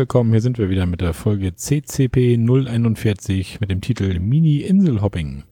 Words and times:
willkommen. 0.00 0.30
Hier 0.30 0.40
sind 0.40 0.56
wir 0.56 0.70
wieder 0.70 0.86
mit 0.86 1.02
der 1.02 1.12
Folge 1.12 1.54
CCP 1.54 2.38
041 2.38 3.60
mit 3.60 3.70
dem 3.70 3.82
Titel 3.82 4.18
Mini-Inselhopping. 4.18 5.44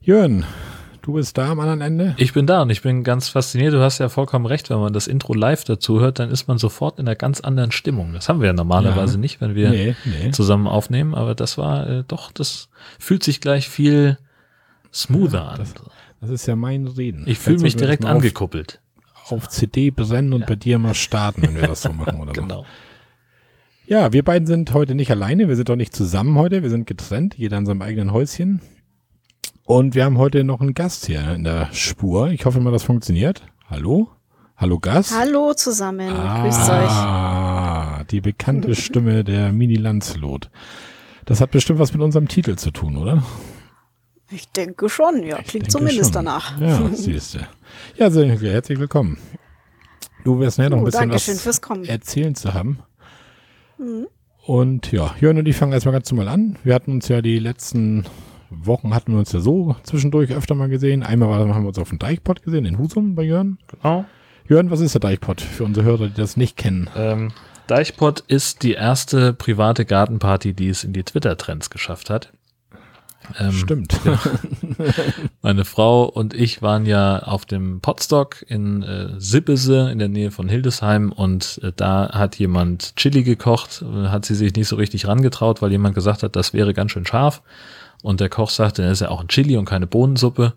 Jörn, 0.00 0.46
du 1.02 1.12
bist 1.12 1.36
da 1.36 1.50
am 1.50 1.60
anderen 1.60 1.82
Ende? 1.82 2.14
Ich 2.16 2.32
bin 2.32 2.46
da 2.46 2.62
und 2.62 2.70
ich 2.70 2.80
bin 2.80 3.04
ganz 3.04 3.28
fasziniert. 3.28 3.74
Du 3.74 3.82
hast 3.82 3.98
ja 3.98 4.08
vollkommen 4.08 4.46
recht, 4.46 4.70
wenn 4.70 4.78
man 4.78 4.94
das 4.94 5.06
Intro 5.06 5.34
live 5.34 5.64
dazu 5.64 6.00
hört, 6.00 6.18
dann 6.18 6.30
ist 6.30 6.48
man 6.48 6.56
sofort 6.56 6.98
in 6.98 7.06
einer 7.06 7.14
ganz 7.14 7.42
anderen 7.42 7.70
Stimmung. 7.70 8.14
Das 8.14 8.30
haben 8.30 8.40
wir 8.40 8.46
ja 8.46 8.54
normalerweise 8.54 9.16
ja. 9.16 9.20
nicht, 9.20 9.42
wenn 9.42 9.54
wir 9.54 9.68
nee, 9.68 9.94
nee. 10.06 10.30
zusammen 10.30 10.66
aufnehmen, 10.66 11.14
aber 11.14 11.34
das 11.34 11.58
war 11.58 11.86
äh, 11.86 12.04
doch, 12.08 12.32
das 12.32 12.70
fühlt 12.98 13.22
sich 13.22 13.42
gleich 13.42 13.68
viel 13.68 14.16
smoother 14.94 15.50
ja, 15.50 15.56
das, 15.58 15.76
an. 15.76 15.82
Das 16.22 16.30
ist 16.30 16.46
ja 16.46 16.56
mein 16.56 16.86
Reden. 16.86 17.24
Ich 17.26 17.38
fühle 17.38 17.58
mich 17.58 17.76
direkt 17.76 18.06
angekuppelt. 18.06 18.80
Auf, 19.24 19.32
auf 19.32 19.48
CD 19.50 19.90
brennen 19.90 20.32
und 20.32 20.40
ja. 20.40 20.46
bei 20.46 20.56
dir 20.56 20.78
mal 20.78 20.94
starten, 20.94 21.42
wenn 21.42 21.54
wir 21.54 21.68
das 21.68 21.82
so 21.82 21.92
machen 21.92 22.18
oder 22.18 22.32
genau. 22.32 22.62
so. 22.62 22.66
Ja, 23.88 24.12
wir 24.12 24.22
beiden 24.22 24.46
sind 24.46 24.74
heute 24.74 24.94
nicht 24.94 25.10
alleine. 25.10 25.48
Wir 25.48 25.56
sind 25.56 25.70
doch 25.70 25.76
nicht 25.76 25.96
zusammen 25.96 26.36
heute. 26.36 26.62
Wir 26.62 26.68
sind 26.68 26.86
getrennt, 26.86 27.34
jeder 27.38 27.56
in 27.56 27.64
seinem 27.64 27.80
eigenen 27.80 28.12
Häuschen. 28.12 28.60
Und 29.64 29.94
wir 29.94 30.04
haben 30.04 30.18
heute 30.18 30.44
noch 30.44 30.60
einen 30.60 30.74
Gast 30.74 31.06
hier 31.06 31.32
in 31.32 31.42
der 31.42 31.70
Spur. 31.72 32.28
Ich 32.28 32.44
hoffe 32.44 32.60
mal, 32.60 32.70
das 32.70 32.82
funktioniert. 32.82 33.46
Hallo? 33.66 34.10
Hallo 34.58 34.78
Gast? 34.78 35.14
Hallo 35.18 35.54
zusammen. 35.54 36.10
Ah, 36.12 36.42
Grüßt 36.42 36.60
euch. 36.68 36.90
Ah, 36.90 38.04
die 38.10 38.20
bekannte 38.20 38.74
Stimme 38.74 39.24
der 39.24 39.52
Mini 39.52 39.76
Landslot. 39.76 40.50
Das 41.24 41.40
hat 41.40 41.50
bestimmt 41.52 41.78
was 41.78 41.94
mit 41.94 42.02
unserem 42.02 42.28
Titel 42.28 42.56
zu 42.56 42.70
tun, 42.70 42.98
oder? 42.98 43.22
Ich 44.30 44.50
denke 44.50 44.90
schon, 44.90 45.22
ja. 45.22 45.38
Ich 45.38 45.46
Klingt 45.46 45.70
zumindest 45.72 46.12
schon. 46.12 46.26
danach. 46.26 46.60
Ja, 46.60 46.90
siehst 46.92 47.36
du. 47.36 47.38
Ja, 47.96 48.10
sehr 48.10 48.38
herzlich 48.38 48.78
willkommen. 48.78 49.16
Du 50.24 50.38
wirst 50.40 50.58
ja 50.58 50.68
noch 50.68 50.76
ein 50.76 50.84
bisschen 50.84 51.10
was 51.10 51.88
erzählen 51.88 52.34
zu 52.34 52.52
haben. 52.52 52.80
Mhm. 53.78 54.06
Und 54.44 54.92
ja, 54.92 55.14
Jörn 55.20 55.38
und 55.38 55.46
ich 55.46 55.56
fangen 55.56 55.72
erstmal 55.72 55.92
ganz 55.92 56.10
normal 56.10 56.28
an. 56.28 56.56
Wir 56.64 56.74
hatten 56.74 56.92
uns 56.92 57.08
ja 57.08 57.20
die 57.20 57.38
letzten 57.38 58.04
Wochen 58.50 58.94
hatten 58.94 59.12
wir 59.12 59.18
uns 59.18 59.32
ja 59.32 59.40
so 59.40 59.76
zwischendurch 59.82 60.32
öfter 60.32 60.54
mal 60.54 60.68
gesehen. 60.68 61.02
Einmal 61.02 61.28
haben 61.52 61.64
wir 61.64 61.68
uns 61.68 61.78
auf 61.78 61.90
dem 61.90 61.98
Deichpot 61.98 62.42
gesehen, 62.42 62.64
in 62.64 62.78
Husum 62.78 63.14
bei 63.14 63.22
Jörn. 63.22 63.58
Genau. 63.68 64.06
Jörn, 64.48 64.70
was 64.70 64.80
ist 64.80 64.94
der 64.94 65.00
Deichpot 65.00 65.42
für 65.42 65.64
unsere 65.64 65.84
Hörer, 65.84 66.08
die 66.08 66.14
das 66.14 66.38
nicht 66.38 66.56
kennen? 66.56 66.88
Ähm, 66.96 67.32
Deichpot 67.66 68.20
ist 68.20 68.62
die 68.62 68.72
erste 68.72 69.34
private 69.34 69.84
Gartenparty, 69.84 70.54
die 70.54 70.70
es 70.70 70.84
in 70.84 70.94
die 70.94 71.02
Twitter-Trends 71.02 71.68
geschafft 71.68 72.08
hat. 72.08 72.32
Ähm, 73.38 73.52
Stimmt. 73.52 73.98
Ja. 74.04 74.18
Meine 75.42 75.64
Frau 75.64 76.04
und 76.04 76.34
ich 76.34 76.62
waren 76.62 76.86
ja 76.86 77.18
auf 77.20 77.46
dem 77.46 77.80
Potstock 77.80 78.44
in 78.46 78.82
äh, 78.82 79.18
Sippese 79.18 79.90
in 79.90 79.98
der 79.98 80.08
Nähe 80.08 80.30
von 80.30 80.48
Hildesheim 80.48 81.10
und 81.10 81.60
äh, 81.64 81.72
da 81.74 82.10
hat 82.12 82.36
jemand 82.36 82.94
Chili 82.96 83.24
gekocht, 83.24 83.84
hat 84.06 84.24
sie 84.24 84.34
sich 84.34 84.54
nicht 84.54 84.68
so 84.68 84.76
richtig 84.76 85.08
rangetraut, 85.08 85.60
weil 85.62 85.72
jemand 85.72 85.94
gesagt 85.94 86.22
hat, 86.22 86.36
das 86.36 86.52
wäre 86.52 86.74
ganz 86.74 86.92
schön 86.92 87.06
scharf. 87.06 87.42
Und 88.02 88.20
der 88.20 88.28
Koch 88.28 88.50
sagte, 88.50 88.82
das 88.82 88.92
ist 88.92 89.00
ja 89.00 89.08
auch 89.08 89.20
ein 89.20 89.28
Chili 89.28 89.56
und 89.56 89.64
keine 89.64 89.86
Bohnensuppe. 89.86 90.54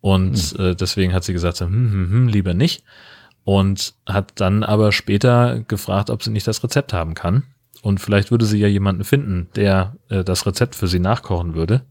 Und 0.00 0.36
hm. 0.36 0.64
äh, 0.64 0.74
deswegen 0.74 1.12
hat 1.12 1.24
sie 1.24 1.32
gesagt, 1.32 1.60
hm, 1.60 1.68
hm, 1.68 2.10
hm, 2.10 2.28
lieber 2.28 2.54
nicht. 2.54 2.84
Und 3.44 3.94
hat 4.06 4.32
dann 4.36 4.62
aber 4.62 4.92
später 4.92 5.60
gefragt, 5.60 6.10
ob 6.10 6.22
sie 6.22 6.30
nicht 6.30 6.46
das 6.46 6.62
Rezept 6.62 6.92
haben 6.92 7.14
kann. 7.14 7.44
Und 7.82 8.00
vielleicht 8.00 8.30
würde 8.30 8.46
sie 8.46 8.58
ja 8.58 8.68
jemanden 8.68 9.04
finden, 9.04 9.48
der 9.54 9.96
äh, 10.08 10.24
das 10.24 10.46
Rezept 10.46 10.74
für 10.74 10.88
sie 10.88 10.98
nachkochen 10.98 11.54
würde. 11.54 11.82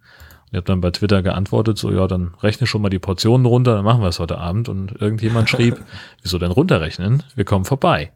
Ich 0.52 0.58
habe 0.58 0.66
dann 0.66 0.82
bei 0.82 0.92
Twitter 0.92 1.22
geantwortet, 1.22 1.78
so 1.78 1.92
ja, 1.92 2.08
dann 2.08 2.34
rechne 2.42 2.68
schon 2.68 2.82
mal 2.82 2.90
die 2.90 3.00
Portionen 3.00 3.46
runter, 3.46 3.76
dann 3.76 3.86
machen 3.86 4.02
wir 4.02 4.08
es 4.08 4.20
heute 4.20 4.38
Abend. 4.38 4.70
Und 4.70 5.02
irgendjemand 5.02 5.50
schrieb, 5.50 5.84
wieso 6.22 6.38
denn 6.38 6.52
runterrechnen? 6.52 7.24
Wir 7.36 7.46
kommen 7.46 7.66
vorbei. 7.66 8.12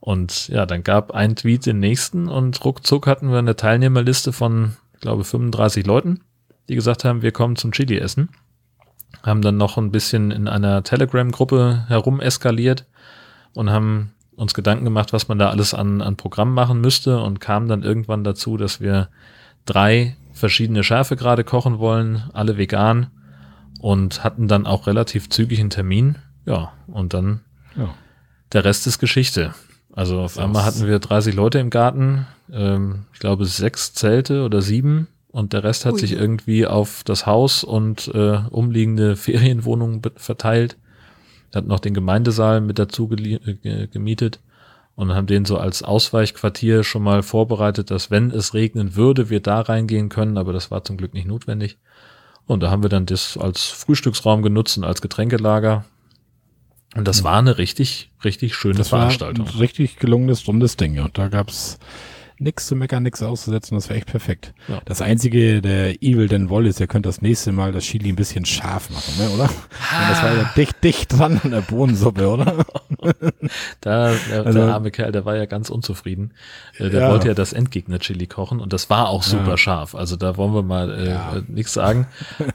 Und 0.00 0.48
ja, 0.48 0.66
dann 0.66 0.82
gab 0.82 1.12
ein 1.12 1.36
Tweet 1.36 1.64
den 1.64 1.78
nächsten 1.78 2.28
und 2.28 2.64
ruckzuck 2.64 3.06
hatten 3.06 3.30
wir 3.30 3.38
eine 3.38 3.54
Teilnehmerliste 3.54 4.32
von, 4.32 4.76
glaube 5.00 5.22
35 5.22 5.86
Leuten, 5.86 6.22
die 6.68 6.74
gesagt 6.74 7.04
haben, 7.04 7.22
wir 7.22 7.30
kommen 7.30 7.54
zum 7.54 7.72
Chili 7.72 7.98
essen. 7.98 8.30
Haben 9.22 9.42
dann 9.42 9.56
noch 9.56 9.78
ein 9.78 9.92
bisschen 9.92 10.32
in 10.32 10.48
einer 10.48 10.82
Telegram-Gruppe 10.82 11.84
herum 11.86 12.20
eskaliert 12.20 12.86
und 13.54 13.70
haben 13.70 14.11
uns 14.36 14.54
Gedanken 14.54 14.84
gemacht, 14.84 15.12
was 15.12 15.28
man 15.28 15.38
da 15.38 15.50
alles 15.50 15.74
an, 15.74 16.00
an 16.00 16.16
Programm 16.16 16.54
machen 16.54 16.80
müsste 16.80 17.20
und 17.20 17.40
kamen 17.40 17.68
dann 17.68 17.82
irgendwann 17.82 18.24
dazu, 18.24 18.56
dass 18.56 18.80
wir 18.80 19.08
drei 19.66 20.16
verschiedene 20.32 20.82
Schärfe 20.82 21.16
gerade 21.16 21.44
kochen 21.44 21.78
wollen, 21.78 22.24
alle 22.32 22.56
vegan 22.56 23.08
und 23.80 24.24
hatten 24.24 24.48
dann 24.48 24.66
auch 24.66 24.86
relativ 24.86 25.28
zügig 25.28 25.60
einen 25.60 25.70
Termin. 25.70 26.16
Ja, 26.46 26.72
und 26.86 27.14
dann 27.14 27.40
ja. 27.76 27.94
der 28.52 28.64
Rest 28.64 28.86
ist 28.86 28.98
Geschichte. 28.98 29.54
Also 29.92 30.20
auf 30.20 30.34
das 30.34 30.44
einmal 30.44 30.64
hatten 30.64 30.86
wir 30.86 30.98
30 30.98 31.34
Leute 31.34 31.58
im 31.58 31.68
Garten, 31.70 32.26
ähm, 32.50 33.04
ich 33.12 33.20
glaube 33.20 33.44
sechs 33.44 33.92
Zelte 33.92 34.44
oder 34.44 34.62
sieben 34.62 35.08
und 35.32 35.52
der 35.52 35.64
Rest 35.64 35.84
hat 35.84 35.94
Ui. 35.94 35.98
sich 35.98 36.12
irgendwie 36.12 36.66
auf 36.66 37.02
das 37.04 37.26
Haus 37.26 37.64
und 37.64 38.08
äh, 38.14 38.40
umliegende 38.50 39.16
Ferienwohnungen 39.16 40.02
verteilt. 40.16 40.76
Hatten 41.54 41.68
noch 41.68 41.80
den 41.80 41.94
Gemeindesaal 41.94 42.60
mit 42.60 42.78
dazu 42.78 43.10
äh, 43.12 43.86
gemietet 43.88 44.40
und 44.94 45.14
haben 45.14 45.26
den 45.26 45.44
so 45.44 45.58
als 45.58 45.82
Ausweichquartier 45.82 46.84
schon 46.84 47.02
mal 47.02 47.22
vorbereitet, 47.22 47.90
dass 47.90 48.10
wenn 48.10 48.30
es 48.30 48.54
regnen 48.54 48.94
würde, 48.94 49.30
wir 49.30 49.40
da 49.40 49.60
reingehen 49.60 50.08
können, 50.08 50.38
aber 50.38 50.52
das 50.52 50.70
war 50.70 50.84
zum 50.84 50.96
Glück 50.96 51.14
nicht 51.14 51.26
notwendig. 51.26 51.78
Und 52.46 52.62
da 52.62 52.70
haben 52.70 52.82
wir 52.82 52.90
dann 52.90 53.06
das 53.06 53.36
als 53.36 53.66
Frühstücksraum 53.66 54.42
genutzt 54.42 54.76
und 54.76 54.84
als 54.84 55.00
Getränkelager. 55.00 55.84
Und 56.94 57.08
das 57.08 57.24
war 57.24 57.38
eine 57.38 57.56
richtig, 57.56 58.10
richtig 58.24 58.54
schöne 58.54 58.78
das 58.78 58.88
Veranstaltung. 58.88 59.46
Richtig 59.58 59.96
gelungenes, 59.96 60.46
rundes 60.46 60.76
Ding. 60.76 60.98
Und 61.00 61.16
da 61.16 61.28
gab's 61.28 61.78
nichts 62.42 62.66
zu 62.66 62.76
meckern, 62.76 63.02
nichts 63.02 63.22
auszusetzen, 63.22 63.76
das 63.76 63.88
wäre 63.88 63.98
echt 63.98 64.08
perfekt. 64.08 64.52
Ja. 64.68 64.80
Das 64.84 65.00
einzige, 65.00 65.62
der 65.62 66.02
Evil 66.02 66.28
denn 66.28 66.50
Woll 66.50 66.66
ist, 66.66 66.80
ihr 66.80 66.86
könnt 66.86 67.06
das 67.06 67.22
nächste 67.22 67.52
Mal 67.52 67.72
das 67.72 67.84
Chili 67.84 68.10
ein 68.10 68.16
bisschen 68.16 68.44
scharf 68.44 68.90
machen, 68.90 69.14
ne, 69.18 69.30
oder? 69.30 69.50
Ah. 69.90 70.08
Das 70.08 70.22
war 70.22 70.34
ja 70.34 70.50
dicht, 70.56 70.82
dicht 70.84 71.18
dran 71.18 71.40
an 71.42 71.50
der 71.50 71.60
Bohnensuppe, 71.60 72.28
oder? 72.28 72.64
da, 73.80 74.12
der, 74.30 74.46
also, 74.46 74.58
der 74.58 74.74
arme 74.74 74.90
Kerl, 74.90 75.12
der 75.12 75.24
war 75.24 75.36
ja 75.36 75.46
ganz 75.46 75.70
unzufrieden. 75.70 76.32
Äh, 76.78 76.90
der 76.90 77.02
ja. 77.02 77.10
wollte 77.10 77.28
ja 77.28 77.34
das 77.34 77.52
Endgegner-Chili 77.52 78.26
kochen 78.26 78.60
und 78.60 78.72
das 78.72 78.90
war 78.90 79.08
auch 79.08 79.22
super 79.22 79.50
ja. 79.50 79.56
scharf. 79.56 79.94
Also 79.94 80.16
da 80.16 80.36
wollen 80.36 80.54
wir 80.54 80.62
mal 80.62 80.92
äh, 80.92 81.10
ja. 81.10 81.42
nichts 81.48 81.72
sagen. 81.72 82.06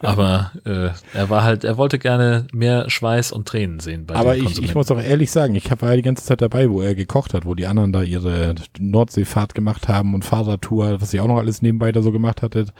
Aber 0.02 0.52
äh, 0.66 0.90
er 1.14 1.30
war 1.30 1.44
halt, 1.44 1.64
er 1.64 1.78
wollte 1.78 2.00
gerne 2.00 2.48
mehr 2.54 2.90
Schweiß 2.90 3.32
und 3.32 3.48
Tränen 3.48 3.80
sehen. 3.80 4.06
Bei 4.06 4.16
Aber 4.16 4.36
ich, 4.36 4.62
ich 4.62 4.76
muss 4.76 4.92
auch 4.92 5.02
ehrlich 5.02 5.32
sagen, 5.32 5.56
ich 5.56 5.70
war 5.70 5.90
ja 5.90 5.96
die 5.96 6.02
ganze 6.02 6.26
Zeit 6.26 6.42
dabei, 6.42 6.70
wo 6.70 6.82
er 6.82 6.96
gekocht 6.96 7.34
hat, 7.34 7.46
wo 7.46 7.56
die 7.56 7.68
anderen 7.68 7.92
da 7.92 8.02
ihre 8.02 8.56
Nordseefahrt 8.80 9.54
gemacht 9.54 9.77
gemacht 9.78 9.88
haben 9.88 10.14
und 10.14 10.26
Fasertour, 10.26 11.02
was 11.02 11.14
ihr 11.14 11.24
auch 11.24 11.28
noch 11.28 11.38
alles 11.38 11.62
nebenbei 11.62 11.92
da 11.92 12.02
so 12.02 12.12
gemacht 12.12 12.42
hattet. 12.42 12.74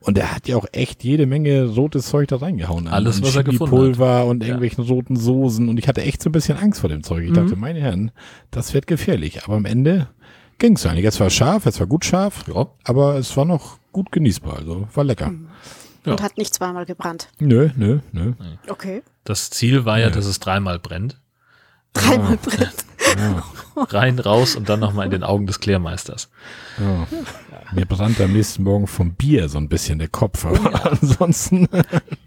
Und 0.00 0.16
er 0.18 0.34
hat 0.34 0.48
ja 0.48 0.56
auch 0.56 0.66
echt 0.72 1.04
jede 1.04 1.26
Menge 1.26 1.66
rotes 1.66 2.08
Zeug 2.08 2.28
da 2.28 2.36
reingehauen. 2.36 2.88
Alles, 2.88 3.22
was 3.22 3.36
er 3.36 3.44
gefunden 3.44 3.70
Pulver 3.70 4.20
hat. 4.20 4.26
und 4.26 4.42
irgendwelchen 4.42 4.84
ja. 4.84 4.90
roten 4.90 5.16
Soßen. 5.16 5.68
Und 5.68 5.78
ich 5.78 5.88
hatte 5.88 6.02
echt 6.02 6.22
so 6.22 6.30
ein 6.30 6.32
bisschen 6.32 6.56
Angst 6.56 6.80
vor 6.80 6.88
dem 6.88 7.02
Zeug. 7.02 7.24
Ich 7.24 7.30
mhm. 7.30 7.34
dachte, 7.34 7.56
meine 7.56 7.80
Herren, 7.80 8.10
das 8.50 8.72
wird 8.72 8.86
gefährlich. 8.86 9.44
Aber 9.44 9.56
am 9.56 9.66
Ende 9.66 10.08
ging 10.58 10.76
es 10.76 10.86
eigentlich. 10.86 11.04
Es 11.04 11.20
war 11.20 11.30
scharf, 11.30 11.66
es 11.66 11.78
war 11.80 11.86
gut 11.86 12.04
scharf, 12.04 12.44
ja. 12.52 12.66
aber 12.84 13.16
es 13.16 13.36
war 13.36 13.44
noch 13.44 13.78
gut 13.92 14.10
genießbar. 14.10 14.56
Also 14.56 14.88
war 14.94 15.04
lecker. 15.04 15.30
Mhm. 15.30 15.48
Und 16.06 16.18
ja. 16.18 16.24
hat 16.24 16.38
nicht 16.38 16.54
zweimal 16.54 16.86
gebrannt. 16.86 17.28
Nö, 17.38 17.68
nö, 17.76 17.98
nö. 18.12 18.32
Okay. 18.68 19.02
Das 19.24 19.50
Ziel 19.50 19.84
war 19.84 19.98
ja, 19.98 20.08
dass 20.08 20.24
es 20.24 20.40
dreimal 20.40 20.78
brennt. 20.78 21.20
Dreimal 21.92 22.36
brennt. 22.36 22.84
Ja. 23.18 23.44
Rein, 23.76 24.18
raus 24.18 24.56
und 24.56 24.68
dann 24.68 24.80
nochmal 24.80 25.06
in 25.06 25.10
den 25.10 25.24
Augen 25.24 25.46
des 25.46 25.60
Klärmeisters. 25.60 26.30
Ja. 26.78 27.06
Mir 27.72 27.86
brannte 27.86 28.24
am 28.24 28.32
nächsten 28.32 28.62
Morgen 28.62 28.86
vom 28.86 29.14
Bier 29.14 29.48
so 29.48 29.58
ein 29.58 29.68
bisschen 29.68 29.98
der 29.98 30.08
Kopf, 30.08 30.44
aber 30.44 30.72
ja. 30.72 30.90
ansonsten. 30.90 31.68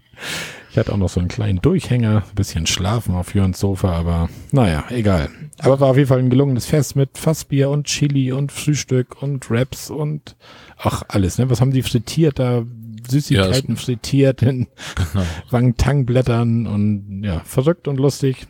ich 0.70 0.78
hatte 0.78 0.92
auch 0.92 0.96
noch 0.96 1.08
so 1.08 1.20
einen 1.20 1.28
kleinen 1.28 1.60
Durchhänger, 1.60 2.24
ein 2.28 2.34
bisschen 2.34 2.66
schlafen 2.66 3.14
auf 3.14 3.34
Jörns 3.34 3.60
Sofa, 3.60 3.92
aber 3.92 4.28
naja, 4.50 4.84
egal. 4.90 5.30
Aber 5.58 5.80
war 5.80 5.90
auf 5.90 5.96
jeden 5.96 6.08
Fall 6.08 6.18
ein 6.18 6.30
gelungenes 6.30 6.66
Fest 6.66 6.96
mit 6.96 7.16
Fassbier 7.16 7.70
und 7.70 7.86
Chili 7.86 8.32
und 8.32 8.52
Frühstück 8.52 9.22
und 9.22 9.50
Wraps 9.50 9.90
und 9.90 10.36
ach 10.76 11.02
alles, 11.08 11.38
ne? 11.38 11.48
Was 11.50 11.60
haben 11.60 11.72
die 11.72 11.82
frittiert 11.82 12.38
da? 12.38 12.64
Süßigkeiten 13.06 13.74
ja, 13.74 13.80
frittiert 13.80 14.40
in 14.40 14.66
genau. 14.94 15.26
Wangtangblättern 15.50 16.66
und 16.66 17.22
ja, 17.22 17.40
verrückt 17.44 17.86
und 17.86 17.98
lustig. 17.98 18.46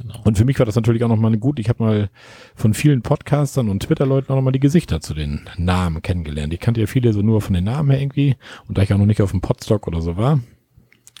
Genau. 0.00 0.14
Und 0.24 0.38
für 0.38 0.44
mich 0.44 0.58
war 0.58 0.66
das 0.66 0.76
natürlich 0.76 1.04
auch 1.04 1.08
nochmal 1.08 1.36
gut. 1.36 1.58
Ich 1.58 1.68
habe 1.68 1.82
mal 1.82 2.10
von 2.54 2.72
vielen 2.72 3.02
Podcastern 3.02 3.68
und 3.68 3.82
Twitter-Leuten 3.82 4.32
auch 4.32 4.36
nochmal 4.36 4.52
die 4.52 4.60
Gesichter 4.60 5.00
zu 5.00 5.12
den 5.12 5.48
Namen 5.58 6.00
kennengelernt. 6.00 6.54
Ich 6.54 6.60
kannte 6.60 6.80
ja 6.80 6.86
viele 6.86 7.12
so 7.12 7.20
nur 7.20 7.40
von 7.42 7.54
den 7.54 7.64
Namen 7.64 7.90
her 7.90 8.00
irgendwie. 8.00 8.36
Und 8.66 8.78
da 8.78 8.82
ich 8.82 8.92
auch 8.94 8.98
noch 8.98 9.06
nicht 9.06 9.20
auf 9.20 9.32
dem 9.32 9.42
Podstock 9.42 9.86
oder 9.86 10.00
so 10.00 10.16
war, 10.16 10.40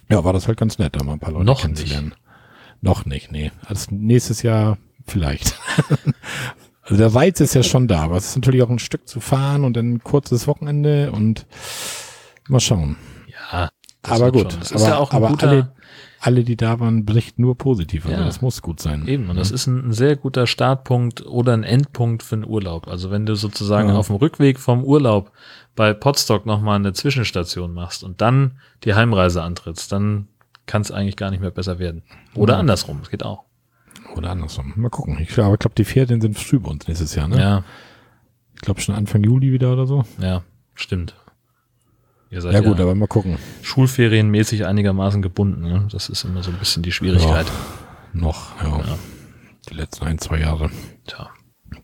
ja, 0.08 0.24
war 0.24 0.32
das 0.32 0.48
halt 0.48 0.58
ganz 0.58 0.78
nett, 0.78 0.96
da 0.96 1.04
mal 1.04 1.12
ein 1.12 1.20
paar 1.20 1.32
Leute 1.32 1.44
noch 1.44 1.60
kennenzulernen. 1.60 2.08
Nicht. 2.08 2.18
Noch 2.82 3.04
nicht, 3.04 3.30
nee. 3.30 3.52
Also 3.66 3.94
nächstes 3.94 4.42
Jahr 4.42 4.78
vielleicht. 5.06 5.58
also 6.82 6.96
der 6.96 7.14
Reiz 7.14 7.40
ist 7.40 7.54
ja 7.54 7.62
schon 7.62 7.86
da, 7.86 8.04
aber 8.04 8.16
es 8.16 8.28
ist 8.28 8.36
natürlich 8.36 8.62
auch 8.62 8.70
ein 8.70 8.78
Stück 8.78 9.06
zu 9.06 9.20
fahren 9.20 9.64
und 9.64 9.76
dann 9.76 9.94
ein 9.94 10.02
kurzes 10.02 10.46
Wochenende 10.46 11.12
und 11.12 11.46
mal 12.48 12.60
schauen. 12.60 12.96
Ja, 13.28 13.70
Das 14.02 14.12
aber 14.20 14.32
gut, 14.32 14.50
schon. 14.52 14.60
Das 14.60 14.70
ist 14.72 14.82
aber, 14.82 14.90
ja 14.92 14.98
auch 14.98 15.10
ein 15.10 15.16
aber 15.16 15.28
guter, 15.28 15.48
alle, 15.48 15.72
alle, 16.20 16.44
die 16.44 16.56
da 16.56 16.80
waren, 16.80 17.04
berichten 17.04 17.42
nur 17.42 17.56
positiv. 17.58 18.06
Also 18.06 18.18
Ja. 18.18 18.24
das 18.24 18.40
muss 18.40 18.62
gut 18.62 18.80
sein. 18.80 19.06
Eben, 19.06 19.28
und 19.28 19.36
das 19.36 19.50
ist 19.50 19.66
ein, 19.66 19.88
ein 19.88 19.92
sehr 19.92 20.16
guter 20.16 20.46
Startpunkt 20.46 21.24
oder 21.26 21.52
ein 21.52 21.62
Endpunkt 21.64 22.22
für 22.22 22.36
einen 22.36 22.46
Urlaub. 22.46 22.88
Also 22.88 23.10
wenn 23.10 23.26
du 23.26 23.34
sozusagen 23.34 23.88
Ja. 23.90 23.96
auf 23.96 24.06
dem 24.06 24.16
Rückweg 24.16 24.58
vom 24.58 24.84
Urlaub 24.84 25.32
bei 25.76 25.92
Potsdok 25.92 26.46
nochmal 26.46 26.76
eine 26.76 26.92
Zwischenstation 26.94 27.74
machst 27.74 28.02
und 28.02 28.20
dann 28.20 28.58
die 28.84 28.94
Heimreise 28.94 29.42
antrittst, 29.42 29.92
dann 29.92 30.28
kann 30.66 30.82
es 30.82 30.90
eigentlich 30.90 31.16
gar 31.16 31.30
nicht 31.30 31.40
mehr 31.40 31.50
besser 31.50 31.78
werden. 31.78 32.02
Oder 32.34 32.54
Ja. 32.54 32.60
andersrum, 32.60 32.98
das 33.00 33.10
geht 33.10 33.22
auch. 33.24 33.44
Oder 34.16 34.30
andersrum. 34.30 34.72
Mal 34.76 34.88
gucken. 34.88 35.18
Ich 35.20 35.28
glaube, 35.28 35.54
ich 35.54 35.58
glaube, 35.60 35.74
die 35.76 35.84
Ferien 35.84 36.20
sind 36.20 36.38
früh 36.38 36.58
bei 36.58 36.70
uns 36.70 36.88
nächstes 36.88 37.14
Jahr, 37.14 37.28
ne? 37.28 37.38
Ja, 37.38 37.64
Ich 38.54 38.62
glaube 38.62 38.80
schon 38.80 38.94
Anfang 38.94 39.22
Juli 39.24 39.52
wieder 39.52 39.72
oder 39.72 39.86
so. 39.86 40.04
ja, 40.20 40.42
stimmt. 40.74 41.14
Ihr 42.30 42.40
seid 42.40 42.52
Ja 42.52 42.60
ja, 42.60 42.68
gut, 42.68 42.78
aber 42.80 42.94
mal 42.94 43.06
gucken. 43.08 43.38
schulferienmäßig 43.62 44.64
einigermaßen 44.66 45.20
gebunden. 45.22 45.62
Ne? 45.62 45.88
Das 45.90 46.08
ist 46.08 46.24
immer 46.24 46.42
so 46.42 46.50
ein 46.50 46.58
bisschen 46.58 46.82
die 46.82 46.92
Schwierigkeit. 46.92 47.46
Noch, 48.12 48.60
ja. 48.62 48.68
Ja. 48.78 48.98
Die 49.68 49.74
letzten 49.74 50.04
ein, 50.06 50.18
zwei 50.18 50.38
Jahre. 50.40 50.70
Tja. 51.06 51.30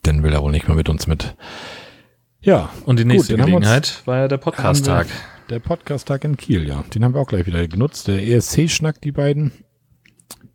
Dann 0.02 0.22
will 0.22 0.32
er 0.32 0.42
wohl 0.42 0.52
nicht 0.52 0.68
mehr 0.68 0.76
mit 0.76 0.88
uns 0.88 1.06
mit. 1.06 1.36
Ja. 2.40 2.70
Und 2.84 2.98
die 2.98 3.04
nächste 3.04 3.34
uns- 3.34 3.44
Gelegenheit 3.44 4.02
war 4.06 4.18
ja 4.18 4.28
der 4.28 4.36
Podcast-Tag. 4.38 5.08
Der 5.50 5.58
Podcast-Tag 5.60 6.24
in 6.24 6.36
Kiel, 6.36 6.66
ja. 6.66 6.84
Den 6.94 7.04
haben 7.04 7.14
wir 7.14 7.20
auch 7.20 7.28
gleich 7.28 7.46
wieder 7.46 7.66
genutzt. 7.68 8.08
Der 8.08 8.22
ESC-Schnack, 8.26 9.00
die 9.00 9.12
beiden. 9.12 9.52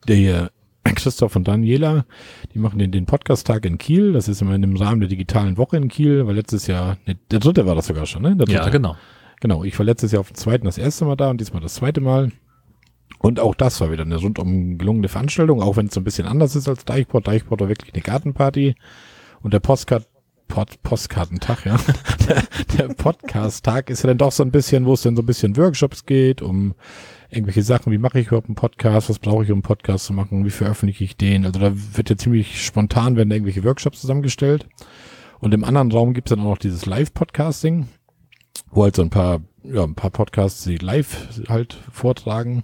Der 0.08 0.16
hier, 0.16 0.52
Christoph 0.84 1.36
und 1.36 1.48
Daniela, 1.48 2.06
die 2.54 2.60
machen 2.60 2.80
den, 2.80 2.92
den 2.92 3.06
Podcast-Tag 3.06 3.66
in 3.66 3.78
Kiel. 3.78 4.14
Das 4.14 4.28
ist 4.28 4.42
immer 4.42 4.56
in 4.56 4.62
dem 4.62 4.76
Rahmen 4.76 5.00
der 5.02 5.10
digitalen 5.10 5.58
Woche 5.58 5.78
in 5.78 5.88
Kiel, 5.90 6.26
weil 6.28 6.36
letztes 6.36 6.68
Jahr, 6.68 6.98
ne, 7.06 7.18
der 7.30 7.40
dritte 7.40 7.66
war 7.66 7.76
das 7.76 7.88
sogar 7.88 8.06
schon, 8.06 8.22
ne? 8.24 8.36
Der 8.36 8.48
Ja, 8.48 8.68
genau. 8.70 8.96
Genau, 9.42 9.64
ich 9.64 9.78
war 9.78 9.86
letztes 9.86 10.12
Jahr 10.12 10.22
auf 10.22 10.30
dem 10.30 10.36
zweiten 10.36 10.66
das 10.66 10.78
erste 10.78 11.04
Mal 11.04 11.18
da 11.18 11.30
und 11.30 11.42
diesmal 11.42 11.62
das 11.62 11.74
zweite 11.74 12.00
Mal. 12.00 12.32
Und 13.20 13.40
auch 13.40 13.56
das 13.56 13.82
war 13.82 13.92
wieder 13.92 14.04
eine 14.04 14.16
rundum 14.16 14.78
gelungene 14.78 15.10
Veranstaltung, 15.10 15.62
auch 15.62 15.78
wenn 15.78 15.88
es 15.88 15.94
so 15.94 16.00
ein 16.00 16.04
bisschen 16.04 16.28
anders 16.28 16.56
ist 16.56 16.70
als 16.70 16.86
Deichport. 16.86 17.28
Deichport 17.28 17.60
war 17.60 17.68
wirklich 17.68 17.94
eine 17.94 18.04
Gartenparty. 18.04 18.76
Und 19.42 19.54
der 19.54 19.60
Postcard, 19.60 20.08
Pod, 20.48 20.82
Postkartentag, 20.84 21.66
ja. 21.66 21.78
Der, 22.78 22.90
Podcast-Tag 22.90 23.90
ist 23.90 24.04
ja 24.04 24.08
dann 24.08 24.18
doch 24.18 24.32
so 24.32 24.44
ein 24.44 24.52
bisschen, 24.52 24.86
wo 24.86 24.94
es 24.94 25.02
dann 25.02 25.16
so 25.16 25.24
ein 25.24 25.26
bisschen 25.26 25.58
Workshops 25.58 26.06
geht, 26.06 26.42
um 26.42 26.76
irgendwelche 27.30 27.64
Sachen, 27.64 27.92
wie 27.92 27.98
mache 27.98 28.20
ich 28.20 28.28
überhaupt 28.28 28.48
einen 28.48 28.56
Podcast, 28.56 29.10
was 29.10 29.20
brauche 29.20 29.44
ich, 29.44 29.52
um 29.52 29.58
einen 29.58 29.64
Podcast 29.64 30.06
zu 30.06 30.14
machen, 30.14 30.46
wie 30.46 30.50
veröffentliche 30.50 31.04
ich 31.04 31.18
den. 31.18 31.46
Also 31.46 31.60
da 31.60 31.74
wird 31.74 32.10
ja 32.10 32.18
ziemlich 32.18 32.64
spontan 32.64 33.16
werden 33.16 33.32
irgendwelche 33.32 33.64
Workshops 33.64 34.02
zusammengestellt. 34.02 34.68
Und 35.40 35.54
im 35.54 35.64
anderen 35.64 35.92
Raum 35.92 36.14
gibt 36.14 36.30
es 36.30 36.36
dann 36.36 36.46
auch 36.46 36.52
noch 36.52 36.58
dieses 36.58 36.86
Live-Podcasting 36.86 37.88
wo 38.72 38.84
halt 38.84 38.96
so 38.96 39.02
ein 39.02 39.10
paar, 39.10 39.42
ja, 39.64 39.84
ein 39.84 39.96
paar 39.96 40.10
Podcasts, 40.10 40.64
die 40.64 40.78
live 40.78 41.28
halt 41.50 41.78
vortragen. 41.92 42.64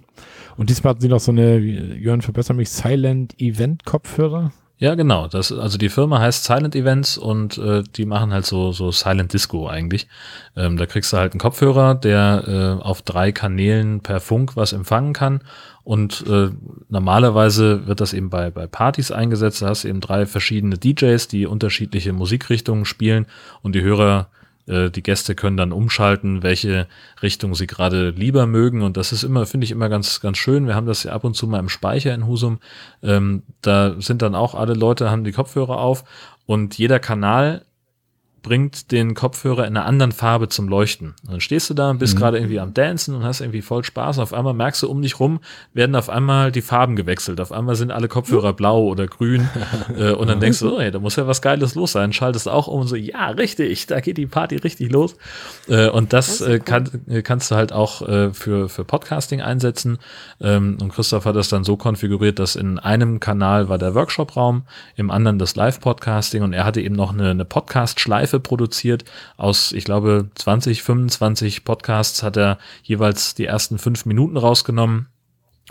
Und 0.56 0.70
diesmal 0.70 0.92
hatten 0.92 1.00
sie 1.00 1.08
noch 1.08 1.20
so 1.20 1.32
eine, 1.32 1.58
Jörn, 1.58 2.22
verbessere 2.22 2.56
mich, 2.56 2.70
Silent 2.70 3.40
Event 3.40 3.84
Kopfhörer. 3.84 4.52
Ja, 4.80 4.94
genau. 4.94 5.26
Das, 5.26 5.50
also 5.50 5.76
die 5.76 5.88
Firma 5.88 6.20
heißt 6.20 6.44
Silent 6.44 6.76
Events 6.76 7.18
und 7.18 7.58
äh, 7.58 7.82
die 7.96 8.06
machen 8.06 8.32
halt 8.32 8.46
so, 8.46 8.70
so 8.70 8.92
Silent 8.92 9.32
Disco 9.32 9.66
eigentlich. 9.66 10.06
Ähm, 10.54 10.76
da 10.76 10.86
kriegst 10.86 11.12
du 11.12 11.16
halt 11.16 11.32
einen 11.32 11.40
Kopfhörer, 11.40 11.96
der 11.96 12.44
äh, 12.80 12.82
auf 12.84 13.02
drei 13.02 13.32
Kanälen 13.32 14.00
per 14.00 14.20
Funk 14.20 14.56
was 14.56 14.72
empfangen 14.72 15.14
kann. 15.14 15.40
Und 15.82 16.24
äh, 16.28 16.50
normalerweise 16.88 17.88
wird 17.88 18.00
das 18.00 18.12
eben 18.12 18.30
bei, 18.30 18.50
bei 18.50 18.68
Partys 18.68 19.10
eingesetzt. 19.10 19.62
Da 19.62 19.68
hast 19.68 19.82
du 19.82 19.88
eben 19.88 20.00
drei 20.00 20.26
verschiedene 20.26 20.78
DJs, 20.78 21.26
die 21.26 21.46
unterschiedliche 21.46 22.12
Musikrichtungen 22.12 22.84
spielen 22.84 23.26
und 23.62 23.74
die 23.74 23.82
Hörer 23.82 24.28
äh, 24.68 24.90
die 24.90 25.02
Gäste 25.02 25.34
können 25.34 25.56
dann 25.56 25.72
umschalten, 25.72 26.42
welche 26.42 26.86
Richtung 27.22 27.54
sie 27.54 27.66
gerade 27.66 28.10
lieber 28.10 28.46
mögen. 28.46 28.82
Und 28.82 28.96
das 28.96 29.12
ist 29.12 29.22
immer, 29.22 29.46
finde 29.46 29.64
ich, 29.64 29.70
immer 29.70 29.88
ganz, 29.88 30.20
ganz 30.20 30.38
schön. 30.38 30.66
Wir 30.66 30.74
haben 30.74 30.86
das 30.86 31.02
ja 31.02 31.12
ab 31.12 31.24
und 31.24 31.34
zu 31.34 31.46
mal 31.46 31.58
im 31.58 31.68
Speicher 31.68 32.14
in 32.14 32.26
Husum. 32.26 32.58
Ähm, 33.02 33.42
da 33.62 34.00
sind 34.00 34.22
dann 34.22 34.34
auch 34.34 34.54
alle 34.54 34.74
Leute, 34.74 35.10
haben 35.10 35.24
die 35.24 35.32
Kopfhörer 35.32 35.78
auf 35.78 36.04
und 36.46 36.78
jeder 36.78 36.98
Kanal 36.98 37.64
bringt 38.42 38.92
den 38.92 39.14
Kopfhörer 39.14 39.66
in 39.66 39.76
einer 39.76 39.86
anderen 39.86 40.12
Farbe 40.12 40.48
zum 40.48 40.68
Leuchten. 40.68 41.14
Und 41.24 41.32
dann 41.32 41.40
stehst 41.40 41.68
du 41.70 41.74
da 41.74 41.90
und 41.90 41.98
bist 41.98 42.14
Mhm. 42.14 42.18
gerade 42.18 42.38
irgendwie 42.38 42.60
am 42.60 42.74
Dancen 42.74 43.14
und 43.14 43.24
hast 43.24 43.40
irgendwie 43.40 43.62
voll 43.62 43.84
Spaß. 43.84 44.18
Und 44.18 44.22
auf 44.22 44.32
einmal 44.34 44.54
merkst 44.54 44.82
du 44.82 44.88
um 44.90 45.02
dich 45.02 45.18
rum, 45.20 45.40
werden 45.74 45.94
auf 45.96 46.08
einmal 46.08 46.52
die 46.52 46.62
Farben 46.62 46.96
gewechselt. 46.96 47.40
Auf 47.40 47.52
einmal 47.52 47.74
sind 47.74 47.90
alle 47.90 48.08
Kopfhörer 48.08 48.52
blau 48.52 48.84
oder 48.84 49.06
grün. 49.06 49.48
äh, 49.96 50.12
und 50.12 50.28
dann 50.28 50.40
denkst 50.40 50.60
du, 50.60 50.76
oh, 50.76 50.80
hey, 50.80 50.90
da 50.90 50.98
muss 50.98 51.16
ja 51.16 51.26
was 51.26 51.42
Geiles 51.42 51.74
los 51.74 51.92
sein. 51.92 52.12
Schaltest 52.12 52.48
auch 52.48 52.68
um 52.68 52.80
und 52.80 52.86
so, 52.88 52.96
ja, 52.96 53.28
richtig, 53.30 53.86
da 53.86 54.00
geht 54.00 54.18
die 54.18 54.26
Party 54.26 54.56
richtig 54.56 54.90
los. 54.90 55.16
Äh, 55.68 55.88
und 55.88 56.12
das 56.12 56.40
äh, 56.40 56.58
kann, 56.60 56.88
äh, 57.08 57.22
kannst 57.22 57.50
du 57.50 57.54
halt 57.56 57.72
auch 57.72 58.02
äh, 58.08 58.32
für, 58.32 58.68
für 58.68 58.84
Podcasting 58.84 59.40
einsetzen. 59.42 59.98
Ähm, 60.40 60.78
und 60.80 60.92
Christoph 60.92 61.24
hat 61.24 61.36
das 61.36 61.48
dann 61.48 61.64
so 61.64 61.76
konfiguriert, 61.76 62.38
dass 62.38 62.56
in 62.56 62.78
einem 62.78 63.20
Kanal 63.20 63.68
war 63.68 63.78
der 63.78 63.94
Workshop-Raum, 63.94 64.62
im 64.96 65.10
anderen 65.10 65.38
das 65.38 65.56
Live-Podcasting 65.56 66.42
und 66.42 66.52
er 66.52 66.64
hatte 66.64 66.80
eben 66.80 66.94
noch 66.94 67.12
eine, 67.12 67.30
eine 67.30 67.44
Podcast-Schleife 67.44 68.27
produziert. 68.40 69.04
Aus, 69.36 69.72
ich 69.72 69.84
glaube, 69.84 70.28
20, 70.34 70.82
25 70.82 71.64
Podcasts 71.64 72.22
hat 72.22 72.36
er 72.36 72.58
jeweils 72.82 73.34
die 73.34 73.46
ersten 73.46 73.78
fünf 73.78 74.06
Minuten 74.06 74.36
rausgenommen 74.36 75.08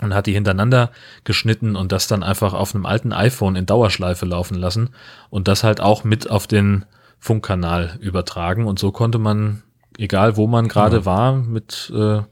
und 0.02 0.14
hat 0.14 0.26
die 0.26 0.32
hintereinander 0.32 0.90
geschnitten 1.24 1.76
und 1.76 1.92
das 1.92 2.06
dann 2.06 2.22
einfach 2.22 2.54
auf 2.54 2.74
einem 2.74 2.86
alten 2.86 3.12
iPhone 3.12 3.56
in 3.56 3.66
Dauerschleife 3.66 4.26
laufen 4.26 4.56
lassen 4.56 4.90
und 5.30 5.48
das 5.48 5.64
halt 5.64 5.80
auch 5.80 6.04
mit 6.04 6.30
auf 6.30 6.46
den 6.46 6.84
Funkkanal 7.18 7.98
übertragen 8.00 8.66
und 8.66 8.78
so 8.78 8.92
konnte 8.92 9.18
man, 9.18 9.62
egal 9.96 10.36
wo 10.36 10.46
man 10.46 10.68
gerade 10.68 11.04
war, 11.04 11.34
mit 11.34 11.92
äh, 11.94 12.22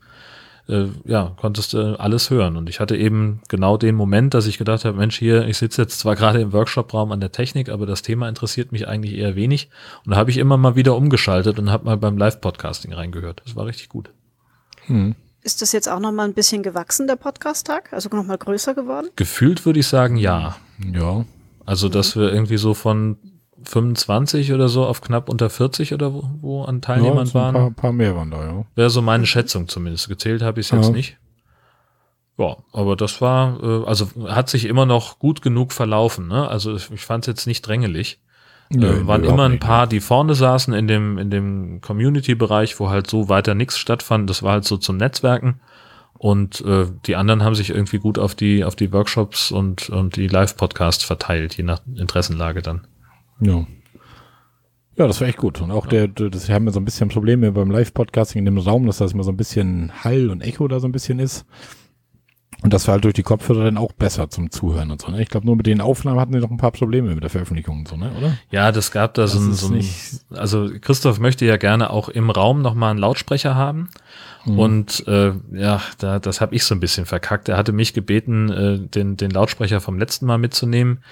äh, 0.69 0.87
ja, 1.05 1.33
konntest 1.37 1.73
du 1.73 1.99
alles 1.99 2.31
hören. 2.31 2.57
Und 2.57 2.69
ich 2.69 2.81
hatte 2.81 2.97
eben 2.97 3.41
genau 3.49 3.77
den 3.77 3.95
Moment, 3.95 4.35
dass 4.35 4.47
ich 4.47 4.59
gedacht 4.59 4.85
habe, 4.85 4.97
Mensch, 4.97 5.19
hier, 5.19 5.47
ich 5.47 5.59
sitze 5.59 5.83
jetzt 5.83 5.99
zwar 5.99 6.17
gerade 6.17 6.41
im 6.41 6.53
Workshop-Raum 6.53 7.13
an 7.13 7.21
der 7.21 7.33
Technik, 7.33 7.69
aber 7.69 7.87
das 7.87 8.03
Thema 8.03 8.29
interessiert 8.29 8.73
mich 8.73 8.89
eigentlich 8.89 9.15
eher 9.15 9.37
wenig. 9.37 9.69
Und 10.05 10.13
da 10.13 10.17
habe 10.17 10.31
ich 10.31 10.39
immer 10.39 10.57
mal 10.57 10.77
wieder 10.77 10.97
umgeschaltet 10.97 11.59
und 11.59 11.71
habe 11.71 11.85
mal 11.85 11.97
beim 11.97 12.19
Live-Podcasting 12.19 12.93
reingehört. 12.93 13.43
Das 13.45 13.57
war 13.57 13.67
richtig 13.67 13.89
gut. 13.89 14.11
Ist 15.43 15.63
das 15.63 15.73
jetzt 15.73 15.89
auch 15.89 16.01
noch 16.01 16.13
mal 16.13 16.25
ein 16.25 16.35
bisschen 16.35 16.63
gewachsen, 16.63 17.07
der 17.07 17.17
Podcast-Tag? 17.17 17.93
Also 17.93 18.09
noch 18.13 18.25
mal 18.25 18.39
größer 18.39 18.75
geworden? 18.75 19.09
Gefühlt 19.17 19.65
würde 19.65 19.81
ich 19.81 19.87
sagen, 19.87 20.17
ja. 20.17 20.57
Ja. 20.93 21.25
Also, 21.65 21.89
dass 21.89 22.17
wir 22.17 22.33
irgendwie 22.33 22.59
so 22.59 22.75
von 22.75 23.19
25 23.69 24.53
oder 24.53 24.69
so 24.69 24.85
auf 24.87 25.01
knapp 25.01 25.29
unter 25.29 25.51
40 25.51 25.93
oder 25.95 26.13
wo, 26.13 26.29
wo 26.41 26.63
an 26.65 26.77
ja 26.77 26.81
Teilnehmern 26.81 27.25
es 27.25 27.33
sind 27.33 27.41
ein 27.41 27.45
waren. 27.45 27.55
paar, 27.55 27.71
paar 27.71 27.93
mehr 27.93 28.15
waren 28.17 28.31
da, 28.31 28.45
ja. 28.45 28.65
Wäre 28.75 28.91
so 28.91 29.03
meine 29.03 29.27
Schätzung 29.27 29.69
zumindest. 29.69 30.09
Gezählt 30.09 30.43
habe 30.43 30.61
ich 30.61 30.67
es 30.67 30.73
jetzt 30.73 30.87
Ja. 30.89 30.93
nicht. 30.93 31.17
Ja, 32.39 32.57
aber 32.73 32.97
das 32.97 33.21
war, 33.21 33.63
äh, 33.63 33.85
also 33.87 34.09
hat 34.29 34.51
sich 34.51 34.67
immer 34.67 34.85
noch 34.87 35.19
gut 35.19 35.41
genug 35.43 35.73
verlaufen. 35.73 36.29
Ne? 36.29 36.47
Also 36.49 36.75
ich, 36.77 36.91
ich 36.91 37.01
fand 37.05 37.25
es 37.25 37.29
jetzt 37.29 37.47
nicht 37.47 37.63
drängelig. 37.63 38.21
Nö, 38.69 38.89
äh, 38.89 39.07
waren 39.07 39.25
immer 39.25 39.45
ein 39.45 39.59
paar, 39.61 39.87
die 39.87 40.01
vorne 40.01 40.35
saßen 40.35 40.75
in 40.75 40.87
dem, 40.89 41.19
in 41.19 41.31
dem 41.31 41.81
Community-Bereich, 41.81 42.79
wo 42.81 42.91
halt 42.91 43.09
so 43.09 43.29
weiter 43.29 43.55
nichts 43.55 43.79
stattfand. 43.79 44.29
Das 44.29 44.43
war 44.43 44.53
halt 44.53 44.65
so 44.65 44.77
zum 44.77 44.97
Netzwerken. 44.97 45.61
Und 46.19 46.63
äh, 46.63 46.87
die 47.07 47.15
anderen 47.17 47.43
haben 47.43 47.55
sich 47.55 47.71
irgendwie 47.71 47.99
gut 47.99 48.19
auf 48.19 48.35
die, 48.35 48.65
auf 48.65 48.75
die 48.75 48.93
Workshops 48.93 49.53
und, 49.53 49.89
und 49.91 50.17
die 50.17 50.29
Live-Podcasts 50.29 51.05
verteilt, 51.05 51.57
je 51.57 51.63
nach 51.65 51.81
Interessenlage 51.95 52.61
dann. 52.63 52.87
Ja. 53.41 53.67
Ja, 54.99 55.07
das 55.07 55.21
war 55.21 55.29
echt 55.29 55.37
gut. 55.37 55.61
Und 55.61 55.71
auch 55.71 55.87
der, 55.87 56.09
das 56.09 56.49
haben 56.49 56.65
wir 56.65 56.73
so 56.73 56.81
ein 56.81 56.87
bisschen 56.87 57.11
Probleme 57.11 57.53
beim 57.53 57.71
Live-Podcasting 57.71 58.39
in 58.39 58.45
dem 58.47 58.59
Raum, 58.59 58.87
dass 58.87 58.99
das 58.99 59.13
immer 59.13 59.25
so 59.25 59.31
ein 59.31 59.37
bisschen 59.37 59.93
Hall 60.05 60.31
und 60.31 60.41
Echo 60.41 60.67
da 60.69 60.81
so 60.81 60.89
ein 60.89 60.93
bisschen 60.93 61.19
ist. 61.19 61.45
Und 62.63 62.73
das 62.73 62.89
war 62.89 62.95
halt 62.95 63.05
durch 63.05 63.15
die 63.15 63.23
Kopfhörer 63.23 63.65
dann 63.65 63.77
auch 63.77 63.93
besser 63.93 64.31
zum 64.31 64.51
Zuhören 64.51 64.91
und 64.91 65.03
so. 65.03 65.11
Ne? 65.13 65.21
Ich 65.21 65.29
glaube, 65.29 65.45
nur 65.45 65.57
mit 65.57 65.67
den 65.67 65.83
Aufnahmen 65.83 66.19
hatten 66.19 66.33
wir 66.33 66.41
noch 66.41 66.51
ein 66.51 66.57
paar 66.57 66.71
Probleme 66.71 67.15
mit 67.15 67.23
der 67.23 67.29
Veröffentlichung 67.29 67.81
und 67.81 67.89
so, 67.89 67.97
ne? 67.97 68.11
oder? 68.17 68.39
Ja, 68.51 68.73
das 68.73 68.91
gab 68.91 69.13
da 69.15 69.27
so 69.27 69.39
Das 69.39 69.69
ein, 69.69 69.79
ist 69.81 70.11
so 70.23 70.35
ein 70.35 70.39
also 70.39 70.71
Christoph 70.81 71.19
möchte 71.21 71.45
ja 71.45 71.59
gerne 71.59 71.91
auch 71.91 72.09
im 72.09 72.31
Raum 72.31 72.63
nochmal 72.63 72.91
einen 72.91 72.99
Lautsprecher 72.99 73.55
haben. 73.55 73.91
Mhm. 74.47 74.59
Und 74.59 75.07
äh, 75.07 75.33
ja, 75.53 75.83
da, 75.99 76.19
das 76.19 76.41
habe 76.41 76.55
ich 76.55 76.65
so 76.65 76.75
ein 76.75 76.81
bisschen 76.81 77.05
verkackt. 77.05 77.51
Er 77.51 77.59
hatte 77.59 77.73
mich 77.73 77.93
gebeten, 77.93 78.51
äh, 78.51 78.79
den, 78.81 79.19
den 79.19 79.31
Lautsprecher 79.31 79.83
vom 79.83 79.99
letzten 79.99 80.25
Mal 80.25 80.39
mitzunehmen. 80.39 81.03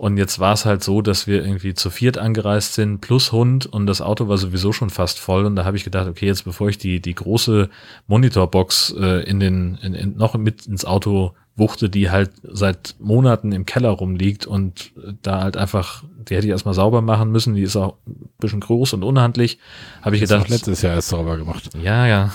Und 0.00 0.16
jetzt 0.16 0.38
war 0.38 0.54
es 0.54 0.64
halt 0.64 0.82
so, 0.82 1.02
dass 1.02 1.26
wir 1.26 1.44
irgendwie 1.44 1.74
zu 1.74 1.90
viert 1.90 2.16
angereist 2.16 2.72
sind, 2.72 3.02
plus 3.02 3.32
Hund 3.32 3.66
und 3.66 3.86
das 3.86 4.00
Auto 4.00 4.28
war 4.28 4.38
sowieso 4.38 4.72
schon 4.72 4.88
fast 4.88 5.18
voll. 5.18 5.44
Und 5.44 5.56
da 5.56 5.66
habe 5.66 5.76
ich 5.76 5.84
gedacht, 5.84 6.08
okay, 6.08 6.24
jetzt 6.24 6.46
bevor 6.46 6.70
ich 6.70 6.78
die, 6.78 7.00
die 7.00 7.14
große 7.14 7.68
Monitorbox 8.06 8.94
äh, 8.98 9.22
in 9.28 9.40
den, 9.40 9.78
in, 9.82 9.92
in, 9.92 10.16
noch 10.16 10.32
mit 10.38 10.64
ins 10.64 10.86
Auto 10.86 11.34
wuchte, 11.54 11.90
die 11.90 12.08
halt 12.08 12.30
seit 12.42 12.94
Monaten 12.98 13.52
im 13.52 13.66
Keller 13.66 13.90
rumliegt 13.90 14.46
und 14.46 14.92
äh, 14.96 15.12
da 15.20 15.42
halt 15.42 15.58
einfach, 15.58 16.02
die 16.16 16.34
hätte 16.34 16.46
ich 16.46 16.52
erstmal 16.52 16.72
sauber 16.72 17.02
machen 17.02 17.30
müssen, 17.30 17.54
die 17.54 17.60
ist 17.60 17.76
auch 17.76 17.96
ein 18.06 18.30
bisschen 18.38 18.60
groß 18.60 18.94
und 18.94 19.02
unhandlich, 19.02 19.58
habe 20.00 20.16
ich 20.16 20.22
Das 20.22 20.30
gedacht, 20.30 20.48
letztes 20.48 20.80
Jahr 20.80 20.94
erst 20.94 21.10
sauber 21.10 21.36
gemacht. 21.36 21.68
ja, 21.78 22.06
ja. 22.06 22.32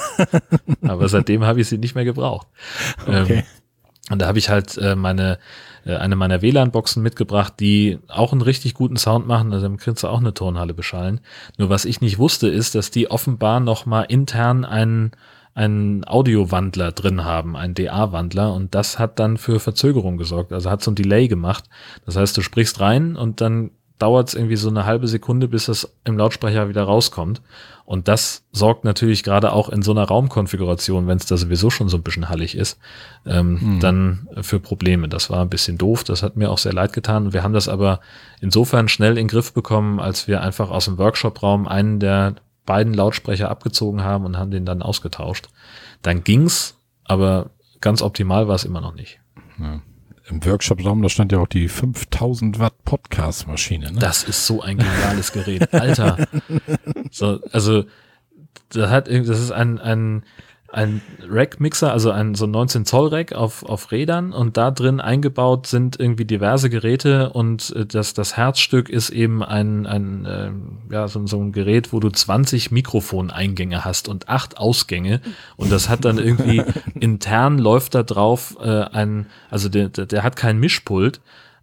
Aber 0.80 1.06
seitdem 1.10 1.44
habe 1.44 1.60
ich 1.60 1.68
sie 1.68 1.76
nicht 1.76 1.94
mehr 1.94 2.06
gebraucht. 2.06 2.46
Okay. 3.02 3.40
Ähm, 3.40 3.42
und 4.10 4.22
da 4.22 4.26
habe 4.26 4.38
ich 4.38 4.48
halt 4.48 4.78
äh, 4.78 4.96
meine 4.96 5.38
eine 5.96 6.16
meiner 6.16 6.42
WLAN-Boxen 6.42 7.02
mitgebracht, 7.02 7.54
die 7.60 7.98
auch 8.08 8.32
einen 8.32 8.42
richtig 8.42 8.74
guten 8.74 8.96
Sound 8.96 9.26
machen. 9.26 9.52
Also 9.52 9.66
damit 9.66 9.80
kannst 9.80 10.02
du 10.02 10.08
auch 10.08 10.20
eine 10.20 10.34
Turnhalle 10.34 10.74
beschallen. 10.74 11.20
Nur 11.56 11.70
was 11.70 11.84
ich 11.84 12.00
nicht 12.00 12.18
wusste, 12.18 12.48
ist, 12.48 12.74
dass 12.74 12.90
die 12.90 13.10
offenbar 13.10 13.60
noch 13.60 13.86
mal 13.86 14.02
intern 14.02 14.64
einen 14.64 15.12
einen 15.54 16.06
Audiowandler 16.06 16.92
drin 16.92 17.24
haben, 17.24 17.56
einen 17.56 17.74
DA-Wandler 17.74 18.54
und 18.54 18.76
das 18.76 19.00
hat 19.00 19.18
dann 19.18 19.36
für 19.36 19.58
Verzögerung 19.58 20.16
gesorgt, 20.16 20.52
also 20.52 20.70
hat 20.70 20.84
so 20.84 20.92
ein 20.92 20.94
Delay 20.94 21.26
gemacht. 21.26 21.64
Das 22.06 22.14
heißt, 22.14 22.36
du 22.36 22.42
sprichst 22.42 22.78
rein 22.78 23.16
und 23.16 23.40
dann 23.40 23.72
dauert 23.98 24.28
es 24.28 24.34
irgendwie 24.34 24.54
so 24.54 24.68
eine 24.68 24.86
halbe 24.86 25.08
Sekunde, 25.08 25.48
bis 25.48 25.66
es 25.66 25.92
im 26.04 26.16
Lautsprecher 26.16 26.68
wieder 26.68 26.84
rauskommt. 26.84 27.42
Und 27.88 28.06
das 28.06 28.44
sorgt 28.52 28.84
natürlich 28.84 29.22
gerade 29.22 29.50
auch 29.50 29.70
in 29.70 29.80
so 29.80 29.92
einer 29.92 30.04
Raumkonfiguration, 30.04 31.06
wenn 31.06 31.16
es 31.16 31.24
da 31.24 31.38
sowieso 31.38 31.70
schon 31.70 31.88
so 31.88 31.96
ein 31.96 32.02
bisschen 32.02 32.28
hallig 32.28 32.54
ist, 32.54 32.78
ähm, 33.24 33.58
hm. 33.58 33.80
dann 33.80 34.28
für 34.42 34.60
Probleme. 34.60 35.08
Das 35.08 35.30
war 35.30 35.40
ein 35.40 35.48
bisschen 35.48 35.78
doof, 35.78 36.04
das 36.04 36.22
hat 36.22 36.36
mir 36.36 36.50
auch 36.50 36.58
sehr 36.58 36.74
leid 36.74 36.92
getan. 36.92 37.32
Wir 37.32 37.42
haben 37.42 37.54
das 37.54 37.66
aber 37.66 38.00
insofern 38.42 38.88
schnell 38.88 39.12
in 39.12 39.24
den 39.24 39.28
Griff 39.28 39.54
bekommen, 39.54 40.00
als 40.00 40.28
wir 40.28 40.42
einfach 40.42 40.68
aus 40.68 40.84
dem 40.84 40.98
Workshop-Raum 40.98 41.66
einen 41.66 41.98
der 41.98 42.34
beiden 42.66 42.92
Lautsprecher 42.92 43.48
abgezogen 43.48 44.04
haben 44.04 44.26
und 44.26 44.36
haben 44.36 44.50
den 44.50 44.66
dann 44.66 44.82
ausgetauscht. 44.82 45.48
Dann 46.02 46.24
ging's, 46.24 46.76
aber 47.04 47.52
ganz 47.80 48.02
optimal 48.02 48.48
war 48.48 48.56
es 48.56 48.66
immer 48.66 48.82
noch 48.82 48.94
nicht. 48.94 49.18
Ja 49.58 49.80
im 50.30 50.44
Workshop-Raum, 50.44 51.02
da 51.02 51.08
stand 51.08 51.32
ja 51.32 51.38
auch 51.38 51.48
die 51.48 51.68
5000 51.68 52.58
Watt 52.58 52.84
Podcast-Maschine. 52.84 53.92
Ne? 53.92 53.98
Das 53.98 54.22
ist 54.22 54.46
so 54.46 54.62
ein 54.62 54.78
geniales 54.78 55.32
Gerät, 55.32 55.72
Alter. 55.72 56.26
so, 57.10 57.40
also 57.52 57.84
das 58.70 58.90
hat, 58.90 59.08
das 59.08 59.40
ist 59.40 59.50
ein, 59.50 59.78
ein 59.78 60.24
ein 60.70 61.00
Rack-Mixer, 61.26 61.90
also 61.92 62.10
ein 62.10 62.34
so 62.34 62.46
19 62.46 62.84
Zoll 62.84 63.08
Rack 63.08 63.32
auf, 63.32 63.62
auf 63.62 63.90
Rädern 63.90 64.32
und 64.34 64.58
da 64.58 64.70
drin 64.70 65.00
eingebaut 65.00 65.66
sind 65.66 65.98
irgendwie 65.98 66.26
diverse 66.26 66.68
Geräte 66.68 67.30
und 67.30 67.74
äh, 67.74 67.86
das, 67.86 68.12
das 68.12 68.36
Herzstück 68.36 68.90
ist 68.90 69.08
eben 69.08 69.42
ein, 69.42 69.86
ein 69.86 70.26
äh, 70.26 70.50
ja, 70.92 71.08
so, 71.08 71.26
so 71.26 71.40
ein 71.40 71.52
Gerät, 71.52 71.92
wo 71.94 72.00
du 72.00 72.10
20 72.10 72.70
Mikrofoneingänge 72.70 73.84
hast 73.84 74.08
und 74.08 74.28
acht 74.28 74.58
Ausgänge 74.58 75.22
und 75.56 75.72
das 75.72 75.88
hat 75.88 76.04
dann 76.04 76.18
irgendwie 76.18 76.62
intern 77.00 77.58
läuft 77.58 77.94
da 77.94 78.02
drauf 78.02 78.56
äh, 78.60 78.68
ein, 78.68 79.26
also 79.50 79.70
der, 79.70 79.88
der, 79.88 80.04
der 80.04 80.22
hat 80.22 80.36
kein 80.36 80.58
Mischpult, 80.58 81.20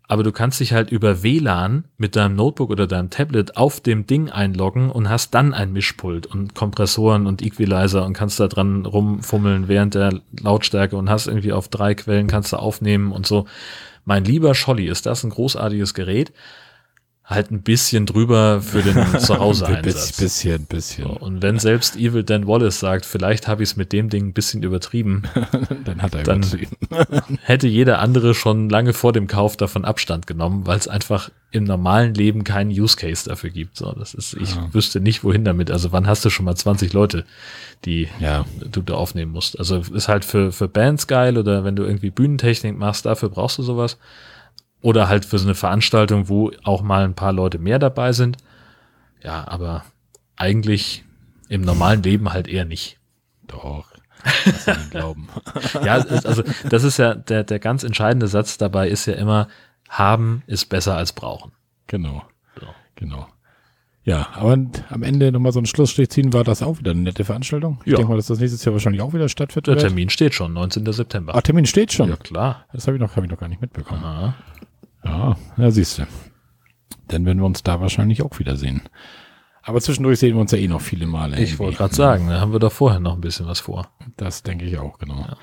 aber 0.08 0.24
du 0.24 0.32
kannst 0.32 0.60
dich 0.60 0.74
halt 0.74 0.92
über 0.92 1.24
WLAN 1.24 1.86
mit 1.98 2.16
deinem 2.16 2.36
Notebook 2.36 2.70
oder 2.70 2.88
deinem 2.88 3.10
Tablet 3.10 3.58
auf 3.58 3.80
dem 3.80 4.06
Ding 4.06 4.30
einloggen 4.30 4.92
und 4.92 5.10
hast 5.10 5.34
dann 5.34 5.54
ein 5.54 5.74
Mischpult 5.74 6.28
und 6.28 6.54
Kompressoren 6.54 7.26
und 7.26 7.42
Equalizer 7.42 8.06
und 8.06 8.14
kannst 8.14 8.40
da 8.40 8.48
dran 8.48 8.86
rumfummeln 8.86 9.68
während 9.68 9.96
der 9.96 10.22
Lautstärke 10.40 10.96
und 10.96 11.10
hast 11.10 11.28
irgendwie 11.28 11.54
auf 11.54 11.70
drei 11.70 11.96
Quellen 11.96 12.28
kannst 12.28 12.54
du 12.54 12.58
aufnehmen 12.58 13.12
und 13.12 13.26
so. 13.26 13.46
Mein 14.06 14.24
lieber 14.24 14.54
Scholli, 14.54 14.88
ist 14.88 15.08
das 15.08 15.24
ein 15.24 15.32
großartiges 15.32 15.96
Gerät? 15.96 16.32
Halt 17.26 17.50
ein 17.50 17.64
bisschen 17.64 18.06
drüber 18.06 18.62
für 18.62 18.84
den 18.84 18.96
Zuhause-Einsatz. 19.20 20.18
bisschen, 20.18 20.66
bisschen. 20.66 21.06
So, 21.06 21.10
und 21.10 21.42
wenn 21.42 21.58
selbst 21.58 21.96
Evil 21.96 22.24
Dan 22.24 22.48
Wallace 22.48 22.80
sagt, 22.80 23.06
vielleicht 23.06 23.48
habe 23.48 23.64
ich 23.64 23.70
es 23.70 23.76
mit 23.76 23.94
dem 23.94 24.10
Ding 24.10 24.28
ein 24.28 24.34
bisschen 24.34 24.62
übertrieben, 24.62 25.24
dann 25.86 26.04
hat 26.04 26.14
er 26.14 26.24
dann 26.24 26.44
übertrieben. 26.44 26.78
hätte 27.42 27.68
jeder 27.68 28.00
andere 28.00 28.36
schon 28.36 28.70
lange 28.70 28.94
vor 28.94 29.12
dem 29.12 29.26
Kauf 29.26 29.58
davon 29.58 29.86
Abstand 29.86 30.28
genommen, 30.28 30.68
weil 30.68 30.78
es 30.78 30.88
einfach 30.88 31.32
im 31.50 31.64
normalen 31.64 32.14
Leben 32.14 32.44
keinen 32.44 32.70
Use 32.70 32.96
Case 32.96 33.28
dafür 33.28 33.50
gibt. 33.50 33.78
So, 33.78 33.92
das 33.94 34.14
ist, 34.14 34.36
ich 34.36 34.56
ja. 34.56 34.72
wüsste 34.72 35.00
nicht, 35.00 35.24
wohin 35.24 35.44
damit. 35.46 35.72
Also 35.72 35.92
wann 35.92 36.06
hast 36.06 36.24
du 36.26 36.30
schon 36.30 36.46
mal 36.46 36.56
20 36.56 36.94
Leute, 36.94 37.26
die 37.86 38.08
ja. 38.20 38.46
du 38.70 38.84
da 38.84 38.94
aufnehmen 38.94 39.32
musst? 39.32 39.58
Also 39.58 39.78
ist 39.78 40.08
halt 40.08 40.26
für, 40.26 40.52
für 40.52 40.68
Bands 40.68 41.08
geil 41.08 41.40
oder 41.40 41.64
wenn 41.64 41.76
du 41.76 41.84
irgendwie 41.84 42.12
Bühnentechnik 42.12 42.78
machst, 42.78 43.08
dafür 43.08 43.30
brauchst 43.30 43.58
du 43.58 43.64
sowas. 43.64 43.98
Oder 44.86 45.10
halt 45.10 45.26
für 45.26 45.40
so 45.40 45.48
eine 45.48 45.56
Veranstaltung, 45.56 46.30
wo 46.30 46.52
auch 46.64 46.84
mal 46.84 47.06
ein 47.06 47.16
paar 47.16 47.34
Leute 47.34 47.58
mehr 47.58 47.80
dabei 47.80 48.14
sind. 48.14 48.38
Ja, 49.24 49.48
aber 49.48 49.84
eigentlich 50.36 51.04
im 51.50 51.62
normalen 51.62 52.04
Leben 52.04 52.32
halt 52.32 52.48
eher 52.48 52.66
nicht. 52.66 53.00
Doch. 53.48 53.88
Glauben. 54.92 55.28
ja, 55.84 55.94
also 55.96 56.44
das 56.70 56.84
ist 56.84 56.98
ja 56.98 57.16
der, 57.16 57.44
der 57.44 57.58
ganz 57.58 57.84
entscheidende 57.84 58.28
Satz 58.28 58.60
dabei 58.60 58.88
ist 58.88 59.08
ja 59.08 59.16
immer, 59.16 59.48
haben 59.90 60.44
ist 60.46 60.66
besser 60.66 60.96
als 60.96 61.14
brauchen. 61.14 61.52
Genau. 61.88 62.24
So. 62.60 62.68
Genau. 62.94 63.28
Ja, 64.04 64.28
aber 64.36 64.52
am 64.52 65.02
Ende 65.02 65.32
nochmal 65.32 65.52
so 65.52 65.58
einen 65.58 65.66
Schlussstrich 65.66 66.12
ziehen, 66.12 66.32
war 66.32 66.44
das 66.44 66.62
auch 66.62 66.78
wieder 66.78 66.92
eine 66.92 67.02
nette 67.02 67.26
Veranstaltung. 67.26 67.80
Ich 67.86 67.94
ja. 67.94 67.98
denke 67.98 68.12
mal, 68.12 68.18
dass 68.18 68.28
das 68.28 68.38
nächstes 68.38 68.64
Jahr 68.64 68.74
wahrscheinlich 68.74 69.02
auch 69.02 69.14
wieder 69.14 69.30
stattfindet. 69.30 69.82
Der 69.82 69.88
Termin 69.88 70.10
steht 70.10 70.36
schon, 70.36 70.54
19. 70.54 70.86
September. 70.94 71.34
Ah, 71.34 71.42
Termin 71.42 71.66
steht 71.66 71.92
schon? 71.92 72.10
Ja, 72.10 72.18
klar. 72.18 72.68
Das 72.72 72.86
habe 72.86 72.98
ich, 72.98 73.02
noch, 73.02 73.16
hab 73.16 73.24
ich 73.24 73.32
noch 73.32 73.40
gar 73.40 73.50
nicht 73.50 73.62
mitbekommen. 73.62 74.04
Aha. 74.04 74.36
Ja, 75.06 75.38
ja, 75.58 75.72
siehst 75.72 76.00
du. 76.00 76.08
Dann 77.08 77.26
werden 77.26 77.40
wir 77.40 77.46
uns 77.46 77.64
da 77.64 77.80
wahrscheinlich 77.80 78.24
auch 78.24 78.40
wiedersehen. 78.40 78.82
Aber 79.62 79.82
zwischendurch 79.82 80.20
sehen 80.20 80.36
wir 80.36 80.42
uns 80.42 80.52
ja 80.52 80.58
eh 80.58 80.68
noch 80.68 80.82
viele 80.82 81.08
Male. 81.08 81.40
Ich 81.40 81.58
wollte 81.58 81.78
gerade 81.78 81.96
sagen, 81.96 82.30
da 82.30 82.40
haben 82.40 82.52
wir 82.52 82.60
doch 82.60 82.72
vorher 82.72 83.00
noch 83.00 83.16
ein 83.16 83.22
bisschen 83.22 83.48
was 83.48 83.62
vor. 83.62 83.90
Das 84.18 84.44
denke 84.44 84.66
ich 84.66 84.78
auch, 84.78 85.00
genau. 85.00 85.20
Ja. 85.20 85.38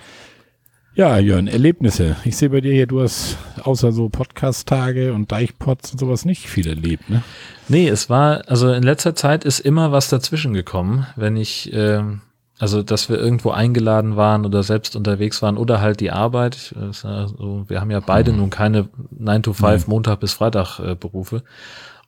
Ja, 0.94 1.16
Jörn, 1.18 1.46
Erlebnisse. 1.46 2.16
Ich 2.24 2.36
sehe 2.36 2.50
bei 2.50 2.60
dir 2.60 2.74
hier, 2.74 2.86
du 2.86 3.00
hast 3.00 3.38
außer 3.62 3.92
so 3.92 4.10
Podcast-Tage 4.10 5.14
und 5.14 5.32
Deichpots 5.32 5.92
und 5.92 5.98
sowas 5.98 6.26
nicht 6.26 6.50
viel 6.50 6.68
erlebt, 6.68 7.08
ne? 7.08 7.22
Nee, 7.68 7.88
es 7.88 8.10
war, 8.10 8.46
also 8.48 8.70
in 8.70 8.82
letzter 8.82 9.14
Zeit 9.14 9.44
ist 9.44 9.60
immer 9.60 9.90
was 9.90 10.10
dazwischen 10.10 10.52
gekommen, 10.52 11.06
wenn 11.16 11.38
ich 11.38 11.72
ähm, 11.72 12.20
also, 12.62 12.84
dass 12.84 13.08
wir 13.08 13.18
irgendwo 13.18 13.50
eingeladen 13.50 14.14
waren 14.14 14.46
oder 14.46 14.62
selbst 14.62 14.94
unterwegs 14.94 15.42
waren 15.42 15.56
oder 15.56 15.80
halt 15.80 15.98
die 15.98 16.12
Arbeit. 16.12 16.72
Also, 16.80 17.64
wir 17.66 17.80
haben 17.80 17.90
ja 17.90 17.98
beide 17.98 18.30
mhm. 18.30 18.38
nun 18.38 18.50
keine 18.50 18.88
9 19.10 19.42
to 19.42 19.52
5 19.52 19.84
mhm. 19.84 19.90
Montag 19.92 20.20
bis 20.20 20.34
Freitag 20.34 20.78
äh, 20.78 20.94
Berufe. 20.94 21.42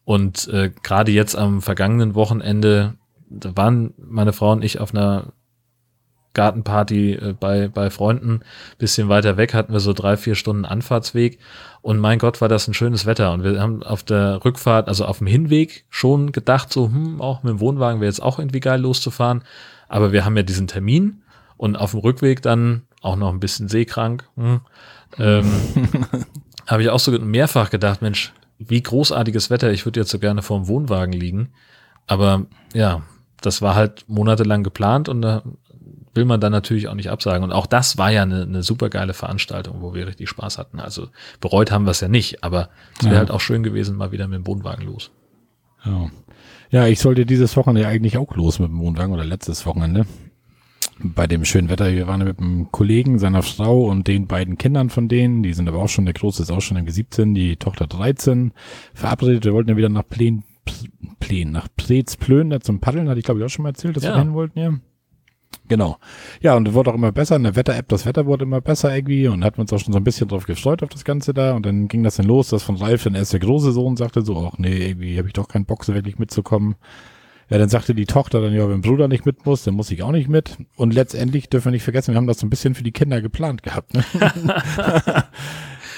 Und 0.05 0.47
äh, 0.47 0.71
gerade 0.85 1.11
jetzt 1.11 1.35
am 1.35 1.61
vergangenen 1.61 2.15
Wochenende, 2.15 2.95
da 3.29 3.51
waren 3.57 3.95
meine 3.99 4.33
Frau 4.33 4.53
und 4.53 4.63
ich 4.63 4.79
auf 4.79 4.95
einer 4.95 5.33
Gartenparty 6.35 7.15
äh, 7.15 7.33
bei, 7.33 7.67
bei 7.67 7.91
Freunden, 7.91 8.43
bisschen 8.79 9.09
weiter 9.09 9.37
weg, 9.37 9.55
hatten 9.55 9.73
wir 9.73 9.81
so 9.81 9.93
drei, 9.93 10.17
vier 10.17 10.37
Stunden 10.37 10.67
Anfahrtsweg. 10.67 11.41
Und 11.83 11.99
mein 11.99 12.21
Gott, 12.21 12.41
war 12.41 12.49
das 12.49 12.69
ein 12.69 12.75
schönes 12.75 13.07
Wetter. 13.07 13.33
Und 13.33 13.43
wir 13.43 13.61
haben 13.61 13.83
auf 13.83 14.05
der 14.05 14.45
Rückfahrt, 14.45 14.87
also 14.87 15.05
auf 15.05 15.19
dem 15.19 15.27
Hinweg, 15.27 15.85
schon 15.91 16.31
gedacht, 16.31 16.73
so, 16.73 16.87
hm, 16.87 17.21
auch 17.21 17.43
mit 17.43 17.55
dem 17.55 17.61
Wohnwagen 17.61 18.01
wäre 18.01 18.09
jetzt 18.09 18.23
auch 18.23 18.39
irgendwie 18.39 18.61
geil 18.61 18.81
loszufahren. 18.81 19.43
Aber 19.89 20.13
wir 20.13 20.25
haben 20.25 20.37
ja 20.37 20.43
diesen 20.43 20.67
Termin 20.67 21.23
und 21.57 21.77
auf 21.77 21.93
dem 21.93 22.01
Rückweg 22.01 22.43
dann 22.43 22.83
auch 23.01 23.17
noch 23.17 23.33
ein 23.33 23.41
bisschen 23.41 23.69
seekrank. 23.69 24.29
Hm, 24.37 24.61
ähm, 25.19 25.53
habe 26.67 26.83
ich 26.83 26.91
auch 26.91 27.01
so 27.01 27.13
mehrfach 27.13 27.71
gedacht, 27.71 28.03
Mensch, 28.03 28.33
wie 28.59 28.83
großartiges 28.83 29.51
Wetter, 29.51 29.71
ich 29.71 29.85
würde 29.85 30.01
jetzt 30.01 30.11
so 30.11 30.19
gerne 30.19 30.43
vor 30.43 30.59
dem 30.59 30.69
Wohnwagen 30.69 31.13
liegen. 31.13 31.51
Aber 32.07 32.47
ja, 32.73 33.03
das 33.41 33.63
war 33.63 33.75
halt 33.75 34.05
monatelang 34.09 34.63
geplant 34.63 35.09
und 35.09 35.23
da 35.23 35.43
will 36.15 36.25
man 36.25 36.41
dann 36.41 36.53
natürlich 36.53 36.89
auch 36.89 36.95
nicht 36.95 37.11
absagen. 37.11 37.43
Und 37.43 37.53
auch 37.53 37.67
das 37.67 37.99
war 37.99 38.11
ja 38.11 38.23
eine, 38.23 38.43
eine 38.43 38.63
super 38.63 38.89
geile 38.89 39.15
Veranstaltung, 39.15 39.83
wo 39.83 39.95
wir 39.95 40.07
richtig 40.07 40.29
Spaß 40.29 40.59
hatten. 40.59 40.81
Also 40.81 41.09
bereut 41.41 41.71
haben 41.71 41.87
wir 41.87 41.91
es 41.91 42.01
ja 42.01 42.09
nicht, 42.09 42.45
aber 42.45 42.69
es 42.99 43.05
wäre 43.05 43.15
ja. 43.15 43.19
halt 43.21 43.31
auch 43.31 43.41
schön 43.41 43.63
gewesen, 43.63 43.97
mal 43.97 44.13
wieder 44.13 44.29
mit 44.29 44.39
dem 44.39 44.47
Wohnwagen 44.47 44.87
los. 44.87 45.11
Ja. 45.85 46.11
Ja, 46.71 46.87
ich 46.87 46.99
sollte 46.99 47.27
dieses 47.27 47.57
Wochenende 47.57 47.89
eigentlich 47.89 48.19
auch 48.19 48.35
los 48.37 48.59
mit 48.59 48.69
dem 48.69 48.79
Wohnwagen 48.79 49.13
oder 49.13 49.25
letztes 49.25 49.67
Wochenende. 49.67 50.07
Bei 50.99 51.27
dem 51.27 51.45
schönen 51.45 51.69
Wetter, 51.69 51.93
wir 51.93 52.07
waren 52.07 52.23
mit 52.23 52.39
einem 52.39 52.71
Kollegen, 52.71 53.19
seiner 53.19 53.43
Frau 53.43 53.87
und 53.87 54.07
den 54.07 54.27
beiden 54.27 54.59
Kindern 54.59 54.91
von 54.91 55.09
denen, 55.09 55.43
die 55.43 55.53
sind 55.53 55.69
aber 55.69 55.79
auch 55.79 55.89
schon, 55.89 56.05
der 56.05 56.15
Große 56.15 56.43
ist 56.43 56.51
auch 56.51 56.61
schon 56.61 56.77
irgendwie 56.77 56.93
17, 56.93 57.35
die 57.35 57.57
Tochter 57.57 57.87
13, 57.87 58.53
verabredet. 58.95 59.45
Wir 59.45 59.53
wollten 59.55 59.71
ja 59.71 59.77
wieder 59.77 59.89
nach 59.89 60.09
Plen, 60.09 60.45
Plen, 61.19 61.51
nach 61.51 61.69
Preetz 61.77 62.17
Plön, 62.17 62.57
zum 62.61 62.81
Paddeln, 62.81 63.09
hatte 63.09 63.19
ich 63.19 63.25
glaube 63.25 63.41
ich 63.41 63.47
auch 63.47 63.51
schon 63.51 63.65
mal 63.65 63.71
erzählt, 63.71 63.97
dass 63.97 64.05
ja. 64.05 64.15
wir 64.15 64.23
hin 64.23 64.35
wollten, 64.35 64.59
ja. 64.59 64.75
Genau. 65.69 65.97
Ja, 66.43 66.57
und 66.57 66.69
es 66.69 66.75
wurde 66.75 66.91
auch 66.91 66.95
immer 66.95 67.13
besser. 67.13 67.37
In 67.37 67.45
der 67.45 67.57
Wetter-App, 67.57 67.89
das 67.89 68.05
Wetter 68.05 68.27
wurde 68.27 68.45
immer 68.45 68.61
besser 68.61 68.95
irgendwie 68.95 69.29
und 69.29 69.45
hatten 69.45 69.61
uns 69.61 69.73
auch 69.73 69.79
schon 69.79 69.93
so 69.93 69.99
ein 69.99 70.05
bisschen 70.05 70.29
drauf 70.29 70.47
gefreut 70.47 70.83
auf 70.83 70.91
das 70.91 71.05
Ganze 71.05 71.33
da. 71.33 71.55
Und 71.55 71.65
dann 71.65 71.89
ging 71.89 72.03
das 72.03 72.17
dann 72.17 72.27
los, 72.27 72.49
dass 72.49 72.63
von 72.63 72.77
Ralf 72.77 73.05
dann 73.05 73.15
erst 73.15 73.33
der 73.33 73.41
große 73.41 73.73
Sohn 73.73 73.97
sagte 73.97 74.23
so, 74.23 74.51
ach 74.53 74.59
nee, 74.59 74.89
irgendwie 74.89 75.17
habe 75.17 75.29
ich 75.29 75.33
doch 75.33 75.49
keinen 75.49 75.65
Bock, 75.65 75.85
so 75.85 75.95
wirklich 75.95 76.19
mitzukommen. 76.19 76.77
Ja, 77.51 77.59
dann 77.59 77.69
sagte 77.69 77.95
die 77.95 78.07
Tochter 78.07 78.41
dann, 78.41 78.55
ja, 78.55 78.69
wenn 78.69 78.81
Bruder 78.81 79.09
nicht 79.09 79.27
mit 79.27 79.45
muss, 79.45 79.65
dann 79.65 79.75
muss 79.75 79.91
ich 79.91 80.03
auch 80.03 80.13
nicht 80.13 80.29
mit. 80.29 80.57
Und 80.77 80.95
letztendlich 80.95 81.49
dürfen 81.49 81.67
wir 81.67 81.73
nicht 81.73 81.83
vergessen, 81.83 82.13
wir 82.13 82.17
haben 82.17 82.27
das 82.27 82.39
so 82.39 82.47
ein 82.47 82.51
bisschen 82.51 82.75
für 82.75 82.85
die 82.85 82.93
Kinder 82.93 83.21
geplant 83.21 83.63
gehabt. 83.63 83.93
Ne? 83.95 84.05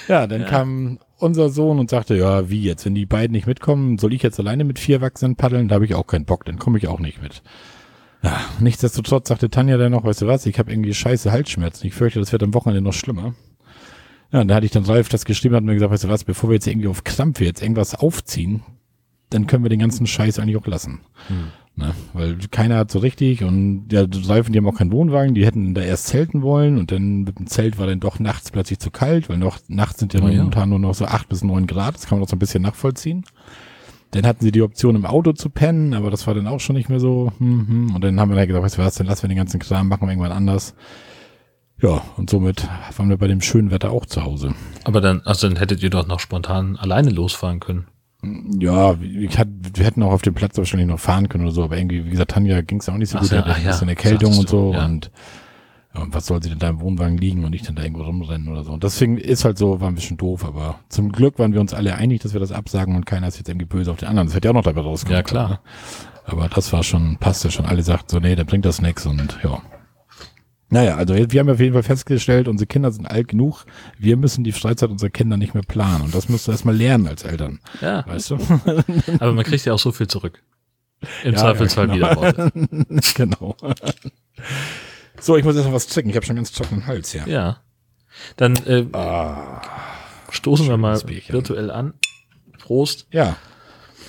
ja, 0.09 0.27
dann 0.27 0.43
ja. 0.43 0.47
kam 0.47 0.99
unser 1.19 1.49
Sohn 1.49 1.79
und 1.79 1.89
sagte, 1.89 2.17
ja, 2.17 2.51
wie 2.51 2.63
jetzt, 2.63 2.85
wenn 2.85 2.95
die 2.95 3.07
beiden 3.07 3.33
nicht 3.33 3.47
mitkommen, 3.47 3.99
soll 3.99 4.13
ich 4.13 4.23
jetzt 4.23 4.41
alleine 4.41 4.65
mit 4.65 4.79
vier 4.79 4.97
Erwachsenen 4.97 5.37
paddeln? 5.37 5.69
Da 5.69 5.77
habe 5.77 5.85
ich 5.85 5.95
auch 5.95 6.07
keinen 6.07 6.25
Bock, 6.25 6.45
dann 6.45 6.59
komme 6.59 6.79
ich 6.79 6.89
auch 6.89 7.01
nicht 7.01 7.23
mit. 7.23 7.43
Ja, 8.23 8.41
nichtsdestotrotz 8.61 9.29
sagte 9.29 9.51
Tanja 9.51 9.77
dann 9.77 9.93
noch, 9.93 10.05
weißt 10.05 10.23
du 10.23 10.27
was, 10.27 10.47
ich 10.47 10.59
habe 10.59 10.73
irgendwie 10.73 10.95
scheiße 10.95 11.31
Halsschmerzen. 11.31 11.87
Ich 11.87 11.95
fürchte, 11.95 12.19
das 12.19 12.33
wird 12.33 12.43
am 12.43 12.55
Wochenende 12.55 12.83
noch 12.83 12.93
schlimmer. 12.93 13.35
Ja, 14.33 14.41
und 14.41 14.49
da 14.49 14.57
hatte 14.57 14.67
ich 14.67 14.73
dann 14.73 14.85
Ralf 14.85 15.09
das 15.09 15.25
geschrieben 15.25 15.55
hat 15.55 15.65
mir 15.65 15.75
gesagt, 15.75 15.93
weißt 15.93 16.05
du 16.05 16.09
was, 16.09 16.25
bevor 16.25 16.51
wir 16.51 16.55
jetzt 16.55 16.67
irgendwie 16.67 16.89
auf 16.89 17.05
Krampf 17.05 17.41
jetzt 17.41 17.63
irgendwas 17.63 17.95
aufziehen, 17.95 18.63
dann 19.31 19.47
können 19.47 19.65
wir 19.65 19.69
den 19.69 19.79
ganzen 19.79 20.07
Scheiß 20.07 20.39
eigentlich 20.39 20.57
auch 20.57 20.67
lassen. 20.67 21.01
Hm. 21.29 21.49
Ne? 21.77 21.95
Weil 22.15 22.39
keiner 22.51 22.79
hat 22.79 22.91
so 22.91 23.01
richtig 23.01 23.45
und 23.45 23.89
ja, 23.93 24.03
und 24.03 24.15
die 24.15 24.59
haben 24.59 24.67
auch 24.67 24.79
keinen 24.79 24.93
Wohnwagen, 24.93 25.35
die 25.35 25.45
hätten 25.45 25.75
da 25.75 25.83
erst 25.83 26.07
zelten 26.07 26.41
wollen 26.41 26.79
und 26.79 26.91
dann 26.91 27.23
mit 27.23 27.39
dem 27.39 27.47
Zelt 27.47 27.79
war 27.79 27.87
dann 27.87 28.01
doch 28.01 28.19
nachts 28.19 28.51
plötzlich 28.51 28.79
zu 28.79 28.91
kalt, 28.91 29.29
weil 29.29 29.37
noch 29.37 29.59
nachts 29.69 30.01
sind 30.01 30.15
ja, 30.15 30.21
oh, 30.21 30.27
momentan 30.27 30.71
nur 30.71 30.79
noch 30.79 30.95
so 30.95 31.05
acht 31.05 31.29
bis 31.29 31.45
neun 31.45 31.67
Grad, 31.67 31.95
das 31.95 32.07
kann 32.07 32.19
man 32.19 32.25
auch 32.25 32.31
so 32.31 32.37
ein 32.37 32.39
bisschen 32.39 32.63
nachvollziehen. 32.63 33.25
Dann 34.17 34.27
hatten 34.27 34.45
sie 34.45 34.53
die 34.53 34.63
Option 34.63 34.97
im 34.97 35.05
Auto 35.05 35.33
zu 35.33 35.51
pennen, 35.51 35.93
aber 35.93 36.11
das 36.11 36.27
war 36.27 36.35
dann 36.35 36.47
auch 36.47 36.61
schon 36.61 36.75
nicht 36.75 36.89
mehr 36.89 37.01
so. 37.01 37.33
Hm, 37.39 37.69
hm. 37.69 37.95
Und 37.95 38.03
dann 38.03 38.19
haben 38.19 38.31
wir 38.31 38.37
da 38.37 38.47
gesagt, 38.47 38.65
weißt 38.65 38.79
du 38.79 38.83
was, 38.83 38.95
dann 38.95 39.07
lassen 39.07 39.23
wir 39.25 39.29
den 39.29 39.37
ganzen 39.37 39.61
Kram, 39.61 39.89
machen 39.89 40.07
wir 40.07 40.13
irgendwann 40.13 40.33
anders. 40.33 40.75
Ja, 41.83 42.01
und 42.17 42.31
somit 42.31 42.67
waren 42.97 43.11
wir 43.11 43.19
bei 43.19 43.29
dem 43.29 43.43
schönen 43.43 43.71
Wetter 43.71 43.91
auch 43.91 44.07
zu 44.07 44.25
Hause. 44.25 44.55
Aber 44.85 45.03
dann, 45.03 45.21
also 45.27 45.49
dann 45.49 45.59
hättet 45.59 45.83
ihr 45.83 45.91
doch 45.91 46.07
noch 46.07 46.21
spontan 46.21 46.77
alleine 46.77 47.11
losfahren 47.11 47.61
können. 47.61 47.87
Ja, 48.59 48.95
ich 48.95 49.39
hat, 49.39 49.49
wir 49.75 49.85
hätten 49.85 50.03
auch 50.03 50.13
auf 50.13 50.23
dem 50.23 50.33
Platz 50.33 50.57
wahrscheinlich 50.57 50.89
noch 50.89 50.99
fahren 50.99 51.29
können 51.29 51.45
oder 51.45 51.53
so, 51.53 51.63
aber 51.63 51.77
irgendwie, 51.77 52.07
wie 52.07 52.11
gesagt, 52.11 52.31
Tanja 52.31 52.63
ging 52.63 52.81
es 52.81 52.89
auch 52.89 52.97
nicht 52.97 53.11
so 53.11 53.19
Ach 53.19 53.21
gut, 53.21 53.31
so, 53.31 53.37
hatte 53.37 53.51
ach 53.51 53.59
ein 53.59 53.65
ja, 53.65 53.71
bisschen 53.73 53.89
Erkältung 53.91 54.39
und 54.39 54.49
so 54.49 54.73
ja. 54.73 54.79
ja, 54.79 54.87
und 54.87 55.11
was 56.11 56.27
soll 56.27 56.43
sie 56.43 56.49
denn 56.51 56.59
da 56.59 56.69
im 56.69 56.81
Wohnwagen 56.81 57.19
liegen 57.19 57.45
und 57.45 57.51
nicht 57.51 57.67
dann 57.69 57.77
da 57.77 57.83
irgendwo 57.83 58.03
rumrennen 58.05 58.49
oder 58.49 58.65
so. 58.65 58.73
Und 58.73 58.83
deswegen 58.85 59.19
ist 59.19 59.45
halt 59.45 59.59
so, 59.59 59.81
war 59.81 59.89
ein 59.89 59.95
bisschen 59.95 60.17
doof, 60.17 60.45
aber 60.45 60.81
zum 60.89 61.13
Glück 61.13 61.39
waren 61.39 61.53
wir 61.53 61.61
uns 61.61 61.75
alle 61.75 61.95
einig, 61.97 62.23
dass 62.23 62.33
wir 62.33 62.41
das 62.41 62.53
absagen 62.53 62.97
und 62.97 63.07
keiner 63.07 63.29
ist 63.29 63.39
jetzt 63.39 63.49
irgendwie 63.49 63.67
böse 63.67 63.91
auf 63.91 63.99
den 63.99 64.09
anderen. 64.09 64.29
Das 64.29 64.37
hätte 64.37 64.49
ja 64.49 64.51
auch 64.51 64.57
noch 64.57 64.65
dabei 64.65 64.81
rauskommen 64.83 65.17
Ja, 65.17 65.23
klar. 65.23 65.49
ne? 65.49 65.59
Aber 66.25 66.49
das 66.49 66.73
war 66.73 66.83
schon, 66.83 67.17
passte 67.19 67.51
schon. 67.51 67.67
Alle 67.67 67.83
sagten 67.83 68.09
so, 68.11 68.19
nee, 68.19 68.35
da 68.35 68.43
bringt 68.45 68.65
das 68.65 68.81
nichts 68.83 69.07
und 69.07 69.39
ja. 69.45 69.63
Naja, 70.69 70.97
also 70.97 71.15
wir 71.15 71.39
haben 71.41 71.49
auf 71.49 71.61
jeden 71.61 71.75
Fall 71.75 71.85
festgestellt, 71.85 72.49
unsere 72.49 72.67
Kinder 72.67 72.91
sind 72.91 73.07
alt 73.07 73.29
genug, 73.29 73.65
wir 73.99 74.17
müssen 74.17 74.43
die 74.43 74.51
Freizeit 74.51 74.91
unserer 74.91 75.11
Kinder 75.11 75.37
nicht 75.37 75.55
mehr 75.55 75.63
planen. 75.63 76.03
Und 76.07 76.15
das 76.15 76.29
musst 76.29 76.49
du 76.49 76.51
erstmal 76.53 76.75
lernen 76.75 77.07
als 77.07 77.23
Eltern. 77.23 77.61
Ja, 77.81 78.05
Weißt 78.05 78.31
du? 78.31 78.35
aber 79.21 79.33
man 79.33 79.45
kriegt 79.45 79.65
ja 79.65 79.73
auch 79.75 79.79
so 79.79 79.93
viel 79.93 80.09
zurück. 80.09 80.43
Im 81.23 81.35
Ja, 81.35 81.39
Zweifelsfall 81.39 81.89
ja, 81.91 81.95
wieder 81.95 82.09
genau. 82.17 82.21
Worte. 82.23 82.53
genau. 83.15 83.57
So, 85.21 85.37
ich 85.37 85.45
muss 85.45 85.57
jetzt 85.57 85.65
noch 85.65 85.73
was 85.73 85.87
trinken. 85.87 86.11
Ich 86.11 86.17
habe 86.17 86.27
schon 86.27 86.37
ganz 86.37 86.53
trockenen 86.53 86.87
Hals, 86.87 87.13
ja. 87.13 87.27
Ja. 87.27 87.61
Dann 88.37 88.57
äh, 88.67 88.87
Ah, 88.93 89.63
stoßen 90.31 90.69
wir 90.69 90.77
mal 90.77 90.99
Bierchen. 91.01 91.33
virtuell 91.35 91.71
an. 91.71 91.95
Prost. 92.59 93.07
ja. 93.11 93.37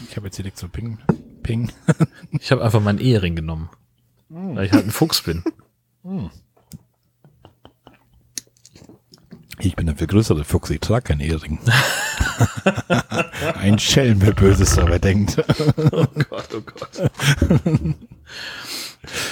Ich 0.10 0.16
habe 0.16 0.28
jetzt 0.28 0.38
direkt 0.38 0.58
so 0.60 0.68
Ping. 0.68 1.00
Ping. 1.44 1.72
Ich 2.40 2.52
habe 2.52 2.64
einfach 2.64 2.82
meinen 2.82 3.00
Ehering 3.00 3.36
genommen. 3.36 3.70
Weil 4.30 4.66
ich 4.68 4.72
halt 4.72 4.86
ein 4.86 4.92
Fuchs 4.92 5.22
bin. 5.22 5.44
Ich 9.60 9.76
bin 9.76 9.88
der 9.88 9.96
viel 9.96 10.06
größere 10.08 10.44
Fuchs, 10.44 10.70
ich 10.70 10.80
trage 10.82 11.02
keinen 11.04 11.22
Ehering. 11.22 11.58
Ein 13.56 13.80
Schelm, 13.80 14.22
wer 14.22 14.34
Böses 14.34 14.76
dabei 14.76 15.00
denkt. 15.00 15.38
Oh 15.92 16.06
Gott, 16.30 16.50
oh 16.54 16.62
Gott. 16.62 17.10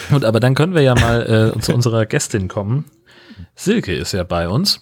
Gut, 0.09 0.23
aber 0.23 0.39
dann 0.39 0.55
können 0.55 0.73
wir 0.73 0.81
ja 0.81 0.95
mal 0.95 1.53
äh, 1.55 1.59
zu 1.59 1.73
unserer 1.73 2.05
Gästin 2.05 2.47
kommen. 2.47 2.85
Silke 3.55 3.93
ist 3.93 4.13
ja 4.13 4.23
bei 4.23 4.49
uns. 4.49 4.81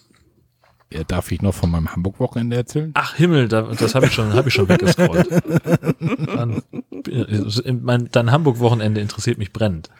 Ja, 0.92 1.02
darf 1.02 1.32
ich 1.32 1.42
noch 1.42 1.54
von 1.54 1.70
meinem 1.70 1.90
Hamburg-Wochenende 1.90 2.56
erzählen? 2.56 2.92
Ach 2.94 3.14
Himmel, 3.14 3.48
da, 3.48 3.62
das 3.62 3.96
habe 3.96 4.06
ich 4.06 4.12
schon, 4.12 4.32
habe 4.32 4.48
ich 4.48 4.54
schon 4.54 4.68
weggescrollt. 4.68 5.28
Dann, 6.26 6.62
äh, 7.08 7.72
mein, 7.72 8.08
dein 8.12 8.30
Hamburg-Wochenende 8.30 9.00
interessiert 9.00 9.38
mich 9.38 9.52
brennend. 9.52 9.90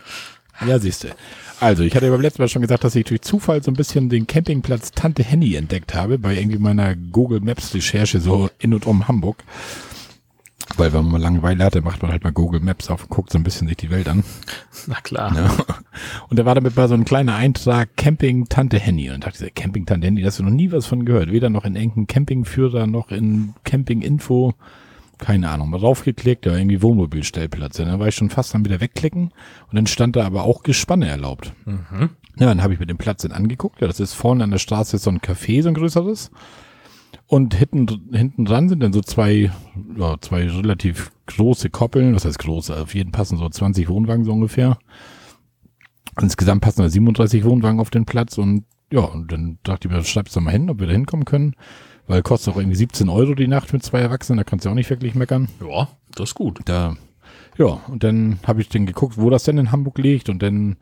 Ja, 0.64 0.78
siehste. 0.78 1.10
Also, 1.58 1.82
ich 1.82 1.96
hatte 1.96 2.06
ja 2.06 2.12
beim 2.12 2.20
letzten 2.20 2.42
Mal 2.42 2.48
schon 2.48 2.62
gesagt, 2.62 2.84
dass 2.84 2.94
ich 2.94 3.04
durch 3.06 3.22
Zufall 3.22 3.62
so 3.62 3.70
ein 3.70 3.74
bisschen 3.74 4.08
den 4.08 4.26
Campingplatz 4.26 4.92
Tante 4.92 5.24
Henny 5.24 5.54
entdeckt 5.56 5.94
habe, 5.94 6.18
bei 6.18 6.36
irgendwie 6.36 6.58
meiner 6.58 6.94
Google 6.94 7.40
Maps 7.40 7.74
Recherche 7.74 8.20
so 8.20 8.50
in 8.58 8.72
und 8.72 8.86
um 8.86 9.08
Hamburg. 9.08 9.42
Weil 10.76 10.92
wenn 10.92 11.02
man 11.02 11.12
mal 11.12 11.20
Langeweile 11.20 11.64
hatte, 11.64 11.82
macht 11.82 12.02
man 12.02 12.10
halt 12.10 12.24
mal 12.24 12.32
Google 12.32 12.60
Maps 12.60 12.90
auf 12.90 13.04
und 13.04 13.10
guckt 13.10 13.30
so 13.30 13.38
ein 13.38 13.44
bisschen 13.44 13.68
sich 13.68 13.76
die 13.76 13.90
Welt 13.90 14.08
an. 14.08 14.24
Na 14.86 14.96
klar. 15.02 15.34
Ja. 15.36 15.50
Und 16.28 16.38
da 16.38 16.44
war 16.44 16.54
damit 16.54 16.74
bei 16.74 16.88
so 16.88 16.94
ein 16.94 17.04
kleiner 17.04 17.36
Eintrag 17.36 17.96
Camping 17.96 18.48
Tante 18.48 18.78
Henny. 18.78 19.10
Und 19.10 19.24
dachte 19.24 19.46
ich, 19.46 19.54
Camping 19.54 19.86
Tante 19.86 20.06
Henny, 20.06 20.22
da 20.22 20.28
hast 20.28 20.38
du 20.38 20.42
noch 20.42 20.50
nie 20.50 20.72
was 20.72 20.86
von 20.86 21.04
gehört. 21.04 21.30
Weder 21.30 21.50
noch 21.50 21.64
in 21.64 21.76
engen 21.76 22.06
Campingführer, 22.06 22.86
noch 22.86 23.10
in 23.10 23.54
Camping 23.64 24.02
Info. 24.02 24.54
Keine 25.18 25.48
Ahnung. 25.48 25.70
Mal 25.70 25.78
draufgeklickt, 25.80 26.46
ja, 26.46 26.56
irgendwie 26.56 26.82
Wohnmobilstellplatz. 26.82 27.78
Ja, 27.78 27.84
dann 27.84 28.00
war 28.00 28.08
ich 28.08 28.14
schon 28.14 28.30
fast 28.30 28.54
dann 28.54 28.64
wieder 28.64 28.80
wegklicken. 28.80 29.32
Und 29.68 29.74
dann 29.74 29.86
stand 29.86 30.16
da 30.16 30.24
aber 30.24 30.44
auch 30.44 30.62
Gespanne 30.62 31.08
erlaubt. 31.08 31.52
Mhm. 31.66 32.10
Ja, 32.36 32.46
dann 32.46 32.62
habe 32.62 32.74
ich 32.74 32.80
mir 32.80 32.86
den 32.86 32.98
Platz 32.98 33.22
dann 33.22 33.32
angeguckt. 33.32 33.80
Ja, 33.80 33.86
das 33.86 34.00
ist 34.00 34.14
vorne 34.14 34.42
an 34.42 34.50
der 34.50 34.58
Straße 34.58 34.98
so 34.98 35.10
ein 35.10 35.20
Café, 35.20 35.62
so 35.62 35.68
ein 35.68 35.74
größeres. 35.74 36.30
Und 37.34 37.52
hinten, 37.52 38.10
hinten 38.12 38.44
dran 38.44 38.68
sind 38.68 38.80
dann 38.80 38.92
so 38.92 39.00
zwei, 39.00 39.50
ja, 39.96 40.16
zwei 40.20 40.48
relativ 40.48 41.10
große 41.26 41.68
Koppeln. 41.68 42.14
Was 42.14 42.24
heißt 42.24 42.38
große? 42.38 42.80
Auf 42.80 42.94
jeden 42.94 43.10
passen 43.10 43.38
so 43.38 43.48
20 43.48 43.88
Wohnwagen 43.88 44.24
so 44.24 44.30
ungefähr. 44.30 44.78
Insgesamt 46.20 46.62
passen 46.62 46.82
da 46.82 46.88
37 46.88 47.42
Wohnwagen 47.42 47.80
auf 47.80 47.90
den 47.90 48.04
Platz 48.04 48.38
und 48.38 48.66
ja, 48.92 49.00
und 49.00 49.32
dann 49.32 49.58
dachte 49.64 49.88
ich 49.88 49.92
mir, 49.92 50.04
schreib's 50.04 50.32
doch 50.32 50.42
mal 50.42 50.52
hin, 50.52 50.70
ob 50.70 50.78
wir 50.78 50.86
da 50.86 50.92
hinkommen 50.92 51.24
können. 51.24 51.56
Weil 52.06 52.22
kostet 52.22 52.54
auch 52.54 52.58
irgendwie 52.58 52.76
17 52.76 53.08
Euro 53.08 53.34
die 53.34 53.48
Nacht 53.48 53.72
mit 53.72 53.82
zwei 53.82 53.98
Erwachsenen, 53.98 54.36
da 54.36 54.44
kannst 54.44 54.64
du 54.64 54.70
auch 54.70 54.74
nicht 54.74 54.90
wirklich 54.90 55.16
meckern. 55.16 55.48
Ja, 55.60 55.88
das 56.14 56.28
ist 56.28 56.34
gut. 56.36 56.60
Da, 56.66 56.94
ja, 57.58 57.80
und 57.88 58.04
dann 58.04 58.38
habe 58.46 58.60
ich 58.60 58.68
dann 58.68 58.86
geguckt, 58.86 59.18
wo 59.18 59.28
das 59.28 59.42
denn 59.42 59.58
in 59.58 59.72
Hamburg 59.72 59.98
liegt. 59.98 60.28
Und 60.28 60.40
dann 60.40 60.76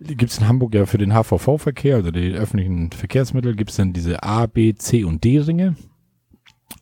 gibt's 0.00 0.38
in 0.38 0.48
Hamburg 0.48 0.74
ja 0.74 0.84
für 0.84 0.98
den 0.98 1.12
HVV-Verkehr, 1.12 1.94
also 1.94 2.10
die 2.10 2.32
öffentlichen 2.32 2.90
Verkehrsmittel, 2.90 3.54
gibt's 3.54 3.76
dann 3.76 3.92
diese 3.92 4.24
A, 4.24 4.46
B, 4.46 4.74
C 4.74 5.04
und 5.04 5.22
D-Ringe. 5.22 5.76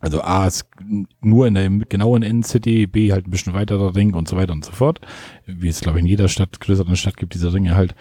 Also 0.01 0.23
A 0.23 0.47
ist 0.47 0.65
nur 1.21 1.47
in 1.47 1.55
der 1.55 1.69
genauen 1.69 2.23
Innencity, 2.23 2.87
B 2.87 3.13
halt 3.13 3.27
ein 3.27 3.31
bisschen 3.31 3.53
weiterer 3.53 3.95
Ring 3.95 4.15
und 4.15 4.29
so 4.29 4.37
weiter 4.37 4.53
und 4.53 4.65
so 4.65 4.73
fort. 4.73 5.01
Wie 5.47 5.69
es, 5.69 5.81
glaube 5.81 5.99
ich, 5.99 6.03
in 6.05 6.09
jeder 6.09 6.29
Stadt, 6.29 6.59
größeren 6.59 6.97
Stadt 6.97 7.19
gibt 7.19 7.35
diese 7.35 7.53
Ringe 7.53 7.77
halt. 7.77 7.95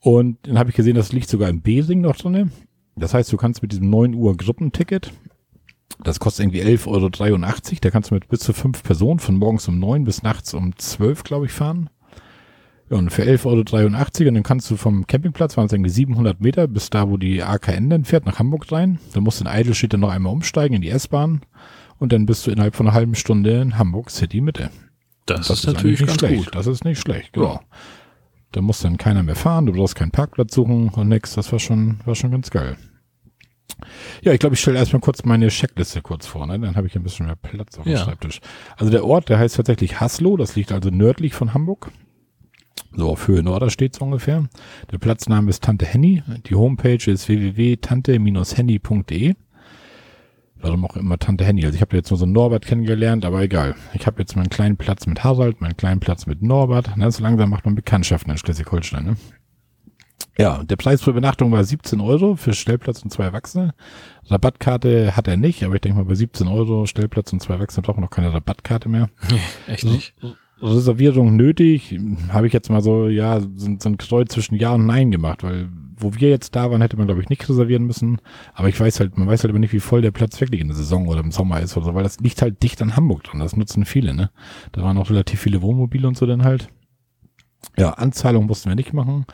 Und 0.00 0.38
dann 0.42 0.58
habe 0.58 0.70
ich 0.70 0.76
gesehen, 0.76 0.96
das 0.96 1.12
liegt 1.12 1.28
sogar 1.28 1.48
im 1.50 1.60
B-Ring 1.60 2.00
noch 2.00 2.16
drinne. 2.16 2.50
Das 2.96 3.14
heißt, 3.14 3.32
du 3.32 3.36
kannst 3.36 3.62
mit 3.62 3.72
diesem 3.72 3.90
9 3.90 4.14
Uhr 4.14 4.36
Gruppenticket, 4.36 5.12
das 6.02 6.18
kostet 6.18 6.44
irgendwie 6.44 6.62
11,83 6.62 7.20
Euro, 7.26 7.38
da 7.80 7.90
kannst 7.90 8.10
du 8.10 8.14
mit 8.14 8.28
bis 8.28 8.40
zu 8.40 8.52
fünf 8.52 8.82
Personen 8.82 9.20
von 9.20 9.36
morgens 9.36 9.68
um 9.68 9.78
9 9.78 10.04
bis 10.04 10.22
nachts 10.22 10.54
um 10.54 10.76
12, 10.76 11.24
glaube 11.24 11.46
ich, 11.46 11.52
fahren. 11.52 11.88
Ja, 12.92 12.98
und 12.98 13.10
für 13.10 13.22
11,83 13.22 13.74
Euro 13.76 14.28
und 14.28 14.34
dann 14.34 14.42
kannst 14.42 14.70
du 14.70 14.76
vom 14.76 15.06
Campingplatz, 15.06 15.56
waren 15.56 15.64
es 15.64 15.72
irgendwie 15.72 15.88
700 15.90 16.40
Meter, 16.42 16.68
bis 16.68 16.90
da, 16.90 17.08
wo 17.08 17.16
die 17.16 17.42
AKN 17.42 17.88
dann 17.88 18.04
fährt, 18.04 18.26
nach 18.26 18.38
Hamburg 18.38 18.70
rein. 18.70 18.98
Dann 19.14 19.22
musst 19.22 19.40
du 19.40 19.44
in 19.44 19.48
Eidelstedt 19.48 19.94
dann 19.94 20.00
noch 20.00 20.10
einmal 20.10 20.30
umsteigen 20.32 20.76
in 20.76 20.82
die 20.82 20.90
S-Bahn 20.90 21.40
und 21.98 22.12
dann 22.12 22.26
bist 22.26 22.46
du 22.46 22.50
innerhalb 22.50 22.76
von 22.76 22.86
einer 22.86 22.94
halben 22.94 23.14
Stunde 23.14 23.62
in 23.62 23.78
Hamburg 23.78 24.10
City 24.10 24.42
Mitte. 24.42 24.68
Das, 25.24 25.48
Das 25.48 25.60
ist 25.60 25.66
natürlich 25.66 26.00
eigentlich 26.00 26.08
ganz 26.08 26.20
nicht 26.22 26.28
schlecht. 26.28 26.44
gut. 26.44 26.54
Das 26.54 26.66
ist 26.66 26.84
nicht 26.84 27.00
schlecht, 27.00 27.32
genau. 27.32 27.60
Da 28.50 28.60
muss 28.60 28.80
dann 28.80 28.98
keiner 28.98 29.22
mehr 29.22 29.36
fahren, 29.36 29.64
du 29.64 29.72
brauchst 29.72 29.94
keinen 29.94 30.10
Parkplatz 30.10 30.54
suchen 30.54 30.90
und 30.90 31.08
nix. 31.08 31.32
Das 31.34 31.50
war 31.50 31.58
schon, 31.60 32.00
war 32.04 32.14
schon 32.14 32.30
ganz 32.30 32.50
geil. 32.50 32.76
Ja, 34.20 34.32
ich 34.34 34.38
glaube, 34.38 34.54
ich 34.54 34.60
stelle 34.60 34.78
erstmal 34.78 35.00
kurz 35.00 35.24
meine 35.24 35.48
Checkliste 35.48 36.02
kurz 36.02 36.26
vor, 36.26 36.46
ne? 36.46 36.58
dann 36.60 36.76
habe 36.76 36.86
ich 36.86 36.94
ein 36.94 37.02
bisschen 37.02 37.24
mehr 37.24 37.36
Platz 37.36 37.78
auf 37.78 37.84
dem 37.84 37.92
Ja. 37.92 37.98
Schreibtisch. 38.04 38.40
Also 38.76 38.92
der 38.92 39.06
Ort, 39.06 39.30
der 39.30 39.38
heißt 39.38 39.56
tatsächlich 39.56 39.98
Haslo, 39.98 40.36
das 40.36 40.56
liegt 40.56 40.72
also 40.72 40.90
nördlich 40.90 41.32
von 41.32 41.54
Hamburg. 41.54 41.90
So 42.94 43.10
auf 43.10 43.26
Höhe 43.26 43.42
Norder 43.42 43.70
steht's 43.70 43.98
ungefähr. 43.98 44.48
Der 44.90 44.98
Platzname 44.98 45.50
ist 45.50 45.64
Tante 45.64 45.86
Henny. 45.86 46.22
Die 46.46 46.54
Homepage 46.54 47.10
ist 47.10 47.28
www.tante-henny.de. 47.28 49.34
Warum 50.60 50.84
auch 50.84 50.96
immer 50.96 51.18
Tante 51.18 51.44
Henny. 51.44 51.64
Also 51.64 51.74
ich 51.74 51.80
habe 51.80 51.96
jetzt 51.96 52.10
nur 52.10 52.18
so 52.18 52.24
einen 52.24 52.34
Norbert 52.34 52.66
kennengelernt, 52.66 53.24
aber 53.24 53.42
egal. 53.42 53.74
Ich 53.94 54.06
habe 54.06 54.20
jetzt 54.20 54.36
meinen 54.36 54.50
kleinen 54.50 54.76
Platz 54.76 55.06
mit 55.06 55.24
Harald, 55.24 55.60
meinen 55.60 55.76
kleinen 55.76 56.00
Platz 56.00 56.26
mit 56.26 56.42
Norbert. 56.42 56.90
Na, 56.96 57.10
so 57.10 57.22
langsam 57.22 57.50
macht 57.50 57.64
man 57.64 57.74
Bekanntschaften 57.74 58.30
in 58.30 58.38
Schleswig-Holstein. 58.38 59.04
Ne? 59.04 59.16
Ja, 60.38 60.62
der 60.62 60.76
Preis 60.76 61.02
für 61.02 61.10
Übernachtung 61.10 61.52
war 61.52 61.64
17 61.64 62.00
Euro 62.00 62.36
für 62.36 62.54
Stellplatz 62.54 63.02
und 63.02 63.10
zwei 63.10 63.24
Erwachsene. 63.24 63.74
Rabattkarte 64.26 65.16
hat 65.16 65.28
er 65.28 65.36
nicht, 65.36 65.64
aber 65.64 65.74
ich 65.74 65.80
denke 65.80 65.98
mal 65.98 66.04
bei 66.04 66.14
17 66.14 66.46
Euro 66.46 66.86
Stellplatz 66.86 67.32
und 67.32 67.40
zwei 67.40 67.54
Erwachsene 67.54 67.82
braucht 67.82 67.96
man 67.96 68.04
noch 68.04 68.10
keine 68.10 68.32
Rabattkarte 68.32 68.88
mehr. 68.88 69.08
Echt 69.66 69.84
nicht. 69.84 70.14
Reservierung 70.62 71.36
nötig, 71.36 71.98
habe 72.28 72.46
ich 72.46 72.52
jetzt 72.52 72.70
mal 72.70 72.82
so, 72.82 73.08
ja, 73.08 73.40
so, 73.40 73.76
so 73.78 73.88
ein 73.88 73.98
Kreuz 73.98 74.32
zwischen 74.32 74.54
Ja 74.54 74.72
und 74.74 74.86
Nein 74.86 75.10
gemacht, 75.10 75.42
weil 75.42 75.68
wo 76.02 76.14
wir 76.14 76.28
jetzt 76.28 76.54
da 76.56 76.70
waren, 76.70 76.80
hätte 76.80 76.96
man, 76.96 77.06
glaube 77.06 77.22
ich, 77.22 77.28
nicht 77.28 77.48
reservieren 77.48 77.84
müssen. 77.84 78.20
Aber 78.54 78.68
ich 78.68 78.78
weiß 78.78 79.00
halt, 79.00 79.16
man 79.16 79.28
weiß 79.28 79.42
halt 79.42 79.50
aber 79.50 79.58
nicht, 79.58 79.72
wie 79.72 79.80
voll 79.80 80.02
der 80.02 80.10
Platz 80.10 80.40
wirklich 80.40 80.60
in 80.60 80.68
der 80.68 80.76
Saison 80.76 81.06
oder 81.06 81.20
im 81.20 81.30
Sommer 81.30 81.60
ist 81.60 81.76
oder 81.76 81.86
so, 81.86 81.94
weil 81.94 82.02
das 82.02 82.20
liegt 82.20 82.42
halt 82.42 82.62
dicht 82.62 82.82
an 82.82 82.96
Hamburg 82.96 83.24
dran. 83.24 83.40
Das 83.40 83.56
nutzen 83.56 83.84
viele, 83.84 84.14
ne? 84.14 84.30
Da 84.72 84.82
waren 84.82 84.98
auch 84.98 85.10
relativ 85.10 85.40
viele 85.40 85.62
Wohnmobile 85.62 86.08
und 86.08 86.16
so 86.16 86.26
dann 86.26 86.44
halt. 86.44 86.68
Ja, 87.76 87.90
Anzahlung 87.90 88.46
mussten 88.46 88.68
wir 88.68 88.76
nicht 88.76 88.92
machen. 88.92 89.26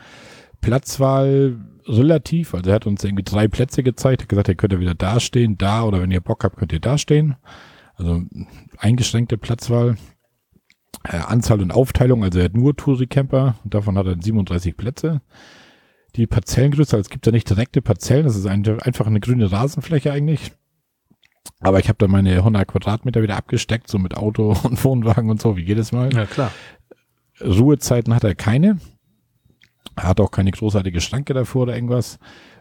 Platzwahl 0.61 1.57
relativ, 1.87 2.53
also 2.53 2.69
er 2.69 2.75
hat 2.75 2.85
uns 2.85 3.03
irgendwie 3.03 3.23
drei 3.23 3.47
Plätze 3.47 3.81
gezeigt, 3.81 4.21
hat 4.21 4.29
gesagt, 4.29 4.47
ihr 4.47 4.55
könnt 4.55 4.73
ja 4.73 4.79
wieder 4.79 4.95
da 4.95 5.19
stehen, 5.19 5.57
da 5.57 5.83
oder 5.83 6.01
wenn 6.01 6.11
ihr 6.11 6.21
Bock 6.21 6.43
habt, 6.43 6.57
könnt 6.57 6.71
ihr 6.71 6.79
da 6.79 6.97
stehen. 6.97 7.35
Also 7.95 8.21
eingeschränkte 8.77 9.37
Platzwahl. 9.37 9.97
Äh, 11.03 11.17
Anzahl 11.17 11.61
und 11.61 11.71
Aufteilung, 11.71 12.23
also 12.23 12.39
er 12.39 12.45
hat 12.45 12.55
nur 12.55 12.75
Touri-Camper 12.75 13.55
und 13.63 13.73
davon 13.73 13.97
hat 13.97 14.05
er 14.05 14.17
37 14.19 14.75
Plätze. 14.75 15.21
Die 16.15 16.27
Parzellengröße, 16.27 16.95
also 16.95 17.05
es 17.05 17.09
gibt 17.09 17.25
ja 17.25 17.31
nicht 17.31 17.49
direkte 17.49 17.81
Parzellen, 17.81 18.25
das 18.25 18.35
ist 18.35 18.47
ein, 18.47 18.65
einfach 18.81 19.07
eine 19.07 19.19
grüne 19.19 19.51
Rasenfläche 19.51 20.11
eigentlich. 20.11 20.51
Aber 21.61 21.79
ich 21.79 21.87
habe 21.87 21.97
da 21.97 22.07
meine 22.07 22.35
100 22.35 22.67
Quadratmeter 22.67 23.21
wieder 23.21 23.37
abgesteckt, 23.37 23.89
so 23.89 23.97
mit 23.97 24.15
Auto 24.15 24.55
und 24.63 24.83
Wohnwagen 24.83 25.29
und 25.29 25.41
so, 25.41 25.57
wie 25.57 25.63
jedes 25.63 25.91
Mal. 25.91 26.13
Ja, 26.13 26.25
klar. 26.25 26.51
Ruhezeiten 27.41 28.13
hat 28.13 28.23
er 28.23 28.35
keine. 28.35 28.79
Hat 29.95 30.19
auch 30.19 30.31
keine 30.31 30.51
großartige 30.51 31.01
Schranke 31.01 31.33
davor 31.33 31.63
oder 31.63 31.75
irgendwas. 31.75 32.19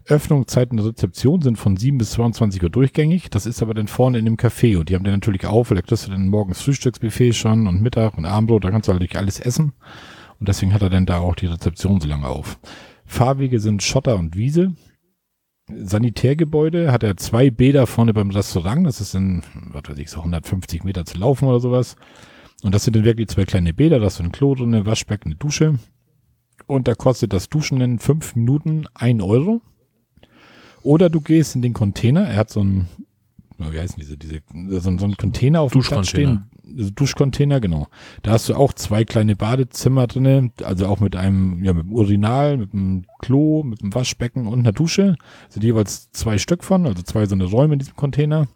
Öffnungszeiten 0.08 0.76
der 0.76 0.86
Rezeption 0.86 1.42
sind 1.42 1.56
von 1.56 1.76
7 1.76 1.98
bis 1.98 2.12
22 2.12 2.62
Uhr 2.62 2.70
durchgängig. 2.70 3.30
Das 3.30 3.46
ist 3.46 3.62
aber 3.62 3.74
dann 3.74 3.88
vorne 3.88 4.18
in 4.18 4.24
dem 4.24 4.36
Café 4.36 4.78
und 4.78 4.88
die 4.88 4.94
haben 4.94 5.04
den 5.04 5.12
natürlich 5.12 5.46
auf, 5.46 5.70
weil 5.70 5.76
da 5.76 5.82
kriegst 5.82 6.06
du 6.06 6.10
dann 6.10 6.28
morgens 6.28 6.62
Frühstücksbuffet 6.62 7.34
schon 7.34 7.66
und 7.66 7.82
Mittag 7.82 8.16
und 8.16 8.24
Abendbrot, 8.24 8.64
da 8.64 8.70
kannst 8.70 8.88
du 8.88 8.92
halt 8.92 9.16
alles 9.16 9.40
essen. 9.40 9.72
Und 10.40 10.48
deswegen 10.48 10.72
hat 10.72 10.82
er 10.82 10.90
dann 10.90 11.06
da 11.06 11.18
auch 11.18 11.34
die 11.34 11.46
Rezeption 11.46 12.00
so 12.00 12.08
lange 12.08 12.26
auf. 12.26 12.58
Fahrwege 13.04 13.60
sind 13.60 13.82
Schotter 13.82 14.16
und 14.16 14.36
Wiese. 14.36 14.74
Sanitärgebäude 15.70 16.92
hat 16.92 17.02
er 17.02 17.16
zwei 17.16 17.50
Bäder 17.50 17.86
vorne 17.86 18.14
beim 18.14 18.30
Restaurant. 18.30 18.86
Das 18.86 19.00
ist 19.00 19.14
in, 19.14 19.42
was 19.72 19.82
weiß 19.88 19.98
ich, 19.98 20.10
so 20.10 20.18
150 20.18 20.84
Meter 20.84 21.04
zu 21.04 21.18
laufen 21.18 21.46
oder 21.46 21.60
sowas. 21.60 21.96
Und 22.62 22.74
das 22.74 22.84
sind 22.84 22.96
dann 22.96 23.04
wirklich 23.04 23.28
zwei 23.28 23.44
kleine 23.44 23.74
Bäder. 23.74 23.98
Das 23.98 24.14
ist 24.14 24.20
ein 24.20 24.32
Klo 24.32 24.54
drin, 24.54 24.74
eine 24.74 24.86
Waschbecken, 24.86 25.28
eine 25.28 25.36
Dusche. 25.36 25.78
Und 26.66 26.88
da 26.88 26.94
kostet 26.94 27.32
das 27.32 27.48
Duschen 27.48 27.80
in 27.80 27.98
fünf 27.98 28.34
Minuten 28.36 28.86
ein 28.94 29.20
Euro. 29.20 29.60
Oder 30.88 31.10
du 31.10 31.20
gehst 31.20 31.54
in 31.54 31.60
den 31.60 31.74
Container. 31.74 32.22
Er 32.22 32.36
hat 32.36 32.48
so 32.48 32.64
ein, 32.64 32.88
wie 33.58 33.78
heißen 33.78 33.96
diese, 33.98 34.16
diese, 34.16 34.40
so, 34.80 34.88
ein 34.88 35.16
Container 35.18 35.60
auf 35.60 35.72
dem 35.72 35.82
Platz 35.82 36.08
stehen. 36.08 36.44
Also 36.78 36.88
Duschcontainer, 36.92 37.60
genau. 37.60 37.88
Da 38.22 38.30
hast 38.30 38.48
du 38.48 38.54
auch 38.54 38.72
zwei 38.72 39.04
kleine 39.04 39.36
Badezimmer 39.36 40.06
drinne, 40.06 40.50
also 40.64 40.86
auch 40.86 41.00
mit 41.00 41.14
einem, 41.14 41.62
ja, 41.62 41.74
mit 41.74 41.84
dem 41.84 41.92
Urinal, 41.92 42.56
mit 42.56 42.72
dem 42.72 43.04
Klo, 43.18 43.64
mit 43.64 43.82
dem 43.82 43.94
Waschbecken 43.94 44.46
und 44.46 44.60
einer 44.60 44.72
Dusche. 44.72 45.16
Sind 45.50 45.62
jeweils 45.62 46.10
zwei 46.12 46.38
Stück 46.38 46.64
von, 46.64 46.86
also 46.86 47.02
zwei 47.02 47.26
so 47.26 47.34
eine 47.34 47.44
Räume 47.44 47.74
in 47.74 47.80
diesem 47.80 47.96
Container. 47.96 48.48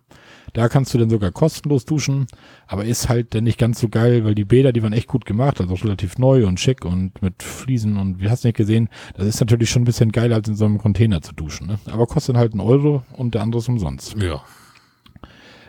Da 0.53 0.69
kannst 0.69 0.93
du 0.93 0.99
dann 0.99 1.09
sogar 1.09 1.31
kostenlos 1.31 1.87
duschen, 1.87 2.27
aber 2.67 2.85
ist 2.85 3.09
halt 3.09 3.35
dann 3.35 3.45
nicht 3.45 3.59
ganz 3.59 3.81
so 3.81 3.89
geil, 3.89 4.25
weil 4.25 4.35
die 4.35 4.45
Bäder, 4.45 4.73
die 4.73 4.83
waren 4.83 4.93
echt 4.93 5.09
gut 5.09 5.25
gemacht, 5.25 5.61
also 5.61 5.75
relativ 5.75 6.19
neu 6.19 6.47
und 6.47 6.61
schick 6.61 6.85
und 6.85 7.23
mit 7.23 7.43
Fliesen 7.43 7.97
und 7.97 8.21
wie 8.21 8.29
hast 8.29 8.45
du 8.45 8.49
nicht 8.49 8.57
gesehen, 8.57 8.89
das 9.17 9.27
ist 9.27 9.41
natürlich 9.41 9.71
schon 9.71 9.83
ein 9.83 9.87
bisschen 9.87 10.13
geiler 10.13 10.37
als 10.37 10.49
in 10.49 10.55
so 10.55 10.67
einem 10.67 10.79
Container 10.79 11.23
zu 11.23 11.33
duschen, 11.33 11.69
ne? 11.69 11.79
Aber 11.87 12.07
kostet 12.07 12.37
halt 12.37 12.53
einen 12.53 12.61
Euro 12.61 13.03
und 13.13 13.35
der 13.35 13.43
andere 13.43 13.61
ist 13.61 13.69
umsonst. 13.69 14.15
Ja. 14.21 14.43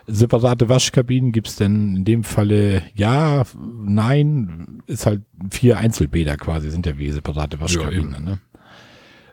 Separate 0.05 0.67
Waschkabinen 0.67 1.31
gibt's 1.31 1.55
denn 1.55 1.95
in 1.95 2.05
dem 2.05 2.25
Falle 2.25 2.83
ja, 2.93 3.43
nein, 3.85 4.81
ist 4.85 5.05
halt 5.05 5.21
vier 5.49 5.77
Einzelbäder 5.77 6.35
quasi, 6.35 6.69
sind 6.69 6.85
ja 6.85 6.97
wie 6.97 7.09
separate 7.09 7.61
Waschkabinen, 7.61 8.11
ja, 8.11 8.19
ne? 8.19 8.39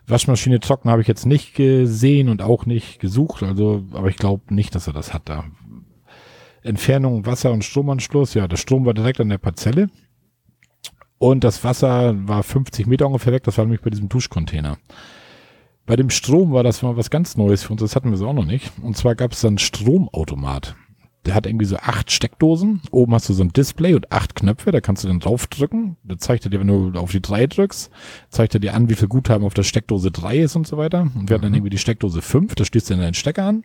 Waschmaschine 0.07 0.59
trocken 0.59 0.89
habe 0.89 1.01
ich 1.01 1.07
jetzt 1.07 1.25
nicht 1.25 1.53
gesehen 1.53 2.29
und 2.29 2.41
auch 2.41 2.65
nicht 2.65 2.99
gesucht, 2.99 3.43
also, 3.43 3.83
aber 3.93 4.09
ich 4.09 4.17
glaube 4.17 4.53
nicht, 4.53 4.75
dass 4.75 4.87
er 4.87 4.93
das 4.93 5.13
hat 5.13 5.23
da. 5.25 5.45
Entfernung, 6.63 7.25
Wasser 7.25 7.51
und 7.51 7.63
Stromanschluss, 7.63 8.33
ja, 8.33 8.47
der 8.47 8.57
Strom 8.57 8.85
war 8.85 8.93
direkt 8.93 9.19
an 9.19 9.29
der 9.29 9.37
Parzelle. 9.37 9.89
Und 11.17 11.43
das 11.43 11.63
Wasser 11.63 12.15
war 12.27 12.43
50 12.43 12.87
Meter 12.87 13.07
ungefähr 13.07 13.33
weg, 13.33 13.43
das 13.43 13.57
war 13.57 13.65
nämlich 13.65 13.81
bei 13.81 13.89
diesem 13.89 14.09
Duschcontainer. 14.09 14.77
Bei 15.85 15.95
dem 15.95 16.09
Strom 16.09 16.51
war 16.51 16.63
das 16.63 16.81
mal 16.81 16.97
was 16.97 17.09
ganz 17.09 17.37
Neues 17.37 17.63
für 17.63 17.73
uns, 17.73 17.81
das 17.81 17.95
hatten 17.95 18.11
wir 18.11 18.17
so 18.17 18.27
auch 18.27 18.33
noch 18.33 18.45
nicht. 18.45 18.71
Und 18.81 18.97
zwar 18.97 19.15
gab 19.15 19.31
es 19.31 19.41
dann 19.41 19.57
Stromautomat 19.57 20.75
der 21.25 21.35
hat 21.35 21.45
irgendwie 21.45 21.65
so 21.65 21.77
acht 21.77 22.11
Steckdosen. 22.11 22.81
Oben 22.91 23.13
hast 23.13 23.29
du 23.29 23.33
so 23.33 23.43
ein 23.43 23.53
Display 23.53 23.93
und 23.93 24.11
acht 24.11 24.35
Knöpfe, 24.35 24.71
da 24.71 24.81
kannst 24.81 25.03
du 25.03 25.07
dann 25.07 25.19
draufdrücken. 25.19 25.97
Da 26.03 26.17
zeigt 26.17 26.45
er 26.45 26.49
dir, 26.49 26.59
wenn 26.59 26.67
du 26.67 26.99
auf 26.99 27.11
die 27.11 27.21
drei 27.21 27.47
drückst, 27.47 27.91
zeigt 28.29 28.53
er 28.55 28.59
dir 28.59 28.73
an, 28.73 28.89
wie 28.89 28.95
viel 28.95 29.07
Guthaben 29.07 29.45
auf 29.45 29.53
der 29.53 29.63
Steckdose 29.63 30.11
drei 30.11 30.39
ist 30.39 30.55
und 30.55 30.65
so 30.65 30.77
weiter. 30.77 31.01
Und 31.01 31.29
wir 31.29 31.35
hatten 31.35 31.43
dann 31.43 31.51
mhm. 31.51 31.57
irgendwie 31.57 31.69
die 31.71 31.77
Steckdose 31.77 32.21
fünf, 32.21 32.55
da 32.55 32.65
stehst 32.65 32.89
du 32.89 32.95
in 32.95 33.01
deinen 33.01 33.13
Stecker 33.13 33.45
an. 33.45 33.63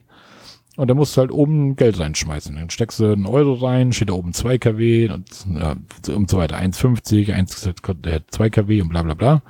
Und 0.77 0.88
da 0.88 0.95
musst 0.95 1.16
du 1.16 1.23
halt 1.23 1.33
oben 1.33 1.75
Geld 1.77 1.99
reinschmeißen. 1.99 2.55
Dann 2.55 2.69
steckst 2.69 3.01
du 3.01 3.11
einen 3.11 3.25
Euro 3.25 3.55
rein, 3.55 3.95
steht 3.95 4.11
da 4.11 4.12
oben 4.12 4.35
2 4.35 4.59
kW 4.59 5.09
und 5.09 5.47
ja, 5.59 5.77
und 6.14 6.31
so 6.31 6.37
weiter. 6.37 6.59
1,50, 6.59 7.33
1, 7.33 7.73
2 8.31 8.51
kW 8.51 8.83
und 8.83 8.90
bla 8.90 9.03
bla 9.03 9.14
bla. 9.14 9.42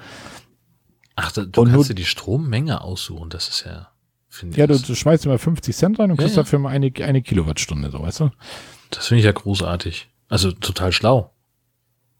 Ach, 1.16 1.33
da, 1.33 1.45
du 1.45 1.62
und 1.62 1.73
kannst 1.73 1.90
dir 1.90 1.95
die 1.95 2.05
Strommenge 2.05 2.81
aussuchen, 2.83 3.31
das 3.31 3.49
ist 3.49 3.64
ja. 3.64 3.88
Ja, 4.55 4.66
du, 4.66 4.79
du 4.79 4.94
schmeißt 4.94 5.27
immer 5.27 5.38
50 5.38 5.77
Cent 5.77 5.99
rein 5.99 6.11
und 6.11 6.16
kriegst 6.16 6.37
ja, 6.37 6.42
dafür 6.42 6.59
mal 6.59 6.70
eine, 6.70 6.92
eine 7.01 7.22
Kilowattstunde, 7.22 7.90
so, 7.90 8.03
weißt 8.03 8.20
du? 8.20 8.31
Das 8.90 9.09
finde 9.09 9.20
ich 9.20 9.25
ja 9.25 9.33
großartig. 9.33 10.09
Also 10.29 10.53
total 10.53 10.92
schlau. 10.92 11.33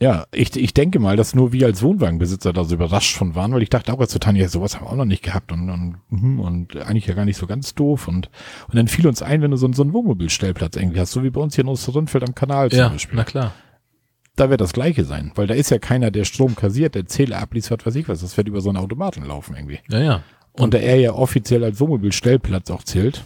Ja, 0.01 0.27
ich, 0.31 0.55
ich 0.57 0.75
denke 0.75 0.99
mal, 0.99 1.17
dass 1.17 1.35
nur 1.35 1.53
wir 1.53 1.67
als 1.67 1.83
Wohnwagenbesitzer 1.83 2.53
da 2.53 2.65
so 2.65 2.75
überrascht 2.75 3.17
von 3.17 3.35
waren, 3.35 3.53
weil 3.55 3.63
ich 3.63 3.71
dachte 3.71 3.95
auch 3.95 4.01
als 4.01 4.13
Tanja, 4.13 4.47
sowas 4.49 4.77
haben 4.77 4.85
wir 4.85 4.91
auch 4.91 4.97
noch 4.97 5.07
nicht 5.07 5.23
gehabt 5.23 5.53
und, 5.53 5.71
und, 5.71 5.97
mhm, 6.11 6.39
und 6.39 6.77
eigentlich 6.77 7.07
ja 7.07 7.15
gar 7.15 7.25
nicht 7.25 7.39
so 7.39 7.47
ganz 7.47 7.75
doof 7.75 8.07
und, 8.07 8.29
und 8.69 8.77
dann 8.77 8.89
fiel 8.89 9.07
uns 9.07 9.23
ein, 9.23 9.41
wenn 9.41 9.53
du 9.53 9.57
so, 9.57 9.73
so 9.73 9.83
einen 9.83 9.95
Wohnmobilstellplatz 9.95 10.77
irgendwie 10.77 11.01
hast, 11.01 11.13
so 11.13 11.23
wie 11.23 11.31
bei 11.31 11.41
uns 11.41 11.55
hier 11.55 11.65
in 11.65 11.69
Osterrundfeld 11.69 12.29
am 12.29 12.35
Kanal 12.35 12.71
zum 12.71 12.79
ja, 12.79 12.89
Beispiel. 12.91 13.17
na 13.17 13.25
klar. 13.25 13.55
Da 14.35 14.51
wird 14.51 14.61
das 14.61 14.75
Gleiche 14.75 15.07
sein, 15.07 15.33
weil 15.35 15.47
da 15.47 15.55
ist 15.55 15.71
ja 15.71 15.79
keiner, 15.79 16.11
der 16.11 16.27
Strom 16.27 16.57
kassiert, 16.57 16.95
der 16.95 17.07
Zähler 17.07 17.39
abliefert, 17.39 17.87
weiß 17.87 17.95
ich 17.95 18.07
was, 18.07 18.21
das 18.21 18.37
wird 18.37 18.49
über 18.49 18.61
so 18.61 18.69
einen 18.69 18.77
Automaten 18.77 19.25
laufen 19.25 19.57
irgendwie. 19.57 19.79
Ja, 19.89 20.01
ja. 20.01 20.23
Und 20.59 20.75
da 20.75 20.79
er 20.79 20.97
ja 20.97 21.13
offiziell 21.13 21.65
als 21.65 21.81
Wohnmobilstellplatz 21.81 22.71
auch 22.71 22.83
zählt, 22.83 23.25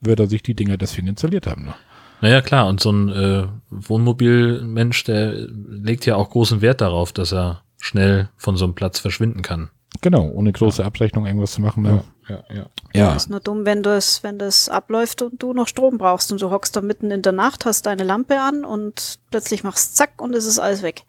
wird 0.00 0.20
er 0.20 0.26
sich 0.26 0.42
die 0.42 0.54
Dinger 0.54 0.76
deswegen 0.76 1.08
installiert 1.08 1.46
haben. 1.46 1.64
Ne? 1.66 1.74
Naja, 2.20 2.40
klar. 2.40 2.66
Und 2.68 2.80
so 2.80 2.90
ein 2.90 3.08
äh, 3.08 3.46
Wohnmobilmensch, 3.70 5.04
der 5.04 5.32
legt 5.32 6.06
ja 6.06 6.16
auch 6.16 6.30
großen 6.30 6.60
Wert 6.60 6.80
darauf, 6.80 7.12
dass 7.12 7.32
er 7.32 7.62
schnell 7.78 8.28
von 8.36 8.56
so 8.56 8.64
einem 8.64 8.74
Platz 8.74 8.98
verschwinden 8.98 9.42
kann. 9.42 9.70
Genau, 10.02 10.28
ohne 10.28 10.52
große 10.52 10.84
Abrechnung 10.84 11.26
irgendwas 11.26 11.52
zu 11.52 11.60
machen. 11.60 11.82
Ne? 11.82 12.04
Ja, 12.28 12.34
ja, 12.48 12.54
ja. 12.54 12.66
ja. 12.92 13.14
ist 13.14 13.30
nur 13.30 13.40
dumm, 13.40 13.64
wenn 13.64 13.82
das, 13.82 14.22
wenn 14.22 14.38
das 14.38 14.68
abläuft 14.68 15.22
und 15.22 15.42
du 15.42 15.52
noch 15.52 15.68
Strom 15.68 15.96
brauchst 15.96 16.32
und 16.32 16.42
du 16.42 16.50
hockst 16.50 16.76
da 16.76 16.80
mitten 16.80 17.10
in 17.10 17.22
der 17.22 17.32
Nacht, 17.32 17.64
hast 17.64 17.86
deine 17.86 18.04
Lampe 18.04 18.40
an 18.40 18.64
und 18.64 19.18
plötzlich 19.30 19.64
machst 19.64 19.96
zack 19.96 20.20
und 20.20 20.34
es 20.34 20.44
ist 20.44 20.58
alles 20.58 20.82
weg. 20.82 21.04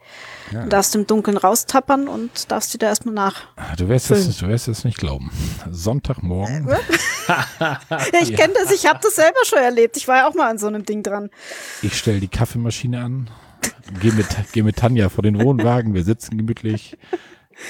Ja. 0.51 0.63
Du 0.63 0.69
darfst 0.69 0.95
im 0.95 1.05
Dunkeln 1.05 1.37
raustappern 1.37 2.07
und 2.07 2.51
darfst 2.51 2.73
wieder 2.73 2.87
erstmal 2.87 3.13
nach. 3.13 3.47
Ah, 3.55 3.75
du 3.75 3.89
wirst, 3.89 4.11
es, 4.11 4.37
du 4.37 4.47
wirst 4.47 4.67
es 4.67 4.83
nicht 4.83 4.97
glauben. 4.97 5.31
Sonntagmorgen. 5.69 6.67
ja, 7.59 7.79
ich 8.21 8.35
kenne 8.35 8.53
das, 8.53 8.71
ich 8.71 8.85
habe 8.85 8.99
das 9.01 9.15
selber 9.15 9.39
schon 9.45 9.59
erlebt. 9.59 9.97
Ich 9.97 10.07
war 10.07 10.17
ja 10.17 10.27
auch 10.27 10.33
mal 10.33 10.49
an 10.49 10.57
so 10.57 10.67
einem 10.67 10.85
Ding 10.85 11.03
dran. 11.03 11.29
Ich 11.81 11.97
stelle 11.97 12.19
die 12.19 12.27
Kaffeemaschine 12.27 13.03
an, 13.03 13.29
gehe 14.01 14.13
mit, 14.13 14.27
geh 14.53 14.63
mit 14.63 14.77
Tanja 14.77 15.09
vor 15.09 15.23
den 15.23 15.41
Wohnwagen, 15.41 15.93
wir 15.93 16.03
sitzen 16.03 16.37
gemütlich. 16.37 16.97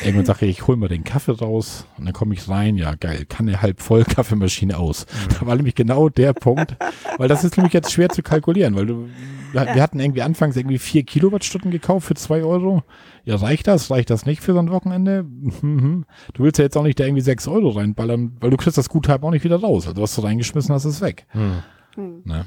Irgendwann 0.04 0.26
sage 0.26 0.45
ich, 0.45 0.58
ich 0.60 0.67
hol 0.67 0.76
mal 0.76 0.89
den 0.89 1.04
Kaffee 1.04 1.32
raus 1.32 1.86
und 1.97 2.06
dann 2.06 2.13
komme 2.13 2.34
ich 2.34 2.47
rein, 2.50 2.76
ja 2.76 2.95
geil, 2.95 3.26
kann 3.28 3.47
er 3.47 3.62
halb 3.62 3.82
voll 3.82 4.04
Kaffeemaschine 4.04 4.78
aus. 4.78 5.06
Mhm. 5.06 5.36
Da 5.39 5.45
war 5.47 5.56
nämlich 5.56 5.76
genau 5.76 6.10
der 6.10 6.34
Punkt, 6.34 6.76
weil 7.17 7.28
das 7.28 7.43
ist 7.43 7.58
nämlich 7.58 7.73
jetzt 7.73 7.91
schwer 7.91 8.10
zu 8.10 8.21
kalkulieren, 8.21 8.76
weil 8.76 8.86
du, 8.86 9.08
ja. 9.54 9.73
wir 9.73 9.82
hatten 9.82 10.00
irgendwie 10.00 10.21
anfangs 10.21 10.56
irgendwie 10.56 10.78
vier 10.78 11.04
Kilowattstunden 11.04 11.71
gekauft 11.71 12.08
für 12.08 12.15
zwei 12.15 12.43
Euro. 12.43 12.84
Ja, 13.23 13.36
reicht 13.36 13.67
das? 13.67 13.89
Reicht 13.89 14.10
das 14.10 14.26
nicht 14.26 14.41
für 14.41 14.54
so 14.54 14.60
ein 14.60 14.71
Wochenende? 14.71 15.23
Mhm. 15.23 16.06
Du 16.34 16.43
willst 16.43 16.60
ja 16.60 16.65
jetzt 16.65 16.78
auch 16.78 16.84
nicht 16.84 17.00
da 17.00 17.06
irgendwie 17.06 17.21
sechs 17.21 17.47
Euro 17.47 17.69
reinballern, 17.69 18.38
weil 18.39 18.52
du 18.52 18.58
kriegst 18.58 18.78
das 18.78 18.89
Guthaben 18.89 19.23
auch 19.26 19.32
nicht 19.32 19.43
wieder 19.43 19.60
raus. 19.60 19.88
Also 19.88 20.02
was 20.02 20.15
du 20.15 20.21
reingeschmissen 20.21 20.73
hast, 20.73 20.86
ist 20.86 21.02
weg. 21.02 21.26
Mhm. 21.34 22.21
Ne? 22.26 22.45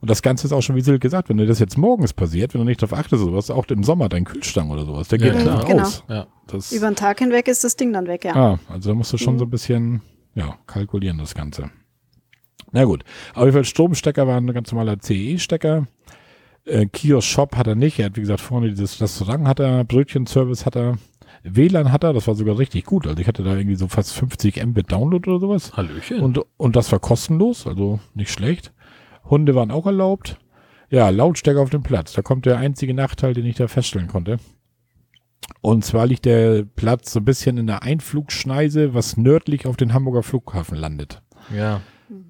Und 0.00 0.10
das 0.10 0.22
Ganze 0.22 0.46
ist 0.46 0.52
auch 0.52 0.60
schon, 0.60 0.76
wie 0.76 0.82
Sil 0.84 0.98
gesagt, 0.98 1.28
wenn 1.28 1.38
dir 1.38 1.46
das 1.46 1.58
jetzt 1.58 1.78
morgens 1.78 2.12
passiert, 2.12 2.54
wenn 2.54 2.60
du 2.60 2.66
nicht 2.66 2.82
darauf 2.82 2.98
achtest, 2.98 3.22
sowas, 3.22 3.50
auch 3.50 3.66
im 3.66 3.82
Sommer 3.82 4.08
dein 4.08 4.24
Kühlschrank 4.24 4.70
oder 4.70 4.84
sowas, 4.84 5.08
der 5.08 5.18
geht 5.18 5.34
ja, 5.34 5.62
genau. 5.62 5.82
aus. 5.82 6.04
Ja. 6.08 6.26
Das, 6.46 6.72
Über 6.72 6.90
den 6.90 6.96
Tag 6.96 7.18
hinweg 7.18 7.48
ist 7.48 7.64
das 7.64 7.76
Ding 7.76 7.92
dann 7.92 8.06
weg, 8.06 8.24
ja. 8.24 8.34
Ah, 8.34 8.58
also 8.68 8.90
da 8.90 8.94
musst 8.94 9.12
du 9.12 9.18
schon 9.18 9.34
mhm. 9.34 9.38
so 9.38 9.44
ein 9.46 9.50
bisschen, 9.50 10.02
ja, 10.34 10.56
kalkulieren, 10.66 11.18
das 11.18 11.34
Ganze. 11.34 11.70
Na 12.72 12.84
gut. 12.84 13.04
Auf 13.34 13.44
jeden 13.44 13.52
Fall 13.52 13.64
Stromstecker 13.64 14.26
war 14.26 14.36
ein 14.36 14.52
ganz 14.52 14.70
normaler 14.70 14.98
CE-Stecker. 15.00 15.86
Äh, 16.64 16.86
Kiosk 16.86 17.28
Shop 17.28 17.56
hat 17.56 17.66
er 17.66 17.74
nicht. 17.74 17.98
Er 17.98 18.06
hat, 18.06 18.16
wie 18.16 18.20
gesagt, 18.20 18.40
vorne 18.40 18.68
dieses 18.68 19.00
Restaurant 19.00 19.46
hat 19.46 19.60
er, 19.60 19.84
Brötchenservice 19.84 20.66
hat 20.66 20.76
er. 20.76 20.98
WLAN 21.48 21.92
hat 21.92 22.02
er, 22.02 22.12
das 22.12 22.26
war 22.26 22.34
sogar 22.34 22.58
richtig 22.58 22.84
gut. 22.84 23.06
Also 23.06 23.20
ich 23.20 23.28
hatte 23.28 23.44
da 23.44 23.56
irgendwie 23.56 23.76
so 23.76 23.86
fast 23.86 24.12
50 24.14 24.64
Mbit 24.66 24.90
Download 24.90 25.30
oder 25.30 25.38
sowas. 25.38 25.72
Hallöchen. 25.76 26.20
Und, 26.20 26.40
und 26.56 26.74
das 26.74 26.90
war 26.90 26.98
kostenlos, 26.98 27.68
also 27.68 28.00
nicht 28.14 28.32
schlecht. 28.32 28.72
Hunde 29.28 29.54
waren 29.54 29.70
auch 29.70 29.86
erlaubt. 29.86 30.38
Ja, 30.90 31.08
Lautstärke 31.08 31.60
auf 31.60 31.70
dem 31.70 31.82
Platz. 31.82 32.12
Da 32.12 32.22
kommt 32.22 32.46
der 32.46 32.58
einzige 32.58 32.94
Nachteil, 32.94 33.34
den 33.34 33.44
ich 33.46 33.56
da 33.56 33.68
feststellen 33.68 34.08
konnte. 34.08 34.38
Und 35.60 35.84
zwar 35.84 36.06
liegt 36.06 36.24
der 36.24 36.64
Platz 36.64 37.12
so 37.12 37.20
ein 37.20 37.24
bisschen 37.24 37.58
in 37.58 37.66
der 37.66 37.82
Einflugschneise, 37.82 38.94
was 38.94 39.16
nördlich 39.16 39.66
auf 39.66 39.76
den 39.76 39.92
Hamburger 39.92 40.22
Flughafen 40.22 40.76
landet. 40.76 41.22
Ja. 41.54 41.80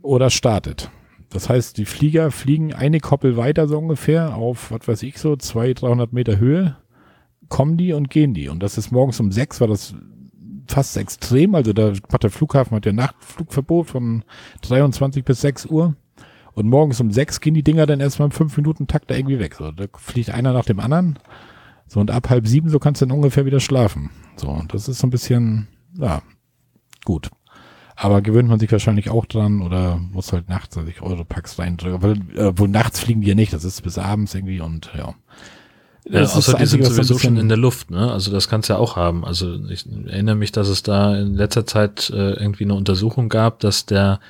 Oder 0.02 0.30
startet. 0.30 0.90
Das 1.30 1.48
heißt, 1.48 1.76
die 1.76 1.85
Flieger 1.85 2.30
fliegen 2.30 2.72
eine 2.72 3.00
Koppel 3.00 3.37
weiter 3.37 3.68
so 3.68 3.78
ungefähr 3.78 4.37
auf, 4.37 4.70
was 4.70 4.87
weiß 4.87 5.02
ich 5.02 5.18
so, 5.18 5.37
200, 5.37 5.82
300 5.82 6.12
Meter 6.12 6.38
Höhe, 6.38 6.76
kommen 7.48 7.76
die 7.76 7.92
und 7.92 8.11
gehen 8.11 8.32
die. 8.32 8.48
Und 8.48 8.62
das 8.62 8.78
ist 8.78 8.90
morgens 8.90 9.20
um 9.20 9.32
sechs, 9.32 9.61
war 9.61 9.68
das 9.68 9.94
fast 10.66 10.96
extrem. 10.96 11.54
Also 11.54 11.72
da 11.72 11.92
hat 12.12 12.22
der 12.22 12.30
Flughafen 12.30 12.76
hat 12.76 12.87
ja 12.87 12.92
Nachtflugverbot 12.92 13.88
von 13.88 14.24
23 14.62 15.24
bis 15.24 15.40
6 15.40 15.66
Uhr. 15.66 15.94
Und 16.56 16.70
morgens 16.70 16.98
um 17.00 17.10
sechs 17.10 17.42
gehen 17.42 17.52
die 17.52 17.62
Dinger 17.62 17.84
dann 17.84 18.00
erstmal 18.00 18.28
im 18.28 18.32
fünf 18.32 18.56
Minuten 18.56 18.86
Takt 18.86 19.10
da 19.10 19.14
irgendwie 19.14 19.38
weg. 19.38 19.54
So, 19.56 19.70
da 19.72 19.84
fliegt 19.98 20.30
einer 20.30 20.54
nach 20.54 20.64
dem 20.64 20.80
anderen. 20.80 21.18
So, 21.86 22.00
und 22.00 22.10
ab 22.10 22.30
halb 22.30 22.48
sieben, 22.48 22.70
so 22.70 22.78
kannst 22.78 23.02
du 23.02 23.06
dann 23.06 23.14
ungefähr 23.14 23.44
wieder 23.44 23.60
schlafen. 23.60 24.08
So, 24.36 24.62
das 24.68 24.88
ist 24.88 24.98
so 24.98 25.06
ein 25.06 25.10
bisschen, 25.10 25.68
ja, 25.98 26.22
gut. 27.04 27.28
Aber 27.94 28.22
gewöhnt 28.22 28.48
man 28.48 28.58
sich 28.58 28.72
wahrscheinlich 28.72 29.10
auch 29.10 29.26
dran 29.26 29.60
oder 29.60 29.98
muss 29.98 30.32
halt 30.32 30.48
nachts 30.48 30.74
sich 30.76 31.02
Europacks 31.02 31.58
reindrücken. 31.58 32.02
Weil, 32.02 32.38
äh, 32.38 32.58
wohl 32.58 32.68
nachts 32.68 33.00
fliegen 33.00 33.20
die 33.20 33.28
ja 33.28 33.34
nicht, 33.34 33.52
das 33.52 33.64
ist 33.64 33.82
bis 33.82 33.98
abends 33.98 34.34
irgendwie 34.34 34.60
und 34.60 34.90
ja. 34.96 35.14
Ja, 36.08 36.22
außer 36.22 36.56
die 36.56 36.64
sind 36.64 36.86
sowieso 36.86 37.18
schon 37.18 37.36
in 37.36 37.48
der 37.48 37.58
Luft, 37.58 37.90
ne? 37.90 38.10
Also 38.10 38.30
das 38.30 38.48
kannst 38.48 38.70
du 38.70 38.74
ja 38.74 38.78
auch 38.78 38.96
haben. 38.96 39.26
Also 39.26 39.62
ich 39.68 39.84
erinnere 40.06 40.36
mich, 40.36 40.52
dass 40.52 40.68
es 40.68 40.82
da 40.82 41.18
in 41.18 41.34
letzter 41.34 41.66
Zeit 41.66 42.08
äh, 42.08 42.32
irgendwie 42.34 42.64
eine 42.64 42.74
Untersuchung 42.74 43.28
gab, 43.28 43.60
dass 43.60 43.84
der 43.84 44.20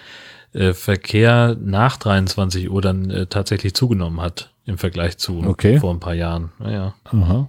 äh, 0.52 0.72
Verkehr 0.72 1.56
nach 1.60 1.96
23 1.96 2.70
Uhr 2.70 2.82
dann 2.82 3.10
äh, 3.10 3.26
tatsächlich 3.26 3.74
zugenommen 3.74 4.20
hat 4.20 4.52
im 4.64 4.78
Vergleich 4.78 5.18
zu 5.18 5.44
okay. 5.46 5.78
vor 5.78 5.92
ein 5.92 6.00
paar 6.00 6.14
Jahren. 6.14 6.50
Naja. 6.58 6.94
Aha. 7.04 7.48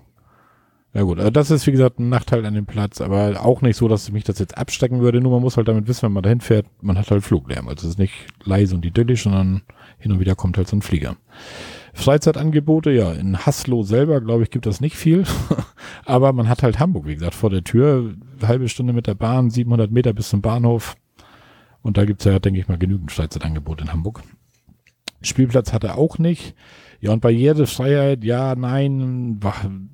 Ja 0.93 1.03
gut, 1.03 1.19
also 1.19 1.29
das 1.29 1.51
ist 1.51 1.67
wie 1.67 1.71
gesagt 1.71 1.99
ein 1.99 2.10
Nachteil 2.10 2.43
an 2.45 2.55
dem 2.55 2.65
Platz, 2.65 3.01
aber 3.01 3.45
auch 3.45 3.62
nicht 3.62 3.77
so, 3.77 3.88
dass 3.88 4.12
mich 4.12 4.23
das 4.23 4.39
jetzt 4.39 4.57
abstecken 4.57 5.01
würde. 5.01 5.21
Nur 5.21 5.31
man 5.31 5.41
muss 5.41 5.55
halt 5.55 5.67
damit 5.67 5.88
wissen, 5.88 6.03
wenn 6.03 6.13
man 6.13 6.23
dahin 6.23 6.41
fährt, 6.41 6.65
man 6.81 6.97
hat 6.97 7.12
halt 7.12 7.23
Fluglärm. 7.23 7.67
Also 7.67 7.86
es 7.86 7.93
ist 7.93 7.99
nicht 7.99 8.13
leise 8.45 8.73
und 8.73 8.83
idyllisch, 8.83 9.23
sondern 9.23 9.62
hin 9.99 10.12
und 10.12 10.19
wieder 10.19 10.36
kommt 10.36 10.57
halt 10.57 10.67
so 10.67 10.75
ein 10.75 10.81
Flieger. 10.81 11.15
Freizeitangebote, 11.93 12.91
ja, 12.91 13.12
in 13.12 13.45
Haslo 13.45 13.83
selber, 13.83 14.21
glaube 14.21 14.43
ich, 14.43 14.49
gibt 14.49 14.65
das 14.65 14.81
nicht 14.81 14.95
viel. 14.95 15.23
Aber 16.05 16.33
man 16.33 16.49
hat 16.49 16.63
halt 16.63 16.79
Hamburg, 16.79 17.05
wie 17.05 17.15
gesagt, 17.15 17.36
vor 17.36 17.49
der 17.49 17.63
Tür, 17.63 18.15
halbe 18.41 18.69
Stunde 18.69 18.93
mit 18.93 19.05
der 19.07 19.15
Bahn, 19.15 19.49
700 19.49 19.91
Meter 19.91 20.13
bis 20.13 20.29
zum 20.29 20.41
Bahnhof. 20.41 20.95
Und 21.81 21.97
da 21.97 22.05
gibt's 22.05 22.25
ja, 22.25 22.39
denke 22.39 22.59
ich 22.59 22.67
mal, 22.67 22.77
genügend 22.77 23.11
Freizeitangebote 23.11 23.83
in 23.83 23.93
Hamburg. 23.93 24.23
Spielplatz 25.21 25.73
hat 25.73 25.83
er 25.83 25.97
auch 25.97 26.17
nicht. 26.17 26.53
Ja, 26.99 27.11
und 27.11 27.21
Barrierefreiheit, 27.21 28.23
ja, 28.23 28.55
nein, 28.55 29.39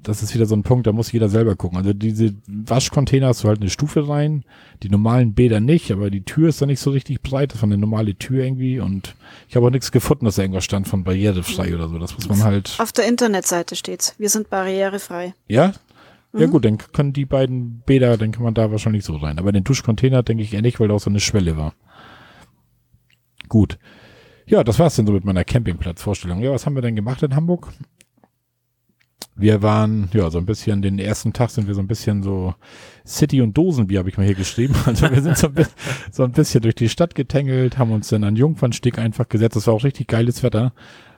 das 0.03 0.23
ist 0.23 0.33
wieder 0.33 0.45
so 0.45 0.55
ein 0.55 0.63
Punkt, 0.63 0.87
da 0.87 0.93
muss 0.93 1.11
jeder 1.11 1.27
selber 1.27 1.57
gucken. 1.57 1.77
Also 1.77 1.91
diese 1.91 2.33
Waschcontainer 2.47 3.27
hast 3.27 3.43
du 3.43 3.49
halt 3.49 3.59
eine 3.59 3.69
Stufe 3.69 4.07
rein, 4.07 4.45
die 4.83 4.89
normalen 4.89 5.33
Bäder 5.33 5.59
nicht, 5.59 5.91
aber 5.91 6.09
die 6.09 6.23
Tür 6.23 6.47
ist 6.47 6.61
da 6.61 6.65
nicht 6.65 6.79
so 6.79 6.91
richtig 6.91 7.21
breit, 7.21 7.53
das 7.53 7.61
war 7.61 7.67
eine 7.67 7.77
normale 7.77 8.15
Tür 8.15 8.45
irgendwie 8.45 8.79
und 8.79 9.15
ich 9.49 9.57
habe 9.57 9.65
auch 9.65 9.71
nichts 9.71 9.91
gefunden, 9.91 10.23
dass 10.23 10.35
da 10.35 10.43
irgendwas 10.43 10.63
stand 10.63 10.87
von 10.87 11.03
barrierefrei 11.03 11.75
oder 11.75 11.89
so. 11.89 11.99
Das 11.99 12.15
muss 12.15 12.29
man 12.29 12.41
halt. 12.41 12.75
Auf 12.79 12.93
der 12.93 13.05
Internetseite 13.05 13.75
steht's. 13.75 14.15
Wir 14.17 14.29
sind 14.29 14.49
barrierefrei. 14.49 15.33
Ja? 15.49 15.73
Ja 16.33 16.47
mhm. 16.47 16.51
gut, 16.51 16.65
dann 16.65 16.77
können 16.77 17.13
die 17.13 17.25
beiden 17.25 17.81
Bäder, 17.85 18.17
dann 18.17 18.31
kann 18.31 18.43
man 18.43 18.55
da 18.55 18.71
wahrscheinlich 18.71 19.05
so 19.05 19.15
rein. 19.15 19.37
Aber 19.37 19.51
den 19.51 19.63
Duschcontainer 19.63 20.23
denke 20.23 20.43
ich 20.43 20.53
eher 20.53 20.63
nicht, 20.63 20.79
weil 20.79 20.87
da 20.87 20.95
auch 20.95 20.99
so 20.99 21.09
eine 21.09 21.19
Schwelle 21.19 21.57
war. 21.57 21.75
Gut. 23.49 23.77
Ja, 24.47 24.63
das 24.63 24.79
war's 24.79 24.95
denn 24.95 25.05
so 25.05 25.13
mit 25.13 25.25
meiner 25.25 25.43
Campingplatzvorstellung. 25.43 26.41
Ja, 26.41 26.51
was 26.51 26.65
haben 26.65 26.75
wir 26.75 26.81
denn 26.81 26.95
gemacht 26.95 27.21
in 27.21 27.35
Hamburg? 27.35 27.71
Wir 29.35 29.61
waren, 29.61 30.09
ja, 30.13 30.29
so 30.29 30.37
ein 30.37 30.45
bisschen, 30.45 30.81
den 30.81 30.99
ersten 30.99 31.33
Tag 31.33 31.49
sind 31.49 31.67
wir 31.67 31.73
so 31.73 31.81
ein 31.81 31.87
bisschen 31.87 32.21
so 32.21 32.53
City 33.05 33.41
und 33.41 33.57
Dosenbier, 33.57 33.99
habe 33.99 34.09
ich 34.09 34.17
mal 34.17 34.25
hier 34.25 34.35
geschrieben. 34.35 34.75
Also 34.85 35.09
wir 35.09 35.21
sind 35.21 35.37
so 35.37 35.47
ein, 35.47 35.53
bisschen, 35.53 35.73
so 36.11 36.23
ein 36.23 36.31
bisschen 36.31 36.61
durch 36.61 36.75
die 36.75 36.89
Stadt 36.89 37.15
getängelt, 37.15 37.77
haben 37.77 37.91
uns 37.91 38.09
dann 38.09 38.23
an 38.23 38.35
Jungfernstieg 38.35 38.97
einfach 38.97 39.29
gesetzt. 39.29 39.55
Das 39.55 39.67
war 39.67 39.75
auch 39.75 39.83
richtig 39.83 40.07
geiles 40.07 40.43
Wetter. 40.43 40.73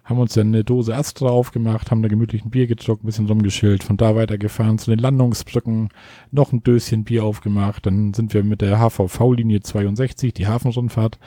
Haben 0.06 0.20
uns 0.20 0.36
dann 0.36 0.48
eine 0.48 0.64
Dose 0.64 0.96
Astra 0.96 1.28
aufgemacht, 1.28 1.90
haben 1.90 2.04
da 2.04 2.08
gemütlich 2.08 2.46
ein 2.46 2.52
Bier 2.52 2.68
gedruckt, 2.68 3.04
ein 3.04 3.08
bisschen 3.08 3.26
rumgeschillt, 3.26 3.84
von 3.84 3.98
da 3.98 4.16
weitergefahren 4.16 4.78
zu 4.78 4.92
den 4.92 5.00
Landungsbrücken, 5.00 5.90
noch 6.32 6.54
ein 6.54 6.62
Döschen 6.62 7.04
Bier 7.04 7.24
aufgemacht. 7.24 7.88
Dann 7.88 8.14
sind 8.14 8.34
wir 8.36 8.44
mit 8.44 8.62
der 8.62 8.78
HVV-Linie 8.80 9.62
62, 9.62 10.34
die 10.34 10.46
Hafenrundfahrt, 10.46 11.18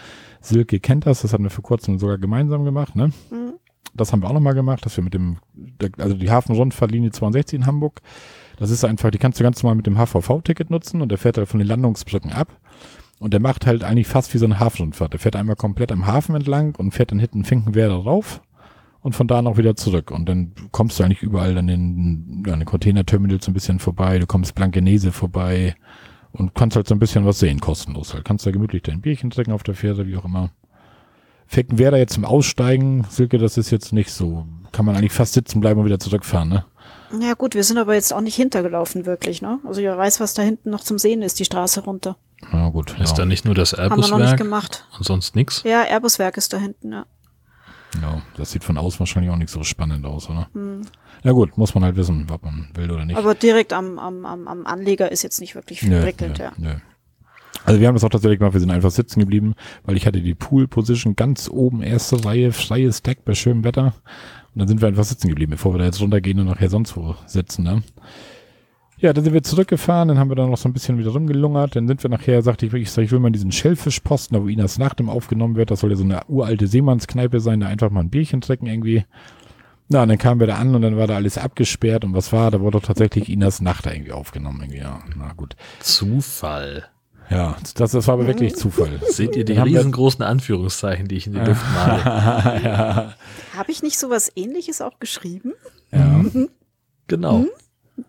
Silke 0.40 0.78
kennt 0.78 1.06
das, 1.06 1.22
das 1.22 1.32
hatten 1.32 1.42
wir 1.42 1.50
vor 1.50 1.64
kurzem 1.64 1.98
sogar 1.98 2.18
gemeinsam 2.18 2.64
gemacht, 2.64 2.94
ne? 2.94 3.08
Mhm. 3.30 3.54
Das 3.94 4.12
haben 4.12 4.22
wir 4.22 4.28
auch 4.28 4.34
nochmal 4.34 4.54
gemacht, 4.54 4.86
dass 4.86 4.96
wir 4.96 5.02
mit 5.02 5.14
dem, 5.14 5.38
also 5.96 6.14
die 6.14 6.30
Hafenrundfahrtlinie 6.30 7.10
62 7.10 7.58
in 7.58 7.66
Hamburg, 7.66 8.00
das 8.58 8.70
ist 8.70 8.84
einfach, 8.84 9.10
die 9.10 9.18
kannst 9.18 9.40
du 9.40 9.44
ganz 9.44 9.60
normal 9.60 9.76
mit 9.76 9.86
dem 9.86 9.98
HVV-Ticket 9.98 10.70
nutzen 10.70 11.00
und 11.02 11.08
der 11.08 11.18
fährt 11.18 11.36
halt 11.36 11.48
von 11.48 11.58
den 11.58 11.66
Landungsbrücken 11.66 12.32
ab. 12.32 12.60
Und 13.18 13.32
der 13.32 13.40
macht 13.40 13.66
halt 13.66 13.82
eigentlich 13.82 14.06
fast 14.06 14.32
wie 14.32 14.38
so 14.38 14.44
eine 14.44 14.60
Hafenrundfahrt. 14.60 15.12
Der 15.12 15.18
fährt 15.18 15.34
einmal 15.34 15.56
komplett 15.56 15.90
am 15.90 16.06
Hafen 16.06 16.36
entlang 16.36 16.76
und 16.76 16.92
fährt 16.92 17.10
dann 17.10 17.18
hinten 17.18 17.44
Finkenwerder 17.44 17.96
rauf 17.96 18.40
und 19.08 19.14
von 19.14 19.26
da 19.26 19.42
noch 19.42 19.56
wieder 19.56 19.74
zurück. 19.76 20.10
Und 20.10 20.28
dann 20.28 20.52
kommst 20.70 20.98
du 20.98 21.04
eigentlich 21.04 21.22
überall 21.22 21.56
an 21.58 21.66
den, 21.66 22.44
an 22.46 22.60
den 22.60 22.64
Containerterminals 22.64 23.48
ein 23.48 23.54
bisschen 23.54 23.78
vorbei, 23.78 24.18
du 24.18 24.26
kommst 24.26 24.54
Blankenese 24.54 25.12
vorbei, 25.12 25.74
und 26.32 26.54
kannst 26.54 26.76
halt 26.76 26.86
so 26.88 26.94
ein 26.94 26.98
bisschen 26.98 27.24
was 27.24 27.38
sehen, 27.38 27.60
kostenlos 27.60 28.14
halt. 28.14 28.24
Kannst 28.24 28.46
da 28.46 28.50
gemütlich 28.50 28.82
dein 28.82 29.00
Bierchen 29.00 29.30
trinken 29.30 29.52
auf 29.52 29.62
der 29.62 29.74
Fähre, 29.74 30.06
wie 30.06 30.16
auch 30.16 30.24
immer. 30.24 30.50
Fecken 31.46 31.78
wäre 31.78 31.92
da 31.92 31.96
jetzt 31.96 32.12
zum 32.12 32.24
Aussteigen, 32.24 33.06
Silke, 33.08 33.38
das 33.38 33.56
ist 33.56 33.70
jetzt 33.70 33.92
nicht 33.92 34.10
so. 34.10 34.46
Kann 34.72 34.84
man 34.84 34.96
eigentlich 34.96 35.12
fast 35.12 35.32
sitzen 35.32 35.60
bleiben 35.60 35.80
und 35.80 35.86
wieder 35.86 35.98
zurückfahren, 35.98 36.48
ne? 36.48 36.64
Ja 37.18 37.32
gut, 37.32 37.54
wir 37.54 37.64
sind 37.64 37.78
aber 37.78 37.94
jetzt 37.94 38.12
auch 38.12 38.20
nicht 38.20 38.36
hintergelaufen 38.36 39.06
wirklich, 39.06 39.40
ne? 39.40 39.58
Also 39.66 39.80
ich 39.80 39.86
weiß, 39.86 40.20
was 40.20 40.34
da 40.34 40.42
hinten 40.42 40.68
noch 40.68 40.80
zum 40.80 40.98
Sehen 40.98 41.22
ist, 41.22 41.40
die 41.40 41.46
Straße 41.46 41.82
runter. 41.84 42.16
Ja 42.52 42.68
gut. 42.68 42.90
Ist 43.00 43.12
ja. 43.12 43.16
da 43.16 43.24
nicht 43.24 43.46
nur 43.46 43.54
das 43.54 43.72
Airbuswerk? 43.72 43.90
Haben 43.90 44.18
wir 44.20 44.24
noch 44.24 44.30
nicht 44.30 44.36
gemacht. 44.36 44.86
Und 44.98 45.04
sonst 45.04 45.34
nix? 45.34 45.62
Ja, 45.64 45.84
Airbuswerk 45.84 46.36
ist 46.36 46.52
da 46.52 46.58
hinten, 46.58 46.92
ja. 46.92 47.06
Ja, 48.02 48.22
das 48.36 48.52
sieht 48.52 48.64
von 48.64 48.78
außen 48.78 49.00
wahrscheinlich 49.00 49.30
auch 49.32 49.36
nicht 49.36 49.50
so 49.50 49.62
spannend 49.62 50.04
aus, 50.06 50.28
oder? 50.28 50.48
Hm. 50.52 50.82
Ja 51.24 51.32
gut, 51.32 51.58
muss 51.58 51.74
man 51.74 51.84
halt 51.84 51.96
wissen, 51.96 52.26
ob 52.30 52.44
man 52.44 52.68
will 52.74 52.90
oder 52.90 53.04
nicht. 53.04 53.16
Aber 53.16 53.34
direkt 53.34 53.72
am, 53.72 53.98
am, 53.98 54.24
am 54.24 54.66
Anleger 54.66 55.10
ist 55.10 55.22
jetzt 55.22 55.40
nicht 55.40 55.54
wirklich 55.54 55.80
viel 55.80 56.00
prickelnd, 56.00 56.38
ja. 56.38 56.52
Nö. 56.56 56.74
Also 57.64 57.80
wir 57.80 57.88
haben 57.88 57.94
das 57.94 58.04
auch 58.04 58.08
tatsächlich 58.08 58.38
gemacht, 58.38 58.54
wir 58.54 58.60
sind 58.60 58.70
einfach 58.70 58.90
sitzen 58.90 59.20
geblieben, 59.20 59.54
weil 59.84 59.96
ich 59.96 60.06
hatte 60.06 60.22
die 60.22 60.34
Pool-Position 60.34 61.16
ganz 61.16 61.48
oben, 61.48 61.82
erste 61.82 62.24
Reihe, 62.24 62.52
freies 62.52 63.02
Deck 63.02 63.24
bei 63.24 63.34
schönem 63.34 63.64
Wetter. 63.64 63.94
Und 64.54 64.60
dann 64.60 64.68
sind 64.68 64.80
wir 64.80 64.88
einfach 64.88 65.04
sitzen 65.04 65.28
geblieben, 65.28 65.50
bevor 65.50 65.74
wir 65.74 65.78
da 65.78 65.84
jetzt 65.84 66.00
runtergehen 66.00 66.38
und 66.40 66.46
nachher 66.46 66.70
sonst 66.70 66.96
wo 66.96 67.14
sitzen, 67.26 67.64
ne? 67.64 67.82
Ja, 69.00 69.12
dann 69.12 69.22
sind 69.22 69.32
wir 69.32 69.44
zurückgefahren, 69.44 70.08
dann 70.08 70.18
haben 70.18 70.28
wir 70.28 70.34
dann 70.34 70.50
noch 70.50 70.58
so 70.58 70.68
ein 70.68 70.72
bisschen 70.72 70.98
wieder 70.98 71.10
rumgelungert, 71.10 71.76
dann 71.76 71.86
sind 71.86 72.02
wir 72.02 72.10
nachher, 72.10 72.42
sagte 72.42 72.66
ich 72.66 72.72
wirklich, 72.72 72.96
ich 72.96 73.12
will 73.12 73.20
mal 73.20 73.30
diesen 73.30 73.52
Schellfischposten, 73.52 74.36
da 74.36 74.42
wo 74.42 74.48
Inas 74.48 74.78
Nachtem 74.78 75.08
aufgenommen 75.08 75.54
wird, 75.54 75.70
das 75.70 75.80
soll 75.80 75.90
ja 75.90 75.96
so 75.96 76.02
eine 76.02 76.22
uralte 76.26 76.66
Seemannskneipe 76.66 77.38
sein, 77.38 77.60
da 77.60 77.68
einfach 77.68 77.90
mal 77.90 78.00
ein 78.00 78.10
Bierchen 78.10 78.40
trinken 78.40 78.66
irgendwie. 78.66 79.04
Na, 79.88 80.02
und 80.02 80.08
dann 80.08 80.18
kamen 80.18 80.40
wir 80.40 80.48
da 80.48 80.56
an 80.56 80.74
und 80.74 80.82
dann 80.82 80.96
war 80.96 81.06
da 81.06 81.14
alles 81.14 81.38
abgesperrt 81.38 82.04
und 82.04 82.12
was 82.12 82.32
war, 82.32 82.50
da 82.50 82.60
wurde 82.60 82.78
doch 82.78 82.86
tatsächlich 82.86 83.28
Inas 83.28 83.60
Nacht 83.60 83.86
da 83.86 83.92
irgendwie 83.92 84.12
aufgenommen, 84.12 84.60
irgendwie, 84.62 84.80
ja, 84.80 85.00
na 85.16 85.32
gut. 85.32 85.54
Zufall. 85.80 86.84
Ja, 87.30 87.56
das, 87.74 87.92
das 87.92 88.06
war 88.06 88.14
aber 88.14 88.26
wirklich 88.26 88.56
Zufall. 88.56 89.00
Seht 89.06 89.36
ihr 89.36 89.44
die 89.44 89.52
riesengroßen 89.52 90.24
Anführungszeichen, 90.24 91.08
die 91.08 91.16
ich 91.16 91.26
in 91.26 91.34
die 91.34 91.40
Luft 91.40 91.62
male? 91.74 92.64
ja. 92.64 93.14
Habe 93.56 93.70
ich 93.70 93.82
nicht 93.82 93.98
sowas 93.98 94.32
ähnliches 94.34 94.80
auch 94.80 94.98
geschrieben? 94.98 95.52
Ja. 95.92 96.24
Genau. 97.10 97.38
Mhm. 97.38 97.48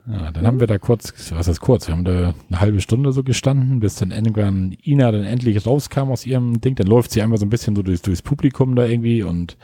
Ja, 0.08 0.32
dann 0.32 0.45
haben 0.45 0.60
wir 0.60 0.67
da 0.67 0.78
kurz, 0.78 1.13
was 1.32 1.47
ist 1.47 1.62
kurz, 1.62 1.88
wir 1.88 1.95
haben 1.95 2.06
da 2.06 2.34
eine 2.49 2.62
halbe 2.62 2.82
Stunde 2.82 3.12
so 3.12 3.23
gestanden, 3.23 3.80
bis 3.80 3.95
dann 3.95 4.12
irgendwann 4.12 4.75
Ina 4.84 5.12
dann 5.12 5.23
endlich 5.23 5.65
rauskam 5.65 6.12
aus 6.12 6.25
ihrem 6.25 6.62
Ding. 6.62 6.75
Dann 6.75 6.88
läuft 6.88 7.12
sie 7.12 7.21
einmal 7.21 7.38
so 7.38 7.45
ein 7.45 7.49
bisschen 7.49 7.75
so 7.75 7.82
durchs, 7.82 8.02
durchs 8.02 8.21
Publikum 8.21 8.75
da 8.75 8.86
irgendwie 8.86 9.23
und 9.23 9.58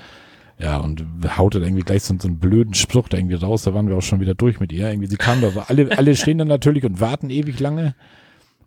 ja, 0.58 0.78
und 0.78 1.04
haut 1.38 1.56
dann 1.56 1.64
irgendwie 1.64 1.84
gleich 1.84 2.04
so, 2.04 2.16
so 2.18 2.28
einen 2.28 2.40
blöden 2.40 2.74
Spruch 2.74 3.10
da 3.10 3.18
irgendwie 3.18 3.36
raus. 3.36 3.64
Da 3.64 3.74
waren 3.74 3.90
wir 3.90 3.98
auch 3.98 4.02
schon 4.02 4.22
wieder 4.22 4.36
durch 4.36 4.60
mit 4.60 4.72
ihr. 4.72 4.90
Irgendwie, 4.90 5.08
sie 5.08 5.18
kam 5.18 5.42
da, 5.42 5.52
alle, 5.68 5.98
alle 5.98 6.16
stehen 6.16 6.38
dann 6.38 6.48
natürlich 6.48 6.86
und 6.86 7.02
warten 7.02 7.30
ewig 7.30 7.60
lange. 7.60 7.94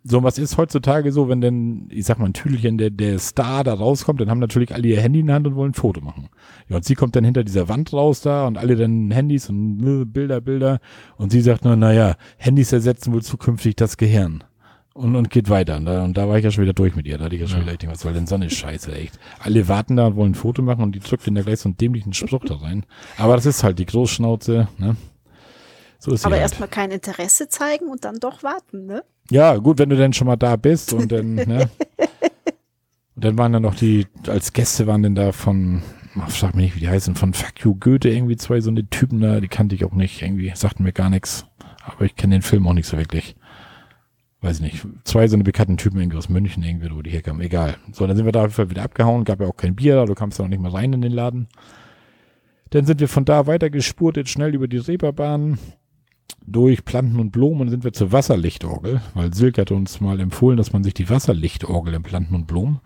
So, 0.03 0.23
was 0.23 0.37
ist 0.37 0.57
heutzutage 0.57 1.11
so, 1.11 1.27
wenn 1.27 1.41
denn, 1.41 1.87
ich 1.89 2.05
sag 2.05 2.19
mal, 2.19 2.25
ein 2.25 2.33
Tüdelchen, 2.33 2.77
der, 2.77 2.89
der 2.89 3.19
Star 3.19 3.63
da 3.63 3.73
rauskommt, 3.73 4.21
dann 4.21 4.29
haben 4.29 4.39
natürlich 4.39 4.73
alle 4.73 4.87
ihr 4.87 5.01
Handy 5.01 5.19
in 5.19 5.27
der 5.27 5.35
Hand 5.35 5.47
und 5.47 5.55
wollen 5.55 5.71
ein 5.71 5.75
Foto 5.75 6.01
machen. 6.01 6.29
Ja, 6.69 6.77
und 6.77 6.85
sie 6.85 6.95
kommt 6.95 7.15
dann 7.15 7.25
hinter 7.25 7.43
dieser 7.43 7.67
Wand 7.67 7.91
raus 7.91 8.21
da 8.21 8.47
und 8.47 8.57
alle 8.57 8.75
dann 8.75 9.11
Handys 9.11 9.49
und 9.49 9.83
äh, 9.85 10.05
Bilder, 10.05 10.39
Bilder. 10.39 10.79
Und 11.17 11.31
sie 11.31 11.41
sagt 11.41 11.65
nur, 11.65 11.75
naja, 11.75 12.15
Handys 12.37 12.71
ersetzen 12.71 13.11
wohl 13.13 13.23
zukünftig 13.23 13.75
das 13.75 13.97
Gehirn. 13.97 14.43
Und, 14.93 15.15
und 15.15 15.29
geht 15.29 15.49
weiter. 15.49 15.77
Und 15.77 15.85
da, 15.85 16.03
und 16.03 16.17
da 16.17 16.27
war 16.27 16.37
ich 16.37 16.43
ja 16.43 16.51
schon 16.51 16.63
wieder 16.63 16.73
durch 16.73 16.95
mit 16.95 17.05
ihr. 17.05 17.17
Da 17.17 17.25
hatte 17.25 17.35
ich 17.35 17.41
ja 17.41 17.47
schon 17.47 17.59
ja. 17.59 17.65
wieder, 17.65 17.73
ich 17.73 17.79
denke, 17.79 17.93
was 17.93 18.01
soll 18.01 18.13
denn 18.13 18.27
so 18.27 18.35
eine 18.35 18.49
Scheiße, 18.49 18.93
echt. 18.93 19.19
Alle 19.39 19.67
warten 19.67 19.95
da 19.95 20.07
und 20.07 20.15
wollen 20.15 20.31
ein 20.31 20.35
Foto 20.35 20.61
machen 20.61 20.83
und 20.83 20.93
die 20.93 20.99
drückt 20.99 21.27
dann 21.27 21.35
da 21.35 21.41
gleich 21.41 21.59
so 21.59 21.69
einen 21.69 21.77
dämlichen 21.77 22.13
Spruch 22.13 22.43
da 22.45 22.55
rein. 22.55 22.85
Aber 23.17 23.35
das 23.35 23.45
ist 23.45 23.63
halt 23.63 23.79
die 23.79 23.85
Großschnauze, 23.85 24.67
ne? 24.77 24.95
So 25.99 26.13
ist 26.13 26.25
Aber 26.25 26.35
halt. 26.35 26.43
erstmal 26.43 26.69
kein 26.69 26.91
Interesse 26.91 27.49
zeigen 27.49 27.89
und 27.89 28.05
dann 28.05 28.19
doch 28.19 28.41
warten, 28.41 28.85
ne? 28.85 29.03
Ja, 29.29 29.57
gut, 29.57 29.77
wenn 29.77 29.89
du 29.89 29.95
denn 29.95 30.13
schon 30.13 30.27
mal 30.27 30.37
da 30.37 30.55
bist 30.55 30.93
und 30.93 31.11
dann, 31.11 31.35
ne? 31.35 31.69
Und 33.15 33.25
dann 33.25 33.37
waren 33.37 33.51
da 33.51 33.59
noch 33.59 33.75
die, 33.75 34.07
als 34.27 34.53
Gäste 34.53 34.87
waren 34.87 35.03
denn 35.03 35.13
da 35.13 35.33
von, 35.33 35.81
ach, 36.17 36.29
frag 36.31 36.55
mich 36.55 36.67
nicht, 36.67 36.75
wie 36.77 36.79
die 36.79 36.87
heißen, 36.87 37.15
von 37.15 37.33
Fuck 37.33 37.65
You 37.65 37.75
Goethe 37.75 38.09
irgendwie 38.09 38.37
zwei 38.37 38.61
so 38.61 38.69
eine 38.69 38.89
Typen 38.89 39.19
da, 39.19 39.41
die 39.41 39.49
kannte 39.49 39.75
ich 39.75 39.83
auch 39.83 39.91
nicht, 39.91 40.21
irgendwie, 40.21 40.49
sagten 40.55 40.83
mir 40.83 40.93
gar 40.93 41.09
nichts. 41.09 41.45
Aber 41.83 42.05
ich 42.05 42.15
kenne 42.15 42.35
den 42.35 42.43
Film 42.43 42.65
auch 42.65 42.71
nicht 42.71 42.87
so 42.87 42.97
wirklich. 42.97 43.35
Weiß 44.39 44.61
nicht, 44.61 44.87
zwei 45.03 45.27
so 45.27 45.35
eine 45.35 45.43
bekannten 45.43 45.75
Typen 45.75 45.99
irgendwie 45.99 46.17
aus 46.17 46.29
München 46.29 46.63
irgendwie, 46.63 46.89
wo 46.95 47.01
die 47.01 47.09
herkamen, 47.09 47.41
egal. 47.41 47.75
So, 47.91 48.07
dann 48.07 48.15
sind 48.15 48.23
wir 48.23 48.31
da 48.31 48.39
auf 48.39 48.45
jeden 48.45 48.53
Fall 48.55 48.69
wieder 48.69 48.83
abgehauen, 48.83 49.25
gab 49.25 49.41
ja 49.41 49.47
auch 49.47 49.57
kein 49.57 49.75
Bier, 49.75 49.95
da, 49.95 50.05
du 50.05 50.15
kamst 50.15 50.39
da 50.39 50.43
noch 50.43 50.49
nicht 50.49 50.61
mal 50.61 50.71
rein 50.71 50.93
in 50.93 51.01
den 51.01 51.11
Laden. 51.11 51.49
Dann 52.69 52.85
sind 52.85 53.01
wir 53.01 53.09
von 53.09 53.25
da 53.25 53.47
weiter 53.47 53.69
gespurtet, 53.69 54.29
schnell 54.29 54.55
über 54.55 54.69
die 54.69 54.77
Reeperbahn, 54.77 55.59
durch 56.45 56.85
Planten 56.85 57.19
und 57.19 57.31
Blumen 57.31 57.69
sind 57.69 57.83
wir 57.83 57.93
zur 57.93 58.11
Wasserlichtorgel, 58.11 59.01
weil 59.13 59.33
Silke 59.33 59.61
hat 59.61 59.71
uns 59.71 60.01
mal 60.01 60.19
empfohlen, 60.19 60.57
dass 60.57 60.73
man 60.73 60.83
sich 60.83 60.93
die 60.93 61.09
Wasserlichtorgel 61.09 61.93
im 61.93 62.03
Planten 62.03 62.35
und 62.35 62.47
Blumen. 62.47 62.79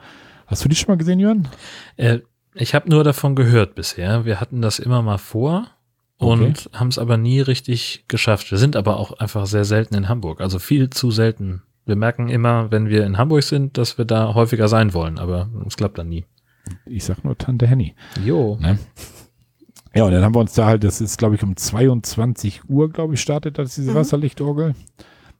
Hast 0.47 0.63
du 0.63 0.69
die 0.69 0.75
schon 0.75 0.89
mal 0.89 0.97
gesehen, 0.97 1.19
Jörn? 1.19 1.47
Äh, 1.97 2.19
ich 2.53 2.75
habe 2.75 2.89
nur 2.89 3.03
davon 3.03 3.35
gehört 3.35 3.75
bisher. 3.75 4.25
Wir 4.25 4.39
hatten 4.39 4.61
das 4.61 4.79
immer 4.79 5.01
mal 5.01 5.17
vor 5.17 5.67
und 6.17 6.67
okay. 6.67 6.69
haben 6.73 6.89
es 6.89 6.99
aber 6.99 7.17
nie 7.17 7.41
richtig 7.41 8.05
geschafft. 8.07 8.51
Wir 8.51 8.57
sind 8.57 8.75
aber 8.75 8.97
auch 8.97 9.13
einfach 9.13 9.45
sehr 9.45 9.65
selten 9.65 9.95
in 9.95 10.09
Hamburg, 10.09 10.41
also 10.41 10.59
viel 10.59 10.89
zu 10.89 11.11
selten. 11.11 11.63
Wir 11.85 11.95
merken 11.95 12.29
immer, 12.29 12.71
wenn 12.71 12.87
wir 12.89 13.05
in 13.05 13.17
Hamburg 13.17 13.43
sind, 13.43 13.77
dass 13.77 13.97
wir 13.97 14.05
da 14.05 14.33
häufiger 14.33 14.67
sein 14.67 14.93
wollen, 14.93 15.19
aber 15.19 15.49
es 15.65 15.75
klappt 15.75 15.97
dann 15.97 16.09
nie. 16.09 16.25
Ich 16.85 17.03
sag 17.03 17.23
nur 17.25 17.37
Tante 17.37 17.67
Henny. 17.67 17.93
Jo. 18.23 18.57
Ne? 18.61 18.79
Ja, 19.95 20.05
und 20.05 20.11
dann 20.11 20.23
haben 20.23 20.33
wir 20.35 20.39
uns 20.39 20.53
da 20.53 20.65
halt, 20.65 20.83
das 20.83 21.01
ist 21.01 21.17
glaube 21.17 21.35
ich 21.35 21.43
um 21.43 21.55
22 21.55 22.69
Uhr, 22.69 22.89
glaube 22.89 23.13
ich, 23.13 23.21
startet 23.21 23.57
das 23.57 23.75
diese 23.75 23.91
mhm. 23.91 23.95
Wasserlichtorgel. 23.95 24.75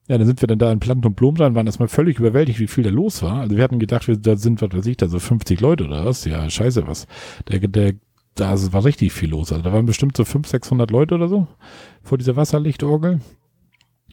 Ja, 0.08 0.18
dann 0.18 0.28
sind 0.28 0.42
wir 0.42 0.48
dann 0.48 0.60
da 0.60 0.72
in 0.72 0.80
Plant 0.80 1.06
und 1.06 1.16
Blumen 1.16 1.38
dran, 1.38 1.56
waren 1.56 1.66
erstmal 1.66 1.88
völlig 1.88 2.20
überwältigt, 2.20 2.60
wie 2.60 2.68
viel 2.68 2.84
da 2.84 2.90
los 2.90 3.24
war. 3.24 3.40
Also 3.40 3.56
wir 3.56 3.64
hatten 3.64 3.80
gedacht, 3.80 4.08
wir, 4.08 4.18
da 4.18 4.36
sind, 4.36 4.62
was 4.62 4.74
weiß 4.74 4.86
ich, 4.86 4.98
da 4.98 5.08
so 5.08 5.18
50 5.18 5.62
Leute 5.62 5.86
oder 5.86 6.06
was. 6.06 6.26
Ja, 6.26 6.50
scheiße, 6.50 6.86
was. 6.88 7.08
Der, 7.50 7.60
der, 7.60 7.94
da 8.36 8.54
war 8.74 8.84
richtig 8.84 9.14
viel 9.14 9.30
los. 9.30 9.52
Also 9.54 9.64
da 9.64 9.72
waren 9.72 9.86
bestimmt 9.86 10.18
so 10.18 10.26
500, 10.26 10.50
600 10.50 10.92
Leute 10.92 11.16
oder 11.16 11.30
so 11.30 11.48
vor 12.02 12.18
dieser 12.18 12.36
Wasserlichtorgel. 12.36 13.22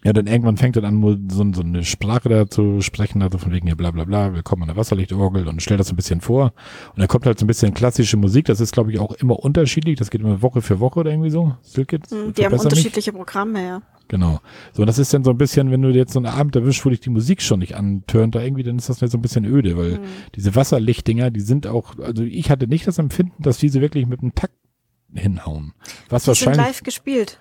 Ja, 0.02 0.14
dann 0.14 0.26
irgendwann 0.26 0.56
fängt 0.56 0.76
er 0.76 0.84
an, 0.84 1.28
so, 1.30 1.52
so 1.52 1.60
eine 1.60 1.84
Sprache 1.84 2.30
da 2.30 2.48
zu 2.48 2.80
sprechen, 2.80 3.20
also 3.20 3.36
von 3.36 3.52
wegen 3.52 3.66
hier 3.66 3.76
bla 3.76 3.90
bla 3.90 4.04
bla, 4.04 4.32
willkommen 4.32 4.62
an 4.62 4.68
der 4.68 4.76
Wasserlichtorgel 4.76 5.46
und 5.46 5.60
stellt 5.60 5.78
das 5.78 5.88
so 5.88 5.92
ein 5.92 5.96
bisschen 5.96 6.22
vor. 6.22 6.54
Und 6.94 7.00
dann 7.00 7.08
kommt 7.08 7.26
halt 7.26 7.38
so 7.38 7.44
ein 7.44 7.46
bisschen 7.46 7.74
klassische 7.74 8.16
Musik, 8.16 8.46
das 8.46 8.60
ist 8.60 8.72
glaube 8.72 8.92
ich 8.92 8.98
auch 8.98 9.12
immer 9.12 9.38
unterschiedlich, 9.38 9.98
das 9.98 10.10
geht 10.10 10.22
immer 10.22 10.40
Woche 10.40 10.62
für 10.62 10.80
Woche 10.80 11.00
oder 11.00 11.10
irgendwie 11.10 11.28
so. 11.28 11.54
Silke, 11.60 11.98
hm, 12.08 12.32
die 12.32 12.46
haben 12.46 12.58
unterschiedliche 12.58 13.12
mich. 13.12 13.18
Programme, 13.18 13.62
ja. 13.62 13.82
Genau. 14.08 14.40
So, 14.72 14.82
und 14.82 14.86
das 14.86 14.98
ist 14.98 15.12
dann 15.12 15.22
so 15.22 15.30
ein 15.30 15.38
bisschen, 15.38 15.70
wenn 15.70 15.82
du 15.82 15.90
jetzt 15.90 16.14
so 16.14 16.18
einen 16.18 16.26
Abend 16.26 16.56
erwischst, 16.56 16.84
wo 16.86 16.88
dich 16.88 17.00
die 17.00 17.10
Musik 17.10 17.42
schon 17.42 17.58
nicht 17.58 17.76
antönt, 17.76 18.34
da 18.34 18.40
irgendwie, 18.40 18.62
dann 18.62 18.78
ist 18.78 18.88
das 18.88 18.98
so 18.98 19.18
ein 19.18 19.22
bisschen 19.22 19.44
öde, 19.44 19.76
weil 19.76 19.98
mhm. 19.98 20.04
diese 20.34 20.56
Wasserlichtdinger, 20.56 21.30
die 21.30 21.40
sind 21.40 21.66
auch, 21.66 21.98
also 21.98 22.22
ich 22.22 22.50
hatte 22.50 22.66
nicht 22.66 22.86
das 22.86 22.98
Empfinden, 22.98 23.42
dass 23.42 23.58
diese 23.58 23.82
wirklich 23.82 24.06
mit 24.06 24.22
einem 24.22 24.34
Takt 24.34 24.54
hinhauen. 25.12 25.74
Was 26.08 26.22
die 26.22 26.28
wahrscheinlich. 26.28 26.56
Sind 26.56 26.66
live 26.66 26.82
gespielt 26.84 27.38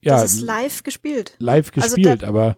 ja, 0.00 0.20
das 0.20 0.34
ist 0.34 0.42
live 0.42 0.82
gespielt. 0.82 1.34
Live 1.38 1.72
also 1.74 1.96
gespielt, 1.96 2.24
also 2.24 2.26
aber 2.26 2.56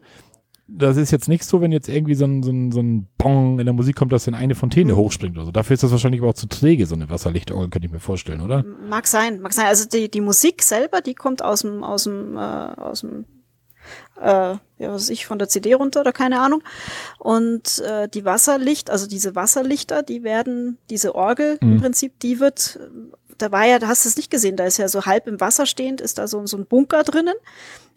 das 0.75 0.97
ist 0.97 1.11
jetzt 1.11 1.29
nicht 1.29 1.45
so, 1.45 1.61
wenn 1.61 1.73
jetzt 1.73 1.89
irgendwie 1.89 2.15
so 2.15 2.25
ein, 2.25 2.43
so 2.43 2.51
ein, 2.51 2.73
so 2.73 2.81
ein 2.81 3.07
Bong 3.19 3.59
in 3.59 3.67
der 3.67 3.75
Musik 3.75 3.97
kommt, 3.97 4.13
dass 4.13 4.25
dann 4.25 4.35
eine 4.35 4.55
Fontäne 4.55 4.93
mhm. 4.93 4.97
hochspringt 4.97 5.37
oder 5.37 5.47
so. 5.47 5.53
Dafür 5.53 5.75
ist 5.75 5.83
das 5.83 5.91
wahrscheinlich 5.91 6.21
aber 6.21 6.31
auch 6.31 6.35
zu 6.35 6.47
träge, 6.47 6.87
so 6.87 6.95
eine 6.95 7.11
Wasserlichtorgel, 7.11 7.69
könnte 7.69 7.87
ich 7.87 7.93
mir 7.93 8.01
vorstellen, 8.01 8.41
oder? 8.41 8.65
Mag 8.89 9.07
sein, 9.07 9.41
mag 9.41 9.53
sein. 9.53 9.67
Also 9.67 9.87
die, 9.89 10.11
die 10.11 10.21
Musik 10.21 10.63
selber, 10.63 11.01
die 11.01 11.15
kommt 11.15 11.43
aus 11.43 11.63
dem, 11.63 11.85
aus 11.85 12.05
dem, 12.05 12.37
äh, 12.37 12.41
aus 12.41 13.01
dem 13.01 13.27
äh, 14.21 14.25
ja, 14.25 14.61
was 14.79 15.03
weiß 15.03 15.11
ich, 15.11 15.27
von 15.27 15.39
der 15.39 15.49
CD 15.49 15.75
runter 15.75 16.01
oder 16.01 16.13
keine 16.13 16.41
Ahnung. 16.41 16.63
Und 17.19 17.81
äh, 17.81 18.09
die 18.09 18.25
Wasserlicht, 18.25 18.91
also 18.91 19.07
diese 19.07 19.35
Wasserlichter, 19.35 20.03
die 20.03 20.23
werden, 20.23 20.79
diese 20.91 21.15
Orgel 21.15 21.59
mhm. 21.61 21.73
im 21.73 21.81
Prinzip, 21.81 22.19
die 22.21 22.41
wird 22.41 22.79
da 23.43 23.51
war 23.51 23.67
ja, 23.67 23.79
da 23.79 23.89
hast 23.89 24.05
du 24.05 24.09
es 24.09 24.17
nicht 24.17 24.31
gesehen, 24.31 24.57
da 24.57 24.65
ist 24.65 24.79
ja 24.79 24.89
so 24.89 25.05
halb 25.05 25.27
im 25.27 25.41
Wasser 25.41 25.67
stehend, 25.67 26.01
ist 26.01 26.19
da 26.19 26.29
so, 26.29 26.47
so 26.47 26.57
ein 26.57 26.67
Bunker 26.67 27.03
drinnen, 27.03 27.35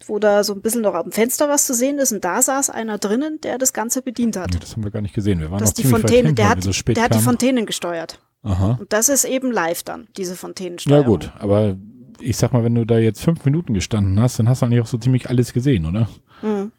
wo 0.06 0.18
da 0.18 0.42
so 0.44 0.52
ein 0.52 0.60
bisschen 0.60 0.82
noch 0.82 0.94
am 0.94 1.12
Fenster 1.12 1.48
was 1.48 1.66
zu 1.66 1.74
sehen 1.74 1.98
ist 1.98 2.12
und 2.12 2.24
da 2.24 2.42
saß 2.42 2.70
einer 2.70 2.98
drinnen, 2.98 3.40
der 3.42 3.58
das 3.58 3.72
Ganze 3.72 4.02
bedient 4.02 4.36
hat. 4.36 4.60
Das 4.60 4.72
haben 4.72 4.84
wir 4.84 4.90
gar 4.90 5.00
nicht 5.00 5.14
gesehen, 5.14 5.40
wir 5.40 5.50
waren 5.50 5.60
das 5.60 5.70
noch 5.70 5.76
die 5.76 5.84
Fontäne, 5.84 6.34
der 6.34 6.48
hat, 6.48 6.62
so 6.62 6.72
der 6.72 7.02
hat 7.04 7.14
die 7.14 7.20
Fontänen 7.20 7.64
gesteuert. 7.64 8.20
Aha. 8.42 8.76
Und 8.80 8.92
das 8.92 9.08
ist 9.08 9.24
eben 9.24 9.50
live 9.52 9.82
dann, 9.82 10.08
diese 10.16 10.36
Fontänensteuerung. 10.36 11.02
Ja 11.02 11.08
gut, 11.08 11.32
aber 11.38 11.76
ich 12.20 12.36
sag 12.36 12.52
mal, 12.52 12.64
wenn 12.64 12.74
du 12.74 12.84
da 12.84 12.98
jetzt 12.98 13.22
fünf 13.22 13.44
Minuten 13.44 13.74
gestanden 13.74 14.20
hast, 14.20 14.38
dann 14.38 14.48
hast 14.48 14.62
du 14.62 14.66
eigentlich 14.66 14.80
auch 14.80 14.86
so 14.86 14.98
ziemlich 14.98 15.28
alles 15.28 15.52
gesehen, 15.52 15.86
oder? 15.86 16.08
Mhm. 16.42 16.72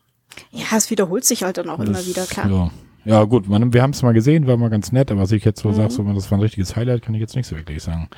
Ja, 0.51 0.75
es 0.75 0.89
wiederholt 0.91 1.25
sich 1.25 1.43
halt 1.43 1.57
dann 1.57 1.69
auch 1.69 1.79
das, 1.79 1.87
immer 1.87 2.05
wieder, 2.05 2.25
klar. 2.25 2.49
Ja. 2.49 2.71
Ja, 3.05 3.23
gut, 3.23 3.47
man, 3.47 3.71
wir 3.71 3.81
haben 3.81 3.91
es 3.91 4.01
mal 4.01 4.11
gesehen, 4.11 4.47
war 4.47 4.57
mal 4.57 4.69
ganz 4.69 4.91
nett, 4.91 5.11
aber 5.11 5.21
was 5.21 5.31
ich 5.31 5.45
jetzt 5.45 5.61
so 5.61 5.69
mhm. 5.69 5.75
sage, 5.75 5.91
so, 5.91 6.03
das 6.03 6.29
war 6.29 6.37
ein 6.37 6.41
richtiges 6.41 6.75
Highlight, 6.75 7.03
kann 7.03 7.15
ich 7.15 7.21
jetzt 7.21 7.37
nicht 7.37 7.47
so 7.47 7.55
wirklich 7.55 7.81
sagen. 7.81 8.09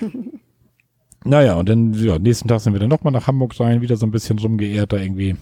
naja, 1.24 1.54
und 1.54 1.68
dann, 1.68 1.94
ja, 1.94 2.18
nächsten 2.18 2.48
Tag 2.48 2.60
sind 2.60 2.72
wir 2.72 2.80
dann 2.80 2.88
nochmal 2.88 3.12
nach 3.12 3.26
Hamburg 3.26 3.58
rein, 3.60 3.80
wieder 3.80 3.96
so 3.96 4.06
ein 4.06 4.10
bisschen 4.10 4.38
rumgeehrt 4.38 4.92
da 4.92 4.96
irgendwie. 4.96 5.36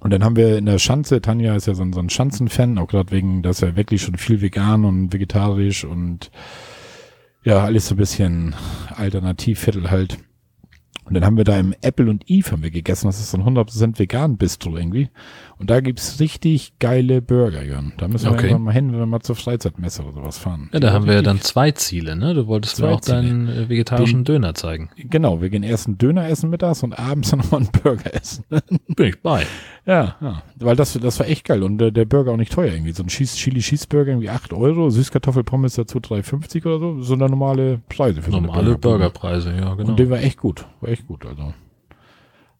Und 0.00 0.12
dann 0.12 0.24
haben 0.24 0.36
wir 0.36 0.58
in 0.58 0.66
der 0.66 0.78
Schanze, 0.78 1.20
Tanja 1.20 1.56
ist 1.56 1.66
ja 1.66 1.74
so 1.74 1.84
so 1.92 2.00
ein 2.00 2.10
Schanzenfan, 2.10 2.78
auch 2.78 2.88
gerade 2.88 3.10
wegen, 3.12 3.42
dass 3.42 3.62
er 3.62 3.76
wirklich 3.76 4.02
schon 4.02 4.16
viel 4.16 4.40
vegan 4.40 4.84
und 4.84 5.12
vegetarisch 5.12 5.84
und 5.84 6.30
ja, 7.44 7.62
alles 7.62 7.88
so 7.88 7.94
ein 7.94 7.98
bisschen 7.98 8.54
Alternativviertel 8.94 9.90
halt. 9.90 10.18
Und 11.06 11.14
dann 11.14 11.24
haben 11.24 11.36
wir 11.36 11.44
da 11.44 11.58
im 11.58 11.72
Apple 11.82 12.10
und 12.10 12.28
Eve 12.28 12.50
haben 12.50 12.62
wir 12.64 12.70
gegessen. 12.70 13.06
Das 13.06 13.20
ist 13.20 13.30
so 13.30 13.38
ein 13.38 13.44
100% 13.44 13.98
vegan 13.98 14.36
Bistro 14.36 14.76
irgendwie. 14.76 15.08
Und 15.58 15.70
da 15.70 15.80
gibt's 15.80 16.18
richtig 16.18 16.78
geile 16.80 17.22
Burger, 17.22 17.62
Jörn. 17.62 17.92
Da 17.96 18.08
müssen 18.08 18.26
wir 18.26 18.32
okay. 18.32 18.46
irgendwann 18.46 18.62
mal 18.62 18.72
hin, 18.72 18.92
wenn 18.92 18.98
wir 18.98 19.06
mal 19.06 19.20
zur 19.20 19.36
Freizeitmesse 19.36 20.02
oder 20.02 20.12
sowas 20.12 20.36
fahren. 20.36 20.68
Ja, 20.72 20.80
da 20.80 20.92
haben 20.92 21.06
wir 21.06 21.14
ja 21.14 21.22
dann 21.22 21.40
zwei 21.40 21.70
Ziele, 21.70 22.16
ne? 22.16 22.34
Du 22.34 22.48
wolltest 22.48 22.80
mir 22.80 22.88
auch 22.88 23.00
Ziele. 23.00 23.22
deinen 23.22 23.48
äh, 23.48 23.68
vegetarischen 23.68 24.24
Den, 24.24 24.34
Döner 24.34 24.54
zeigen. 24.54 24.90
Genau, 24.96 25.40
wir 25.40 25.48
gehen 25.48 25.62
erst 25.62 25.86
einen 25.86 25.98
Döner 25.98 26.28
essen 26.28 26.50
mittags 26.50 26.82
und 26.82 26.98
abends 26.98 27.30
dann 27.30 27.38
nochmal 27.38 27.60
einen 27.60 27.70
Burger 27.70 28.12
essen. 28.12 28.44
Bin 28.96 29.06
ich 29.06 29.22
bei. 29.22 29.46
Ja, 29.86 30.16
ja. 30.20 30.42
Weil 30.56 30.74
das, 30.74 30.94
das 30.94 31.20
war 31.20 31.28
echt 31.28 31.44
geil. 31.44 31.62
Und 31.62 31.80
äh, 31.80 31.92
der 31.92 32.04
Burger 32.04 32.32
auch 32.32 32.36
nicht 32.36 32.52
teuer 32.52 32.72
irgendwie. 32.72 32.92
So 32.92 33.04
ein 33.04 33.06
Chili 33.06 33.60
Cheeseburger 33.60 34.10
irgendwie 34.10 34.30
8 34.30 34.52
Euro, 34.52 34.90
Süßkartoffelpommes 34.90 35.76
dazu 35.76 35.98
3,50 35.98 36.66
oder 36.66 36.78
so. 36.80 37.02
So 37.02 37.14
eine 37.14 37.28
normale 37.28 37.78
Preise 37.88 38.20
für 38.20 38.32
Normale 38.32 38.72
so 38.72 38.78
Burgerpreise, 38.78 39.54
ja, 39.54 39.74
genau. 39.74 39.90
Und 39.90 39.98
der 39.98 40.10
war 40.10 40.18
echt 40.18 40.38
gut. 40.38 40.66
War 40.80 40.90
echt 40.90 41.06
gut, 41.06 41.24
also. 41.24 41.54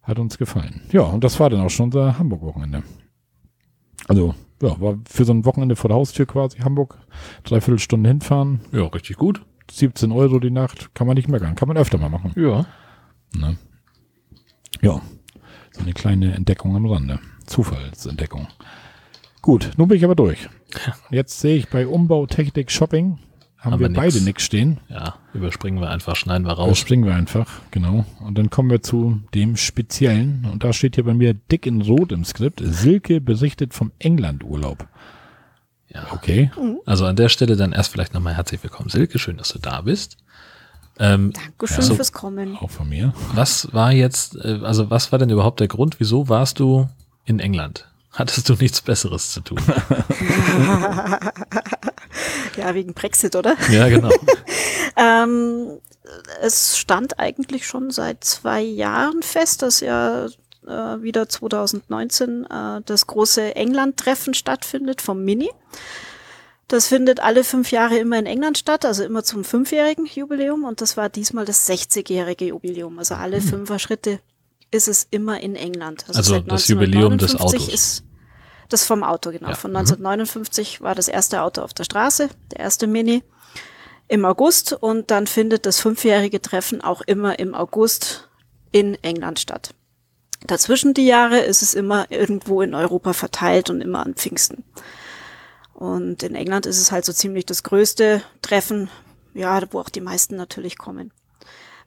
Hat 0.02 0.20
uns 0.20 0.38
gefallen. 0.38 0.82
Ja, 0.92 1.02
und 1.02 1.24
das 1.24 1.40
war 1.40 1.50
dann 1.50 1.60
auch 1.60 1.70
schon 1.70 1.86
unser 1.86 2.16
Hamburg-Wochenende. 2.16 2.84
Also, 4.06 4.36
ja, 4.62 4.80
war 4.80 4.98
für 5.08 5.24
so 5.24 5.32
ein 5.32 5.44
Wochenende 5.44 5.74
vor 5.74 5.88
der 5.88 5.96
Haustür 5.96 6.26
quasi 6.26 6.58
Hamburg. 6.58 6.96
Dreiviertel 7.42 7.80
Stunden 7.80 8.06
hinfahren. 8.06 8.60
Ja, 8.70 8.84
richtig 8.84 9.16
gut. 9.16 9.42
17 9.68 10.12
Euro 10.12 10.38
die 10.38 10.52
Nacht. 10.52 10.94
Kann 10.94 11.08
man 11.08 11.16
nicht 11.16 11.28
meckern. 11.28 11.56
Kann 11.56 11.66
man 11.66 11.76
öfter 11.76 11.98
mal 11.98 12.08
machen. 12.08 12.32
Ja. 12.36 12.66
Ne? 13.36 13.58
Ja. 14.80 15.00
So 15.76 15.82
eine 15.82 15.92
kleine 15.92 16.34
Entdeckung 16.34 16.74
am 16.74 16.86
Rande. 16.86 17.18
Zufallsentdeckung. 17.44 18.48
Gut, 19.42 19.72
nun 19.76 19.88
bin 19.88 19.98
ich 19.98 20.04
aber 20.04 20.14
durch. 20.14 20.48
Jetzt 21.10 21.38
sehe 21.38 21.56
ich 21.56 21.68
bei 21.68 21.86
Umbau 21.86 22.26
Technik 22.26 22.70
Shopping 22.70 23.18
haben, 23.58 23.72
haben 23.72 23.80
wir, 23.80 23.90
wir 23.90 23.94
beide 23.94 24.22
nichts 24.22 24.42
stehen. 24.42 24.78
Ja, 24.88 25.16
überspringen 25.34 25.80
wir 25.80 25.90
einfach, 25.90 26.16
schneiden 26.16 26.46
wir 26.46 26.54
raus. 26.54 26.68
Überspringen 26.68 27.04
wir 27.04 27.14
einfach, 27.14 27.60
genau. 27.70 28.06
Und 28.20 28.38
dann 28.38 28.48
kommen 28.48 28.70
wir 28.70 28.82
zu 28.82 29.20
dem 29.34 29.56
Speziellen. 29.56 30.48
Und 30.50 30.64
da 30.64 30.72
steht 30.72 30.94
hier 30.94 31.04
bei 31.04 31.14
mir 31.14 31.34
dick 31.34 31.66
in 31.66 31.82
Rot 31.82 32.10
im 32.10 32.24
Skript. 32.24 32.62
Silke 32.64 33.20
berichtet 33.20 33.74
vom 33.74 33.92
England-Urlaub. 33.98 34.88
Ja. 35.88 36.06
Okay. 36.12 36.50
Also 36.86 37.04
an 37.04 37.16
der 37.16 37.28
Stelle 37.28 37.56
dann 37.56 37.72
erst 37.72 37.92
vielleicht 37.92 38.14
nochmal 38.14 38.34
herzlich 38.34 38.62
willkommen, 38.62 38.88
Silke. 38.88 39.18
Schön, 39.18 39.36
dass 39.36 39.50
du 39.50 39.58
da 39.58 39.82
bist. 39.82 40.16
Ähm, 40.98 41.32
Dankeschön 41.32 41.76
also, 41.76 41.94
fürs 41.94 42.12
Kommen. 42.12 42.56
Auch 42.56 42.70
von 42.70 42.88
mir. 42.88 43.12
Was 43.34 43.72
war 43.72 43.92
jetzt, 43.92 44.36
äh, 44.36 44.60
also 44.62 44.90
was 44.90 45.12
war 45.12 45.18
denn 45.18 45.30
überhaupt 45.30 45.60
der 45.60 45.68
Grund, 45.68 46.00
wieso 46.00 46.28
warst 46.28 46.58
du 46.58 46.88
in 47.24 47.38
England? 47.38 47.86
Hattest 48.12 48.48
du 48.48 48.54
nichts 48.54 48.80
Besseres 48.80 49.32
zu 49.32 49.40
tun? 49.40 49.58
ja, 52.56 52.74
wegen 52.74 52.94
Brexit, 52.94 53.36
oder? 53.36 53.56
Ja, 53.70 53.88
genau. 53.88 54.08
ähm, 54.96 55.78
es 56.40 56.78
stand 56.78 57.18
eigentlich 57.18 57.66
schon 57.66 57.90
seit 57.90 58.24
zwei 58.24 58.62
Jahren 58.62 59.22
fest, 59.22 59.60
dass 59.60 59.80
ja 59.80 60.28
äh, 60.66 61.02
wieder 61.02 61.28
2019 61.28 62.46
äh, 62.46 62.80
das 62.86 63.06
große 63.06 63.54
England-Treffen 63.54 64.32
stattfindet 64.32 65.02
vom 65.02 65.22
Mini. 65.22 65.50
Das 66.68 66.88
findet 66.88 67.20
alle 67.20 67.44
fünf 67.44 67.70
Jahre 67.70 67.96
immer 67.98 68.18
in 68.18 68.26
England 68.26 68.58
statt, 68.58 68.84
also 68.84 69.04
immer 69.04 69.22
zum 69.22 69.44
fünfjährigen 69.44 70.06
Jubiläum. 70.06 70.64
Und 70.64 70.80
das 70.80 70.96
war 70.96 71.08
diesmal 71.08 71.44
das 71.44 71.68
60-jährige 71.68 72.46
Jubiläum. 72.46 72.98
Also 72.98 73.14
alle 73.14 73.38
hm. 73.38 73.48
fünfer 73.48 73.78
Schritte 73.78 74.20
ist 74.70 74.88
es 74.88 75.06
immer 75.10 75.40
in 75.40 75.54
England. 75.54 76.04
Also, 76.08 76.34
also 76.34 76.40
das 76.40 76.68
Jubiläum 76.68 77.18
des 77.18 77.36
Autos. 77.36 77.68
Ist 77.68 78.04
das 78.68 78.84
vom 78.84 79.04
Auto, 79.04 79.30
genau. 79.30 79.50
Ja. 79.50 79.54
Von 79.54 79.76
1959 79.76 80.80
mhm. 80.80 80.84
war 80.84 80.94
das 80.94 81.08
erste 81.08 81.42
Auto 81.42 81.62
auf 81.62 81.72
der 81.72 81.84
Straße, 81.84 82.28
der 82.52 82.60
erste 82.60 82.86
Mini 82.86 83.22
im 84.08 84.24
August 84.24 84.72
und 84.72 85.10
dann 85.10 85.26
findet 85.26 85.66
das 85.66 85.80
fünfjährige 85.80 86.40
Treffen 86.40 86.80
auch 86.80 87.00
immer 87.02 87.38
im 87.38 87.54
August 87.54 88.28
in 88.72 88.94
England 89.02 89.40
statt. 89.40 89.74
Dazwischen 90.46 90.94
die 90.94 91.06
Jahre 91.06 91.38
ist 91.40 91.62
es 91.62 91.74
immer 91.74 92.10
irgendwo 92.10 92.62
in 92.62 92.74
Europa 92.74 93.12
verteilt 93.12 93.70
und 93.70 93.80
immer 93.80 94.04
an 94.04 94.14
Pfingsten. 94.14 94.64
Und 95.76 96.22
in 96.22 96.34
England 96.34 96.66
ist 96.66 96.80
es 96.80 96.90
halt 96.90 97.04
so 97.04 97.12
ziemlich 97.12 97.44
das 97.46 97.62
größte 97.62 98.22
Treffen, 98.40 98.88
ja, 99.34 99.60
wo 99.70 99.80
auch 99.80 99.90
die 99.90 100.00
meisten 100.00 100.36
natürlich 100.36 100.78
kommen 100.78 101.12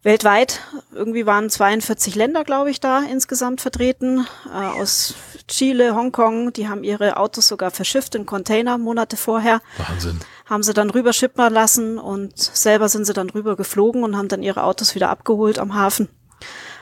weltweit. 0.03 0.61
Irgendwie 0.93 1.25
waren 1.25 1.49
42 1.49 2.15
Länder, 2.15 2.43
glaube 2.43 2.71
ich, 2.71 2.79
da 2.79 3.01
insgesamt 3.03 3.61
vertreten. 3.61 4.25
Äh, 4.53 4.79
aus 4.79 5.15
Chile, 5.47 5.95
Hongkong, 5.95 6.53
die 6.53 6.67
haben 6.67 6.83
ihre 6.83 7.17
Autos 7.17 7.47
sogar 7.47 7.71
verschifft 7.71 8.15
in 8.15 8.25
Container 8.25 8.77
Monate 8.77 9.17
vorher. 9.17 9.61
Wahnsinn. 9.77 10.19
Haben 10.45 10.63
sie 10.63 10.73
dann 10.73 10.89
rüber 10.89 11.13
schippern 11.13 11.53
lassen 11.53 11.97
und 11.97 12.37
selber 12.37 12.89
sind 12.89 13.05
sie 13.05 13.13
dann 13.13 13.29
rüber 13.29 13.55
geflogen 13.55 14.03
und 14.03 14.15
haben 14.15 14.29
dann 14.29 14.43
ihre 14.43 14.63
Autos 14.63 14.95
wieder 14.95 15.09
abgeholt 15.09 15.59
am 15.59 15.75
Hafen. 15.75 16.09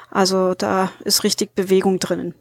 Also 0.10 0.54
da 0.54 0.92
ist 1.04 1.24
richtig 1.24 1.54
Bewegung 1.56 2.00
drinnen. 2.00 2.34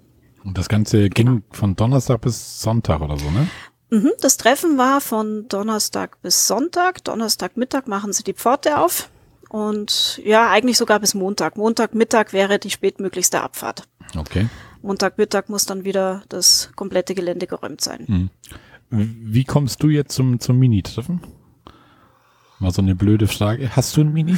Und 0.45 0.57
das 0.59 0.69
Ganze 0.69 1.09
ging 1.09 1.43
von 1.51 1.75
Donnerstag 1.75 2.21
bis 2.21 2.61
Sonntag 2.61 3.01
oder 3.01 3.19
so, 3.19 3.29
ne? 3.31 3.49
Mhm, 3.91 4.13
das 4.21 4.37
Treffen 4.37 4.79
war 4.79 5.01
von 5.01 5.47
Donnerstag 5.49 6.21
bis 6.23 6.47
Sonntag. 6.47 7.05
Donnerstagmittag 7.05 7.87
machen 7.87 8.13
sie 8.13 8.25
die 8.25 8.35
Pforte 8.35 8.79
auf. 8.79 9.11
Und 9.49 10.21
ja, 10.25 10.51
eigentlich 10.51 10.77
sogar 10.77 10.99
bis 10.99 11.15
Montag. 11.15 11.57
Montagmittag 11.57 12.33
wäre 12.33 12.59
die 12.59 12.71
spätmöglichste 12.71 13.41
Abfahrt. 13.41 13.85
Okay. 14.17 14.49
Montagmittag 14.83 15.49
muss 15.49 15.67
dann 15.67 15.85
wieder 15.85 16.23
das 16.29 16.71
komplette 16.75 17.15
Gelände 17.15 17.47
geräumt 17.47 17.81
sein. 17.81 18.05
Mhm. 18.07 18.31
Wie 18.91 19.45
kommst 19.45 19.83
du 19.83 19.89
jetzt 19.89 20.15
zum, 20.15 20.41
zum 20.41 20.59
Mini-Treffen? 20.59 21.21
Mal 22.59 22.71
so 22.71 22.83
eine 22.83 22.95
blöde 22.95 23.27
Frage. 23.27 23.75
Hast 23.75 23.97
du 23.97 24.01
ein 24.01 24.13
Mini? 24.13 24.37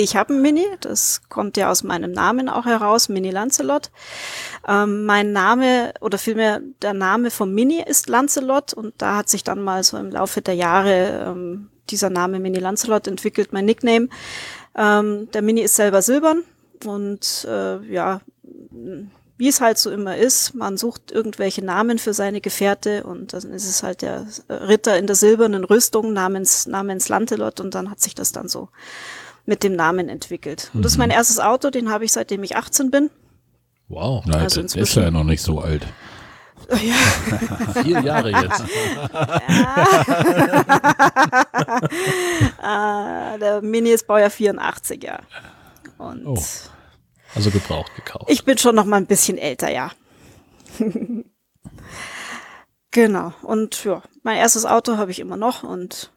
Ich 0.00 0.14
habe 0.14 0.32
ein 0.32 0.42
Mini, 0.42 0.64
das 0.80 1.22
kommt 1.28 1.56
ja 1.56 1.72
aus 1.72 1.82
meinem 1.82 2.12
Namen 2.12 2.48
auch 2.48 2.66
heraus, 2.66 3.08
Mini 3.08 3.32
Lancelot. 3.32 3.90
Ähm, 4.64 5.06
mein 5.06 5.32
Name 5.32 5.92
oder 6.00 6.18
vielmehr 6.18 6.60
der 6.82 6.94
Name 6.94 7.32
vom 7.32 7.52
Mini 7.52 7.82
ist 7.84 8.08
Lancelot 8.08 8.74
und 8.74 8.94
da 8.98 9.16
hat 9.16 9.28
sich 9.28 9.42
dann 9.42 9.60
mal 9.60 9.82
so 9.82 9.96
im 9.96 10.12
Laufe 10.12 10.40
der 10.40 10.54
Jahre 10.54 11.26
ähm, 11.26 11.70
dieser 11.90 12.10
Name 12.10 12.38
Mini 12.38 12.60
Lancelot 12.60 13.08
entwickelt, 13.08 13.52
mein 13.52 13.64
Nickname. 13.64 14.08
Ähm, 14.76 15.28
der 15.32 15.42
Mini 15.42 15.62
ist 15.62 15.74
selber 15.74 16.00
silbern 16.00 16.44
und 16.84 17.44
äh, 17.50 17.84
ja, 17.92 18.20
wie 19.36 19.48
es 19.48 19.60
halt 19.60 19.78
so 19.78 19.90
immer 19.90 20.16
ist, 20.16 20.54
man 20.54 20.76
sucht 20.76 21.10
irgendwelche 21.10 21.64
Namen 21.64 21.98
für 21.98 22.14
seine 22.14 22.40
Gefährte 22.40 23.02
und 23.02 23.32
dann 23.32 23.52
ist 23.52 23.68
es 23.68 23.82
halt 23.82 24.02
der 24.02 24.28
Ritter 24.48 24.96
in 24.96 25.08
der 25.08 25.16
silbernen 25.16 25.64
Rüstung 25.64 26.12
namens, 26.12 26.68
namens 26.68 27.08
Lancelot 27.08 27.58
und 27.58 27.74
dann 27.74 27.90
hat 27.90 27.98
sich 27.98 28.14
das 28.14 28.30
dann 28.30 28.46
so 28.46 28.68
mit 29.48 29.64
dem 29.64 29.74
Namen 29.74 30.08
entwickelt. 30.10 30.70
Und 30.74 30.84
das 30.84 30.92
ist 30.92 30.98
mein 30.98 31.08
mhm. 31.08 31.14
erstes 31.14 31.40
Auto, 31.40 31.70
den 31.70 31.90
habe 31.90 32.04
ich 32.04 32.12
seitdem 32.12 32.44
ich 32.44 32.56
18 32.56 32.90
bin. 32.90 33.08
Wow, 33.88 34.26
Nein, 34.26 34.42
also 34.42 34.60
ist 34.60 34.94
ja 34.94 35.10
noch 35.10 35.24
nicht 35.24 35.40
so 35.40 35.60
alt. 35.60 35.86
Ja. 36.70 36.76
Vier 37.82 38.02
Jahre 38.02 38.30
jetzt. 38.30 38.60
ah, 42.62 43.38
der 43.38 43.62
Mini 43.62 43.88
ist 43.88 44.06
Baujahr 44.06 44.28
84, 44.28 45.02
ja. 45.02 45.20
Und 45.96 46.26
oh. 46.26 46.44
Also 47.34 47.50
gebraucht 47.50 47.94
gekauft. 47.96 48.26
Ich 48.28 48.44
bin 48.44 48.58
schon 48.58 48.74
noch 48.74 48.84
mal 48.84 48.98
ein 48.98 49.06
bisschen 49.06 49.38
älter, 49.38 49.70
ja. 49.70 49.92
genau. 52.90 53.32
Und 53.40 53.82
ja, 53.84 54.02
mein 54.22 54.36
erstes 54.36 54.66
Auto 54.66 54.98
habe 54.98 55.10
ich 55.10 55.20
immer 55.20 55.38
noch 55.38 55.62
und 55.62 56.10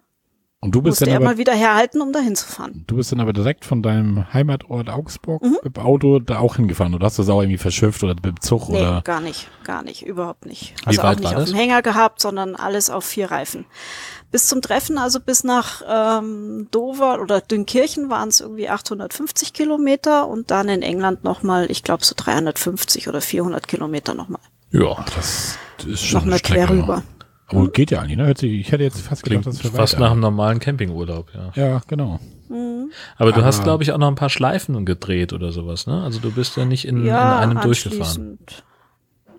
und 0.64 0.76
du 0.76 0.84
bist 0.84 1.02
dann 1.02 1.10
er 1.10 1.16
aber, 1.16 1.26
mal 1.26 1.38
wieder 1.40 1.54
herhalten, 1.54 2.02
um 2.02 2.14
dahin 2.14 2.36
zu 2.36 2.46
fahren. 2.48 2.84
Du 2.86 2.96
bist 2.96 3.12
dann 3.12 3.20
aber 3.20 3.34
direkt 3.34 3.66
von 3.66 3.82
deinem 3.82 4.32
Heimatort 4.32 4.90
Augsburg 4.90 5.42
mhm. 5.42 5.58
mit 5.64 5.76
dem 5.76 5.84
Auto 5.84 6.20
da 6.20 6.38
auch 6.38 6.58
hingefahren 6.58 6.94
oder 6.94 7.08
hast 7.08 7.18
du 7.18 7.24
das 7.24 7.30
auch 7.30 7.42
irgendwie 7.42 7.58
verschifft 7.58 8.04
oder 8.04 8.14
mit 8.14 8.26
dem 8.26 8.40
Zug 8.42 8.70
nee, 8.70 8.78
oder? 8.78 9.02
gar 9.02 9.22
nicht, 9.22 9.50
gar 9.64 9.82
nicht, 9.82 10.06
überhaupt 10.06 10.46
nicht. 10.46 10.76
Wie 10.82 10.88
also 10.88 11.02
auch 11.02 11.16
nicht 11.16 11.36
auf 11.36 11.46
dem 11.46 11.56
Hänger 11.56 11.82
gehabt, 11.82 12.22
sondern 12.22 12.56
alles 12.56 12.92
auf 12.92 13.04
vier 13.04 13.32
Reifen. 13.32 13.66
Bis 14.32 14.48
zum 14.48 14.62
Treffen, 14.62 15.00
also 15.00 15.20
bis 15.20 15.44
nach 15.44 15.82
ähm, 15.90 16.68
Dover 16.70 17.20
oder 17.20 17.42
Dünkirchen 17.42 18.12
waren 18.12 18.30
es 18.30 18.40
irgendwie 18.40 18.70
850 18.70 19.54
Kilometer 19.54 20.28
und 20.28 20.52
dann 20.52 20.70
in 20.70 20.84
England 20.84 21.24
nochmal, 21.24 21.72
ich 21.72 21.82
glaube 21.82 22.06
so 22.06 22.14
350 22.16 23.08
oder 23.08 23.20
400 23.20 23.68
Kilometer 23.68 24.14
nochmal. 24.14 24.42
Ja, 24.70 25.04
das 25.16 25.58
ist 25.88 26.06
schon 26.06 26.20
nochmal 26.20 26.40
quer 26.40 26.70
rüber. 26.70 27.04
Aber 27.52 27.68
mhm. 27.68 27.72
geht 27.72 27.92
ja 27.92 28.02
eigentlich, 28.02 28.18
ne? 28.18 28.34
Ich 28.42 28.72
hätte 28.72 28.84
jetzt 28.84 29.02
fast 29.02 29.24
gedacht, 29.24 29.46
das 29.46 29.60
Fast 29.60 30.00
nach 30.00 30.12
einem 30.12 30.22
normalen 30.22 30.60
Campingurlaub, 30.60 31.28
ja. 31.34 31.52
Ja, 31.56 31.82
genau. 31.88 32.20
Mhm. 32.50 32.92
Aber 33.18 33.32
du 33.32 33.44
hast, 33.44 33.64
glaube 33.64 33.84
ich, 33.84 33.92
auch 33.92 33.98
noch 33.98 34.08
ein 34.08 34.16
paar 34.16 34.30
Schleifen 34.30 34.86
gedreht 34.86 35.34
oder 35.34 35.52
sowas, 35.52 35.88
ne? 35.88 36.04
Also 36.04 36.20
du 36.20 36.32
bist 36.32 36.58
ja 36.58 36.66
nicht 36.66 36.86
in, 36.86 37.06
ja, 37.06 37.44
in 37.44 37.52
einem 37.52 37.62
durchgefahren. 37.62 38.40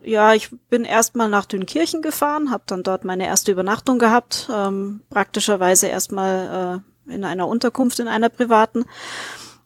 Ja, 0.05 0.35
ich 0.35 0.51
bin 0.69 0.85
erstmal 0.85 1.29
nach 1.29 1.47
Dünkirchen 1.47 2.03
gefahren, 2.03 2.51
habe 2.51 2.65
dann 2.67 2.83
dort 2.83 3.05
meine 3.05 3.27
erste 3.27 3.53
Übernachtung 3.53 3.99
gehabt, 3.99 4.49
ähm, 4.53 5.01
praktischerweise 5.11 5.87
erstmal 5.87 6.83
äh, 7.09 7.13
in 7.15 7.25
einer 7.25 7.47
Unterkunft 7.47 8.01
in 8.01 8.09
einer 8.09 8.29
privaten 8.29 8.85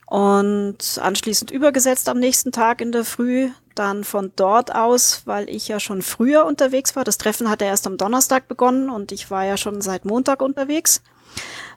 und 0.07 1.01
anschließend 1.01 1.51
übergesetzt 1.51 2.09
am 2.09 2.19
nächsten 2.19 2.53
Tag 2.53 2.81
in 2.81 2.93
der 2.93 3.05
Früh. 3.05 3.49
Dann 3.77 4.05
von 4.05 4.33
dort 4.37 4.75
aus, 4.75 5.23
weil 5.27 5.51
ich 5.51 5.69
ja 5.69 5.79
schon 5.81 6.01
früher 6.01 6.47
unterwegs 6.47 6.97
war. 6.97 7.05
Das 7.05 7.19
Treffen 7.19 7.51
hatte 7.51 7.67
erst 7.67 7.87
am 7.87 7.99
Donnerstag 7.99 8.49
begonnen 8.49 8.89
und 8.89 9.13
ich 9.13 9.31
war 9.31 9.45
ja 9.45 9.59
schon 9.59 9.83
seit 9.83 10.07
Montag 10.07 10.41
unterwegs. 10.41 11.03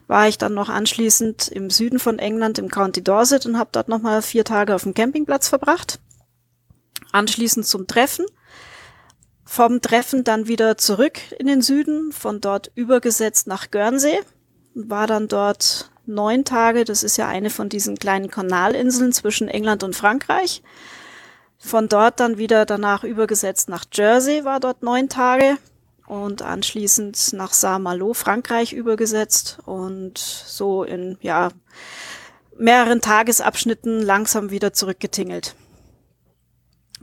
War 0.06 0.26
ich 0.26 0.38
dann 0.38 0.54
noch 0.54 0.70
anschließend 0.70 1.48
im 1.48 1.68
Süden 1.68 1.98
von 1.98 2.18
England 2.18 2.58
im 2.58 2.70
County 2.70 3.04
Dorset 3.04 3.44
und 3.44 3.58
habe 3.58 3.68
dort 3.70 3.88
nochmal 3.88 4.22
vier 4.22 4.44
Tage 4.44 4.74
auf 4.74 4.84
dem 4.84 4.94
Campingplatz 4.94 5.48
verbracht. 5.50 6.00
Anschließend 7.12 7.66
zum 7.66 7.86
Treffen. 7.86 8.24
Vom 9.44 9.82
Treffen 9.82 10.24
dann 10.24 10.48
wieder 10.48 10.78
zurück 10.78 11.18
in 11.38 11.48
den 11.48 11.60
Süden, 11.60 12.12
von 12.12 12.40
dort 12.40 12.72
übergesetzt 12.76 13.46
nach 13.46 13.70
Guernsey. 13.70 14.20
War 14.74 15.06
dann 15.06 15.28
dort 15.28 15.90
neun 16.06 16.46
Tage. 16.46 16.84
Das 16.84 17.02
ist 17.02 17.18
ja 17.18 17.28
eine 17.28 17.50
von 17.50 17.68
diesen 17.68 17.98
kleinen 17.98 18.30
Kanalinseln 18.30 19.12
zwischen 19.12 19.48
England 19.48 19.82
und 19.82 19.94
Frankreich. 19.94 20.62
Von 21.62 21.88
dort 21.88 22.20
dann 22.20 22.38
wieder 22.38 22.64
danach 22.64 23.04
übergesetzt 23.04 23.68
nach 23.68 23.84
Jersey, 23.92 24.46
war 24.46 24.60
dort 24.60 24.82
neun 24.82 25.10
Tage 25.10 25.58
und 26.06 26.40
anschließend 26.40 27.34
nach 27.34 27.52
Saint-Malo, 27.52 28.14
Frankreich 28.14 28.72
übergesetzt 28.72 29.58
und 29.66 30.16
so 30.16 30.84
in, 30.84 31.18
ja, 31.20 31.50
mehreren 32.58 33.02
Tagesabschnitten 33.02 34.00
langsam 34.00 34.50
wieder 34.50 34.72
zurückgetingelt. 34.72 35.54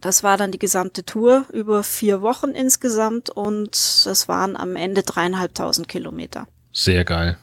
Das 0.01 0.23
war 0.23 0.37
dann 0.37 0.51
die 0.51 0.59
gesamte 0.59 1.05
Tour 1.05 1.45
über 1.53 1.83
vier 1.83 2.21
Wochen 2.23 2.49
insgesamt 2.49 3.29
und 3.29 4.05
das 4.05 4.27
waren 4.27 4.57
am 4.57 4.75
Ende 4.75 5.03
dreieinhalbtausend 5.03 5.87
Kilometer. 5.87 6.47
Sehr 6.73 7.05
geil. 7.05 7.37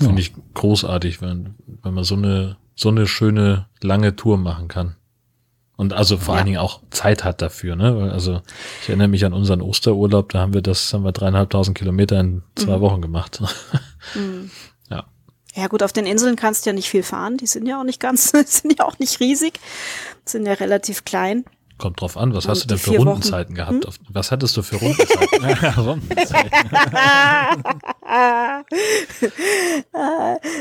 Ja. 0.00 0.06
Finde 0.06 0.22
ich 0.22 0.32
großartig, 0.54 1.20
wenn, 1.20 1.56
wenn 1.82 1.92
man 1.92 2.04
so 2.04 2.14
eine, 2.14 2.56
so 2.74 2.88
eine 2.88 3.06
schöne 3.06 3.68
lange 3.82 4.16
Tour 4.16 4.38
machen 4.38 4.68
kann. 4.68 4.96
Und 5.82 5.92
also 5.92 6.16
vor 6.16 6.34
ja. 6.34 6.38
allen 6.38 6.46
Dingen 6.46 6.58
auch 6.58 6.80
Zeit 6.90 7.24
hat 7.24 7.42
dafür, 7.42 7.74
ne? 7.74 8.12
Also 8.12 8.40
ich 8.82 8.88
erinnere 8.88 9.08
mich 9.08 9.24
an 9.24 9.32
unseren 9.32 9.60
Osterurlaub, 9.60 10.28
da 10.28 10.38
haben 10.38 10.54
wir 10.54 10.62
das, 10.62 10.92
haben 10.92 11.02
wir 11.02 11.10
dreieinhalbtausend 11.10 11.76
Kilometer 11.76 12.20
in 12.20 12.44
zwei 12.54 12.76
mhm. 12.76 12.80
Wochen 12.80 13.02
gemacht. 13.02 13.42
Mhm. 14.16 14.50
Ja. 14.90 15.04
Ja 15.54 15.68
gut, 15.68 15.84
auf 15.84 15.92
den 15.92 16.06
Inseln 16.06 16.34
kannst 16.34 16.66
du 16.66 16.70
ja 16.70 16.74
nicht 16.74 16.88
viel 16.88 17.04
fahren, 17.04 17.36
die 17.36 17.46
sind 17.46 17.68
ja 17.68 17.78
auch 17.78 17.84
nicht 17.84 18.00
ganz, 18.00 18.30
sind 18.46 18.76
ja 18.76 18.84
auch 18.84 18.98
nicht 18.98 19.20
riesig, 19.20 19.60
sind 20.24 20.44
ja 20.44 20.54
relativ 20.54 21.04
klein. 21.04 21.44
Kommt 21.82 22.00
drauf 22.00 22.16
an, 22.16 22.32
was 22.32 22.46
hast 22.46 22.62
du 22.62 22.68
denn 22.68 22.78
für 22.78 22.96
Rundenzeiten 22.96 23.56
Wochen? 23.56 23.58
gehabt? 23.80 23.86
Hm? 23.86 23.92
Was 24.10 24.30
hattest 24.30 24.56
du 24.56 24.62
für 24.62 24.76
Rundenzeiten? 24.76 25.42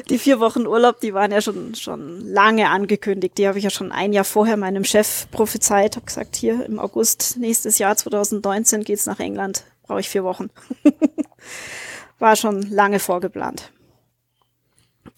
die 0.09 0.17
vier 0.17 0.39
Wochen 0.39 0.65
Urlaub, 0.65 0.99
die 0.99 1.13
waren 1.13 1.31
ja 1.31 1.39
schon, 1.39 1.75
schon 1.75 2.27
lange 2.27 2.71
angekündigt. 2.71 3.37
Die 3.37 3.47
habe 3.47 3.59
ich 3.59 3.63
ja 3.63 3.69
schon 3.69 3.91
ein 3.91 4.13
Jahr 4.13 4.23
vorher 4.23 4.57
meinem 4.57 4.83
Chef 4.83 5.29
prophezeit. 5.29 5.95
Habe 5.95 6.07
gesagt, 6.07 6.35
hier 6.35 6.65
im 6.65 6.79
August 6.79 7.37
nächstes 7.37 7.77
Jahr 7.77 7.95
2019 7.95 8.83
geht's 8.83 9.05
nach 9.05 9.19
England. 9.19 9.63
Brauche 9.83 9.99
ich 9.99 10.09
vier 10.09 10.23
Wochen. 10.23 10.49
War 12.17 12.35
schon 12.35 12.63
lange 12.63 12.97
vorgeplant. 12.97 13.71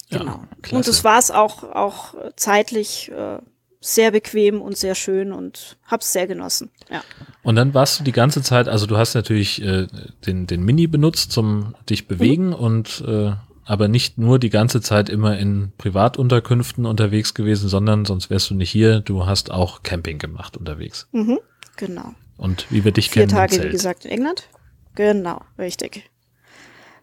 Genau. 0.09 0.43
Ja, 0.65 0.77
und 0.77 0.85
das 0.85 1.05
war 1.05 1.17
es 1.17 1.31
auch, 1.31 1.63
auch 1.63 2.13
zeitlich. 2.35 3.09
Äh, 3.09 3.37
sehr 3.83 4.11
bequem 4.11 4.61
und 4.61 4.77
sehr 4.77 4.95
schön 4.95 5.33
und 5.33 5.77
hab's 5.85 6.13
sehr 6.13 6.25
genossen. 6.25 6.71
Ja. 6.89 7.03
Und 7.43 7.55
dann 7.55 7.73
warst 7.73 7.99
du 7.99 8.03
die 8.03 8.13
ganze 8.13 8.41
Zeit, 8.41 8.69
also 8.69 8.85
du 8.85 8.97
hast 8.97 9.13
natürlich 9.13 9.61
äh, 9.61 9.87
den, 10.25 10.47
den 10.47 10.63
Mini 10.63 10.87
benutzt 10.87 11.31
zum 11.31 11.75
dich 11.89 12.07
bewegen 12.07 12.47
mhm. 12.47 12.53
und 12.53 13.03
äh, 13.05 13.33
aber 13.65 13.87
nicht 13.87 14.17
nur 14.17 14.39
die 14.39 14.49
ganze 14.49 14.81
Zeit 14.81 15.09
immer 15.09 15.37
in 15.37 15.71
Privatunterkünften 15.77 16.85
unterwegs 16.85 17.33
gewesen, 17.33 17.69
sondern 17.69 18.05
sonst 18.05 18.29
wärst 18.29 18.49
du 18.49 18.55
nicht 18.55 18.69
hier. 18.69 18.99
Du 18.99 19.25
hast 19.25 19.51
auch 19.51 19.83
Camping 19.83 20.17
gemacht 20.17 20.57
unterwegs. 20.57 21.07
Mhm, 21.11 21.39
genau. 21.75 22.13
Und 22.37 22.65
wie 22.71 22.83
wir 22.83 22.91
dich 22.91 23.09
Vier 23.09 23.27
kennen. 23.27 23.29
Vier 23.31 23.57
Tage, 23.57 23.67
wie 23.67 23.71
gesagt, 23.71 24.05
in 24.05 24.11
England. 24.11 24.47
Genau, 24.95 25.41
richtig. 25.57 26.09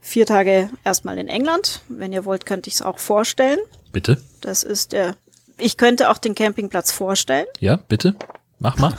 Vier 0.00 0.26
Tage 0.26 0.70
erstmal 0.84 1.18
in 1.18 1.28
England. 1.28 1.82
Wenn 1.88 2.12
ihr 2.12 2.24
wollt, 2.24 2.46
könnte 2.46 2.68
ich 2.68 2.74
es 2.74 2.82
auch 2.82 2.98
vorstellen. 2.98 3.58
Bitte. 3.92 4.18
Das 4.40 4.62
ist 4.62 4.92
der 4.92 5.16
ich 5.60 5.76
könnte 5.76 6.10
auch 6.10 6.18
den 6.18 6.34
Campingplatz 6.34 6.90
vorstellen. 6.92 7.46
Ja, 7.58 7.76
bitte. 7.76 8.14
Mach 8.58 8.78
mal. 8.78 8.96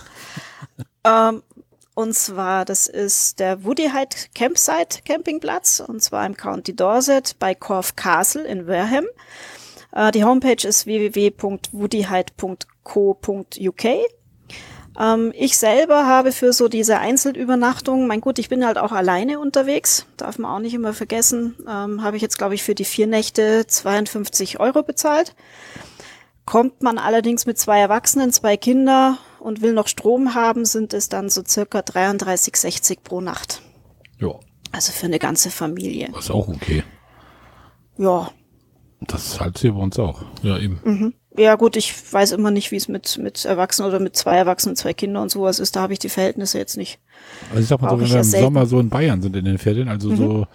ähm, 1.03 1.43
und 1.93 2.15
zwar, 2.15 2.63
das 2.65 2.87
ist 2.87 3.39
der 3.39 3.63
Woodyhide 3.63 4.15
Campsite 4.33 5.01
Campingplatz, 5.05 5.83
und 5.85 6.01
zwar 6.01 6.25
im 6.25 6.35
County 6.37 6.75
Dorset 6.75 7.35
bei 7.37 7.53
Corfe 7.53 7.93
Castle 7.95 8.43
in 8.43 8.67
Wareham. 8.67 9.05
Äh, 9.91 10.11
die 10.11 10.23
Homepage 10.23 10.67
ist 10.67 10.85
www.woodyhide.co.uk. 10.85 13.85
Ähm, 14.99 15.31
ich 15.35 15.57
selber 15.57 16.05
habe 16.05 16.31
für 16.31 16.53
so 16.53 16.67
diese 16.67 16.99
Einzelübernachtung, 16.99 18.07
mein 18.07 18.21
gut, 18.21 18.39
ich 18.39 18.49
bin 18.49 18.65
halt 18.65 18.77
auch 18.77 18.91
alleine 18.91 19.39
unterwegs, 19.39 20.05
darf 20.17 20.37
man 20.37 20.51
auch 20.51 20.59
nicht 20.59 20.73
immer 20.73 20.93
vergessen, 20.93 21.55
ähm, 21.67 22.03
habe 22.03 22.15
ich 22.15 22.21
jetzt, 22.21 22.37
glaube 22.37 22.55
ich, 22.55 22.63
für 22.63 22.75
die 22.75 22.85
vier 22.85 23.07
Nächte 23.07 23.65
52 23.67 24.59
Euro 24.59 24.83
bezahlt. 24.83 25.33
Kommt 26.51 26.83
man 26.83 26.97
allerdings 26.97 27.45
mit 27.45 27.57
zwei 27.57 27.79
Erwachsenen, 27.79 28.33
zwei 28.33 28.57
Kinder 28.57 29.17
und 29.39 29.61
will 29.61 29.71
noch 29.71 29.87
Strom 29.87 30.35
haben, 30.35 30.65
sind 30.65 30.93
es 30.93 31.07
dann 31.07 31.29
so 31.29 31.43
circa 31.47 31.79
33,60 31.79 32.97
pro 33.05 33.21
Nacht. 33.21 33.61
Ja. 34.19 34.31
Also 34.73 34.91
für 34.91 35.05
eine 35.05 35.17
ganze 35.17 35.49
Familie. 35.49 36.09
Das 36.11 36.25
ist 36.25 36.31
auch 36.31 36.49
okay. 36.49 36.83
Ja. 37.97 38.31
Das 38.99 39.39
halt 39.39 39.59
hier 39.59 39.71
bei 39.71 39.79
uns 39.79 39.97
auch. 39.97 40.25
Ja, 40.43 40.57
eben. 40.57 40.81
Mhm. 40.83 41.13
Ja, 41.37 41.55
gut, 41.55 41.77
ich 41.77 41.93
weiß 42.11 42.33
immer 42.33 42.51
nicht, 42.51 42.71
wie 42.71 42.75
es 42.75 42.89
mit, 42.89 43.17
mit 43.17 43.45
Erwachsenen 43.45 43.87
oder 43.87 44.01
mit 44.01 44.17
zwei 44.17 44.35
Erwachsenen, 44.35 44.75
zwei 44.75 44.93
Kindern 44.93 45.23
und 45.23 45.29
sowas 45.31 45.57
ist. 45.57 45.77
Da 45.77 45.81
habe 45.83 45.93
ich 45.93 45.99
die 45.99 46.09
Verhältnisse 46.09 46.57
jetzt 46.57 46.75
nicht. 46.75 46.99
Also 47.51 47.61
ich 47.61 47.67
sag 47.69 47.81
mal 47.81 47.91
so, 47.91 48.01
wenn 48.01 48.09
wir 48.09 48.17
im 48.17 48.23
selten. 48.23 48.45
Sommer 48.47 48.65
so 48.65 48.77
in 48.81 48.89
Bayern 48.89 49.21
sind 49.21 49.37
in 49.37 49.45
den 49.45 49.57
Ferien, 49.57 49.87
also 49.87 50.09
mhm. 50.09 50.17
so, 50.17 50.47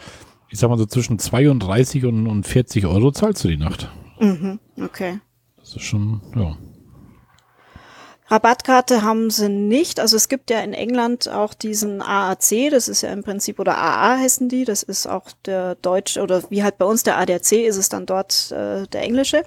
ich 0.50 0.58
sag 0.58 0.68
mal 0.68 0.76
so 0.76 0.84
zwischen 0.84 1.18
32 1.18 2.04
und, 2.04 2.26
und 2.26 2.46
40 2.46 2.84
Euro 2.84 3.12
zahlst 3.12 3.44
du 3.44 3.48
die 3.48 3.56
Nacht. 3.56 3.88
Mhm, 4.20 4.60
okay. 4.82 5.20
Das 5.66 5.74
ist 5.74 5.82
schon, 5.82 6.20
ja. 6.36 6.56
Rabattkarte 8.28 9.02
haben 9.02 9.30
sie 9.30 9.48
nicht. 9.48 9.98
Also 9.98 10.16
es 10.16 10.28
gibt 10.28 10.50
ja 10.50 10.60
in 10.60 10.72
England 10.72 11.28
auch 11.28 11.54
diesen 11.54 12.00
AAC, 12.02 12.70
das 12.70 12.86
ist 12.86 13.02
ja 13.02 13.12
im 13.12 13.24
Prinzip, 13.24 13.58
oder 13.58 13.76
AA 13.76 14.18
heißen 14.18 14.48
die, 14.48 14.64
das 14.64 14.84
ist 14.84 15.08
auch 15.08 15.24
der 15.44 15.74
deutsche, 15.74 16.22
oder 16.22 16.42
wie 16.50 16.62
halt 16.62 16.78
bei 16.78 16.84
uns 16.84 17.02
der 17.02 17.18
ADAC 17.18 17.52
ist 17.52 17.76
es 17.76 17.88
dann 17.88 18.06
dort 18.06 18.52
äh, 18.52 18.86
der 18.86 19.02
englische. 19.02 19.42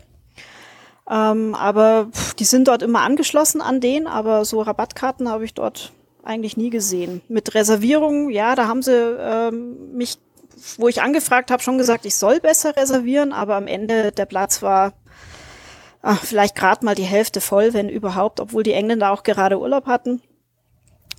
Ähm, 1.10 1.56
aber 1.56 2.10
pff, 2.12 2.34
die 2.34 2.44
sind 2.44 2.68
dort 2.68 2.84
immer 2.84 3.02
angeschlossen 3.02 3.62
an 3.62 3.80
den, 3.80 4.06
aber 4.06 4.44
so 4.44 4.62
Rabattkarten 4.62 5.30
habe 5.30 5.46
ich 5.46 5.54
dort 5.54 5.94
eigentlich 6.24 6.58
nie 6.58 6.70
gesehen. 6.70 7.22
Mit 7.30 7.56
Reservierungen, 7.56 8.30
ja, 8.30 8.56
da 8.56 8.68
haben 8.68 8.82
sie 8.82 8.94
ähm, 8.94 9.94
mich, 9.94 10.20
wo 10.78 10.90
ich 10.90 11.02
angefragt 11.02 11.50
habe, 11.50 11.64
schon 11.64 11.78
gesagt, 11.78 12.06
ich 12.06 12.16
soll 12.16 12.42
besser 12.42 12.76
reservieren, 12.76 13.32
aber 13.32 13.56
am 13.56 13.68
Ende 13.68 14.12
der 14.12 14.26
Platz 14.26 14.62
war 14.62 14.94
ach, 16.02 16.24
vielleicht 16.24 16.56
gerade 16.56 16.86
mal 16.86 16.95
die 16.95 17.04
Hälfte 17.04 17.41
voll, 17.41 17.74
wenn 17.74 17.89
überhaupt, 17.89 18.39
obwohl 18.39 18.64
die 18.64 18.74
Engländer 18.74 19.12
auch 19.12 19.24
gerade 19.24 19.60
Urlaub 19.60 19.86
hatten. 19.86 20.22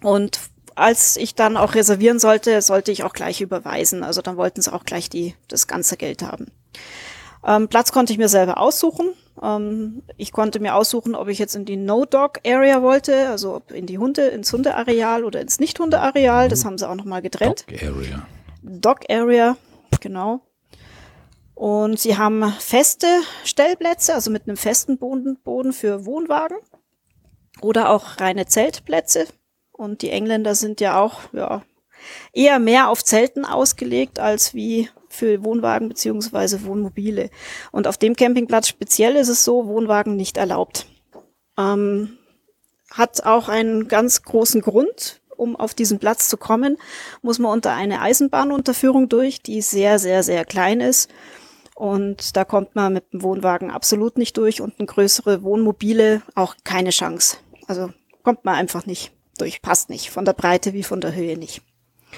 Und 0.03 0.41
als 0.75 1.17
ich 1.17 1.35
dann 1.35 1.57
auch 1.57 1.75
reservieren 1.75 2.19
sollte, 2.19 2.63
sollte 2.63 2.91
ich 2.91 3.05
auch 3.05 3.13
gleich 3.13 3.41
überweisen. 3.41 4.03
Also 4.03 4.23
dann 4.23 4.37
wollten 4.37 4.63
sie 4.63 4.73
auch 4.73 4.85
gleich 4.85 5.11
die, 5.11 5.35
das 5.49 5.67
ganze 5.67 5.97
Geld 5.97 6.23
haben. 6.23 6.47
Ähm, 7.45 7.69
Platz 7.69 7.93
konnte 7.93 8.13
ich 8.13 8.19
mir 8.19 8.29
selber 8.29 8.59
aussuchen. 8.59 9.11
Ähm, 9.43 10.03
ich 10.17 10.33
konnte 10.33 10.61
mir 10.61 10.75
aussuchen, 10.75 11.15
ob 11.15 11.29
ich 11.29 11.39
jetzt 11.39 11.57
in 11.57 11.65
die 11.65 11.77
No-Dog-Area 11.77 12.83
wollte, 12.83 13.29
also 13.29 13.57
ob 13.57 13.73
in 13.73 13.87
die 13.87 13.99
Hunde, 13.99 14.29
ins 14.29 14.53
Hundeareal 14.53 15.25
oder 15.25 15.41
ins 15.41 15.59
Nicht-Hundeareal. 15.59 16.49
Das 16.49 16.65
haben 16.65 16.79
sie 16.79 16.89
auch 16.89 16.95
nochmal 16.95 17.23
getrennt. 17.23 17.67
Dog-Area. 17.69 18.27
Dog-Area, 18.63 19.57
genau. 20.01 20.41
Und 21.61 22.01
sie 22.01 22.17
haben 22.17 22.55
feste 22.59 23.07
Stellplätze, 23.45 24.15
also 24.15 24.31
mit 24.31 24.49
einem 24.49 24.57
festen 24.57 24.97
Boden, 24.97 25.75
für 25.75 26.07
Wohnwagen 26.07 26.57
oder 27.61 27.91
auch 27.91 28.19
reine 28.19 28.47
Zeltplätze. 28.47 29.27
Und 29.71 30.01
die 30.01 30.09
Engländer 30.09 30.55
sind 30.55 30.81
ja 30.81 30.99
auch 30.99 31.21
ja, 31.35 31.61
eher 32.33 32.61
mehr 32.61 32.89
auf 32.89 33.05
Zelten 33.05 33.45
ausgelegt 33.45 34.19
als 34.19 34.55
wie 34.55 34.89
für 35.11 35.45
Wohnwagen 35.45 35.91
beziehungsweise 35.91 36.65
Wohnmobile. 36.65 37.29
Und 37.73 37.87
auf 37.87 37.99
dem 37.99 38.17
Campingplatz 38.17 38.69
speziell 38.69 39.15
ist 39.17 39.29
es 39.29 39.45
so, 39.45 39.67
Wohnwagen 39.67 40.17
nicht 40.17 40.39
erlaubt. 40.39 40.87
Ähm, 41.59 42.17
hat 42.91 43.27
auch 43.27 43.51
einen 43.51 43.87
ganz 43.87 44.23
großen 44.23 44.63
Grund. 44.63 45.21
Um 45.37 45.57
auf 45.57 45.75
diesen 45.75 45.99
Platz 45.99 46.29
zu 46.29 46.39
kommen, 46.39 46.79
muss 47.21 47.39
man 47.39 47.53
unter 47.53 47.73
eine 47.73 48.01
Eisenbahnunterführung 48.01 49.11
durch, 49.11 49.43
die 49.43 49.61
sehr, 49.61 49.99
sehr, 49.99 50.23
sehr 50.23 50.47
klein 50.47 50.81
ist 50.81 51.11
und 51.81 52.37
da 52.37 52.45
kommt 52.45 52.77
man 52.77 52.93
mit 52.93 53.11
dem 53.11 53.23
Wohnwagen 53.23 53.71
absolut 53.71 54.19
nicht 54.19 54.37
durch 54.37 54.61
und 54.61 54.79
ein 54.79 54.85
größere 54.85 55.43
Wohnmobile 55.43 56.21
auch 56.35 56.55
keine 56.63 56.91
Chance. 56.91 57.39
Also 57.69 57.91
kommt 58.23 58.45
man 58.45 58.57
einfach 58.57 58.85
nicht 58.85 59.13
durch, 59.39 59.63
passt 59.63 59.89
nicht. 59.89 60.11
Von 60.11 60.27
der 60.27 60.35
Breite 60.35 60.75
wie 60.75 60.83
von 60.83 61.01
der 61.01 61.15
Höhe 61.15 61.39
nicht. 61.39 61.63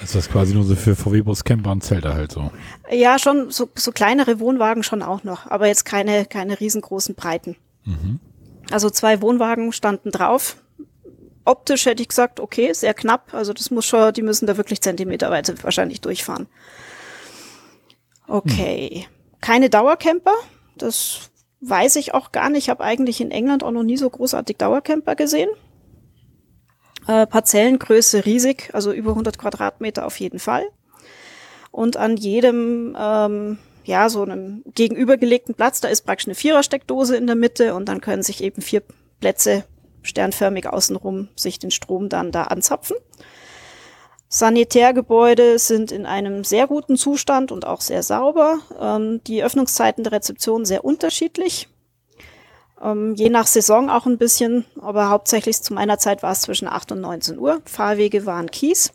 Ist 0.02 0.16
das 0.16 0.28
quasi 0.28 0.52
nur 0.52 0.64
so 0.64 0.74
für 0.74 0.96
VW-Bus, 0.96 1.44
Camper 1.44 1.70
und 1.70 1.84
Zelte 1.84 2.12
halt 2.12 2.32
so? 2.32 2.50
Ja, 2.90 3.20
schon 3.20 3.52
so, 3.52 3.68
so 3.76 3.92
kleinere 3.92 4.40
Wohnwagen 4.40 4.82
schon 4.82 5.00
auch 5.00 5.22
noch, 5.22 5.48
aber 5.48 5.68
jetzt 5.68 5.84
keine, 5.84 6.26
keine 6.26 6.58
riesengroßen 6.58 7.14
Breiten. 7.14 7.54
Mhm. 7.84 8.18
Also 8.72 8.90
zwei 8.90 9.22
Wohnwagen 9.22 9.70
standen 9.70 10.10
drauf. 10.10 10.56
Optisch 11.44 11.86
hätte 11.86 12.02
ich 12.02 12.08
gesagt, 12.08 12.40
okay, 12.40 12.72
sehr 12.72 12.94
knapp. 12.94 13.32
Also 13.32 13.52
das 13.52 13.70
muss 13.70 13.86
schon, 13.86 14.12
die 14.12 14.22
müssen 14.22 14.48
da 14.48 14.56
wirklich 14.56 14.80
zentimeterweise 14.80 15.54
wahrscheinlich 15.62 16.00
durchfahren. 16.00 16.48
Okay. 18.26 19.04
Hm 19.06 19.21
keine 19.42 19.68
Dauercamper. 19.68 20.34
Das 20.78 21.30
weiß 21.60 21.96
ich 21.96 22.14
auch 22.14 22.32
gar 22.32 22.48
nicht. 22.48 22.64
Ich 22.64 22.70
habe 22.70 22.82
eigentlich 22.82 23.20
in 23.20 23.30
England 23.30 23.62
auch 23.62 23.70
noch 23.70 23.82
nie 23.82 23.98
so 23.98 24.08
großartig 24.08 24.56
Dauercamper 24.56 25.14
gesehen. 25.14 25.50
Äh, 27.06 27.26
Parzellengröße 27.26 28.24
riesig, 28.24 28.70
also 28.72 28.92
über 28.92 29.10
100 29.10 29.36
Quadratmeter 29.36 30.06
auf 30.06 30.18
jeden 30.18 30.38
Fall. 30.38 30.64
Und 31.70 31.96
an 31.96 32.16
jedem, 32.16 32.96
ähm, 32.98 33.58
ja, 33.84 34.08
so 34.08 34.22
einem 34.22 34.62
gegenübergelegten 34.74 35.54
Platz, 35.54 35.80
da 35.80 35.88
ist 35.88 36.02
praktisch 36.02 36.28
eine 36.28 36.34
Vierersteckdose 36.34 37.16
in 37.16 37.26
der 37.26 37.36
Mitte 37.36 37.74
und 37.74 37.88
dann 37.88 38.00
können 38.00 38.22
sich 38.22 38.42
eben 38.42 38.62
vier 38.62 38.82
Plätze 39.20 39.64
sternförmig 40.02 40.68
außenrum 40.68 41.28
sich 41.36 41.58
den 41.58 41.70
Strom 41.70 42.08
dann 42.08 42.32
da 42.32 42.44
anzapfen. 42.44 42.96
Sanitärgebäude 44.34 45.58
sind 45.58 45.92
in 45.92 46.06
einem 46.06 46.42
sehr 46.42 46.66
guten 46.66 46.96
Zustand 46.96 47.52
und 47.52 47.66
auch 47.66 47.82
sehr 47.82 48.02
sauber. 48.02 48.60
Ähm, 48.80 49.22
die 49.26 49.44
Öffnungszeiten 49.44 50.04
der 50.04 50.14
Rezeption 50.14 50.64
sehr 50.64 50.86
unterschiedlich. 50.86 51.68
Ähm, 52.82 53.14
je 53.14 53.28
nach 53.28 53.46
Saison 53.46 53.90
auch 53.90 54.06
ein 54.06 54.16
bisschen, 54.16 54.64
aber 54.80 55.10
hauptsächlich 55.10 55.60
zu 55.60 55.74
meiner 55.74 55.98
Zeit 55.98 56.22
war 56.22 56.32
es 56.32 56.40
zwischen 56.40 56.66
8 56.66 56.92
und 56.92 57.02
19 57.02 57.38
Uhr. 57.38 57.60
Fahrwege 57.66 58.24
waren 58.24 58.50
Kies. 58.50 58.92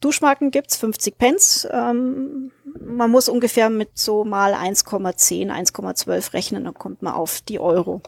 Duschmarken 0.00 0.50
gibt's 0.50 0.76
50 0.76 1.16
Pence. 1.16 1.66
Ähm, 1.72 2.52
man 2.78 3.10
muss 3.10 3.30
ungefähr 3.30 3.70
mit 3.70 3.96
so 3.96 4.22
mal 4.22 4.52
1,10, 4.52 5.50
1,12 5.50 6.34
rechnen, 6.34 6.64
dann 6.64 6.74
kommt 6.74 7.00
man 7.00 7.14
auf 7.14 7.40
die 7.40 7.58
Euro. 7.58 8.02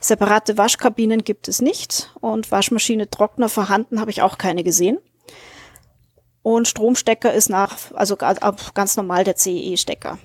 Separate 0.00 0.58
Waschkabinen 0.58 1.22
gibt 1.22 1.46
es 1.46 1.62
nicht 1.62 2.12
und 2.20 2.50
Waschmaschine, 2.50 3.10
Trockner 3.10 3.48
vorhanden 3.48 4.00
habe 4.00 4.10
ich 4.10 4.22
auch 4.22 4.38
keine 4.38 4.64
gesehen. 4.64 4.98
Und 6.42 6.68
Stromstecker 6.68 7.32
ist 7.32 7.50
nach, 7.50 7.76
also 7.94 8.16
ganz 8.16 8.96
normal 8.96 9.24
der 9.24 9.36
CE-Stecker. 9.36 10.18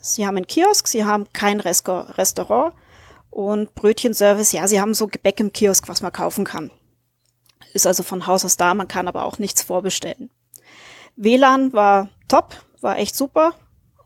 Sie 0.00 0.26
haben 0.26 0.36
einen 0.36 0.46
Kiosk, 0.46 0.88
sie 0.88 1.04
haben 1.04 1.32
kein 1.32 1.60
Restaurant 1.60 2.74
und 3.30 3.74
Brötchenservice, 3.74 4.52
ja, 4.52 4.66
sie 4.66 4.80
haben 4.80 4.94
so 4.94 5.06
Gebäck 5.06 5.38
im 5.40 5.52
Kiosk, 5.52 5.88
was 5.88 6.02
man 6.02 6.12
kaufen 6.12 6.44
kann. 6.44 6.70
Ist 7.72 7.86
also 7.86 8.02
von 8.02 8.26
Haus 8.26 8.44
aus 8.44 8.56
da, 8.56 8.74
man 8.74 8.88
kann 8.88 9.08
aber 9.08 9.24
auch 9.24 9.38
nichts 9.38 9.62
vorbestellen. 9.62 10.30
WLAN 11.16 11.72
war 11.72 12.08
top, 12.28 12.56
war 12.80 12.98
echt 12.98 13.14
super. 13.14 13.54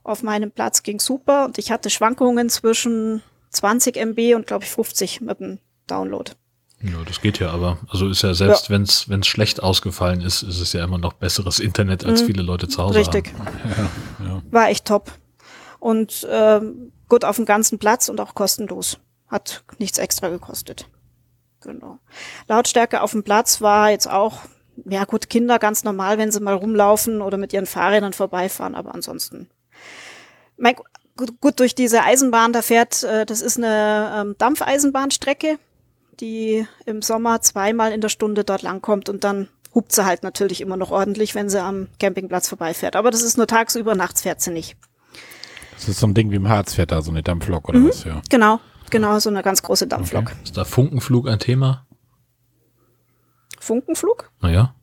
Auf 0.03 0.23
meinem 0.23 0.51
Platz 0.53 0.83
ging 0.83 1.01
super 1.01 1.47
und 1.47 1.59
ich 1.59 1.73
hatte 1.73 1.91
Schwankungen 1.91 2.51
zwischen 2.51 3.23
20 3.51 3.97
MB 3.97 4.35
und 4.35 4.47
glaube 4.47 4.65
ich 4.65 4.71
50 4.71 5.23
mit 5.23 5.41
dem 5.41 5.59
Download. 5.87 6.33
Ja, 6.91 7.03
das 7.05 7.21
geht 7.21 7.39
ja 7.39 7.51
aber. 7.51 7.79
Also 7.89 8.09
ist 8.09 8.23
ja 8.23 8.35
selbst, 8.35 8.69
ja. 8.69 8.79
wenn 9.09 9.21
es 9.21 9.27
schlecht 9.27 9.63
ausgefallen 9.63 10.21
ist, 10.21 10.43
ist 10.43 10.61
es 10.61 10.73
ja 10.73 10.85
immer 10.85 10.99
noch 10.99 11.15
besseres 11.15 11.59
Internet, 11.59 12.05
als 12.05 12.23
mhm. 12.23 12.27
viele 12.27 12.43
Leute 12.43 12.69
zu 12.69 12.83
Hause 12.83 12.99
Richtig. 12.99 13.33
haben. 13.39 13.47
Ja, 14.19 14.27
ja. 14.27 14.43
War 14.51 14.69
echt 14.69 14.85
top. 14.85 15.13
Und 15.79 16.27
ähm, 16.31 16.93
gut 17.09 17.25
auf 17.25 17.37
dem 17.37 17.45
ganzen 17.45 17.79
Platz 17.79 18.09
und 18.09 18.21
auch 18.21 18.35
kostenlos. 18.35 18.99
Hat 19.29 19.65
nichts 19.79 19.99
extra 19.99 20.29
gekostet. 20.29 20.89
Genau. 21.61 21.99
Lautstärke 22.47 23.03
auf 23.03 23.11
dem 23.11 23.25
Platz 23.25 23.61
war 23.61 23.91
jetzt 23.91 24.09
auch, 24.09 24.41
ja 24.85 25.05
gut, 25.05 25.29
Kinder 25.29 25.59
ganz 25.59 25.83
normal, 25.83 26.19
wenn 26.19 26.31
sie 26.31 26.41
mal 26.41 26.55
rumlaufen 26.55 27.21
oder 27.21 27.39
mit 27.39 27.53
ihren 27.53 27.67
Fahrrädern 27.67 28.13
vorbeifahren, 28.13 28.75
aber 28.75 28.95
ansonsten. 28.95 29.49
Mein, 30.57 30.77
gut, 31.17 31.41
gut, 31.41 31.61
durch 31.61 31.75
diese 31.75 32.03
Eisenbahn, 32.03 32.53
da 32.53 32.63
fährt, 32.63 33.03
äh, 33.03 33.27
das 33.27 33.41
ist 33.41 33.57
eine 33.57 34.13
ähm, 34.17 34.35
Dampfeisenbahnstrecke 34.39 35.59
die 36.21 36.67
im 36.85 37.03
Sommer 37.03 37.41
zweimal 37.41 37.93
in 37.93 38.01
der 38.01 38.09
Stunde 38.09 38.45
dort 38.45 38.63
langkommt 38.63 39.09
und 39.09 39.25
dann 39.25 39.49
hupt 39.75 39.93
sie 39.93 40.05
halt 40.07 40.23
natürlich 40.23 40.61
immer 40.61 40.77
noch 40.77 40.91
ordentlich, 40.91 41.35
wenn 41.35 41.49
sie 41.49 41.63
am 41.63 41.89
Campingplatz 42.01 42.49
vorbeifährt. 42.49 42.97
Aber 42.97 43.11
das 43.11 43.23
ist 43.23 43.37
nur 43.37 43.47
tagsüber, 43.47 43.95
nachts 43.95 44.23
fährt 44.23 44.41
sie 44.41 44.51
nicht. 44.51 44.77
Das 45.75 45.89
ist 45.89 46.01
so 46.01 46.07
ein 46.07 46.15
Ding 46.15 46.31
wie 46.31 46.37
im 46.37 46.49
Harz 46.49 46.75
fährt 46.75 46.93
da 46.93 47.03
so 47.03 47.11
eine 47.11 47.23
Dampflok 47.23 47.69
oder 47.69 47.79
mhm, 47.79 47.89
was, 47.89 48.05
ja. 48.05 48.23
Genau, 48.31 48.61
genau, 48.91 49.19
so 49.19 49.29
eine 49.29 49.43
ganz 49.43 49.63
große 49.63 49.87
Dampflok. 49.87 50.23
Okay. 50.23 50.37
Ist 50.43 50.57
da 50.57 50.65
Funkenflug 50.65 51.29
ein 51.29 51.39
Thema? 51.39 51.87
Funkenflug? 53.61 54.31
Naja. 54.41 54.75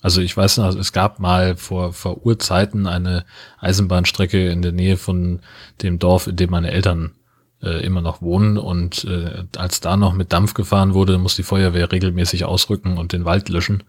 Also 0.00 0.20
ich 0.20 0.36
weiß 0.36 0.58
noch, 0.58 0.74
es 0.76 0.92
gab 0.92 1.18
mal 1.18 1.56
vor, 1.56 1.92
vor 1.92 2.24
Urzeiten 2.24 2.86
eine 2.86 3.24
Eisenbahnstrecke 3.58 4.48
in 4.48 4.62
der 4.62 4.70
Nähe 4.70 4.96
von 4.96 5.40
dem 5.82 5.98
Dorf, 5.98 6.28
in 6.28 6.36
dem 6.36 6.50
meine 6.50 6.70
Eltern 6.70 7.17
äh, 7.62 7.84
immer 7.84 8.00
noch 8.00 8.22
wohnen 8.22 8.56
und 8.58 9.04
äh, 9.04 9.44
als 9.56 9.80
da 9.80 9.96
noch 9.96 10.14
mit 10.14 10.32
Dampf 10.32 10.54
gefahren 10.54 10.94
wurde, 10.94 11.18
muss 11.18 11.36
die 11.36 11.42
Feuerwehr 11.42 11.90
regelmäßig 11.90 12.44
ausrücken 12.44 12.98
und 12.98 13.12
den 13.12 13.24
Wald 13.24 13.48
löschen, 13.48 13.84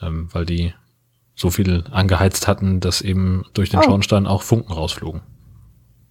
ähm, 0.00 0.28
weil 0.32 0.46
die 0.46 0.74
so 1.34 1.50
viel 1.50 1.84
angeheizt 1.90 2.48
hatten, 2.48 2.80
dass 2.80 3.00
eben 3.00 3.44
durch 3.54 3.70
den 3.70 3.80
oh. 3.80 3.82
Schornstein 3.82 4.26
auch 4.26 4.42
Funken 4.42 4.72
rausflogen. 4.72 5.22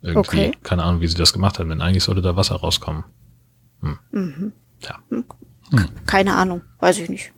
Irgendwie, 0.02 0.47
okay. 0.47 0.58
keine 0.64 0.84
Ahnung, 0.84 1.02
wie 1.02 1.08
sie 1.08 1.18
das 1.18 1.32
gemacht 1.32 1.60
haben, 1.60 1.70
denn 1.70 1.82
eigentlich 1.82 2.04
sollte 2.04 2.22
da 2.22 2.36
Wasser 2.36 2.56
rauskommen. 2.56 3.04
Hm. 3.82 3.99
Mhm. 4.12 4.52
Ja. 4.82 4.99
Hm. 5.10 5.26
Keine 6.06 6.36
Ahnung, 6.36 6.62
weiß 6.80 6.97
ich 6.99 7.10
nicht. 7.10 7.32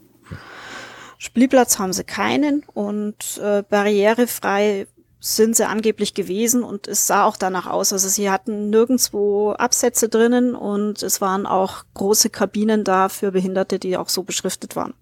Spielplatz 1.17 1.79
haben 1.79 1.93
sie 1.93 2.03
keinen 2.03 2.63
und 2.73 3.39
äh, 3.41 3.63
barrierefrei 3.69 4.87
sind 5.25 5.55
sie 5.55 5.65
angeblich 5.65 6.13
gewesen 6.13 6.63
und 6.63 6.89
es 6.89 7.07
sah 7.07 7.23
auch 7.23 7.37
danach 7.37 7.65
aus. 7.65 7.93
Also 7.93 8.09
sie 8.09 8.29
hatten 8.29 8.69
nirgendwo 8.69 9.51
Absätze 9.53 10.09
drinnen 10.09 10.53
und 10.53 11.01
es 11.01 11.21
waren 11.21 11.45
auch 11.45 11.85
große 11.93 12.29
Kabinen 12.29 12.83
da 12.83 13.07
für 13.07 13.31
Behinderte, 13.31 13.79
die 13.79 13.95
auch 13.95 14.09
so 14.09 14.23
beschriftet 14.23 14.75
waren. 14.75 14.93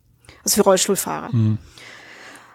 Also 0.44 0.58
für 0.58 0.64
Rollstuhlfahrer. 0.64 1.30
Mhm. 1.34 1.58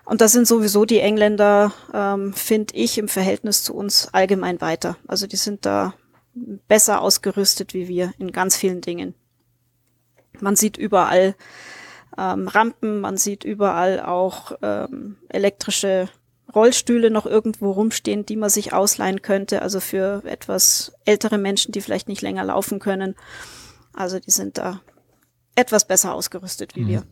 Und 0.05 0.21
da 0.21 0.29
sind 0.29 0.47
sowieso 0.47 0.85
die 0.85 1.01
Engländer, 1.01 1.73
ähm, 1.93 2.33
finde 2.35 2.73
ich, 2.77 2.99
im 2.99 3.09
Verhältnis 3.09 3.65
zu 3.65 3.75
uns 3.75 4.11
allgemein 4.13 4.61
weiter. 4.61 4.97
Also 5.09 5.27
die 5.27 5.35
sind 5.35 5.67
da 5.67 5.95
besser 6.69 7.01
ausgerüstet 7.01 7.75
wie 7.75 7.89
wir 7.89 8.13
in 8.17 8.31
ganz 8.31 8.57
vielen 8.57 8.81
Dingen. 8.81 9.15
Man 10.39 10.55
sieht 10.55 10.77
überall 10.77 11.35
ähm, 12.17 12.47
Rampen, 12.47 13.01
man 13.01 13.17
sieht 13.17 13.43
überall 13.43 13.99
auch 13.99 14.53
ähm, 14.63 15.17
elektrische 15.29 16.09
Rollstühle 16.57 17.11
noch 17.11 17.27
irgendwo 17.27 17.71
rumstehen, 17.71 18.25
die 18.25 18.37
man 18.37 18.49
sich 18.51 18.73
ausleihen 18.73 19.21
könnte, 19.21 19.63
also 19.63 19.79
für 19.79 20.23
etwas 20.25 20.93
ältere 21.05 21.39
Menschen, 21.39 21.71
die 21.71 21.83
vielleicht 21.83 22.09
nicht 22.09 22.23
länger 22.23 22.45
laufen 22.45 22.79
können. 22.79 23.15
Also 23.93 24.19
die 24.19 24.31
sind 24.31 24.59
da 24.59 24.81
etwas 25.55 25.87
besser 25.87 26.15
ausgerüstet 26.15 26.75
wie 26.75 26.81
mhm. 26.81 26.89
wir. 26.89 27.03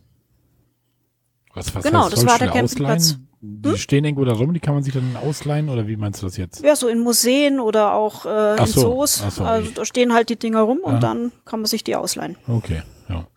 Was, 1.53 1.73
was 1.73 1.83
genau, 1.83 2.05
heißt, 2.05 2.13
das 2.13 2.25
war 2.25 2.39
der 2.39 2.49
Campingplatz. 2.49 3.11
Hm? 3.11 3.61
Die 3.61 3.77
stehen 3.77 4.03
irgendwo 4.03 4.25
da 4.25 4.33
rum, 4.33 4.53
die 4.53 4.59
kann 4.59 4.73
man 4.73 4.83
sich 4.83 4.93
dann 4.93 5.15
ausleihen 5.15 5.69
oder 5.69 5.87
wie 5.87 5.95
meinst 5.95 6.21
du 6.21 6.25
das 6.25 6.35
jetzt? 6.35 6.63
Ja, 6.63 6.75
so 6.75 6.87
in 6.87 6.99
Museen 6.99 7.59
oder 7.59 7.93
auch 7.93 8.25
äh, 8.25 8.57
in 8.57 8.65
so. 8.65 8.81
Zoos. 8.81 9.23
So, 9.29 9.43
also 9.43 9.71
da 9.71 9.85
stehen 9.85 10.13
halt 10.13 10.29
die 10.29 10.35
Dinger 10.35 10.61
rum 10.61 10.79
und 10.79 11.01
dann 11.01 11.31
kann 11.45 11.59
man 11.59 11.67
sich 11.67 11.83
die 11.83 11.95
ausleihen. 11.95 12.37
Okay, 12.47 12.81
ja. 13.07 13.27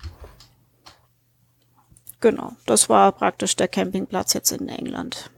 Genau, 2.21 2.53
das 2.67 2.89
war 2.89 3.13
praktisch 3.13 3.55
der 3.55 3.69
Campingplatz 3.69 4.33
jetzt 4.33 4.51
in 4.51 4.69
England. 4.69 5.31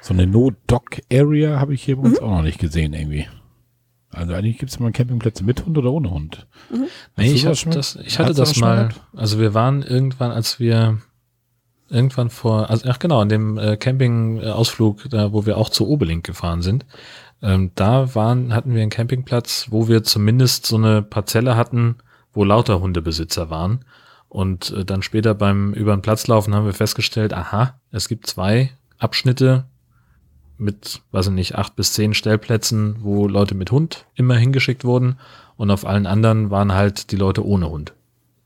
So 0.00 0.14
eine 0.14 0.26
No-Dock-Area 0.26 1.60
habe 1.60 1.74
ich 1.74 1.82
hier 1.82 1.96
bei 1.96 2.02
uns 2.02 2.20
mhm. 2.20 2.26
auch 2.26 2.30
noch 2.30 2.42
nicht 2.42 2.58
gesehen 2.58 2.92
irgendwie. 2.94 3.26
Also 4.10 4.34
eigentlich 4.34 4.58
gibt 4.58 4.72
es 4.72 4.78
immer 4.78 4.90
Campingplätze 4.90 5.44
mit 5.44 5.64
Hund 5.64 5.78
oder 5.78 5.92
ohne 5.92 6.10
Hund. 6.10 6.46
Mhm. 6.70 6.86
Nee, 7.16 7.32
ich, 7.32 7.46
hab 7.46 7.54
das, 7.70 7.96
ich 7.96 8.18
hatte 8.18 8.34
das 8.34 8.56
mal, 8.56 8.88
also 9.14 9.38
wir 9.38 9.54
waren 9.54 9.82
irgendwann, 9.82 10.32
als 10.32 10.58
wir 10.58 10.98
irgendwann 11.88 12.30
vor, 12.30 12.70
also 12.70 12.88
ach 12.88 12.98
genau, 12.98 13.20
an 13.20 13.28
dem 13.28 13.58
äh, 13.58 13.76
Campingausflug, 13.76 15.08
da 15.10 15.32
wo 15.32 15.46
wir 15.46 15.58
auch 15.58 15.68
zu 15.68 15.88
Obelink 15.88 16.24
gefahren 16.24 16.62
sind, 16.62 16.86
ähm, 17.42 17.70
da 17.74 18.14
waren, 18.14 18.54
hatten 18.54 18.74
wir 18.74 18.82
einen 18.82 18.90
Campingplatz, 18.90 19.68
wo 19.70 19.88
wir 19.88 20.02
zumindest 20.02 20.66
so 20.66 20.76
eine 20.76 21.02
Parzelle 21.02 21.56
hatten, 21.56 21.96
wo 22.32 22.44
lauter 22.44 22.80
Hundebesitzer 22.80 23.50
waren. 23.50 23.84
Und 24.28 24.70
äh, 24.70 24.84
dann 24.84 25.02
später 25.02 25.34
beim 25.34 25.72
über 25.72 25.96
den 25.96 26.02
Platz 26.02 26.26
laufen 26.26 26.54
haben 26.54 26.66
wir 26.66 26.72
festgestellt, 26.72 27.32
aha, 27.32 27.80
es 27.90 28.08
gibt 28.08 28.26
zwei 28.26 28.70
Abschnitte 28.98 29.64
mit, 30.60 31.02
weiß 31.10 31.28
ich 31.28 31.32
nicht, 31.32 31.54
acht 31.56 31.76
bis 31.76 31.92
zehn 31.92 32.14
Stellplätzen, 32.14 32.96
wo 33.00 33.26
Leute 33.26 33.54
mit 33.54 33.70
Hund 33.70 34.06
immer 34.14 34.36
hingeschickt 34.36 34.84
wurden. 34.84 35.18
Und 35.56 35.70
auf 35.70 35.86
allen 35.86 36.06
anderen 36.06 36.50
waren 36.50 36.72
halt 36.72 37.10
die 37.10 37.16
Leute 37.16 37.44
ohne 37.44 37.68
Hund. 37.70 37.94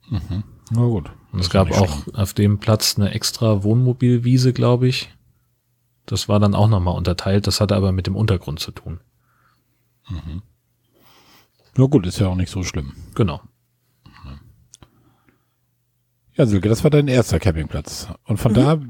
Mhm. 0.08 0.44
Na 0.70 0.80
gut. 0.80 1.10
Und 1.32 1.40
es 1.40 1.50
gab 1.50 1.70
auch 1.70 2.02
schlimm. 2.02 2.14
auf 2.14 2.32
dem 2.32 2.58
Platz 2.58 2.96
eine 2.96 3.10
extra 3.10 3.62
Wohnmobilwiese, 3.62 4.52
glaube 4.52 4.88
ich. 4.88 5.10
Das 6.06 6.28
war 6.28 6.40
dann 6.40 6.54
auch 6.54 6.68
nochmal 6.68 6.96
unterteilt. 6.96 7.46
Das 7.46 7.60
hatte 7.60 7.76
aber 7.76 7.92
mit 7.92 8.06
dem 8.06 8.16
Untergrund 8.16 8.60
zu 8.60 8.72
tun. 8.72 9.00
Mhm. 10.08 10.42
Na 11.76 11.86
gut, 11.86 12.06
ist 12.06 12.20
ja 12.20 12.28
auch 12.28 12.36
nicht 12.36 12.50
so 12.50 12.62
schlimm. 12.62 12.92
Genau. 13.14 13.40
Ja, 16.36 16.46
Silke, 16.46 16.68
das 16.68 16.82
war 16.82 16.90
dein 16.90 17.06
erster 17.06 17.38
Campingplatz. 17.38 18.08
Und 18.24 18.38
von 18.38 18.52
mhm. 18.52 18.56
da 18.56 18.80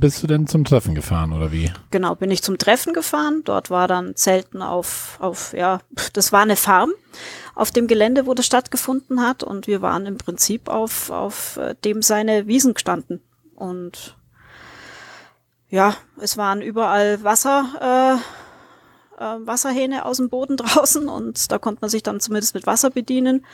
bist 0.00 0.22
du 0.22 0.26
denn 0.26 0.46
zum 0.46 0.64
Treffen 0.64 0.94
gefahren 0.94 1.32
oder 1.32 1.52
wie? 1.52 1.72
Genau, 1.90 2.14
bin 2.14 2.30
ich 2.30 2.42
zum 2.42 2.58
Treffen 2.58 2.92
gefahren. 2.92 3.42
Dort 3.44 3.70
war 3.70 3.88
dann 3.88 4.16
Zelten 4.16 4.62
auf, 4.62 5.16
auf, 5.20 5.52
ja, 5.52 5.80
das 6.12 6.32
war 6.32 6.42
eine 6.42 6.56
Farm 6.56 6.90
auf 7.54 7.70
dem 7.70 7.86
Gelände, 7.86 8.26
wo 8.26 8.34
das 8.34 8.46
stattgefunden 8.46 9.20
hat. 9.20 9.42
Und 9.42 9.66
wir 9.66 9.82
waren 9.82 10.06
im 10.06 10.18
Prinzip 10.18 10.68
auf, 10.68 11.10
auf 11.10 11.56
äh, 11.56 11.74
dem 11.84 12.02
seine 12.02 12.46
Wiesen 12.46 12.74
gestanden. 12.74 13.20
Und 13.54 14.16
ja, 15.68 15.94
es 16.20 16.36
waren 16.36 16.60
überall 16.60 17.22
Wasser, 17.22 18.20
äh, 19.18 19.22
äh, 19.22 19.46
Wasserhähne 19.46 20.04
aus 20.04 20.18
dem 20.18 20.28
Boden 20.28 20.56
draußen 20.58 21.08
und 21.08 21.50
da 21.50 21.58
konnte 21.58 21.80
man 21.82 21.90
sich 21.90 22.02
dann 22.02 22.20
zumindest 22.20 22.54
mit 22.54 22.66
Wasser 22.66 22.90
bedienen. 22.90 23.44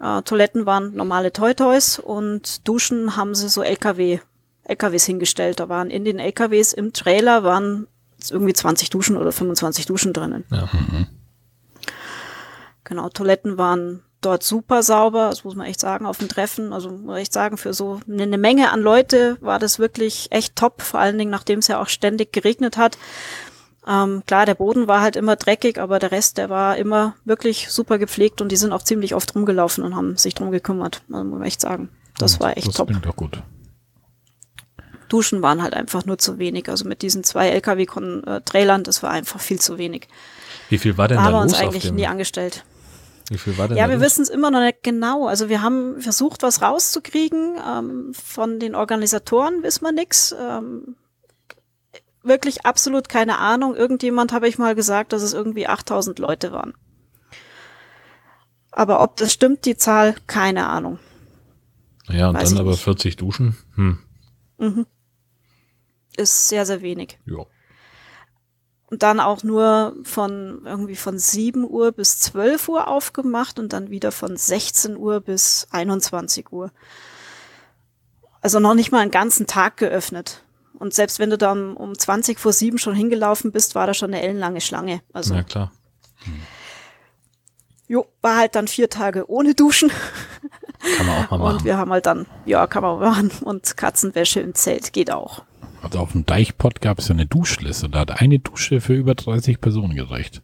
Äh, 0.00 0.22
Toiletten 0.22 0.66
waren 0.66 0.94
normale 0.94 1.32
Toy-Toys 1.32 1.98
und 1.98 2.66
Duschen 2.68 3.16
haben 3.16 3.34
sie 3.34 3.48
so 3.48 3.62
LKW, 3.62 4.20
LKWs 4.66 5.04
hingestellt. 5.04 5.60
Da 5.60 5.68
waren 5.68 5.90
in 5.90 6.04
den 6.04 6.18
LKWs 6.18 6.72
im 6.72 6.92
Trailer 6.92 7.44
waren 7.44 7.86
irgendwie 8.30 8.52
20 8.52 8.90
Duschen 8.90 9.16
oder 9.16 9.32
25 9.32 9.86
Duschen 9.86 10.12
drinnen. 10.12 10.44
Ja. 10.50 10.68
Mhm. 10.72 11.06
Genau, 12.84 13.08
Toiletten 13.08 13.58
waren 13.58 14.02
dort 14.20 14.42
super 14.42 14.82
sauber, 14.82 15.28
das 15.30 15.44
muss 15.44 15.54
man 15.54 15.66
echt 15.66 15.80
sagen, 15.80 16.06
auf 16.06 16.18
dem 16.18 16.28
Treffen. 16.28 16.72
Also 16.72 16.90
muss 16.90 17.16
ich 17.16 17.22
echt 17.22 17.32
sagen, 17.32 17.56
für 17.56 17.74
so 17.74 18.00
eine 18.08 18.38
Menge 18.38 18.70
an 18.70 18.80
Leute 18.80 19.36
war 19.40 19.58
das 19.58 19.78
wirklich 19.78 20.28
echt 20.30 20.56
top, 20.56 20.82
vor 20.82 21.00
allen 21.00 21.18
Dingen, 21.18 21.30
nachdem 21.30 21.58
es 21.60 21.68
ja 21.68 21.80
auch 21.80 21.88
ständig 21.88 22.32
geregnet 22.32 22.76
hat. 22.76 22.98
Ähm, 23.86 24.24
klar, 24.26 24.46
der 24.46 24.54
Boden 24.54 24.88
war 24.88 25.00
halt 25.00 25.14
immer 25.14 25.36
dreckig, 25.36 25.78
aber 25.78 25.98
der 26.00 26.10
Rest, 26.10 26.38
der 26.38 26.50
war 26.50 26.76
immer 26.76 27.14
wirklich 27.24 27.70
super 27.70 27.98
gepflegt 27.98 28.40
und 28.40 28.50
die 28.50 28.56
sind 28.56 28.72
auch 28.72 28.82
ziemlich 28.82 29.14
oft 29.14 29.32
rumgelaufen 29.34 29.84
und 29.84 29.94
haben 29.94 30.16
sich 30.16 30.34
drum 30.34 30.50
gekümmert, 30.50 31.02
also 31.12 31.24
muss 31.24 31.38
man 31.38 31.46
echt 31.46 31.60
sagen. 31.60 31.88
Das 32.18 32.34
und 32.34 32.40
war 32.40 32.56
echt 32.56 32.66
das 32.66 32.74
top. 32.74 32.88
Das 32.88 33.00
doch 33.00 33.14
gut. 33.14 33.42
Duschen 35.08 35.42
waren 35.42 35.62
halt 35.62 35.74
einfach 35.74 36.04
nur 36.04 36.18
zu 36.18 36.38
wenig. 36.38 36.68
Also 36.68 36.86
mit 36.86 37.02
diesen 37.02 37.24
zwei 37.24 37.48
LKW-Trailern, 37.48 38.84
das 38.84 39.02
war 39.02 39.10
einfach 39.10 39.40
viel 39.40 39.60
zu 39.60 39.78
wenig. 39.78 40.08
Wie 40.68 40.78
viel 40.78 40.98
war 40.98 41.08
denn 41.08 41.18
da, 41.18 41.22
da 41.22 41.26
haben 41.28 41.34
wir 41.34 41.42
uns 41.42 41.54
eigentlich 41.54 41.92
nie 41.92 42.06
angestellt. 42.06 42.64
Wie 43.28 43.38
viel 43.38 43.58
war 43.58 43.68
denn 43.68 43.76
Ja, 43.76 43.88
wir 43.88 44.00
wissen 44.00 44.22
es 44.22 44.28
immer 44.28 44.50
noch 44.50 44.60
nicht 44.60 44.82
genau. 44.82 45.26
Also 45.26 45.48
wir 45.48 45.62
haben 45.62 46.00
versucht, 46.00 46.42
was 46.42 46.62
rauszukriegen. 46.62 47.56
Ähm, 47.66 48.12
von 48.14 48.60
den 48.60 48.74
Organisatoren 48.74 49.62
wissen 49.62 49.84
wir 49.84 49.92
nichts. 49.92 50.34
Ähm, 50.38 50.96
wirklich 52.22 52.64
absolut 52.66 53.08
keine 53.08 53.38
Ahnung. 53.38 53.74
Irgendjemand 53.74 54.32
habe 54.32 54.48
ich 54.48 54.58
mal 54.58 54.74
gesagt, 54.74 55.12
dass 55.12 55.22
es 55.22 55.32
irgendwie 55.32 55.66
8000 55.66 56.18
Leute 56.18 56.52
waren. 56.52 56.74
Aber 58.70 59.02
ob 59.02 59.16
das 59.16 59.32
stimmt, 59.32 59.64
die 59.64 59.76
Zahl, 59.76 60.14
keine 60.26 60.68
Ahnung. 60.68 60.98
Ja, 62.08 62.28
und 62.28 62.36
Weiß 62.36 62.50
dann 62.50 62.58
aber 62.58 62.72
nicht. 62.72 62.84
40 62.84 63.16
Duschen. 63.16 63.56
Hm. 63.74 63.98
Mhm. 64.58 64.86
Ist 66.16 66.48
sehr, 66.48 66.66
sehr 66.66 66.82
wenig. 66.82 67.18
Ja. 67.26 67.44
Und 68.88 69.02
dann 69.02 69.18
auch 69.18 69.42
nur 69.42 69.96
von 70.04 70.62
irgendwie 70.64 70.94
von 70.94 71.18
7 71.18 71.68
Uhr 71.68 71.90
bis 71.92 72.18
12 72.20 72.68
Uhr 72.68 72.88
aufgemacht 72.88 73.58
und 73.58 73.72
dann 73.72 73.90
wieder 73.90 74.12
von 74.12 74.36
16 74.36 74.96
Uhr 74.96 75.20
bis 75.20 75.66
21 75.70 76.52
Uhr. 76.52 76.70
Also 78.40 78.60
noch 78.60 78.74
nicht 78.74 78.92
mal 78.92 79.00
einen 79.00 79.10
ganzen 79.10 79.48
Tag 79.48 79.76
geöffnet. 79.76 80.44
Und 80.78 80.94
selbst 80.94 81.18
wenn 81.18 81.30
du 81.30 81.38
dann 81.38 81.76
um 81.76 81.98
20 81.98 82.38
vor 82.38 82.52
7 82.52 82.78
schon 82.78 82.94
hingelaufen 82.94 83.50
bist, 83.50 83.74
war 83.74 83.86
da 83.86 83.94
schon 83.94 84.12
eine 84.12 84.22
ellenlange 84.22 84.60
Schlange. 84.60 85.00
Also, 85.12 85.34
ja, 85.34 85.42
klar. 85.42 85.72
Hm. 86.24 86.40
Jo, 87.88 88.06
war 88.20 88.36
halt 88.36 88.54
dann 88.54 88.68
vier 88.68 88.90
Tage 88.90 89.30
ohne 89.30 89.54
Duschen. 89.54 89.90
Kann 90.96 91.06
man 91.06 91.24
auch 91.24 91.30
mal 91.30 91.38
machen. 91.38 91.56
Und 91.56 91.64
wir 91.64 91.76
haben 91.78 91.90
halt 91.90 92.06
dann, 92.06 92.26
ja, 92.44 92.66
kann 92.66 92.82
man 92.82 92.98
machen. 92.98 93.30
Und 93.42 93.76
Katzenwäsche 93.76 94.40
im 94.40 94.54
Zelt 94.54 94.92
geht 94.92 95.10
auch. 95.10 95.42
Also 95.86 96.00
auf 96.00 96.12
dem 96.12 96.26
Deichpott 96.26 96.80
gab 96.80 96.98
es 96.98 97.08
ja 97.08 97.14
eine 97.14 97.26
Duschliste. 97.26 97.88
Da 97.88 98.00
hat 98.00 98.20
eine 98.20 98.38
Dusche 98.38 98.80
für 98.80 98.94
über 98.94 99.14
30 99.14 99.60
Personen 99.60 99.94
gereicht. 99.94 100.42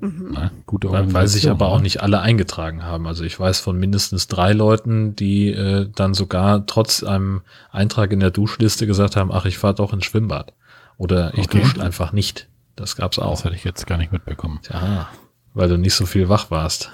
Mhm. 0.00 0.30
Na, 0.32 0.50
gute 0.66 0.90
Weil 0.90 1.26
sich 1.26 1.50
aber 1.50 1.68
auch 1.68 1.80
nicht 1.80 2.02
alle 2.02 2.20
eingetragen 2.20 2.84
haben. 2.84 3.06
Also 3.06 3.24
ich 3.24 3.38
weiß 3.38 3.60
von 3.60 3.78
mindestens 3.78 4.28
drei 4.28 4.52
Leuten, 4.52 5.16
die 5.16 5.50
äh, 5.50 5.88
dann 5.94 6.14
sogar 6.14 6.66
trotz 6.66 7.02
einem 7.02 7.42
Eintrag 7.70 8.12
in 8.12 8.20
der 8.20 8.30
Duschliste 8.30 8.86
gesagt 8.86 9.16
haben, 9.16 9.32
ach, 9.32 9.44
ich 9.44 9.58
fahre 9.58 9.74
doch 9.74 9.92
ins 9.92 10.04
Schwimmbad. 10.04 10.52
Oder 10.98 11.34
ich 11.34 11.46
okay. 11.46 11.60
dusche 11.60 11.82
einfach 11.82 12.12
nicht. 12.12 12.48
Das 12.76 12.96
gab's 12.96 13.18
auch. 13.18 13.30
Das 13.30 13.44
hätte 13.44 13.56
ich 13.56 13.64
jetzt 13.64 13.86
gar 13.86 13.98
nicht 13.98 14.12
mitbekommen. 14.12 14.60
Ja, 14.70 15.08
weil 15.54 15.68
du 15.68 15.76
nicht 15.76 15.94
so 15.94 16.06
viel 16.06 16.28
wach 16.28 16.50
warst. 16.50 16.90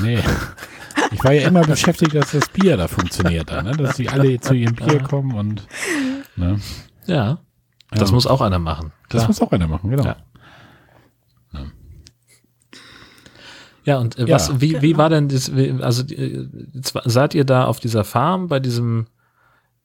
Nee. 0.00 0.20
Ich 1.12 1.24
war 1.24 1.32
ja 1.32 1.48
immer 1.48 1.62
beschäftigt, 1.66 2.14
dass 2.14 2.30
das 2.30 2.48
Bier 2.48 2.76
da 2.76 2.86
funktioniert, 2.86 3.50
ne? 3.50 3.72
dass 3.72 3.96
sie 3.96 4.08
alle 4.08 4.38
zu 4.40 4.54
ihrem 4.54 4.74
Bier 4.74 5.00
kommen 5.00 5.34
und 5.34 5.66
ne? 6.36 6.60
Ja, 7.06 7.38
das 7.90 8.10
ja. 8.10 8.14
muss 8.14 8.26
auch 8.26 8.40
einer 8.40 8.58
machen. 8.58 8.92
Klar. 9.08 9.20
Das 9.20 9.28
muss 9.28 9.40
auch 9.40 9.52
einer 9.52 9.68
machen, 9.68 9.90
genau. 9.90 10.04
Ja. 10.04 10.16
Ja, 13.84 13.98
und 13.98 14.18
äh, 14.18 14.28
was, 14.30 14.60
wie, 14.60 14.80
wie 14.80 14.96
war 14.96 15.10
denn 15.10 15.28
das, 15.28 15.50
also 15.80 16.04
äh, 16.14 16.48
seid 17.04 17.34
ihr 17.34 17.44
da 17.44 17.66
auf 17.66 17.80
dieser 17.80 18.02
Farm 18.04 18.48
bei 18.48 18.58
diesem 18.58 19.06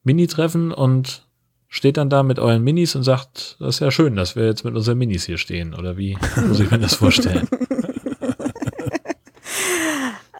Mini-Treffen 0.03 0.71
und 0.71 1.27
steht 1.67 1.97
dann 1.97 2.09
da 2.09 2.23
mit 2.23 2.39
euren 2.39 2.63
Minis 2.63 2.95
und 2.95 3.03
sagt, 3.03 3.57
das 3.59 3.75
ist 3.75 3.79
ja 3.81 3.91
schön, 3.91 4.15
dass 4.15 4.35
wir 4.35 4.45
jetzt 4.45 4.63
mit 4.63 4.75
unseren 4.75 4.97
Minis 4.97 5.25
hier 5.25 5.37
stehen, 5.37 5.75
oder 5.75 5.97
wie 5.97 6.17
muss 6.47 6.59
ich 6.59 6.71
mir 6.71 6.79
das 6.79 6.95
vorstellen? 6.95 7.47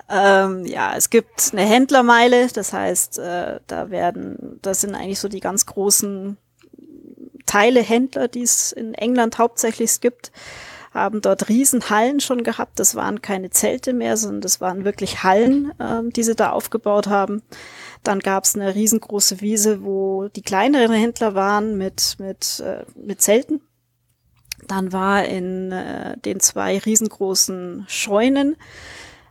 ähm, 0.09 0.65
ja, 0.65 0.93
es 0.95 1.09
gibt 1.09 1.51
eine 1.51 1.61
Händlermeile, 1.63 2.47
das 2.47 2.71
heißt, 2.71 3.19
äh, 3.19 3.59
da 3.67 3.89
werden, 3.91 4.57
das 4.61 4.81
sind 4.81 4.95
eigentlich 4.95 5.19
so 5.19 5.27
die 5.27 5.41
ganz 5.41 5.65
großen 5.65 6.37
Teile 7.49 7.81
Händler, 7.81 8.27
die 8.27 8.43
es 8.43 8.71
in 8.71 8.93
England 8.93 9.39
hauptsächlich 9.39 9.99
gibt 10.01 10.31
haben 10.93 11.21
dort 11.21 11.49
Riesenhallen 11.49 12.19
schon 12.19 12.43
gehabt. 12.43 12.79
Das 12.79 12.95
waren 12.95 13.21
keine 13.21 13.49
Zelte 13.49 13.93
mehr, 13.93 14.17
sondern 14.17 14.41
das 14.41 14.61
waren 14.61 14.85
wirklich 14.85 15.23
Hallen, 15.23 15.71
ähm, 15.79 16.11
die 16.11 16.23
sie 16.23 16.35
da 16.35 16.51
aufgebaut 16.51 17.07
haben. 17.07 17.41
Dann 18.03 18.19
gab 18.19 18.45
es 18.45 18.55
eine 18.55 18.73
riesengroße 18.75 19.41
Wiese, 19.41 19.83
wo 19.83 20.29
die 20.29 20.41
kleineren 20.41 20.93
Händler 20.93 21.35
waren 21.35 21.77
mit, 21.77 22.15
mit, 22.19 22.61
äh, 22.65 22.85
mit 22.95 23.21
Zelten. 23.21 23.61
Dann 24.67 24.91
war 24.91 25.25
in 25.25 25.71
äh, 25.71 26.17
den 26.17 26.39
zwei 26.39 26.77
riesengroßen 26.79 27.85
Scheunen 27.87 28.57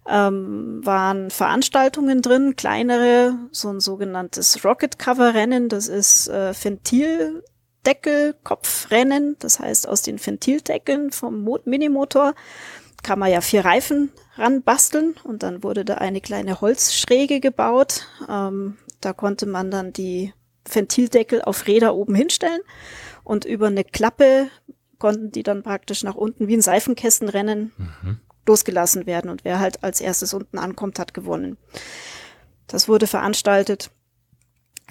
ähm, 0.08 0.80
waren 0.84 1.30
Veranstaltungen 1.30 2.22
drin, 2.22 2.56
kleinere, 2.56 3.34
so 3.52 3.68
ein 3.68 3.80
sogenanntes 3.80 4.64
Rocket 4.64 4.98
Cover 4.98 5.34
Rennen, 5.34 5.68
das 5.68 5.88
ist 5.88 6.28
äh, 6.28 6.54
Ventildeckel 6.54 7.42
Kopfrennen, 8.44 9.36
das 9.38 9.60
heißt 9.60 9.88
aus 9.88 10.02
den 10.02 10.24
Ventildeckeln 10.24 11.10
vom 11.10 11.40
Mo 11.42 11.58
Minimotor 11.64 12.34
kann 13.02 13.18
man 13.18 13.30
ja 13.30 13.40
vier 13.40 13.64
Reifen 13.64 14.10
ranbasteln 14.34 15.14
und 15.24 15.42
dann 15.42 15.62
wurde 15.62 15.84
da 15.84 15.94
eine 15.94 16.20
kleine 16.20 16.60
Holzschräge 16.60 17.40
gebaut. 17.40 18.06
Ähm, 18.28 18.76
da 19.00 19.12
konnte 19.12 19.46
man 19.46 19.70
dann 19.70 19.92
die 19.92 20.32
Ventildeckel 20.68 21.42
auf 21.42 21.66
Räder 21.66 21.94
oben 21.94 22.14
hinstellen 22.14 22.60
und 23.24 23.44
über 23.44 23.68
eine 23.68 23.84
Klappe 23.84 24.48
konnten 24.98 25.30
die 25.30 25.42
dann 25.42 25.62
praktisch 25.62 26.02
nach 26.02 26.16
unten 26.16 26.48
wie 26.48 26.56
ein 26.56 26.62
Seifenkästenrennen 26.62 27.72
mhm. 27.76 28.20
losgelassen 28.46 29.06
werden 29.06 29.30
und 29.30 29.44
wer 29.44 29.60
halt 29.60 29.84
als 29.84 30.00
erstes 30.00 30.34
unten 30.34 30.58
ankommt, 30.58 30.98
hat 30.98 31.14
gewonnen. 31.14 31.56
Das 32.66 32.88
wurde 32.88 33.06
veranstaltet 33.06 33.90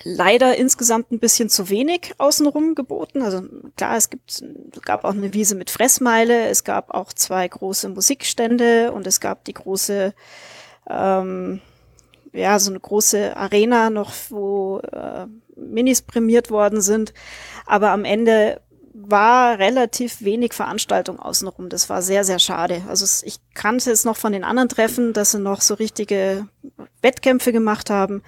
leider 0.04 0.58
insgesamt 0.58 1.12
ein 1.12 1.20
bisschen 1.20 1.50
zu 1.50 1.70
wenig 1.70 2.14
außenrum 2.18 2.76
geboten. 2.76 3.22
Also 3.22 3.44
klar, 3.76 3.98
es 3.98 4.10
gibt, 4.10 4.44
gab 4.84 5.04
auch 5.04 5.14
eine 5.14 5.34
Wiese 5.34 5.56
mit 5.56 5.70
Fressmeile, 5.70 6.48
es 6.48 6.64
gab 6.64 6.92
auch 6.92 7.14
zwei 7.14 7.48
große 7.48 7.90
Musikstände 7.90 8.92
und 8.92 9.08
es 9.08 9.20
gab 9.20 9.44
die 9.46 9.54
große, 9.54 10.14
ähm, 10.90 11.62
ja, 12.34 12.60
so 12.60 12.72
eine 12.72 12.80
große 12.80 13.36
Arena 13.36 13.90
noch, 13.90 14.14
wo 14.30 14.80
äh, 14.80 15.26
Minis 15.56 16.02
prämiert 16.02 16.52
worden 16.52 16.82
sind. 16.82 17.14
Aber 17.66 17.90
am 17.92 18.06
Ende 18.06 18.62
war 18.94 19.60
relativ 19.60 20.22
wenig 20.22 20.54
Veranstaltung 20.54 21.20
außenrum. 21.20 21.70
Das 21.70 21.90
war 21.90 22.02
sehr, 22.02 22.24
sehr 22.24 22.40
schade. 22.40 22.82
Also 22.88 23.06
ich 23.26 23.40
kannte 23.54 23.92
es 23.92 24.06
noch 24.06 24.18
von 24.18 24.34
den 24.34 24.44
anderen 24.44 24.70
Treffen, 24.70 25.14
dass 25.14 25.32
sie 25.32 25.40
noch 25.40 25.62
so 25.62 25.76
richtige 25.76 26.48
Wettkämpfe 27.02 27.52
gemacht 27.52 27.90
haben 27.90 28.24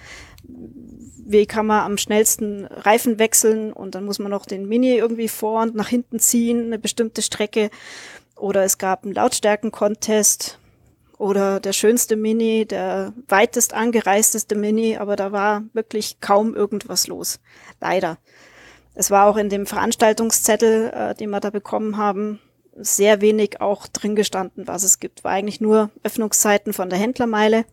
wie 1.29 1.45
kann 1.45 1.67
man 1.67 1.85
am 1.85 1.97
schnellsten 1.99 2.65
Reifen 2.65 3.19
wechseln 3.19 3.71
und 3.71 3.93
dann 3.93 4.03
muss 4.03 4.17
man 4.17 4.31
noch 4.31 4.47
den 4.47 4.67
Mini 4.67 4.95
irgendwie 4.95 5.27
vor 5.27 5.61
und 5.61 5.75
nach 5.75 5.87
hinten 5.87 6.17
ziehen, 6.17 6.65
eine 6.65 6.79
bestimmte 6.79 7.21
Strecke. 7.21 7.69
Oder 8.35 8.63
es 8.63 8.79
gab 8.79 9.03
einen 9.03 9.13
Lautstärken-Contest 9.13 10.57
oder 11.19 11.59
der 11.59 11.73
schönste 11.73 12.15
Mini, 12.15 12.65
der 12.65 13.13
weitest 13.27 13.75
angereisteste 13.75 14.55
Mini, 14.55 14.97
aber 14.97 15.15
da 15.15 15.31
war 15.31 15.61
wirklich 15.73 16.19
kaum 16.19 16.55
irgendwas 16.55 17.05
los. 17.05 17.39
Leider. 17.79 18.17
Es 18.95 19.11
war 19.11 19.27
auch 19.27 19.37
in 19.37 19.49
dem 19.49 19.67
Veranstaltungszettel, 19.67 20.89
äh, 20.89 21.13
den 21.13 21.29
wir 21.29 21.39
da 21.41 21.51
bekommen 21.51 21.97
haben, 21.97 22.39
sehr 22.75 23.21
wenig 23.21 23.61
auch 23.61 23.85
drin 23.85 24.15
gestanden, 24.15 24.67
was 24.67 24.81
es 24.81 24.99
gibt. 24.99 25.23
War 25.23 25.33
eigentlich 25.33 25.61
nur 25.61 25.91
Öffnungszeiten 26.01 26.73
von 26.73 26.89
der 26.89 26.97
Händlermeile 26.97 27.65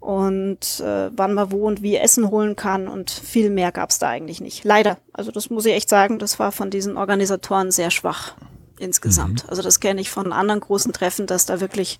und 0.00 0.80
äh, 0.80 1.10
wann 1.16 1.34
man 1.34 1.50
wo 1.50 1.66
und 1.66 1.82
wie 1.82 1.96
Essen 1.96 2.30
holen 2.30 2.56
kann 2.56 2.88
und 2.88 3.10
viel 3.10 3.50
mehr 3.50 3.72
gab 3.72 3.90
es 3.90 3.98
da 3.98 4.08
eigentlich 4.08 4.40
nicht. 4.40 4.64
Leider. 4.64 4.98
Also 5.12 5.30
das 5.32 5.50
muss 5.50 5.66
ich 5.66 5.74
echt 5.74 5.88
sagen, 5.88 6.18
das 6.18 6.38
war 6.38 6.52
von 6.52 6.70
diesen 6.70 6.96
Organisatoren 6.96 7.70
sehr 7.70 7.90
schwach 7.90 8.36
insgesamt. 8.78 9.44
Mhm. 9.44 9.50
Also 9.50 9.62
das 9.62 9.80
kenne 9.80 10.00
ich 10.00 10.10
von 10.10 10.32
anderen 10.32 10.60
großen 10.60 10.92
Treffen, 10.92 11.26
dass 11.26 11.46
da 11.46 11.60
wirklich 11.60 11.98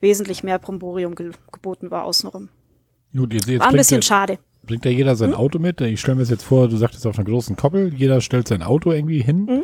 wesentlich 0.00 0.42
mehr 0.42 0.58
Bromborium 0.58 1.14
ge 1.14 1.32
geboten 1.50 1.90
war 1.90 2.04
außenrum. 2.04 2.48
Gut, 3.16 3.32
jetzt, 3.32 3.46
jetzt 3.46 3.60
war 3.60 3.68
ein 3.68 3.76
bisschen 3.76 4.00
der, 4.00 4.06
schade. 4.06 4.38
Bringt 4.64 4.84
da 4.84 4.90
jeder 4.90 5.16
sein 5.16 5.30
hm? 5.30 5.36
Auto 5.36 5.58
mit? 5.58 5.80
Ich 5.80 6.00
stelle 6.00 6.16
mir 6.16 6.22
das 6.22 6.30
jetzt 6.30 6.44
vor, 6.44 6.68
du 6.68 6.76
sagtest 6.76 7.06
auf 7.06 7.18
einer 7.18 7.28
großen 7.28 7.56
Koppel, 7.56 7.92
jeder 7.94 8.20
stellt 8.20 8.48
sein 8.48 8.62
Auto 8.62 8.92
irgendwie 8.92 9.22
hin. 9.22 9.46
Hm? 9.48 9.62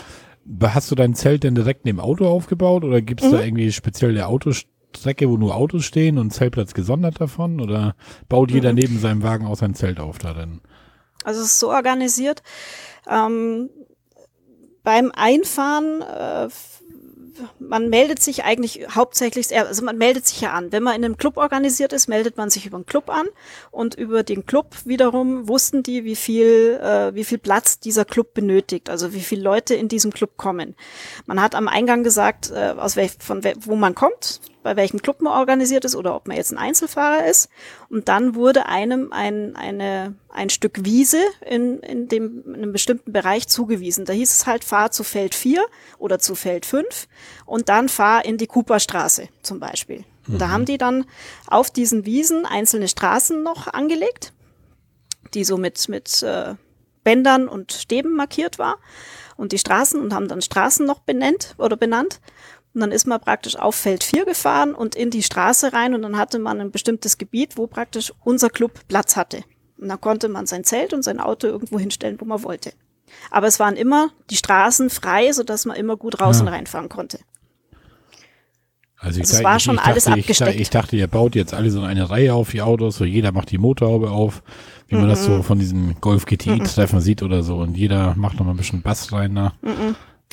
Hast 0.63 0.91
du 0.91 0.95
dein 0.95 1.15
Zelt 1.15 1.45
denn 1.45 1.55
direkt 1.55 1.85
neben 1.85 1.99
dem 1.99 2.05
Auto 2.05 2.27
aufgebaut 2.27 2.85
oder 2.85 3.03
gibt 3.03 3.23
es 3.23 3.29
mhm. 3.29 3.33
da 3.33 3.43
irgendwie 3.43 3.71
spezielle 3.73 4.27
Autos? 4.27 4.65
Strecke, 4.97 5.29
wo 5.29 5.37
nur 5.37 5.55
Autos 5.55 5.85
stehen 5.85 6.19
und 6.19 6.33
Zeltplatz 6.33 6.75
gesondert 6.75 7.21
davon? 7.21 7.61
Oder 7.61 7.95
baut 8.29 8.51
jeder 8.51 8.73
mhm. 8.73 8.79
neben 8.79 8.99
seinem 8.99 9.23
Wagen 9.23 9.47
auch 9.47 9.57
sein 9.57 9.75
Zelt 9.75 10.01
auf 10.01 10.19
da 10.19 10.35
denn? 10.35 10.61
Also 11.25 11.41
es 11.41 11.47
ist 11.49 11.61
so 11.61 11.71
organisiert. 11.71 12.43
Ähm, 13.09 13.71
beim 14.83 15.13
Einfahren 15.15 16.03
äh, 16.03 16.49
man 17.59 17.89
meldet 17.89 18.21
sich 18.21 18.45
eigentlich 18.45 18.87
hauptsächlich, 18.95 19.57
also 19.57 19.85
man 19.85 19.99
meldet 19.99 20.27
sich 20.27 20.41
ja 20.41 20.53
an. 20.53 20.73
Wenn 20.73 20.83
man 20.83 20.97
in 20.97 21.05
einem 21.05 21.17
Club 21.17 21.37
organisiert 21.37 21.93
ist, 21.93 22.09
meldet 22.09 22.37
man 22.37 22.51
sich 22.51 22.67
über 22.67 22.79
den 22.79 22.87
Club 22.87 23.11
an 23.11 23.27
und 23.71 23.95
über 23.95 24.23
den 24.23 24.47
Club 24.47 24.75
wiederum 24.85 25.49
wussten 25.49 25.83
die, 25.83 26.05
wie 26.05 26.17
viel, 26.17 26.79
äh, 26.83 27.15
wie 27.15 27.25
viel 27.25 27.39
Platz 27.39 27.79
dieser 27.81 28.05
Club 28.05 28.35
benötigt, 28.35 28.91
also 28.91 29.13
wie 29.13 29.21
viele 29.21 29.43
Leute 29.43 29.75
in 29.75 29.89
diesem 29.89 30.13
Club 30.13 30.37
kommen. 30.37 30.75
Man 31.27 31.41
hat 31.41 31.55
am 31.55 31.69
Eingang 31.69 32.03
gesagt, 32.03 32.51
äh, 32.51 32.75
aus 32.77 32.97
welch, 32.97 33.13
von 33.19 33.43
wo 33.61 33.77
man 33.77 33.95
kommt, 33.95 34.41
bei 34.69 34.77
welchem 34.77 35.01
Club 35.01 35.23
man 35.23 35.33
organisiert 35.33 35.87
ist 35.87 35.97
oder 35.97 36.15
ob 36.15 36.29
man 36.29 36.37
jetzt 36.37 36.53
ein 36.53 36.59
Einzelfahrer 36.59 37.25
ist. 37.25 37.49
Und 37.89 38.09
dann 38.09 38.35
wurde 38.35 38.67
einem 38.67 39.15
ein, 39.15 39.57
eine, 39.57 40.15
ein 40.29 40.51
Stück 40.51 40.85
Wiese 40.85 41.23
in, 41.49 41.81
in, 41.81 42.07
dem, 42.09 42.45
in 42.45 42.55
einem 42.57 42.73
bestimmten 42.75 43.11
Bereich 43.11 43.49
zugewiesen. 43.49 44.05
Da 44.05 44.13
hieß 44.13 44.31
es 44.31 44.47
halt, 44.47 44.65
fahr 44.65 44.91
zu 44.91 45.05
Feld 45.05 45.35
4 45.35 45.65
oder 45.97 46.19
zu 46.19 46.35
Feld 46.35 46.67
5 46.67 47.09
und 47.47 47.71
dann 47.71 47.89
fahr 47.89 48.27
in 48.27 48.37
die 48.37 48.47
Cooperstraße 48.47 49.31
zum 49.41 49.59
Beispiel. 49.59 50.05
Mhm. 50.27 50.35
Und 50.35 50.39
da 50.39 50.51
haben 50.51 50.67
die 50.67 50.77
dann 50.77 51.07
auf 51.47 51.71
diesen 51.71 52.05
Wiesen 52.05 52.45
einzelne 52.45 52.89
Straßen 52.89 53.43
noch 53.43 53.69
angelegt, 53.69 54.35
die 55.33 55.45
so 55.45 55.57
mit, 55.57 55.89
mit 55.89 56.23
äh, 56.23 56.57
Bändern 57.05 57.49
und 57.49 57.73
Stäben 57.73 58.15
markiert 58.15 58.59
war. 58.59 58.77
Und 59.39 59.53
die 59.53 59.59
Straßen 59.59 59.99
und 59.99 60.13
haben 60.13 60.29
dann 60.29 60.43
Straßen 60.43 60.85
noch 60.85 60.99
benannt 60.99 61.55
oder 61.57 61.79
benannt. 61.79 62.21
Und 62.79 62.83
dann 62.83 62.93
ist 62.93 63.09
man 63.09 63.21
praktisch 63.21 63.57
auf 63.57 63.75
Feld 63.75 64.05
4 64.05 64.25
gefahren 64.25 64.73
und 64.73 64.95
in 64.95 65.11
die 65.11 65.25
Straße 65.25 65.73
rein 65.73 65.97
und 65.97 66.03
dann 66.03 66.17
hatte 66.17 66.39
man 66.39 66.61
ein 66.61 66.71
bestimmtes 66.71 67.19
Gebiet, 67.19 67.57
wo 67.57 67.67
praktisch 67.67 68.13
unser 68.23 68.51
Club 68.51 68.71
Platz 68.87 69.17
hatte. 69.17 69.43
Und 69.79 69.89
dann 69.89 70.01
konnte 70.01 70.29
man 70.29 70.47
sein 70.47 70.63
Zelt 70.63 70.93
und 70.93 71.03
sein 71.03 71.19
Auto 71.19 71.49
irgendwo 71.49 71.81
hinstellen, 71.81 72.21
wo 72.21 72.25
man 72.25 72.45
wollte. 72.45 72.73
Aber 73.33 73.49
es 73.49 73.59
waren 73.59 73.75
immer 73.75 74.11
die 74.31 74.37
Straßen 74.37 74.91
frei, 74.91 75.33
sodass 75.33 75.65
man 75.65 75.77
immer 75.77 75.97
gut 75.97 76.21
raus 76.21 76.37
ja. 76.37 76.43
und 76.43 76.53
reinfahren 76.53 76.89
konnte. 76.89 77.19
Also, 78.97 79.19
ich 79.19 79.27
also 79.27 79.39
es 79.39 79.43
war 79.43 79.57
ich, 79.57 79.65
schon 79.65 79.75
ich 79.75 79.81
alles 79.81 80.05
dachte, 80.05 80.21
abgesteckt. 80.21 80.55
Ich, 80.55 80.61
ich, 80.61 80.71
dachte, 80.71 80.95
ihr 80.95 81.09
baut 81.09 81.35
jetzt 81.35 81.55
alle 81.55 81.73
so 81.73 81.83
eine 81.83 82.09
Reihe 82.09 82.33
auf, 82.33 82.51
die 82.51 82.63
Autos, 82.63 82.95
so 82.95 83.05
jeder 83.05 83.33
macht 83.33 83.51
die 83.51 83.59
Motorhaube 83.59 84.13
auf, 84.13 84.45
wie 84.87 84.95
mm 84.95 84.99
-mm. 84.99 85.01
man 85.01 85.09
das 85.09 85.25
so 85.25 85.43
von 85.43 85.59
diesen 85.59 86.01
Golf 86.01 86.27
GTI-Treffen 86.27 87.01
mm 87.01 87.03
sieht 87.03 87.25
oder 87.25 87.43
so. 87.43 87.57
Und 87.57 87.77
jeder 87.77 88.15
macht 88.15 88.39
noch 88.39 88.47
mal 88.47 88.53
ein 88.53 88.57
bisschen 88.57 88.83
Bass 88.83 89.13
rein 89.13 89.35
da. 89.35 89.55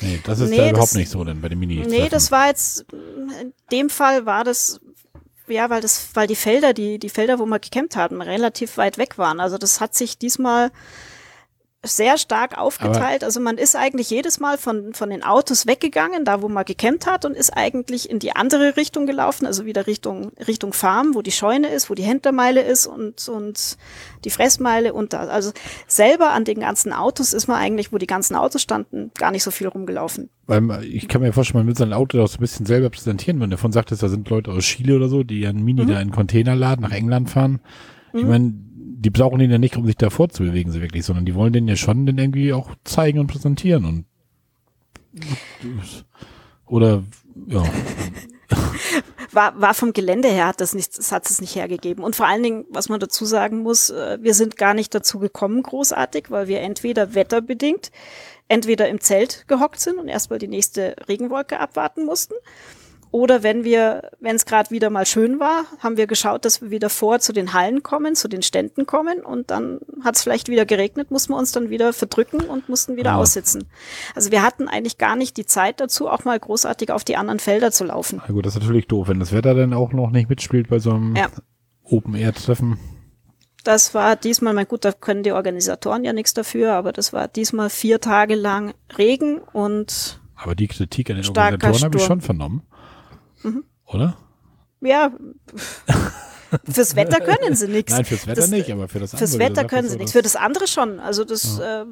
Nee, 0.02 0.20
das 0.24 0.40
ist 0.40 0.50
nee, 0.50 0.58
da 0.58 0.70
überhaupt 0.70 0.94
nicht 0.94 1.10
so 1.10 1.24
denn 1.24 1.40
bei 1.40 1.48
den 1.48 1.58
mini 1.58 1.80
-Treffen. 1.80 1.88
Nee, 1.88 2.08
das 2.08 2.30
war 2.30 2.48
jetzt, 2.48 2.84
in 2.92 3.52
dem 3.72 3.88
Fall 3.88 4.26
war 4.26 4.44
das, 4.44 4.80
ja, 5.48 5.70
weil 5.70 5.80
das, 5.80 6.08
weil 6.14 6.26
die 6.26 6.36
Felder, 6.36 6.74
die, 6.74 6.98
die 6.98 7.08
Felder, 7.08 7.38
wo 7.38 7.46
wir 7.46 7.58
gekämpft 7.58 7.96
hatten, 7.96 8.20
relativ 8.20 8.76
weit 8.76 8.98
weg 8.98 9.16
waren. 9.16 9.40
Also 9.40 9.56
das 9.58 9.80
hat 9.80 9.94
sich 9.94 10.18
diesmal 10.18 10.70
sehr 11.84 12.18
stark 12.18 12.58
aufgeteilt. 12.58 13.22
Aber 13.22 13.26
also 13.26 13.40
man 13.40 13.58
ist 13.58 13.76
eigentlich 13.76 14.10
jedes 14.10 14.40
Mal 14.40 14.58
von, 14.58 14.92
von 14.92 15.10
den 15.10 15.22
Autos 15.22 15.66
weggegangen, 15.66 16.24
da 16.24 16.42
wo 16.42 16.48
man 16.48 16.64
gekämmt 16.64 17.06
hat 17.06 17.24
und 17.24 17.36
ist 17.36 17.50
eigentlich 17.56 18.10
in 18.10 18.18
die 18.18 18.34
andere 18.34 18.76
Richtung 18.76 19.06
gelaufen, 19.06 19.46
also 19.46 19.64
wieder 19.66 19.86
Richtung, 19.86 20.32
Richtung 20.46 20.72
Farm, 20.72 21.14
wo 21.14 21.22
die 21.22 21.32
Scheune 21.32 21.68
ist, 21.68 21.88
wo 21.90 21.94
die 21.94 22.02
Händlermeile 22.02 22.62
ist 22.62 22.86
und, 22.86 23.28
und 23.28 23.76
die 24.24 24.30
Fressmeile 24.30 24.92
und 24.92 25.12
da. 25.12 25.20
Also 25.26 25.52
selber 25.86 26.32
an 26.32 26.44
den 26.44 26.60
ganzen 26.60 26.92
Autos 26.92 27.32
ist 27.32 27.46
man 27.46 27.58
eigentlich, 27.58 27.92
wo 27.92 27.98
die 27.98 28.06
ganzen 28.06 28.34
Autos 28.34 28.62
standen, 28.62 29.10
gar 29.14 29.30
nicht 29.30 29.42
so 29.42 29.50
viel 29.50 29.68
rumgelaufen. 29.68 30.30
Weil 30.46 30.84
ich 30.84 31.08
kann 31.08 31.22
mir 31.22 31.32
vorstellen, 31.32 31.60
man 31.60 31.68
will 31.68 31.76
sein 31.76 31.92
Auto 31.92 32.20
auch 32.22 32.28
so 32.28 32.38
ein 32.38 32.40
bisschen 32.40 32.66
selber 32.66 32.90
präsentieren, 32.90 33.40
wenn 33.40 33.50
du 33.50 33.56
davon 33.56 33.72
sagtest, 33.72 34.02
da 34.02 34.08
sind 34.08 34.28
Leute 34.28 34.50
aus 34.50 34.64
Chile 34.64 34.96
oder 34.96 35.08
so, 35.08 35.22
die 35.22 35.40
ihren 35.40 35.62
Mini 35.62 35.84
mhm. 35.84 35.88
da 35.88 36.00
in 36.00 36.10
Container 36.10 36.54
laden, 36.54 36.82
nach 36.82 36.92
England 36.92 37.30
fahren. 37.30 37.60
Ich 38.12 38.22
mhm. 38.22 38.28
meine, 38.28 38.54
die 39.06 39.10
brauchen 39.10 39.38
ihn 39.38 39.52
ja 39.52 39.58
nicht, 39.58 39.76
um 39.76 39.86
sich 39.86 39.96
davor 39.96 40.30
zu 40.30 40.42
bewegen, 40.42 40.72
so 40.72 40.80
wirklich, 40.80 41.06
sondern 41.06 41.24
die 41.24 41.36
wollen 41.36 41.52
den 41.52 41.68
ja 41.68 41.76
schon 41.76 42.06
den 42.06 42.18
irgendwie 42.18 42.52
auch 42.52 42.70
zeigen 42.82 43.20
und 43.20 43.28
präsentieren 43.28 43.84
und 43.84 44.04
oder 46.66 47.04
ja. 47.46 47.62
War, 49.30 49.60
war 49.60 49.74
vom 49.74 49.92
Gelände 49.92 50.28
her 50.28 50.48
hat 50.48 50.60
das 50.60 50.74
nicht, 50.74 50.98
das 50.98 51.12
hat 51.12 51.30
es 51.30 51.40
nicht 51.40 51.54
hergegeben. 51.54 52.02
Und 52.02 52.16
vor 52.16 52.26
allen 52.26 52.42
Dingen, 52.42 52.64
was 52.70 52.88
man 52.88 52.98
dazu 52.98 53.24
sagen 53.24 53.58
muss, 53.58 53.90
äh, 53.90 54.18
wir 54.20 54.34
sind 54.34 54.56
gar 54.56 54.72
nicht 54.72 54.94
dazu 54.94 55.18
gekommen, 55.18 55.62
großartig, 55.62 56.30
weil 56.30 56.48
wir 56.48 56.60
entweder 56.60 57.14
wetterbedingt, 57.14 57.90
entweder 58.48 58.88
im 58.88 59.00
Zelt 59.00 59.46
gehockt 59.46 59.78
sind 59.80 59.98
und 59.98 60.08
erstmal 60.08 60.38
die 60.38 60.48
nächste 60.48 60.96
Regenwolke 61.08 61.60
abwarten 61.60 62.04
mussten 62.06 62.34
oder 63.10 63.42
wenn 63.42 63.64
wir, 63.64 64.10
wenn 64.20 64.36
es 64.36 64.46
gerade 64.46 64.70
wieder 64.70 64.90
mal 64.90 65.06
schön 65.06 65.40
war, 65.40 65.64
haben 65.78 65.96
wir 65.96 66.06
geschaut, 66.06 66.44
dass 66.44 66.60
wir 66.60 66.70
wieder 66.70 66.90
vor 66.90 67.20
zu 67.20 67.32
den 67.32 67.52
Hallen 67.52 67.82
kommen, 67.82 68.14
zu 68.14 68.28
den 68.28 68.42
Ständen 68.42 68.86
kommen 68.86 69.20
und 69.20 69.50
dann 69.50 69.80
hat 70.04 70.16
es 70.16 70.22
vielleicht 70.22 70.48
wieder 70.48 70.66
geregnet, 70.66 71.10
mussten 71.10 71.32
wir 71.32 71.38
uns 71.38 71.52
dann 71.52 71.70
wieder 71.70 71.92
verdrücken 71.92 72.40
und 72.40 72.68
mussten 72.68 72.96
wieder 72.96 73.10
ja. 73.12 73.16
aussitzen. 73.16 73.64
Also 74.14 74.30
wir 74.30 74.42
hatten 74.42 74.68
eigentlich 74.68 74.98
gar 74.98 75.16
nicht 75.16 75.36
die 75.36 75.46
Zeit 75.46 75.80
dazu, 75.80 76.08
auch 76.08 76.24
mal 76.24 76.38
großartig 76.38 76.90
auf 76.90 77.04
die 77.04 77.16
anderen 77.16 77.38
Felder 77.38 77.72
zu 77.72 77.84
laufen. 77.84 78.20
Na 78.26 78.32
gut, 78.32 78.44
das 78.44 78.54
ist 78.54 78.62
natürlich 78.62 78.86
doof, 78.86 79.08
wenn 79.08 79.20
das 79.20 79.32
Wetter 79.32 79.54
dann 79.54 79.72
auch 79.72 79.92
noch 79.92 80.10
nicht 80.10 80.28
mitspielt 80.28 80.68
bei 80.68 80.78
so 80.78 80.90
einem 80.90 81.16
ja. 81.16 81.28
Open-Air-Treffen. 81.84 82.78
Das 83.64 83.94
war 83.94 84.14
diesmal, 84.14 84.54
mein 84.54 84.68
gut, 84.68 84.84
da 84.84 84.92
können 84.92 85.24
die 85.24 85.32
Organisatoren 85.32 86.04
ja 86.04 86.12
nichts 86.12 86.34
dafür, 86.34 86.74
aber 86.74 86.92
das 86.92 87.12
war 87.12 87.26
diesmal 87.26 87.68
vier 87.68 88.00
Tage 88.00 88.36
lang 88.36 88.74
Regen 88.96 89.38
und 89.38 90.20
Aber 90.36 90.54
die 90.54 90.68
Kritik 90.68 91.10
an 91.10 91.16
den 91.16 91.26
Organisatoren 91.26 91.82
habe 91.82 91.96
ich 91.98 92.04
schon 92.04 92.20
vernommen. 92.20 92.62
Mhm. 93.46 93.64
Oder? 93.86 94.16
Ja, 94.80 95.12
fürs 96.70 96.96
Wetter 96.96 97.20
können 97.20 97.54
sie 97.54 97.68
nichts. 97.68 97.92
Nein, 97.92 98.04
fürs 98.04 98.26
Wetter 98.26 98.40
das, 98.40 98.50
nicht, 98.50 98.70
aber 98.70 98.88
für 98.88 99.00
das 99.00 99.14
andere. 99.14 99.28
Fürs 99.28 99.38
Wetter 99.38 99.64
können 99.64 99.88
sie 99.88 99.96
nichts, 99.96 100.12
für 100.12 100.22
das 100.22 100.36
andere 100.36 100.66
schon. 100.66 101.00
Also 101.00 101.24
das 101.24 101.58
ja. 101.58 101.82
äh, 101.82 101.86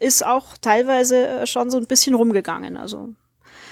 ist 0.00 0.24
auch 0.24 0.56
teilweise 0.60 1.26
äh, 1.26 1.46
schon 1.46 1.70
so 1.70 1.78
ein 1.78 1.86
bisschen 1.86 2.14
rumgegangen. 2.14 2.76
Also 2.76 3.10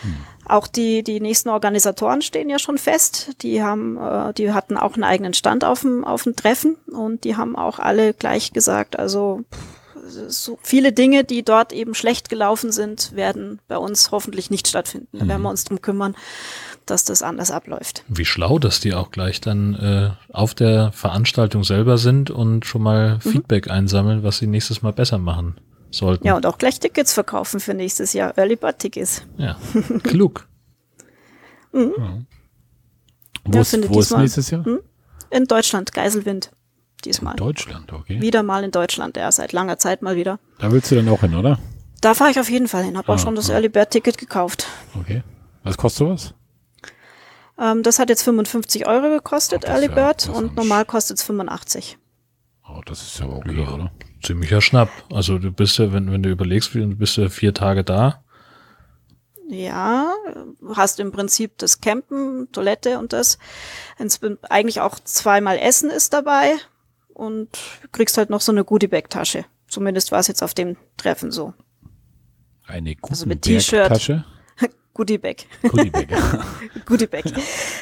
hm. 0.02 0.16
auch 0.44 0.66
die, 0.66 1.02
die 1.02 1.20
nächsten 1.20 1.48
Organisatoren 1.48 2.22
stehen 2.22 2.48
ja 2.48 2.58
schon 2.58 2.78
fest. 2.78 3.42
Die 3.42 3.62
haben, 3.62 3.96
äh, 3.96 4.32
die 4.34 4.52
hatten 4.52 4.76
auch 4.76 4.94
einen 4.94 5.04
eigenen 5.04 5.34
Stand 5.34 5.64
auf 5.64 5.80
dem, 5.80 6.04
auf 6.04 6.24
dem 6.24 6.36
Treffen 6.36 6.76
und 6.92 7.24
die 7.24 7.36
haben 7.36 7.56
auch 7.56 7.78
alle 7.78 8.14
gleich 8.14 8.52
gesagt, 8.52 8.98
also 8.98 9.42
so 10.08 10.56
viele 10.62 10.92
Dinge, 10.92 11.24
die 11.24 11.42
dort 11.42 11.72
eben 11.72 11.92
schlecht 11.94 12.28
gelaufen 12.28 12.70
sind, 12.70 13.16
werden 13.16 13.60
bei 13.66 13.76
uns 13.76 14.12
hoffentlich 14.12 14.50
nicht 14.50 14.68
stattfinden. 14.68 15.08
Da 15.12 15.26
werden 15.26 15.42
wir 15.42 15.48
hm. 15.48 15.52
uns 15.52 15.64
drum 15.64 15.80
kümmern, 15.80 16.14
dass 16.86 17.04
das 17.04 17.22
anders 17.22 17.50
abläuft. 17.50 18.04
Wie 18.08 18.24
schlau, 18.24 18.58
dass 18.58 18.80
die 18.80 18.94
auch 18.94 19.10
gleich 19.10 19.40
dann 19.40 19.74
äh, 19.74 20.10
auf 20.32 20.54
der 20.54 20.92
Veranstaltung 20.92 21.64
selber 21.64 21.98
sind 21.98 22.30
und 22.30 22.64
schon 22.64 22.82
mal 22.82 23.16
mhm. 23.16 23.20
Feedback 23.20 23.68
einsammeln, 23.68 24.22
was 24.22 24.38
sie 24.38 24.46
nächstes 24.46 24.82
Mal 24.82 24.92
besser 24.92 25.18
machen 25.18 25.60
sollten. 25.90 26.26
Ja, 26.26 26.36
und 26.36 26.46
auch 26.46 26.58
gleich 26.58 26.78
Tickets 26.80 27.12
verkaufen 27.12 27.60
für 27.60 27.74
nächstes 27.74 28.12
Jahr. 28.12 28.36
Early 28.38 28.56
Bird 28.56 28.78
Tickets. 28.78 29.22
Ja, 29.36 29.56
klug. 30.02 30.48
mhm. 31.72 31.92
ja. 31.98 32.18
Wo, 33.44 33.60
ist, 33.60 33.90
wo 33.90 34.00
ist 34.00 34.16
nächstes 34.16 34.50
Jahr? 34.50 34.64
Hm? 34.64 34.80
In 35.30 35.44
Deutschland, 35.44 35.92
Geiselwind. 35.92 36.50
Diesmal. 37.04 37.34
In 37.34 37.38
Deutschland, 37.38 37.92
okay. 37.92 38.20
Wieder 38.20 38.42
mal 38.42 38.64
in 38.64 38.70
Deutschland, 38.70 39.16
ja, 39.16 39.30
seit 39.30 39.52
langer 39.52 39.78
Zeit 39.78 40.02
mal 40.02 40.16
wieder. 40.16 40.38
Da 40.58 40.72
willst 40.72 40.90
du 40.90 40.94
dann 40.94 41.08
auch 41.08 41.20
hin, 41.20 41.34
oder? 41.34 41.58
Da 42.00 42.14
fahre 42.14 42.30
ich 42.30 42.40
auf 42.40 42.50
jeden 42.50 42.68
Fall 42.68 42.84
hin. 42.84 42.96
Habe 42.96 43.08
ah, 43.08 43.14
auch 43.14 43.18
schon 43.18 43.34
das 43.34 43.50
ah. 43.50 43.54
Early 43.54 43.68
Bird 43.68 43.90
Ticket 43.90 44.18
gekauft. 44.18 44.66
Okay. 44.98 45.22
Was 45.62 45.76
kostet 45.76 45.98
sowas? 45.98 46.34
Ähm, 47.58 47.82
das 47.82 47.98
hat 47.98 48.08
jetzt 48.08 48.22
55 48.22 48.86
Euro 48.86 49.08
gekostet, 49.08 49.64
oh, 49.66 49.70
Early 49.70 49.88
Bird, 49.88 50.26
ja, 50.26 50.32
und 50.32 50.56
normal 50.56 50.84
kostet 50.84 51.18
es 51.18 51.22
85. 51.24 51.98
Oh, 52.68 52.80
das 52.84 53.02
ist 53.02 53.20
ja 53.20 53.26
okay, 53.26 53.62
ja, 53.62 53.72
oder? 53.72 53.92
Ziemlicher 54.22 54.60
Schnapp. 54.60 54.90
Also 55.12 55.38
du 55.38 55.52
bist 55.52 55.78
ja, 55.78 55.92
wenn, 55.92 56.10
wenn 56.10 56.22
du 56.22 56.30
überlegst, 56.30 56.74
du 56.74 56.86
bist 56.96 57.16
ja 57.16 57.28
vier 57.28 57.54
Tage 57.54 57.84
da. 57.84 58.22
Ja, 59.48 60.12
hast 60.74 60.98
im 60.98 61.12
Prinzip 61.12 61.56
das 61.58 61.80
Campen, 61.80 62.50
Toilette 62.50 62.98
und 62.98 63.12
das. 63.12 63.38
Eigentlich 64.50 64.80
auch 64.80 64.98
zweimal 64.98 65.56
Essen 65.58 65.90
ist 65.90 66.12
dabei 66.12 66.56
und 67.14 67.48
kriegst 67.92 68.18
halt 68.18 68.28
noch 68.30 68.40
so 68.40 68.50
eine 68.50 68.64
Goodie-Bag-Tasche. 68.64 69.44
Zumindest 69.68 70.10
war 70.10 70.18
es 70.18 70.26
jetzt 70.26 70.42
auf 70.42 70.54
dem 70.54 70.76
Treffen 70.96 71.30
so. 71.30 71.54
Eine 72.66 72.96
Goodie-Bag-Tasche? 72.96 74.14
Also 74.14 74.35
Goodie 74.96 75.18
Bag. 75.18 75.44
Goodie 75.60 75.90
Bag. 75.90 76.08
Goodie 76.86 77.06
Bag. 77.06 77.24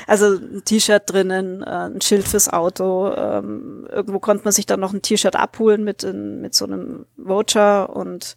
Also 0.09 0.35
ein 0.35 0.63
T-Shirt 0.65 1.05
drinnen, 1.07 1.63
äh, 1.63 1.67
ein 1.67 2.01
Schild 2.01 2.27
fürs 2.27 2.53
Auto. 2.53 3.15
Ähm, 3.15 3.87
irgendwo 3.89 4.19
konnte 4.19 4.43
man 4.43 4.53
sich 4.53 4.67
dann 4.67 4.81
noch 4.81 4.93
ein 4.93 5.01
T-Shirt 5.01 5.37
abholen 5.37 5.85
mit, 5.85 6.03
in, 6.03 6.41
mit 6.41 6.55
so 6.55 6.65
einem 6.65 7.07
Voucher 7.17 7.95
und 7.95 8.37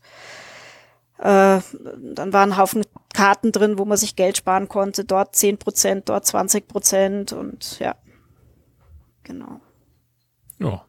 äh, 1.17 1.59
dann 1.59 2.33
waren 2.33 2.51
ein 2.51 2.57
Haufen 2.57 2.85
Karten 3.15 3.51
drin, 3.51 3.79
wo 3.79 3.85
man 3.85 3.97
sich 3.97 4.15
Geld 4.15 4.37
sparen 4.37 4.67
konnte. 4.67 5.05
Dort 5.05 5.35
10 5.35 5.57
Prozent, 5.57 6.07
dort 6.07 6.27
20 6.27 6.67
Prozent 6.67 7.33
und 7.33 7.79
ja. 7.79 7.95
Genau. 9.23 9.59
Ja. 10.59 10.85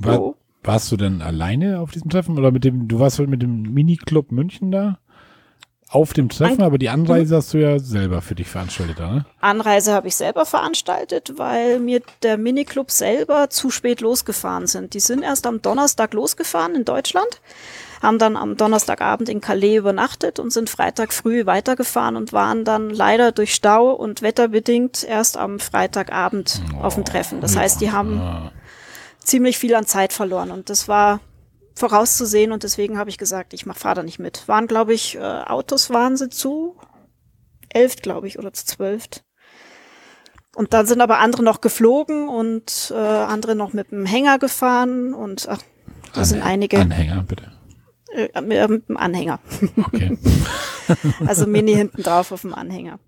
War, 0.00 0.34
warst 0.62 0.92
du 0.92 0.98
denn 0.98 1.22
alleine 1.22 1.80
auf 1.80 1.90
diesem 1.90 2.10
Treffen 2.10 2.36
oder 2.36 2.50
mit 2.50 2.64
dem, 2.64 2.86
du 2.86 2.98
warst 2.98 3.18
mit 3.18 3.40
dem 3.40 3.62
Mini-Club 3.62 4.30
München 4.30 4.70
da? 4.70 4.98
Auf 5.96 6.12
dem 6.12 6.28
Treffen, 6.28 6.62
aber 6.62 6.76
die 6.76 6.90
Anreise 6.90 7.32
mhm. 7.32 7.38
hast 7.38 7.54
du 7.54 7.58
ja 7.58 7.78
selber 7.78 8.20
für 8.20 8.34
dich 8.34 8.48
veranstaltet, 8.48 8.98
ne? 8.98 9.24
Anreise 9.40 9.94
habe 9.94 10.08
ich 10.08 10.16
selber 10.16 10.44
veranstaltet, 10.44 11.32
weil 11.36 11.80
mir 11.80 12.02
der 12.22 12.36
Miniclub 12.36 12.90
selber 12.90 13.48
zu 13.48 13.70
spät 13.70 14.02
losgefahren 14.02 14.66
sind. 14.66 14.92
Die 14.92 15.00
sind 15.00 15.22
erst 15.22 15.46
am 15.46 15.62
Donnerstag 15.62 16.12
losgefahren 16.12 16.74
in 16.74 16.84
Deutschland, 16.84 17.40
haben 18.02 18.18
dann 18.18 18.36
am 18.36 18.58
Donnerstagabend 18.58 19.30
in 19.30 19.40
Calais 19.40 19.76
übernachtet 19.76 20.38
und 20.38 20.52
sind 20.52 20.68
Freitag 20.68 21.14
früh 21.14 21.46
weitergefahren 21.46 22.16
und 22.16 22.34
waren 22.34 22.64
dann 22.66 22.90
leider 22.90 23.32
durch 23.32 23.54
Stau 23.54 23.90
und 23.92 24.20
wetterbedingt 24.20 25.02
erst 25.02 25.38
am 25.38 25.58
Freitagabend 25.58 26.60
oh, 26.78 26.84
auf 26.84 26.96
dem 26.96 27.06
Treffen. 27.06 27.40
Das 27.40 27.56
heißt, 27.56 27.80
die 27.80 27.90
haben 27.90 28.18
ja. 28.18 28.52
ziemlich 29.24 29.56
viel 29.56 29.74
an 29.74 29.86
Zeit 29.86 30.12
verloren 30.12 30.50
und 30.50 30.68
das 30.68 30.88
war 30.88 31.20
vorauszusehen 31.76 32.52
und 32.52 32.62
deswegen 32.62 32.98
habe 32.98 33.10
ich 33.10 33.18
gesagt, 33.18 33.52
ich 33.52 33.66
mach 33.66 33.76
fahre 33.76 33.96
da 33.96 34.02
nicht 34.02 34.18
mit. 34.18 34.48
Waren, 34.48 34.66
glaube 34.66 34.94
ich, 34.94 35.16
äh, 35.16 35.20
Autos 35.20 35.90
waren 35.90 36.16
sie 36.16 36.30
zu 36.30 36.76
elf, 37.68 37.96
glaube 37.96 38.26
ich, 38.26 38.38
oder 38.38 38.52
zu 38.52 38.64
zwölf. 38.64 39.04
Und 40.56 40.72
dann 40.72 40.86
sind 40.86 41.02
aber 41.02 41.18
andere 41.18 41.42
noch 41.42 41.60
geflogen 41.60 42.28
und 42.28 42.90
äh, 42.94 42.96
andere 42.96 43.54
noch 43.54 43.74
mit 43.74 43.92
dem 43.92 44.06
Hänger 44.06 44.38
gefahren 44.38 45.12
und 45.12 45.46
ach, 45.50 45.60
da 46.14 46.24
sind 46.24 46.42
einige. 46.42 46.78
Anhänger, 46.78 47.22
bitte. 47.28 47.52
Äh, 48.10 48.40
mit, 48.40 48.56
äh, 48.56 48.68
mit 48.68 48.88
dem 48.88 48.96
Anhänger. 48.96 49.38
Okay. 49.76 50.16
also 51.26 51.46
Mini 51.46 51.74
hinten 51.74 52.02
drauf 52.02 52.32
auf 52.32 52.40
dem 52.40 52.54
Anhänger. 52.54 52.98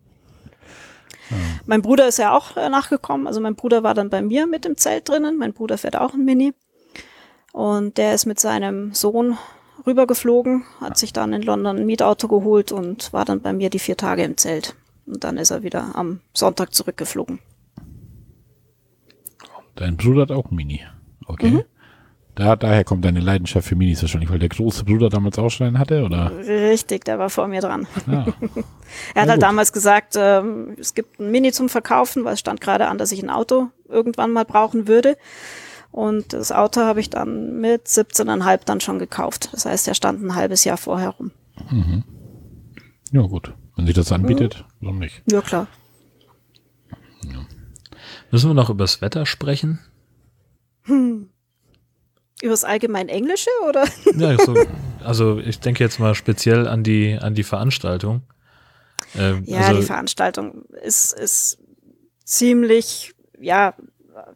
Ja. 1.31 1.37
Mein 1.65 1.81
Bruder 1.81 2.07
ist 2.07 2.19
ja 2.19 2.37
auch 2.37 2.59
äh, 2.59 2.69
nachgekommen. 2.69 3.27
Also 3.27 3.41
mein 3.41 3.55
Bruder 3.55 3.83
war 3.83 3.95
dann 3.95 4.11
bei 4.11 4.21
mir 4.21 4.47
mit 4.47 4.67
dem 4.67 4.77
Zelt 4.77 5.09
drinnen. 5.09 5.39
Mein 5.39 5.55
Bruder 5.55 5.79
fährt 5.79 5.97
auch 5.97 6.13
ein 6.13 6.25
Mini. 6.27 6.53
Und 7.53 7.99
der 7.99 8.15
ist 8.15 8.27
mit 8.27 8.39
seinem 8.41 8.95
Sohn 8.95 9.39
rübergeflogen, 9.87 10.65
hat 10.81 10.99
sich 10.99 11.13
dann 11.13 11.33
in 11.33 11.43
London 11.43 11.79
ein 11.79 11.87
Mietauto 11.87 12.29
geholt 12.29 12.73
und 12.73 13.13
war 13.13 13.25
dann 13.25 13.41
bei 13.41 13.53
mir 13.53 13.71
die 13.71 13.79
vier 13.79 13.97
Tage 13.97 14.23
im 14.23 14.37
Zelt. 14.37 14.75
Und 15.07 15.25
dann 15.25 15.39
ist 15.39 15.51
er 15.51 15.63
wieder 15.63 15.95
am 15.97 16.21
Sonntag 16.35 16.75
zurückgeflogen. 16.75 17.39
Dein 19.75 19.97
Bruder 19.97 20.23
hat 20.23 20.33
auch 20.33 20.51
ein 20.51 20.57
Mini. 20.57 20.83
Okay. 21.27 21.51
Mhm. 21.51 21.65
Da, 22.35 22.55
daher 22.55 22.85
kommt 22.85 23.05
deine 23.05 23.19
Leidenschaft 23.19 23.67
für 23.67 23.75
Minis 23.75 24.01
wahrscheinlich, 24.01 24.31
weil 24.31 24.39
der 24.39 24.49
große 24.49 24.85
Bruder 24.85 25.09
damals 25.09 25.41
auch 25.41 25.51
schon 25.51 25.67
einen 25.67 25.79
hatte, 25.81 26.05
oder? 26.05 26.31
Richtig, 26.39 27.05
der 27.05 27.19
war 27.19 27.31
vor 27.31 27.49
mir 27.49 27.61
dran. 27.61 27.89
Ja. 28.07 28.27
er 29.15 29.23
hat 29.23 29.29
halt 29.29 29.43
damals 29.43 29.73
gesagt, 29.73 30.15
ähm, 30.17 30.77
es 30.79 30.95
gibt 30.95 31.19
ein 31.19 31.33
Mini 31.33 31.51
zum 31.51 31.69
Verkaufen, 31.69 32.25
weil 32.25 32.35
es 32.35 32.41
stand 32.41 32.61
gerade 32.61 32.87
an, 32.87 32.97
dass 32.97 33.11
ich 33.11 33.23
ein 33.23 33.29
Auto 33.29 33.69
irgendwann 33.89 34.31
mal 34.31 34.45
brauchen 34.45 34.87
würde. 34.87 35.17
Und 35.99 36.33
das 36.33 36.53
Auto 36.53 36.83
habe 36.83 37.01
ich 37.01 37.11
dann 37.11 37.61
mit 37.61 37.89
17,5 37.89 38.61
dann 38.65 38.81
schon 38.81 39.01
gekauft. 39.01 39.49
Das 39.51 39.67
heißt, 39.67 39.89
er 39.89 39.95
stand 39.95 40.23
ein 40.23 40.37
halbes 40.37 40.63
Jahr 40.63 40.77
vorher 40.77 41.09
rum. 41.09 41.33
Mhm. 41.71 42.05
Ja, 43.11 43.23
gut. 43.23 43.53
Wenn 43.75 43.87
sich 43.87 43.97
das 43.97 44.13
anbietet, 44.13 44.65
mhm. 44.79 44.87
warum 44.87 44.99
nicht? 45.01 45.23
Ja, 45.29 45.41
klar. 45.41 45.67
Ja. 47.25 47.45
Müssen 48.31 48.49
wir 48.49 48.55
noch 48.55 48.71
über 48.71 48.85
das 48.85 49.01
Wetter 49.01 49.27
sprechen? 49.27 49.81
Hm. 50.85 51.31
Über 52.43 52.53
das 52.53 52.63
allgemein 52.63 53.09
Englische 53.09 53.51
oder? 53.69 53.85
Ja, 54.15 54.39
so, 54.39 54.55
also 55.03 55.41
ich 55.41 55.59
denke 55.59 55.83
jetzt 55.83 55.99
mal 55.99 56.15
speziell 56.15 56.69
an 56.69 56.85
die, 56.85 57.19
an 57.21 57.35
die 57.35 57.43
Veranstaltung. 57.43 58.23
Ähm, 59.17 59.43
ja, 59.47 59.63
also, 59.63 59.81
die 59.81 59.87
Veranstaltung 59.87 60.65
ist, 60.81 61.13
ist 61.13 61.59
ziemlich, 62.25 63.17
ja, 63.41 63.75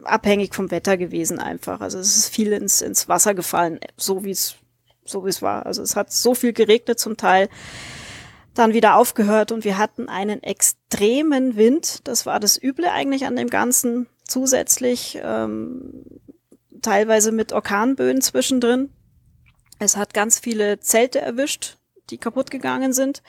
abhängig 0.05 0.55
vom 0.55 0.71
Wetter 0.71 0.97
gewesen 0.97 1.39
einfach. 1.39 1.81
Also 1.81 1.99
es 1.99 2.17
ist 2.17 2.29
viel 2.29 2.53
ins, 2.53 2.81
ins 2.81 3.09
Wasser 3.09 3.35
gefallen, 3.35 3.81
so 3.97 4.25
wie 4.25 4.31
es 4.31 4.57
so 5.05 5.25
wie 5.25 5.31
es 5.31 5.43
war. 5.43 5.67
Also 5.67 5.83
es 5.83 5.97
hat 5.97 6.13
so 6.13 6.35
viel 6.35 6.53
geregnet 6.53 6.99
zum 6.99 7.17
Teil, 7.17 7.49
dann 8.55 8.75
wieder 8.75 8.97
aufgehört 8.97 9.53
und 9.53 9.65
wir 9.65 9.79
hatten 9.79 10.09
einen 10.09 10.43
extremen 10.43 11.57
Wind. 11.57 12.07
Das 12.07 12.27
war 12.27 12.39
das 12.39 12.63
Üble 12.63 12.87
eigentlich 12.87 13.27
an 13.27 13.37
dem 13.37 13.49
Ganzen. 13.49 14.07
Zusätzlich 14.27 15.19
ähm, 15.23 16.05
teilweise 16.81 17.33
mit 17.33 17.53
Orkanböen 17.53 18.21
zwischendrin. 18.21 18.91
Es 19.79 19.97
hat 19.97 20.15
ganz 20.15 20.39
viele 20.39 20.81
Zelte 20.81 21.21
erwischt, 21.21 21.79
die 22.11 22.19
kaputt 22.19 22.51
gegangen 22.51 22.93
sind. 22.93 23.23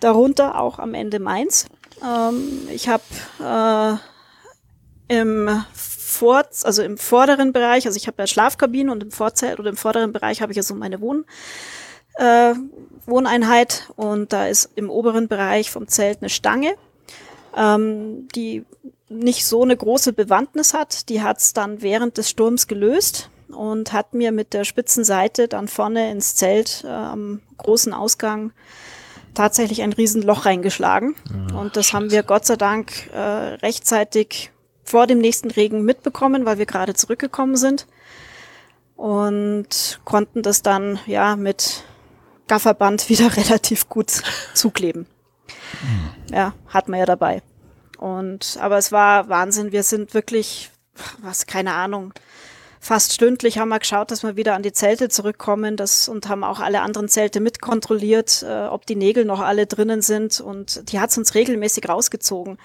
Darunter 0.00 0.60
auch 0.60 0.78
am 0.78 0.94
Ende 0.94 1.18
meins. 1.18 1.66
Ähm, 2.04 2.68
ich 2.70 2.88
habe 2.88 3.98
äh, 5.10 5.18
im 5.20 5.64
vor, 6.18 6.44
also 6.64 6.82
im 6.82 6.98
vorderen 6.98 7.52
Bereich, 7.52 7.86
also 7.86 7.96
ich 7.96 8.06
habe 8.06 8.20
ja 8.20 8.26
Schlafkabinen 8.26 8.90
und 8.90 9.02
im 9.02 9.10
Vorzelt 9.10 9.58
oder 9.58 9.70
im 9.70 9.76
vorderen 9.76 10.12
Bereich 10.12 10.42
habe 10.42 10.52
ich 10.52 10.56
ja 10.56 10.62
so 10.62 10.74
meine 10.74 11.00
Wohn, 11.00 11.24
äh, 12.16 12.54
Wohneinheit 13.06 13.90
und 13.96 14.32
da 14.32 14.48
ist 14.48 14.70
im 14.74 14.90
oberen 14.90 15.28
Bereich 15.28 15.70
vom 15.70 15.86
Zelt 15.88 16.18
eine 16.20 16.28
Stange, 16.28 16.74
ähm, 17.56 18.28
die 18.34 18.64
nicht 19.08 19.46
so 19.46 19.62
eine 19.62 19.76
große 19.76 20.12
Bewandtnis 20.12 20.74
hat. 20.74 21.08
Die 21.08 21.22
hat's 21.22 21.54
dann 21.54 21.80
während 21.80 22.18
des 22.18 22.28
Sturms 22.28 22.66
gelöst 22.66 23.30
und 23.48 23.92
hat 23.92 24.12
mir 24.12 24.32
mit 24.32 24.52
der 24.52 24.64
spitzen 24.64 25.04
Seite 25.04 25.48
dann 25.48 25.68
vorne 25.68 26.10
ins 26.10 26.34
Zelt 26.34 26.84
äh, 26.84 26.88
am 26.88 27.40
großen 27.56 27.94
Ausgang 27.94 28.52
tatsächlich 29.34 29.82
ein 29.82 29.92
Riesenloch 29.92 30.44
reingeschlagen. 30.44 31.14
Oh, 31.54 31.58
und 31.58 31.76
das 31.76 31.86
Scheiße. 31.86 31.96
haben 31.96 32.10
wir 32.10 32.22
Gott 32.24 32.44
sei 32.44 32.56
Dank 32.56 33.08
äh, 33.14 33.18
rechtzeitig 33.18 34.50
vor 34.88 35.06
dem 35.06 35.18
nächsten 35.18 35.50
Regen 35.50 35.84
mitbekommen, 35.84 36.46
weil 36.46 36.58
wir 36.58 36.66
gerade 36.66 36.94
zurückgekommen 36.94 37.56
sind 37.56 37.86
und 38.96 40.00
konnten 40.04 40.42
das 40.42 40.62
dann 40.62 40.98
ja 41.06 41.36
mit 41.36 41.84
Gafferband 42.48 43.08
wieder 43.08 43.36
relativ 43.36 43.88
gut 43.88 44.10
zukleben. 44.54 45.06
Mhm. 45.82 46.34
Ja, 46.34 46.54
hat 46.68 46.88
man 46.88 46.98
ja 46.98 47.06
dabei. 47.06 47.42
Und, 47.98 48.58
aber 48.60 48.78
es 48.78 48.90
war 48.92 49.28
Wahnsinn. 49.28 49.72
Wir 49.72 49.82
sind 49.82 50.14
wirklich, 50.14 50.70
was, 51.18 51.46
keine 51.46 51.74
Ahnung, 51.74 52.14
fast 52.80 53.12
stündlich 53.12 53.58
haben 53.58 53.68
wir 53.68 53.78
geschaut, 53.78 54.10
dass 54.10 54.22
wir 54.22 54.36
wieder 54.36 54.54
an 54.54 54.62
die 54.62 54.72
Zelte 54.72 55.08
zurückkommen 55.08 55.76
das, 55.76 56.08
und 56.08 56.28
haben 56.28 56.44
auch 56.44 56.60
alle 56.60 56.80
anderen 56.80 57.08
Zelte 57.08 57.40
mitkontrolliert, 57.40 58.44
äh, 58.48 58.66
ob 58.66 58.86
die 58.86 58.96
Nägel 58.96 59.24
noch 59.24 59.40
alle 59.40 59.66
drinnen 59.66 60.02
sind. 60.02 60.40
Und 60.40 60.90
die 60.90 61.00
hat 61.00 61.16
uns 61.16 61.34
regelmäßig 61.34 61.88
rausgezogen. 61.88 62.58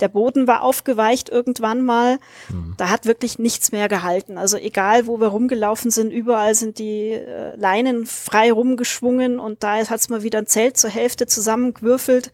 Der 0.00 0.08
Boden 0.08 0.46
war 0.46 0.62
aufgeweicht 0.62 1.28
irgendwann 1.28 1.82
mal. 1.82 2.18
Mhm. 2.48 2.74
Da 2.76 2.90
hat 2.90 3.06
wirklich 3.06 3.38
nichts 3.38 3.72
mehr 3.72 3.88
gehalten. 3.88 4.38
Also 4.38 4.56
egal, 4.56 5.06
wo 5.06 5.20
wir 5.20 5.28
rumgelaufen 5.28 5.90
sind, 5.90 6.10
überall 6.12 6.54
sind 6.54 6.78
die 6.78 7.12
äh, 7.12 7.56
Leinen 7.56 8.06
frei 8.06 8.52
rumgeschwungen 8.52 9.38
und 9.38 9.62
da 9.62 9.76
hat 9.76 10.00
es 10.00 10.08
mal 10.08 10.22
wieder 10.22 10.38
ein 10.38 10.46
Zelt 10.46 10.76
zur 10.76 10.90
Hälfte 10.90 11.26
zusammengewürfelt 11.26 12.32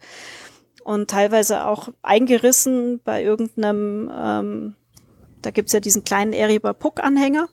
und 0.83 1.09
teilweise 1.09 1.65
auch 1.65 1.89
eingerissen 2.03 3.01
bei 3.03 3.23
irgendeinem 3.23 4.11
ähm, 4.15 4.75
da 5.45 5.51
gibt's 5.51 5.73
ja 5.73 5.79
diesen 5.79 6.03
kleinen 6.03 6.33
Eriber 6.33 6.73
Puck-Anhänger, 6.73 7.47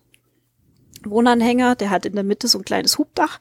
Wohnanhänger, 1.05 1.75
der 1.75 1.91
hat 1.91 2.07
in 2.07 2.15
der 2.15 2.25
Mitte 2.25 2.49
so 2.49 2.59
ein 2.59 2.65
kleines 2.65 2.99
Hubdach. 2.99 3.41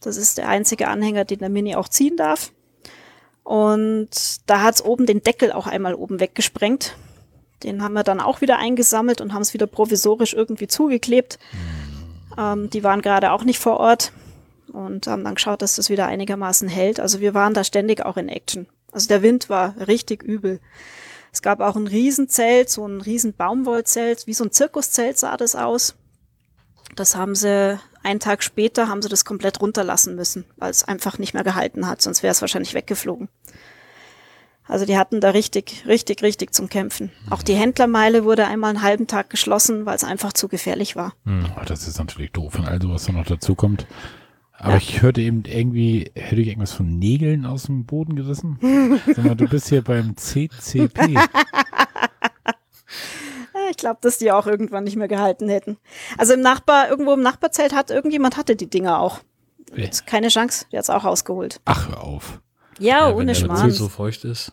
Das 0.00 0.16
ist 0.16 0.38
der 0.38 0.48
einzige 0.48 0.88
Anhänger, 0.88 1.24
den 1.24 1.40
der 1.40 1.48
Mini 1.48 1.76
auch 1.76 1.88
ziehen 1.88 2.16
darf. 2.16 2.52
Und 3.42 4.10
da 4.46 4.62
hat's 4.62 4.82
oben 4.82 5.06
den 5.06 5.22
Deckel 5.22 5.52
auch 5.52 5.66
einmal 5.66 5.94
oben 5.94 6.20
weggesprengt. 6.20 6.96
Den 7.62 7.82
haben 7.82 7.94
wir 7.94 8.04
dann 8.04 8.20
auch 8.20 8.40
wieder 8.40 8.58
eingesammelt 8.58 9.20
und 9.20 9.34
haben 9.34 9.42
es 9.42 9.52
wieder 9.52 9.66
provisorisch 9.66 10.32
irgendwie 10.32 10.68
zugeklebt. 10.68 11.38
Ähm, 12.38 12.70
die 12.70 12.84
waren 12.84 13.02
gerade 13.02 13.32
auch 13.32 13.44
nicht 13.44 13.58
vor 13.58 13.78
Ort 13.78 14.12
und 14.72 15.06
haben 15.06 15.24
dann 15.24 15.34
geschaut, 15.34 15.62
dass 15.62 15.76
das 15.76 15.90
wieder 15.90 16.06
einigermaßen 16.06 16.68
hält. 16.68 17.00
Also 17.00 17.20
wir 17.20 17.34
waren 17.34 17.54
da 17.54 17.64
ständig 17.64 18.04
auch 18.04 18.16
in 18.16 18.28
Action. 18.28 18.66
Also 18.92 19.08
der 19.08 19.22
Wind 19.22 19.50
war 19.50 19.74
richtig 19.86 20.22
übel. 20.22 20.60
Es 21.32 21.42
gab 21.42 21.60
auch 21.60 21.76
ein 21.76 21.86
Riesenzelt, 21.86 22.70
so 22.70 22.86
ein 22.86 23.00
riesen 23.00 23.34
Baumwollzelt, 23.34 24.26
wie 24.26 24.34
so 24.34 24.44
ein 24.44 24.52
Zirkuszelt 24.52 25.18
sah 25.18 25.36
das 25.36 25.54
aus. 25.54 25.94
Das 26.96 27.14
haben 27.14 27.34
sie 27.34 27.78
einen 28.02 28.20
Tag 28.20 28.42
später 28.42 28.88
haben 28.88 29.02
sie 29.02 29.08
das 29.08 29.24
komplett 29.24 29.60
runterlassen 29.60 30.16
müssen, 30.16 30.44
weil 30.56 30.70
es 30.70 30.84
einfach 30.84 31.18
nicht 31.18 31.34
mehr 31.34 31.44
gehalten 31.44 31.86
hat, 31.86 32.02
sonst 32.02 32.22
wäre 32.22 32.32
es 32.32 32.40
wahrscheinlich 32.40 32.74
weggeflogen. 32.74 33.28
Also 34.66 34.86
die 34.86 34.96
hatten 34.96 35.20
da 35.20 35.30
richtig, 35.30 35.84
richtig, 35.86 36.22
richtig 36.22 36.54
zum 36.54 36.68
Kämpfen. 36.68 37.10
Auch 37.28 37.42
die 37.42 37.54
Händlermeile 37.54 38.24
wurde 38.24 38.46
einmal 38.46 38.70
einen 38.70 38.82
halben 38.82 39.08
Tag 39.08 39.28
geschlossen, 39.28 39.84
weil 39.84 39.96
es 39.96 40.04
einfach 40.04 40.32
zu 40.32 40.46
gefährlich 40.46 40.94
war. 40.94 41.12
Hm, 41.24 41.46
das 41.66 41.88
ist 41.88 41.98
natürlich 41.98 42.30
doof, 42.30 42.54
wenn 42.54 42.66
all 42.66 42.80
sowas 42.80 43.04
dann 43.06 43.16
noch 43.16 43.26
dazu 43.26 43.56
kommt. 43.56 43.86
Aber 44.62 44.72
ja. 44.72 44.76
ich 44.76 45.00
hörte 45.00 45.22
eben 45.22 45.44
irgendwie, 45.46 46.10
hätte 46.14 46.42
ich 46.42 46.48
irgendwas 46.48 46.72
von 46.72 46.98
Nägeln 46.98 47.46
aus 47.46 47.62
dem 47.64 47.86
Boden 47.86 48.14
gerissen? 48.14 48.58
Sag 49.06 49.24
mal, 49.24 49.34
du 49.34 49.48
bist 49.48 49.70
hier 49.70 49.82
beim 49.82 50.18
CCP. 50.18 51.16
ich 53.70 53.76
glaube, 53.78 54.00
dass 54.02 54.18
die 54.18 54.30
auch 54.30 54.46
irgendwann 54.46 54.84
nicht 54.84 54.96
mehr 54.96 55.08
gehalten 55.08 55.48
hätten. 55.48 55.78
Also 56.18 56.34
im 56.34 56.42
Nachbar, 56.42 56.90
irgendwo 56.90 57.14
im 57.14 57.22
Nachbarzelt 57.22 57.74
hat 57.74 57.90
irgendjemand 57.90 58.36
hatte 58.36 58.54
die 58.54 58.68
Dinger 58.68 59.00
auch. 59.00 59.20
Keine 60.04 60.28
Chance, 60.28 60.66
der 60.70 60.80
hat's 60.80 60.90
auch 60.90 61.04
rausgeholt. 61.04 61.62
Ach, 61.64 61.88
hör 61.88 62.04
auf. 62.04 62.42
Ja, 62.78 63.08
ja 63.08 63.14
ohne 63.14 63.34
Schmarrn. 63.34 63.70
so 63.70 63.88
feucht 63.88 64.24
ist. 64.24 64.52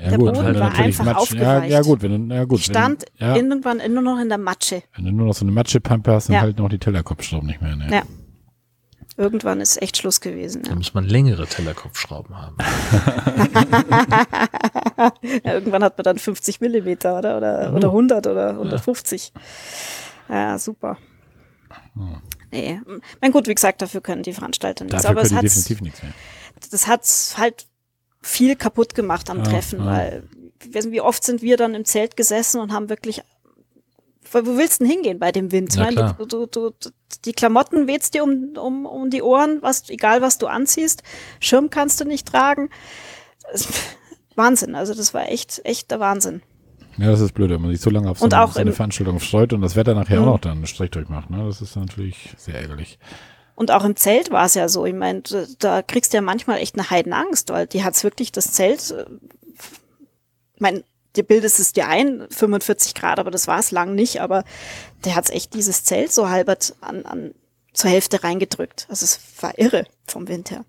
Ja, 0.00 0.10
der 0.10 0.18
gut, 0.18 0.34
Boden 0.34 0.60
war 0.60 0.74
einfach 0.74 1.04
Matsch, 1.04 1.16
aufgeweicht. 1.16 1.70
Ja, 1.70 1.78
ja, 1.78 1.82
gut, 1.82 2.02
wenn 2.02 2.28
du, 2.28 2.34
ja, 2.34 2.44
gut. 2.44 2.60
Stand 2.60 3.04
wenn, 3.18 3.28
ja. 3.28 3.36
irgendwann 3.36 3.78
nur 3.92 4.02
noch 4.02 4.20
in 4.20 4.28
der 4.28 4.38
Matsche. 4.38 4.84
Wenn 4.94 5.06
du 5.06 5.12
nur 5.12 5.26
noch 5.26 5.34
so 5.34 5.44
eine 5.44 5.52
Matschepampe 5.52 6.12
hast, 6.12 6.28
dann 6.28 6.34
ja. 6.34 6.40
halt 6.42 6.58
noch 6.58 6.68
die 6.68 6.78
Tellerkopfschrauben 6.78 7.48
nicht 7.48 7.60
mehr. 7.60 7.74
Ne? 7.74 7.88
Ja. 7.90 8.02
Irgendwann 9.20 9.60
ist 9.60 9.80
echt 9.82 9.98
Schluss 9.98 10.22
gewesen. 10.22 10.62
Ja. 10.62 10.70
Da 10.70 10.76
muss 10.76 10.94
man 10.94 11.04
längere 11.04 11.46
Tellerkopfschrauben 11.46 12.38
haben. 12.38 12.56
ja, 15.44 15.52
irgendwann 15.52 15.84
hat 15.84 15.98
man 15.98 16.04
dann 16.04 16.18
50 16.18 16.62
Millimeter, 16.62 17.18
oder? 17.18 17.36
Oder, 17.36 17.70
oh. 17.70 17.76
oder 17.76 17.88
100 17.88 18.26
oder 18.26 18.50
150. 18.52 19.34
Ja, 20.30 20.34
ja 20.34 20.58
super. 20.58 20.96
Oh. 21.98 22.16
Nee. 22.50 22.80
Mein 23.20 23.30
gut, 23.30 23.46
wie 23.46 23.54
gesagt, 23.54 23.82
dafür 23.82 24.00
können 24.00 24.22
die 24.22 24.32
Veranstalter 24.32 24.84
nichts. 24.84 25.02
Dafür 25.02 25.10
aber 25.10 25.20
es 25.20 25.34
hat 25.34 25.42
definitiv 25.42 25.82
nichts 25.82 26.02
mehr. 26.02 26.14
Das 26.70 26.86
hat 26.86 27.06
halt 27.36 27.66
viel 28.22 28.56
kaputt 28.56 28.94
gemacht 28.94 29.28
am 29.28 29.44
Treffen, 29.44 29.84
weil 29.84 30.22
wie 30.64 31.02
oft 31.02 31.24
sind 31.24 31.42
wir 31.42 31.58
dann 31.58 31.74
im 31.74 31.84
Zelt 31.84 32.16
gesessen 32.16 32.58
und 32.58 32.72
haben 32.72 32.88
wirklich 32.88 33.20
wo 34.32 34.56
willst 34.56 34.80
du 34.80 34.84
denn 34.84 34.92
hingehen 34.92 35.18
bei 35.18 35.32
dem 35.32 35.52
Wind? 35.52 35.76
Meine, 35.76 36.16
du, 36.18 36.46
du, 36.46 36.46
du, 36.46 36.90
die 37.24 37.32
Klamotten 37.32 37.86
wehst 37.86 38.14
dir 38.14 38.22
um, 38.22 38.54
um, 38.56 38.86
um 38.86 39.10
die 39.10 39.22
Ohren, 39.22 39.58
was, 39.62 39.88
egal 39.90 40.22
was 40.22 40.38
du 40.38 40.46
anziehst. 40.46 41.02
Schirm 41.40 41.70
kannst 41.70 42.00
du 42.00 42.04
nicht 42.04 42.28
tragen. 42.28 42.70
Wahnsinn, 44.36 44.74
also 44.74 44.94
das 44.94 45.12
war 45.12 45.28
echt, 45.28 45.60
echt 45.64 45.90
der 45.90 46.00
Wahnsinn. 46.00 46.42
Ja, 46.96 47.10
das 47.10 47.20
ist 47.20 47.32
blöd, 47.32 47.50
wenn 47.50 47.62
man 47.62 47.70
sich 47.70 47.80
so 47.80 47.90
lange 47.90 48.10
auf 48.10 48.18
so, 48.18 48.26
eine, 48.26 48.48
so 48.52 48.60
eine 48.60 48.72
Veranstaltung 48.72 49.20
freut 49.20 49.52
und 49.52 49.62
das 49.62 49.76
Wetter 49.76 49.94
nachher 49.94 50.20
mhm. 50.20 50.28
auch 50.28 50.32
noch 50.32 50.40
dann 50.40 50.58
einen 50.58 50.66
Strich 50.66 50.90
durchmacht. 50.90 51.30
Ne? 51.30 51.44
Das 51.46 51.60
ist 51.60 51.76
natürlich 51.76 52.34
sehr 52.36 52.54
ärgerlich. 52.54 52.98
Und 53.54 53.70
auch 53.70 53.84
im 53.84 53.96
Zelt 53.96 54.30
war 54.30 54.46
es 54.46 54.54
ja 54.54 54.68
so. 54.68 54.86
Ich 54.86 54.94
meine, 54.94 55.22
da 55.58 55.82
kriegst 55.82 56.12
du 56.12 56.16
ja 56.16 56.22
manchmal 56.22 56.58
echt 56.58 56.76
eine 56.76 56.88
Heidenangst, 56.88 57.50
weil 57.50 57.66
die 57.66 57.84
hat's 57.84 58.04
wirklich 58.04 58.32
das 58.32 58.52
Zelt. 58.52 58.90
Äh, 58.90 59.04
ich 60.54 60.60
meine, 60.60 60.84
dir 61.16 61.24
bildest 61.24 61.60
es 61.60 61.72
dir 61.72 61.88
ein, 61.88 62.26
45 62.30 62.94
Grad, 62.94 63.18
aber 63.18 63.30
das 63.30 63.46
war 63.46 63.58
es 63.58 63.70
lang 63.70 63.94
nicht, 63.94 64.20
aber 64.20 64.44
der 65.04 65.16
hat's 65.16 65.30
echt 65.30 65.54
dieses 65.54 65.84
Zelt 65.84 66.12
so 66.12 66.28
halbert 66.28 66.74
an, 66.80 67.04
an 67.04 67.34
zur 67.72 67.90
Hälfte 67.90 68.22
reingedrückt. 68.22 68.86
Also 68.88 69.04
es 69.04 69.20
war 69.40 69.58
irre 69.58 69.86
vom 70.06 70.28
Wind 70.28 70.50
her. 70.50 70.64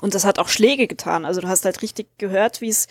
Und 0.00 0.14
das 0.14 0.24
hat 0.24 0.38
auch 0.38 0.48
Schläge 0.48 0.86
getan. 0.86 1.24
Also 1.24 1.40
du 1.40 1.48
hast 1.48 1.64
halt 1.64 1.80
richtig 1.80 2.18
gehört, 2.18 2.60
wie 2.60 2.68
es, 2.68 2.88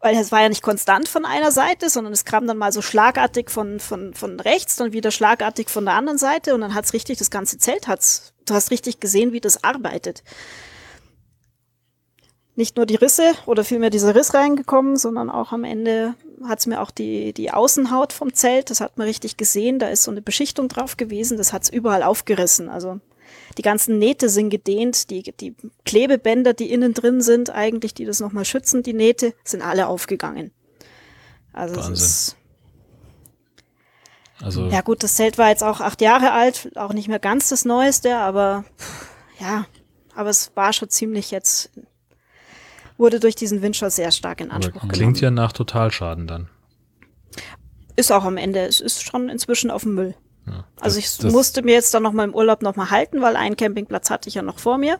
weil 0.00 0.16
es 0.16 0.30
war 0.30 0.42
ja 0.42 0.48
nicht 0.48 0.62
konstant 0.62 1.08
von 1.08 1.24
einer 1.24 1.50
Seite, 1.50 1.88
sondern 1.88 2.12
es 2.12 2.24
kam 2.24 2.46
dann 2.46 2.58
mal 2.58 2.72
so 2.72 2.82
schlagartig 2.82 3.50
von, 3.50 3.80
von, 3.80 4.14
von 4.14 4.38
rechts, 4.38 4.76
dann 4.76 4.92
wieder 4.92 5.10
schlagartig 5.10 5.70
von 5.70 5.86
der 5.86 5.94
anderen 5.94 6.18
Seite 6.18 6.54
und 6.54 6.60
dann 6.60 6.74
hat's 6.74 6.92
richtig, 6.92 7.18
das 7.18 7.30
ganze 7.30 7.58
Zelt 7.58 7.88
hat's, 7.88 8.32
du 8.44 8.54
hast 8.54 8.70
richtig 8.70 9.00
gesehen, 9.00 9.32
wie 9.32 9.40
das 9.40 9.64
arbeitet 9.64 10.22
nicht 12.62 12.76
nur 12.76 12.86
die 12.86 12.94
Risse 12.94 13.32
oder 13.46 13.64
vielmehr 13.64 13.90
dieser 13.90 14.14
Riss 14.14 14.34
reingekommen, 14.34 14.96
sondern 14.96 15.30
auch 15.30 15.50
am 15.50 15.64
Ende 15.64 16.14
hat 16.46 16.60
es 16.60 16.66
mir 16.66 16.80
auch 16.80 16.92
die, 16.92 17.32
die 17.32 17.50
Außenhaut 17.50 18.12
vom 18.12 18.34
Zelt, 18.34 18.70
das 18.70 18.80
hat 18.80 18.98
man 18.98 19.08
richtig 19.08 19.36
gesehen, 19.36 19.80
da 19.80 19.88
ist 19.88 20.04
so 20.04 20.12
eine 20.12 20.22
Beschichtung 20.22 20.68
drauf 20.68 20.96
gewesen, 20.96 21.36
das 21.36 21.52
hat 21.52 21.64
es 21.64 21.70
überall 21.70 22.04
aufgerissen. 22.04 22.68
Also 22.68 23.00
die 23.58 23.62
ganzen 23.62 23.98
Nähte 23.98 24.28
sind 24.28 24.50
gedehnt, 24.50 25.10
die, 25.10 25.24
die 25.24 25.56
Klebebänder, 25.84 26.54
die 26.54 26.70
innen 26.70 26.94
drin 26.94 27.20
sind, 27.20 27.50
eigentlich, 27.50 27.94
die 27.94 28.04
das 28.04 28.20
nochmal 28.20 28.44
schützen, 28.44 28.84
die 28.84 28.94
Nähte, 28.94 29.34
sind 29.42 29.62
alle 29.62 29.88
aufgegangen. 29.88 30.52
Also 31.52 31.74
Wahnsinn. 31.74 31.94
ist 31.94 32.36
also 34.40 34.66
ja 34.68 34.82
gut, 34.82 35.02
das 35.02 35.16
Zelt 35.16 35.36
war 35.36 35.48
jetzt 35.48 35.64
auch 35.64 35.80
acht 35.80 36.00
Jahre 36.00 36.30
alt, 36.30 36.70
auch 36.76 36.92
nicht 36.92 37.08
mehr 37.08 37.18
ganz 37.18 37.48
das 37.48 37.64
Neueste, 37.64 38.18
aber 38.18 38.64
ja, 39.40 39.66
aber 40.14 40.30
es 40.30 40.52
war 40.54 40.72
schon 40.72 40.90
ziemlich 40.90 41.32
jetzt 41.32 41.70
wurde 43.02 43.20
durch 43.20 43.34
diesen 43.34 43.60
Windschuss 43.60 43.96
sehr 43.96 44.12
stark 44.12 44.40
in 44.40 44.50
Anspruch 44.50 44.80
genommen. 44.80 44.92
Klingt 44.92 45.20
ja 45.20 45.30
nach 45.30 45.52
Totalschaden 45.52 46.26
dann. 46.26 46.48
Ist 47.96 48.10
auch 48.10 48.24
am 48.24 48.38
Ende. 48.38 48.60
Es 48.60 48.80
ist 48.80 49.04
schon 49.04 49.28
inzwischen 49.28 49.70
auf 49.70 49.82
dem 49.82 49.94
Müll. 49.94 50.14
Ja, 50.46 50.64
also 50.80 50.98
ich 50.98 51.16
das 51.18 51.30
musste 51.32 51.62
mir 51.62 51.74
jetzt 51.74 51.92
dann 51.92 52.02
noch 52.02 52.12
mal 52.12 52.24
im 52.24 52.34
Urlaub 52.34 52.62
noch 52.62 52.74
mal 52.74 52.90
halten, 52.90 53.20
weil 53.20 53.36
einen 53.36 53.56
Campingplatz 53.56 54.08
hatte 54.08 54.28
ich 54.28 54.34
ja 54.34 54.42
noch 54.42 54.58
vor 54.58 54.78
mir. 54.78 54.98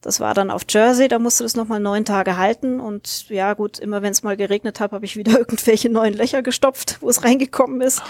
Das 0.00 0.18
war 0.18 0.34
dann 0.34 0.50
auf 0.50 0.62
Jersey, 0.68 1.06
da 1.06 1.20
musste 1.20 1.44
das 1.44 1.54
noch 1.54 1.68
mal 1.68 1.78
neun 1.78 2.04
Tage 2.04 2.36
halten 2.36 2.80
und 2.80 3.28
ja 3.28 3.54
gut, 3.54 3.78
immer 3.78 4.02
wenn 4.02 4.10
es 4.10 4.24
mal 4.24 4.36
geregnet 4.36 4.80
hat, 4.80 4.90
habe 4.90 5.04
ich 5.04 5.16
wieder 5.16 5.32
irgendwelche 5.38 5.90
neuen 5.90 6.12
Löcher 6.12 6.42
gestopft, 6.42 6.98
wo 7.00 7.08
es 7.08 7.22
reingekommen 7.22 7.80
ist. 7.80 8.02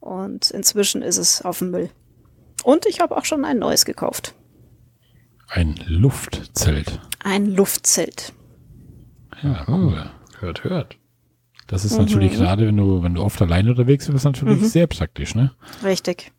Und 0.00 0.50
inzwischen 0.50 1.02
ist 1.02 1.18
es 1.18 1.42
auf 1.42 1.58
dem 1.58 1.70
Müll. 1.70 1.90
Und 2.64 2.86
ich 2.86 3.00
habe 3.00 3.16
auch 3.16 3.24
schon 3.24 3.44
ein 3.44 3.58
neues 3.58 3.84
gekauft. 3.84 4.34
Ein 5.48 5.76
Luftzelt. 5.86 7.00
Ein 7.24 7.46
Luftzelt. 7.46 8.32
Ja, 9.42 9.64
cool. 9.68 10.10
Hört, 10.40 10.64
hört. 10.64 10.96
Das 11.66 11.84
ist 11.84 11.92
mhm. 11.92 12.04
natürlich 12.04 12.32
gerade, 12.32 12.66
wenn 12.66 12.76
du, 12.76 13.02
wenn 13.02 13.14
du 13.14 13.22
oft 13.22 13.40
alleine 13.40 13.70
unterwegs 13.70 14.08
bist, 14.08 14.24
natürlich 14.24 14.60
mhm. 14.60 14.66
sehr 14.66 14.86
praktisch, 14.86 15.34
ne? 15.34 15.52
Richtig. 15.82 16.32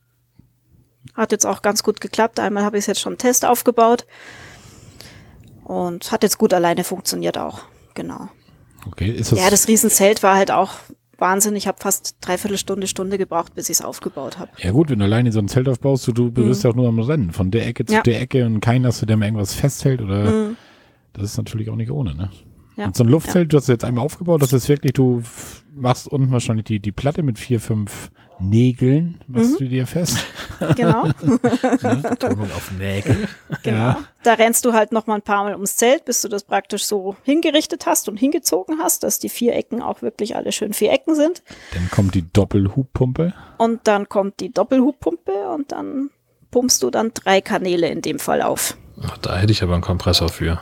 Hat 1.13 1.31
jetzt 1.31 1.45
auch 1.45 1.61
ganz 1.61 1.83
gut 1.83 2.01
geklappt. 2.01 2.39
Einmal 2.39 2.63
habe 2.63 2.77
ich 2.77 2.83
es 2.83 2.87
jetzt 2.87 3.01
schon 3.01 3.17
Test 3.17 3.45
aufgebaut. 3.45 4.05
Und 5.63 6.11
hat 6.11 6.23
jetzt 6.23 6.37
gut 6.37 6.53
alleine 6.53 6.83
funktioniert 6.83 7.37
auch. 7.37 7.61
Genau. 7.93 8.29
Okay, 8.87 9.11
ist 9.11 9.31
das. 9.31 9.39
Ja, 9.39 9.49
das 9.49 9.67
Riesenzelt 9.67 10.23
war 10.23 10.35
halt 10.35 10.51
auch 10.51 10.71
Wahnsinn. 11.21 11.55
Ich 11.55 11.67
habe 11.67 11.77
fast 11.79 12.15
dreiviertel 12.21 12.57
Stunde, 12.57 12.87
Stunde 12.87 13.17
gebraucht, 13.17 13.55
bis 13.55 13.69
ich 13.69 13.77
es 13.77 13.81
aufgebaut 13.81 14.37
habe. 14.39 14.51
Ja 14.57 14.71
gut, 14.71 14.89
wenn 14.89 14.99
du 14.99 15.05
alleine 15.05 15.31
so 15.31 15.39
ein 15.39 15.47
Zelt 15.47 15.67
aufbaust, 15.67 16.07
du, 16.07 16.11
du 16.11 16.31
bist 16.31 16.63
mhm. 16.63 16.67
ja 16.67 16.71
auch 16.71 16.75
nur 16.75 16.87
am 16.87 16.99
Rennen, 16.99 17.31
von 17.31 17.51
der 17.51 17.67
Ecke 17.67 17.85
zu 17.85 17.93
ja. 17.93 18.01
der 18.01 18.21
Ecke 18.21 18.45
und 18.45 18.59
keiner, 18.59 18.89
dass 18.89 18.99
du 18.99 19.05
dem 19.05 19.21
irgendwas 19.21 19.53
festhält 19.53 20.01
oder 20.01 20.31
mhm. 20.31 20.57
das 21.13 21.23
ist 21.23 21.37
natürlich 21.37 21.69
auch 21.69 21.75
nicht 21.75 21.91
ohne, 21.91 22.15
ne? 22.15 22.29
Ja. 22.77 22.85
Und 22.85 22.95
so 22.95 23.03
ein 23.03 23.09
Luftzelt, 23.09 23.45
ja. 23.45 23.47
du 23.49 23.57
hast 23.57 23.67
jetzt 23.67 23.83
einmal 23.83 24.05
aufgebaut, 24.05 24.41
das 24.41 24.53
ist 24.53 24.69
wirklich, 24.69 24.93
du 24.93 25.21
machst 25.75 26.07
unten 26.07 26.31
wahrscheinlich 26.31 26.65
die, 26.65 26.79
die 26.79 26.93
Platte 26.93 27.23
mit 27.23 27.37
vier, 27.37 27.59
fünf 27.59 28.09
Nägeln, 28.39 29.19
machst 29.27 29.51
mhm. 29.51 29.57
du 29.57 29.69
dir 29.69 29.87
fest. 29.87 30.17
genau. 30.75 31.09
Betonung 31.21 32.51
auf 32.51 32.71
Nägel. 32.77 33.27
Genau. 33.63 33.77
Ja. 33.77 34.03
Da 34.23 34.35
rennst 34.35 34.63
du 34.63 34.73
halt 34.73 34.91
noch 34.91 35.05
mal 35.07 35.15
ein 35.15 35.21
paar 35.21 35.43
Mal 35.43 35.53
ums 35.53 35.75
Zelt, 35.75 36.05
bis 36.05 36.21
du 36.21 36.29
das 36.29 36.43
praktisch 36.43 36.85
so 36.85 37.15
hingerichtet 37.23 37.85
hast 37.85 38.07
und 38.07 38.17
hingezogen 38.17 38.79
hast, 38.81 39.03
dass 39.03 39.19
die 39.19 39.27
vier 39.27 39.53
Ecken 39.55 39.81
auch 39.81 40.01
wirklich 40.01 40.35
alle 40.35 40.51
schön 40.51 40.73
vier 40.73 40.91
Ecken 40.91 41.15
sind. 41.15 41.43
Dann 41.73 41.89
kommt 41.89 42.15
die 42.15 42.31
Doppelhubpumpe. 42.31 43.33
Und 43.57 43.87
dann 43.87 44.07
kommt 44.07 44.39
die 44.39 44.51
Doppelhubpumpe 44.53 45.49
und 45.49 45.71
dann 45.71 46.09
pumpst 46.51 46.83
du 46.83 46.89
dann 46.89 47.11
drei 47.13 47.41
Kanäle 47.41 47.89
in 47.89 48.01
dem 48.01 48.19
Fall 48.19 48.41
auf. 48.41 48.77
Ach, 49.01 49.17
da 49.17 49.37
hätte 49.37 49.51
ich 49.51 49.63
aber 49.63 49.73
einen 49.73 49.81
Kompressor 49.81 50.29
für. 50.29 50.61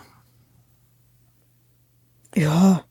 Ja, 2.36 2.84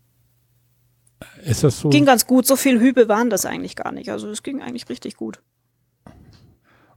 Ist 1.46 1.64
das 1.64 1.80
so? 1.80 1.88
ging 1.88 2.04
ganz 2.04 2.26
gut. 2.26 2.46
So 2.46 2.56
viel 2.56 2.80
Hübe 2.80 3.08
waren 3.08 3.30
das 3.30 3.46
eigentlich 3.46 3.76
gar 3.76 3.92
nicht. 3.92 4.10
Also 4.10 4.28
es 4.28 4.42
ging 4.42 4.60
eigentlich 4.62 4.88
richtig 4.88 5.16
gut. 5.16 5.40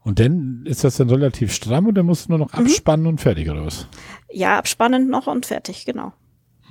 Und 0.02 0.20
dann 0.20 0.64
ist 0.66 0.84
das 0.84 0.98
dann 0.98 1.10
relativ 1.10 1.54
stramm 1.54 1.88
und 1.88 1.96
dann 1.96 2.06
musst 2.06 2.28
du 2.28 2.32
nur 2.32 2.40
Mhm. 2.40 2.46
noch 2.46 2.54
abspannen 2.54 3.06
und 3.06 3.20
fertig 3.22 3.50
oder 3.50 3.66
was? 3.66 3.88
Ja, 4.32 4.58
abspannend 4.58 5.10
noch 5.10 5.28
und 5.28 5.46
fertig, 5.46 5.86
genau. 5.86 6.14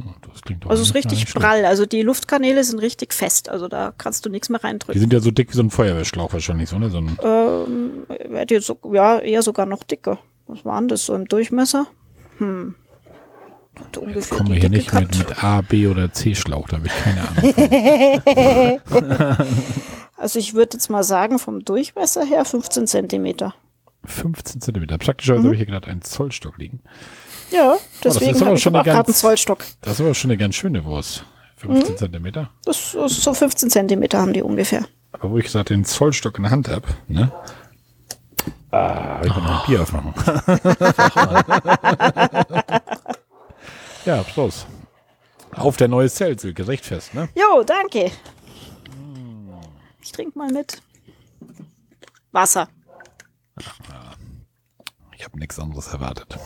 Oh, 0.00 0.10
Das 0.30 0.42
klingt 0.42 0.64
doch 0.64 0.70
Also 0.70 0.82
es 0.82 0.88
ist 0.90 0.94
richtig 0.94 1.32
prall. 1.34 1.64
Also 1.64 1.84
die 1.84 2.02
Luftkanäle 2.02 2.62
sind 2.64 2.78
richtig 2.78 3.12
fest. 3.12 3.48
Also 3.48 3.68
da 3.68 3.92
kannst 3.98 4.24
du 4.24 4.30
nichts 4.30 4.48
mehr 4.48 4.60
Die 4.60 4.66
reindrücken. 4.66 5.00
sind 5.00 5.12
ja 5.12 5.20
so 5.20 5.30
dick 5.30 5.50
wie 5.50 5.56
so 5.56 5.62
ein 5.62 5.70
Feuerwehrschlauch 5.70 6.32
wahrscheinlich, 6.32 6.68
so, 6.68 6.78
ne? 6.78 6.88
So 6.90 6.98
Ähm, 6.98 8.06
ja, 8.94 9.18
eher 9.18 9.42
sogar 9.42 9.66
noch 9.66 9.82
dicker. 9.82 10.18
Was 10.46 10.64
waren 10.64 10.88
das 10.88 11.04
so 11.04 11.14
im 11.14 11.26
Durchmesser? 11.26 11.86
Hm. 12.38 12.74
Hat 13.80 13.96
ungefähr 13.96 14.36
kommen 14.38 14.48
wir 14.50 14.54
die 14.56 14.60
hier 14.60 14.70
nicht 14.70 14.92
mit, 14.92 15.16
mit 15.18 15.42
A, 15.44 15.60
B 15.62 15.86
oder 15.86 16.12
C 16.12 16.34
Schlauch, 16.34 16.68
da 16.68 16.76
habe 16.78 16.86
ich 16.86 16.92
keine 17.04 17.22
Ahnung. 19.26 19.36
Also 20.20 20.40
ich 20.40 20.52
würde 20.54 20.76
jetzt 20.76 20.90
mal 20.90 21.04
sagen, 21.04 21.38
vom 21.38 21.64
Durchmesser 21.64 22.24
her 22.24 22.44
15 22.44 22.88
Zentimeter. 22.88 23.54
15 24.04 24.60
Zentimeter. 24.60 24.98
Praktischerweise 24.98 25.44
habe 25.44 25.54
ich 25.54 25.58
hier 25.60 25.66
gerade 25.66 25.86
einen 25.88 26.02
Zollstock 26.02 26.58
liegen. 26.58 26.80
Ja, 27.52 27.74
Oh, 27.76 27.80
deswegen 28.02 28.34
aber 28.34 28.46
habe 28.46 28.56
ich 28.56 28.62
schon 28.62 28.74
auch 28.74 28.82
gerade 28.82 29.06
einen 29.06 29.14
Zollstock. 29.14 29.64
Das 29.80 29.92
ist 29.94 30.00
aber 30.00 30.14
schon 30.14 30.32
eine 30.32 30.38
ganz 30.38 30.56
schöne 30.56 30.84
Wurst. 30.84 31.24
15 31.58 31.92
Mhm. 31.92 31.96
Zentimeter. 31.98 32.50
Das 32.64 32.96
ist 32.96 33.22
so 33.22 33.32
15 33.32 33.70
Zentimeter 33.70 34.18
haben 34.18 34.32
die 34.32 34.42
ungefähr. 34.42 34.86
Aber 35.12 35.30
wo 35.30 35.38
ich 35.38 35.46
gerade 35.46 35.72
den 35.72 35.84
Zollstock 35.84 36.36
in 36.38 36.42
der 36.42 36.50
Hand 36.50 36.68
habe, 36.68 36.88
ne? 37.06 37.30
Ah, 38.72 39.20
ich 39.24 39.32
kann 39.32 39.44
noch 39.44 39.60
ein 39.60 39.66
Bier 39.68 39.82
aufmachen. 39.82 40.14
ja, 44.08 44.22
Prost. 44.22 44.66
Auf 45.52 45.76
der 45.76 45.88
neue 45.88 46.08
Zelt, 46.08 46.40
Silke, 46.40 46.66
recht 46.66 46.86
fest, 46.86 47.14
ne? 47.14 47.28
Jo, 47.34 47.62
danke. 47.62 48.10
Ich 50.02 50.12
trinke 50.12 50.38
mal 50.38 50.50
mit. 50.50 50.80
Wasser. 52.32 52.68
Ich 55.14 55.24
habe 55.24 55.38
nichts 55.38 55.58
anderes 55.58 55.88
erwartet. 55.88 56.38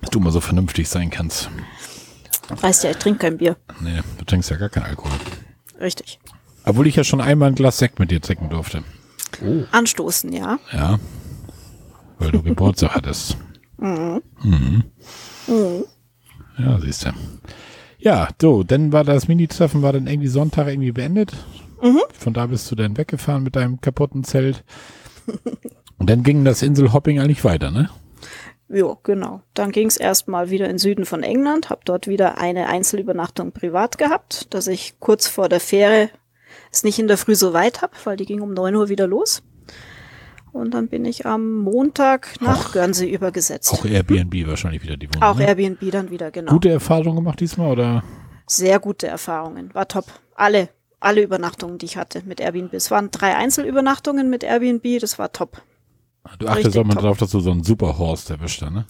Dass 0.00 0.10
du 0.10 0.20
mal 0.20 0.30
so 0.30 0.40
vernünftig 0.40 0.88
sein 0.88 1.10
kannst. 1.10 1.50
Weißt 2.48 2.84
ja, 2.84 2.90
ich 2.90 2.96
trinke 2.96 3.18
kein 3.18 3.36
Bier. 3.38 3.56
Nee, 3.80 4.00
du 4.16 4.24
trinkst 4.24 4.48
ja 4.50 4.56
gar 4.56 4.70
keinen 4.70 4.86
Alkohol. 4.86 5.12
Richtig. 5.80 6.18
Obwohl 6.64 6.86
ich 6.86 6.96
ja 6.96 7.04
schon 7.04 7.20
einmal 7.20 7.48
ein 7.48 7.54
Glas 7.56 7.76
Sekt 7.76 7.98
mit 7.98 8.10
dir 8.10 8.22
trinken 8.22 8.48
durfte. 8.48 8.84
Anstoßen, 9.72 10.32
ja. 10.32 10.58
Ja. 10.72 10.98
Weil 12.18 12.30
du 12.30 12.42
Geburtstag 12.42 12.94
hattest. 12.94 13.36
Mhm. 13.78 14.22
Ja, 16.58 16.78
siehst 16.80 17.04
du. 17.04 17.10
Ja, 17.98 18.28
so, 18.40 18.62
dann 18.62 18.92
war 18.92 19.04
das 19.04 19.28
Mini-Treffen, 19.28 19.82
war 19.82 19.92
dann 19.92 20.06
irgendwie 20.06 20.28
Sonntag 20.28 20.68
irgendwie 20.68 20.92
beendet. 20.92 21.32
Von 22.18 22.34
da 22.34 22.46
bist 22.46 22.70
du 22.70 22.74
dann 22.74 22.96
weggefahren 22.96 23.42
mit 23.42 23.56
deinem 23.56 23.80
kaputten 23.80 24.24
Zelt. 24.24 24.64
Und 25.98 26.10
dann 26.10 26.22
ging 26.22 26.44
das 26.44 26.62
Inselhopping 26.62 27.20
eigentlich 27.20 27.44
weiter, 27.44 27.70
ne? 27.70 27.90
Jo, 28.68 28.98
genau. 29.02 29.42
Dann 29.54 29.70
ging 29.70 29.86
es 29.86 29.96
erstmal 29.96 30.50
wieder 30.50 30.66
in 30.66 30.72
den 30.72 30.78
Süden 30.78 31.04
von 31.06 31.22
England, 31.22 31.70
habe 31.70 31.82
dort 31.84 32.08
wieder 32.08 32.38
eine 32.38 32.68
Einzelübernachtung 32.68 33.52
privat 33.52 33.96
gehabt, 33.96 34.52
dass 34.54 34.66
ich 34.66 34.98
kurz 34.98 35.28
vor 35.28 35.48
der 35.48 35.60
Fähre 35.60 36.10
es 36.72 36.82
nicht 36.82 36.98
in 36.98 37.06
der 37.06 37.16
Früh 37.16 37.34
so 37.34 37.52
weit 37.52 37.80
habe, 37.82 37.92
weil 38.04 38.16
die 38.16 38.26
ging 38.26 38.40
um 38.40 38.52
9 38.52 38.74
Uhr 38.74 38.88
wieder 38.88 39.06
los. 39.06 39.42
Und 40.56 40.72
dann 40.74 40.88
bin 40.88 41.04
ich 41.04 41.26
am 41.26 41.58
Montag 41.60 42.34
nach 42.40 42.66
Auch- 42.68 42.72
Guernsey 42.72 43.08
übergesetzt. 43.10 43.72
Auch 43.72 43.84
Airbnb 43.84 44.34
wahrscheinlich 44.46 44.82
wieder 44.82 44.96
die 44.96 45.08
Wohnung. 45.08 45.22
Auch 45.22 45.36
ne? 45.36 45.46
Airbnb 45.46 45.90
dann 45.90 46.10
wieder, 46.10 46.30
genau. 46.30 46.52
Gute 46.52 46.70
Erfahrung 46.70 47.14
gemacht 47.16 47.40
diesmal 47.40 47.70
oder? 47.72 48.02
Sehr 48.46 48.78
gute 48.80 49.06
Erfahrungen. 49.06 49.74
War 49.74 49.86
top. 49.88 50.06
Alle, 50.34 50.68
alle 51.00 51.22
Übernachtungen, 51.22 51.78
die 51.78 51.86
ich 51.86 51.96
hatte 51.96 52.22
mit 52.26 52.40
Airbnb. 52.40 52.72
Es 52.74 52.90
waren 52.90 53.10
drei 53.10 53.36
Einzelübernachtungen 53.36 54.30
mit 54.30 54.44
Airbnb, 54.44 55.00
das 55.00 55.18
war 55.18 55.32
top. 55.32 55.62
Du 56.38 56.46
achtest 56.48 56.66
Richtig 56.66 56.80
auch 56.80 56.84
mal 56.86 56.94
top. 56.94 57.02
drauf, 57.02 57.18
dass 57.18 57.30
du 57.30 57.38
so 57.40 57.52
einen 57.52 57.62
Superhorst 57.62 58.30
erwischt 58.30 58.60
hast, 58.62 58.72
ne? 58.72 58.86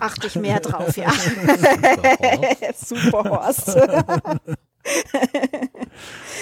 Achte 0.00 0.28
ich 0.28 0.36
mehr 0.36 0.60
drauf, 0.60 0.96
ja. 0.96 1.10
Super 2.74 3.24
Horst. 3.28 3.76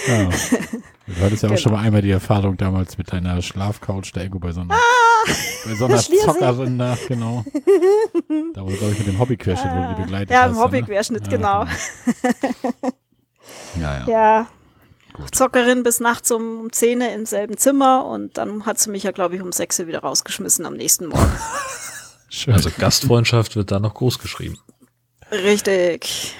Ja. 0.06 0.28
Du 1.16 1.24
hattest 1.24 1.42
ja 1.42 1.48
auch 1.48 1.52
Genau. 1.52 1.62
schon 1.62 1.72
mal 1.72 1.80
einmal 1.82 2.02
die 2.02 2.10
Erfahrung 2.10 2.56
damals 2.58 2.98
mit 2.98 3.10
deiner 3.12 3.40
Schlafcouch 3.40 4.12
da 4.12 4.20
irgendwo 4.20 4.40
bei 4.40 4.52
so 4.52 4.60
einer, 4.60 4.74
bei 5.64 5.74
so 5.74 5.86
einer 5.86 5.94
Ah. 5.96 6.02
Zockerin 6.24 6.78
da, 6.78 6.98
genau. 7.08 7.44
Da 8.54 8.60
wo, 8.62 8.66
glaube 8.66 8.92
ich, 8.92 8.98
mit 8.98 9.06
dem 9.08 9.18
Hobbyquerschnitt, 9.18 9.72
die 9.96 10.02
begleitet 10.02 10.30
Ja, 10.30 10.46
im 10.46 10.52
ne? 10.52 10.58
Hobbyquerschnitt, 10.60 11.26
Ja, 11.26 11.30
genau. 11.36 11.64
Ja, 13.80 13.98
ja. 14.00 14.08
Ja. 14.08 14.46
Gut. 15.14 15.34
Zockerin 15.34 15.82
bis 15.82 16.00
nachts 16.00 16.30
um 16.30 16.70
10 16.70 17.00
Uhr 17.00 17.10
im 17.12 17.26
selben 17.26 17.56
Zimmer 17.56 18.04
und 18.06 18.36
dann 18.38 18.66
hat 18.66 18.78
sie 18.78 18.90
mich 18.90 19.02
ja, 19.04 19.10
glaube 19.10 19.36
ich, 19.36 19.42
um 19.42 19.50
6 19.50 19.80
Uhr 19.80 19.86
wieder 19.86 20.00
rausgeschmissen 20.00 20.66
am 20.66 20.74
nächsten 20.74 21.06
Morgen. 21.06 21.32
Schön. 22.28 22.54
Also 22.54 22.70
Gastfreundschaft 22.76 23.56
wird 23.56 23.70
da 23.70 23.80
noch 23.80 23.94
groß 23.94 24.18
geschrieben. 24.18 24.58
Richtig. 25.32 26.34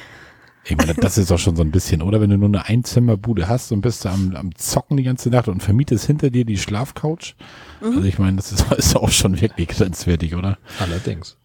Ich 0.71 0.77
meine, 0.77 0.93
das 0.95 1.17
ist 1.17 1.31
doch 1.31 1.39
schon 1.39 1.57
so 1.57 1.63
ein 1.63 1.71
bisschen, 1.71 2.03
oder? 2.03 2.21
Wenn 2.21 2.29
du 2.29 2.37
nur 2.37 2.49
eine 2.49 2.67
Einzimmerbude 2.67 3.49
hast 3.49 3.73
und 3.73 3.81
bist 3.81 4.05
da 4.05 4.13
am, 4.13 4.37
am 4.37 4.55
Zocken 4.55 4.99
die 4.99 5.03
ganze 5.03 5.31
Nacht 5.31 5.49
und 5.49 5.63
vermietest 5.63 6.05
hinter 6.07 6.29
dir 6.31 6.45
die 6.45 6.59
Schlafcouch. 6.59 7.35
Mhm. 7.81 7.97
Also 7.97 8.03
ich 8.03 8.19
meine, 8.19 8.37
das 8.37 8.53
ist, 8.53 8.71
ist 8.77 8.95
auch 8.97 9.09
schon 9.11 9.41
wirklich 9.41 9.69
grenzwertig, 9.69 10.35
oder? 10.35 10.59
Allerdings. 10.79 11.37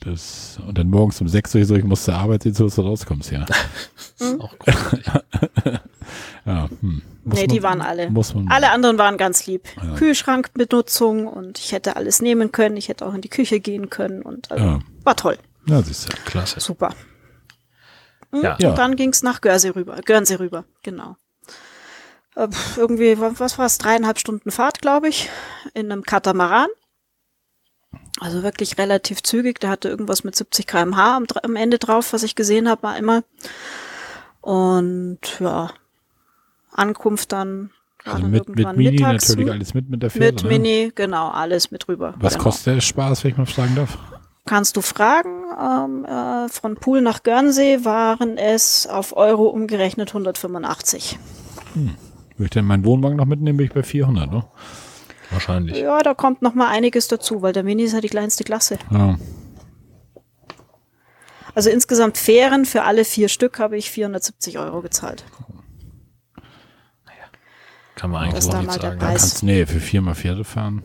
Das, 0.00 0.58
und 0.66 0.76
dann 0.78 0.90
morgens 0.90 1.20
um 1.20 1.28
6 1.28 1.54
Uhr 1.54 1.64
so, 1.64 1.76
ich 1.76 1.84
muss 1.84 2.02
zur 2.02 2.14
Arbeit, 2.14 2.42
sehen, 2.42 2.54
so 2.54 2.64
dass 2.64 2.74
du 2.74 2.82
rauskommst, 2.82 3.30
ja. 3.30 3.44
Das 3.44 3.56
ist 4.32 4.40
auch 4.40 4.58
großartig. 4.58 5.06
ja 6.44 6.68
hm. 6.80 7.02
Muss 7.24 7.34
nee, 7.36 7.42
man- 7.42 7.48
die 7.48 7.62
waren 7.62 7.80
alle. 7.80 8.10
Muss 8.10 8.34
man, 8.34 8.48
Alle 8.48 8.72
anderen 8.72 8.98
waren 8.98 9.16
ganz 9.16 9.46
lieb. 9.46 9.68
Ja. 9.80 9.94
Kühlschrankbenutzung 9.94 11.28
und 11.28 11.60
ich 11.60 11.70
hätte 11.70 11.94
alles 11.94 12.20
nehmen 12.20 12.50
können. 12.50 12.76
Ich 12.76 12.88
hätte 12.88 13.06
auch 13.06 13.14
in 13.14 13.20
die 13.20 13.28
Küche 13.28 13.60
gehen 13.60 13.90
können 13.90 14.22
und 14.22 14.50
also, 14.50 14.64
Ja. 14.64 14.78
war 15.04 15.14
toll. 15.14 15.38
Ja, 15.66 15.80
siehst 15.82 16.12
du. 16.12 16.16
Klasse. 16.24 16.58
Super. 16.58 16.92
Ja. 18.32 18.56
Ja. 18.60 18.70
Und 18.70 18.78
dann 18.78 18.96
ging's 18.96 19.22
nach 19.22 19.40
Guernsey 19.40 19.70
rüber. 19.70 19.96
Guernsey 20.04 20.36
rüber, 20.36 20.64
genau. 20.82 21.16
Äh, 22.34 22.48
irgendwie, 22.76 23.20
wa- 23.20 23.32
was 23.36 23.58
war's? 23.58 23.78
Dreieinhalb 23.78 24.18
Stunden 24.18 24.50
Fahrt, 24.50 24.80
glaube 24.80 25.08
ich, 25.08 25.28
in 25.74 25.92
einem 25.92 26.02
Katamaran. 26.02 26.68
Also 28.20 28.42
wirklich 28.42 28.78
relativ 28.78 29.22
zügig. 29.22 29.60
Der 29.60 29.68
hatte 29.70 29.88
irgendwas 29.88 30.24
mit 30.24 30.34
70 30.36 30.66
km/h 30.66 31.16
am, 31.16 31.26
am 31.42 31.56
Ende 31.56 31.78
drauf, 31.78 32.12
was 32.12 32.22
ich 32.22 32.34
gesehen 32.34 32.68
habe, 32.68 32.82
war 32.84 32.96
immer. 32.96 33.22
Und 34.40 35.18
ja, 35.40 35.70
Ankunft 36.72 37.32
dann. 37.32 37.70
war 38.04 38.14
Also 38.14 38.22
dann 38.22 38.30
mit, 38.32 38.48
mit 38.48 38.58
irgendwann 38.60 38.76
Mini 38.76 38.90
mittags. 38.92 39.28
natürlich 39.28 39.50
alles 39.50 39.74
mit 39.74 39.90
mit 39.90 40.02
der 40.02 40.10
Fähre. 40.10 40.32
Mit 40.32 40.42
ne? 40.42 40.48
Mini, 40.48 40.92
genau, 40.94 41.28
alles 41.30 41.70
mit 41.70 41.86
rüber. 41.88 42.14
Was 42.18 42.34
genau. 42.34 42.44
kostet 42.44 42.76
der 42.76 42.80
Spaß, 42.80 43.24
wenn 43.24 43.30
ich 43.32 43.36
mal 43.36 43.46
fragen 43.46 43.74
darf? 43.76 43.98
Kannst 44.44 44.76
du 44.76 44.80
fragen. 44.80 45.44
Ähm, 45.60 46.04
äh, 46.04 46.48
von 46.48 46.74
Pool 46.76 47.00
nach 47.00 47.22
Guernsey 47.22 47.84
waren 47.84 48.38
es 48.38 48.86
auf 48.86 49.16
Euro 49.16 49.46
umgerechnet 49.46 50.10
185. 50.10 51.18
Würde 51.74 51.94
ich 52.38 52.50
denn 52.50 52.64
meinen 52.64 52.84
Wohnwagen 52.84 53.16
noch 53.16 53.26
mitnehmen, 53.26 53.58
bin 53.58 53.66
ich 53.66 53.72
bei 53.72 53.82
400, 53.82 54.30
ne? 54.30 54.44
Wahrscheinlich. 55.30 55.78
Ja, 55.78 56.00
da 56.00 56.14
kommt 56.14 56.42
noch 56.42 56.54
mal 56.54 56.68
einiges 56.68 57.08
dazu, 57.08 57.40
weil 57.40 57.52
der 57.52 57.62
Mini 57.62 57.84
ist 57.84 57.92
ja 57.92 58.00
die 58.00 58.08
kleinste 58.08 58.44
Klasse. 58.44 58.78
Ja. 58.90 59.16
Also 61.54 61.70
insgesamt 61.70 62.18
Fähren 62.18 62.64
für 62.64 62.82
alle 62.82 63.04
vier 63.04 63.28
Stück 63.28 63.58
habe 63.58 63.76
ich 63.76 63.90
470 63.90 64.58
Euro 64.58 64.82
gezahlt. 64.82 65.24
Kann 67.94 68.10
man 68.10 68.22
eigentlich 68.22 68.34
Das 68.34 68.48
da 68.48 68.60
nicht 68.60 68.72
sagen. 68.72 68.98
Preis. 68.98 69.20
Kannst, 69.20 69.42
nee, 69.42 69.64
für 69.64 69.78
viermal 69.78 70.14
Pferde 70.14 70.44
fahren. 70.44 70.82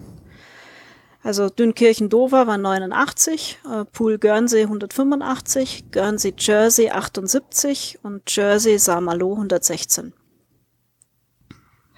Also 1.28 1.50
Dünnkirchen-Dover 1.50 2.48
war 2.48 2.58
89, 2.58 3.58
äh, 3.70 3.84
Pool 3.84 4.18
Guernsey 4.18 4.62
185, 4.62 5.92
Guernsey 5.92 6.34
Jersey 6.38 6.90
78 6.90 8.00
und 8.02 8.34
Jersey 8.34 8.80
Saint-Malo 8.80 9.34
116. 9.34 10.14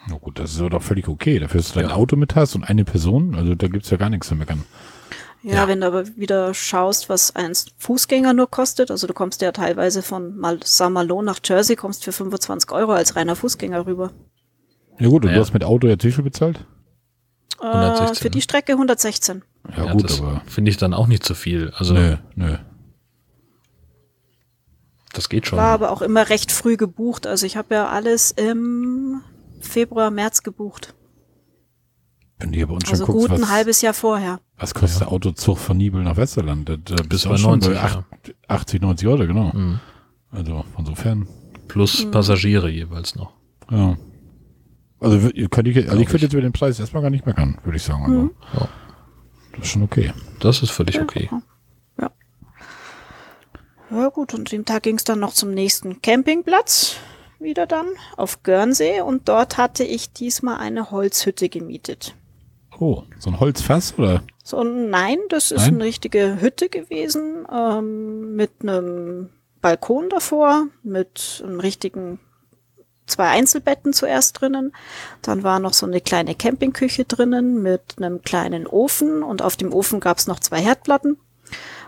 Na 0.07 0.17
gut, 0.17 0.39
das 0.39 0.53
ist 0.53 0.59
aber 0.59 0.71
doch 0.71 0.81
völlig 0.81 1.07
okay. 1.07 1.37
Dafür, 1.37 1.59
dass 1.59 1.73
du 1.73 1.79
dein 1.79 1.89
Ja. 1.89 1.95
Auto 1.95 2.15
mit 2.15 2.33
hast 2.33 2.55
und 2.55 2.63
eine 2.63 2.85
Person, 2.85 3.35
also 3.35 3.53
da 3.53 3.67
gibt's 3.67 3.91
ja 3.91 3.97
gar 3.97 4.09
nichts 4.09 4.29
zu 4.29 4.35
meckern. 4.35 4.63
Ja, 5.43 5.53
Ja. 5.57 5.67
wenn 5.67 5.81
du 5.81 5.85
aber 5.85 6.07
wieder 6.17 6.55
schaust, 6.55 7.07
was 7.07 7.35
ein 7.35 7.53
Fußgänger 7.77 8.33
nur 8.33 8.49
kostet, 8.49 8.89
also 8.89 9.05
du 9.05 9.13
kommst 9.13 9.43
ja 9.43 9.51
teilweise 9.51 10.01
von 10.01 10.37
Mal 10.37 10.57
Saint-Malo 10.63 11.21
nach 11.21 11.37
Jersey, 11.43 11.75
kommst 11.75 12.03
für 12.03 12.11
25 12.13 12.71
Euro 12.71 12.93
als 12.93 13.15
reiner 13.15 13.35
Fußgänger 13.35 13.85
rüber. 13.85 14.11
Ja 14.97 15.07
gut, 15.07 15.23
und 15.23 15.29
Ja. 15.29 15.35
du 15.35 15.41
hast 15.41 15.53
mit 15.53 15.63
Auto 15.63 15.85
jetzt 15.85 16.03
wie 16.03 16.11
viel 16.11 16.23
bezahlt? 16.23 16.65
Äh, 17.61 18.15
für 18.15 18.29
die 18.29 18.41
Strecke 18.41 18.73
116. 18.73 19.43
Ja, 19.75 19.85
ja 19.85 19.93
gut, 19.93 20.19
aber 20.19 20.41
finde 20.45 20.71
ich 20.71 20.77
dann 20.77 20.93
auch 20.93 21.07
nicht 21.07 21.23
zu 21.23 21.35
viel. 21.35 21.71
Also 21.75 21.93
nö, 21.93 22.17
nö. 22.35 22.57
Das 25.13 25.27
geht 25.29 25.47
schon. 25.47 25.57
War 25.57 25.73
aber 25.73 25.91
auch 25.91 26.01
immer 26.01 26.29
recht 26.29 26.51
früh 26.51 26.77
gebucht. 26.77 27.27
Also 27.27 27.45
ich 27.45 27.57
habe 27.57 27.75
ja 27.75 27.89
alles 27.89 28.31
im 28.31 29.21
Februar, 29.59 30.11
März 30.11 30.43
gebucht. 30.43 30.93
Wenn 32.37 32.53
die 32.53 32.63
aber 32.63 32.73
uns 32.73 32.89
also 32.89 33.05
schon 33.05 33.15
guckst, 33.15 33.29
gut 33.29 33.37
ein 33.37 33.41
was, 33.43 33.49
halbes 33.49 33.81
Jahr 33.81 33.93
vorher. 33.93 34.39
Was 34.57 34.73
kostet 34.73 35.01
ja. 35.01 35.07
der 35.07 35.13
Autozug 35.13 35.57
von 35.57 35.77
Nibel 35.77 36.03
nach 36.03 36.15
Westerland? 36.15 36.69
Da 36.69 36.77
bist 37.03 37.25
du 37.25 37.29
90, 37.29 37.73
ja. 37.73 38.05
80, 38.47 38.81
90 38.81 39.07
Euro, 39.07 39.27
genau. 39.27 39.51
Mhm. 39.53 39.79
Also 40.31 40.63
insofern. 40.77 41.27
Plus 41.67 42.05
mhm. 42.05 42.11
Passagiere 42.11 42.69
jeweils 42.69 43.15
noch. 43.15 43.33
Ja. 43.69 43.97
Also, 44.99 45.29
könnte 45.49 45.71
ich, 45.71 45.89
also 45.89 46.01
ich 46.01 46.09
würde 46.09 46.25
jetzt 46.25 46.33
über 46.33 46.41
den 46.41 46.51
Preis 46.51 46.79
erstmal 46.79 47.01
gar 47.01 47.09
nicht 47.09 47.25
meckern, 47.25 47.57
würde 47.63 47.77
ich 47.77 47.83
sagen. 47.83 48.03
Also, 48.03 48.17
mhm. 48.17 48.31
ja. 48.53 48.67
Das 49.53 49.61
ist 49.61 49.67
schon 49.69 49.83
okay. 49.83 50.13
Das 50.39 50.61
ist 50.61 50.71
völlig 50.71 50.99
okay. 50.99 51.29
Ja. 51.31 51.41
Ja 53.91 54.09
gut, 54.09 54.33
und 54.33 54.51
dem 54.51 54.65
Tag 54.65 54.83
ging 54.83 54.97
es 54.97 55.03
dann 55.03 55.19
noch 55.19 55.33
zum 55.33 55.51
nächsten 55.51 56.01
Campingplatz 56.01 56.97
wieder 57.39 57.65
dann 57.65 57.87
auf 58.17 58.43
Guernsey 58.43 59.01
und 59.01 59.27
dort 59.29 59.57
hatte 59.57 59.83
ich 59.83 60.11
diesmal 60.11 60.57
eine 60.59 60.91
Holzhütte 60.91 61.49
gemietet. 61.49 62.15
Oh, 62.79 63.03
so 63.17 63.29
ein 63.29 63.39
Holzfass 63.39 63.97
oder? 63.97 64.23
So, 64.43 64.63
nein, 64.63 65.17
das 65.29 65.51
ist 65.51 65.61
nein? 65.61 65.75
eine 65.75 65.83
richtige 65.85 66.39
Hütte 66.41 66.69
gewesen 66.69 67.47
ähm, 67.51 68.35
mit 68.35 68.51
einem 68.61 69.29
Balkon 69.61 70.09
davor, 70.09 70.67
mit 70.83 71.43
einem 71.45 71.59
richtigen 71.59 72.19
zwei 73.09 73.27
Einzelbetten 73.29 73.93
zuerst 73.93 74.39
drinnen. 74.39 74.73
Dann 75.21 75.43
war 75.43 75.59
noch 75.59 75.73
so 75.73 75.85
eine 75.85 76.01
kleine 76.01 76.35
Campingküche 76.35 77.05
drinnen 77.05 77.61
mit 77.61 77.95
einem 77.97 78.21
kleinen 78.21 78.67
Ofen 78.67 79.23
und 79.23 79.41
auf 79.41 79.57
dem 79.57 79.73
Ofen 79.73 79.99
gab 79.99 80.17
es 80.17 80.27
noch 80.27 80.39
zwei 80.39 80.61
Herdplatten. 80.61 81.17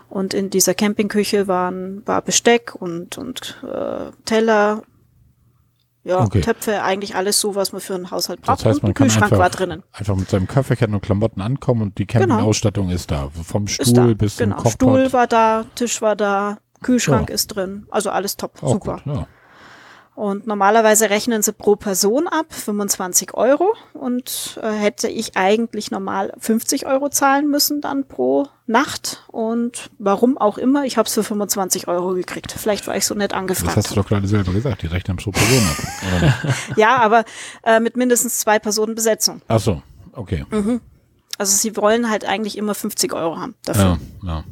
Und 0.08 0.34
in 0.34 0.50
dieser 0.50 0.74
Campingküche 0.74 1.48
waren, 1.48 2.06
war 2.06 2.20
Besteck 2.20 2.74
und, 2.74 3.16
und 3.16 3.62
äh, 3.62 4.10
Teller, 4.26 4.82
ja, 6.04 6.20
okay. 6.20 6.40
Töpfe, 6.40 6.82
eigentlich 6.82 7.14
alles 7.14 7.40
so, 7.40 7.54
was 7.54 7.72
man 7.72 7.80
für 7.80 7.94
einen 7.94 8.10
Haushalt 8.10 8.42
braucht. 8.42 8.60
Das 8.60 8.66
heißt, 8.66 8.82
man 8.82 8.90
und 8.90 8.90
ein 8.90 8.94
Kühlschrank 8.94 9.24
einfach, 9.32 9.38
war 9.38 9.50
drinnen. 9.50 9.82
Einfach 9.92 10.16
mit 10.16 10.28
seinem 10.28 10.48
Köfferchen 10.48 10.92
und 10.94 11.00
Klamotten 11.00 11.40
ankommen 11.40 11.82
und 11.82 11.98
die 11.98 12.06
genau. 12.06 12.26
Campingausstattung 12.26 12.86
genau. 12.86 12.96
ist 12.96 13.10
da. 13.10 13.30
Vom 13.42 13.68
Stuhl 13.68 13.94
da, 13.94 14.06
bis 14.14 14.36
genau. 14.36 14.56
zum 14.56 14.64
Kochpot. 14.64 14.72
Stuhl 14.72 15.12
war 15.12 15.26
da, 15.28 15.64
Tisch 15.76 16.02
war 16.02 16.16
da, 16.16 16.58
Kühlschrank 16.82 17.28
ja. 17.28 17.34
ist 17.34 17.48
drin. 17.48 17.86
Also 17.90 18.10
alles 18.10 18.36
top, 18.36 18.62
Auch 18.62 18.72
super. 18.72 19.00
Gut, 19.04 19.14
ja. 19.14 19.26
Und 20.14 20.46
normalerweise 20.46 21.08
rechnen 21.08 21.42
sie 21.42 21.54
pro 21.54 21.74
Person 21.74 22.28
ab 22.28 22.46
25 22.50 23.32
Euro 23.32 23.74
und 23.94 24.60
äh, 24.62 24.70
hätte 24.70 25.08
ich 25.08 25.36
eigentlich 25.38 25.90
normal 25.90 26.34
50 26.38 26.86
Euro 26.86 27.08
zahlen 27.08 27.48
müssen 27.48 27.80
dann 27.80 28.06
pro 28.06 28.46
Nacht. 28.66 29.24
Und 29.28 29.90
warum 29.98 30.36
auch 30.36 30.58
immer, 30.58 30.84
ich 30.84 30.98
habe 30.98 31.06
es 31.06 31.14
für 31.14 31.24
25 31.24 31.88
Euro 31.88 32.12
gekriegt. 32.12 32.52
Vielleicht 32.52 32.86
war 32.86 32.96
ich 32.96 33.06
so 33.06 33.14
nett 33.14 33.32
angefragt. 33.32 33.76
Das 33.76 33.86
hast 33.86 33.96
du 33.96 34.02
doch 34.02 34.06
gerade 34.06 34.28
selber 34.28 34.52
gesagt, 34.52 34.82
die 34.82 34.86
rechnen 34.86 35.16
pro 35.16 35.30
Person 35.30 35.66
ab. 35.66 36.54
ja, 36.76 36.98
aber 36.98 37.24
äh, 37.62 37.80
mit 37.80 37.96
mindestens 37.96 38.38
zwei 38.38 38.58
Personen 38.58 38.94
Besetzung. 38.94 39.40
Ach 39.48 39.60
so, 39.60 39.82
okay. 40.12 40.44
Mhm. 40.50 40.82
Also 41.38 41.56
sie 41.56 41.74
wollen 41.76 42.10
halt 42.10 42.26
eigentlich 42.26 42.58
immer 42.58 42.74
50 42.74 43.14
Euro 43.14 43.38
haben 43.38 43.54
dafür. 43.64 43.98
Ja, 44.22 44.28
ja. 44.28 44.44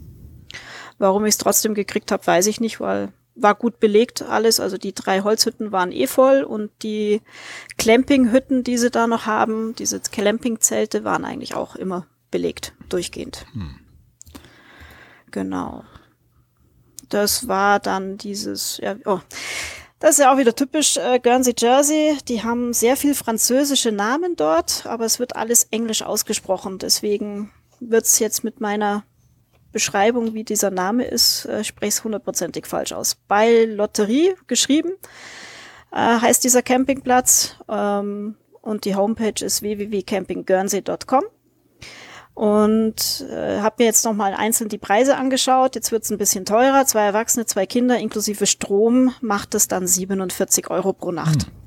Warum 0.99 1.25
ich 1.27 1.31
es 1.31 1.39
trotzdem 1.39 1.75
gekriegt 1.75 2.13
habe, 2.13 2.27
weiß 2.27 2.47
ich 2.47 2.61
nicht, 2.61 2.81
weil 2.81 3.13
war 3.43 3.55
gut 3.55 3.81
belegt 3.81 4.23
alles. 4.23 4.61
Also 4.61 4.79
die 4.79 4.95
drei 4.95 5.23
Holzhütten 5.23 5.73
waren 5.73 5.93
eh 5.93 6.07
voll 6.07 6.43
und 6.43 6.71
die 6.83 7.23
Clampinghütten, 7.79 8.65
die 8.65 8.79
sie 8.79 8.91
da 8.91 9.07
noch 9.07 9.27
haben, 9.27 9.75
diese 9.77 10.01
Clampingzelte 10.01 11.05
waren 11.05 11.25
eigentlich 11.25 11.55
auch 11.55 11.77
immer 11.77 12.07
belegt, 12.31 12.75
durchgehend. 12.89 13.47
Hm. 13.53 13.77
Genau. 15.31 15.85
Das 17.09 17.49
war 17.49 17.81
dann 17.81 18.19
dieses, 18.19 18.79
ja, 18.79 18.97
oh. 19.05 19.21
Das 19.99 20.13
ist 20.13 20.19
ja 20.19 20.33
auch 20.33 20.39
wieder 20.39 20.55
typisch 20.55 20.97
äh, 20.97 21.21
Guernsey 21.23 21.55
Jersey. 21.59 22.17
Die 22.27 22.43
haben 22.43 22.73
sehr 22.73 22.97
viel 22.97 23.15
französische 23.15 23.93
Namen 23.93 24.35
dort, 24.35 24.87
aber 24.87 25.05
es 25.05 25.19
wird 25.19 25.37
alles 25.37 25.65
englisch 25.65 26.03
ausgesprochen. 26.03 26.79
Deswegen 26.79 27.53
wird's 27.81 28.19
jetzt 28.19 28.43
mit 28.43 28.61
meiner 28.61 29.05
Beschreibung, 29.73 30.35
wie 30.35 30.45
dieser 30.45 30.71
Name 30.71 31.05
ist, 31.05 31.47
äh, 31.47 31.65
spreche 31.65 31.89
es 31.89 32.05
hundertprozentig 32.05 32.67
falsch 32.67 32.93
aus. 32.93 33.17
Bei 33.29 33.65
Lotterie 33.65 34.35
geschrieben 34.47 34.93
äh, 35.93 35.97
heißt 35.97 36.45
dieser 36.45 36.63
Campingplatz 36.63 37.57
ähm, 37.69 38.37
und 38.63 38.85
die 38.85 38.95
Homepage 38.95 39.45
ist 39.45 39.63
www.campingguernsey.com. 39.63 41.25
Und 42.35 43.27
äh, 43.29 43.61
habe 43.61 43.77
mir 43.81 43.85
jetzt 43.85 44.05
nochmal 44.05 44.33
einzeln 44.33 44.71
die 44.71 44.79
Preise 44.79 45.17
angeschaut. 45.17 45.75
Jetzt 45.75 45.93
wird 45.93 46.05
es 46.05 46.11
ein 46.11 46.17
bisschen 46.17 46.47
teurer. 46.47 46.87
Zwei 46.87 47.03
Erwachsene, 47.03 47.45
zwei 47.45 47.67
Kinder 47.67 47.99
inklusive 47.99 48.47
Strom 48.47 49.13
macht 49.21 49.55
es 49.55 49.69
dann 49.69 49.87
47 49.87 50.71
Euro 50.71 50.93
pro 50.93 51.13
Nacht. 51.13 51.47
Hm. 51.47 51.60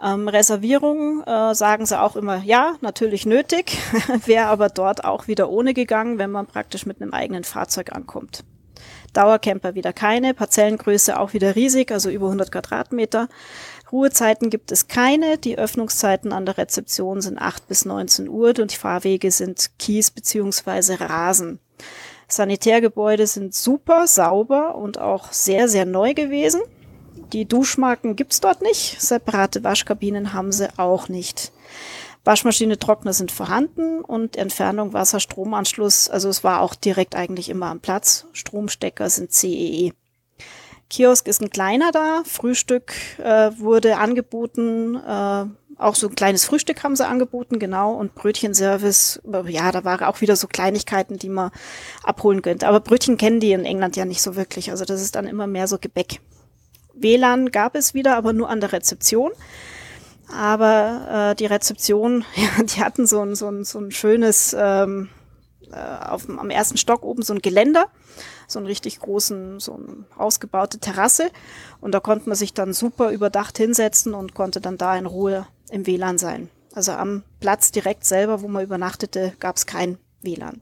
Ähm, 0.00 0.28
Reservierung 0.28 1.24
äh, 1.24 1.54
sagen 1.54 1.84
sie 1.84 2.00
auch 2.00 2.14
immer, 2.14 2.42
ja, 2.44 2.76
natürlich 2.80 3.26
nötig, 3.26 3.78
wäre 4.26 4.46
aber 4.46 4.68
dort 4.68 5.04
auch 5.04 5.26
wieder 5.26 5.50
ohne 5.50 5.74
gegangen, 5.74 6.18
wenn 6.18 6.30
man 6.30 6.46
praktisch 6.46 6.86
mit 6.86 7.02
einem 7.02 7.12
eigenen 7.12 7.44
Fahrzeug 7.44 7.92
ankommt. 7.92 8.44
Dauercamper 9.12 9.74
wieder 9.74 9.92
keine, 9.92 10.34
Parzellengröße 10.34 11.18
auch 11.18 11.32
wieder 11.32 11.56
riesig, 11.56 11.90
also 11.90 12.10
über 12.10 12.26
100 12.26 12.52
Quadratmeter. 12.52 13.28
Ruhezeiten 13.90 14.50
gibt 14.50 14.70
es 14.70 14.86
keine, 14.86 15.38
die 15.38 15.58
Öffnungszeiten 15.58 16.32
an 16.32 16.46
der 16.46 16.58
Rezeption 16.58 17.20
sind 17.20 17.38
8 17.38 17.66
bis 17.66 17.84
19 17.84 18.28
Uhr 18.28 18.54
und 18.60 18.72
die 18.72 18.76
Fahrwege 18.76 19.30
sind 19.30 19.70
Kies 19.78 20.10
beziehungsweise 20.10 21.00
Rasen. 21.00 21.58
Sanitärgebäude 22.28 23.26
sind 23.26 23.54
super, 23.54 24.06
sauber 24.06 24.74
und 24.74 24.98
auch 24.98 25.32
sehr, 25.32 25.68
sehr 25.68 25.86
neu 25.86 26.12
gewesen. 26.12 26.60
Die 27.32 27.46
Duschmarken 27.46 28.16
gibt's 28.16 28.40
dort 28.40 28.62
nicht. 28.62 29.00
Separate 29.00 29.64
Waschkabinen 29.64 30.32
haben 30.32 30.52
sie 30.52 30.68
auch 30.78 31.08
nicht. 31.08 31.52
Waschmaschine, 32.24 32.78
Trockner 32.78 33.12
sind 33.12 33.32
vorhanden 33.32 34.00
und 34.00 34.36
Entfernung, 34.36 34.92
Wasser, 34.92 35.20
Stromanschluss, 35.20 36.10
also 36.10 36.28
es 36.28 36.44
war 36.44 36.60
auch 36.60 36.74
direkt 36.74 37.14
eigentlich 37.14 37.48
immer 37.48 37.66
am 37.66 37.80
Platz. 37.80 38.26
Stromstecker 38.32 39.08
sind 39.08 39.32
CEE. 39.32 39.88
E. 39.88 39.92
Kiosk 40.90 41.28
ist 41.28 41.42
ein 41.42 41.50
kleiner 41.50 41.92
da. 41.92 42.22
Frühstück 42.24 42.92
äh, 43.18 43.50
wurde 43.58 43.98
angeboten. 43.98 44.96
Äh, 44.96 45.44
auch 45.78 45.94
so 45.94 46.08
ein 46.08 46.14
kleines 46.14 46.44
Frühstück 46.44 46.82
haben 46.82 46.96
sie 46.96 47.06
angeboten, 47.06 47.58
genau. 47.58 47.94
Und 47.94 48.14
Brötchenservice, 48.14 49.20
ja, 49.46 49.70
da 49.70 49.84
waren 49.84 50.04
auch 50.04 50.20
wieder 50.20 50.34
so 50.34 50.48
Kleinigkeiten, 50.48 51.18
die 51.18 51.28
man 51.28 51.50
abholen 52.02 52.42
könnte. 52.42 52.66
Aber 52.66 52.80
Brötchen 52.80 53.16
kennen 53.16 53.38
die 53.38 53.52
in 53.52 53.64
England 53.64 53.96
ja 53.96 54.04
nicht 54.04 54.22
so 54.22 54.34
wirklich. 54.34 54.70
Also 54.70 54.84
das 54.84 55.02
ist 55.02 55.14
dann 55.14 55.26
immer 55.26 55.46
mehr 55.46 55.68
so 55.68 55.78
Gebäck. 55.78 56.20
WLAN 57.02 57.50
gab 57.50 57.74
es 57.74 57.94
wieder, 57.94 58.16
aber 58.16 58.32
nur 58.32 58.48
an 58.48 58.60
der 58.60 58.72
Rezeption. 58.72 59.32
Aber 60.32 61.30
äh, 61.30 61.34
die 61.36 61.46
Rezeption, 61.46 62.24
ja, 62.34 62.62
die 62.62 62.82
hatten 62.82 63.06
so 63.06 63.20
ein, 63.22 63.34
so 63.34 63.48
ein, 63.48 63.64
so 63.64 63.78
ein 63.78 63.90
schönes, 63.90 64.54
ähm, 64.58 65.08
äh, 65.72 66.06
auf, 66.06 66.28
am 66.28 66.50
ersten 66.50 66.76
Stock 66.76 67.02
oben 67.02 67.22
so 67.22 67.32
ein 67.32 67.40
Geländer, 67.40 67.86
so 68.46 68.58
einen 68.58 68.66
richtig 68.66 69.00
großen, 69.00 69.60
so 69.60 69.74
eine 69.74 70.04
ausgebaute 70.16 70.78
Terrasse. 70.78 71.30
Und 71.80 71.92
da 71.92 72.00
konnte 72.00 72.28
man 72.28 72.36
sich 72.36 72.54
dann 72.54 72.72
super 72.72 73.10
überdacht 73.10 73.58
hinsetzen 73.58 74.14
und 74.14 74.34
konnte 74.34 74.60
dann 74.60 74.78
da 74.78 74.96
in 74.96 75.06
Ruhe 75.06 75.46
im 75.70 75.86
WLAN 75.86 76.18
sein. 76.18 76.50
Also 76.74 76.92
am 76.92 77.24
Platz 77.40 77.72
direkt 77.72 78.04
selber, 78.04 78.42
wo 78.42 78.48
man 78.48 78.64
übernachtete, 78.64 79.32
gab 79.40 79.56
es 79.56 79.66
kein 79.66 79.98
WLAN. 80.22 80.60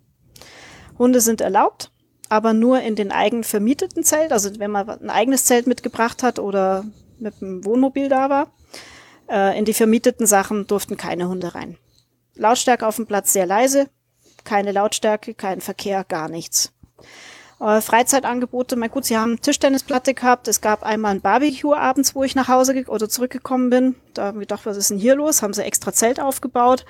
Hunde 0.98 1.20
sind 1.20 1.40
erlaubt 1.40 1.90
aber 2.28 2.52
nur 2.52 2.80
in 2.80 2.96
den 2.96 3.12
eigen 3.12 3.44
vermieteten 3.44 4.02
Zelt, 4.02 4.32
also 4.32 4.58
wenn 4.58 4.70
man 4.70 4.88
ein 4.88 5.10
eigenes 5.10 5.44
Zelt 5.44 5.66
mitgebracht 5.66 6.22
hat 6.22 6.38
oder 6.38 6.84
mit 7.18 7.40
dem 7.40 7.64
Wohnmobil 7.64 8.08
da 8.08 8.30
war. 8.30 8.48
Äh, 9.28 9.58
in 9.58 9.64
die 9.64 9.74
vermieteten 9.74 10.26
Sachen 10.26 10.66
durften 10.66 10.96
keine 10.96 11.28
Hunde 11.28 11.54
rein. 11.54 11.78
Lautstärke 12.34 12.86
auf 12.86 12.96
dem 12.96 13.06
Platz 13.06 13.32
sehr 13.32 13.46
leise, 13.46 13.88
keine 14.44 14.72
Lautstärke, 14.72 15.34
kein 15.34 15.60
Verkehr, 15.60 16.04
gar 16.04 16.28
nichts. 16.28 16.72
Äh, 17.60 17.80
Freizeitangebote, 17.80 18.76
mein 18.76 18.90
gut, 18.90 19.06
sie 19.06 19.16
haben 19.16 19.40
Tischtennisplatte 19.40 20.14
gehabt. 20.14 20.46
Es 20.48 20.60
gab 20.60 20.82
einmal 20.82 21.12
ein 21.12 21.22
Barbecue 21.22 21.74
abends, 21.74 22.14
wo 22.14 22.22
ich 22.22 22.34
nach 22.34 22.48
Hause 22.48 22.84
oder 22.88 23.08
zurückgekommen 23.08 23.70
bin. 23.70 23.94
Da 24.14 24.26
haben 24.26 24.36
wir 24.36 24.46
gedacht, 24.46 24.66
was 24.66 24.76
ist 24.76 24.90
denn 24.90 24.98
hier 24.98 25.16
los? 25.16 25.42
Haben 25.42 25.54
sie 25.54 25.64
extra 25.64 25.92
Zelt 25.92 26.20
aufgebaut 26.20 26.84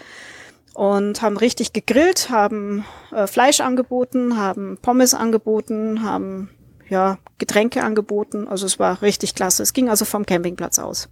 und 0.77 1.23
haben 1.23 1.39
richtig 1.39 1.73
gegrillt, 1.73 2.29
haben 2.29 2.85
äh, 3.11 3.27
Fleisch 3.27 3.61
angeboten, 3.61 4.37
haben 4.37 4.77
Pommes 4.83 5.15
angeboten, 5.15 6.03
haben 6.03 6.51
ja 6.91 7.17
Getränke 7.39 7.83
angeboten. 7.83 8.47
Also 8.47 8.67
es 8.67 8.79
war 8.79 9.01
richtig 9.01 9.35
klasse. 9.35 9.63
Es 9.63 9.73
ging 9.73 9.89
also 9.89 10.05
vom 10.05 10.27
Campingplatz 10.27 10.79
aus. 10.79 11.09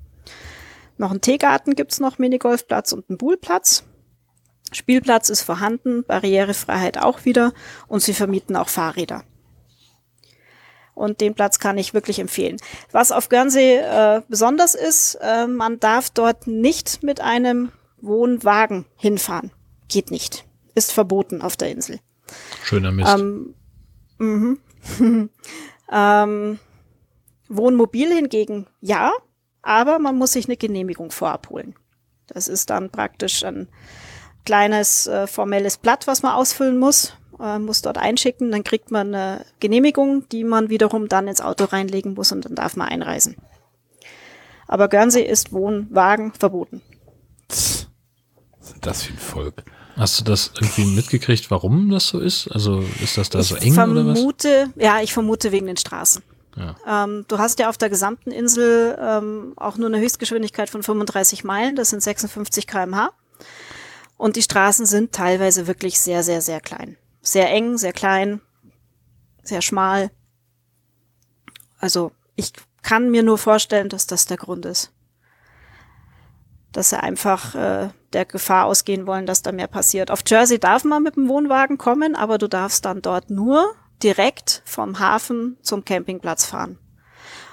Noch 0.99 1.11
einen 1.11 1.23
Teegarten 1.23 1.75
gibt's 1.77 1.99
noch, 1.99 2.19
Minigolfplatz 2.19 2.93
und 2.93 3.09
einen 3.09 3.17
Poolplatz. 3.17 3.85
Spielplatz 4.71 5.31
ist 5.31 5.41
vorhanden, 5.41 6.05
Barrierefreiheit 6.05 6.99
auch 6.99 7.25
wieder 7.25 7.55
und 7.89 8.03
sie 8.03 8.13
vermieten 8.13 8.57
auch 8.57 8.69
Fahrräder. 8.69 9.25
Und 10.93 11.23
den 11.23 11.33
Platz 11.33 11.59
kann 11.59 11.79
ich 11.79 11.95
wirklich 11.95 12.19
empfehlen. 12.19 12.59
Was 12.93 13.13
auf 13.13 13.31
Guernsey 13.31 13.79
äh, 13.79 14.21
besonders 14.29 14.75
ist, 14.75 15.15
äh, 15.23 15.47
man 15.47 15.81
darf 15.81 16.11
dort 16.11 16.47
nicht 16.47 17.03
mit 17.03 17.23
einem 17.23 17.73
Wohnwagen 18.05 18.87
hinfahren. 18.97 19.51
Geht 19.89 20.11
nicht. 20.11 20.45
Ist 20.75 20.93
verboten 20.93 21.43
auf 21.43 21.57
der 21.57 21.71
Insel. 21.71 22.01
Schöner 22.63 22.93
Mist. 22.93 23.15
Ähm, 23.19 23.55
mhm. 24.19 24.59
ähm, 25.93 26.59
Wohnmobil 27.49 28.13
hingegen 28.13 28.67
ja, 28.81 29.13
aber 29.63 29.99
man 29.99 30.17
muss 30.17 30.33
sich 30.33 30.47
eine 30.47 30.57
Genehmigung 30.57 31.11
vorab 31.11 31.51
holen. 31.51 31.75
Das 32.27 32.49
ist 32.49 32.71
dann 32.71 32.91
praktisch 32.91 33.45
ein 33.45 33.69
kleines 34.45 35.07
äh, 35.07 35.27
formelles 35.27 35.79
Blatt, 35.79 36.07
was 36.07 36.23
man 36.23 36.33
ausfüllen 36.33 36.79
muss, 36.79 37.15
äh, 37.41 37.59
muss 37.59 37.83
dort 37.83 37.99
einschicken, 37.99 38.51
dann 38.51 38.65
kriegt 38.65 38.91
man 38.91 39.15
eine 39.15 39.45
Genehmigung, 39.61 40.29
die 40.29 40.45
man 40.45 40.69
wiederum 40.69 41.09
dann 41.09 41.29
ins 41.29 41.41
Auto 41.41 41.65
reinlegen 41.65 42.15
muss 42.15 42.33
und 42.33 42.45
dann 42.45 42.55
darf 42.55 42.77
man 42.77 42.89
einreisen. 42.89 43.37
Aber 44.67 44.89
Guernsey 44.89 45.23
ist 45.23 45.53
Wohnwagen 45.53 46.33
verboten. 46.33 46.83
Das 48.81 49.03
für 49.03 49.13
ein 49.13 49.19
Volk? 49.19 49.63
Hast 49.97 50.21
du 50.21 50.25
das 50.25 50.51
irgendwie 50.55 50.87
mitgekriegt, 50.87 51.51
warum 51.51 51.91
das 51.91 52.09
so 52.09 52.19
ist? 52.19 52.49
Also 52.49 52.85
ist 53.03 53.17
das 53.17 53.31
da 53.31 53.41
ich 53.41 53.49
so 53.49 53.57
eng 53.57 53.75
vermute, 53.75 54.49
oder 54.49 54.69
was? 54.75 54.83
Ja, 54.83 55.01
ich 55.01 55.13
vermute 55.13 55.53
wegen 55.53 55.67
den 55.67 55.77
Straßen. 55.77 56.23
Ja. 56.57 57.05
Ähm, 57.05 57.25
du 57.29 57.39
hast 57.39 57.59
ja 57.59 57.69
auf 57.69 57.79
der 57.79 57.91
gesamten 57.91 58.31
Insel 58.31 58.97
ähm, 59.01 59.53
auch 59.57 59.77
nur 59.77 59.89
eine 59.89 60.01
Höchstgeschwindigkeit 60.01 60.71
von 60.71 60.83
35 60.83 61.45
Meilen, 61.45 61.77
das 61.77 61.91
sind 61.91 62.03
56 62.03 62.67
km/h. 62.67 63.11
Und 64.17 64.37
die 64.37 64.43
Straßen 64.43 64.87
sind 64.87 65.13
teilweise 65.13 65.67
wirklich 65.67 65.99
sehr, 66.01 66.23
sehr, 66.23 66.41
sehr 66.41 66.61
klein. 66.61 66.97
Sehr 67.21 67.51
eng, 67.51 67.79
sehr 67.79 67.93
klein, 67.93 68.41
sehr 69.43 69.63
schmal. 69.63 70.11
Also 71.79 72.13
ich 72.37 72.53
kann 72.83 73.11
mir 73.11 73.23
nur 73.23 73.39
vorstellen, 73.39 73.89
dass 73.89 74.07
das 74.07 74.27
der 74.27 74.37
Grund 74.37 74.67
ist. 74.67 74.93
Dass 76.75 76.91
sie 76.91 77.03
einfach 77.03 77.55
äh, 77.55 77.89
der 78.13 78.27
Gefahr 78.27 78.67
ausgehen 78.67 79.07
wollen, 79.07 79.25
dass 79.25 79.41
da 79.41 79.53
mehr 79.53 79.69
passiert. 79.69 80.11
Auf 80.11 80.21
Jersey 80.27 80.59
darf 80.59 80.85
man 80.85 81.03
mit 81.03 81.17
dem 81.17 81.29
Wohnwagen 81.29 81.79
kommen, 81.79 82.15
aber 82.15 82.37
du 82.37 82.49
darfst 82.49 82.85
dann 82.85 83.01
dort 83.01 83.31
nur 83.31 83.75
direkt 84.03 84.61
vom 84.67 84.99
Hafen 84.99 85.57
zum 85.63 85.85
Campingplatz 85.85 86.45
fahren. 86.45 86.79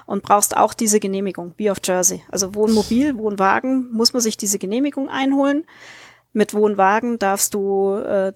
Und 0.04 0.22
brauchst 0.22 0.56
auch 0.56 0.74
diese 0.74 1.00
Genehmigung, 1.00 1.54
wie 1.56 1.70
auf 1.70 1.78
Jersey. 1.82 2.22
Also 2.30 2.54
Wohnmobil, 2.54 3.16
Wohnwagen, 3.16 3.90
muss 3.92 4.12
man 4.12 4.20
sich 4.20 4.36
diese 4.36 4.58
Genehmigung 4.58 5.08
einholen. 5.08 5.64
Mit 6.32 6.52
Wohnwagen 6.52 7.18
darfst 7.18 7.54
du 7.54 7.94
äh, 7.94 8.32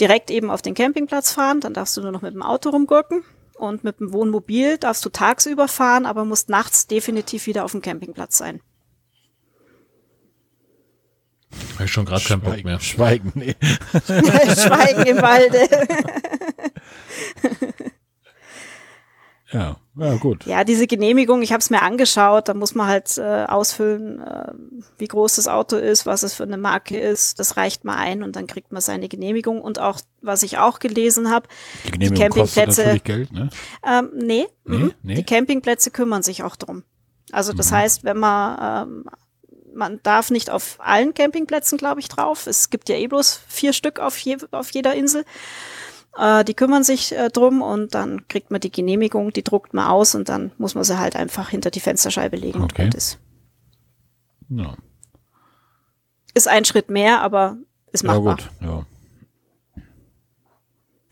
direkt 0.00 0.30
eben 0.30 0.50
auf 0.50 0.62
den 0.62 0.74
Campingplatz 0.74 1.32
fahren, 1.32 1.60
dann 1.60 1.74
darfst 1.74 1.96
du 1.96 2.00
nur 2.00 2.10
noch 2.10 2.22
mit 2.22 2.34
dem 2.34 2.42
Auto 2.42 2.70
rumgurken. 2.70 3.22
Und 3.54 3.84
mit 3.84 4.00
dem 4.00 4.14
Wohnmobil 4.14 4.78
darfst 4.78 5.04
du 5.04 5.10
tagsüber 5.10 5.68
fahren, 5.68 6.06
aber 6.06 6.24
musst 6.24 6.48
nachts 6.48 6.86
definitiv 6.86 7.46
wieder 7.46 7.64
auf 7.64 7.72
dem 7.72 7.82
Campingplatz 7.82 8.38
sein. 8.38 8.62
Habe 11.74 11.84
ich 11.84 11.92
schon 11.92 12.04
gerade 12.04 12.24
keinen 12.24 12.40
Bock 12.42 12.62
mehr. 12.64 12.80
Schweigen, 12.80 13.32
nee. 13.34 13.54
Schweigen 14.06 15.06
im 15.06 15.22
Walde. 15.22 15.58
Ja, 19.52 19.78
ja, 19.96 20.14
gut. 20.14 20.46
Ja, 20.46 20.62
diese 20.62 20.86
Genehmigung, 20.86 21.42
ich 21.42 21.50
habe 21.50 21.58
es 21.60 21.70
mir 21.70 21.82
angeschaut, 21.82 22.48
da 22.48 22.54
muss 22.54 22.76
man 22.76 22.86
halt 22.86 23.18
äh, 23.18 23.46
ausfüllen, 23.48 24.20
äh, 24.20 24.52
wie 24.96 25.08
groß 25.08 25.34
das 25.36 25.48
Auto 25.48 25.74
ist, 25.74 26.06
was 26.06 26.22
es 26.22 26.34
für 26.34 26.44
eine 26.44 26.56
Marke 26.56 26.96
ist. 26.96 27.40
Das 27.40 27.56
reicht 27.56 27.84
mal 27.84 27.96
ein 27.96 28.22
und 28.22 28.36
dann 28.36 28.46
kriegt 28.46 28.70
man 28.70 28.80
seine 28.80 29.08
Genehmigung. 29.08 29.60
Und 29.60 29.80
auch, 29.80 29.98
was 30.22 30.44
ich 30.44 30.58
auch 30.58 30.78
gelesen 30.78 31.32
habe, 31.32 31.48
Die 31.84 31.90
Genehmigung 31.90 32.28
kostet 32.28 32.68
Campingplätze- 32.68 32.76
natürlich 32.78 33.04
Geld, 33.04 33.32
ne? 33.32 33.48
ähm, 33.84 34.10
nee, 34.14 34.46
Nee, 34.64 34.76
mhm. 34.76 34.92
nee. 35.02 35.14
die 35.16 35.24
Campingplätze 35.24 35.90
kümmern 35.90 36.22
sich 36.22 36.44
auch 36.44 36.54
drum. 36.54 36.84
Also 37.32 37.52
das 37.52 37.72
Mhm. 37.72 37.74
heißt, 37.74 38.04
wenn 38.04 38.18
man, 38.18 38.86
ähm, 38.88 39.04
man 39.74 40.00
darf 40.02 40.30
nicht 40.30 40.50
auf 40.50 40.76
allen 40.80 41.14
Campingplätzen, 41.14 41.78
glaube 41.78 42.00
ich, 42.00 42.08
drauf. 42.08 42.46
Es 42.46 42.70
gibt 42.70 42.88
ja 42.88 42.96
eh 42.96 43.06
bloß 43.06 43.40
vier 43.48 43.72
Stück 43.72 43.98
auf, 44.00 44.18
je, 44.18 44.36
auf 44.50 44.70
jeder 44.70 44.94
Insel. 44.94 45.24
Äh, 46.18 46.44
die 46.44 46.54
kümmern 46.54 46.82
sich 46.84 47.12
äh, 47.12 47.28
drum 47.28 47.62
und 47.62 47.94
dann 47.94 48.26
kriegt 48.28 48.50
man 48.50 48.60
die 48.60 48.72
Genehmigung, 48.72 49.32
die 49.32 49.44
druckt 49.44 49.74
man 49.74 49.86
aus 49.86 50.14
und 50.14 50.28
dann 50.28 50.52
muss 50.58 50.74
man 50.74 50.84
sie 50.84 50.98
halt 50.98 51.14
einfach 51.16 51.48
hinter 51.50 51.70
die 51.70 51.80
Fensterscheibe 51.80 52.36
legen. 52.36 52.60
und 52.60 52.72
Okay. 52.72 52.84
gut 52.86 52.94
ist. 52.94 53.18
Ja, 54.48 54.74
ist 56.34 56.48
ein 56.48 56.64
Schritt 56.64 56.90
mehr, 56.90 57.22
aber 57.22 57.56
ist 57.92 58.02
ja 58.04 58.12
machbar. 58.18 58.36
gut, 58.36 58.50
ja. 58.60 58.86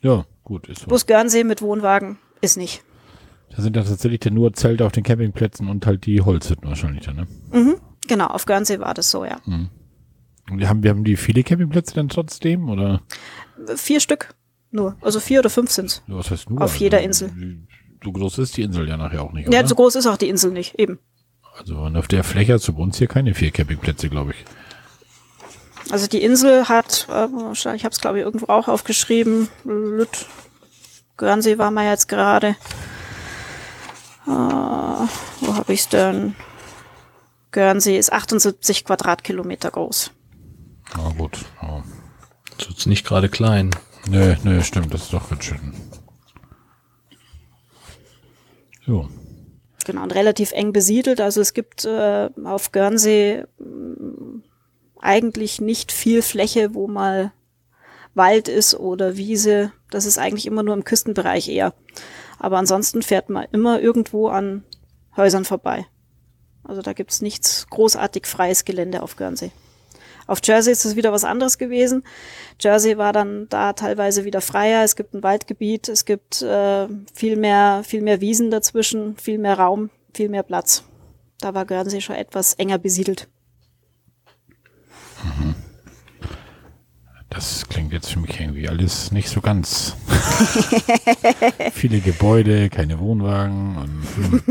Ja, 0.03 0.25
gut, 0.45 0.69
ist 0.69 0.81
so. 0.83 0.87
Bus 0.87 1.07
Guernsey 1.07 1.45
mit 1.45 1.61
Wohnwagen 1.63 2.19
ist 2.41 2.57
nicht. 2.57 2.83
Da 3.51 3.63
sind 3.63 3.75
dann 3.77 3.85
tatsächlich 3.85 4.21
dann 4.21 4.35
nur 4.35 4.53
Zelte 4.53 4.85
auf 4.85 4.93
den 4.93 5.03
Campingplätzen 5.05 5.69
und 5.69 5.87
halt 5.87 6.07
die 6.07 6.21
Holzhütten 6.21 6.69
wahrscheinlich 6.69 7.05
dann, 7.05 7.17
ne? 7.17 7.27
Mhm. 7.51 7.81
Genau, 8.09 8.27
auf 8.27 8.47
Guernsey 8.47 8.81
war 8.81 8.95
das 8.95 9.11
so, 9.11 9.25
ja. 9.25 9.39
Und 9.47 9.71
wir 10.59 10.69
haben, 10.69 10.83
wir 10.83 10.91
haben 10.91 11.05
die 11.05 11.17
viele 11.17 11.43
Campingplätze 11.45 11.95
dann 11.95 12.09
trotzdem, 12.09 12.69
oder? 12.69 13.03
Vier 13.77 14.01
Stück 14.01 14.35
nur. 14.71 14.97
Also 15.01 15.21
vier 15.21 15.41
oder 15.41 15.51
fünf 15.51 15.71
sind's. 15.71 16.03
Was 16.09 16.31
heißt 16.31 16.51
nur? 16.51 16.61
Auf 16.63 16.77
jeder 16.77 17.01
Insel. 17.01 17.31
So 18.03 18.13
groß 18.13 18.39
ist 18.39 18.57
die 18.57 18.63
Insel 18.63 18.89
ja 18.89 18.97
nachher 18.97 19.23
auch 19.23 19.33
nicht, 19.33 19.53
Ja, 19.53 19.61
oder? 19.61 19.69
so 19.69 19.75
groß 19.75 19.97
ist 19.97 20.07
auch 20.07 20.17
die 20.17 20.29
Insel 20.29 20.51
nicht, 20.53 20.75
eben. 20.79 20.99
Also 21.59 21.77
und 21.79 21.97
auf 21.97 22.07
der 22.09 22.23
Fläche 22.25 22.55
hat 22.55 22.61
es 22.61 22.71
bei 22.71 22.81
uns 22.83 22.99
hier 22.99 23.09
keine 23.09 23.35
vier 23.35 23.51
Campingplätze, 23.51 24.09
glaube 24.09 24.33
ich. 24.33 24.45
Also 25.91 26.07
die 26.07 26.23
Insel 26.23 26.69
hat, 26.69 27.09
äh, 27.11 27.27
ich 27.53 27.85
habe 27.85 27.93
es 27.93 28.01
glaube 28.01 28.19
ich 28.19 28.25
irgendwo 28.25 28.47
auch 28.53 28.69
aufgeschrieben, 28.69 29.49
Lüt, 29.65 30.27
Guernsey 31.17 31.59
war 31.59 31.71
mal 31.71 31.87
jetzt 31.87 32.09
gerade. 32.09 32.57
Äh, 34.27 34.31
wo 34.31 35.55
habe 35.55 35.73
ich's 35.73 35.89
denn? 35.89 36.37
Guernsey 37.59 37.97
ist 37.99 38.13
78 38.13 38.85
Quadratkilometer 38.85 39.73
groß. 39.73 40.13
Na 40.97 41.13
gut. 41.19 41.45
Ja. 41.61 41.83
Das 42.57 42.69
ist 42.69 42.87
nicht 42.87 43.05
gerade 43.05 43.29
klein. 43.29 43.71
Nö, 44.09 44.37
nö, 44.45 44.63
stimmt, 44.63 44.95
das 44.95 45.03
ist 45.03 45.13
doch 45.13 45.29
ganz 45.29 45.43
schön. 45.43 45.75
So. 48.87 49.09
Genau, 49.87 50.05
und 50.05 50.15
relativ 50.15 50.53
eng 50.53 50.73
besiedelt. 50.73 51.21
Also 51.21 51.41
es 51.41 51.53
gibt 51.53 51.85
äh, 51.85 52.31
auf 52.45 52.71
Guernsey 52.71 53.43
mh, 53.59 54.43
eigentlich 55.01 55.61
nicht 55.61 55.91
viel 55.91 56.23
Fläche, 56.23 56.77
wo 56.77 56.87
mal 56.87 57.33
Wald 58.15 58.47
ist 58.47 58.77
oder 58.77 59.17
Wiese. 59.17 59.73
Das 59.91 60.07
ist 60.07 60.19
eigentlich 60.19 60.47
immer 60.47 60.63
nur 60.63 60.77
im 60.77 60.85
Küstenbereich 60.85 61.49
eher. 61.49 61.75
Aber 62.39 62.59
ansonsten 62.59 63.03
fährt 63.03 63.31
man 63.31 63.49
immer 63.51 63.81
irgendwo 63.81 64.29
an 64.29 64.63
Häusern 65.17 65.45
vorbei. 65.45 65.89
Also 66.65 66.83
da 66.83 66.93
gibt's 66.93 67.23
nichts 67.23 67.67
großartig 67.71 68.27
freies 68.27 68.65
Gelände 68.65 69.03
auf 69.03 69.17
Guernsey. 69.17 69.53
Auf 70.27 70.41
Jersey 70.45 70.73
ist 70.73 70.85
es 70.85 70.95
wieder 70.95 71.11
was 71.11 71.25
anderes 71.25 71.57
gewesen. 71.57 72.05
Jersey 72.61 72.99
war 72.99 73.15
dann 73.15 73.49
da 73.49 73.73
teilweise 73.73 74.27
wieder 74.27 74.43
freier. 74.43 74.85
Es 74.85 74.95
gibt 74.95 75.15
ein 75.15 75.23
Waldgebiet, 75.23 75.89
es 75.89 76.05
gibt 76.05 76.43
äh, 76.43 76.87
viel 77.15 77.37
mehr, 77.37 77.83
viel 77.83 78.03
mehr 78.03 78.21
Wiesen 78.21 78.51
dazwischen, 78.51 79.17
viel 79.17 79.39
mehr 79.39 79.59
Raum, 79.59 79.89
viel 80.15 80.29
mehr 80.29 80.43
Platz. 80.43 80.85
Da 81.41 81.55
war 81.55 81.65
Guernsey 81.65 82.03
schon 82.03 82.17
etwas 82.17 82.55
enger 82.55 82.77
besiedelt. 82.77 83.27
Das 87.31 87.69
klingt 87.69 87.93
jetzt 87.93 88.11
für 88.11 88.21
mich 88.21 88.41
irgendwie 88.41 88.69
alles 88.69 89.13
nicht 89.13 89.29
so 89.29 89.41
ganz. 89.43 89.95
Viele 91.73 92.01
Gebäude, 92.01 92.71
keine 92.71 92.99
Wohnwagen 92.99 93.77
und 93.77 94.07
hm. 94.17 94.43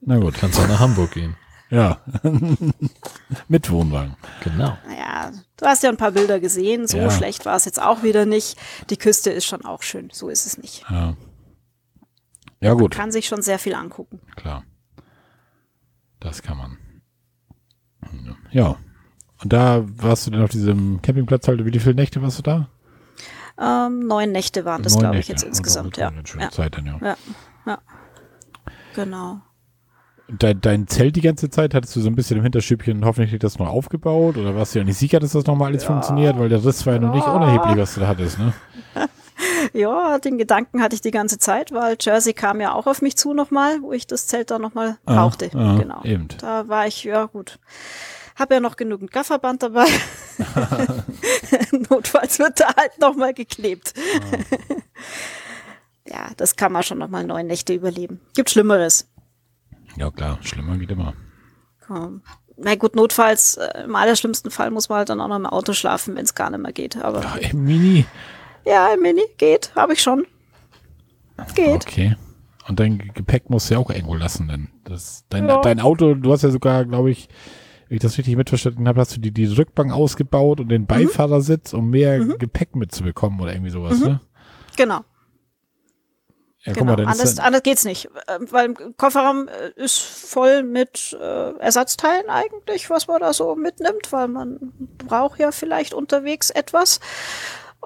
na 0.00 0.18
gut, 0.18 0.34
Kannst 0.34 0.58
auch 0.58 0.66
nach 0.68 0.80
Hamburg 0.80 1.10
gehen. 1.12 1.36
ja. 1.70 2.00
Mit 3.48 3.70
Wohnwagen. 3.70 4.16
Genau. 4.42 4.76
Naja, 4.86 5.32
du 5.58 5.66
hast 5.66 5.82
ja 5.82 5.90
ein 5.90 5.96
paar 5.98 6.12
Bilder 6.12 6.40
gesehen. 6.40 6.86
So 6.86 6.96
Ja. 6.98 7.10
schlecht 7.10 7.44
war 7.44 7.56
es 7.56 7.64
jetzt 7.66 7.80
auch 7.82 8.02
wieder 8.02 8.24
nicht. 8.24 8.56
Die 8.90 8.96
Küste 8.96 9.30
ist 9.30 9.44
schon 9.44 9.64
auch 9.64 9.82
schön. 9.82 10.08
So 10.12 10.28
ist 10.30 10.46
es 10.46 10.56
nicht. 10.56 10.84
Ja. 10.90 11.16
Ja 12.60 12.72
gut, 12.72 12.94
Kann 12.94 13.12
sich 13.12 13.26
schon 13.26 13.42
sehr 13.42 13.58
viel 13.58 13.74
angucken. 13.74 14.20
klar. 14.36 14.64
Das 16.20 16.40
kann 16.42 16.56
man. 16.56 16.78
Ja. 18.50 18.76
Und 19.44 19.52
da 19.52 19.84
warst 19.98 20.26
du 20.26 20.30
dann 20.30 20.42
auf 20.42 20.50
diesem 20.50 21.00
Campingplatz 21.02 21.46
halt, 21.48 21.64
wie 21.64 21.78
viele 21.78 21.94
Nächte 21.94 22.20
warst 22.22 22.38
du 22.38 22.42
da? 22.42 22.68
Ähm, 23.60 24.06
neun 24.08 24.32
Nächte 24.32 24.64
waren 24.64 24.82
das, 24.82 24.98
glaube 24.98 25.18
ich, 25.18 25.28
jetzt 25.28 25.42
Und 25.44 25.50
insgesamt. 25.50 25.96
auch 25.96 26.00
Ja. 26.00 26.08
Eine 26.08 26.26
schöne 26.26 26.44
Ja. 26.44 26.50
Zeit 26.50 26.76
dann, 26.76 26.86
ja. 26.86 26.98
ja, 27.00 27.16
ja. 27.66 27.78
Genau. 28.94 29.40
Dein, 30.28 30.60
dein 30.62 30.86
Zelt 30.88 31.14
die 31.16 31.20
ganze 31.20 31.50
Zeit, 31.50 31.74
hattest 31.74 31.94
du 31.94 32.00
so 32.00 32.08
ein 32.08 32.14
bisschen 32.16 32.38
im 32.38 32.42
Hinterstübchen 32.42 33.04
hoffentlich 33.04 33.38
das 33.38 33.58
noch 33.58 33.68
aufgebaut 33.68 34.38
oder 34.38 34.56
warst 34.56 34.74
du 34.74 34.78
ja 34.78 34.84
nicht 34.84 34.98
sicher, 34.98 35.20
dass 35.20 35.32
das 35.32 35.44
nochmal 35.44 35.68
alles 35.68 35.84
funktioniert, 35.84 36.38
weil 36.38 36.48
der 36.48 36.64
Riss 36.64 36.86
war 36.86 36.94
ja 36.94 36.98
noch 37.00 37.14
nicht 37.14 37.26
Ja. 37.26 37.34
unerheblich, 37.34 37.76
was 37.76 37.94
du 37.94 38.00
da 38.00 38.08
hattest, 38.08 38.38
ne? 38.38 38.52
Ja, 39.72 40.18
den 40.18 40.38
Gedanken 40.38 40.80
hatte 40.80 40.94
ich 40.94 41.00
die 41.00 41.10
ganze 41.10 41.38
Zeit, 41.38 41.72
weil 41.72 41.96
Jersey 42.00 42.32
kam 42.34 42.60
ja 42.60 42.72
auch 42.72 42.86
auf 42.86 43.02
mich 43.02 43.16
zu 43.16 43.34
nochmal, 43.34 43.82
wo 43.82 43.92
ich 43.92 44.06
das 44.06 44.26
Zelt 44.26 44.50
dann 44.50 44.62
nochmal 44.62 44.96
Ah, 45.06 45.16
brauchte. 45.16 45.50
ah, 45.54 45.76
genau. 45.76 46.02
eben. 46.04 46.28
Da 46.38 46.68
war 46.68 46.86
ich, 46.86 47.02
ja 47.04 47.24
gut. 47.24 47.58
Hab 48.36 48.50
ja 48.50 48.60
noch 48.60 48.76
genügend 48.76 49.12
Gafferband 49.12 49.62
dabei. 49.62 49.86
Notfalls 51.90 52.38
wird 52.38 52.60
da 52.60 52.74
halt 52.76 52.98
nochmal 53.00 53.32
geklebt. 53.34 53.94
Ah. 54.20 54.74
ja, 56.08 56.30
das 56.36 56.56
kann 56.56 56.72
man 56.72 56.82
schon 56.82 56.98
nochmal 56.98 57.24
neun 57.24 57.46
Nächte 57.46 57.74
überleben. 57.74 58.20
Gibt 58.34 58.50
Schlimmeres. 58.50 59.08
Ja 59.96 60.10
klar, 60.10 60.38
schlimmer 60.42 60.76
geht 60.76 60.90
immer. 60.90 61.14
Komm. 61.86 62.22
na 62.56 62.74
gut, 62.74 62.96
notfalls, 62.96 63.56
äh, 63.56 63.84
im 63.84 63.94
allerschlimmsten 63.94 64.50
Fall 64.50 64.70
muss 64.70 64.88
man 64.88 64.98
halt 64.98 65.08
dann 65.10 65.20
auch 65.20 65.28
noch 65.28 65.36
im 65.36 65.46
Auto 65.46 65.72
schlafen, 65.72 66.16
wenn 66.16 66.24
es 66.24 66.34
gar 66.34 66.50
nicht 66.50 66.60
mehr 66.60 66.72
geht. 66.72 66.96
Aber 66.96 67.20
Ja, 67.22 67.34
im 67.50 67.62
Mini. 67.64 68.04
ja, 68.64 68.92
im 68.94 69.02
Mini 69.02 69.22
geht, 69.38 69.72
habe 69.76 69.92
ich 69.92 70.02
schon. 70.02 70.26
Geht. 71.54 71.86
Okay. 71.86 72.16
Und 72.68 72.80
dein 72.80 72.98
Gepäck 72.98 73.50
musst 73.50 73.68
du 73.70 73.74
ja 73.74 73.80
auch 73.80 73.90
irgendwo 73.90 74.14
lassen, 74.14 74.48
denn 74.48 74.68
das, 74.84 75.24
dein, 75.28 75.46
Ja. 75.48 75.60
dein 75.60 75.78
Auto, 75.80 76.14
du 76.14 76.32
hast 76.32 76.42
ja 76.42 76.50
sogar, 76.50 76.84
glaube 76.86 77.10
ich, 77.10 77.28
wenn 77.94 77.98
ich 77.98 78.02
das 78.02 78.18
richtig 78.18 78.34
mitverstanden 78.34 78.88
habe, 78.88 79.00
hast 79.00 79.14
du 79.14 79.20
die, 79.20 79.30
die 79.30 79.46
Rückbank 79.46 79.92
ausgebaut 79.92 80.58
und 80.58 80.66
Mhm. 80.66 80.70
den 80.70 80.86
Beifahrersitz, 80.86 81.72
um 81.74 81.90
mehr 81.90 82.18
Gepäck 82.18 82.74
mitzubekommen 82.74 83.40
oder 83.40 83.52
irgendwie 83.52 83.70
sowas, 83.70 84.00
ne? 84.00 84.20
Genau. 84.76 85.04
Ja, 86.64 86.72
genau. 86.72 86.96
mal, 86.96 87.06
anders, 87.06 87.38
anders 87.38 87.62
geht's 87.62 87.84
nicht. 87.84 88.08
Ähm, 88.26 88.48
Weil 88.50 88.66
im 88.66 88.96
Kofferraum 88.96 89.46
äh, 89.46 89.80
ist 89.80 89.98
voll 89.98 90.64
mit 90.64 91.16
äh, 91.20 91.52
Ersatzteilen 91.58 92.28
eigentlich, 92.28 92.90
was 92.90 93.06
man 93.06 93.20
da 93.20 93.32
so 93.32 93.54
mitnimmt, 93.54 94.10
weil 94.10 94.26
man 94.26 94.72
braucht 95.06 95.38
ja 95.38 95.52
vielleicht 95.52 95.94
unterwegs 95.94 96.50
etwas. 96.50 96.98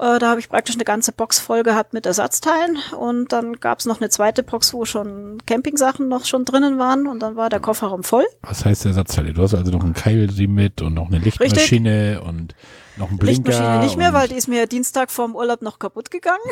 Äh, 0.00 0.18
da 0.18 0.30
habe 0.30 0.40
ich 0.40 0.48
praktisch 0.48 0.76
eine 0.76 0.84
ganze 0.84 1.12
Box 1.12 1.40
voll 1.40 1.62
gehabt 1.62 1.92
mit 1.92 2.06
Ersatzteilen 2.06 2.78
und 2.96 3.32
dann 3.32 3.54
gab's 3.54 3.86
noch 3.86 4.00
eine 4.00 4.10
zweite 4.10 4.42
Box, 4.42 4.72
wo 4.72 4.84
schon 4.84 5.38
Campingsachen 5.46 6.08
noch 6.08 6.24
schon 6.24 6.44
drinnen 6.44 6.78
waren 6.78 7.06
und 7.06 7.20
dann 7.20 7.36
war 7.36 7.50
der 7.50 7.60
Kofferraum 7.60 8.04
voll. 8.04 8.26
was 8.42 8.64
heißt 8.64 8.86
Ersatzteile? 8.86 9.32
Du 9.32 9.42
hast 9.42 9.54
also 9.54 9.72
noch 9.72 9.82
einen 9.82 9.94
Keilriemen 9.94 10.54
mit 10.54 10.82
und 10.82 10.94
noch 10.94 11.08
eine 11.08 11.18
Lichtmaschine 11.18 12.22
und 12.22 12.54
noch 12.96 13.08
einen 13.08 13.18
Blinker. 13.18 13.50
Lichtmaschine 13.50 13.80
nicht 13.80 13.96
mehr, 13.96 14.12
weil 14.12 14.28
die 14.28 14.36
ist 14.36 14.48
mir 14.48 14.66
Dienstag 14.66 15.10
vorm 15.10 15.34
Urlaub 15.34 15.62
noch 15.62 15.78
kaputt 15.78 16.10
gegangen. 16.10 16.38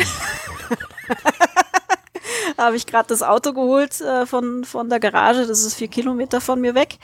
habe 2.58 2.76
ich 2.76 2.86
gerade 2.86 3.08
das 3.08 3.22
Auto 3.22 3.52
geholt 3.52 4.00
äh, 4.00 4.26
von, 4.26 4.64
von 4.64 4.88
der 4.88 5.00
Garage, 5.00 5.46
das 5.46 5.64
ist 5.64 5.74
vier 5.74 5.88
Kilometer 5.88 6.40
von 6.40 6.60
mir 6.60 6.74
weg. 6.74 6.98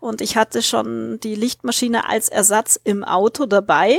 Und 0.00 0.20
ich 0.20 0.36
hatte 0.36 0.62
schon 0.62 1.20
die 1.20 1.34
Lichtmaschine 1.34 2.08
als 2.08 2.28
Ersatz 2.28 2.78
im 2.82 3.04
Auto 3.04 3.46
dabei. 3.46 3.98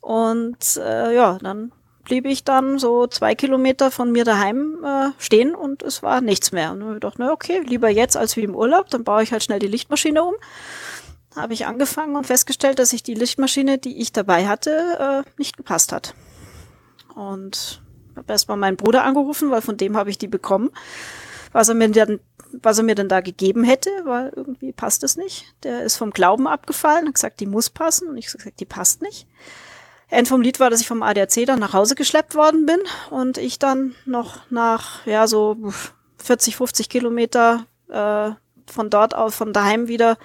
Und 0.00 0.76
äh, 0.76 1.14
ja, 1.14 1.38
dann 1.40 1.72
blieb 2.04 2.26
ich 2.26 2.44
dann 2.44 2.78
so 2.78 3.06
zwei 3.06 3.34
Kilometer 3.34 3.90
von 3.90 4.10
mir 4.10 4.24
daheim 4.24 4.84
äh, 4.84 5.10
stehen 5.18 5.54
und 5.54 5.82
es 5.82 6.02
war 6.02 6.20
nichts 6.20 6.52
mehr. 6.52 6.72
Und 6.72 6.80
dann 6.80 6.88
hab 6.88 6.94
ich 6.96 7.00
gedacht, 7.00 7.18
na 7.18 7.32
okay, 7.32 7.60
lieber 7.60 7.88
jetzt 7.88 8.16
als 8.16 8.36
wie 8.36 8.42
im 8.42 8.54
Urlaub, 8.54 8.88
dann 8.90 9.04
baue 9.04 9.22
ich 9.22 9.32
halt 9.32 9.44
schnell 9.44 9.58
die 9.58 9.68
Lichtmaschine 9.68 10.24
um. 10.24 10.34
Habe 11.36 11.52
ich 11.52 11.66
angefangen 11.66 12.16
und 12.16 12.26
festgestellt, 12.26 12.78
dass 12.78 12.90
sich 12.90 13.02
die 13.02 13.14
Lichtmaschine, 13.14 13.78
die 13.78 14.00
ich 14.00 14.12
dabei 14.12 14.48
hatte, 14.48 15.24
äh, 15.26 15.30
nicht 15.38 15.56
gepasst 15.56 15.92
hat. 15.92 16.14
Und 17.14 17.82
habe 18.16 18.32
erstmal 18.32 18.56
meinen 18.56 18.76
Bruder 18.76 19.04
angerufen, 19.04 19.50
weil 19.50 19.62
von 19.62 19.76
dem 19.76 19.96
habe 19.96 20.10
ich 20.10 20.18
die 20.18 20.28
bekommen, 20.28 20.70
was 21.52 21.68
er 21.68 21.74
mir 21.74 21.90
dann, 21.90 22.20
was 22.52 22.78
er 22.78 22.84
mir 22.84 22.94
denn 22.94 23.08
da 23.08 23.20
gegeben 23.20 23.62
hätte, 23.62 23.90
weil 24.04 24.32
irgendwie 24.34 24.72
passt 24.72 25.04
es 25.04 25.16
nicht. 25.16 25.54
Der 25.62 25.82
ist 25.82 25.96
vom 25.96 26.10
Glauben 26.10 26.46
abgefallen, 26.48 27.06
hat 27.06 27.14
gesagt, 27.14 27.40
die 27.40 27.46
muss 27.46 27.70
passen 27.70 28.08
und 28.08 28.16
ich 28.16 28.28
habe 28.28 28.38
gesagt, 28.38 28.60
die 28.60 28.66
passt 28.66 29.02
nicht. 29.02 29.26
End 30.10 30.26
vom 30.26 30.40
Lied 30.40 30.58
war, 30.58 30.70
dass 30.70 30.80
ich 30.80 30.88
vom 30.88 31.02
ADAC 31.02 31.46
dann 31.46 31.60
nach 31.60 31.72
Hause 31.72 31.94
geschleppt 31.94 32.34
worden 32.34 32.66
bin 32.66 32.80
und 33.10 33.38
ich 33.38 33.58
dann 33.58 33.94
noch 34.06 34.38
nach, 34.50 35.06
ja, 35.06 35.26
so 35.26 35.56
40, 36.18 36.56
50 36.56 36.88
Kilometer 36.88 37.66
äh, 37.88 38.30
von 38.66 38.90
dort 38.90 39.14
aus, 39.14 39.36
von 39.36 39.52
daheim 39.52 39.86
wieder 39.86 40.18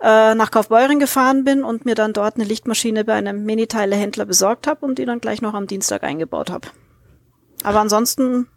äh, 0.00 0.34
nach 0.34 0.50
Kaufbeuren 0.50 1.00
gefahren 1.00 1.42
bin 1.44 1.64
und 1.64 1.84
mir 1.84 1.96
dann 1.96 2.12
dort 2.12 2.36
eine 2.36 2.44
Lichtmaschine 2.44 3.04
bei 3.04 3.14
einem 3.14 3.44
Miniteilehändler 3.44 4.24
besorgt 4.24 4.66
habe 4.66 4.86
und 4.86 4.98
die 4.98 5.04
dann 5.04 5.20
gleich 5.20 5.42
noch 5.42 5.54
am 5.54 5.66
Dienstag 5.66 6.04
eingebaut 6.04 6.50
habe. 6.50 6.68
Aber 7.64 7.80
ansonsten 7.80 8.48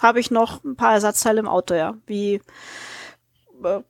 habe 0.00 0.18
ich 0.18 0.30
noch 0.30 0.64
ein 0.64 0.76
paar 0.76 0.94
Ersatzteile 0.94 1.40
im 1.40 1.48
Auto, 1.48 1.74
ja, 1.74 1.94
wie 2.06 2.40
äh, 3.62 3.80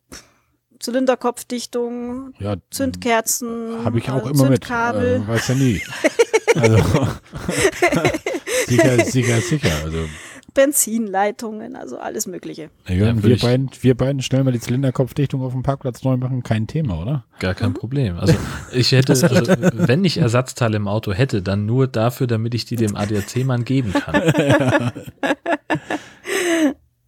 Zylinderkopfdichtung, 0.80 2.32
ja, 2.38 2.56
Zündkerzen, 2.70 3.84
habe 3.84 3.98
ich 3.98 4.10
auch 4.10 4.26
äh, 4.26 4.30
immer 4.30 4.48
mit. 4.50 4.64
Zündkabel. 4.64 5.22
Äh, 5.24 5.28
weiß 5.28 5.48
ja 5.48 5.54
nie. 5.54 5.80
Also, 6.56 6.78
sicher, 8.66 9.04
sicher, 9.04 9.40
sicher. 9.40 9.70
Also, 9.84 9.98
Benzinleitungen, 10.52 11.76
also 11.76 11.96
alles 11.96 12.26
Mögliche. 12.26 12.70
ja, 12.88 12.96
würde 13.14 13.22
wir, 13.22 13.34
ich- 13.36 13.42
beiden, 13.42 13.70
wir 13.82 13.96
beiden 13.96 14.20
schnell 14.20 14.42
mal 14.42 14.50
die 14.50 14.58
Zylinderkopfdichtung 14.58 15.42
auf 15.42 15.52
dem 15.52 15.62
Parkplatz 15.62 16.02
neu 16.02 16.16
machen, 16.16 16.42
kein 16.42 16.66
Thema, 16.66 17.00
oder? 17.00 17.24
Gar 17.38 17.54
kein 17.54 17.72
Problem. 17.72 18.18
Also 18.18 18.34
ich 18.72 18.90
hätte, 18.90 19.12
also, 19.12 19.30
wenn 19.74 20.04
ich 20.04 20.18
Ersatzteile 20.18 20.76
im 20.76 20.88
Auto 20.88 21.12
hätte, 21.12 21.40
dann 21.40 21.66
nur 21.66 21.86
dafür, 21.86 22.26
damit 22.26 22.52
ich 22.54 22.64
die 22.64 22.74
dem 22.74 22.96
ADAC-Mann 22.96 23.64
geben 23.64 23.92
kann. 23.92 24.92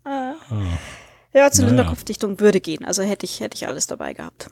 Ja, 0.04 0.24
Zylinderkopfdichtung 1.50 2.40
würde 2.40 2.60
gehen, 2.60 2.84
also 2.84 3.02
hätte 3.02 3.24
ich, 3.26 3.40
hätte 3.40 3.56
ich 3.56 3.66
alles 3.66 3.86
dabei 3.86 4.12
gehabt. 4.12 4.48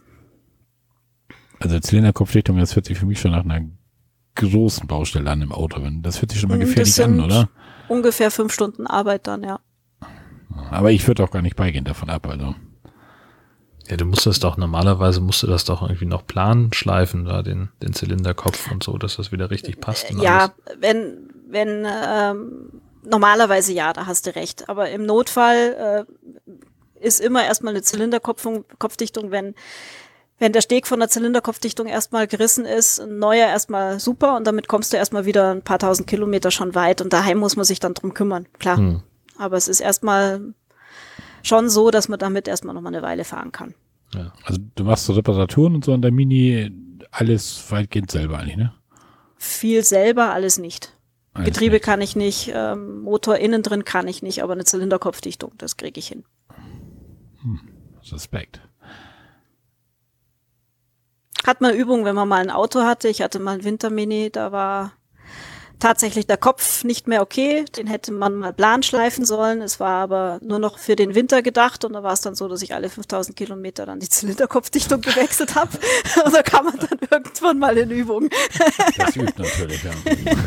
Also 1.58 1.78
Zylinderkopfdichtung, 1.78 2.56
das 2.58 2.74
hört 2.74 2.86
sich 2.86 2.98
für 2.98 3.06
mich 3.06 3.20
schon 3.20 3.32
nach 3.32 3.44
einer 3.44 3.66
großen 4.36 4.86
Baustelle 4.86 5.30
an 5.30 5.42
im 5.42 5.52
Auto. 5.52 5.82
Wenn- 5.82 6.02
Das 6.02 6.22
hört 6.22 6.30
sich 6.32 6.40
schon 6.40 6.48
mal 6.48 6.58
das 6.58 6.68
gefährlich 6.68 7.02
an, 7.04 7.20
oder? 7.20 7.48
Ungefähr 7.88 8.30
fünf 8.30 8.52
Stunden 8.52 8.86
Arbeit 8.86 9.26
dann, 9.26 9.42
ja. 9.42 9.60
Aber 10.70 10.90
ich 10.90 11.06
würde 11.06 11.22
auch 11.24 11.30
gar 11.30 11.42
nicht 11.42 11.56
beigehen 11.56 11.84
davon 11.84 12.08
ab. 12.08 12.26
Also. 12.28 12.54
Ja, 13.88 13.96
du 13.96 14.04
musst 14.04 14.24
das 14.24 14.38
doch, 14.38 14.56
normalerweise 14.56 15.20
musst 15.20 15.42
du 15.42 15.48
das 15.48 15.64
doch 15.64 15.82
irgendwie 15.82 16.06
noch 16.06 16.24
planen, 16.26 16.72
schleifen, 16.72 17.24
da 17.24 17.42
den, 17.42 17.70
den 17.82 17.92
Zylinderkopf 17.92 18.70
und 18.70 18.82
so, 18.84 18.96
dass 18.98 19.16
das 19.16 19.32
wieder 19.32 19.50
richtig 19.50 19.80
passt. 19.80 20.10
und 20.12 20.22
Ja, 20.22 20.52
alles. 20.66 20.78
wenn, 20.80 21.28
wenn, 21.48 21.84
ähm, 21.86 22.80
normalerweise 23.02 23.72
ja, 23.72 23.92
da 23.92 24.06
hast 24.06 24.26
du 24.26 24.34
recht. 24.36 24.68
Aber 24.68 24.90
im 24.90 25.04
Notfall 25.04 26.06
äh, 26.06 26.50
ist 27.00 27.20
immer 27.20 27.44
erstmal 27.44 27.74
eine 27.74 27.82
Zylinderkopfdichtung, 27.82 28.64
Kopfdichtung, 28.78 29.30
wenn, 29.30 29.54
wenn 30.38 30.52
der 30.52 30.60
Steg 30.60 30.86
von 30.86 31.00
der 31.00 31.08
Zylinderkopfdichtung 31.08 31.86
erstmal 31.86 32.26
gerissen 32.26 32.64
ist, 32.64 33.00
ein 33.00 33.18
neuer 33.18 33.46
erstmal 33.46 34.00
super 34.00 34.36
und 34.36 34.46
damit 34.46 34.68
kommst 34.68 34.92
du 34.92 34.96
erstmal 34.96 35.26
wieder 35.26 35.50
ein 35.50 35.62
paar 35.62 35.78
tausend 35.78 36.08
Kilometer 36.08 36.50
schon 36.50 36.74
weit 36.74 37.00
und 37.00 37.12
daheim 37.12 37.38
muss 37.38 37.56
man 37.56 37.64
sich 37.64 37.80
dann 37.80 37.94
drum 37.94 38.14
kümmern, 38.14 38.46
klar. 38.58 38.78
Hm. 38.78 39.02
Aber 39.38 39.56
es 39.56 39.68
ist 39.68 39.80
erstmal 39.80 40.54
schon 41.42 41.68
so, 41.70 41.90
dass 41.90 42.08
man 42.08 42.18
damit 42.18 42.48
erstmal 42.48 42.74
noch 42.74 42.82
mal 42.82 42.88
eine 42.88 43.02
Weile 43.02 43.24
fahren 43.24 43.52
kann. 43.52 43.74
Ja. 44.14 44.32
also 44.44 44.60
du 44.74 44.84
machst 44.84 45.06
so 45.06 45.12
Reparaturen 45.12 45.76
und 45.76 45.84
so 45.84 45.92
an 45.92 46.02
der 46.02 46.10
Mini, 46.10 46.72
alles 47.12 47.70
weitgehend 47.70 48.10
selber 48.10 48.38
eigentlich, 48.38 48.56
ne? 48.56 48.72
Viel 49.36 49.84
selber, 49.84 50.32
alles 50.32 50.58
nicht. 50.58 50.92
Alles 51.32 51.46
Getriebe 51.46 51.76
nicht. 51.76 51.84
kann 51.84 52.00
ich 52.00 52.16
nicht, 52.16 52.50
ähm, 52.52 53.00
Motor 53.00 53.36
innen 53.36 53.62
drin 53.62 53.84
kann 53.84 54.08
ich 54.08 54.22
nicht, 54.22 54.42
aber 54.42 54.52
eine 54.52 54.64
Zylinderkopfdichtung, 54.64 55.52
das 55.58 55.76
kriege 55.76 55.98
ich 55.98 56.08
hin. 56.08 56.24
Suspekt. 58.02 58.60
Hat 61.46 61.60
man 61.60 61.74
Übung, 61.74 62.04
wenn 62.04 62.14
man 62.14 62.28
mal 62.28 62.40
ein 62.40 62.50
Auto 62.50 62.82
hatte. 62.82 63.08
Ich 63.08 63.22
hatte 63.22 63.38
mal 63.38 63.52
ein 63.52 63.64
Wintermini, 63.64 64.30
da 64.30 64.52
war 64.52 64.92
tatsächlich 65.80 66.26
der 66.26 66.36
Kopf 66.36 66.84
nicht 66.84 67.08
mehr 67.08 67.22
okay. 67.22 67.64
Den 67.76 67.86
hätte 67.86 68.12
man 68.12 68.34
mal 68.34 68.52
plan 68.52 68.82
schleifen 68.82 69.24
sollen. 69.24 69.62
Es 69.62 69.80
war 69.80 70.02
aber 70.02 70.38
nur 70.42 70.58
noch 70.58 70.78
für 70.78 70.94
den 70.94 71.14
Winter 71.14 71.42
gedacht 71.42 71.84
und 71.84 71.94
da 71.94 72.02
war 72.02 72.12
es 72.12 72.20
dann 72.20 72.34
so, 72.34 72.46
dass 72.46 72.62
ich 72.62 72.74
alle 72.74 72.88
5000 72.88 73.36
Kilometer 73.36 73.86
dann 73.86 74.00
die 74.00 74.08
Zylinderkopfdichtung 74.08 75.00
gewechselt 75.00 75.54
habe. 75.54 75.70
Und 76.24 76.34
da 76.34 76.42
kam 76.42 76.66
man 76.66 76.76
dann 76.76 76.98
irgendwann 77.10 77.58
mal 77.58 77.76
in 77.76 77.90
Übung. 77.90 78.28
Das 78.96 79.16
übt 79.16 79.32
natürlich, 79.38 79.82
ja. 79.82 79.90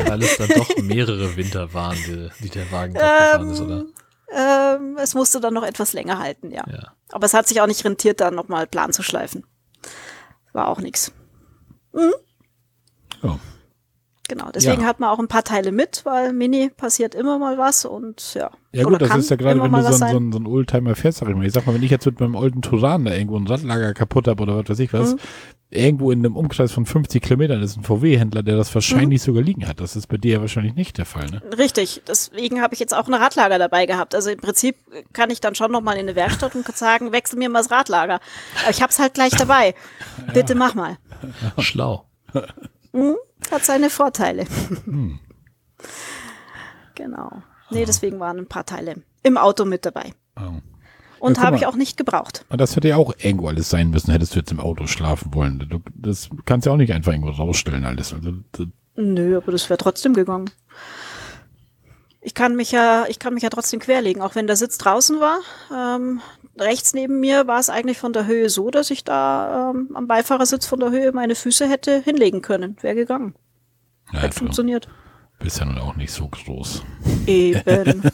Weil 0.06 0.22
es 0.22 0.36
dann 0.36 0.48
doch 0.48 0.76
mehrere 0.76 1.36
Winter 1.36 1.72
waren, 1.74 1.96
die, 2.06 2.28
die 2.40 2.50
der 2.50 2.70
Wagen 2.70 2.94
drauf 2.94 3.02
gefahren 3.02 3.50
ist, 3.50 3.60
oder? 3.60 3.84
Ähm, 4.34 4.98
es 4.98 5.14
musste 5.14 5.40
dann 5.40 5.54
noch 5.54 5.62
etwas 5.62 5.92
länger 5.92 6.18
halten, 6.18 6.50
ja. 6.50 6.64
Ja. 6.68 6.94
Aber 7.10 7.26
es 7.26 7.34
hat 7.34 7.46
sich 7.46 7.60
auch 7.60 7.66
nicht 7.66 7.84
rentiert, 7.84 8.20
dann 8.20 8.34
nochmal 8.34 8.66
plan 8.66 8.92
zu 8.92 9.02
schleifen. 9.02 9.46
War 10.52 10.68
auch 10.68 10.80
nix. 10.80 11.12
Ja. 13.22 13.38
Genau, 14.26 14.50
deswegen 14.54 14.80
Ja. 14.82 14.86
hat 14.88 15.00
man 15.00 15.10
auch 15.10 15.18
ein 15.18 15.28
paar 15.28 15.44
Teile 15.44 15.70
mit, 15.70 16.00
weil 16.04 16.32
Mini 16.32 16.70
passiert 16.74 17.14
immer 17.14 17.38
mal 17.38 17.58
was 17.58 17.84
und 17.84 18.32
ja. 18.34 18.50
Ja 18.72 18.84
gut, 18.84 19.02
das 19.02 19.14
ist 19.16 19.28
ja 19.30 19.36
gerade, 19.36 19.62
wenn 19.62 19.70
du 19.70 19.82
so, 19.82 19.92
so, 19.92 20.06
so 20.08 20.16
ein 20.38 20.46
Oldtimer 20.46 20.94
fährst, 20.94 21.18
sag 21.18 21.28
ich 21.28 21.36
mal. 21.36 21.44
Ich 21.46 21.52
sag 21.52 21.66
mal, 21.66 21.74
wenn 21.74 21.82
ich 21.82 21.90
jetzt 21.90 22.06
mit 22.06 22.18
meinem 22.20 22.34
alten 22.34 22.62
Turan 22.62 23.04
da 23.04 23.12
irgendwo 23.12 23.36
ein 23.36 23.46
Radlager 23.46 23.92
kaputt 23.92 24.26
habe 24.26 24.42
oder 24.42 24.56
was 24.56 24.68
weiß 24.70 24.78
ich 24.78 24.94
was, 24.94 25.12
Mhm. 25.14 25.18
irgendwo 25.68 26.10
in 26.10 26.20
einem 26.20 26.36
Umkreis 26.36 26.72
von 26.72 26.86
50 26.86 27.22
Kilometern 27.22 27.60
ist 27.62 27.76
ein 27.76 27.82
VW-Händler, 27.84 28.42
der 28.42 28.56
das 28.56 28.74
wahrscheinlich 28.74 29.20
Mhm. 29.20 29.24
sogar 29.26 29.42
liegen 29.42 29.68
hat. 29.68 29.78
Das 29.80 29.94
ist 29.94 30.06
bei 30.06 30.16
dir 30.16 30.32
ja 30.36 30.40
wahrscheinlich 30.40 30.74
nicht 30.74 30.96
der 30.96 31.04
Fall, 31.04 31.26
ne? 31.26 31.42
Richtig, 31.58 32.00
deswegen 32.08 32.62
habe 32.62 32.72
ich 32.72 32.80
jetzt 32.80 32.94
auch 32.96 33.06
ein 33.06 33.14
Radlager 33.14 33.58
dabei 33.58 33.84
gehabt. 33.84 34.14
Also 34.14 34.30
im 34.30 34.38
Prinzip 34.38 34.76
kann 35.12 35.30
ich 35.30 35.40
dann 35.42 35.54
schon 35.54 35.70
nochmal 35.70 35.96
in 35.96 36.00
eine 36.08 36.16
Werkstatt 36.16 36.54
und 36.54 36.66
sagen, 36.74 37.12
wechsel 37.12 37.38
mir 37.38 37.50
mal 37.50 37.58
das 37.60 37.70
Radlager. 37.70 38.20
Aber 38.62 38.70
ich 38.70 38.80
habe 38.80 38.90
es 38.90 38.98
halt 38.98 39.12
gleich 39.12 39.32
dabei. 39.32 39.74
Bitte 40.32 40.54
mach 40.54 40.74
mal. 40.74 40.96
Schlau. 41.58 42.06
Hat 43.50 43.64
seine 43.64 43.90
Vorteile. 43.90 44.46
Hm. 44.84 45.18
genau. 46.94 47.42
Nee, 47.70 47.84
deswegen 47.84 48.20
waren 48.20 48.38
ein 48.38 48.46
paar 48.46 48.66
Teile 48.66 49.02
im 49.22 49.36
Auto 49.36 49.64
mit 49.64 49.84
dabei. 49.84 50.12
Oh. 50.36 50.60
Und 51.18 51.38
Ja, 51.38 51.44
habe 51.44 51.56
ich 51.56 51.66
auch 51.66 51.76
nicht 51.76 51.96
gebraucht. 51.96 52.44
Das 52.50 52.76
hätte 52.76 52.88
ja 52.88 52.96
auch 52.96 53.14
irgendwo 53.16 53.48
alles 53.48 53.70
sein 53.70 53.88
müssen, 53.88 54.12
hättest 54.12 54.34
du 54.34 54.40
jetzt 54.40 54.52
im 54.52 54.60
Auto 54.60 54.86
schlafen 54.86 55.32
wollen. 55.32 55.58
Du, 55.70 55.80
das 55.94 56.28
kannst 56.44 56.66
ja 56.66 56.72
auch 56.72 56.76
nicht 56.76 56.92
einfach 56.92 57.12
irgendwo 57.12 57.30
rausstellen 57.30 57.84
alles. 57.86 58.12
Also, 58.12 58.32
Nö, 58.96 59.36
aber 59.36 59.52
das 59.52 59.70
wäre 59.70 59.78
trotzdem 59.78 60.12
gegangen. 60.12 60.50
Ich 62.20 62.34
kann 62.34 62.56
mich 62.56 62.72
ja, 62.72 63.06
ich 63.08 63.18
kann 63.18 63.34
mich 63.34 63.42
ja 63.42 63.50
trotzdem 63.50 63.80
querlegen, 63.80 64.22
auch 64.22 64.34
wenn 64.34 64.46
der 64.46 64.56
Sitz 64.56 64.78
draußen 64.78 65.18
war. 65.20 65.40
Ähm, 65.74 66.20
rechts 66.58 66.94
neben 66.94 67.20
mir 67.20 67.46
war 67.46 67.58
es 67.60 67.70
eigentlich 67.70 67.98
von 67.98 68.12
der 68.12 68.26
Höhe 68.26 68.48
so, 68.50 68.70
dass 68.70 68.90
ich 68.90 69.04
da 69.04 69.70
ähm, 69.70 69.90
am 69.94 70.06
Beifahrersitz 70.06 70.66
von 70.66 70.80
der 70.80 70.90
Höhe 70.90 71.12
meine 71.12 71.34
Füße 71.34 71.68
hätte 71.68 72.00
hinlegen 72.00 72.42
können. 72.42 72.76
Wäre 72.80 72.94
gegangen. 72.94 73.34
Ja, 74.12 74.20
Hätte 74.20 74.38
funktioniert. 74.38 74.88
Bist 75.40 75.58
ja 75.58 75.64
nun 75.64 75.78
auch 75.78 75.96
nicht 75.96 76.12
so 76.12 76.28
groß. 76.28 76.82
Eben. 77.26 78.02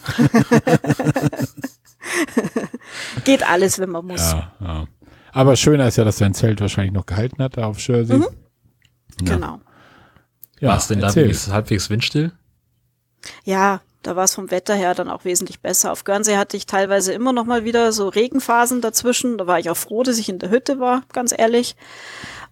Geht 3.24 3.48
alles, 3.48 3.78
wenn 3.78 3.90
man 3.90 4.06
muss. 4.06 4.32
Ja, 4.32 4.52
ja. 4.60 4.86
Aber 5.32 5.54
schöner 5.56 5.86
ist 5.88 5.96
ja, 5.96 6.04
dass 6.04 6.16
dein 6.18 6.34
Zelt 6.34 6.60
wahrscheinlich 6.60 6.92
noch 6.92 7.06
gehalten 7.06 7.42
hat 7.42 7.56
da 7.56 7.66
auf 7.66 7.78
Jersey. 7.86 8.18
Mhm. 8.18 8.26
Ja. 9.22 9.34
Genau. 9.34 9.60
Ja, 10.60 10.70
War 10.70 10.78
es 10.78 10.88
denn 10.88 11.00
da 11.00 11.06
erzähl. 11.08 11.24
wenigstens 11.24 11.52
halbwegs 11.52 11.88
windstill? 11.90 12.32
Ja, 13.44 13.80
da 14.02 14.16
war 14.16 14.24
es 14.24 14.34
vom 14.34 14.50
Wetter 14.50 14.74
her 14.74 14.94
dann 14.94 15.10
auch 15.10 15.24
wesentlich 15.24 15.60
besser. 15.60 15.92
Auf 15.92 16.04
Guernsey 16.04 16.34
hatte 16.34 16.56
ich 16.56 16.66
teilweise 16.66 17.12
immer 17.12 17.32
noch 17.32 17.44
mal 17.44 17.64
wieder 17.64 17.92
so 17.92 18.08
Regenphasen 18.08 18.80
dazwischen. 18.80 19.38
Da 19.38 19.46
war 19.46 19.58
ich 19.58 19.70
auch 19.70 19.76
froh, 19.76 20.02
dass 20.02 20.18
ich 20.18 20.28
in 20.28 20.38
der 20.38 20.50
Hütte 20.50 20.80
war, 20.80 21.02
ganz 21.12 21.34
ehrlich. 21.36 21.76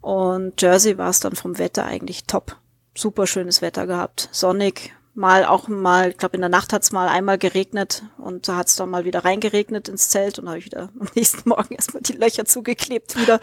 Und 0.00 0.60
Jersey 0.60 0.98
war 0.98 1.10
es 1.10 1.20
dann 1.20 1.34
vom 1.34 1.58
Wetter 1.58 1.84
eigentlich 1.84 2.24
top. 2.24 2.56
Super 2.96 3.26
schönes 3.26 3.62
Wetter 3.62 3.86
gehabt. 3.86 4.28
Sonnig. 4.32 4.94
Mal 5.14 5.44
auch 5.44 5.66
mal, 5.66 6.10
ich 6.10 6.16
glaube 6.16 6.36
in 6.36 6.42
der 6.42 6.48
Nacht 6.48 6.72
hat 6.72 6.84
es 6.84 6.92
mal 6.92 7.08
einmal 7.08 7.38
geregnet 7.38 8.04
und 8.18 8.46
da 8.46 8.54
hat 8.54 8.68
es 8.68 8.76
dann 8.76 8.88
mal 8.88 9.04
wieder 9.04 9.24
reingeregnet 9.24 9.88
ins 9.88 10.10
Zelt 10.10 10.38
und 10.38 10.46
habe 10.46 10.58
ich 10.58 10.66
wieder 10.66 10.90
am 11.00 11.08
nächsten 11.16 11.48
Morgen 11.48 11.74
erstmal 11.74 12.02
die 12.04 12.12
Löcher 12.12 12.44
zugeklebt 12.44 13.18
wieder, 13.18 13.40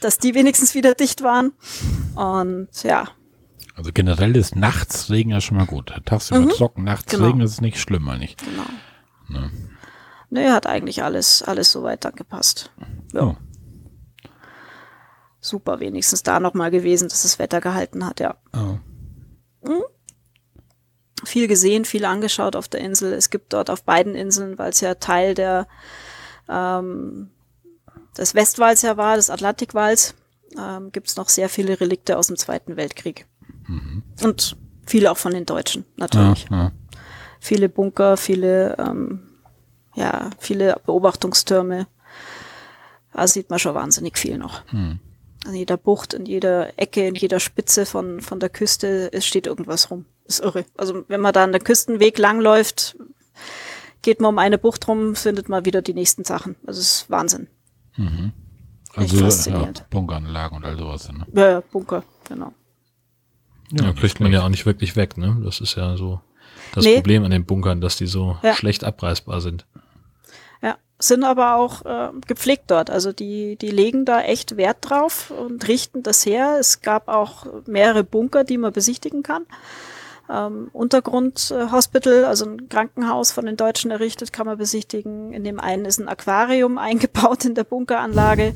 dass 0.00 0.16
die 0.16 0.34
wenigstens 0.34 0.74
wieder 0.74 0.94
dicht 0.94 1.22
waren. 1.22 1.52
Und 2.14 2.70
ja, 2.82 3.08
Also 3.74 3.90
generell 3.92 4.36
ist 4.36 4.54
nachts 4.54 5.10
Regen 5.10 5.30
ja 5.30 5.40
schon 5.40 5.56
mal 5.56 5.66
gut. 5.66 5.92
Tagsüber 6.04 6.40
Mhm. 6.40 6.48
trocken, 6.50 6.84
nachts 6.84 7.12
Genau. 7.12 7.26
Regen 7.26 7.40
ist 7.40 7.60
nicht 7.60 7.80
schlimm, 7.80 8.08
eigentlich. 8.08 8.36
genau. 8.36 8.66
Ne? 9.28 9.50
Nee, 10.30 10.50
hat 10.50 10.66
eigentlich 10.66 11.02
alles, 11.02 11.42
alles 11.42 11.72
soweit 11.72 12.04
dann 12.04 12.14
gepasst. 12.14 12.70
Ja. 13.12 13.22
Oh. 13.22 13.36
Super, 15.40 15.80
wenigstens 15.80 16.22
da 16.22 16.38
nochmal 16.38 16.70
gewesen, 16.70 17.08
dass 17.08 17.22
das 17.22 17.38
Wetter 17.38 17.60
gehalten 17.60 18.06
hat, 18.06 18.20
ja. 18.20 18.36
Oh. 18.54 18.78
Viel 21.24 21.46
gesehen, 21.48 21.84
viel 21.84 22.04
angeschaut 22.04 22.56
auf 22.56 22.68
der 22.68 22.80
Insel. 22.80 23.12
Es 23.12 23.30
gibt 23.30 23.52
dort 23.52 23.70
auf 23.70 23.84
beiden 23.84 24.14
Inseln, 24.14 24.58
weil 24.58 24.70
es 24.70 24.80
ja 24.80 24.94
Teil 24.96 25.34
der, 25.34 25.68
ähm, 26.48 27.30
des 28.18 28.34
Westwalls 28.34 28.82
ja 28.82 28.96
war, 28.96 29.16
des 29.16 29.30
Atlantikwalls, 29.30 30.14
ähm, 30.58 30.90
gibt 30.90 31.08
es 31.08 31.16
noch 31.16 31.28
sehr 31.28 31.48
viele 31.48 31.80
Relikte 31.80 32.18
aus 32.18 32.26
dem 32.26 32.36
Zweiten 32.36 32.76
Weltkrieg. 32.76 33.26
Und 34.24 34.56
viele 34.86 35.10
auch 35.10 35.16
von 35.16 35.32
den 35.32 35.46
Deutschen, 35.46 35.84
Ja, 35.96 36.04
natürlich. 36.04 36.46
ja. 36.50 36.72
viele 37.40 37.68
Bunker, 37.68 38.16
viele, 38.16 38.76
ähm, 38.78 39.20
ja, 39.94 40.30
viele 40.38 40.80
Beobachtungstürme. 40.86 41.86
Da 43.12 43.26
sieht 43.26 43.50
man 43.50 43.58
schon 43.58 43.74
wahnsinnig 43.74 44.16
viel 44.18 44.38
noch. 44.38 44.62
Hm. 44.70 44.98
An 45.44 45.54
jeder 45.54 45.76
Bucht, 45.76 46.14
in 46.14 46.24
jeder 46.24 46.78
Ecke, 46.78 47.06
in 47.06 47.14
jeder 47.14 47.40
Spitze 47.40 47.84
von, 47.84 48.20
von 48.20 48.38
der 48.40 48.48
Küste, 48.48 49.12
es 49.12 49.26
steht 49.26 49.46
irgendwas 49.46 49.90
rum. 49.90 50.06
ist 50.24 50.40
irre. 50.40 50.64
Also 50.76 51.04
wenn 51.08 51.20
man 51.20 51.32
da 51.32 51.42
an 51.44 51.52
der 51.52 51.60
Küstenweg 51.60 52.16
langläuft, 52.18 52.96
geht 54.02 54.20
man 54.20 54.30
um 54.30 54.38
eine 54.38 54.56
Bucht 54.56 54.86
rum, 54.88 55.14
findet 55.16 55.48
man 55.48 55.64
wieder 55.64 55.82
die 55.82 55.94
nächsten 55.94 56.24
Sachen. 56.24 56.54
Also 56.66 56.80
es 56.80 56.92
ist 57.02 57.10
Wahnsinn. 57.10 57.48
Also 58.94 59.50
ja. 59.50 59.68
Bunkeranlagen 59.90 60.58
und 60.58 60.64
all 60.64 60.76
sowas. 60.78 61.10
Ne? 61.12 61.26
Ja, 61.34 61.50
ja, 61.50 61.60
Bunker, 61.60 62.04
genau. 62.28 62.52
Ja, 63.72 63.92
kriegt 63.92 64.20
man 64.20 64.32
ja 64.32 64.44
auch 64.44 64.48
nicht 64.48 64.66
wirklich 64.66 64.96
weg, 64.96 65.16
ne? 65.18 65.36
Das 65.44 65.60
ist 65.60 65.74
ja 65.76 65.96
so 65.96 66.20
das 66.74 66.84
Nee. 66.84 66.96
Problem 66.96 67.24
an 67.24 67.30
den 67.30 67.44
Bunkern, 67.44 67.80
dass 67.80 67.96
die 67.96 68.06
so 68.06 68.36
Ja. 68.42 68.54
schlecht 68.54 68.84
abreißbar 68.84 69.40
sind. 69.40 69.66
Ja, 70.62 70.76
sind 70.98 71.24
aber 71.24 71.56
auch 71.56 71.84
äh, 71.84 72.10
gepflegt 72.26 72.64
dort. 72.70 72.88
Also 72.90 73.12
die, 73.12 73.56
die 73.56 73.70
legen 73.70 74.04
da 74.04 74.20
echt 74.22 74.56
Wert 74.56 74.78
drauf 74.80 75.30
und 75.30 75.66
richten 75.68 76.02
das 76.02 76.24
her. 76.24 76.56
Es 76.60 76.80
gab 76.82 77.08
auch 77.08 77.46
mehrere 77.66 78.04
Bunker, 78.04 78.44
die 78.44 78.58
man 78.58 78.72
besichtigen 78.72 79.22
kann. 79.22 79.44
Ähm, 80.30 80.68
Untergrund-Hospital, 80.72 81.68
äh, 81.68 81.72
Hospital, 81.72 82.24
also 82.24 82.46
ein 82.46 82.68
Krankenhaus 82.68 83.32
von 83.32 83.44
den 83.44 83.56
Deutschen 83.56 83.90
errichtet, 83.90 84.32
kann 84.32 84.46
man 84.46 84.56
besichtigen. 84.56 85.32
In 85.32 85.44
dem 85.44 85.58
einen 85.60 85.84
ist 85.84 85.98
ein 85.98 86.08
Aquarium 86.08 86.78
eingebaut 86.78 87.44
in 87.44 87.54
der 87.54 87.64
Bunkeranlage. 87.64 88.54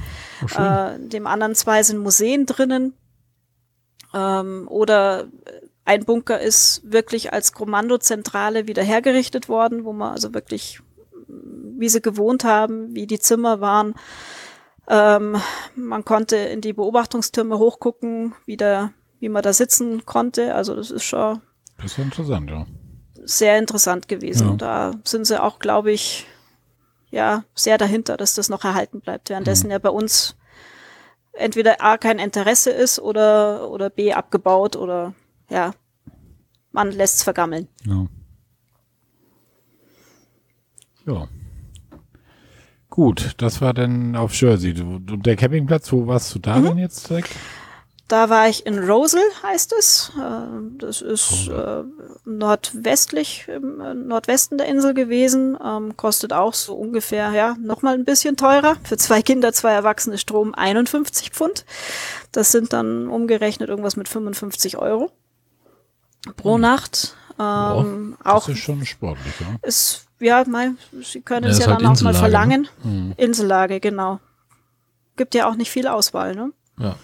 äh, 0.59 0.97
in 0.97 1.09
dem 1.10 1.26
anderen 1.26 1.55
zwei 1.55 1.82
sind 1.82 1.98
Museen 1.98 2.47
drinnen. 2.47 2.94
Ähm, 4.16 4.66
oder 4.68 5.28
ein 5.84 6.05
Bunker 6.05 6.40
ist 6.40 6.80
wirklich 6.84 7.32
als 7.32 7.52
Kommandozentrale 7.52 8.66
wieder 8.66 8.82
hergerichtet 8.82 9.48
worden, 9.48 9.84
wo 9.84 9.93
man 9.93 10.12
also 10.12 10.32
wirklich 10.34 10.80
wie 11.78 11.88
sie 11.88 12.01
gewohnt 12.01 12.44
haben, 12.44 12.94
wie 12.94 13.06
die 13.06 13.18
Zimmer 13.18 13.60
waren. 13.60 13.94
Ähm, 14.88 15.36
man 15.74 16.05
konnte 16.05 16.36
in 16.36 16.60
die 16.60 16.72
Beobachtungstürme 16.72 17.59
hochgucken, 17.59 18.34
wie, 18.47 18.56
da, 18.56 18.93
wie 19.20 19.28
man 19.28 19.43
da 19.43 19.52
sitzen 19.52 20.06
konnte. 20.06 20.55
Also 20.55 20.74
das 20.74 20.90
ist 20.90 21.05
schon 21.05 21.40
Das 21.76 21.93
ist 21.93 21.98
interessant, 21.98 22.51
ja. 22.51 22.66
sehr 23.24 23.59
interessant 23.59 24.09
gewesen. 24.09 24.51
Ja. 24.51 24.56
Da 24.56 24.90
sind 25.05 25.26
sie 25.26 25.43
auch, 25.43 25.59
glaube 25.59 25.93
ich, 25.93 26.26
ja, 27.10 27.44
sehr 27.55 27.78
dahinter, 27.78 28.16
dass 28.16 28.34
das 28.34 28.48
noch 28.48 28.64
erhalten 28.64 29.01
bleibt. 29.01 29.28
Währenddessen 29.28 29.70
ja 29.70 29.78
bei 29.78 29.90
uns 29.90 30.36
entweder 31.36 31.82
A 31.82 31.98
kein 31.98 32.18
Interesse 32.18 32.70
ist 32.70 32.98
oder, 32.98 33.70
oder 33.70 33.90
B 33.90 34.12
abgebaut 34.12 34.76
oder 34.76 35.14
ja, 35.50 35.72
man 36.72 36.90
lässt 36.90 37.16
es 37.16 37.22
vergammeln. 37.22 37.68
Ja. 37.84 38.06
Ja. 41.06 41.28
Gut, 42.88 43.34
das 43.38 43.60
war 43.60 43.74
dann 43.74 44.16
auf 44.16 44.34
Jersey. 44.40 44.74
Du, 44.74 44.98
der 44.98 45.36
Campingplatz, 45.36 45.92
wo 45.92 46.06
warst 46.06 46.34
du 46.34 46.38
da 46.38 46.60
denn 46.60 46.78
jetzt 46.78 47.08
direkt? 47.10 47.30
Da 48.08 48.30
war 48.30 48.48
ich 48.48 48.64
in 48.66 48.78
Rosal, 48.88 49.22
heißt 49.42 49.72
es. 49.78 50.12
Äh, 50.16 50.76
Das 50.78 51.02
ist 51.02 51.48
äh, 51.48 51.82
nordwestlich, 52.24 53.46
im 53.48 53.80
äh, 53.80 53.94
Nordwesten 53.94 54.58
der 54.58 54.68
Insel 54.68 54.94
gewesen. 54.94 55.58
Ähm, 55.64 55.96
Kostet 55.96 56.32
auch 56.32 56.54
so 56.54 56.74
ungefähr, 56.76 57.30
ja, 57.32 57.56
nochmal 57.60 57.94
ein 57.94 58.04
bisschen 58.04 58.36
teurer. 58.36 58.76
Für 58.84 58.96
zwei 58.96 59.22
Kinder, 59.22 59.52
zwei 59.52 59.72
Erwachsene 59.72 60.18
Strom 60.18 60.54
51 60.54 61.30
Pfund. 61.30 61.64
Das 62.30 62.52
sind 62.52 62.72
dann 62.72 63.08
umgerechnet 63.08 63.68
irgendwas 63.68 63.96
mit 63.96 64.08
55 64.08 64.76
Euro 64.78 65.10
pro 66.36 66.58
Nacht. 66.58 67.16
Ähm, 67.40 68.16
Das 68.22 68.32
auch 68.34 68.48
ist 68.48 68.58
schon 68.60 68.84
sportlich, 68.86 69.34
ja. 69.40 69.46
ist, 69.62 70.06
ja, 70.20 70.44
mein, 70.46 70.78
Sie 71.02 71.20
können 71.22 71.44
Ja, 71.46 71.50
es 71.50 71.58
ja 71.58 71.66
halt 71.66 71.80
dann 71.80 71.86
auch 71.86 72.00
mal 72.02 72.10
Insellage, 72.10 72.18
verlangen. 72.18 72.68
Mhm. 72.84 73.14
Insellage, 73.16 73.80
genau. 73.80 74.20
Gibt 75.16 75.34
ja 75.34 75.48
auch 75.48 75.54
nicht 75.56 75.70
viel 75.70 75.88
Auswahl, 75.88 76.34
ne? 76.36 76.52
Ja. 76.78 76.96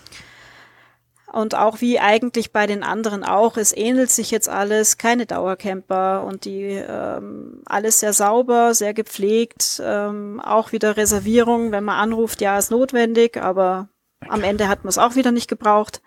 Und 1.33 1.55
auch 1.55 1.81
wie 1.81 1.99
eigentlich 1.99 2.53
bei 2.53 2.67
den 2.67 2.83
anderen 2.83 3.25
auch, 3.25 3.57
es 3.57 3.75
ähnelt 3.75 4.11
sich 4.11 4.31
jetzt 4.31 4.51
alles, 4.51 4.99
keine 4.99 5.25
Dauercamper 5.25 6.25
und 6.25 6.45
die 6.45 6.63
ähm, 6.87 7.63
alles 7.65 8.01
sehr 8.01 8.13
sauber, 8.13 8.75
sehr 8.75 8.93
gepflegt, 8.93 9.81
ähm, 9.83 10.41
auch 10.41 10.73
wieder 10.73 10.99
Reservierung, 10.99 11.73
wenn 11.73 11.85
man 11.85 11.99
anruft, 11.99 12.43
ja, 12.43 12.59
ist 12.59 12.71
notwendig, 12.71 13.39
aber 13.39 13.89
am 14.29 14.43
Ende 14.43 14.69
hat 14.69 14.85
man 14.85 14.91
es 14.91 14.99
auch 14.99 15.15
wieder 15.15 15.33
nicht 15.33 15.49
gebraucht. 15.49 16.03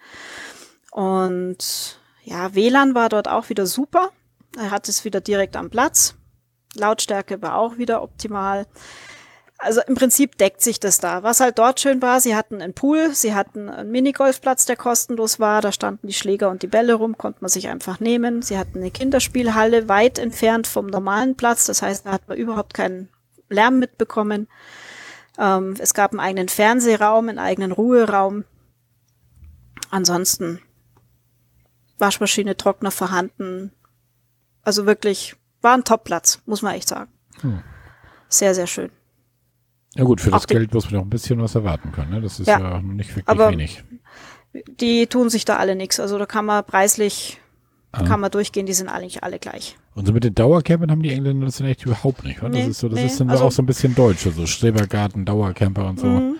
Und 0.91 1.99
ja, 2.23 2.53
WLAN 2.53 2.93
war 2.93 3.09
dort 3.09 3.27
auch 3.27 3.49
wieder 3.49 3.65
super. 3.65 4.11
Er 4.57 4.69
hat 4.69 4.87
es 4.89 5.05
wieder 5.05 5.21
direkt 5.21 5.55
am 5.55 5.71
Platz. 5.71 6.13
Lautstärke 6.75 7.41
war 7.41 7.57
auch 7.57 7.79
wieder 7.79 8.03
optimal. 8.03 8.67
Also 9.57 9.81
im 9.87 9.95
Prinzip 9.95 10.37
deckt 10.37 10.61
sich 10.61 10.79
das 10.79 10.99
da. 10.99 11.23
Was 11.23 11.39
halt 11.39 11.57
dort 11.57 11.79
schön 11.79 12.01
war, 12.01 12.19
sie 12.19 12.35
hatten 12.35 12.61
einen 12.61 12.73
Pool, 12.73 13.15
sie 13.15 13.33
hatten 13.33 13.69
einen 13.69 13.89
Minigolfplatz, 13.89 14.65
der 14.65 14.75
kostenlos 14.75 15.39
war, 15.39 15.61
da 15.61 15.71
standen 15.71 16.07
die 16.07 16.13
Schläger 16.13 16.49
und 16.49 16.61
die 16.61 16.67
Bälle 16.67 16.95
rum, 16.95 17.17
konnte 17.17 17.39
man 17.41 17.49
sich 17.49 17.69
einfach 17.69 18.01
nehmen. 18.01 18.41
Sie 18.41 18.57
hatten 18.57 18.79
eine 18.79 18.91
Kinderspielhalle 18.91 19.87
weit 19.87 20.19
entfernt 20.19 20.67
vom 20.67 20.87
normalen 20.87 21.35
Platz, 21.35 21.65
das 21.65 21.81
heißt, 21.81 22.05
da 22.05 22.11
hat 22.11 22.27
man 22.27 22.37
überhaupt 22.37 22.73
keinen 22.73 23.09
Lärm 23.49 23.79
mitbekommen. 23.79 24.47
Ähm, 25.37 25.75
es 25.79 25.93
gab 25.93 26.11
einen 26.11 26.19
eigenen 26.19 26.49
Fernsehraum, 26.49 27.29
einen 27.29 27.39
eigenen 27.39 27.71
Ruheraum. 27.71 28.43
Ansonsten 29.89 30.61
Waschmaschine, 31.97 32.57
Trockner 32.57 32.91
vorhanden. 32.91 33.71
Also 34.63 34.85
wirklich, 34.85 35.35
war 35.61 35.75
ein 35.75 35.83
Topplatz, 35.83 36.41
muss 36.45 36.61
man 36.61 36.75
echt 36.75 36.89
sagen. 36.89 37.11
Hm. 37.41 37.63
Sehr, 38.27 38.53
sehr 38.53 38.67
schön. 38.67 38.91
Ja 39.95 40.03
gut, 40.03 40.21
für 40.21 40.31
das 40.31 40.45
Geld 40.47 40.73
muss 40.73 40.91
man 40.91 40.99
auch 41.01 41.05
ein 41.05 41.09
bisschen 41.09 41.41
was 41.41 41.55
erwarten 41.55 41.91
können. 41.91 42.11
Ne? 42.11 42.21
Das 42.21 42.39
ist 42.39 42.47
ja, 42.47 42.59
Ja. 42.59 42.81
nicht 42.81 43.09
wirklich 43.09 43.27
Aber- 43.27 43.49
wenig. 43.51 43.83
Die 44.79 45.07
tun 45.07 45.29
sich 45.29 45.45
da 45.45 45.57
alle 45.57 45.75
nichts. 45.75 45.99
Also 45.99 46.17
da 46.17 46.25
kann 46.25 46.45
man 46.45 46.63
preislich, 46.65 47.39
Ah. 47.91 48.03
kann 48.03 48.19
man 48.19 48.31
durchgehen, 48.31 48.65
die 48.65 48.73
sind 48.73 48.89
eigentlich 48.89 49.23
alle 49.23 49.39
gleich. 49.39 49.77
Und 49.95 50.05
so 50.05 50.11
mit 50.13 50.23
den 50.25 50.35
Dauercampern 50.35 50.91
haben 50.91 51.01
die 51.01 51.11
Engländer 51.11 51.45
das 51.45 51.57
dann 51.57 51.67
echt 51.67 51.85
überhaupt 51.85 52.23
nicht. 52.25 52.41
Das 52.41 52.49
Nee, 52.51 52.67
ist 52.67 52.79
so, 52.79 52.89
das 52.89 52.99
nee, 52.99 53.05
ist 53.05 53.19
dann 53.19 53.29
also- 53.29 53.45
auch 53.45 53.51
so 53.51 53.61
ein 53.61 53.65
bisschen 53.65 53.95
deutsch, 53.95 54.25
also 54.25 54.45
Strebergarten, 54.45 55.23
Dauercamper 55.25 55.87
und 55.87 55.99
so. 55.99 56.07
Mhm. 56.07 56.35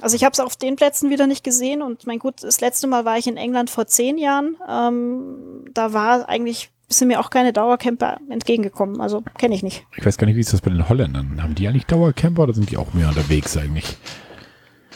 Also 0.00 0.16
ich 0.16 0.24
habe 0.24 0.32
es 0.32 0.40
auf 0.40 0.56
den 0.56 0.74
Plätzen 0.74 1.10
wieder 1.10 1.28
nicht 1.28 1.44
gesehen 1.44 1.80
und 1.82 2.08
mein 2.08 2.18
gut, 2.18 2.42
das 2.42 2.60
letzte 2.60 2.88
Mal 2.88 3.04
war 3.04 3.18
ich 3.18 3.28
in 3.28 3.36
England 3.36 3.70
vor 3.70 3.86
zehn 3.86 4.18
Jahren. 4.18 4.56
Ähm, 4.68 5.64
da 5.72 5.92
war 5.92 6.28
eigentlich 6.28 6.71
sind 6.98 7.08
mir 7.08 7.20
auch 7.20 7.30
keine 7.30 7.52
Dauercamper 7.52 8.18
entgegengekommen. 8.30 9.00
Also 9.00 9.22
kenne 9.38 9.54
ich 9.54 9.62
nicht. 9.62 9.86
Ich 9.96 10.04
weiß 10.04 10.18
gar 10.18 10.26
nicht, 10.26 10.36
wie 10.36 10.40
ist 10.40 10.52
das 10.52 10.60
bei 10.60 10.70
den 10.70 10.88
Holländern? 10.88 11.42
Haben 11.42 11.54
die 11.54 11.68
eigentlich 11.68 11.86
Dauercamper 11.86 12.44
oder 12.44 12.54
sind 12.54 12.70
die 12.70 12.76
auch 12.76 12.94
mehr 12.94 13.08
unterwegs 13.08 13.56
eigentlich? 13.56 13.96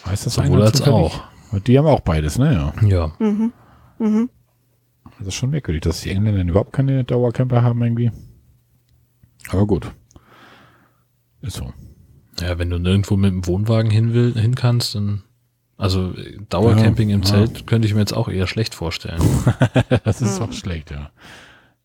Weiß 0.04 0.24
das 0.24 0.34
Sowohl 0.34 0.62
als 0.62 0.82
auch. 0.82 1.24
Die 1.66 1.78
haben 1.78 1.86
auch 1.86 2.00
beides, 2.00 2.38
ne? 2.38 2.72
Ja. 2.82 2.88
ja. 2.88 3.12
Mhm. 3.18 3.52
Mhm. 3.98 4.30
Das 5.18 5.28
ist 5.28 5.34
schon 5.34 5.50
merkwürdig, 5.50 5.82
dass 5.82 6.02
die 6.02 6.10
Engländer 6.10 6.42
überhaupt 6.42 6.72
keine 6.72 7.04
Dauercamper 7.04 7.62
haben 7.62 7.82
irgendwie. 7.82 8.10
Aber 9.50 9.66
gut. 9.66 9.90
Ist 11.40 11.56
so. 11.56 11.72
Ja, 12.40 12.58
wenn 12.58 12.70
du 12.70 12.78
nirgendwo 12.78 13.16
mit 13.16 13.30
dem 13.30 13.46
Wohnwagen 13.46 13.90
hin, 13.90 14.12
will, 14.12 14.34
hin 14.34 14.54
kannst, 14.54 14.94
dann. 14.94 15.22
Also 15.78 16.14
Dauercamping 16.48 17.10
ja, 17.10 17.16
im 17.16 17.22
ja. 17.22 17.28
Zelt 17.28 17.66
könnte 17.66 17.86
ich 17.86 17.92
mir 17.92 18.00
jetzt 18.00 18.14
auch 18.14 18.28
eher 18.28 18.46
schlecht 18.46 18.74
vorstellen. 18.74 19.20
das 20.04 20.22
ist 20.22 20.40
auch 20.40 20.52
schlecht, 20.52 20.90
ja. 20.90 21.10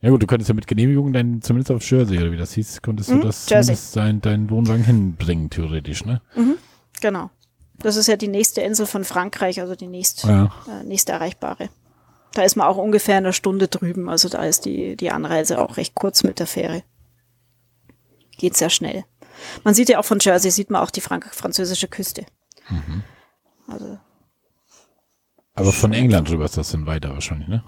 Ja 0.01 0.09
gut, 0.09 0.23
du 0.23 0.27
könntest 0.27 0.49
ja 0.49 0.55
mit 0.55 0.65
Genehmigung 0.65 1.13
dein, 1.13 1.41
zumindest 1.41 1.71
auf 1.71 1.87
Jersey 1.89 2.17
oder 2.17 2.31
wie 2.31 2.37
das 2.37 2.53
hieß, 2.53 2.81
konntest 2.81 3.11
mhm, 3.11 3.21
du 3.21 3.27
das 3.27 3.47
Jersey. 3.47 3.77
dein, 3.93 4.19
deinen 4.19 4.49
Wohnwagen 4.49 4.83
hinbringen, 4.83 5.51
theoretisch, 5.51 6.05
ne? 6.05 6.21
Mhm, 6.35 6.57
genau. 7.01 7.29
Das 7.77 7.95
ist 7.95 8.07
ja 8.07 8.15
die 8.15 8.27
nächste 8.27 8.61
Insel 8.61 8.87
von 8.87 9.03
Frankreich, 9.03 9.61
also 9.61 9.75
die 9.75 9.87
nächst, 9.87 10.23
ja. 10.23 10.51
äh, 10.67 10.83
nächste 10.83 11.11
erreichbare. 11.11 11.69
Da 12.33 12.43
ist 12.43 12.55
man 12.55 12.65
auch 12.67 12.77
ungefähr 12.77 13.17
eine 13.17 13.33
Stunde 13.33 13.67
drüben, 13.67 14.09
also 14.09 14.27
da 14.27 14.43
ist 14.43 14.65
die, 14.65 14.95
die 14.95 15.11
Anreise 15.11 15.59
auch 15.59 15.77
recht 15.77 15.93
kurz 15.93 16.23
mit 16.23 16.39
der 16.39 16.47
Fähre. 16.47 16.83
Geht 18.37 18.57
sehr 18.57 18.69
schnell. 18.69 19.05
Man 19.63 19.75
sieht 19.75 19.89
ja 19.89 19.99
auch 19.99 20.05
von 20.05 20.19
Jersey, 20.19 20.49
sieht 20.49 20.71
man 20.71 20.81
auch 20.81 20.91
die 20.91 21.01
Frank 21.01 21.29
französische 21.31 21.87
Küste. 21.87 22.25
Mhm. 22.69 23.03
Also. 23.67 23.99
Aber 25.53 25.71
von 25.71 25.93
England 25.93 26.29
rüber 26.31 26.45
ist 26.45 26.57
das 26.57 26.71
dann 26.71 26.87
weiter 26.87 27.09
wahrscheinlich, 27.09 27.47
ne? 27.47 27.63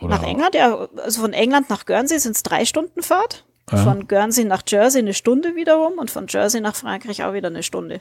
Oder 0.00 0.16
nach 0.16 0.22
England, 0.22 0.54
ja, 0.54 0.88
also 1.02 1.22
von 1.22 1.32
England 1.32 1.70
nach 1.70 1.86
Guernsey 1.86 2.18
sind 2.18 2.36
es 2.36 2.42
drei 2.42 2.64
Stunden 2.64 3.02
Fahrt. 3.02 3.44
Ja. 3.70 3.78
Von 3.78 4.06
Guernsey 4.06 4.44
nach 4.44 4.62
Jersey 4.66 5.00
eine 5.00 5.14
Stunde 5.14 5.56
wiederum 5.56 5.94
und 5.98 6.10
von 6.10 6.26
Jersey 6.28 6.60
nach 6.60 6.76
Frankreich 6.76 7.24
auch 7.24 7.32
wieder 7.32 7.48
eine 7.48 7.64
Stunde. 7.64 8.00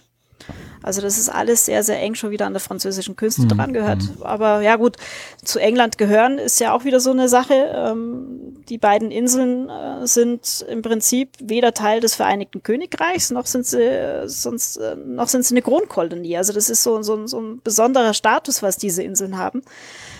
Also 0.84 1.02
das 1.02 1.18
ist 1.18 1.30
alles 1.30 1.66
sehr, 1.66 1.82
sehr 1.82 2.00
eng 2.00 2.14
schon 2.14 2.30
wieder 2.30 2.46
an 2.46 2.54
der 2.54 2.60
französischen 2.60 3.16
Küste 3.16 3.44
mhm. 3.44 3.48
dran 3.50 3.74
gehört. 3.74 4.04
Mhm. 4.04 4.24
Aber 4.24 4.62
ja 4.62 4.76
gut, 4.76 4.98
zu 5.44 5.58
England 5.58 5.98
gehören 5.98 6.38
ist 6.38 6.60
ja 6.60 6.74
auch 6.74 6.84
wieder 6.84 7.00
so 7.00 7.10
eine 7.10 7.28
Sache. 7.28 7.54
Ähm, 7.74 8.64
die 8.70 8.78
beiden 8.78 9.10
Inseln 9.10 9.70
äh, 9.70 10.06
sind 10.06 10.64
im 10.70 10.84
Prinzip 10.84 11.30
weder 11.42 11.74
Teil 11.74 12.02
des 12.02 12.14
Vereinigten 12.14 12.62
Königreichs, 12.62 13.32
noch 13.32 13.48
sind 13.48 13.66
sie, 13.66 13.82
äh, 13.82 14.28
sonst, 14.28 14.78
äh, 14.78 14.96
noch 14.96 15.28
sind 15.28 15.44
sie 15.44 15.56
eine 15.56 15.64
Kronkolonie. 15.64 16.38
Also 16.38 16.54
das 16.54 16.70
ist 16.70 16.84
so, 16.84 17.02
so, 17.02 17.26
so 17.26 17.40
ein 17.40 17.62
besonderer 17.64 18.14
Status, 18.14 18.62
was 18.62 18.78
diese 18.78 19.02
Inseln 19.02 19.38
haben. 19.40 19.64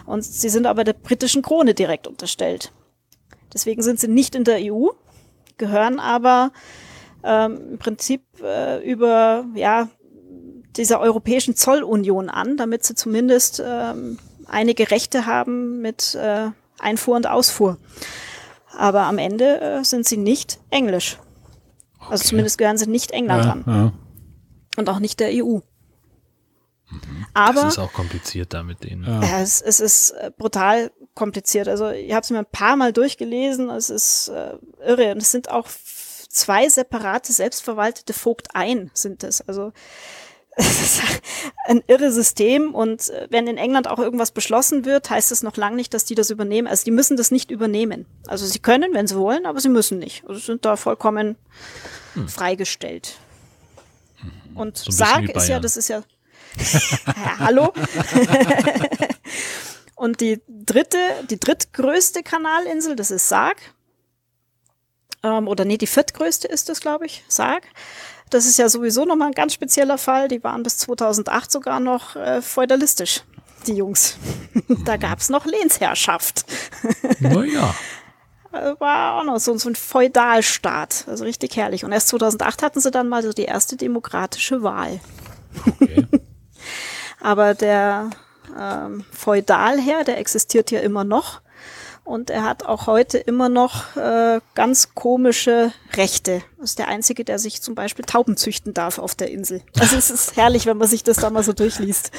Und 0.06 0.24
sie 0.24 0.50
sind 0.50 0.66
aber 0.66 0.84
der 0.84 0.94
britischen 0.94 1.42
Krone 1.42 1.74
direkt 1.74 2.08
unterstellt. 2.08 2.72
Deswegen 3.54 3.82
sind 3.82 4.00
sie 4.00 4.08
nicht 4.08 4.36
in 4.36 4.44
der 4.44 4.60
EU, 4.62 4.90
gehören 5.58 6.00
aber 6.00 6.52
ähm, 7.24 7.72
im 7.72 7.78
Prinzip 7.80 8.22
äh, 8.42 8.84
über 8.88 9.46
ja 9.56 9.90
dieser 10.76 11.00
Europäischen 11.00 11.56
Zollunion 11.56 12.30
an, 12.30 12.58
damit 12.58 12.84
sie 12.84 12.96
zumindest 12.96 13.64
ähm, 13.66 14.20
einige 14.46 14.92
Rechte 14.92 15.26
haben 15.26 15.82
mit 15.82 16.16
äh, 16.16 16.50
Einfuhr 16.80 17.16
und 17.16 17.28
Ausfuhr. 17.28 17.78
Aber 18.78 19.04
am 19.04 19.18
Ende 19.18 19.62
äh, 19.62 19.84
sind 19.84 20.06
sie 20.06 20.18
nicht 20.18 20.60
englisch. 20.70 21.18
Also 21.94 22.06
okay. 22.06 22.12
Also 22.12 22.24
zumindest 22.26 22.58
gehören 22.58 22.78
sie 22.78 22.88
nicht 22.88 23.12
England 23.12 23.46
ja, 23.46 23.52
an. 23.52 23.64
Ja. 23.66 23.94
Und 24.78 24.90
auch 24.90 25.00
nicht 25.00 25.20
der 25.20 25.30
EU. 25.32 25.60
Mhm. 26.90 27.26
Aber 27.34 27.62
das 27.62 27.74
ist 27.74 27.80
auch 27.80 27.94
kompliziert 27.94 28.54
da 28.54 28.64
mit 28.64 28.84
denen. 28.84 29.04
Ja. 29.04 29.42
es, 29.42 29.62
es 29.62 29.80
ist 29.80 30.12
äh, 30.12 30.32
brutal 30.36 30.92
kompliziert. 31.14 31.68
Also 31.68 31.90
ich 31.90 32.12
habe 32.12 32.22
es 32.22 32.30
mir 32.30 32.40
ein 32.40 32.46
paar 32.46 32.76
Mal 32.76 32.94
durchgelesen. 32.94 33.70
Es 33.70 33.90
ist 33.90 34.28
äh, 34.30 34.58
irre. 34.86 35.12
Und 35.12 35.22
es 35.22 35.32
sind 35.32 35.50
auch 35.50 35.68
zwei 36.30 36.68
separate 36.70 37.32
selbstverwaltete 37.34 38.14
Vogteien 38.14 38.92
sind 38.94 39.24
es. 39.24 39.42
Also 39.42 39.72
es 40.58 40.82
ist 40.82 41.02
ein 41.66 41.84
irre 41.88 42.12
System 42.12 42.74
und 42.74 43.10
äh, 43.10 43.28
wenn 43.30 43.48
in 43.48 43.58
England 43.58 43.90
auch 43.90 44.00
irgendwas 44.00 44.32
beschlossen 44.32 44.86
wird, 44.86 45.10
heißt 45.10 45.32
es 45.32 45.44
noch 45.44 45.58
lange 45.58 45.76
nicht, 45.76 45.94
dass 45.94 46.06
die 46.06 46.16
das 46.16 46.30
übernehmen. 46.30 46.68
Also 46.68 46.86
die 46.86 46.92
müssen 46.92 47.18
das 47.18 47.30
nicht 47.32 47.52
übernehmen. 47.52 48.06
Also 48.28 48.46
sie 48.46 48.60
können, 48.60 48.94
wenn 48.94 49.08
sie 49.08 49.18
wollen, 49.18 49.46
aber 49.46 49.60
sie 49.60 49.70
müssen 49.70 50.00
nicht. 50.00 50.24
Also 50.28 50.40
sind 50.40 50.64
da 50.64 50.78
vollkommen 50.78 51.36
hm. 52.14 52.30
freigestellt. 52.30 53.18
Mhm. 54.22 54.58
Und 54.58 54.78
so 54.78 54.92
Sarg 54.92 55.30
ist 55.30 55.50
ja, 55.50 55.60
das 55.60 55.76
ist 55.76 55.90
ja, 55.90 56.00
ja 56.00 56.04
hallo. 57.40 57.74
und 59.96 60.22
die 60.22 60.42
dritte, 60.48 60.98
die 61.30 61.40
drittgrößte 61.40 62.24
Kanalinsel, 62.24 62.96
das 62.96 63.12
ist 63.12 63.30
Sarg. 63.30 63.58
Ähm, 65.24 65.48
oder 65.48 65.66
nee, 65.66 65.78
die 65.78 65.88
viertgrößte 65.88 66.48
ist 66.48 66.70
das, 66.70 66.82
glaube 66.82 67.06
ich, 67.06 67.24
Sarg. 67.28 67.64
Das 68.30 68.46
ist 68.46 68.58
ja 68.58 68.70
sowieso 68.70 69.06
nochmal 69.06 69.30
ein 69.30 69.34
ganz 69.34 69.54
spezieller 69.54 69.98
Fall. 69.98 70.28
Die 70.28 70.44
waren 70.44 70.64
bis 70.64 70.78
2008 70.80 71.52
sogar 71.52 71.80
noch 71.80 72.16
äh, 72.16 72.42
feudalistisch, 72.42 73.24
die 73.68 73.76
Jungs. 73.76 74.18
da 74.86 74.98
gab's 74.98 75.30
noch 75.30 75.46
Lehnsherrschaft. 75.46 76.46
Naja. 77.20 77.74
Äh, 78.52 78.80
war 78.80 79.20
auch 79.20 79.24
noch 79.24 79.40
so, 79.40 79.58
so 79.58 79.70
ein 79.70 79.76
Feudalstaat. 79.76 81.06
Also 81.08 81.24
richtig 81.24 81.56
herrlich. 81.56 81.84
Und 81.84 81.92
erst 81.92 82.10
2008 82.10 82.64
hatten 82.64 82.80
sie 82.80 82.92
dann 82.92 83.10
mal 83.10 83.24
so 83.24 83.34
die 83.34 83.44
erste 83.44 83.76
demokratische 83.76 84.64
Wahl. 84.64 85.00
Okay. 85.66 86.06
Aber 87.26 87.56
der 87.56 88.12
ähm, 88.56 89.04
Feudalherr, 89.12 90.04
der 90.04 90.20
existiert 90.20 90.70
ja 90.70 90.82
immer 90.82 91.04
noch. 91.04 91.42
Und 92.04 92.30
er 92.30 92.44
hat 92.44 92.68
auch 92.68 92.86
heute 92.86 93.18
immer 93.18 93.50
noch 93.50 93.96
äh, 93.96 94.42
ganz 94.54 94.94
komische 94.94 95.72
Rechte. 95.94 96.44
Das 96.60 96.70
ist 96.70 96.78
der 96.78 96.88
Einzige, 96.88 97.26
der 97.26 97.40
sich 97.40 97.64
zum 97.64 97.74
Beispiel 97.74 98.06
Tauben 98.06 98.38
züchten 98.38 98.76
darf 98.76 99.00
auf 99.00 99.16
der 99.16 99.32
Insel. 99.32 99.64
Also 99.80 99.96
es 99.96 100.12
ist 100.12 100.38
herrlich, 100.38 100.68
wenn 100.68 100.78
man 100.78 100.88
sich 100.88 101.02
das 101.02 101.18
da 101.18 101.32
mal 101.32 101.42
so 101.42 101.52
durchliest. 101.52 102.12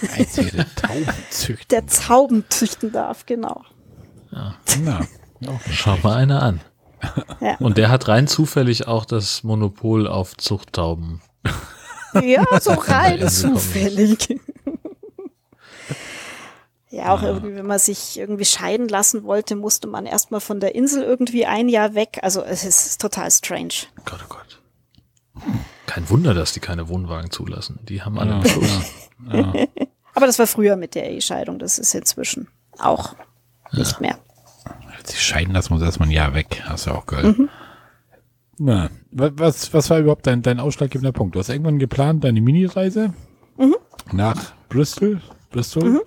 Der 0.00 0.12
Einzige, 0.12 0.50
der 0.52 0.74
Tauben 0.76 1.14
züchten 1.30 1.66
Der 1.72 1.86
Tauben 1.86 2.44
züchten 2.50 2.92
darf, 2.92 3.26
genau. 3.26 3.64
Ja. 4.30 4.54
Na, 4.80 5.00
okay. 5.44 5.70
Schau 5.72 5.96
mal 6.04 6.14
einer 6.14 6.40
an. 6.40 6.60
Ja. 7.40 7.56
Und 7.58 7.78
der 7.78 7.88
hat 7.88 8.06
rein 8.06 8.28
zufällig 8.28 8.86
auch 8.86 9.06
das 9.06 9.42
Monopol 9.42 10.06
auf 10.06 10.36
Zuchttauben. 10.36 11.20
Ja, 12.22 12.44
so 12.60 12.72
rein 12.72 13.28
zufällig. 13.28 14.40
Ja, 16.92 17.14
auch 17.14 17.22
ja. 17.22 17.28
irgendwie, 17.28 17.54
wenn 17.54 17.66
man 17.66 17.78
sich 17.78 18.18
irgendwie 18.18 18.44
scheiden 18.44 18.88
lassen 18.88 19.22
wollte, 19.22 19.54
musste 19.54 19.86
man 19.86 20.06
erstmal 20.06 20.40
von 20.40 20.58
der 20.58 20.74
Insel 20.74 21.04
irgendwie 21.04 21.46
ein 21.46 21.68
Jahr 21.68 21.94
weg. 21.94 22.18
Also 22.22 22.42
es 22.42 22.64
ist 22.64 23.00
total 23.00 23.30
strange. 23.30 23.74
Gott, 24.04 24.18
oh 24.24 24.28
Gott. 24.28 24.60
Kein 25.86 26.10
Wunder, 26.10 26.34
dass 26.34 26.52
die 26.52 26.58
keine 26.58 26.88
Wohnwagen 26.88 27.30
zulassen. 27.30 27.78
Die 27.88 28.02
haben 28.02 28.18
alle 28.18 28.34
einen 28.34 28.44
Schuss. 28.44 28.80
Ja. 29.32 29.52
Aber 30.14 30.26
das 30.26 30.40
war 30.40 30.48
früher 30.48 30.74
mit 30.74 30.96
der 30.96 31.08
Ehescheidung. 31.08 31.60
Das 31.60 31.78
ist 31.78 31.94
inzwischen 31.94 32.48
auch 32.80 33.14
nicht 33.72 34.00
mehr. 34.00 34.18
Sich 35.04 35.22
scheiden 35.22 35.54
lassen 35.54 35.72
muss 35.72 35.82
erstmal 35.82 36.08
ein 36.08 36.12
Jahr 36.12 36.34
weg. 36.34 36.62
Hast 36.64 36.86
du 36.86 36.90
auch 36.90 37.06
gehört. 37.06 37.38
Mhm. 37.38 37.48
Na, 38.62 38.90
was, 39.10 39.72
was 39.72 39.88
war 39.88 40.00
überhaupt 40.00 40.26
dein, 40.26 40.42
dein 40.42 40.60
ausschlaggebender 40.60 41.12
Punkt? 41.12 41.34
Du 41.34 41.38
hast 41.38 41.48
irgendwann 41.48 41.78
geplant, 41.78 42.24
deine 42.24 42.42
Mini-Reise 42.42 43.14
mhm. 43.56 43.76
nach 44.12 44.52
Bristol. 44.68 45.22
Bristol. 45.50 45.84
Mhm. 45.88 46.00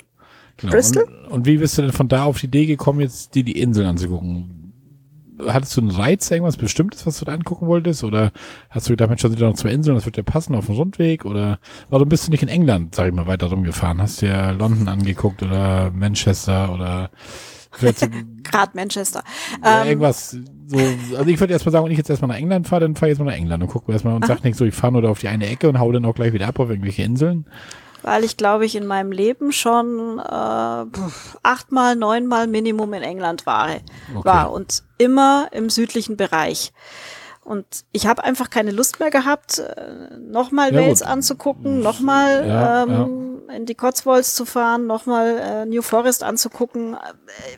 Genau. 0.58 0.72
Bristol? 0.72 1.04
Und, 1.04 1.32
und, 1.32 1.46
wie 1.48 1.58
bist 1.58 1.80
du 1.80 1.82
denn 1.82 1.92
von 1.92 2.08
da 2.08 2.26
auf 2.26 2.40
die 2.40 2.46
Idee 2.46 2.68
gekommen, 2.68 3.00
jetzt 3.00 3.34
dir 3.34 3.44
die 3.44 3.60
Inseln 3.60 3.88
anzugucken? 3.88 4.72
Hattest 5.48 5.76
du 5.76 5.82
einen 5.82 5.90
Reiz, 5.90 6.30
irgendwas 6.30 6.58
Bestimmtes, 6.58 7.08
was 7.08 7.18
du 7.18 7.26
da 7.26 7.34
angucken 7.34 7.66
wolltest? 7.66 8.04
Oder 8.04 8.32
hast 8.70 8.88
du 8.88 8.94
gedacht, 8.94 9.10
Mensch, 9.10 9.24
da 9.24 9.30
sind 9.30 9.42
ja 9.42 9.48
noch 9.48 9.56
zwei 9.56 9.72
Inseln, 9.72 9.96
das 9.96 10.06
wird 10.06 10.18
ja 10.18 10.24
passen 10.24 10.54
auf 10.54 10.68
dem 10.68 10.76
Rundweg? 10.76 11.26
Oder 11.26 11.58
warum 11.90 12.08
bist 12.08 12.28
du 12.28 12.32
nicht 12.32 12.44
in 12.44 12.50
England, 12.50 12.94
sag 12.94 13.08
ich 13.08 13.16
mal, 13.16 13.26
weiter 13.26 13.48
rumgefahren? 13.48 14.00
Hast 14.00 14.22
du 14.22 14.28
ja 14.28 14.52
London 14.52 14.88
angeguckt 14.90 15.42
oder 15.42 15.90
Manchester 15.90 16.72
oder 16.72 17.10
Gerade 17.80 18.72
Manchester. 18.74 19.24
Ja, 19.64 19.82
ähm, 19.82 19.88
irgendwas 19.90 20.38
so, 20.66 20.78
also 21.18 21.30
ich 21.30 21.40
würde 21.40 21.54
erstmal 21.54 21.72
sagen, 21.72 21.86
wenn 21.86 21.92
ich 21.92 21.98
jetzt 21.98 22.10
erstmal 22.10 22.30
nach 22.30 22.38
England 22.38 22.68
fahre, 22.68 22.82
dann 22.82 22.96
fahre 22.96 23.12
ich 23.12 23.18
jetzt 23.18 23.20
mal 23.20 23.32
nach 23.32 23.38
England 23.38 23.64
und 23.64 23.70
gucke 23.70 23.92
erstmal 23.92 24.16
und 24.16 24.26
sag 24.26 24.44
nicht 24.44 24.58
so, 24.58 24.66
ich 24.66 24.74
fahre 24.74 24.94
nur 24.94 25.02
da 25.02 25.10
auf 25.10 25.20
die 25.20 25.28
eine 25.28 25.48
Ecke 25.48 25.68
und 25.68 25.80
hau 25.80 25.92
dann 25.92 26.06
auch 26.06 26.16
gleich 26.16 26.34
wieder 26.34 26.48
ab 26.48 26.60
auf 26.60 26.70
irgendwelche 26.70 27.04
Inseln 27.04 27.46
weil 28.04 28.24
ich 28.24 28.38
glaube 28.38 28.66
ich 28.66 28.76
in 28.76 28.86
meinem 28.86 29.12
Leben 29.12 29.52
schon 29.52 30.20
äh, 30.20 30.86
achtmal, 31.42 31.96
neunmal 31.96 32.48
Minimum 32.48 32.94
in 32.94 33.02
England 33.02 33.46
war, 33.46 33.70
okay. 34.14 34.26
war 34.26 34.52
und 34.52 34.84
immer 34.98 35.48
im 35.52 35.70
südlichen 35.70 36.18
Bereich. 36.18 36.74
Und 37.44 37.66
ich 37.92 38.08
habe 38.08 38.24
einfach 38.24 38.50
keine 38.50 38.72
Lust 38.72 39.00
mehr 39.00 39.12
gehabt, 39.12 39.60
äh, 39.60 40.18
nochmal 40.18 40.74
ja, 40.74 40.82
Wales 40.82 41.02
gut. 41.02 41.10
anzugucken, 41.10 41.82
nochmal 41.82 42.48
ja, 42.48 42.84
ähm, 42.84 43.42
ja. 43.48 43.56
in 43.56 43.66
die 43.66 43.76
Cotswolds 43.76 44.36
zu 44.36 44.46
fahren, 44.46 44.88
nochmal 44.88 45.38
äh, 45.38 45.66
New 45.66 45.82
Forest 45.82 46.24
anzugucken. 46.24 46.96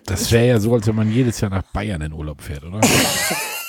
Das 0.05 0.31
wäre 0.31 0.47
ja 0.47 0.59
so, 0.59 0.73
als 0.73 0.87
wenn 0.87 0.95
man 0.95 1.11
jedes 1.11 1.39
Jahr 1.39 1.51
nach 1.51 1.63
Bayern 1.73 2.01
in 2.01 2.13
Urlaub 2.13 2.41
fährt, 2.41 2.63
oder? 2.63 2.81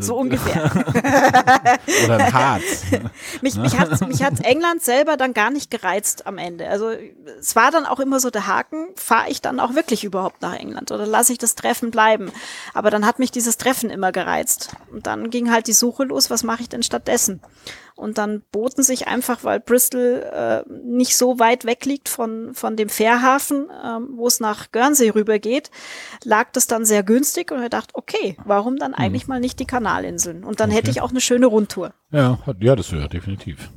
so 0.00 0.16
ungefähr. 0.16 0.70
Oder 2.04 2.16
ein 2.16 2.32
Harz. 2.32 2.84
mich, 3.42 3.56
mich, 3.56 3.78
hat, 3.78 4.06
mich 4.08 4.22
hat 4.22 4.40
England 4.40 4.82
selber 4.82 5.16
dann 5.16 5.34
gar 5.34 5.50
nicht 5.50 5.70
gereizt 5.70 6.26
am 6.26 6.38
Ende. 6.38 6.68
Also 6.68 6.90
es 7.38 7.56
war 7.56 7.70
dann 7.70 7.86
auch 7.86 8.00
immer 8.00 8.20
so 8.20 8.30
der 8.30 8.46
Haken, 8.46 8.88
fahre 8.96 9.30
ich 9.30 9.40
dann 9.40 9.60
auch 9.60 9.74
wirklich 9.74 10.04
überhaupt 10.04 10.42
nach 10.42 10.54
England 10.54 10.92
oder 10.92 11.06
lasse 11.06 11.32
ich 11.32 11.38
das 11.38 11.54
Treffen 11.54 11.90
bleiben? 11.90 12.32
Aber 12.74 12.90
dann 12.90 13.06
hat 13.06 13.18
mich 13.18 13.30
dieses 13.30 13.56
Treffen 13.56 13.90
immer 13.90 14.12
gereizt. 14.12 14.70
Und 14.92 15.06
dann 15.06 15.30
ging 15.30 15.50
halt 15.50 15.66
die 15.66 15.72
Suche 15.72 16.04
los, 16.04 16.30
was 16.30 16.42
mache 16.42 16.62
ich 16.62 16.68
denn 16.68 16.82
stattdessen? 16.82 17.40
Und 17.98 18.16
dann 18.16 18.42
boten 18.52 18.84
sich 18.84 19.08
einfach, 19.08 19.42
weil 19.42 19.58
Bristol 19.58 20.22
äh, 20.32 20.62
nicht 20.84 21.16
so 21.16 21.40
weit 21.40 21.64
weg 21.64 21.84
liegt 21.84 22.08
von, 22.08 22.54
von 22.54 22.76
dem 22.76 22.88
Fährhafen, 22.88 23.66
ähm, 23.84 24.10
wo 24.14 24.28
es 24.28 24.38
nach 24.38 24.70
Guernsey 24.70 25.08
rübergeht, 25.08 25.72
lag 26.22 26.52
das 26.52 26.68
dann 26.68 26.84
sehr 26.84 27.02
günstig 27.02 27.50
und 27.50 27.60
er 27.60 27.68
dachte, 27.68 27.96
okay, 27.96 28.36
warum 28.44 28.76
dann 28.76 28.92
hm. 28.92 29.00
eigentlich 29.00 29.26
mal 29.26 29.40
nicht 29.40 29.58
die 29.58 29.64
Kanalinseln? 29.64 30.44
Und 30.44 30.60
dann 30.60 30.70
okay. 30.70 30.78
hätte 30.78 30.90
ich 30.92 31.00
auch 31.00 31.10
eine 31.10 31.20
schöne 31.20 31.46
Rundtour. 31.46 31.92
Ja, 32.12 32.38
ja, 32.60 32.76
das 32.76 32.92
wäre 32.92 33.08
definitiv. 33.08 33.68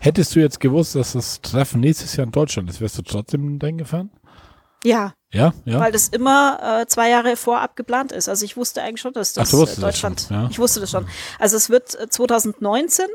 Hättest 0.00 0.34
du 0.34 0.40
jetzt 0.40 0.58
gewusst, 0.58 0.96
dass 0.96 1.12
das 1.12 1.40
Treffen 1.40 1.80
nächstes 1.80 2.16
Jahr 2.16 2.26
in 2.26 2.32
Deutschland 2.32 2.68
ist, 2.68 2.80
wärst 2.80 2.98
du 2.98 3.02
trotzdem 3.02 3.60
dahin 3.60 3.78
gefahren? 3.78 4.10
Ja. 4.84 5.14
Ja, 5.30 5.52
ja. 5.66 5.78
Weil 5.78 5.92
das 5.92 6.08
immer 6.08 6.80
äh, 6.82 6.86
zwei 6.86 7.10
Jahre 7.10 7.36
vorab 7.36 7.76
geplant 7.76 8.12
ist. 8.12 8.28
Also 8.30 8.44
ich 8.46 8.56
wusste 8.56 8.82
eigentlich 8.82 9.02
schon, 9.02 9.12
dass 9.12 9.34
das 9.34 9.52
Ach, 9.52 9.58
äh, 9.58 9.80
Deutschland. 9.80 10.20
Das 10.20 10.28
schon, 10.28 10.36
ja. 10.36 10.48
Ich 10.50 10.58
wusste 10.58 10.80
das 10.80 10.90
schon. 10.90 11.06
Also 11.38 11.56
es 11.56 11.68
wird 11.68 11.94
äh, 12.00 12.08
2019 12.08 13.06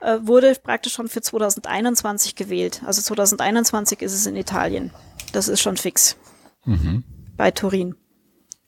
äh, 0.00 0.18
wurde 0.22 0.54
praktisch 0.62 0.92
schon 0.92 1.08
für 1.08 1.20
2021 1.20 2.36
gewählt. 2.36 2.82
Also 2.86 3.02
2021 3.02 4.00
ist 4.02 4.12
es 4.14 4.26
in 4.26 4.36
Italien. 4.36 4.92
Das 5.32 5.48
ist 5.48 5.60
schon 5.60 5.76
fix. 5.76 6.16
Mhm. 6.64 7.04
Bei 7.36 7.50
Turin. 7.50 7.96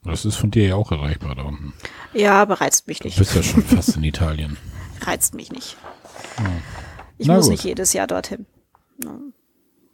Das 0.05 0.25
ist 0.25 0.37
von 0.37 0.51
dir 0.51 0.67
ja 0.67 0.75
auch 0.75 0.91
erreichbar 0.91 1.35
da 1.37 1.43
unten. 1.43 1.75
Ja, 2.13 2.43
aber 2.43 2.61
reizt 2.61 2.89
mich 2.89 3.03
nicht. 3.05 3.17
Du 3.17 3.21
bist 3.21 3.35
ja 3.37 3.43
schon 3.43 3.63
fast 3.63 3.97
in 3.97 4.03
Italien. 4.05 4.57
Reizt 5.03 5.35
mich 5.35 5.53
nicht. 5.53 5.77
Ja. 6.39 6.45
Ich 7.19 7.27
Na 7.29 7.35
muss 7.37 7.45
gut. 7.45 7.53
nicht 7.53 7.65
jedes 7.65 7.93
Jahr 7.93 8.07
dorthin. 8.07 8.47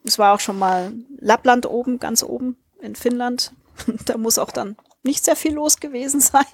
Es 0.09 0.19
war 0.19 0.35
auch 0.35 0.41
schon 0.41 0.59
mal 0.59 0.93
Lappland 1.19 1.67
oben, 1.67 1.99
ganz 1.99 2.23
oben 2.23 2.57
in 2.81 2.97
Finnland. 2.97 3.53
da 4.07 4.17
muss 4.17 4.39
auch 4.39 4.51
dann 4.51 4.77
nicht 5.03 5.25
sehr 5.25 5.37
viel 5.37 5.55
los 5.55 5.81
gewesen 5.81 6.21
sein. 6.21 6.45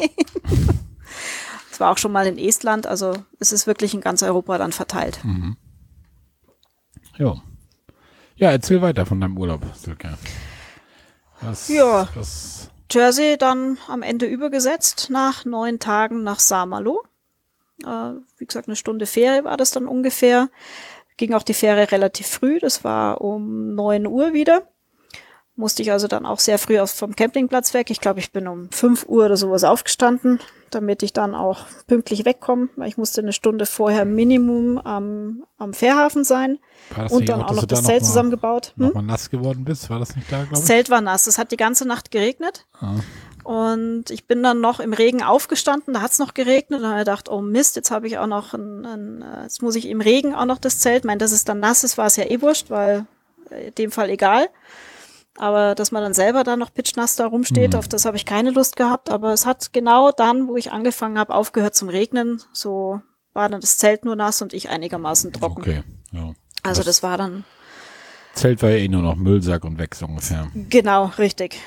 Es 1.71 1.81
war 1.81 1.93
auch 1.93 1.99
schon 1.99 2.13
mal 2.13 2.27
in 2.27 2.39
Estland, 2.39 2.87
also 2.87 3.15
es 3.39 3.53
ist 3.53 3.67
wirklich 3.67 3.95
in 3.95 4.01
ganz 4.01 4.23
Europa 4.23 4.59
dann 4.59 4.73
verteilt. 4.73 5.21
Mhm. 5.25 5.57
Ja. 7.17 7.37
Ja, 8.37 8.51
erzähl 8.51 8.83
weiter 8.83 9.07
von 9.07 9.21
deinem 9.21 9.39
Urlaub, 9.39 9.65
Silke. 9.75 10.19
Was, 11.41 11.69
ja. 11.69 12.09
Was 12.15 12.71
Jersey 12.91 13.37
dann 13.39 13.79
am 13.89 14.03
Ende 14.03 14.27
übergesetzt 14.27 15.09
nach 15.11 15.45
neun 15.45 15.79
Tagen 15.79 16.23
nach 16.23 16.41
Saarmalo. 16.41 17.03
Äh, 17.85 18.13
wie 18.39 18.47
gesagt, 18.47 18.69
eine 18.69 18.77
Stunde 18.77 19.07
Fähre 19.07 19.45
war 19.45 19.57
das 19.57 19.71
dann 19.71 19.87
ungefähr. 19.87 20.49
Ging 21.17 21.35
auch 21.35 21.43
die 21.43 21.55
Fähre 21.55 21.93
relativ 21.93 22.27
früh, 22.27 22.59
das 22.59 22.85
war 22.85 23.21
um 23.21 23.75
neun 23.75 24.07
Uhr 24.07 24.33
wieder 24.33 24.69
musste 25.57 25.83
ich 25.83 25.93
also 25.93 26.09
dann 26.09 26.27
auch 26.27 26.41
sehr 26.41 26.59
früh 26.59 26.79
aus 26.79 26.93
vom 26.93 27.15
Campingplatz 27.15 27.75
weg. 27.75 27.91
Ich 27.91 28.01
glaube, 28.01 28.21
ich 28.21 28.33
bin 28.33 28.49
um 28.49 28.71
5 28.71 29.07
Uhr 29.09 29.27
oder 29.27 29.37
sowas 29.37 29.63
aufgestanden, 29.63 30.41
damit 30.71 31.03
ich 31.03 31.13
dann 31.13 31.35
auch 31.35 31.67
pünktlich 31.87 32.25
wegkomme, 32.25 32.71
weil 32.77 32.89
ich 32.89 32.97
musste 32.97 33.21
eine 33.21 33.33
Stunde 33.33 33.67
vorher 33.67 34.05
Minimum 34.05 34.79
am, 34.79 35.45
am 35.57 35.73
Fährhafen 35.73 36.25
sein 36.25 36.59
und 37.11 37.29
dann 37.29 37.43
auch, 37.43 37.55
noch 37.55 37.67
das 37.67 37.85
Zelt 37.85 38.03
mal, 38.03 38.07
zusammengebaut. 38.07 38.75
Hm? 38.77 38.87
Noch 38.87 38.95
mal 38.95 39.03
nass 39.03 39.31
geworden 39.31 39.65
bist, 39.65 39.89
war 39.91 40.01
das 40.01 40.17
nicht 40.17 40.31
da, 40.31 40.39
glaube 40.39 40.55
ich? 40.55 40.59
Das 40.59 40.65
Zelt 40.65 40.91
war 40.91 41.01
nass, 41.01 41.27
es 41.27 41.39
hat 41.39 41.53
die 41.53 41.57
ganze 41.57 41.87
Nacht 41.87 42.11
geregnet. 42.11 42.67
Ah. 42.81 42.97
Und 43.45 44.11
ich 44.11 44.27
bin 44.27 44.43
dann 44.43 44.61
noch 44.61 44.81
im 44.81 44.95
Regen 44.95 45.23
aufgestanden, 45.23 45.95
da 45.95 46.01
hat 46.01 46.13
es 46.13 46.19
noch 46.19 46.33
geregnet 46.33 46.81
und 46.81 46.87
habe 46.87 47.01
gedacht, 47.01 47.29
oh 47.29 47.43
Mist, 47.43 47.77
jetzt 47.77 47.91
habe 47.91 48.07
ich 48.07 48.17
auch 48.17 48.27
noch 48.27 48.55
ein, 48.55 48.87
ein, 48.87 49.23
äh, 49.23 49.43
jetzt 49.43 49.63
muss 49.63 49.77
ich 49.77 49.87
im 49.87 50.01
Regen 50.01 50.35
auch 50.35 50.47
noch 50.47 50.59
das 50.59 50.79
Zelt. 50.79 51.01
Ich 51.01 51.05
meine, 51.05 51.19
dass 51.19 51.31
es 51.31 51.45
dann 51.45 51.61
nass 51.61 51.85
ist, 51.85 51.99
war 51.99 52.07
es 52.07 52.17
ja 52.17 52.25
eh 52.25 52.41
wurscht, 52.41 52.71
weil 52.71 53.07
äh, 53.51 53.69
in 53.69 53.75
dem 53.75 53.91
Fall 53.91 54.09
egal. 54.09 54.49
Aber 55.37 55.75
dass 55.75 55.93
man 55.93 56.03
dann 56.03 56.15
selber 56.15 56.43
da 56.43 56.57
noch 56.57 56.73
pitchnass 56.73 57.17
da 57.17 57.27
rumsteht, 57.27 57.73
mhm. 57.73 57.79
auf 57.79 57.89
das 57.89 58.05
habe 58.05 58.17
ich 58.17 58.25
keine 58.25 58.51
Lust 58.51 58.77
gehabt. 58.77 59.11
Aber 59.11 59.33
es 59.33 59.45
hat 59.45 59.73
genau 59.73 60.11
dann, 60.11 60.49
wo 60.49 60.57
ich 60.57 60.73
angefangen 60.73 61.19
habe, 61.19 61.35
aufgehört 61.35 61.75
zum 61.75 61.89
Regnen. 61.89 62.41
So 62.53 63.03
war 63.35 63.49
dann 63.49 63.61
das 63.61 63.77
Zelt 63.77 64.05
nur 64.05 64.17
nass 64.17 64.41
und 64.41 64.55
ich 64.55 64.71
einigermaßen 64.71 65.33
trocken. 65.33 65.61
Okay, 65.61 65.83
ja. 66.13 66.33
Also 66.63 66.81
das, 66.81 66.87
das 66.87 67.03
war 67.03 67.19
dann. 67.19 67.45
Zelt 68.33 68.63
war 68.63 68.71
ja 68.71 68.77
eh 68.77 68.89
nur 68.89 69.03
noch 69.03 69.17
Müllsack 69.17 69.65
und 69.65 69.79
weg 69.79 69.95
so 69.95 70.07
ungefähr. 70.07 70.51
Genau, 70.55 71.13
richtig. 71.19 71.61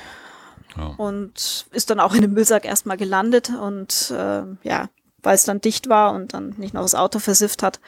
Ja. 0.78 0.94
Und 0.96 1.66
ist 1.72 1.90
dann 1.90 2.00
auch 2.00 2.14
in 2.14 2.22
dem 2.22 2.32
Müllsack 2.32 2.64
erstmal 2.64 2.96
gelandet 2.96 3.50
und 3.50 4.12
äh, 4.16 4.42
ja, 4.62 4.88
weil 5.22 5.34
es 5.34 5.44
dann 5.44 5.60
dicht 5.60 5.88
war 5.88 6.12
und 6.12 6.32
dann 6.34 6.54
nicht 6.58 6.74
noch 6.74 6.82
das 6.82 6.94
Auto 6.94 7.18
versifft 7.18 7.62
hat, 7.62 7.80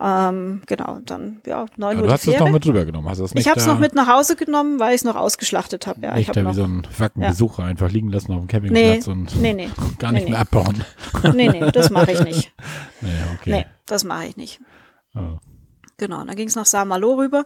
ähm, 0.00 0.62
genau, 0.66 0.98
dann 1.04 1.40
ja, 1.46 1.66
9 1.76 1.96
Uhr. 1.96 2.02
Du 2.06 2.12
hast 2.12 2.26
es 2.26 2.38
noch 2.38 2.50
mit 2.50 2.64
drüber 2.64 2.84
genommen, 2.84 3.08
hast 3.08 3.18
du 3.18 3.22
das 3.22 3.34
nicht? 3.34 3.44
Ich 3.44 3.50
habe 3.50 3.60
es 3.60 3.66
noch 3.66 3.78
mit 3.78 3.94
nach 3.94 4.08
Hause 4.08 4.36
genommen, 4.36 4.78
weil 4.78 4.90
ich 4.90 4.96
es 4.96 5.04
noch 5.04 5.16
ausgeschlachtet 5.16 5.86
habe. 5.86 6.00
Ja, 6.02 6.14
nicht 6.14 6.22
ich 6.22 6.28
hab 6.28 6.34
da 6.34 6.42
noch, 6.42 6.50
wie 6.50 6.56
so 6.56 6.64
ein 6.64 6.86
Wackenbesucher 6.98 7.62
ja. 7.62 7.68
einfach 7.68 7.90
liegen 7.90 8.10
lassen 8.10 8.32
auf 8.32 8.40
dem 8.40 8.46
Campingplatz 8.46 9.06
nee, 9.06 9.12
und 9.12 9.40
nee, 9.40 9.54
nee, 9.54 9.70
gar 9.98 10.12
nicht 10.12 10.24
nee, 10.24 10.30
mehr 10.30 10.40
abbauen. 10.40 10.84
Nee, 11.32 11.48
nee, 11.48 11.70
das 11.70 11.90
mache 11.90 12.12
ich 12.12 12.20
nicht. 12.22 12.52
nee, 13.00 13.08
okay. 13.34 13.50
Nee, 13.50 13.66
das 13.86 14.04
mache 14.04 14.26
ich 14.26 14.36
nicht. 14.36 14.60
Oh. 15.14 15.38
Genau, 15.98 16.22
dann 16.24 16.36
ging 16.36 16.48
es 16.48 16.56
nach 16.56 16.66
Saint-Malo 16.66 17.14
rüber. 17.14 17.44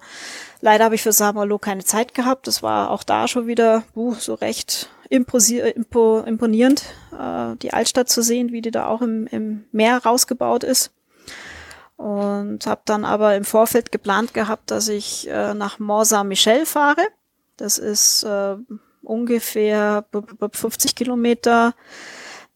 Leider 0.60 0.85
habe 0.85 0.97
ich 0.97 1.02
für 1.02 1.12
Saint-Malo 1.12 1.59
keine 1.59 1.85
Zeit 1.85 2.14
gehabt. 2.14 2.47
Das 2.47 2.62
war 2.62 2.90
auch 2.90 3.05
da 3.05 3.28
schon 3.28 3.47
wieder 3.47 3.85
uh, 3.94 4.14
so 4.14 4.35
recht 4.35 4.90
impo 5.09 6.20
imponierend, 6.20 6.85
äh, 7.18 7.56
die 7.56 7.72
Altstadt 7.72 8.09
zu 8.09 8.22
sehen, 8.22 8.52
wie 8.52 8.62
die 8.62 8.70
da 8.70 8.86
auch 8.86 9.02
im, 9.02 9.27
im 9.28 9.64
Meer 9.72 9.98
rausgebaut 9.98 10.64
ist 10.64 10.93
und 12.01 12.64
habe 12.66 12.81
dann 12.86 13.05
aber 13.05 13.36
im 13.36 13.44
Vorfeld 13.44 13.93
geplant 13.93 14.32
gehabt, 14.32 14.70
dass 14.70 14.89
ich 14.89 15.28
äh, 15.28 15.52
nach 15.52 15.78
Mont 15.78 16.06
Saint-Michel 16.06 16.64
fahre. 16.64 17.02
Das 17.59 17.77
ist 17.77 18.22
äh, 18.22 18.56
ungefähr 19.02 20.06
50 20.52 20.94
Kilometer 20.94 21.74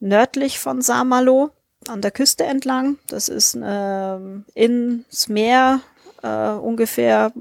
nördlich 0.00 0.58
von 0.58 0.80
Saint-Malo 0.80 1.50
an 1.88 2.00
der 2.00 2.10
Küste 2.10 2.44
entlang. 2.44 2.98
Das 3.08 3.28
ist 3.28 3.54
äh, 3.54 4.18
ins 4.54 5.28
Meer 5.28 5.80
äh, 6.24 6.52
ungefähr, 6.52 7.32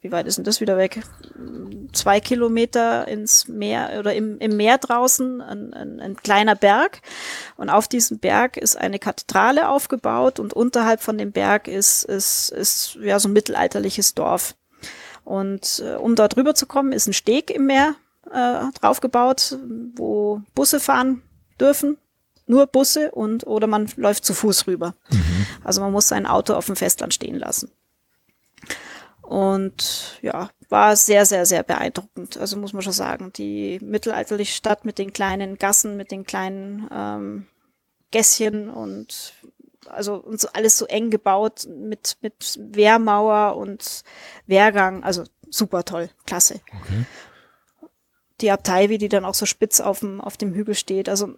wie 0.00 0.10
weit 0.10 0.26
ist 0.26 0.38
denn 0.38 0.44
das 0.44 0.62
wieder 0.62 0.78
weg? 0.78 1.02
Zwei 1.92 2.20
Kilometer 2.20 3.06
ins 3.06 3.48
Meer 3.48 3.96
oder 3.98 4.14
im, 4.14 4.38
im 4.38 4.56
Meer 4.56 4.78
draußen, 4.78 5.42
ein, 5.42 5.74
ein, 5.74 6.00
ein 6.00 6.16
kleiner 6.16 6.54
Berg. 6.54 7.02
Und 7.56 7.68
auf 7.68 7.86
diesem 7.86 8.18
Berg 8.18 8.56
ist 8.56 8.76
eine 8.76 8.98
Kathedrale 8.98 9.68
aufgebaut 9.68 10.40
und 10.40 10.54
unterhalb 10.54 11.02
von 11.02 11.18
dem 11.18 11.32
Berg 11.32 11.68
ist, 11.68 12.04
ist, 12.04 12.48
ist 12.50 12.94
ja 12.94 13.20
so 13.20 13.28
ein 13.28 13.34
mittelalterliches 13.34 14.14
Dorf. 14.14 14.54
Und 15.24 15.82
äh, 15.84 15.96
um 15.96 16.14
dort 16.14 16.38
rüber 16.38 16.54
zu 16.54 16.64
kommen, 16.64 16.92
ist 16.92 17.08
ein 17.08 17.12
Steg 17.12 17.50
im 17.50 17.66
Meer 17.66 17.94
äh, 18.32 18.72
draufgebaut, 18.80 19.58
wo 19.96 20.40
Busse 20.54 20.80
fahren 20.80 21.22
dürfen, 21.60 21.98
nur 22.48 22.66
Busse 22.66 23.10
und 23.10 23.46
oder 23.46 23.66
man 23.66 23.88
läuft 23.96 24.24
zu 24.24 24.34
Fuß 24.34 24.66
rüber. 24.66 24.94
Mhm. 25.10 25.46
Also 25.64 25.80
man 25.80 25.92
muss 25.92 26.08
sein 26.08 26.26
Auto 26.26 26.54
auf 26.54 26.66
dem 26.66 26.76
Festland 26.76 27.14
stehen 27.14 27.38
lassen. 27.38 27.70
Und 29.22 30.18
ja, 30.22 30.48
war 30.70 30.96
sehr, 30.96 31.26
sehr, 31.26 31.44
sehr 31.44 31.62
beeindruckend. 31.62 32.38
Also 32.38 32.56
muss 32.56 32.72
man 32.72 32.82
schon 32.82 32.94
sagen, 32.94 33.30
die 33.34 33.78
mittelalterliche 33.82 34.54
Stadt 34.54 34.86
mit 34.86 34.98
den 34.98 35.12
kleinen 35.12 35.58
Gassen, 35.58 35.98
mit 35.98 36.10
den 36.10 36.24
kleinen 36.24 36.88
ähm, 36.90 37.46
Gässchen 38.10 38.70
und 38.70 39.34
also 39.86 40.14
und 40.14 40.40
so 40.40 40.48
alles 40.52 40.78
so 40.78 40.86
eng 40.86 41.10
gebaut 41.10 41.66
mit 41.68 42.18
mit 42.20 42.58
Wehrmauer 42.58 43.56
und 43.56 44.02
Wehrgang, 44.46 45.04
also 45.04 45.24
super 45.50 45.84
toll, 45.84 46.10
klasse. 46.26 46.60
Okay. 46.66 47.04
Die 48.40 48.50
Abtei, 48.50 48.88
wie 48.88 48.98
die 48.98 49.08
dann 49.08 49.24
auch 49.24 49.34
so 49.34 49.46
spitz 49.46 49.80
auf 49.80 50.00
dem 50.00 50.20
auf 50.20 50.36
dem 50.36 50.54
Hügel 50.54 50.74
steht, 50.74 51.08
also 51.08 51.34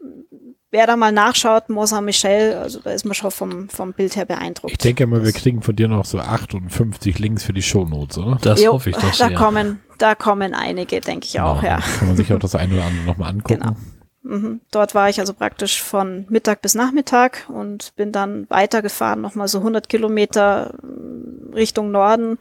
wer 0.71 0.87
da 0.87 0.97
mal 0.97 1.13
nachschaut, 1.13 1.69
Mont 1.69 1.89
Saint-Michel, 1.89 2.55
also 2.55 2.81
da 2.81 2.91
ist 2.91 3.05
man 3.05 3.15
schon 3.15 3.31
vom, 3.31 3.69
vom 3.69 3.93
Bild 3.93 4.17
her 4.17 4.25
beeindruckt. 4.25 4.73
Ich 4.73 4.79
denke 4.79 5.07
mal, 5.07 5.25
wir 5.25 5.33
kriegen 5.33 5.63
von 5.63 5.75
dir 5.77 5.89
noch 5.89 6.05
so 6.05 6.19
58 6.19 7.19
Links 7.19 7.45
für 7.45 7.53
die 7.53 7.63
Shownotes, 7.63 8.19
oder? 8.19 8.39
Das 8.41 8.63
jo, 8.63 8.73
hoffe 8.73 8.91
ich 8.91 8.97
doch 8.97 9.17
da 9.17 9.29
sehr. 9.29 9.35
Kommen, 9.35 9.81
da 9.99 10.15
kommen 10.15 10.55
einige, 10.55 11.01
denke 11.01 11.27
ich 11.27 11.41
auch, 11.41 11.63
ja. 11.63 11.81
Kann 11.99 12.09
man 12.09 12.17
sich 12.17 12.33
auch 12.33 12.39
das 12.39 12.55
eine 12.55 12.75
oder 12.75 12.85
andere 12.85 13.05
nochmal 13.05 13.31
angucken. 13.31 13.61
Genau. 13.61 13.77
Mhm. 14.23 14.61
Dort 14.71 14.95
war 14.95 15.09
ich 15.09 15.19
also 15.19 15.33
praktisch 15.33 15.83
von 15.83 16.27
Mittag 16.29 16.61
bis 16.61 16.75
Nachmittag 16.75 17.47
und 17.49 17.97
bin 17.97 18.13
dann 18.13 18.49
weitergefahren, 18.51 19.21
nochmal 19.21 19.49
so 19.49 19.59
100 19.59 19.89
Kilometer 19.89 20.75
äh, 20.83 21.55
Richtung 21.55 21.91
Norden, 21.91 22.39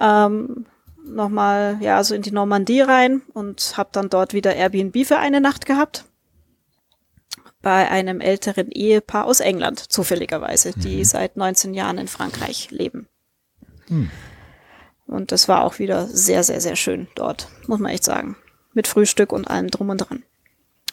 ähm, 0.00 0.66
nochmal 1.04 1.78
ja 1.80 2.02
so 2.04 2.14
in 2.14 2.22
die 2.22 2.30
Normandie 2.30 2.80
rein 2.80 3.22
und 3.34 3.74
habe 3.76 3.90
dann 3.92 4.08
dort 4.08 4.34
wieder 4.34 4.54
Airbnb 4.54 5.04
für 5.04 5.18
eine 5.18 5.40
Nacht 5.40 5.66
gehabt 5.66 6.04
bei 7.62 7.90
einem 7.90 8.20
älteren 8.20 8.70
Ehepaar 8.70 9.26
aus 9.26 9.40
England, 9.40 9.78
zufälligerweise, 9.78 10.72
die 10.74 10.98
mhm. 10.98 11.04
seit 11.04 11.36
19 11.36 11.74
Jahren 11.74 11.98
in 11.98 12.08
Frankreich 12.08 12.70
leben. 12.70 13.08
Mhm. 13.88 14.10
Und 15.06 15.32
das 15.32 15.48
war 15.48 15.64
auch 15.64 15.78
wieder 15.78 16.06
sehr, 16.06 16.44
sehr, 16.44 16.60
sehr 16.60 16.76
schön 16.76 17.08
dort, 17.16 17.48
muss 17.66 17.80
man 17.80 17.92
echt 17.92 18.04
sagen. 18.04 18.36
Mit 18.72 18.86
Frühstück 18.86 19.32
und 19.32 19.48
allem 19.50 19.68
drum 19.68 19.90
und 19.90 19.98
dran. 19.98 20.22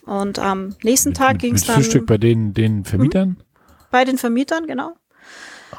Und 0.06 0.40
am 0.40 0.76
nächsten 0.84 1.10
Mit- 1.10 1.18
Tag 1.18 1.40
ging 1.40 1.56
es 1.56 1.66
dann 1.66 1.76
Frühstück 1.76 2.06
bei 2.08 2.18
den, 2.18 2.54
den 2.54 2.84
Vermietern? 2.84 3.38
bei 3.92 4.04
den 4.04 4.18
Vermietern, 4.18 4.68
genau. 4.68 4.94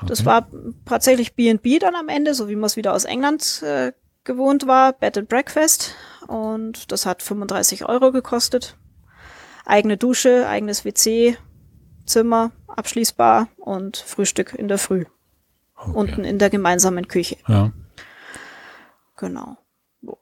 Das 0.06 0.20
Okay. 0.20 0.26
war 0.26 0.48
tatsächlich 0.86 1.34
B&B 1.34 1.78
dann 1.78 1.94
am 1.94 2.08
Ende, 2.08 2.34
so 2.34 2.48
wie 2.48 2.56
man 2.56 2.64
es 2.64 2.76
wieder 2.76 2.94
aus 2.94 3.04
England 3.04 3.62
äh, 3.62 3.92
gewohnt 4.24 4.66
war, 4.66 4.92
Bed 4.92 5.18
and 5.18 5.28
Breakfast. 5.28 5.94
Und 6.26 6.92
das 6.92 7.04
hat 7.06 7.22
35 7.22 7.86
Euro 7.86 8.12
gekostet. 8.12 8.76
Eigene 9.68 9.98
Dusche, 9.98 10.48
eigenes 10.48 10.86
WC, 10.86 11.36
Zimmer, 12.06 12.52
abschließbar 12.66 13.48
und 13.58 13.98
Frühstück 13.98 14.54
in 14.54 14.66
der 14.66 14.78
Früh. 14.78 15.04
Okay. 15.76 15.90
Unten 15.92 16.24
in 16.24 16.38
der 16.38 16.48
gemeinsamen 16.48 17.06
Küche. 17.06 17.36
Ja. 17.46 17.70
Genau. 19.18 19.58
So. 20.00 20.16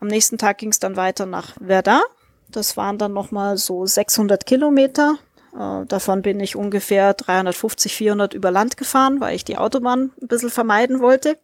Am 0.00 0.08
nächsten 0.08 0.36
Tag 0.36 0.58
ging 0.58 0.70
es 0.70 0.80
dann 0.80 0.96
weiter 0.96 1.26
nach 1.26 1.54
Verdun. 1.64 2.00
Das 2.48 2.76
waren 2.76 2.98
dann 2.98 3.12
nochmal 3.12 3.56
so 3.56 3.86
600 3.86 4.46
Kilometer. 4.46 5.16
Äh, 5.56 5.86
davon 5.86 6.22
bin 6.22 6.40
ich 6.40 6.56
ungefähr 6.56 7.14
350, 7.14 7.94
400 7.94 8.34
über 8.34 8.50
Land 8.50 8.76
gefahren, 8.76 9.20
weil 9.20 9.36
ich 9.36 9.44
die 9.44 9.58
Autobahn 9.58 10.10
ein 10.20 10.26
bisschen 10.26 10.50
vermeiden 10.50 10.98
wollte. 10.98 11.38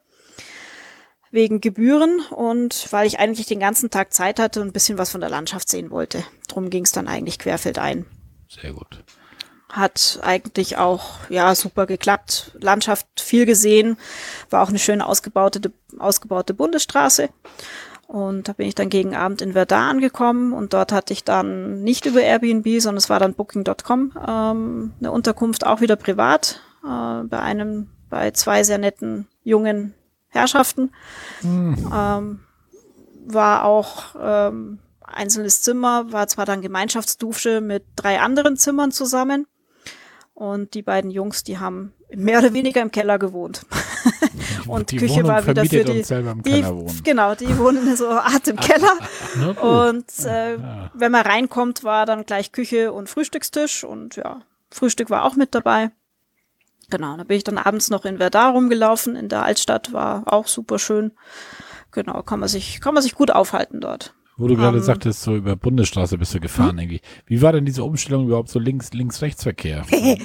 Wegen 1.30 1.60
Gebühren 1.60 2.20
und 2.30 2.90
weil 2.90 3.06
ich 3.06 3.18
eigentlich 3.18 3.46
den 3.46 3.60
ganzen 3.60 3.90
Tag 3.90 4.14
Zeit 4.14 4.38
hatte 4.38 4.60
und 4.60 4.68
ein 4.68 4.72
bisschen 4.72 4.98
was 4.98 5.10
von 5.10 5.20
der 5.20 5.30
Landschaft 5.30 5.68
sehen 5.68 5.90
wollte. 5.90 6.24
Drum 6.48 6.70
ging 6.70 6.84
es 6.84 6.92
dann 6.92 7.08
eigentlich 7.08 7.38
querfeldein 7.38 8.06
Sehr 8.48 8.72
gut. 8.72 9.04
hat 9.68 10.18
eigentlich 10.22 10.78
auch 10.78 11.28
ja 11.28 11.54
super 11.54 11.86
geklappt. 11.86 12.52
Landschaft 12.60 13.06
viel 13.20 13.44
gesehen, 13.46 13.98
war 14.50 14.62
auch 14.62 14.70
eine 14.70 14.78
schöne 14.78 15.06
ausgebaute 15.06 15.72
ausgebaute 15.98 16.54
Bundesstraße. 16.54 17.28
Und 18.08 18.48
da 18.48 18.54
bin 18.54 18.66
ich 18.66 18.74
dann 18.74 18.88
gegen 18.88 19.14
Abend 19.14 19.42
in 19.42 19.52
Verdun 19.52 19.78
angekommen 19.80 20.54
und 20.54 20.72
dort 20.72 20.92
hatte 20.92 21.12
ich 21.12 21.24
dann 21.24 21.82
nicht 21.82 22.06
über 22.06 22.22
Airbnb, 22.22 22.80
sondern 22.80 22.96
es 22.96 23.10
war 23.10 23.20
dann 23.20 23.34
Booking.com 23.34 24.12
ähm, 24.26 24.92
eine 24.98 25.12
Unterkunft 25.12 25.66
auch 25.66 25.82
wieder 25.82 25.96
privat 25.96 26.62
äh, 26.82 27.22
bei 27.24 27.38
einem 27.38 27.90
bei 28.08 28.30
zwei 28.30 28.62
sehr 28.64 28.78
netten 28.78 29.28
jungen 29.44 29.92
Herrschaften. 30.28 30.92
Ähm, 31.42 32.40
war 33.26 33.64
auch 33.64 34.14
ähm, 34.20 34.78
einzelnes 35.02 35.62
Zimmer, 35.62 36.12
war 36.12 36.28
zwar 36.28 36.46
dann 36.46 36.62
Gemeinschaftsdusche 36.62 37.60
mit 37.60 37.84
drei 37.96 38.20
anderen 38.20 38.56
Zimmern 38.56 38.92
zusammen. 38.92 39.46
Und 40.34 40.74
die 40.74 40.82
beiden 40.82 41.10
Jungs, 41.10 41.42
die 41.42 41.58
haben 41.58 41.92
mehr 42.14 42.38
oder 42.38 42.52
weniger 42.54 42.80
im 42.80 42.90
Keller 42.90 43.18
gewohnt. 43.18 43.66
Und 44.66 44.90
Die 44.90 44.98
Küche 44.98 45.16
Wohnung 45.16 45.28
war 45.28 45.46
wieder 45.46 45.64
für 45.64 45.84
die. 45.84 46.02
die 46.02 47.02
genau, 47.02 47.34
die 47.34 47.58
wohnen 47.58 47.96
so 47.96 48.08
eine 48.08 48.22
Art 48.22 48.46
im 48.48 48.56
Keller. 48.60 48.98
Na 49.36 49.52
gut. 49.52 49.62
Und 49.62 50.26
äh, 50.26 50.58
wenn 50.94 51.10
man 51.10 51.22
reinkommt, 51.22 51.84
war 51.84 52.06
dann 52.06 52.24
gleich 52.24 52.52
Küche 52.52 52.92
und 52.92 53.08
Frühstückstisch. 53.08 53.84
Und 53.84 54.16
ja, 54.16 54.42
Frühstück 54.70 55.10
war 55.10 55.24
auch 55.24 55.36
mit 55.36 55.54
dabei. 55.54 55.90
Genau, 56.90 57.16
da 57.16 57.24
bin 57.24 57.36
ich 57.36 57.44
dann 57.44 57.58
abends 57.58 57.90
noch 57.90 58.04
in 58.04 58.18
Verdun 58.18 58.52
rumgelaufen. 58.52 59.14
In 59.16 59.28
der 59.28 59.42
Altstadt 59.42 59.92
war 59.92 60.22
auch 60.26 60.46
super 60.46 60.78
schön. 60.78 61.12
Genau, 61.92 62.22
kann 62.22 62.40
man 62.40 62.48
sich, 62.48 62.80
kann 62.80 62.94
man 62.94 63.02
sich 63.02 63.14
gut 63.14 63.30
aufhalten 63.30 63.80
dort. 63.80 64.14
Wo 64.36 64.46
du 64.46 64.56
gerade 64.56 64.78
Ähm, 64.78 64.84
sagtest, 64.84 65.22
so 65.22 65.34
über 65.34 65.56
Bundesstraße 65.56 66.16
bist 66.16 66.32
du 66.32 66.40
gefahren 66.40 66.78
irgendwie. 66.78 67.00
Wie 67.26 67.42
war 67.42 67.52
denn 67.52 67.64
diese 67.66 67.82
Umstellung 67.82 68.26
überhaupt 68.26 68.48
so 68.50 68.58
links, 68.58 68.92
links-rechts-Verkehr? 68.92 69.84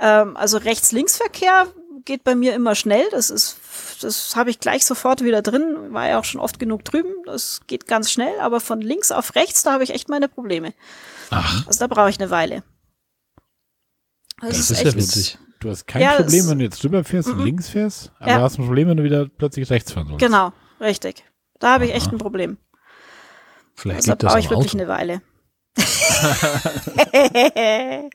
Ähm, 0.00 0.36
also 0.36 0.58
Rechts-Links-Verkehr 0.58 1.66
geht 2.04 2.22
bei 2.22 2.36
mir 2.36 2.54
immer 2.54 2.76
schnell. 2.76 3.04
Das 3.10 3.30
ist, 3.30 3.58
das 4.00 4.36
habe 4.36 4.48
ich 4.50 4.60
gleich 4.60 4.86
sofort 4.86 5.24
wieder 5.24 5.42
drin. 5.42 5.88
War 5.90 6.08
ja 6.08 6.20
auch 6.20 6.24
schon 6.24 6.40
oft 6.40 6.60
genug 6.60 6.84
drüben. 6.84 7.10
Das 7.26 7.62
geht 7.66 7.88
ganz 7.88 8.08
schnell. 8.12 8.38
Aber 8.38 8.60
von 8.60 8.80
links 8.80 9.10
auf 9.10 9.34
rechts, 9.34 9.64
da 9.64 9.72
habe 9.72 9.82
ich 9.82 9.90
echt 9.90 10.08
meine 10.08 10.28
Probleme. 10.28 10.72
Ach, 11.30 11.66
Also 11.66 11.80
da 11.80 11.88
brauche 11.88 12.10
ich 12.10 12.20
eine 12.20 12.30
Weile. 12.30 12.62
Das 14.40 14.70
ist 14.70 14.84
ja 14.84 14.94
witzig. 14.94 15.36
Du 15.60 15.70
hast 15.70 15.86
kein 15.86 16.02
Ja, 16.02 16.16
Problem, 16.16 16.48
wenn 16.48 16.58
du 16.58 16.64
jetzt 16.64 16.82
drüber 16.82 17.04
fährst 17.04 17.28
und 17.28 17.44
links 17.44 17.68
fährst, 17.68 18.12
aber 18.18 18.30
Ja. 18.30 18.40
hast 18.40 18.58
ein 18.58 18.64
Problem, 18.66 18.88
wenn 18.88 18.96
du 18.96 19.02
wieder 19.04 19.26
plötzlich 19.28 19.68
rechts 19.70 19.92
fahren 19.92 20.06
sollst. 20.08 20.24
Genau, 20.24 20.52
richtig. 20.80 21.24
Da 21.58 21.74
habe 21.74 21.86
ich 21.86 21.94
echt 21.94 22.12
ein 22.12 22.18
Problem. 22.18 22.56
Vielleicht 23.74 24.06
da 24.08 24.12
liegt 24.12 24.22
das 24.22 24.28
brauche 24.32 24.40
ich 24.40 24.50
wirklich 24.50 24.72
Auto. 24.72 24.78
eine 24.78 24.88
Weile. 24.88 25.22
er 27.12 28.08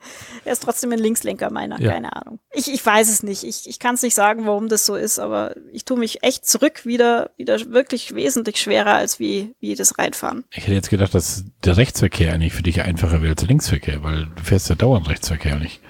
ist 0.51 0.63
trotzdem 0.63 0.91
ein 0.91 0.99
Linkslenker 0.99 1.49
meiner, 1.51 1.79
Ja. 1.79 1.91
keine 1.93 2.13
Ahnung. 2.15 2.39
Ich, 2.51 2.71
ich 2.71 2.85
weiß 2.85 3.09
es 3.09 3.23
nicht. 3.23 3.43
Ich, 3.43 3.67
ich 3.69 3.79
kann 3.79 3.95
es 3.95 4.01
nicht 4.01 4.15
sagen, 4.15 4.45
warum 4.45 4.67
das 4.67 4.85
so 4.85 4.95
ist, 4.95 5.19
aber 5.19 5.55
ich 5.71 5.85
tue 5.85 5.97
mich 5.97 6.23
echt 6.23 6.45
zurück 6.45 6.85
wieder, 6.85 7.31
wieder 7.37 7.57
wirklich 7.71 8.13
wesentlich 8.15 8.59
schwerer 8.59 8.95
als 8.95 9.19
wie, 9.19 9.55
wie 9.59 9.75
das 9.75 9.97
Reinfahren. 9.97 10.43
Ich 10.51 10.63
hätte 10.63 10.73
jetzt 10.73 10.89
gedacht, 10.89 11.13
dass 11.15 11.45
der 11.63 11.77
Rechtsverkehr 11.77 12.33
eigentlich 12.33 12.53
für 12.53 12.63
dich 12.63 12.81
einfacher 12.81 13.21
wäre 13.21 13.31
als 13.31 13.39
der 13.41 13.47
Linksverkehr, 13.49 14.03
weil 14.03 14.25
du 14.35 14.43
fährst 14.43 14.69
ja 14.69 14.75
dauernd 14.75 15.07
Rechtsverkehr 15.09 15.55
nicht. 15.57 15.81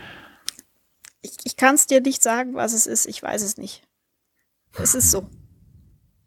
Ich, 1.44 1.56
kann 1.58 1.76
es 1.76 1.88
dir 1.88 2.02
nicht 2.02 2.24
sagen, 2.24 2.56
was 2.56 2.74
es 2.74 2.88
ist. 2.88 3.06
Ich 3.06 3.22
weiß 3.22 3.42
es 3.42 3.58
nicht. 3.58 3.84
Es 4.78 4.96
ist 4.96 5.12
so. 5.12 5.30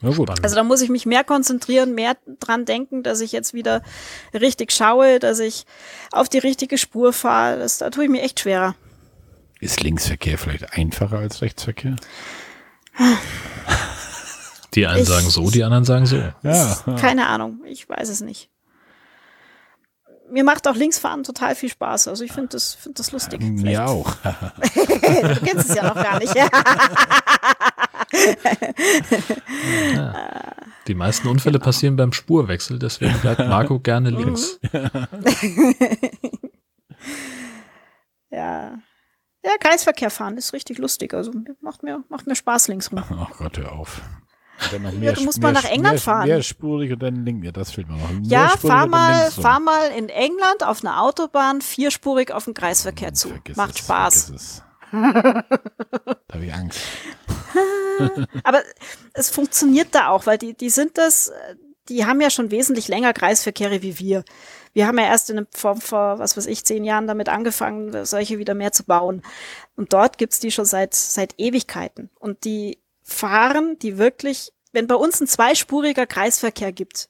Na 0.03 0.11
gut. 0.11 0.29
Also 0.43 0.55
da 0.55 0.63
muss 0.63 0.83
ich 0.83 0.91
mich 0.91 1.07
mehr 1.07 1.25
konzentrieren, 1.25 1.95
mehr 1.95 2.17
dran 2.39 2.65
denken, 2.67 3.03
dass 3.03 3.21
ich 3.21 3.33
jetzt 3.33 3.55
wieder 3.55 3.83
richtig 4.35 4.71
schaue, 4.73 5.19
dass 5.19 5.39
ich 5.39 5.65
auf 6.13 6.29
die 6.29 6.39
richtige 6.39 6.77
Spur 6.79 7.13
fahre. 7.15 7.59
Das, 7.59 7.79
da 7.79 7.89
tue 7.91 8.05
ich 8.05 8.11
mir 8.11 8.23
echt 8.23 8.41
schwerer. 8.41 8.75
Ist 9.59 9.83
Linksverkehr 9.83 10.37
vielleicht 10.37 10.75
einfacher 10.75 11.19
als 11.19 11.41
Rechtsverkehr? 11.41 11.97
Die 14.75 14.87
einen 14.87 15.03
Ich- 15.03 15.09
sagen 15.09 15.31
so, 15.31 15.51
die 15.51 15.65
anderen 15.65 15.85
sagen 15.85 16.05
so. 16.07 16.17
Ja. 16.43 16.77
Keine 17.01 17.27
Ahnung, 17.29 17.61
ich 17.65 17.89
weiß 17.89 18.09
es 18.11 18.21
nicht. 18.21 18.51
Mir 20.31 20.43
macht 20.45 20.67
auch 20.67 20.75
Linksfahren 20.75 21.23
total 21.23 21.55
viel 21.55 21.69
Spaß. 21.69 22.09
Also 22.09 22.25
ich 22.25 22.33
finde 22.33 22.49
das, 22.51 22.75
find 22.75 22.99
das 22.99 23.13
lustig. 23.13 23.41
Mir 23.43 23.59
Vielleicht- 23.61 23.81
auch. 23.81 24.17
Du 25.37 25.41
kennst 25.45 25.71
es 25.71 25.77
ja 25.77 25.85
noch 25.87 25.95
gar 25.95 26.19
nicht. 26.19 26.35
Die 30.87 30.95
meisten 30.95 31.29
Unfälle 31.29 31.59
passieren 31.59 31.97
beim 31.97 32.13
Spurwechsel, 32.13 32.79
deswegen 32.79 33.19
bleibt 33.21 33.41
Marco 33.41 33.81
gerne 33.81 34.11
Mhm. 34.13 34.19
links. 34.19 34.61
ja. 38.31 38.79
Ja, 39.45 39.53
Kreisverkehr 39.61 40.11
fahren 40.11 40.37
ist 40.37 40.53
richtig 40.53 40.79
lustig. 40.79 41.15
Also 41.15 41.33
macht 41.61 41.83
mir, 41.85 42.03
macht 42.09 42.27
mir 42.27 42.35
Spaß 42.35 42.67
links 42.69 42.91
rum. 42.91 43.03
Ach 43.09 43.31
Gott, 43.39 43.59
hör 43.59 43.73
auf. 43.73 44.01
Ja, 45.01 45.13
du 45.13 45.23
musst 45.23 45.41
mal 45.41 45.53
nach 45.53 45.65
England 45.65 45.95
mehr, 45.95 46.01
fahren. 46.01 46.29
Mehrspurig 46.29 46.93
und 46.93 47.03
dann 47.03 47.25
links. 47.25 47.45
Ja, 47.45 47.53
das 47.53 47.73
fehlt 47.73 47.89
mir 47.89 47.97
noch. 47.97 48.11
Ja, 48.23 48.49
fahr 48.49 48.87
mal, 48.87 49.31
fahr 49.31 49.61
mal 49.61 49.91
in 49.97 50.09
England 50.09 50.65
auf 50.65 50.83
einer 50.83 51.03
Autobahn 51.03 51.61
vierspurig 51.61 52.33
auf 52.33 52.45
den 52.45 52.55
Kreisverkehr 52.55 53.13
zu. 53.13 53.29
Vergiss 53.29 53.57
Macht 53.57 53.75
es, 53.75 53.79
Spaß. 53.79 54.31
es. 54.31 54.63
da 54.93 55.43
habe 56.33 56.45
ich 56.45 56.55
Angst. 56.55 56.81
Aber 58.45 58.63
es 59.13 59.31
funktioniert 59.31 59.89
da 59.95 60.09
auch, 60.09 60.27
weil 60.27 60.39
die, 60.39 60.55
die 60.55 60.71
sind 60.71 60.97
das, 60.99 61.33
die 61.89 62.05
haben 62.05 62.21
ja 62.21 62.31
schon 62.31 62.51
wesentlich 62.51 62.89
länger 62.89 63.13
Kreisverkehre 63.13 63.83
wie 63.83 63.99
wir. 63.99 64.25
Wir 64.73 64.87
haben 64.87 64.99
ja 64.99 65.07
erst 65.07 65.31
in 65.31 65.47
vor, 65.51 65.77
vor, 65.77 66.19
was 66.19 66.37
weiß 66.37 66.47
ich, 66.47 66.65
zehn 66.65 66.85
Jahren 66.85 67.07
damit 67.07 67.29
angefangen, 67.29 68.05
solche 68.05 68.39
wieder 68.39 68.55
mehr 68.55 68.73
zu 68.73 68.85
bauen. 68.85 69.23
Und 69.77 69.93
dort 69.93 70.19
gibt's 70.19 70.41
die 70.41 70.51
schon 70.51 70.67
seit, 70.67 70.95
seit 70.95 71.35
Ewigkeiten. 71.39 72.11
Und 72.19 72.45
die 72.45 72.79
fahren, 73.07 73.79
die 73.81 73.99
wirklich, 73.99 74.53
wenn 74.73 74.87
bei 74.87 74.97
uns 74.97 75.21
ein 75.21 75.27
zweispuriger 75.29 76.07
Kreisverkehr 76.07 76.73
gibt, 76.73 77.09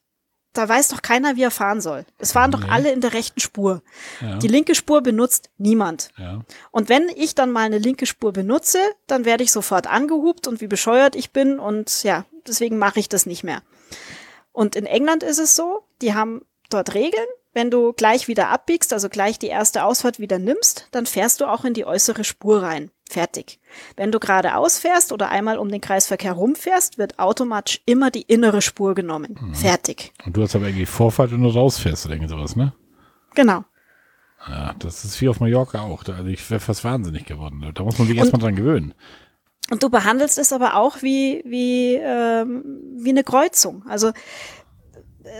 da 0.53 0.67
weiß 0.67 0.87
doch 0.89 1.01
keiner, 1.01 1.35
wie 1.35 1.43
er 1.43 1.51
fahren 1.51 1.81
soll. 1.81 2.05
Es 2.17 2.31
fahren 2.31 2.51
doch 2.51 2.61
Nee. 2.61 2.69
alle 2.69 2.91
in 2.91 3.01
der 3.01 3.13
rechten 3.13 3.39
Spur. 3.39 3.83
Ja, 4.21 4.37
Die 4.37 4.47
linke 4.47 4.73
Spur 4.75 5.01
benutzt 5.01 5.49
niemand. 5.57 6.09
ja. 6.17 6.41
Und 6.71 6.89
wenn 6.89 7.09
ich 7.09 7.35
dann 7.35 7.51
mal 7.51 7.65
eine 7.65 7.77
linke 7.77 8.05
Spur 8.05 8.31
benutze, 8.33 8.79
dann 9.07 9.25
werde 9.25 9.43
ich 9.43 9.51
sofort 9.51 9.85
angehupt 9.87 10.47
und 10.47 10.61
wie 10.61 10.67
bescheuert 10.67 11.15
ich 11.15 11.31
bin 11.31 11.59
und 11.59 12.03
ja, 12.03 12.25
deswegen 12.47 12.77
mache 12.77 12.99
ich 12.99 13.09
das 13.09 13.25
nicht 13.25 13.43
mehr. 13.43 13.61
Und 14.51 14.75
in 14.75 14.85
England 14.87 15.21
ist 15.23 15.37
es 15.39 15.55
so, 15.55 15.83
die 16.01 16.13
haben 16.15 16.41
dort 16.69 16.93
Regeln. 16.95 17.27
Wenn 17.53 17.69
du 17.71 17.93
gleich 17.93 18.27
wieder 18.27 18.49
abbiegst, 18.49 18.93
also 18.93 19.09
gleich 19.09 19.37
die 19.39 19.47
erste 19.47 19.83
Ausfahrt 19.83 20.19
wieder 20.19 20.37
nimmst, 20.39 20.87
dann 20.91 21.05
fährst 21.05 21.41
du 21.41 21.45
auch 21.45 21.65
in 21.65 21.73
die 21.73 21.85
äußere 21.85 22.23
Spur 22.23 22.61
rein. 22.63 22.91
Fertig. 23.09 23.59
Wenn 23.95 24.11
du 24.11 24.19
geradeaus 24.19 24.79
fährst 24.79 25.11
oder 25.11 25.29
einmal 25.29 25.57
um 25.57 25.69
den 25.69 25.81
Kreisverkehr 25.81 26.33
rumfährst, 26.33 26.97
wird 26.97 27.19
automatisch 27.19 27.81
immer 27.85 28.11
die 28.11 28.23
innere 28.23 28.61
Spur 28.61 28.95
genommen. 28.95 29.53
Fertig. 29.53 30.11
Und 30.25 30.35
du 30.35 30.43
hast 30.43 30.55
aber 30.55 30.67
irgendwie 30.67 30.85
Vorfahrt, 30.85 31.31
wenn 31.31 31.41
du 31.41 31.49
rausfährst 31.49 32.05
oder 32.05 32.15
irgend 32.15 32.29
sowas, 32.29 32.55
ne? 32.55 32.73
Genau. 33.35 33.63
Ja, 34.47 34.73
das 34.79 35.03
ist 35.05 35.19
wie 35.21 35.29
auf 35.29 35.39
Mallorca 35.39 35.81
auch. 35.81 36.03
Da, 36.03 36.15
also 36.15 36.27
ich 36.27 36.49
wäre 36.49 36.59
fast 36.59 36.83
wahnsinnig 36.83 37.25
geworden. 37.25 37.71
Da 37.73 37.83
muss 37.83 37.97
man 37.97 38.07
sich 38.07 38.17
erstmal 38.17 38.41
dran 38.41 38.55
gewöhnen. 38.55 38.93
Und 39.69 39.83
du 39.83 39.89
behandelst 39.89 40.37
es 40.37 40.53
aber 40.53 40.75
auch 40.75 41.01
wie, 41.01 41.43
wie, 41.45 41.95
ähm, 41.95 42.63
wie 42.97 43.09
eine 43.09 43.23
Kreuzung. 43.23 43.83
Also 43.87 44.11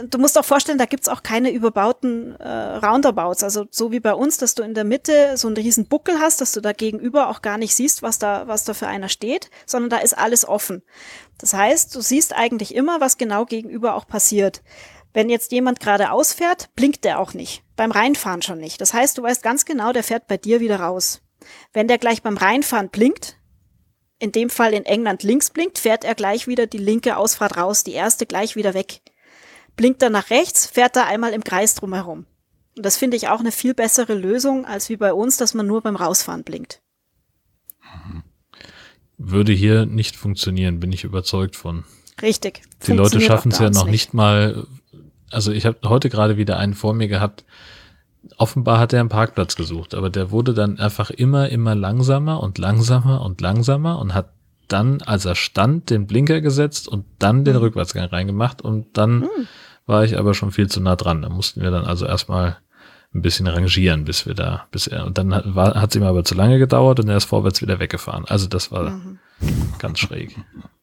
du 0.10 0.18
musst 0.18 0.38
auch 0.38 0.46
vorstellen, 0.46 0.78
da 0.78 0.86
gibt's 0.86 1.10
auch 1.10 1.24
keine 1.24 1.52
überbauten 1.52 2.36
äh, 2.36 2.78
Roundabouts. 2.78 3.44
Also 3.44 3.66
so 3.72 3.92
wie 3.92 4.00
bei 4.00 4.14
uns, 4.14 4.38
dass 4.38 4.56
du 4.56 4.64
in 4.64 4.74
der 4.74 4.84
Mitte 4.84 5.38
so 5.38 5.48
einen 5.48 5.58
riesen 5.58 5.88
Buckel 5.88 6.20
hast, 6.20 6.42
dass 6.42 6.52
du 6.52 6.62
da 6.62 6.74
gegenüber 6.74 7.30
auch 7.30 7.42
gar 7.42 7.58
nicht 7.58 7.76
siehst, 7.76 8.02
was 8.02 8.20
da, 8.20 8.48
was 8.48 8.64
da 8.64 8.74
für 8.74 8.88
einer 8.88 9.10
steht, 9.10 9.50
sondern 9.66 9.90
da 9.90 9.98
ist 9.98 10.18
alles 10.18 10.48
offen. 10.48 10.84
Das 11.38 11.54
heißt, 11.54 11.94
du 11.96 12.02
siehst 12.02 12.36
eigentlich 12.36 12.74
immer, 12.74 13.02
was 13.02 13.18
genau 13.18 13.46
gegenüber 13.46 13.96
auch 13.96 14.08
passiert. 14.08 14.62
Wenn 15.14 15.30
jetzt 15.30 15.52
jemand 15.52 15.80
geradeaus 15.80 16.34
fährt, 16.34 16.74
blinkt 16.76 17.04
der 17.04 17.20
auch 17.20 17.34
nicht. 17.34 17.64
Beim 17.76 17.92
Reinfahren 17.92 18.42
schon 18.42 18.60
nicht. 18.60 18.82
Das 18.82 18.94
heißt, 18.94 19.18
du 19.18 19.24
weißt 19.24 19.44
ganz 19.44 19.66
genau, 19.66 19.92
der 19.92 20.04
fährt 20.04 20.28
bei 20.28 20.38
dir 20.38 20.60
wieder 20.60 20.80
raus. 20.80 21.22
Wenn 21.74 21.88
der 21.88 21.98
gleich 21.98 22.22
beim 22.22 22.38
Reinfahren 22.38 22.90
blinkt, 22.90 23.38
in 24.20 24.32
dem 24.32 24.50
Fall 24.50 24.74
in 24.74 24.86
England 24.86 25.24
links 25.24 25.50
blinkt, 25.50 25.80
fährt 25.80 26.04
er 26.04 26.16
gleich 26.16 26.48
wieder 26.48 26.68
die 26.68 26.80
linke 26.80 27.18
Ausfahrt 27.18 27.58
raus, 27.58 27.84
die 27.84 27.94
erste 27.94 28.26
gleich 28.26 28.56
wieder 28.56 28.74
weg. 28.74 29.02
Blinkt 29.78 30.02
er 30.02 30.10
nach 30.10 30.32
rechts, 30.32 30.66
fährt 30.66 30.98
er 30.98 31.06
einmal 31.06 31.32
im 31.32 31.44
Kreis 31.44 31.76
drumherum. 31.76 32.26
Und 32.76 32.86
das 32.86 32.98
finde 32.98 33.16
ich 33.16 33.30
auch 33.30 33.40
eine 33.40 33.52
viel 33.52 33.74
bessere 33.74 34.14
Lösung, 34.14 34.66
als 34.66 34.90
wie 34.90 34.98
bei 34.98 35.14
uns, 35.14 35.38
dass 35.38 35.54
man 35.54 35.66
nur 35.66 35.82
beim 35.82 35.96
Rausfahren 35.96 36.44
blinkt. 36.44 36.82
Würde 39.18 39.52
hier 39.52 39.86
nicht 39.86 40.16
funktionieren, 40.16 40.80
bin 40.80 40.92
ich 40.92 41.04
überzeugt 41.04 41.56
von. 41.56 41.86
Richtig. 42.22 42.62
Die 42.86 42.94
Leute 42.94 43.22
schaffen 43.22 43.52
es 43.52 43.60
ja 43.60 43.70
noch 43.70 43.86
nicht. 43.86 43.92
nicht 43.92 44.14
mal. 44.14 44.68
Also 45.32 45.52
ich 45.52 45.66
habe 45.66 45.78
heute 45.86 46.10
gerade 46.10 46.38
wieder 46.38 46.58
einen 46.58 46.74
vor 46.74 46.94
mir 46.94 47.08
gehabt. 47.08 47.46
Offenbar 48.38 48.80
hat 48.80 48.94
er 48.94 49.00
einen 49.00 49.10
Parkplatz 49.10 49.56
gesucht, 49.56 49.96
aber 49.96 50.10
der 50.10 50.32
wurde 50.32 50.54
dann 50.54 50.80
einfach 50.80 51.10
immer, 51.10 51.50
immer 51.50 51.76
langsamer 51.76 52.42
und 52.42 52.58
langsamer 52.58 53.22
und 53.22 53.42
langsamer 53.42 54.00
und 54.00 54.14
hat 54.14 54.34
dann, 54.68 55.02
als 55.02 55.26
er 55.26 55.36
stand, 55.36 55.90
den 55.90 56.08
Blinker 56.08 56.42
gesetzt 56.42 56.88
und 56.88 57.06
dann 57.20 57.46
den 57.46 57.56
mhm. 57.56 57.62
Rückwärtsgang 57.62 58.06
reingemacht 58.06 58.62
und 58.62 58.98
dann 58.98 59.20
mhm. 59.20 59.48
War 59.88 60.04
ich 60.04 60.18
aber 60.18 60.34
schon 60.34 60.52
viel 60.52 60.68
zu 60.68 60.80
nah 60.80 60.96
dran. 60.96 61.24
Da 61.24 61.30
mussten 61.30 61.62
wir 61.62 61.72
dann 61.72 61.86
also 61.86 62.06
erstmal 62.06 62.58
ein 63.14 63.22
bisschen 63.22 63.48
rangieren, 63.48 64.06
bis 64.06 64.26
wir 64.26 64.34
da, 64.34 64.68
bis 64.72 64.88
er, 64.88 65.06
und 65.06 65.18
dann 65.18 65.34
hat, 65.34 65.56
war, 65.56 65.76
hat 65.76 65.90
es 65.90 65.96
ihm 65.96 66.04
aber 66.04 66.24
zu 66.24 66.36
lange 66.36 66.60
gedauert 66.60 67.00
und 67.00 67.10
er 67.10 67.18
ist 67.18 67.26
vorwärts 67.26 67.62
wieder 67.62 67.80
weggefahren. 67.80 68.26
Also 68.26 68.48
das 68.48 68.72
war 68.72 68.92
mhm. 68.92 69.20
ganz 69.80 70.00
schräg. 70.00 70.36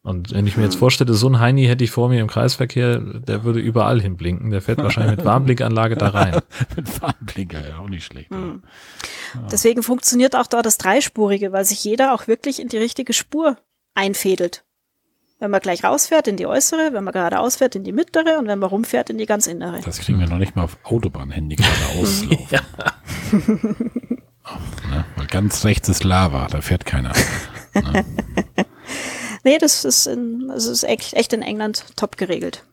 Und 0.02 0.34
wenn 0.34 0.46
ich 0.46 0.56
mir 0.56 0.64
jetzt 0.64 0.76
vorstelle, 0.76 1.14
so 1.14 1.28
ein 1.28 1.38
Heini 1.38 1.66
hätte 1.66 1.84
ich 1.84 1.90
vor 1.90 2.08
mir 2.08 2.20
im 2.20 2.26
Kreisverkehr, 2.26 2.98
der 2.98 3.44
würde 3.44 3.60
überall 3.60 4.00
hinblinken. 4.00 4.50
Der 4.50 4.60
fährt 4.60 4.78
wahrscheinlich 4.78 5.16
mit 5.16 5.24
Warnblinkanlage 5.24 5.96
da 5.96 6.08
rein. 6.08 6.40
mit 6.76 7.00
Warnblinker, 7.02 7.68
ja, 7.68 7.78
auch 7.78 7.88
nicht 7.88 8.04
schlecht. 8.04 8.30
Mhm. 8.30 8.62
Ja. 9.34 9.40
Deswegen 9.50 9.82
funktioniert 9.82 10.34
auch 10.34 10.46
da 10.46 10.62
das 10.62 10.78
Dreispurige, 10.78 11.52
weil 11.52 11.64
sich 11.64 11.84
jeder 11.84 12.14
auch 12.14 12.26
wirklich 12.26 12.60
in 12.60 12.68
die 12.68 12.78
richtige 12.78 13.12
Spur 13.12 13.56
einfädelt. 13.94 14.64
Wenn 15.44 15.50
man 15.50 15.60
gleich 15.60 15.84
rausfährt 15.84 16.26
in 16.26 16.38
die 16.38 16.46
äußere, 16.46 16.94
wenn 16.94 17.04
man 17.04 17.12
geradeaus 17.12 17.56
fährt 17.56 17.76
in 17.76 17.84
die 17.84 17.92
mittlere 17.92 18.38
und 18.38 18.46
wenn 18.46 18.58
man 18.58 18.70
rumfährt 18.70 19.10
in 19.10 19.18
die 19.18 19.26
ganz 19.26 19.46
innere. 19.46 19.78
Das 19.82 19.98
kriegen 19.98 20.18
wir 20.18 20.26
noch 20.26 20.38
nicht 20.38 20.56
mal 20.56 20.62
auf 20.62 20.78
Autobahnhandy 20.84 21.56
geradeaus 21.56 22.24
ja. 22.50 22.62
ne? 24.88 25.04
Weil 25.16 25.26
ganz 25.26 25.66
rechts 25.66 25.90
ist 25.90 26.02
Lava, 26.02 26.46
da 26.46 26.62
fährt 26.62 26.86
keiner. 26.86 27.12
Ne? 27.74 28.06
nee, 29.44 29.58
das 29.58 29.84
ist, 29.84 30.06
in, 30.06 30.48
das 30.48 30.64
ist 30.64 30.82
echt, 30.82 31.12
echt 31.12 31.34
in 31.34 31.42
England 31.42 31.84
top 31.94 32.16
geregelt. 32.16 32.64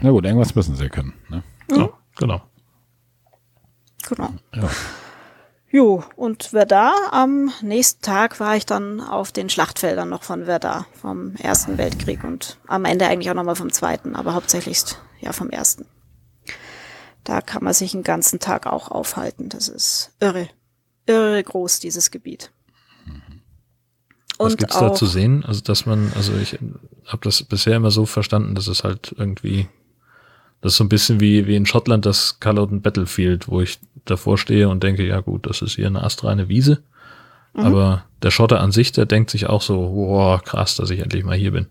Na 0.00 0.10
gut, 0.10 0.26
irgendwas 0.26 0.54
müssen 0.54 0.76
sie 0.76 0.90
können. 0.90 1.14
Ne? 1.30 1.42
Mhm. 1.70 1.76
Ja, 1.76 1.88
genau. 2.16 2.42
Genau. 4.10 4.28
Ja. 4.54 4.68
Jo, 5.72 6.04
und 6.16 6.44
Verdun, 6.44 6.92
am 7.12 7.50
nächsten 7.62 8.02
Tag 8.02 8.38
war 8.40 8.56
ich 8.56 8.66
dann 8.66 9.00
auf 9.00 9.32
den 9.32 9.48
Schlachtfeldern 9.48 10.06
noch 10.06 10.22
von 10.22 10.44
Verdun, 10.44 10.84
vom 11.00 11.34
Ersten 11.36 11.78
Weltkrieg 11.78 12.24
und 12.24 12.58
am 12.66 12.84
Ende 12.84 13.06
eigentlich 13.06 13.30
auch 13.30 13.34
nochmal 13.34 13.56
vom 13.56 13.72
Zweiten, 13.72 14.14
aber 14.14 14.34
hauptsächlich 14.34 14.82
ja 15.20 15.32
vom 15.32 15.48
Ersten. 15.48 15.86
Da 17.24 17.40
kann 17.40 17.64
man 17.64 17.72
sich 17.72 17.94
einen 17.94 18.02
ganzen 18.02 18.38
Tag 18.38 18.66
auch 18.66 18.90
aufhalten. 18.90 19.48
Das 19.48 19.68
ist 19.68 20.12
irre, 20.20 20.50
irre 21.06 21.42
groß, 21.42 21.78
dieses 21.78 22.10
Gebiet. 22.10 22.52
Was 24.36 24.58
gibt's 24.58 24.78
da 24.78 24.92
zu 24.92 25.06
sehen? 25.06 25.42
Also, 25.42 25.62
dass 25.62 25.86
man, 25.86 26.12
also 26.14 26.34
ich 26.34 26.58
habe 27.06 27.22
das 27.22 27.44
bisher 27.44 27.76
immer 27.76 27.90
so 27.90 28.04
verstanden, 28.04 28.54
dass 28.54 28.66
es 28.66 28.84
halt 28.84 29.14
irgendwie 29.16 29.68
das 30.62 30.72
ist 30.72 30.78
so 30.78 30.84
ein 30.84 30.88
bisschen 30.88 31.20
wie, 31.20 31.46
wie 31.46 31.56
in 31.56 31.66
Schottland 31.66 32.06
das 32.06 32.38
Culloden 32.38 32.82
Battlefield, 32.82 33.48
wo 33.48 33.60
ich 33.60 33.80
davor 34.04 34.38
stehe 34.38 34.68
und 34.68 34.82
denke, 34.82 35.04
ja 35.04 35.20
gut, 35.20 35.46
das 35.46 35.60
ist 35.60 35.74
hier 35.74 35.88
eine 35.88 36.02
astreine 36.04 36.48
Wiese. 36.48 36.82
Mhm. 37.52 37.64
Aber 37.64 38.04
der 38.22 38.30
Schotter 38.30 38.60
an 38.60 38.70
sich, 38.70 38.92
der 38.92 39.04
denkt 39.04 39.30
sich 39.30 39.46
auch 39.46 39.60
so, 39.60 39.92
wow, 39.92 40.42
krass, 40.42 40.76
dass 40.76 40.90
ich 40.90 41.00
endlich 41.00 41.24
mal 41.24 41.36
hier 41.36 41.50
bin. 41.50 41.66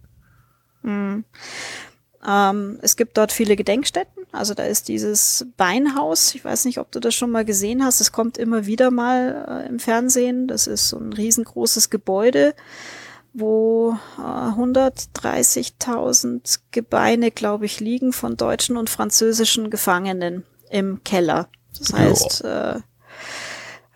Mhm. 0.83 1.23
Ähm, 2.27 2.79
es 2.81 2.97
gibt 2.97 3.17
dort 3.17 3.31
viele 3.31 3.55
Gedenkstätten. 3.55 4.25
Also 4.33 4.53
da 4.53 4.63
ist 4.63 4.89
dieses 4.89 5.47
Beinhaus. 5.55 6.35
Ich 6.35 6.43
weiß 6.43 6.65
nicht, 6.65 6.77
ob 6.77 6.91
du 6.91 6.99
das 6.99 7.15
schon 7.15 7.31
mal 7.31 7.45
gesehen 7.45 7.83
hast. 7.85 8.01
Es 8.01 8.11
kommt 8.11 8.37
immer 8.37 8.65
wieder 8.65 8.91
mal 8.91 9.63
äh, 9.65 9.69
im 9.69 9.79
Fernsehen. 9.79 10.47
Das 10.47 10.67
ist 10.67 10.89
so 10.89 10.97
ein 10.97 11.13
riesengroßes 11.13 11.89
Gebäude 11.89 12.53
wo 13.33 13.97
äh, 14.17 14.21
130.000 14.21 16.59
Gebeine, 16.71 17.31
glaube 17.31 17.65
ich, 17.65 17.79
liegen 17.79 18.13
von 18.13 18.37
deutschen 18.37 18.77
und 18.77 18.89
französischen 18.89 19.69
Gefangenen 19.69 20.43
im 20.69 21.03
Keller. 21.03 21.47
Das 21.77 21.93
heißt, 21.93 22.43
äh, 22.43 22.79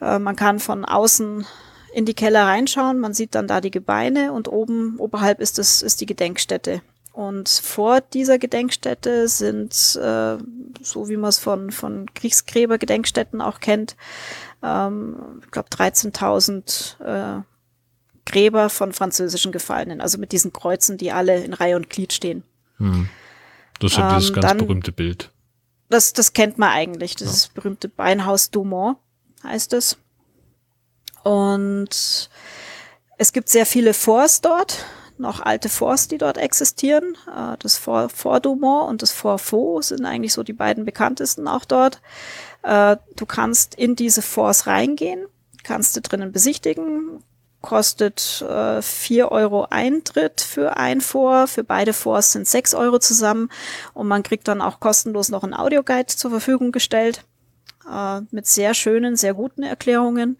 äh, 0.02 0.20
man 0.20 0.36
kann 0.36 0.60
von 0.60 0.86
außen 0.86 1.48
in 1.94 2.06
die 2.06 2.14
Keller 2.14 2.46
reinschauen, 2.46 3.00
man 3.00 3.14
sieht 3.14 3.36
dann 3.36 3.48
da 3.48 3.62
die 3.62 3.72
Gebeine 3.72 4.34
und 4.34 4.50
oben, 4.50 4.98
oberhalb 5.00 5.40
ist 5.40 5.58
das, 5.58 5.82
ist 5.82 6.02
die 6.02 6.06
Gedenkstätte. 6.06 6.82
Und 7.14 7.48
vor 7.48 8.02
dieser 8.02 8.38
Gedenkstätte 8.38 9.30
sind, 9.30 9.72
äh, 9.96 10.38
so 10.82 11.08
wie 11.08 11.16
man 11.16 11.30
es 11.30 11.40
von, 11.40 11.72
von 11.72 12.14
Kriegsgräbergedenkstätten 12.14 13.40
auch 13.40 13.62
kennt, 13.62 13.96
ähm, 14.62 15.40
ich 15.42 15.52
glaube 15.52 15.70
13.000 15.70 17.40
äh, 17.40 17.42
Gräber 18.26 18.70
von 18.70 18.92
französischen 18.92 19.52
Gefallenen, 19.52 20.02
also 20.02 20.18
mit 20.18 20.32
diesen 20.32 20.52
Kreuzen, 20.52 20.98
die 20.98 21.12
alle 21.12 21.44
in 21.44 21.54
Reihe 21.54 21.76
und 21.76 21.90
Glied 21.90 22.14
stehen. 22.14 22.44
Hm. 22.78 23.10
Das 23.80 23.92
ist 23.92 23.98
ja 23.98 24.10
ähm, 24.10 24.20
dieses 24.20 24.34
ganz 24.34 24.48
dann, 24.48 24.58
berühmte 24.58 24.92
Bild. 24.92 25.32
Das, 25.90 26.14
das 26.14 26.34
kennt 26.34 26.58
man 26.58 26.70
eigentlich, 26.70 27.16
das 27.16 27.46
ja. 27.46 27.52
berühmte 27.54 27.88
Beinhaus 27.88 28.50
Dumont 28.50 28.98
heißt 29.44 29.74
es. 29.74 29.98
Und 31.24 32.30
es 33.18 33.34
gibt 33.34 33.50
sehr 33.50 33.66
viele 33.66 33.94
Forts 33.94 34.42
dort, 34.42 34.86
noch 35.18 35.40
alte 35.40 35.70
Forts, 35.70 36.08
die 36.08 36.18
dort 36.18 36.38
existieren. 36.38 37.18
Äh, 37.28 37.58
das 37.60 37.78
Fort, 37.78 38.12
Fort 38.12 38.46
Dumont 38.46 38.90
und 38.90 39.02
das 39.02 39.12
Fort 39.12 39.42
Faux 39.42 39.88
sind 39.88 40.06
eigentlich 40.06 40.34
so 40.34 40.44
die 40.44 40.54
beiden 40.54 40.86
bekanntesten 40.86 41.48
auch 41.48 41.66
dort. 41.66 42.02
Äh, 42.64 42.98
du 43.16 43.26
kannst 43.26 43.76
in 43.76 43.96
diese 43.96 44.22
Forts 44.22 44.68
reingehen, 44.68 45.26
kannst 45.64 45.96
du 45.96 46.02
drinnen 46.02 46.32
besichtigen, 46.32 47.24
kostet 47.66 48.44
äh, 48.48 48.82
4 48.82 49.32
Euro 49.32 49.68
Eintritt 49.70 50.42
für 50.42 50.78
ein 50.78 51.02
Vor. 51.02 51.48
Für 51.48 51.64
beide 51.64 51.94
Vors 51.94 52.32
sind 52.32 52.48
6 52.48 52.74
Euro 52.76 53.00
zusammen 53.00 53.50
und 53.94 54.08
man 54.08 54.24
kriegt 54.24 54.48
dann 54.48 54.62
auch 54.62 54.80
kostenlos 54.80 55.30
noch 55.30 55.44
einen 55.44 55.54
Audioguide 55.54 56.08
zur 56.08 56.32
Verfügung 56.32 56.72
gestellt 56.72 57.26
äh, 57.92 58.22
mit 58.32 58.48
sehr 58.48 58.74
schönen, 58.74 59.16
sehr 59.16 59.34
guten 59.34 59.64
Erklärungen. 59.64 60.38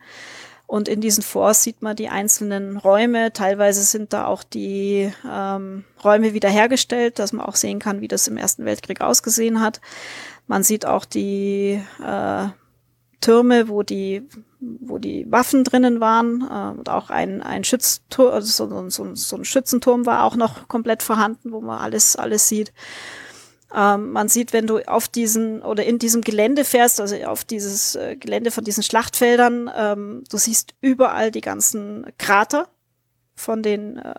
Und 0.68 0.88
in 0.88 1.00
diesen 1.00 1.22
Forts 1.22 1.62
sieht 1.64 1.82
man 1.84 1.96
die 1.96 2.10
einzelnen 2.10 2.78
Räume. 2.78 3.32
Teilweise 3.34 3.84
sind 3.84 4.14
da 4.14 4.26
auch 4.26 4.44
die 4.44 5.12
ähm, 5.30 5.84
Räume 6.04 6.34
wiederhergestellt, 6.34 7.20
dass 7.20 7.34
man 7.34 7.46
auch 7.46 7.56
sehen 7.56 7.78
kann, 7.78 8.02
wie 8.02 8.08
das 8.08 8.28
im 8.28 8.38
Ersten 8.38 8.66
Weltkrieg 8.66 9.02
ausgesehen 9.02 9.62
hat. 9.62 9.80
Man 10.48 10.64
sieht 10.64 10.88
auch 10.88 11.06
die 11.06 11.82
äh, 12.04 12.48
Türme, 13.26 13.70
wo 13.70 13.82
die, 13.82 14.22
wo 14.60 15.00
die 15.00 15.26
Waffen 15.32 15.64
drinnen 15.64 16.00
waren 16.00 16.42
äh, 16.42 16.78
und 16.78 16.90
auch 16.90 17.10
ein, 17.10 17.42
ein 17.42 17.64
Schützturm, 17.64 18.32
also 18.32 18.68
so, 18.68 18.90
so, 18.90 19.16
so 19.16 19.36
ein 19.36 19.46
Schützenturm 19.46 20.06
war 20.06 20.24
auch 20.24 20.36
noch 20.36 20.68
komplett 20.68 21.02
vorhanden, 21.02 21.52
wo 21.52 21.60
man 21.60 21.80
alles, 21.80 22.16
alles 22.16 22.48
sieht. 22.48 22.72
Ähm, 23.74 24.12
man 24.12 24.30
sieht, 24.30 24.54
wenn 24.54 24.68
du 24.68 24.78
auf 24.88 25.08
diesen 25.08 25.64
oder 25.64 25.84
in 25.86 25.98
diesem 25.98 26.22
Gelände 26.22 26.66
fährst, 26.66 27.02
also 27.02 27.16
auf 27.24 27.44
dieses 27.44 27.96
äh, 27.96 28.16
Gelände 28.16 28.52
von 28.52 28.64
diesen 28.64 28.84
Schlachtfeldern, 28.84 29.72
ähm, 29.76 30.24
du 30.30 30.38
siehst 30.38 30.76
überall 30.82 31.32
die 31.32 31.42
ganzen 31.42 32.06
Krater 32.20 32.68
von 33.34 33.64
den, 33.64 33.98
äh, 33.98 34.14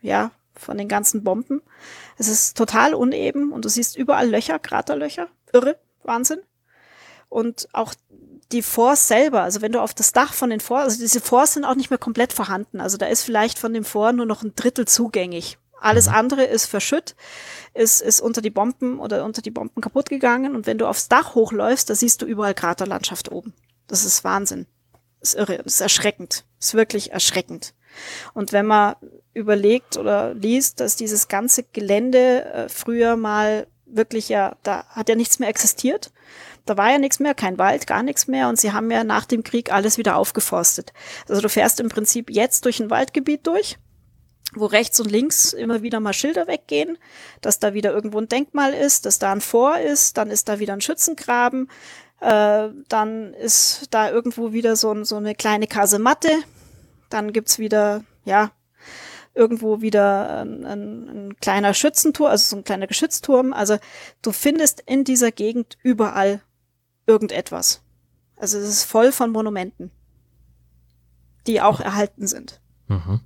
ja, 0.00 0.30
von 0.54 0.78
den 0.78 0.88
ganzen 0.88 1.22
Bomben. 1.22 1.60
Es 2.16 2.28
ist 2.28 2.56
total 2.56 2.94
uneben 2.94 3.52
und 3.52 3.66
du 3.66 3.68
siehst 3.68 3.94
überall 3.94 4.30
Löcher, 4.30 4.58
Kraterlöcher. 4.58 5.28
Irre, 5.52 5.76
Wahnsinn. 6.02 6.40
Und 7.28 7.68
auch 7.74 7.92
die 8.52 8.62
Forts 8.62 9.08
selber, 9.08 9.42
also 9.42 9.60
wenn 9.60 9.72
du 9.72 9.80
auf 9.80 9.94
das 9.94 10.12
Dach 10.12 10.32
von 10.32 10.50
den 10.50 10.60
Forts, 10.60 10.84
also 10.84 11.00
diese 11.00 11.20
Forts 11.20 11.54
sind 11.54 11.64
auch 11.64 11.74
nicht 11.74 11.90
mehr 11.90 11.98
komplett 11.98 12.32
vorhanden. 12.32 12.80
Also 12.80 12.96
da 12.96 13.06
ist 13.06 13.22
vielleicht 13.22 13.58
von 13.58 13.74
dem 13.74 13.84
Fort 13.84 14.16
nur 14.16 14.26
noch 14.26 14.42
ein 14.42 14.54
Drittel 14.54 14.86
zugänglich. 14.86 15.58
Alles 15.80 16.08
mhm. 16.08 16.14
andere 16.14 16.44
ist 16.44 16.66
verschütt, 16.66 17.14
ist, 17.74 18.00
ist 18.00 18.20
unter 18.20 18.40
die 18.40 18.50
Bomben 18.50 18.98
oder 18.98 19.24
unter 19.24 19.42
die 19.42 19.50
Bomben 19.50 19.80
kaputt 19.80 20.08
gegangen. 20.08 20.56
Und 20.56 20.66
wenn 20.66 20.78
du 20.78 20.86
aufs 20.86 21.08
Dach 21.08 21.34
hochläufst, 21.34 21.88
da 21.90 21.94
siehst 21.94 22.22
du 22.22 22.26
überall 22.26 22.54
Kraterlandschaft 22.54 23.30
oben. 23.30 23.54
Das 23.86 24.04
ist 24.04 24.24
Wahnsinn. 24.24 24.66
Das 25.20 25.34
ist 25.34 25.38
irre. 25.38 25.58
Das 25.58 25.74
ist 25.74 25.80
erschreckend. 25.80 26.44
Das 26.58 26.68
ist 26.68 26.74
wirklich 26.74 27.12
erschreckend. 27.12 27.74
Und 28.34 28.52
wenn 28.52 28.66
man 28.66 28.96
überlegt 29.34 29.96
oder 29.96 30.34
liest, 30.34 30.80
dass 30.80 30.96
dieses 30.96 31.28
ganze 31.28 31.62
Gelände 31.62 32.44
äh, 32.44 32.68
früher 32.68 33.16
mal 33.16 33.66
wirklich 33.86 34.28
ja, 34.28 34.56
da 34.62 34.84
hat 34.88 35.08
ja 35.08 35.14
nichts 35.14 35.38
mehr 35.38 35.48
existiert. 35.48 36.10
Da 36.68 36.76
war 36.76 36.90
ja 36.90 36.98
nichts 36.98 37.18
mehr, 37.20 37.34
kein 37.34 37.58
Wald, 37.58 37.86
gar 37.86 38.02
nichts 38.02 38.26
mehr 38.28 38.48
und 38.48 38.60
sie 38.60 38.72
haben 38.72 38.90
ja 38.90 39.04
nach 39.04 39.24
dem 39.24 39.42
Krieg 39.42 39.72
alles 39.72 39.98
wieder 39.98 40.16
aufgeforstet. 40.16 40.92
Also 41.28 41.40
du 41.40 41.48
fährst 41.48 41.80
im 41.80 41.88
Prinzip 41.88 42.30
jetzt 42.30 42.64
durch 42.64 42.80
ein 42.80 42.90
Waldgebiet 42.90 43.46
durch 43.46 43.78
wo 44.54 44.66
rechts 44.66 44.98
und 44.98 45.10
links 45.10 45.52
immer 45.52 45.82
wieder 45.82 46.00
mal 46.00 46.12
Schilder 46.12 46.46
weggehen, 46.46 46.96
dass 47.40 47.58
da 47.58 47.74
wieder 47.74 47.92
irgendwo 47.92 48.18
ein 48.18 48.28
Denkmal 48.28 48.72
ist, 48.72 49.04
dass 49.06 49.18
da 49.18 49.32
ein 49.32 49.40
Vor 49.40 49.78
ist, 49.78 50.16
dann 50.16 50.30
ist 50.30 50.48
da 50.48 50.58
wieder 50.58 50.72
ein 50.72 50.80
Schützengraben, 50.80 51.68
äh, 52.20 52.68
dann 52.88 53.34
ist 53.34 53.88
da 53.90 54.10
irgendwo 54.10 54.52
wieder 54.52 54.76
so, 54.76 55.04
so 55.04 55.16
eine 55.16 55.34
kleine 55.34 55.66
Kasematte, 55.66 56.30
dann 57.10 57.32
gibt's 57.32 57.58
wieder, 57.58 58.04
ja, 58.24 58.50
irgendwo 59.34 59.80
wieder 59.80 60.40
ein, 60.40 60.64
ein, 60.64 61.08
ein 61.08 61.36
kleiner 61.40 61.72
Schützenturm, 61.72 62.30
also 62.30 62.48
so 62.48 62.56
ein 62.56 62.64
kleiner 62.64 62.88
Geschützturm. 62.88 63.52
Also 63.52 63.78
du 64.20 64.32
findest 64.32 64.82
in 64.86 65.04
dieser 65.04 65.30
Gegend 65.30 65.78
überall 65.82 66.40
irgendetwas. 67.08 67.82
Also 68.36 68.58
es 68.58 68.68
ist 68.68 68.84
voll 68.84 69.10
von 69.10 69.32
Monumenten, 69.32 69.90
die 71.46 71.60
auch 71.60 71.80
erhalten 71.80 72.28
sind. 72.28 72.60
Mhm. 72.86 73.20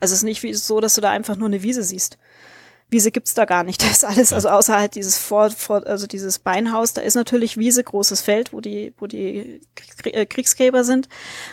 Also 0.00 0.12
es 0.12 0.20
ist 0.20 0.24
nicht 0.24 0.42
wie 0.42 0.54
so, 0.54 0.80
dass 0.80 0.94
du 0.94 1.00
da 1.00 1.10
einfach 1.10 1.36
nur 1.36 1.48
eine 1.48 1.62
Wiese 1.62 1.82
siehst. 1.82 2.18
Wiese 2.88 3.10
gibt's 3.10 3.34
da 3.34 3.44
gar 3.44 3.64
nicht. 3.64 3.82
Das 3.86 3.98
ist 3.98 4.04
alles, 4.04 4.32
also 4.32 4.48
außer 4.48 4.78
halt 4.78 4.94
dieses 4.94 5.18
Vor, 5.18 5.50
Vor 5.50 5.86
also 5.86 6.06
dieses 6.06 6.38
Beinhaus, 6.38 6.94
da 6.94 7.02
ist 7.02 7.14
natürlich 7.14 7.56
Wiese, 7.56 7.82
großes 7.82 8.22
Feld, 8.22 8.52
wo 8.52 8.60
die, 8.60 8.94
wo 8.98 9.06
die 9.06 9.60
äh, 10.04 10.26
Kriegsgräber 10.26 10.84
sind. 10.84 11.08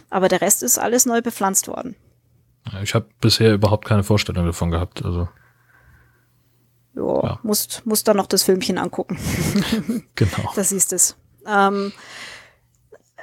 Aber 0.09 0.29
der 0.29 0.41
Rest 0.41 0.63
ist 0.63 0.77
alles 0.77 1.05
neu 1.05 1.21
bepflanzt 1.21 1.67
worden. 1.67 1.95
Ich 2.81 2.95
habe 2.95 3.07
bisher 3.19 3.53
überhaupt 3.53 3.85
keine 3.85 4.03
Vorstellung 4.03 4.45
davon 4.45 4.71
gehabt. 4.71 5.03
Also 5.03 5.27
jo, 6.95 7.21
ja, 7.23 7.39
musst, 7.43 7.85
musst 7.85 8.07
dann 8.07 8.17
noch 8.17 8.27
das 8.27 8.43
Filmchen 8.43 8.77
angucken. 8.77 9.17
genau. 10.15 10.51
Da 10.55 10.63
siehst 10.63 10.93
es. 10.93 11.15
Ähm, 11.45 11.91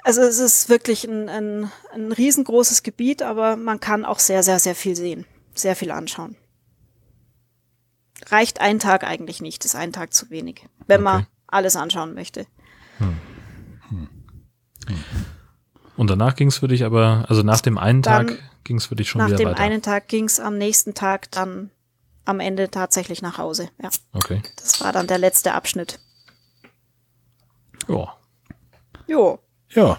also 0.03 0.23
es 0.23 0.39
ist 0.39 0.69
wirklich 0.69 1.05
ein, 1.05 1.29
ein, 1.29 1.71
ein 1.95 2.13
riesengroßes 2.13 2.83
Gebiet, 2.83 3.23
aber 3.23 3.57
man 3.57 3.81
kann 3.81 4.05
auch 4.05 4.19
sehr, 4.19 4.43
sehr, 4.43 4.59
sehr 4.59 4.75
viel 4.75 4.97
sehen. 4.97 5.27
Sehr 5.55 5.77
viel 5.77 5.91
anschauen. 5.91 6.37
Reicht 8.27 8.61
ein 8.61 8.79
Tag 8.79 9.05
eigentlich 9.05 9.41
nicht, 9.41 9.65
ist 9.65 9.75
ein 9.75 9.93
Tag 9.93 10.13
zu 10.13 10.31
wenig, 10.31 10.67
wenn 10.87 11.01
okay. 11.01 11.05
man 11.05 11.27
alles 11.47 11.77
anschauen 11.77 12.15
möchte. 12.15 12.47
Hm. 12.99 13.17
Hm. 13.89 14.09
Hm. 14.87 15.05
Und 15.97 16.09
danach 16.09 16.35
ging 16.37 16.49
es 16.49 16.59
für 16.59 16.69
dich 16.69 16.85
aber, 16.85 17.27
also 17.29 17.43
nach 17.43 17.61
dem 17.61 17.77
einen 17.77 18.03
dann, 18.03 18.29
Tag 18.29 18.39
ging 18.65 18.77
es 18.77 18.87
für 18.87 18.97
dich 18.97 19.09
schon 19.09 19.21
wieder 19.27 19.39
weiter? 19.39 19.51
Nach 19.51 19.57
dem 19.57 19.63
einen 19.63 19.83
Tag 19.83 20.09
ging 20.09 20.25
es 20.25 20.41
am 20.41 20.57
nächsten 20.57 20.95
Tag 20.95 21.31
dann 21.31 21.71
am 22.25 22.41
Ende 22.41 22.71
tatsächlich 22.71 23.23
nach 23.23 23.39
Hause, 23.39 23.71
ja. 23.83 23.91
Okay. 24.13 24.43
Das 24.57 24.81
war 24.81 24.93
dann 24.93 25.07
der 25.07 25.19
letzte 25.19 25.53
Abschnitt. 25.53 26.01
Ja. 27.89 28.15
Jo. 29.07 29.39
Ja. 29.71 29.99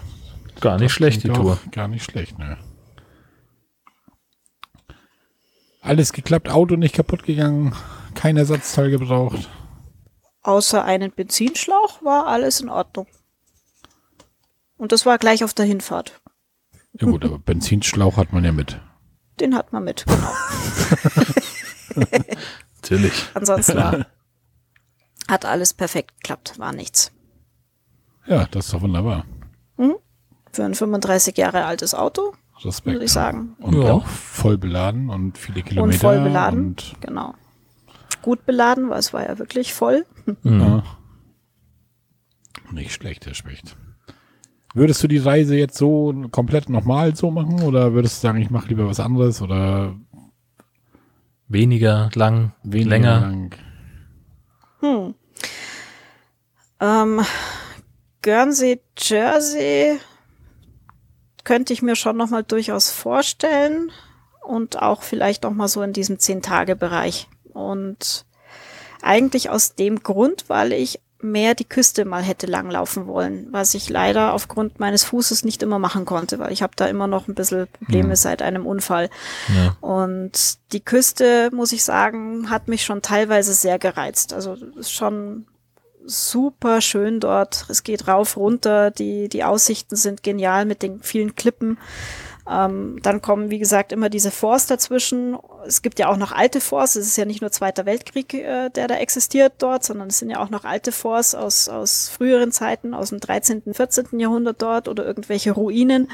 Gar 0.60 0.78
nicht 0.78 0.92
schlecht, 0.92 1.24
die 1.24 1.28
Tour. 1.28 1.58
Gar 1.72 1.88
nicht 1.88 2.04
schlecht, 2.04 2.38
ne. 2.38 2.56
Alles 5.80 6.12
geklappt, 6.12 6.48
Auto 6.48 6.76
nicht 6.76 6.94
kaputt 6.94 7.24
gegangen, 7.24 7.74
kein 8.14 8.36
Ersatzteil 8.36 8.90
gebraucht. 8.90 9.50
Außer 10.42 10.84
einen 10.84 11.10
Benzinschlauch 11.10 12.02
war 12.04 12.26
alles 12.28 12.60
in 12.60 12.68
Ordnung. 12.68 13.08
Und 14.76 14.92
das 14.92 15.06
war 15.06 15.18
gleich 15.18 15.42
auf 15.42 15.54
der 15.54 15.66
Hinfahrt. 15.66 16.20
Ja 17.00 17.08
gut, 17.08 17.24
aber 17.24 17.38
Benzinschlauch 17.38 18.16
hat 18.16 18.32
man 18.32 18.44
ja 18.44 18.52
mit. 18.52 18.80
Den 19.40 19.56
hat 19.56 19.72
man 19.72 19.84
mit, 19.84 20.04
genau. 20.06 20.32
Natürlich. 22.82 23.12
Ansonsten 23.34 23.78
ja. 23.78 24.06
hat 25.28 25.44
alles 25.44 25.74
perfekt 25.74 26.14
geklappt, 26.22 26.58
war 26.58 26.72
nichts. 26.72 27.12
Ja, 28.26 28.46
das 28.50 28.66
ist 28.66 28.74
doch 28.74 28.82
wunderbar. 28.82 29.24
Mhm. 29.76 29.96
Für 30.52 30.64
ein 30.64 30.74
35 30.74 31.36
Jahre 31.36 31.64
altes 31.64 31.94
Auto, 31.94 32.34
Respekt, 32.64 32.94
muss 32.94 33.04
ich 33.04 33.12
sagen. 33.12 33.56
Und 33.58 33.82
ja. 33.82 33.92
auch 33.92 34.06
voll 34.06 34.58
beladen 34.58 35.10
und 35.10 35.38
viele 35.38 35.62
Kilometer. 35.62 35.94
Und 35.94 36.00
voll 36.00 36.20
beladen, 36.20 36.58
und 36.66 36.94
genau. 37.00 37.34
Gut 38.20 38.46
beladen, 38.46 38.90
weil 38.90 38.98
es 38.98 39.12
war 39.12 39.26
ja 39.26 39.38
wirklich 39.38 39.74
voll. 39.74 40.06
Mhm. 40.42 40.60
Ja. 40.60 40.82
Nicht 42.70 42.92
schlecht, 42.92 43.26
Herr 43.26 43.34
Specht. 43.34 43.76
Würdest 44.74 45.02
du 45.02 45.08
die 45.08 45.18
Reise 45.18 45.56
jetzt 45.56 45.76
so 45.76 46.14
komplett 46.30 46.70
nochmal 46.70 47.14
so 47.14 47.30
machen 47.30 47.62
oder 47.62 47.92
würdest 47.92 48.16
du 48.16 48.28
sagen, 48.28 48.40
ich 48.40 48.50
mache 48.50 48.68
lieber 48.68 48.86
was 48.86 49.00
anderes 49.00 49.42
oder 49.42 49.94
weniger 51.52 52.10
lang, 52.14 52.52
weniger 52.62 52.90
länger? 52.90 53.20
Lang? 53.20 53.54
Hm. 54.80 55.14
Ähm, 56.80 57.20
Guernsey, 58.22 58.80
Jersey 58.96 59.98
könnte 61.44 61.72
ich 61.72 61.82
mir 61.82 61.96
schon 61.96 62.16
nochmal 62.16 62.44
durchaus 62.44 62.90
vorstellen 62.90 63.90
und 64.42 64.80
auch 64.80 65.02
vielleicht 65.02 65.42
nochmal 65.42 65.68
so 65.68 65.82
in 65.82 65.92
diesem 65.92 66.18
Zehn-Tage-Bereich. 66.18 67.28
Und 67.52 68.24
eigentlich 69.02 69.50
aus 69.50 69.74
dem 69.74 70.02
Grund, 70.02 70.48
weil 70.48 70.72
ich 70.72 71.00
mehr 71.22 71.54
die 71.54 71.64
Küste 71.64 72.04
mal 72.04 72.22
hätte 72.22 72.46
langlaufen 72.46 73.06
wollen, 73.06 73.48
was 73.50 73.74
ich 73.74 73.88
leider 73.88 74.34
aufgrund 74.34 74.80
meines 74.80 75.04
Fußes 75.04 75.44
nicht 75.44 75.62
immer 75.62 75.78
machen 75.78 76.04
konnte, 76.04 76.38
weil 76.38 76.52
ich 76.52 76.62
habe 76.62 76.72
da 76.76 76.86
immer 76.86 77.06
noch 77.06 77.28
ein 77.28 77.34
bisschen 77.34 77.66
Probleme 77.68 78.10
mhm. 78.10 78.16
seit 78.16 78.42
einem 78.42 78.66
Unfall. 78.66 79.08
Ja. 79.54 79.76
Und 79.80 80.58
die 80.72 80.84
Küste, 80.84 81.50
muss 81.52 81.72
ich 81.72 81.84
sagen, 81.84 82.50
hat 82.50 82.68
mich 82.68 82.84
schon 82.84 83.02
teilweise 83.02 83.52
sehr 83.52 83.78
gereizt. 83.78 84.32
Also 84.32 84.54
ist 84.76 84.92
schon 84.92 85.46
super 86.04 86.80
schön 86.80 87.20
dort. 87.20 87.66
Es 87.68 87.82
geht 87.82 88.08
rauf, 88.08 88.36
runter, 88.36 88.90
die, 88.90 89.28
die 89.28 89.44
Aussichten 89.44 89.96
sind 89.96 90.22
genial 90.22 90.64
mit 90.64 90.82
den 90.82 91.02
vielen 91.02 91.34
Klippen. 91.34 91.78
Ähm, 92.48 92.98
dann 93.02 93.22
kommen, 93.22 93.50
wie 93.50 93.60
gesagt, 93.60 93.92
immer 93.92 94.08
diese 94.08 94.32
Forts 94.32 94.66
dazwischen. 94.66 95.36
Es 95.64 95.80
gibt 95.80 95.98
ja 96.00 96.08
auch 96.08 96.16
noch 96.16 96.32
alte 96.32 96.60
Forts. 96.60 96.96
Es 96.96 97.06
ist 97.06 97.16
ja 97.16 97.24
nicht 97.24 97.40
nur 97.40 97.52
Zweiter 97.52 97.86
Weltkrieg, 97.86 98.34
äh, 98.34 98.68
der 98.70 98.88
da 98.88 98.96
existiert 98.96 99.54
dort, 99.58 99.84
sondern 99.84 100.08
es 100.08 100.18
sind 100.18 100.30
ja 100.30 100.40
auch 100.40 100.50
noch 100.50 100.64
alte 100.64 100.90
Forts 100.90 101.34
aus, 101.34 101.68
aus 101.68 102.08
früheren 102.08 102.50
Zeiten, 102.50 102.94
aus 102.94 103.10
dem 103.10 103.20
13., 103.20 103.62
14. 103.72 104.18
Jahrhundert 104.18 104.60
dort 104.60 104.88
oder 104.88 105.06
irgendwelche 105.06 105.52
Ruinen. 105.52 106.08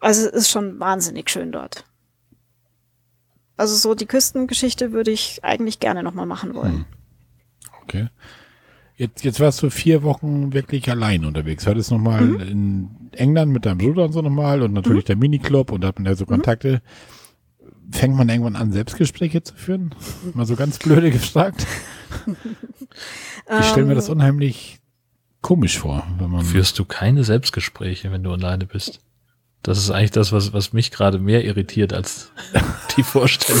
Also 0.00 0.26
es 0.26 0.32
ist 0.32 0.50
schon 0.50 0.80
wahnsinnig 0.80 1.30
schön 1.30 1.52
dort. 1.52 1.84
Also 3.56 3.76
so 3.76 3.94
die 3.94 4.06
Küstengeschichte 4.06 4.92
würde 4.92 5.10
ich 5.10 5.44
eigentlich 5.44 5.78
gerne 5.78 6.02
nochmal 6.02 6.26
machen 6.26 6.54
wollen. 6.54 6.72
Hm. 6.72 6.84
Okay. 7.82 8.08
Jetzt, 8.96 9.24
jetzt 9.24 9.40
warst 9.40 9.62
du 9.62 9.70
vier 9.70 10.02
Wochen 10.02 10.52
wirklich 10.52 10.90
allein 10.90 11.24
unterwegs. 11.24 11.66
Hattest 11.66 11.90
nochmal 11.90 12.22
mhm. 12.22 12.40
in 12.40 12.90
England 13.16 13.52
mit 13.52 13.66
deinem 13.66 13.78
Bruder 13.78 14.04
und 14.04 14.12
so 14.12 14.22
nochmal 14.22 14.62
und 14.62 14.72
natürlich 14.72 15.04
mhm. 15.04 15.08
der 15.08 15.16
Miniclub 15.16 15.72
und 15.72 15.82
da 15.82 15.88
hat 15.88 15.98
man 15.98 16.06
ja 16.06 16.14
so 16.14 16.24
mhm. 16.24 16.28
Kontakte. 16.28 16.82
Mhm. 17.60 17.92
Fängt 17.92 18.16
man 18.16 18.28
irgendwann 18.28 18.56
an, 18.56 18.72
Selbstgespräche 18.72 19.42
zu 19.42 19.54
führen? 19.54 19.94
Mal 20.34 20.46
so 20.46 20.56
ganz 20.56 20.78
blöde 20.78 21.10
gefragt. 21.10 21.66
ich 23.60 23.66
stelle 23.66 23.86
mir 23.86 23.94
das 23.94 24.08
ähm. 24.08 24.16
unheimlich 24.16 24.78
komisch 25.42 25.78
vor, 25.78 26.06
wenn 26.18 26.30
man. 26.30 26.44
Führst 26.44 26.78
du 26.78 26.84
keine 26.84 27.24
Selbstgespräche, 27.24 28.12
wenn 28.12 28.22
du 28.22 28.32
alleine 28.32 28.66
bist? 28.66 29.00
Das 29.62 29.78
ist 29.78 29.90
eigentlich 29.90 30.12
das, 30.12 30.32
was, 30.32 30.52
was 30.52 30.72
mich 30.72 30.90
gerade 30.90 31.18
mehr 31.18 31.44
irritiert 31.44 31.92
als 31.92 32.32
die 32.96 33.02
Vorstellung. 33.02 33.60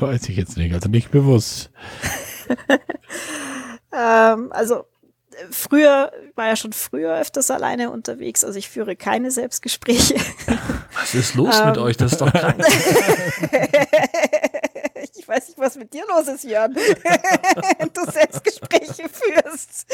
Weiß 0.00 0.28
ich 0.28 0.36
jetzt 0.36 0.56
nicht, 0.56 0.74
also 0.74 0.88
nicht 0.88 1.10
bewusst. 1.10 1.70
Ähm, 3.92 4.52
also 4.52 4.84
früher, 5.50 6.12
war 6.34 6.46
ja 6.46 6.56
schon 6.56 6.72
früher 6.72 7.18
öfters 7.18 7.50
alleine 7.50 7.90
unterwegs, 7.90 8.44
also 8.44 8.58
ich 8.58 8.68
führe 8.68 8.96
keine 8.96 9.30
Selbstgespräche. 9.30 10.16
Was 10.94 11.14
ist 11.14 11.34
los 11.34 11.58
ähm, 11.58 11.66
mit 11.68 11.78
euch? 11.78 11.96
Das 11.96 12.12
ist 12.12 12.20
doch 12.20 12.32
krank. 12.32 12.58
ich 15.18 15.26
weiß 15.28 15.48
nicht, 15.48 15.58
was 15.58 15.76
mit 15.76 15.92
dir 15.92 16.04
los 16.08 16.28
ist, 16.28 16.44
Jörn. 16.44 16.74
du 17.94 18.10
Selbstgespräche 18.10 19.08
führst. 19.08 19.86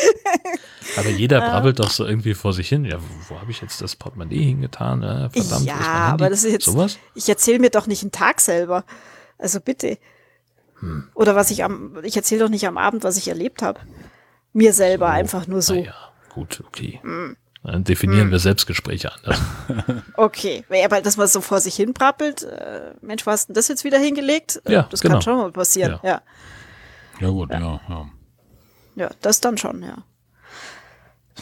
Aber 0.97 1.09
jeder 1.11 1.43
ähm. 1.43 1.51
brabbelt 1.51 1.79
doch 1.79 1.91
so 1.91 2.05
irgendwie 2.07 2.35
vor 2.35 2.53
sich 2.53 2.69
hin. 2.69 2.85
Ja, 2.85 2.99
wo, 3.01 3.35
wo 3.35 3.41
habe 3.41 3.51
ich 3.51 3.61
jetzt 3.61 3.81
das 3.83 3.97
Portemonnaie 3.97 4.45
hingetan? 4.45 5.01
Verdammt, 5.33 5.67
ja 5.67 5.75
aber 5.77 6.31
das 6.31 6.45
ist 6.45 6.53
jetzt, 6.53 6.65
Sowas? 6.65 6.99
ich 7.15 7.29
erzähle 7.29 7.59
mir 7.59 7.71
doch 7.71 7.87
nicht 7.87 8.03
einen 8.03 8.13
Tag 8.13 8.41
selber. 8.41 8.85
Also 9.39 9.61
bitte. 9.61 9.99
Hm. 10.81 11.09
Oder 11.15 11.35
was 11.35 11.51
ich 11.51 11.65
am, 11.65 11.99
ich 12.03 12.17
erzähle 12.17 12.41
doch 12.43 12.49
nicht 12.49 12.67
am 12.67 12.79
Abend, 12.79 13.05
was 13.05 13.17
ich 13.17 13.29
erlebt 13.29 13.63
habe. 13.63 13.81
Mir 14.55 14.73
selber 14.73 15.09
so, 15.09 15.13
einfach 15.13 15.47
nur 15.47 15.61
so. 15.61 15.75
Ja, 15.75 15.95
gut, 16.31 16.63
okay. 16.67 17.01
Hm. 17.03 17.37
Dann 17.63 17.85
definieren 17.85 18.25
hm. 18.25 18.31
wir 18.31 18.39
Selbstgespräche 18.39 19.13
anders. 19.13 19.41
okay, 20.17 20.65
aber 20.85 21.03
dass 21.03 21.17
man 21.17 21.29
so 21.29 21.43
vor 21.43 21.61
sich 21.61 21.77
hin 21.77 21.93
brabbelt, 21.93 22.43
äh, 22.43 22.95
Mensch, 23.03 23.27
wo 23.27 23.31
hast 23.31 23.49
denn 23.49 23.55
das 23.55 23.69
jetzt 23.69 23.85
wieder 23.85 23.99
hingelegt? 23.99 24.63
Äh, 24.65 24.73
ja, 24.73 24.87
das 24.91 25.01
genau. 25.01 25.15
kann 25.15 25.23
schon 25.23 25.37
mal 25.37 25.53
passieren, 25.53 25.99
ja. 26.03 26.09
Ja, 26.09 26.23
ja 27.21 27.29
gut, 27.29 27.51
ja. 27.51 27.61
ja. 27.61 27.81
Ja, 27.89 28.07
ja 28.97 29.11
das 29.21 29.41
dann 29.41 29.59
schon, 29.59 29.83
ja 29.83 30.05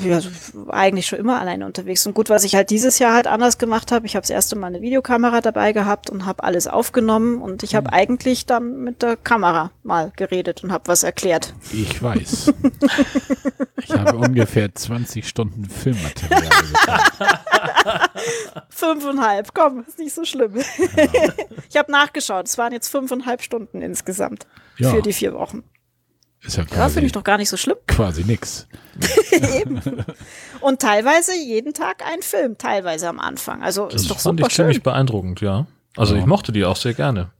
ja, 0.00 0.20
eigentlich 0.68 1.06
schon 1.06 1.18
immer 1.18 1.40
alleine 1.40 1.66
unterwegs. 1.66 2.06
Und 2.06 2.14
gut, 2.14 2.30
was 2.30 2.44
ich 2.44 2.54
halt 2.54 2.70
dieses 2.70 2.98
Jahr 2.98 3.14
halt 3.14 3.26
anders 3.26 3.58
gemacht 3.58 3.92
habe, 3.92 4.06
ich 4.06 4.16
habe 4.16 4.22
das 4.22 4.30
erste 4.30 4.56
Mal 4.56 4.68
eine 4.68 4.80
Videokamera 4.80 5.40
dabei 5.40 5.72
gehabt 5.72 6.10
und 6.10 6.24
habe 6.24 6.44
alles 6.44 6.66
aufgenommen 6.66 7.42
und 7.42 7.62
ich 7.62 7.74
habe 7.74 7.88
mhm. 7.88 7.94
eigentlich 7.94 8.46
dann 8.46 8.82
mit 8.82 9.02
der 9.02 9.16
Kamera 9.16 9.70
mal 9.82 10.12
geredet 10.16 10.64
und 10.64 10.72
habe 10.72 10.88
was 10.88 11.02
erklärt. 11.02 11.54
Ich 11.72 12.02
weiß. 12.02 12.52
Ich 13.84 13.90
habe 13.90 14.16
ungefähr 14.16 14.72
20 14.72 15.26
Stunden 15.26 15.68
Filmmaterial. 15.68 16.42
Fünfeinhalb, 18.68 19.52
komm, 19.54 19.84
ist 19.86 19.98
nicht 19.98 20.14
so 20.14 20.24
schlimm. 20.24 20.52
Genau. 20.52 20.62
ich 21.68 21.76
habe 21.76 21.90
nachgeschaut, 21.90 22.46
es 22.46 22.58
waren 22.58 22.72
jetzt 22.72 22.88
fünfeinhalb 22.88 23.42
Stunden 23.42 23.82
insgesamt 23.82 24.46
ja. 24.78 24.90
für 24.90 25.02
die 25.02 25.12
vier 25.12 25.34
Wochen. 25.34 25.64
Ist 26.44 26.56
ja, 26.56 26.64
ja 26.74 26.88
finde 26.88 27.06
ich 27.06 27.12
doch 27.12 27.22
gar 27.22 27.38
nicht 27.38 27.48
so 27.48 27.56
schlimm. 27.56 27.76
Quasi 27.86 28.24
nix. 28.24 28.66
Und 30.60 30.80
teilweise 30.80 31.34
jeden 31.34 31.72
Tag 31.72 32.04
ein 32.04 32.20
Film, 32.22 32.58
teilweise 32.58 33.08
am 33.08 33.20
Anfang. 33.20 33.62
Also 33.62 33.86
das 33.86 34.02
ist 34.02 34.10
doch 34.10 34.18
fand 34.18 34.40
super 34.40 34.48
ich 34.48 34.54
ziemlich 34.54 34.82
beeindruckend, 34.82 35.40
ja. 35.40 35.66
Also 35.96 36.14
ja. 36.14 36.20
ich 36.20 36.26
mochte 36.26 36.52
die 36.52 36.64
auch 36.64 36.76
sehr 36.76 36.94
gerne. 36.94 37.30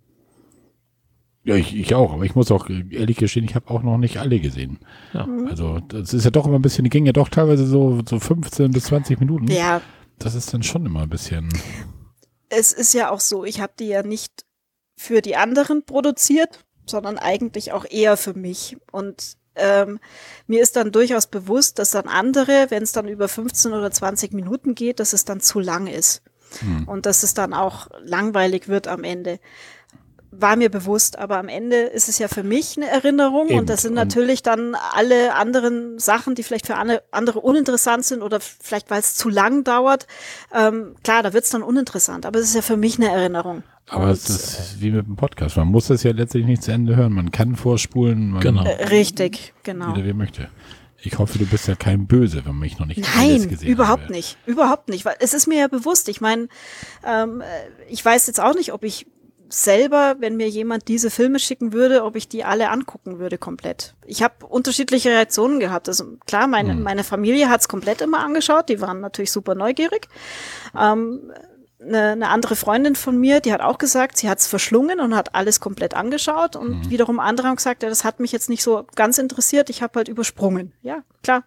Ja, 1.45 1.57
ich, 1.57 1.75
ich 1.75 1.95
auch, 1.95 2.13
aber 2.13 2.25
ich 2.25 2.37
muss 2.37 2.53
auch 2.53 2.69
ehrlich 2.71 3.17
gestehen, 3.17 3.45
ich 3.45 3.57
habe 3.57 3.69
auch 3.69 3.83
noch 3.83 3.99
nicht 3.99 4.19
alle 4.19 4.39
gesehen. 4.39 4.79
Ja. 5.13 5.27
Also 5.49 5.81
das 5.81 6.15
ist 6.15 6.25
ja 6.25 6.31
doch 6.31 6.47
immer 6.47 6.57
ein 6.57 6.63
bisschen, 6.63 6.85
die 6.85 6.91
gingen 6.91 7.07
ja 7.07 7.13
doch 7.13 7.29
teilweise 7.29 7.67
so, 7.67 8.01
so 8.09 8.21
15 8.21 8.71
bis 8.71 8.85
20 8.85 9.19
Minuten. 9.19 9.51
Ja. 9.51 9.81
Das 10.19 10.37
ist 10.37 10.55
dann 10.55 10.63
schon 10.63 10.87
immer 10.87 11.03
ein 11.03 11.09
bisschen. 11.09 11.49
Es 12.49 12.73
ist 12.73 12.95
ja 12.95 13.11
auch 13.11 13.19
so, 13.19 13.45
ich 13.45 13.61
habe 13.61 13.73
die 13.77 13.89
ja 13.89 14.05
nicht 14.05 14.45
für 14.97 15.21
die 15.21 15.35
anderen 15.35 15.85
produziert, 15.85 16.65
sondern 16.93 17.19
eigentlich 17.19 17.73
auch 17.73 17.85
eher 17.89 18.17
für 18.17 18.35
mich. 18.35 18.77
Und 18.93 19.37
ähm, 19.57 19.99
mir 20.47 20.63
ist 20.63 20.77
dann 20.77 20.93
durchaus 20.93 21.27
bewusst, 21.27 21.79
dass 21.79 21.91
dann 21.91 22.07
andere, 22.07 22.67
wenn 22.69 22.85
es 22.85 22.93
dann 22.93 23.09
über 23.09 23.29
15 23.29 23.73
oder 23.73 23.91
20 23.91 24.33
Minuten 24.33 24.75
geht, 24.75 25.01
dass 25.01 25.13
es 25.13 25.25
dann 25.25 25.41
zu 25.41 25.59
lang 25.59 25.89
ist. 25.89 26.23
Hm. 26.61 26.87
Und 26.87 27.07
dass 27.07 27.23
es 27.23 27.35
dann 27.35 27.55
auch 27.55 27.89
langweilig 28.03 28.69
wird 28.69 28.87
am 28.87 29.05
Ende 29.05 29.41
war 30.33 30.57
mir 30.57 30.71
bewusst, 30.71 31.19
aber 31.19 31.37
am 31.37 31.49
Ende 31.49 31.77
ist 31.77 32.09
es 32.09 32.19
ja 32.19 32.27
für 32.27 32.43
mich 32.43 32.79
eine 32.79 32.89
Erinnerung 32.89 33.49
Eben. 33.49 33.59
und 33.61 33.69
das 33.69 33.83
sind 33.83 33.93
natürlich 33.93 34.43
dann 34.43 34.75
alle 34.75 35.35
anderen 35.35 35.99
Sachen, 35.99 36.35
die 36.35 36.43
vielleicht 36.43 36.67
für 36.67 36.75
andere 36.75 37.41
uninteressant 37.41 38.05
sind 38.07 38.23
oder 38.23 38.41
vielleicht 38.41 38.91
weil 38.91 39.01
es 39.01 39.15
zu 39.15 39.29
lang 39.29 39.63
dauert. 39.63 40.07
Ähm, 40.53 40.97
klar, 41.05 41.23
da 41.23 41.35
wird 41.35 41.45
es 41.45 41.51
dann 41.51 41.63
uninteressant, 41.63 42.25
aber 42.25 42.39
es 42.39 42.47
ist 42.47 42.55
ja 42.55 42.63
für 42.63 42.79
mich 42.79 42.99
eine 42.99 43.11
Erinnerung. 43.11 43.63
Aber 43.89 44.07
und, 44.07 44.13
es 44.13 44.29
ist 44.29 44.81
wie 44.81 44.91
mit 44.91 45.07
dem 45.07 45.17
Podcast. 45.17 45.57
Man 45.57 45.69
muss 45.69 45.89
das 45.89 46.03
ja 46.03 46.13
letztlich 46.13 46.47
nicht 46.47 46.63
zu 46.63 46.73
Ende 46.73 46.97
hören. 46.97 47.13
Man 47.13 47.31
kann 47.31 47.57
vorspulen. 47.57 48.39
genau. 48.41 48.65
Äh, 48.65 48.85
richtig, 48.87 49.53
genau. 49.63 49.95
Jeder 49.95 50.07
wie 50.07 50.13
möchte. 50.13 50.49
Ich 51.05 51.19
hoffe, 51.19 51.39
du 51.39 51.47
bist 51.47 51.67
ja 51.67 51.75
kein 51.75 52.07
Böse, 52.07 52.39
wenn 52.45 52.53
man 52.53 52.61
mich 52.61 52.79
noch 52.79 52.87
nicht 52.87 53.01
Nein, 53.17 53.49
gesehen 53.49 53.69
überhaupt 53.69 54.05
habe. 54.05 54.13
nicht. 54.13 54.39
Überhaupt 54.47 54.89
nicht. 54.89 55.05
Weil 55.05 55.17
es 55.19 55.35
ist 55.35 55.49
mir 55.49 55.59
ja 55.59 55.69
bewusst. 55.69 56.09
Ich 56.09 56.21
meine, 56.21 56.49
ähm, 57.05 57.43
ich 57.89 58.05
weiß 58.05 58.29
jetzt 58.29 58.41
auch 58.41 58.55
nicht, 58.55 58.73
ob 58.73 58.85
ich 58.85 59.07
selber, 59.53 60.17
wenn 60.21 60.37
mir 60.37 60.49
jemand 60.49 60.89
diese 60.89 61.11
Filme 61.11 61.39
schicken 61.39 61.73
würde, 61.73 62.05
ob 62.05 62.17
ich 62.17 62.29
die 62.29 62.45
alle 62.45 62.71
angucken 62.71 63.19
würde 63.19 63.37
komplett. 63.37 63.95
Ich 64.07 64.23
habe 64.23 64.47
unterschiedliche 64.47 65.11
Reaktionen 65.11 65.61
gehabt. 65.61 65.89
Also 65.89 66.17
klar, 66.27 66.47
meine, 66.47 66.75
mhm. 66.75 66.83
meine 66.83 67.05
Familie 67.05 67.51
hat's 67.51 67.69
komplett 67.69 68.01
immer 68.01 68.21
angeschaut, 68.21 68.69
die 68.69 68.81
waren 68.81 69.01
natürlich 69.01 69.31
super 69.31 69.55
neugierig. 69.55 70.09
Ähm, 70.79 71.33
eine, 71.87 72.13
eine 72.13 72.29
andere 72.29 72.57
Freundin 72.57 72.95
von 72.95 73.19
mir, 73.19 73.41
die 73.41 73.53
hat 73.53 73.61
auch 73.61 73.79
gesagt, 73.79 74.17
sie 74.17 74.29
hat's 74.29 74.47
verschlungen 74.47 75.01
und 75.01 75.15
hat 75.15 75.35
alles 75.35 75.61
komplett 75.61 75.95
angeschaut. 75.95 76.57
Und 76.57 76.87
mhm. 76.87 76.91
wiederum 76.91 77.21
andere 77.21 77.49
haben 77.49 77.57
gesagt, 77.57 77.83
ja, 77.83 77.89
das 77.89 78.05
hat 78.05 78.21
mich 78.21 78.33
jetzt 78.33 78.49
nicht 78.49 78.63
so 78.63 78.87
ganz 78.95 79.19
interessiert, 79.19 79.71
ich 79.71 79.83
habe 79.83 79.97
halt 79.97 80.09
übersprungen. 80.09 80.73
Ja, 80.83 81.03
klar, 81.23 81.45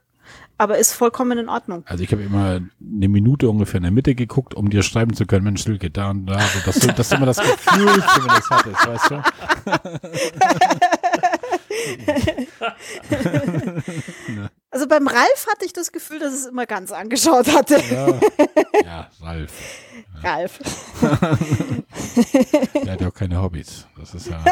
aber 0.58 0.78
ist 0.78 0.94
vollkommen 0.94 1.38
in 1.38 1.50
Ordnung. 1.50 1.84
Also 1.86 2.04
ich 2.04 2.12
habe 2.12 2.24
immer 2.24 2.62
eine 2.80 3.10
Minute 3.10 3.50
ungefähr 3.50 3.78
in 3.78 3.84
der 3.84 3.92
Mitte 3.92 4.16
geguckt, 4.16 4.54
um 4.54 4.70
dir 4.70 4.84
schreiben 4.84 5.14
zu 5.14 5.26
können, 5.26 5.44
Mensch, 5.44 5.64
Silke, 5.64 5.90
da 5.90 6.12
und 6.12 6.26
da, 6.28 6.40
so, 6.40 6.60
dass, 6.66 6.80
du, 6.80 6.94
dass 6.94 7.10
du 7.10 7.16
immer 7.16 7.26
das 7.26 7.38
Gefühl 7.38 8.04
zumindest 8.14 8.50
hattest, 8.50 8.88
weißt 8.88 9.12
du? 9.12 9.22
also 14.70 14.88
beim 14.88 15.08
Ralf 15.08 15.48
hatte 15.50 15.66
ich 15.66 15.74
das 15.74 15.92
Gefühl, 15.92 16.20
dass 16.20 16.34
es 16.34 16.46
immer 16.46 16.66
ganz 16.66 16.92
angeschaut 16.92 17.54
hatte. 17.54 17.82
Ja, 17.92 18.08
ja 18.84 19.10
Ralf. 19.22 19.52
Ja. 20.22 20.30
Ralf. 20.30 20.60
Der 22.84 22.94
hat 22.94 23.02
ja 23.02 23.08
auch 23.08 23.14
keine 23.14 23.42
Hobbys. 23.42 23.88
Das 23.98 24.14
ist 24.14 24.28
ja. 24.28 24.44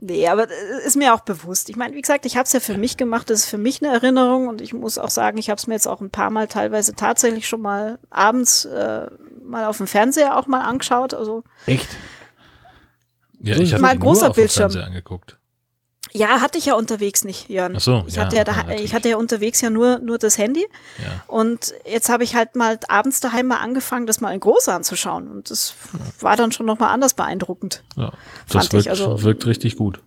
Nee, 0.00 0.28
aber 0.28 0.48
ist 0.84 0.96
mir 0.96 1.14
auch 1.14 1.20
bewusst. 1.20 1.68
Ich 1.68 1.76
meine, 1.76 1.94
wie 1.94 2.00
gesagt, 2.00 2.26
ich 2.26 2.36
habe 2.36 2.44
es 2.44 2.52
ja 2.52 2.60
für 2.60 2.78
mich 2.78 2.96
gemacht, 2.96 3.30
das 3.30 3.40
ist 3.40 3.46
für 3.46 3.58
mich 3.58 3.82
eine 3.82 3.92
Erinnerung 3.92 4.48
und 4.48 4.60
ich 4.60 4.72
muss 4.72 4.98
auch 4.98 5.10
sagen, 5.10 5.38
ich 5.38 5.50
habe 5.50 5.58
es 5.58 5.66
mir 5.66 5.74
jetzt 5.74 5.88
auch 5.88 6.00
ein 6.00 6.10
paar 6.10 6.30
Mal 6.30 6.48
teilweise 6.48 6.94
tatsächlich 6.94 7.48
schon 7.48 7.60
mal 7.60 7.98
abends 8.10 8.64
äh, 8.64 9.06
mal 9.42 9.66
auf 9.66 9.78
dem 9.78 9.86
Fernseher 9.86 10.36
auch 10.36 10.46
mal 10.46 10.62
angeschaut. 10.62 11.14
Also 11.14 11.44
Echt? 11.66 11.88
Ja, 13.40 13.56
ich 13.56 13.72
habe 13.72 13.82
mal 13.82 13.98
großer 13.98 14.30
Bildschirm 14.30 14.74
angeguckt. 14.76 15.38
Ja, 16.12 16.40
hatte 16.40 16.58
ich 16.58 16.66
ja 16.66 16.74
unterwegs 16.74 17.24
nicht, 17.24 17.48
Jörn. 17.48 17.74
Ach 17.76 17.80
so, 17.80 18.04
ich 18.06 18.16
ja, 18.16 18.24
hatte 18.24 18.36
ja, 18.36 18.44
da, 18.44 18.70
ich 18.70 18.94
hatte 18.94 19.08
ja 19.08 19.16
unterwegs 19.16 19.60
ja 19.60 19.70
nur 19.70 19.98
nur 19.98 20.18
das 20.18 20.38
Handy. 20.38 20.66
Ja. 20.98 21.22
Und 21.26 21.74
jetzt 21.84 22.08
habe 22.08 22.24
ich 22.24 22.34
halt 22.34 22.56
mal 22.56 22.78
abends 22.88 23.20
daheim 23.20 23.46
mal 23.48 23.58
angefangen, 23.58 24.06
das 24.06 24.20
mal 24.20 24.32
in 24.32 24.40
groß 24.40 24.68
anzuschauen 24.68 25.28
und 25.28 25.50
das 25.50 25.74
ja. 25.92 25.98
war 26.20 26.36
dann 26.36 26.52
schon 26.52 26.66
noch 26.66 26.78
mal 26.78 26.88
anders 26.88 27.14
beeindruckend. 27.14 27.82
Ja, 27.96 28.12
das 28.48 28.72
wirkt, 28.72 28.88
also, 28.88 29.22
wirkt 29.22 29.46
richtig 29.46 29.76
gut. 29.76 30.00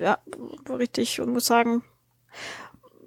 Ja, 0.00 0.18
richtig 0.68 1.20
und 1.20 1.32
muss 1.32 1.46
sagen, 1.46 1.82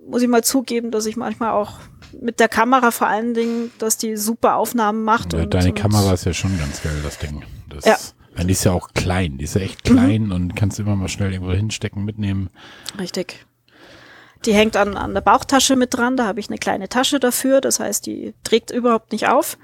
muss 0.07 0.22
ich 0.22 0.27
mal 0.27 0.43
zugeben, 0.43 0.91
dass 0.91 1.06
ich 1.06 1.15
manchmal 1.15 1.52
auch 1.52 1.80
mit 2.19 2.39
der 2.39 2.49
Kamera 2.49 2.91
vor 2.91 3.07
allen 3.07 3.34
Dingen, 3.34 3.72
dass 3.77 3.98
die 3.98 4.18
super 4.18 4.56
Aufnahmen 4.56 5.03
macht. 5.03 5.34
Ja, 5.34 5.45
deine 5.45 5.73
Kamera 5.73 6.14
ist 6.14 6.26
ja 6.26 6.34
schon 6.34 6.57
ganz 6.57 6.81
geil, 6.81 6.99
das 7.03 7.18
Ding. 7.19 7.43
Das 7.69 7.85
ja. 7.85 7.98
Die 8.47 8.53
ist 8.53 8.63
ja 8.63 8.72
auch 8.72 8.89
klein, 8.93 9.38
die 9.38 9.45
ist 9.45 9.55
ja 9.55 9.61
echt 9.61 9.84
klein 9.84 10.26
mhm. 10.26 10.31
und 10.31 10.55
kannst 10.55 10.80
immer 10.80 10.95
mal 10.95 11.07
schnell 11.07 11.31
irgendwo 11.31 11.53
hinstecken, 11.53 12.03
mitnehmen. 12.03 12.49
Richtig. 12.99 13.45
Die 14.45 14.53
hängt 14.53 14.76
an, 14.76 14.97
an 14.97 15.13
der 15.13 15.22
Bauchtasche 15.22 15.76
mit 15.76 15.93
dran, 15.93 16.18
da 16.18 16.26
habe 16.26 16.39
ich 16.39 16.49
eine 16.49 16.57
kleine 16.57 16.89
Tasche 16.89 17.19
dafür, 17.19 17.61
das 17.61 17.80
heißt, 17.80 18.05
die 18.05 18.34
trägt 18.43 18.72
überhaupt 18.72 19.11
nicht 19.11 19.27
auf. 19.27 19.57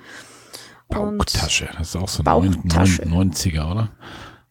Bauchtasche, 0.89 1.67
das 1.77 1.89
ist 1.89 1.95
auch 1.95 2.07
so 2.07 2.23
ein 2.23 2.63
90er, 2.63 3.71
oder? 3.71 3.89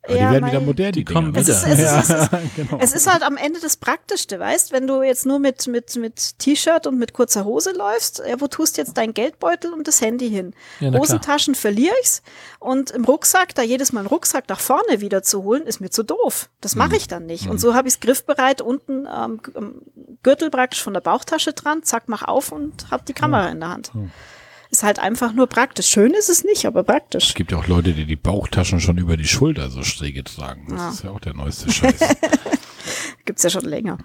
Aber 0.07 0.17
ja, 0.17 0.29
die 0.29 0.35
werden 0.35 0.47
wieder 0.47 0.61
modern, 0.61 0.93
die, 0.93 1.05
die 1.05 1.13
kommen 1.13 1.35
wieder. 1.35 1.41
Es 1.41 1.49
ist, 1.49 1.67
es, 1.67 1.79
ist, 1.79 2.11
es, 2.11 2.11
ist, 2.33 2.57
genau. 2.57 2.79
es 2.81 2.93
ist 2.93 3.13
halt 3.13 3.23
am 3.23 3.37
Ende 3.37 3.61
das 3.61 3.77
Praktischste, 3.77 4.39
weißt, 4.39 4.73
wenn 4.73 4.87
du 4.87 5.03
jetzt 5.03 5.27
nur 5.27 5.39
mit, 5.39 5.67
mit, 5.67 5.97
mit 5.97 6.39
T-Shirt 6.39 6.87
und 6.87 6.99
mit 6.99 7.13
kurzer 7.13 7.45
Hose 7.45 7.73
läufst, 7.73 8.23
ja, 8.27 8.41
wo 8.41 8.47
tust 8.47 8.77
du 8.77 8.83
jetzt 8.83 8.97
dein 8.97 9.15
Geldbeutel 9.15 9.73
und 9.73 9.89
das 9.89 10.01
Handy 10.01 10.29
hin? 10.29 10.55
Ja, 10.81 10.93
Hosentaschen 10.93 11.55
verliere 11.55 11.95
ich's 12.03 12.23
und 12.59 12.91
im 12.91 13.05
Rucksack, 13.05 13.55
da 13.55 13.63
jedes 13.63 13.93
Mal 13.93 14.01
einen 14.01 14.09
Rucksack 14.09 14.49
nach 14.49 14.61
vorne 14.61 15.01
wieder 15.01 15.23
zu 15.23 15.43
holen, 15.43 15.67
ist 15.67 15.81
mir 15.81 15.91
zu 15.91 16.03
doof. 16.03 16.51
Das 16.61 16.75
mache 16.77 16.91
hm. 16.91 16.97
ich 16.97 17.09
dann 17.09 17.27
nicht. 17.27 17.47
Mhm. 17.47 17.53
Und 17.53 17.59
so 17.59 17.75
habe 17.75 17.89
ich's 17.89 18.01
griffbereit 18.01 18.61
unten 18.61 19.07
am 19.07 19.41
ähm, 19.57 19.83
Gürtel 20.23 20.51
praktisch 20.51 20.83
von 20.83 20.95
der 20.95 21.01
Bauchtasche 21.01 21.53
dran, 21.53 21.83
zack, 21.83 22.05
mach 22.07 22.23
auf 22.23 22.53
und 22.53 22.91
hab 22.91 23.07
die 23.07 23.13
Kamera 23.13 23.47
mhm. 23.47 23.53
in 23.53 23.61
der 23.61 23.69
Hand. 23.69 23.93
Ist 24.71 24.83
halt 24.83 24.99
einfach 24.99 25.33
nur 25.33 25.47
praktisch. 25.47 25.87
Schön 25.87 26.13
ist 26.13 26.29
es 26.29 26.45
nicht, 26.45 26.67
aber 26.67 26.83
praktisch. 26.83 27.29
Es 27.29 27.35
gibt 27.35 27.53
ja 27.53 27.59
auch 27.59 27.69
Leute, 27.69 27.93
die 27.93 28.05
die 28.05 28.17
Bauchtaschen 28.17 28.81
schon 28.81 28.99
über 28.99 29.17
die 29.17 29.27
Schulter 29.27 29.71
so 29.71 29.83
schräge 29.83 30.25
tragen. 30.25 30.67
Das 30.69 30.79
ja. 30.79 30.89
ist 30.91 31.05
ja 31.05 31.11
auch 31.11 31.21
der 31.21 31.35
neueste 31.35 31.71
Scheiß. 31.71 31.99
Gibt's 33.25 33.43
ja 33.43 33.51
schon 33.51 33.65
länger. 33.65 33.99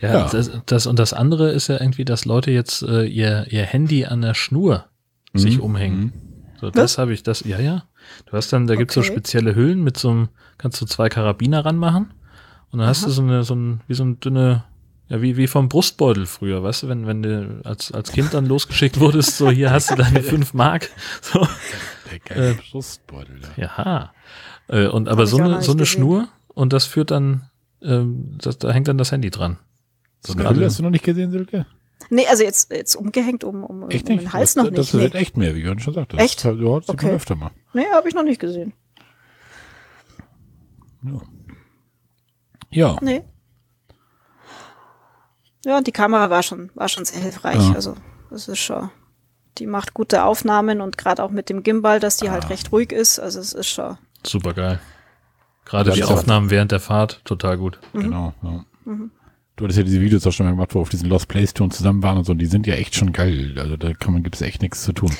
Ja, 0.00 0.12
ja. 0.14 0.28
Das, 0.28 0.50
das, 0.66 0.86
und 0.86 0.98
das 0.98 1.12
andere 1.12 1.52
ist 1.52 1.68
ja 1.68 1.80
irgendwie, 1.80 2.04
dass 2.04 2.24
Leute 2.24 2.50
jetzt 2.50 2.82
äh, 2.82 3.04
ihr, 3.04 3.46
ihr 3.50 3.64
Handy 3.64 4.04
an 4.06 4.22
der 4.22 4.34
Schnur 4.34 4.86
mhm. 5.32 5.38
sich 5.38 5.60
umhängen. 5.60 6.00
Mhm. 6.00 6.12
So, 6.60 6.70
das 6.70 6.98
habe 6.98 7.12
ich, 7.12 7.22
das, 7.22 7.44
ja, 7.44 7.58
ja. 7.58 7.84
Du 8.26 8.32
hast 8.32 8.52
dann, 8.52 8.66
da 8.66 8.74
okay. 8.74 8.82
gibt's 8.82 8.94
so 8.94 9.02
spezielle 9.02 9.54
Hüllen 9.54 9.82
mit 9.82 9.96
so 9.96 10.10
einem, 10.10 10.28
kannst 10.58 10.80
du 10.80 10.86
zwei 10.86 11.08
Karabiner 11.08 11.64
ranmachen 11.64 12.14
und 12.70 12.78
dann 12.78 12.82
Aha. 12.82 12.88
hast 12.88 13.04
du 13.04 13.10
so 13.10 13.22
eine, 13.22 13.44
so 13.44 13.54
ein, 13.54 13.80
wie 13.86 13.94
so 13.94 14.04
eine 14.04 14.14
dünne 14.16 14.64
ja, 15.12 15.20
wie, 15.20 15.36
wie 15.36 15.46
vom 15.46 15.68
Brustbeutel 15.68 16.24
früher, 16.24 16.62
weißt 16.62 16.84
du, 16.84 16.88
wenn, 16.88 17.06
wenn 17.06 17.22
du 17.22 17.60
als, 17.64 17.92
als 17.92 18.12
Kind 18.12 18.32
dann 18.32 18.46
losgeschickt 18.46 18.98
wurdest, 18.98 19.36
so 19.36 19.50
hier 19.50 19.70
hast 19.70 19.90
du 19.90 19.94
deine 19.94 20.22
fünf 20.22 20.54
Mark. 20.54 20.88
So. 21.20 21.46
Der 22.10 22.18
geile 22.20 22.50
äh, 22.52 22.54
Brustbeutel, 22.54 23.40
ja. 23.58 23.62
Ja. 23.76 24.12
Äh, 24.68 24.86
und 24.86 25.10
aber 25.10 25.26
so 25.26 25.36
eine, 25.36 25.60
so 25.60 25.72
eine 25.72 25.84
Schnur 25.84 26.28
und 26.48 26.72
das 26.72 26.86
führt 26.86 27.10
dann, 27.10 27.50
ähm, 27.82 28.38
das, 28.38 28.56
da 28.56 28.72
hängt 28.72 28.88
dann 28.88 28.96
das 28.96 29.12
Handy 29.12 29.28
dran. 29.28 29.58
So 30.20 30.32
eine 30.32 30.48
Hülle 30.48 30.64
hast 30.64 30.78
du 30.78 30.82
noch 30.82 30.88
nicht 30.88 31.04
gesehen, 31.04 31.30
Silke? 31.30 31.66
Nee, 32.08 32.26
also 32.28 32.42
jetzt, 32.42 32.72
jetzt 32.72 32.96
umgehängt 32.96 33.44
um, 33.44 33.64
um, 33.64 33.90
echt 33.90 34.08
um 34.08 34.16
den 34.16 34.32
Hals 34.32 34.54
das, 34.54 34.64
noch 34.64 34.70
nicht. 34.70 34.78
Das 34.78 34.94
wird 34.94 35.12
nee. 35.12 35.20
echt 35.20 35.36
mehr, 35.36 35.54
wie 35.54 35.60
Jörn 35.60 35.78
schon 35.78 35.92
sagte. 35.92 36.16
Echt? 36.16 36.42
Das, 36.42 36.56
ja, 36.58 36.80
das 36.80 36.88
okay. 36.88 37.10
öfter 37.10 37.36
mal. 37.36 37.50
Nee, 37.74 37.84
habe 37.92 38.08
ich 38.08 38.14
noch 38.14 38.24
nicht 38.24 38.40
gesehen. 38.40 38.72
Ja. 41.04 41.20
Ja. 42.70 42.96
Nee. 43.02 43.24
Ja, 45.64 45.78
und 45.78 45.86
die 45.86 45.92
Kamera 45.92 46.30
war 46.30 46.42
schon, 46.42 46.70
war 46.74 46.88
schon 46.88 47.04
sehr 47.04 47.20
hilfreich. 47.20 47.68
Ja. 47.68 47.74
Also, 47.74 47.94
das 48.30 48.48
ist 48.48 48.58
schon, 48.58 48.90
die 49.58 49.66
macht 49.66 49.94
gute 49.94 50.24
Aufnahmen 50.24 50.80
und 50.80 50.98
gerade 50.98 51.22
auch 51.22 51.30
mit 51.30 51.48
dem 51.48 51.62
Gimbal, 51.62 52.00
dass 52.00 52.16
die 52.16 52.30
halt 52.30 52.40
ah. 52.40 52.48
halt 52.48 52.50
recht 52.50 52.72
ruhig 52.72 52.92
ist. 52.92 53.18
Also, 53.18 53.40
es 53.40 53.52
ist 53.52 53.68
schon. 53.68 53.98
Super 54.24 54.54
geil. 54.54 54.80
Gerade 55.64 55.92
die 55.92 56.04
Aufnahmen 56.04 56.50
während 56.50 56.72
der 56.72 56.80
Fahrt, 56.80 57.20
total 57.24 57.56
gut. 57.56 57.78
Mhm. 57.92 58.00
Genau, 58.00 58.34
ja. 58.42 58.64
Mhm. 58.84 59.10
Du 59.56 59.64
hattest 59.64 59.78
ja 59.78 59.84
diese 59.84 60.00
Videos 60.00 60.26
auch 60.26 60.32
schon 60.32 60.46
mal 60.46 60.52
gemacht, 60.52 60.74
wo 60.74 60.78
wir 60.78 60.82
auf 60.82 60.88
diesen 60.88 61.08
Lost 61.08 61.28
Place 61.28 61.52
Touren 61.54 61.70
zusammen 61.70 62.02
waren 62.02 62.18
und 62.18 62.24
so, 62.24 62.32
und 62.32 62.38
die 62.38 62.46
sind 62.46 62.66
ja 62.66 62.74
echt 62.74 62.94
schon 62.94 63.12
geil. 63.12 63.54
Also 63.58 63.76
da 63.76 63.92
kann 63.92 64.12
man, 64.12 64.22
gibt 64.22 64.34
es 64.34 64.40
echt 64.40 64.62
nichts 64.62 64.82
zu 64.82 64.92
tun. 64.92 65.14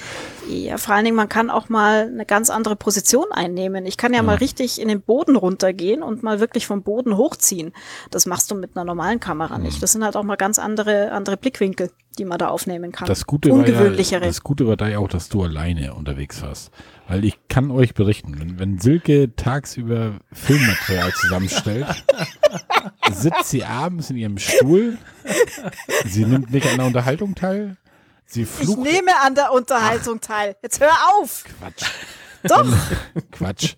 Ja, 0.48 0.76
vor 0.76 0.94
allen 0.94 1.04
Dingen, 1.04 1.16
man 1.16 1.28
kann 1.28 1.50
auch 1.50 1.68
mal 1.68 2.08
eine 2.08 2.26
ganz 2.26 2.50
andere 2.50 2.76
Position 2.76 3.26
einnehmen. 3.30 3.86
Ich 3.86 3.96
kann 3.96 4.12
ja, 4.12 4.18
ja, 4.18 4.22
mal 4.22 4.36
richtig 4.36 4.80
in 4.80 4.88
den 4.88 5.00
Boden 5.00 5.36
runtergehen 5.36 6.02
und 6.02 6.22
mal 6.22 6.40
wirklich 6.40 6.66
vom 6.66 6.82
Boden 6.82 7.16
hochziehen. 7.16 7.72
Das 8.10 8.26
machst 8.26 8.50
du 8.50 8.54
mit 8.54 8.76
einer 8.76 8.84
normalen 8.84 9.20
Kamera 9.20 9.58
mhm. 9.58 9.64
nicht. 9.64 9.82
Das 9.82 9.92
sind 9.92 10.04
halt 10.04 10.16
auch 10.16 10.24
mal 10.24 10.36
ganz 10.36 10.58
andere, 10.58 11.12
andere 11.12 11.36
Blickwinkel, 11.36 11.90
die 12.18 12.24
man 12.24 12.38
da 12.38 12.48
aufnehmen 12.48 12.92
kann. 12.92 13.06
Das 13.06 13.26
Gute, 13.26 13.50
war 13.50 13.66
ja, 13.66 14.20
das 14.20 14.42
Gute 14.42 14.66
war 14.66 14.76
da 14.76 14.88
ja 14.88 14.98
auch, 14.98 15.08
dass 15.08 15.28
du 15.28 15.42
alleine 15.42 15.94
unterwegs 15.94 16.42
warst. 16.42 16.70
Weil 17.08 17.24
ich 17.24 17.38
kann 17.48 17.70
euch 17.70 17.94
berichten, 17.94 18.38
wenn, 18.38 18.58
wenn 18.58 18.78
Silke 18.78 19.34
tagsüber 19.36 20.14
Filmmaterial 20.32 21.12
zusammenstellt, 21.12 21.86
sitzt 23.12 23.50
sie 23.50 23.64
abends 23.64 24.10
in 24.10 24.16
ihrem 24.16 24.38
Stuhl, 24.38 24.98
sie 26.06 26.24
nimmt 26.24 26.52
nicht 26.52 26.66
an 26.68 26.78
der 26.78 26.86
Unterhaltung 26.86 27.34
teil, 27.34 27.76
sie 28.32 28.44
flucht. 28.44 28.78
Ich 28.86 28.92
nehme 28.92 29.12
an 29.22 29.34
der 29.34 29.52
Unterhaltung 29.52 30.18
Ach. 30.22 30.26
teil. 30.26 30.56
Jetzt 30.62 30.80
hör 30.80 30.92
auf! 31.14 31.44
Quatsch. 31.58 31.84
Doch. 32.44 32.66
Quatsch. 33.30 33.74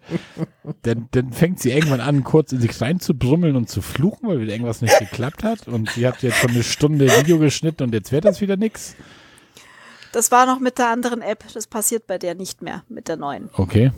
Dann, 0.83 1.09
dann 1.11 1.33
fängt 1.33 1.61
sie 1.61 1.71
irgendwann 1.71 2.01
an, 2.01 2.25
kurz 2.25 2.53
in 2.53 2.61
sich 2.61 2.81
rein 2.81 2.99
zu 2.99 3.15
brummeln 3.15 3.57
und 3.57 3.69
zu 3.69 3.83
fluchen, 3.83 4.29
weil 4.29 4.41
wieder 4.41 4.53
irgendwas 4.53 4.81
nicht 4.81 4.99
geklappt 4.99 5.45
hat. 5.45 5.69
Und 5.69 5.91
sie 5.91 6.07
hat 6.07 6.23
jetzt 6.23 6.39
schon 6.39 6.51
eine 6.51 6.63
Stunde 6.63 7.07
Video 7.07 7.39
geschnitten 7.39 7.83
und 7.83 7.93
jetzt 7.93 8.11
wird 8.13 8.25
das 8.25 8.41
wieder 8.41 8.57
nix. 8.57 8.95
Das 10.13 10.31
war 10.31 10.47
noch 10.47 10.61
mit 10.61 10.79
der 10.79 10.89
anderen 10.89 11.21
App. 11.21 11.45
Das 11.53 11.67
passiert 11.67 12.07
bei 12.07 12.19
der 12.19 12.35
nicht 12.35 12.63
mehr, 12.63 12.85
mit 12.89 13.09
der 13.09 13.17
neuen. 13.17 13.51
Okay. 13.53 13.93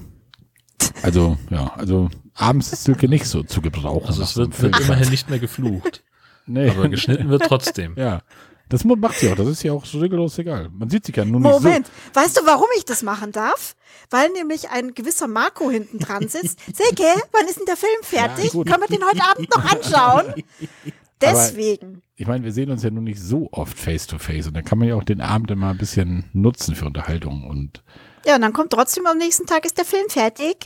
Also, 1.03 1.37
ja, 1.51 1.73
also 1.77 2.09
abends 2.35 2.73
ist 2.73 2.85
Silke 2.85 3.09
nicht 3.09 3.27
so 3.27 3.43
zu 3.43 3.61
gebrauchen. 3.61 4.07
Also 4.09 4.23
es 4.23 4.37
wird, 4.37 4.61
wird 4.61 4.81
immerhin 4.81 5.11
nicht 5.11 5.31
mehr 5.31 5.39
geflucht. 5.39 6.03
Nee. 6.47 6.71
Aber 6.71 6.89
geschnitten 6.89 7.29
wird 7.29 7.43
trotzdem. 7.43 7.95
Ja. 7.97 8.23
Das 8.69 8.85
macht 8.85 9.19
sie 9.19 9.31
auch. 9.31 9.37
Das 9.37 9.47
ist 9.47 9.63
ja 9.63 9.73
auch 9.73 9.85
so 9.85 9.99
regellos 9.99 10.39
egal. 10.39 10.71
Man 10.73 10.91
sieht 10.91 11.07
sich 11.07 11.15
ja 11.15 11.25
nur 11.25 11.41
nicht 11.41 11.51
Moment. 11.51 11.87
So. 11.87 12.21
Weißt 12.21 12.37
du, 12.37 12.47
warum 12.47 12.67
ich 12.77 12.85
das 12.85 13.03
machen 13.03 13.31
darf? 13.31 13.77
Weil 14.11 14.31
nämlich 14.31 14.71
ein 14.71 14.95
gewisser 14.95 15.29
Marco 15.29 15.71
hinten 15.71 15.99
dran 15.99 16.29
sitzt. 16.29 16.59
Silke, 16.75 17.05
wann 17.33 17.47
ist 17.47 17.59
denn 17.59 17.67
der 17.67 17.77
Film 17.77 18.03
fertig? 18.03 18.53
Ja, 18.53 18.65
Können 18.65 18.83
wir 18.83 18.97
den 18.97 19.07
heute 19.07 19.23
Abend 19.25 19.55
noch 19.55 19.65
anschauen? 19.65 20.35
Deswegen. 21.21 21.87
Aber 21.87 22.03
ich 22.17 22.27
meine, 22.27 22.45
wir 22.45 22.53
sehen 22.53 22.71
uns 22.71 22.83
ja 22.83 22.91
nun 22.91 23.05
nicht 23.05 23.21
so 23.21 23.49
oft 23.53 23.79
face 23.79 24.07
to 24.07 24.19
face 24.19 24.47
und 24.47 24.55
dann 24.55 24.65
kann 24.65 24.79
man 24.79 24.89
ja 24.89 24.97
auch 24.97 25.05
den 25.05 25.21
Abend 25.21 25.51
immer 25.51 25.71
ein 25.71 25.79
bisschen 25.79 26.25
nutzen 26.33 26.75
für 26.75 26.87
Unterhaltung 26.87 27.45
und. 27.45 27.83
Ja, 28.27 28.35
und 28.35 28.43
dann 28.43 28.53
kommt 28.53 28.73
trotzdem 28.73 29.07
am 29.07 29.17
nächsten 29.17 29.47
Tag 29.47 29.65
ist 29.65 29.79
der 29.79 29.85
Film 29.85 30.09
fertig. 30.09 30.57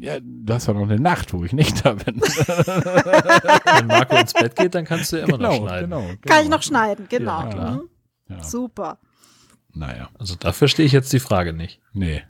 Ja, 0.00 0.18
du 0.20 0.54
hast 0.54 0.68
ja 0.68 0.74
noch 0.74 0.82
eine 0.82 1.00
Nacht, 1.00 1.32
wo 1.32 1.44
ich 1.44 1.52
nicht 1.52 1.84
da 1.84 1.94
bin. 1.94 2.20
Wenn 2.20 3.86
Marco 3.86 4.16
ins 4.16 4.32
Bett 4.32 4.54
geht, 4.54 4.74
dann 4.74 4.84
kannst 4.84 5.12
du 5.12 5.16
ja 5.16 5.24
immer 5.24 5.38
genau, 5.38 5.50
noch 5.50 5.66
schneiden. 5.66 5.90
Genau, 5.90 6.02
genau. 6.02 6.18
Kann 6.22 6.44
ich 6.44 6.50
noch 6.50 6.62
schneiden, 6.62 7.06
genau. 7.08 7.40
Ja, 7.40 7.48
klar. 7.48 7.70
Mhm. 7.72 7.88
Ja. 8.28 8.44
Super. 8.44 8.98
Naja. 9.72 10.08
Also 10.18 10.34
dafür 10.36 10.68
stehe 10.68 10.86
ich 10.86 10.92
jetzt 10.92 11.12
die 11.12 11.20
Frage 11.20 11.52
nicht. 11.52 11.80
Nee. 11.92 12.22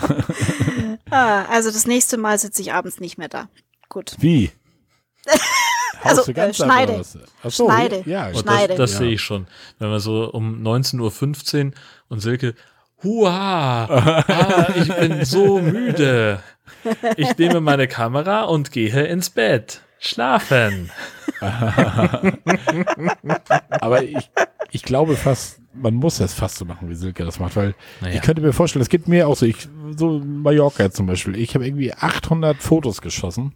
ah, 1.10 1.44
also 1.44 1.70
das 1.70 1.86
nächste 1.86 2.16
Mal 2.16 2.38
sitze 2.38 2.62
ich 2.62 2.72
abends 2.72 3.00
nicht 3.00 3.18
mehr 3.18 3.28
da. 3.28 3.48
Gut. 3.88 4.16
Wie? 4.18 4.50
also 6.02 6.30
äh, 6.32 6.52
schneide. 6.52 7.02
So, 7.04 7.20
schneide. 7.50 8.02
Ja, 8.06 8.28
ja. 8.28 8.34
schneide. 8.34 8.76
Das, 8.76 8.90
das 8.90 8.92
ja. 8.92 8.98
sehe 8.98 9.12
ich 9.12 9.20
schon. 9.22 9.46
Wenn 9.78 9.90
wir 9.90 10.00
so 10.00 10.30
um 10.30 10.62
19.15 10.62 11.66
Uhr 11.66 11.72
und 12.08 12.20
Silke, 12.20 12.54
Hua, 13.04 13.84
ah, 13.84 14.66
ich 14.74 14.88
bin 14.96 15.24
so 15.24 15.60
müde. 15.60 16.40
Ich 17.16 17.36
nehme 17.36 17.60
meine 17.60 17.86
Kamera 17.86 18.44
und 18.44 18.72
gehe 18.72 19.04
ins 19.04 19.28
Bett. 19.30 19.82
Schlafen. 19.98 20.90
Aber 23.70 24.02
ich, 24.02 24.30
ich 24.70 24.82
glaube 24.82 25.16
fast, 25.16 25.60
man 25.74 25.94
muss 25.94 26.20
es 26.20 26.34
fast 26.34 26.56
so 26.56 26.64
machen, 26.64 26.88
wie 26.88 26.94
Silke 26.94 27.24
das 27.24 27.38
macht, 27.38 27.56
weil 27.56 27.74
naja. 28.00 28.14
ich 28.14 28.22
könnte 28.22 28.42
mir 28.42 28.52
vorstellen, 28.52 28.82
es 28.82 28.88
geht 28.88 29.08
mir 29.08 29.28
auch 29.28 29.36
so, 29.36 29.46
ich, 29.46 29.68
so 29.96 30.20
Mallorca 30.20 30.90
zum 30.90 31.06
Beispiel, 31.06 31.36
ich 31.36 31.54
habe 31.54 31.66
irgendwie 31.66 31.92
800 31.92 32.56
Fotos 32.56 33.02
geschossen 33.02 33.52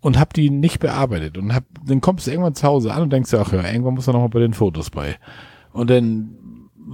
und 0.00 0.18
habe 0.18 0.30
die 0.34 0.50
nicht 0.50 0.78
bearbeitet 0.78 1.38
und 1.38 1.54
hab, 1.54 1.64
dann 1.84 2.00
kommst 2.00 2.26
du 2.26 2.30
irgendwann 2.30 2.54
zu 2.54 2.66
Hause 2.66 2.92
an 2.92 3.02
und 3.02 3.12
denkst 3.12 3.30
dir, 3.30 3.40
ach 3.40 3.52
ja, 3.52 3.64
irgendwann 3.68 3.94
muss 3.94 4.06
er 4.06 4.12
noch 4.12 4.20
mal 4.20 4.28
bei 4.28 4.40
den 4.40 4.54
Fotos 4.54 4.90
bei. 4.90 5.16
Und 5.72 5.90
dann 5.90 6.30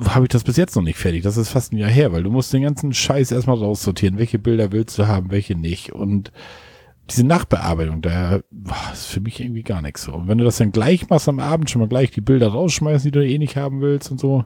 habe 0.06 0.24
ich 0.24 0.30
das 0.30 0.44
bis 0.44 0.56
jetzt 0.56 0.74
noch 0.76 0.82
nicht 0.82 0.98
fertig. 0.98 1.22
Das 1.22 1.36
ist 1.36 1.50
fast 1.50 1.72
ein 1.72 1.78
Jahr 1.78 1.90
her, 1.90 2.12
weil 2.12 2.22
du 2.22 2.30
musst 2.30 2.52
den 2.52 2.62
ganzen 2.62 2.92
Scheiß 2.92 3.30
erstmal 3.32 3.58
raussortieren. 3.58 4.18
Welche 4.18 4.38
Bilder 4.38 4.72
willst 4.72 4.98
du 4.98 5.06
haben, 5.06 5.30
welche 5.30 5.54
nicht. 5.54 5.92
Und 5.92 6.32
diese 7.10 7.26
Nachbearbeitung, 7.26 8.00
da 8.00 8.40
boah, 8.50 8.90
ist 8.92 9.06
für 9.06 9.20
mich 9.20 9.40
irgendwie 9.40 9.62
gar 9.62 9.82
nichts 9.82 10.04
so. 10.04 10.14
Und 10.14 10.28
wenn 10.28 10.38
du 10.38 10.44
das 10.44 10.56
dann 10.56 10.72
gleich 10.72 11.08
machst 11.10 11.28
am 11.28 11.40
Abend, 11.40 11.70
schon 11.70 11.80
mal 11.80 11.88
gleich 11.88 12.10
die 12.10 12.20
Bilder 12.20 12.48
rausschmeißen, 12.48 13.10
die 13.10 13.18
du 13.18 13.26
eh 13.26 13.38
nicht 13.38 13.56
haben 13.56 13.80
willst 13.80 14.10
und 14.10 14.18
so, 14.18 14.44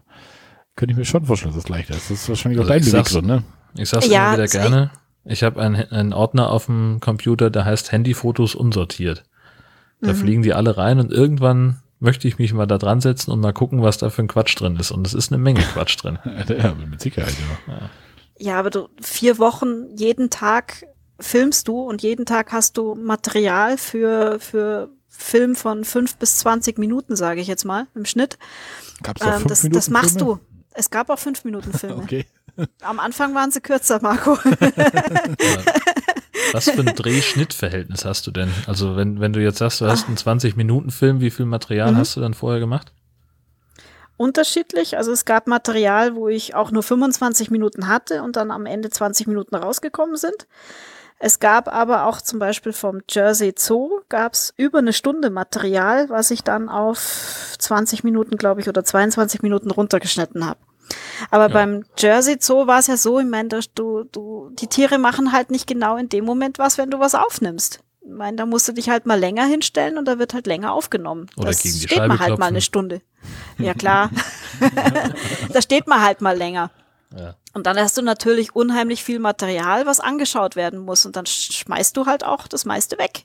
könnte 0.75 0.93
ich 0.93 0.99
mir 0.99 1.05
schon 1.05 1.25
vorstellen, 1.25 1.55
dass 1.55 1.63
das 1.63 1.71
leichter 1.71 1.95
ist. 1.95 2.11
Das 2.11 2.23
ist 2.23 2.29
wahrscheinlich 2.29 2.61
also 2.61 2.71
auch 2.71 2.75
dein 2.75 2.85
Beweggrund, 2.85 3.27
ne? 3.27 3.43
Ich 3.77 3.89
sag's 3.89 4.09
ja, 4.09 4.35
immer 4.35 4.45
wieder 4.45 4.49
gerne. 4.49 4.91
Ich 5.25 5.43
habe 5.43 5.61
einen, 5.61 5.77
einen 5.91 6.13
Ordner 6.13 6.51
auf 6.51 6.67
dem 6.67 6.99
Computer, 7.01 7.51
der 7.51 7.65
heißt 7.65 7.93
Handyfotos 7.93 8.55
unsortiert. 8.55 9.25
Da 10.01 10.13
mhm. 10.13 10.17
fliegen 10.17 10.43
die 10.43 10.55
alle 10.55 10.77
rein 10.77 10.99
und 10.99 11.11
irgendwann 11.11 11.79
möchte 11.99 12.29
ich 12.29 12.39
mich 12.39 12.53
mal 12.53 12.67
da 12.67 12.79
dran 12.79 13.01
setzen 13.01 13.31
und 13.31 13.41
mal 13.41 13.53
gucken, 13.53 13.83
was 13.83 13.99
da 13.99 14.11
für 14.11 14.23
ein 14.23 14.29
Quatsch 14.29 14.59
drin 14.59 14.77
ist. 14.77 14.91
Und 14.91 15.07
es 15.07 15.15
ist 15.15 15.33
eine 15.33 15.43
Menge 15.43 15.61
Quatsch 15.61 15.97
drin. 16.03 16.19
ja, 16.49 16.75
mit 16.75 17.01
Sicherheit, 17.01 17.35
ja. 17.67 17.75
ja. 17.75 17.91
Ja, 18.39 18.59
aber 18.59 18.71
du 18.71 18.89
vier 19.01 19.39
Wochen 19.39 19.97
jeden 19.97 20.29
Tag 20.29 20.87
filmst 21.19 21.69
du 21.69 21.81
und 21.81 22.03
jeden 22.03 22.27
Tag 22.27 22.53
hast 22.53 22.77
du 22.77 22.95
Material 22.95 23.79
für, 23.79 24.39
für 24.41 24.91
Film 25.09 25.57
von 25.57 25.85
fünf 25.85 26.17
bis 26.17 26.37
zwanzig 26.37 26.79
Minuten, 26.79 27.17
sage 27.17 27.41
ich 27.41 27.47
jetzt 27.49 27.65
mal, 27.65 27.87
im 27.95 28.05
Schnitt. 28.05 28.39
Gab's 29.03 29.23
auch 29.23 29.27
ähm, 29.27 29.33
fünf 29.35 29.47
das, 29.47 29.63
Minuten 29.63 29.79
das 29.79 29.91
machst 29.91 30.19
Filme? 30.19 30.35
du. 30.35 30.59
Es 30.75 30.91
gab 30.91 31.09
auch 31.09 31.19
fünf 31.19 31.45
Minuten 31.45 31.73
Filme. 31.73 31.97
okay. 32.03 32.27
Am 32.83 33.01
Anfang 33.01 33.35
waren 33.35 33.51
sie 33.51 33.61
kürzer, 33.61 34.01
Marco. 34.03 34.39
Was 36.53 36.71
für 36.71 36.81
ein 36.81 36.95
Drehschnittverhältnis 36.95 38.05
hast 38.05 38.27
du 38.27 38.31
denn? 38.31 38.51
Also 38.67 38.97
wenn, 38.97 39.21
wenn 39.21 39.33
du 39.33 39.41
jetzt 39.41 39.59
sagst, 39.59 39.81
du 39.81 39.87
hast 39.87 40.07
einen 40.07 40.17
20-Minuten-Film, 40.17 41.21
wie 41.21 41.31
viel 41.31 41.47
Material 41.47 41.93
mhm. 41.93 41.97
hast 41.97 42.17
du 42.17 42.21
dann 42.21 42.35
vorher 42.35 42.61
gemacht? 42.61 42.93
Unterschiedlich. 44.17 44.97
Also 44.97 45.13
es 45.13 45.25
gab 45.25 45.47
Material, 45.47 46.15
wo 46.15 46.29
ich 46.29 46.55
auch 46.55 46.71
nur 46.71 46.83
25 46.83 47.51
Minuten 47.51 47.89
hatte 47.89 48.23
und 48.23 48.37
dann 48.37 48.51
am 48.51 48.65
Ende 48.65 48.89
20 48.89 49.27
Minuten 49.27 49.55
rausgekommen 49.55 50.17
sind. 50.17 50.47
Es 51.19 51.39
gab 51.39 51.73
aber 51.73 52.07
auch 52.07 52.21
zum 52.21 52.39
Beispiel 52.39 52.73
vom 52.73 53.01
Jersey 53.09 53.55
Zoo 53.57 54.01
gab 54.09 54.35
es 54.35 54.53
über 54.57 54.79
eine 54.79 54.93
Stunde 54.93 55.31
Material, 55.31 56.11
was 56.11 56.31
ich 56.31 56.43
dann 56.43 56.69
auf 56.69 57.57
20 57.59 58.05
Minuten, 58.05 58.37
glaube 58.37 58.61
ich, 58.61 58.69
oder 58.69 58.85
22 58.85 59.43
Minuten 59.43 59.71
runtergeschnitten 59.71 60.47
habe. 60.47 60.61
Aber 61.31 61.49
ja. 61.49 61.53
beim 61.53 61.85
Jersey 61.97 62.37
Zoo 62.41 62.67
war 62.67 62.79
es 62.79 62.87
ja 62.87 62.97
so, 62.97 63.19
ich 63.19 63.27
meine, 63.27 63.49
du, 63.75 64.05
du, 64.05 64.51
die 64.53 64.67
Tiere 64.67 64.99
machen 64.99 65.33
halt 65.33 65.51
nicht 65.51 65.67
genau 65.67 65.97
in 65.97 66.09
dem 66.09 66.25
Moment 66.25 66.59
was, 66.59 66.79
wenn 66.79 66.91
du 66.91 66.99
was 66.99 67.15
aufnimmst. 67.15 67.81
Ich 68.01 68.13
meine, 68.13 68.37
da 68.37 68.47
musst 68.47 68.69
du 68.69 68.73
dich 68.73 68.89
halt 68.89 69.05
mal 69.05 69.19
länger 69.19 69.45
hinstellen 69.47 69.99
und 69.99 70.07
da 70.07 70.19
wird 70.19 70.33
halt 70.33 70.47
länger 70.47 70.73
aufgenommen. 70.73 71.27
Oder 71.37 71.49
das 71.49 71.63
gegen 71.63 71.75
die 71.75 71.81
steht 71.81 71.99
Scheibe 71.99 72.09
man 72.09 72.19
halt 72.19 72.29
klopfen. 72.29 72.41
mal 72.41 72.47
eine 72.47 72.61
Stunde. 72.61 73.03
Ja, 73.59 73.75
klar. 73.75 74.11
da 75.53 75.61
steht 75.61 75.89
man 75.89 76.03
halt 76.03 76.21
mal 76.21 76.37
länger. 76.37 76.71
Ja. 77.17 77.35
Und 77.53 77.67
dann 77.67 77.79
hast 77.79 77.97
du 77.97 78.03
natürlich 78.03 78.55
unheimlich 78.55 79.03
viel 79.03 79.19
Material, 79.19 79.87
was 79.87 79.99
angeschaut 79.99 80.57
werden 80.57 80.79
muss. 80.79 81.05
Und 81.07 81.17
dann 81.17 81.27
schmeißt 81.27 81.97
du 81.97 82.07
halt 82.07 82.25
auch 82.25 82.47
das 82.47 82.65
meiste 82.65 82.99
weg. 82.99 83.25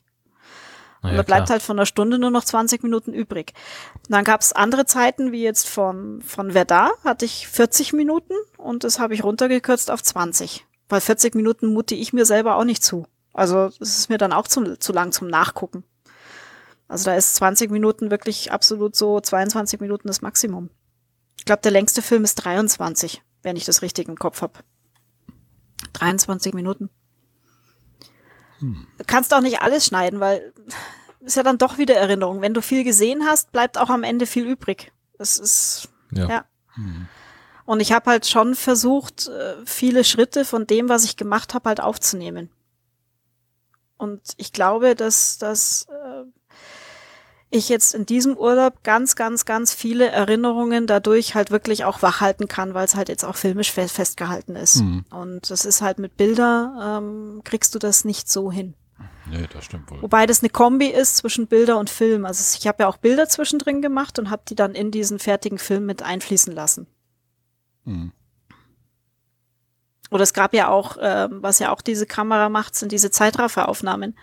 Und 1.03 1.15
da 1.15 1.23
bleibt 1.23 1.47
klar. 1.47 1.49
halt 1.49 1.61
von 1.63 1.77
der 1.77 1.85
Stunde 1.85 2.19
nur 2.19 2.29
noch 2.29 2.43
20 2.43 2.83
Minuten 2.83 3.11
übrig. 3.11 3.53
Und 3.95 4.11
dann 4.13 4.23
gab 4.23 4.41
es 4.41 4.53
andere 4.53 4.85
Zeiten, 4.85 5.31
wie 5.31 5.41
jetzt 5.41 5.67
von, 5.67 6.21
von 6.21 6.51
Verdar, 6.51 6.91
hatte 7.03 7.25
ich 7.25 7.47
40 7.47 7.93
Minuten 7.93 8.35
und 8.57 8.83
das 8.83 8.99
habe 8.99 9.15
ich 9.15 9.23
runtergekürzt 9.23 9.89
auf 9.89 10.03
20. 10.03 10.65
Weil 10.89 11.01
40 11.01 11.33
Minuten 11.33 11.73
mute 11.73 11.95
ich 11.95 12.13
mir 12.13 12.25
selber 12.25 12.55
auch 12.55 12.65
nicht 12.65 12.83
zu. 12.83 13.07
Also 13.33 13.71
es 13.79 13.97
ist 13.97 14.09
mir 14.09 14.19
dann 14.19 14.33
auch 14.33 14.47
zu, 14.47 14.77
zu 14.77 14.93
lang 14.93 15.11
zum 15.11 15.27
Nachgucken. 15.27 15.83
Also 16.87 17.05
da 17.05 17.15
ist 17.15 17.35
20 17.35 17.71
Minuten 17.71 18.11
wirklich 18.11 18.51
absolut 18.51 18.95
so 18.95 19.19
22 19.19 19.79
Minuten 19.79 20.07
das 20.07 20.21
Maximum. 20.21 20.69
Ich 21.39 21.45
glaube, 21.45 21.61
der 21.61 21.71
längste 21.71 22.01
Film 22.01 22.23
ist 22.23 22.35
23, 22.35 23.23
wenn 23.41 23.55
ich 23.55 23.65
das 23.65 23.81
richtig 23.81 24.07
im 24.07 24.19
Kopf 24.19 24.41
habe. 24.41 24.59
23 25.93 26.53
Minuten. 26.53 26.89
Hm. 28.61 28.87
Du 28.97 29.03
kannst 29.05 29.33
auch 29.33 29.41
nicht 29.41 29.61
alles 29.61 29.85
schneiden, 29.85 30.19
weil 30.19 30.53
ist 31.19 31.37
ja 31.37 31.43
dann 31.43 31.57
doch 31.57 31.77
wieder 31.77 31.95
Erinnerung. 31.95 32.41
Wenn 32.41 32.53
du 32.53 32.61
viel 32.61 32.83
gesehen 32.83 33.25
hast, 33.25 33.51
bleibt 33.51 33.77
auch 33.77 33.89
am 33.89 34.03
Ende 34.03 34.25
viel 34.25 34.45
übrig. 34.45 34.91
Das 35.17 35.37
ist, 35.37 35.89
ja. 36.11 36.27
ja. 36.27 36.45
Hm. 36.75 37.07
Und 37.65 37.79
ich 37.79 37.91
habe 37.91 38.09
halt 38.09 38.25
schon 38.25 38.55
versucht, 38.55 39.27
äh, 39.27 39.55
viele 39.65 40.03
Schritte 40.03 40.45
von 40.45 40.65
dem, 40.65 40.89
was 40.89 41.03
ich 41.03 41.17
gemacht 41.17 41.53
habe, 41.53 41.69
halt 41.69 41.79
aufzunehmen. 41.79 42.49
Und 43.97 44.21
ich 44.37 44.51
glaube, 44.51 44.95
dass, 44.95 45.37
dass 45.37 45.87
äh, 45.89 46.23
ich 47.51 47.67
jetzt 47.67 47.93
in 47.93 48.05
diesem 48.05 48.37
Urlaub 48.37 48.81
ganz, 48.83 49.15
ganz, 49.15 49.45
ganz 49.45 49.73
viele 49.73 50.07
Erinnerungen 50.07 50.87
dadurch 50.87 51.35
halt 51.35 51.51
wirklich 51.51 51.83
auch 51.83 52.01
wachhalten 52.01 52.47
kann, 52.47 52.73
weil 52.73 52.85
es 52.85 52.95
halt 52.95 53.09
jetzt 53.09 53.25
auch 53.25 53.35
filmisch 53.35 53.71
festgehalten 53.71 54.55
ist. 54.55 54.77
Mhm. 54.77 55.05
Und 55.11 55.49
das 55.51 55.65
ist 55.65 55.81
halt 55.81 55.99
mit 55.99 56.15
Bilder, 56.15 56.99
ähm, 57.01 57.41
kriegst 57.43 57.75
du 57.75 57.79
das 57.79 58.05
nicht 58.05 58.31
so 58.31 58.51
hin. 58.51 58.73
Nee, 59.29 59.47
das 59.53 59.65
stimmt 59.65 59.91
wohl. 59.91 60.01
Wobei 60.01 60.25
das 60.25 60.41
eine 60.41 60.49
Kombi 60.49 60.87
ist 60.87 61.17
zwischen 61.17 61.47
Bilder 61.47 61.77
und 61.77 61.89
Film. 61.89 62.25
Also 62.25 62.57
ich 62.57 62.67
habe 62.67 62.83
ja 62.83 62.87
auch 62.87 62.97
Bilder 62.97 63.27
zwischendrin 63.27 63.81
gemacht 63.81 64.17
und 64.17 64.29
habe 64.29 64.43
die 64.47 64.55
dann 64.55 64.73
in 64.73 64.89
diesen 64.89 65.19
fertigen 65.19 65.57
Film 65.57 65.85
mit 65.85 66.03
einfließen 66.03 66.53
lassen. 66.55 66.87
Hm. 67.85 68.13
Oder 70.09 70.23
es 70.23 70.33
gab 70.33 70.53
ja 70.53 70.69
auch, 70.69 70.97
äh, 70.97 71.27
was 71.31 71.59
ja 71.59 71.71
auch 71.71 71.81
diese 71.81 72.05
Kamera 72.05 72.49
macht, 72.49 72.75
sind 72.75 72.91
diese 72.91 73.11
Zeitrafferaufnahmen. 73.11 74.15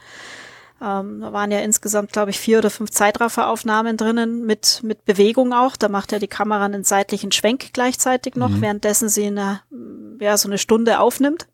Ähm, 0.80 1.20
da 1.20 1.32
waren 1.32 1.50
ja 1.50 1.58
insgesamt, 1.60 2.12
glaube 2.12 2.30
ich, 2.30 2.38
vier 2.38 2.58
oder 2.58 2.70
fünf 2.70 2.90
Zeitrafferaufnahmen 2.90 3.96
drinnen 3.96 4.46
mit, 4.46 4.80
mit 4.84 5.04
Bewegung 5.04 5.52
auch. 5.52 5.76
Da 5.76 5.88
macht 5.88 6.12
ja 6.12 6.20
die 6.20 6.28
Kamera 6.28 6.64
einen 6.64 6.84
seitlichen 6.84 7.32
Schwenk 7.32 7.72
gleichzeitig 7.72 8.36
noch, 8.36 8.50
mhm. 8.50 8.60
währenddessen 8.60 9.08
sie 9.08 9.26
eine, 9.26 9.60
ja, 10.20 10.36
so 10.36 10.48
eine 10.48 10.58
Stunde 10.58 11.00
aufnimmt. 11.00 11.48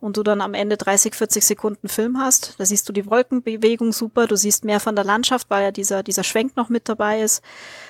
Und 0.00 0.16
du 0.16 0.22
dann 0.22 0.40
am 0.40 0.54
Ende 0.54 0.78
30, 0.78 1.14
40 1.14 1.44
Sekunden 1.44 1.88
Film 1.88 2.18
hast. 2.18 2.54
Da 2.58 2.64
siehst 2.64 2.88
du 2.88 2.92
die 2.92 3.04
Wolkenbewegung 3.04 3.92
super. 3.92 4.26
Du 4.26 4.34
siehst 4.34 4.64
mehr 4.64 4.80
von 4.80 4.96
der 4.96 5.04
Landschaft, 5.04 5.50
weil 5.50 5.62
ja 5.62 5.70
dieser, 5.72 6.02
dieser 6.02 6.24
Schwenk 6.24 6.56
noch 6.56 6.70
mit 6.70 6.88
dabei 6.88 7.20
ist. 7.20 7.44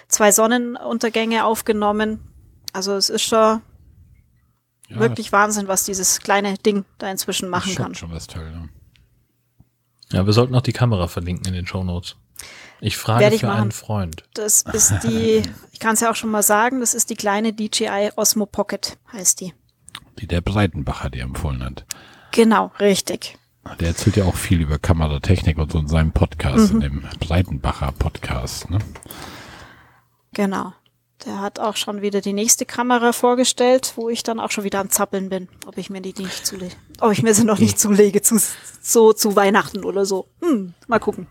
Zwei 0.09 0.33
Sonnenuntergänge 0.33 1.45
aufgenommen. 1.45 2.19
Also 2.73 2.95
es 2.95 3.11
ist 3.11 3.23
schon 3.23 3.63
ja, 4.89 4.99
wirklich 4.99 5.31
Wahnsinn, 5.31 5.69
was 5.69 5.85
dieses 5.85 6.19
kleine 6.19 6.55
Ding 6.59 6.85
da 6.99 7.09
inzwischen 7.09 7.49
machen 7.49 7.77
kann. 7.77 7.95
Schon 7.95 8.11
was 8.11 8.27
toll, 8.27 8.51
ne? 8.51 8.69
Ja, 10.13 10.27
wir 10.27 10.33
sollten 10.33 10.55
auch 10.55 10.63
die 10.63 10.73
Kamera 10.73 11.09
verlinken 11.09 11.47
in 11.47 11.55
den 11.55 11.67
Show 11.67 11.85
Notes. 11.85 12.17
Ich 12.81 12.97
frage 12.97 13.29
ich 13.29 13.41
für 13.41 13.47
machen. 13.47 13.61
einen 13.61 13.73
Freund. 13.73 14.25
Das 14.35 14.63
ist 14.63 14.95
die, 15.05 15.43
ich 15.73 15.81
kann 15.81 15.95
es 15.95 16.01
ja 16.01 16.11
auch 16.11 16.17
schon 16.17 16.31
mal 16.31 16.43
sagen, 16.43 16.81
das 16.81 16.95
ist 16.95 17.11
die 17.11 17.15
kleine 17.15 17.53
DJI 17.53 18.13
Osmo 18.17 18.47
Pocket, 18.47 18.99
heißt 19.13 19.41
die. 19.41 19.53
Die 20.19 20.27
der 20.27 20.41
Breitenbacher 20.41 21.11
dir 21.11 21.23
empfohlen 21.23 21.63
hat. 21.63 21.85
Genau, 22.33 22.73
richtig. 22.81 23.37
Der 23.79 23.89
erzählt 23.89 24.17
ja 24.17 24.25
auch 24.25 24.37
viel 24.37 24.61
über 24.61 24.79
Kameratechnik 24.79 25.59
und 25.59 25.71
so 25.71 25.79
in 25.79 25.89
seinem 25.89 26.13
Podcast, 26.13 26.73
mhm. 26.73 26.81
in 26.81 26.81
dem 26.81 27.05
Breitenbacher 27.21 27.93
Podcast, 27.93 28.71
ne? 28.71 28.79
Genau. 30.33 30.73
Der 31.27 31.41
hat 31.41 31.59
auch 31.59 31.77
schon 31.77 32.01
wieder 32.01 32.21
die 32.21 32.33
nächste 32.33 32.65
Kamera 32.65 33.13
vorgestellt, 33.13 33.93
wo 33.97 34.09
ich 34.09 34.23
dann 34.23 34.41
auch 34.41 34.51
schon 34.51 34.65
wieder 34.65 34.81
am 34.81 34.91
Zappeln 34.91 35.29
bin, 35.29 35.49
ob 35.67 35.77
ich 35.77 35.91
mir 35.91 36.01
die 36.01 36.15
nicht 36.17 36.47
zulege. 36.47 36.75
Ob 37.01 37.13
ich 37.13 37.23
mir 37.23 37.35
sie 37.35 37.45
noch 37.45 37.59
nicht 37.59 37.79
zulege, 37.79 38.23
zu, 38.23 38.41
so 38.81 39.13
zu 39.13 39.37
Weihnachten 39.37 39.85
oder 39.85 40.07
so. 40.07 40.29
Hm, 40.41 40.75
mal 40.87 40.99
gucken. 40.99 41.27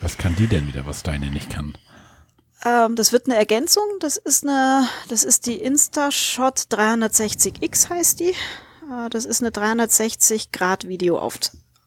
Was 0.00 0.16
kann 0.16 0.34
die 0.36 0.46
denn 0.46 0.66
wieder, 0.66 0.86
was 0.86 1.02
deine 1.02 1.30
nicht 1.30 1.50
kann? 1.50 1.76
Ähm, 2.64 2.96
das 2.96 3.12
wird 3.12 3.26
eine 3.26 3.36
Ergänzung. 3.36 3.84
Das 4.00 4.16
ist 4.16 4.44
eine, 4.44 4.88
das 5.08 5.24
ist 5.24 5.46
die 5.46 5.56
InstaShot 5.56 6.60
360X 6.70 7.90
heißt 7.90 8.20
die. 8.20 8.30
Äh, 8.30 9.10
das 9.10 9.26
ist 9.26 9.42
eine 9.42 9.50
360 9.50 10.52
Grad 10.52 10.88
Video 10.88 11.18
auf 11.18 11.38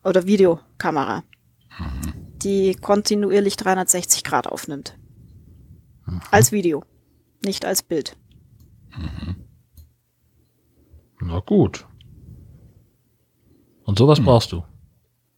oder 0.03 0.25
Videokamera, 0.25 1.23
mhm. 1.79 2.13
die 2.37 2.75
kontinuierlich 2.75 3.57
360 3.57 4.23
Grad 4.23 4.47
aufnimmt. 4.47 4.95
Mhm. 6.05 6.21
Als 6.31 6.51
Video 6.51 6.83
nicht 7.43 7.65
als 7.65 7.83
Bild. 7.83 8.15
Mhm. 8.95 9.35
Na 11.21 11.39
gut. 11.39 11.85
Und 13.83 13.97
sowas 13.97 14.19
mhm. 14.19 14.25
brauchst 14.25 14.51
du. 14.51 14.63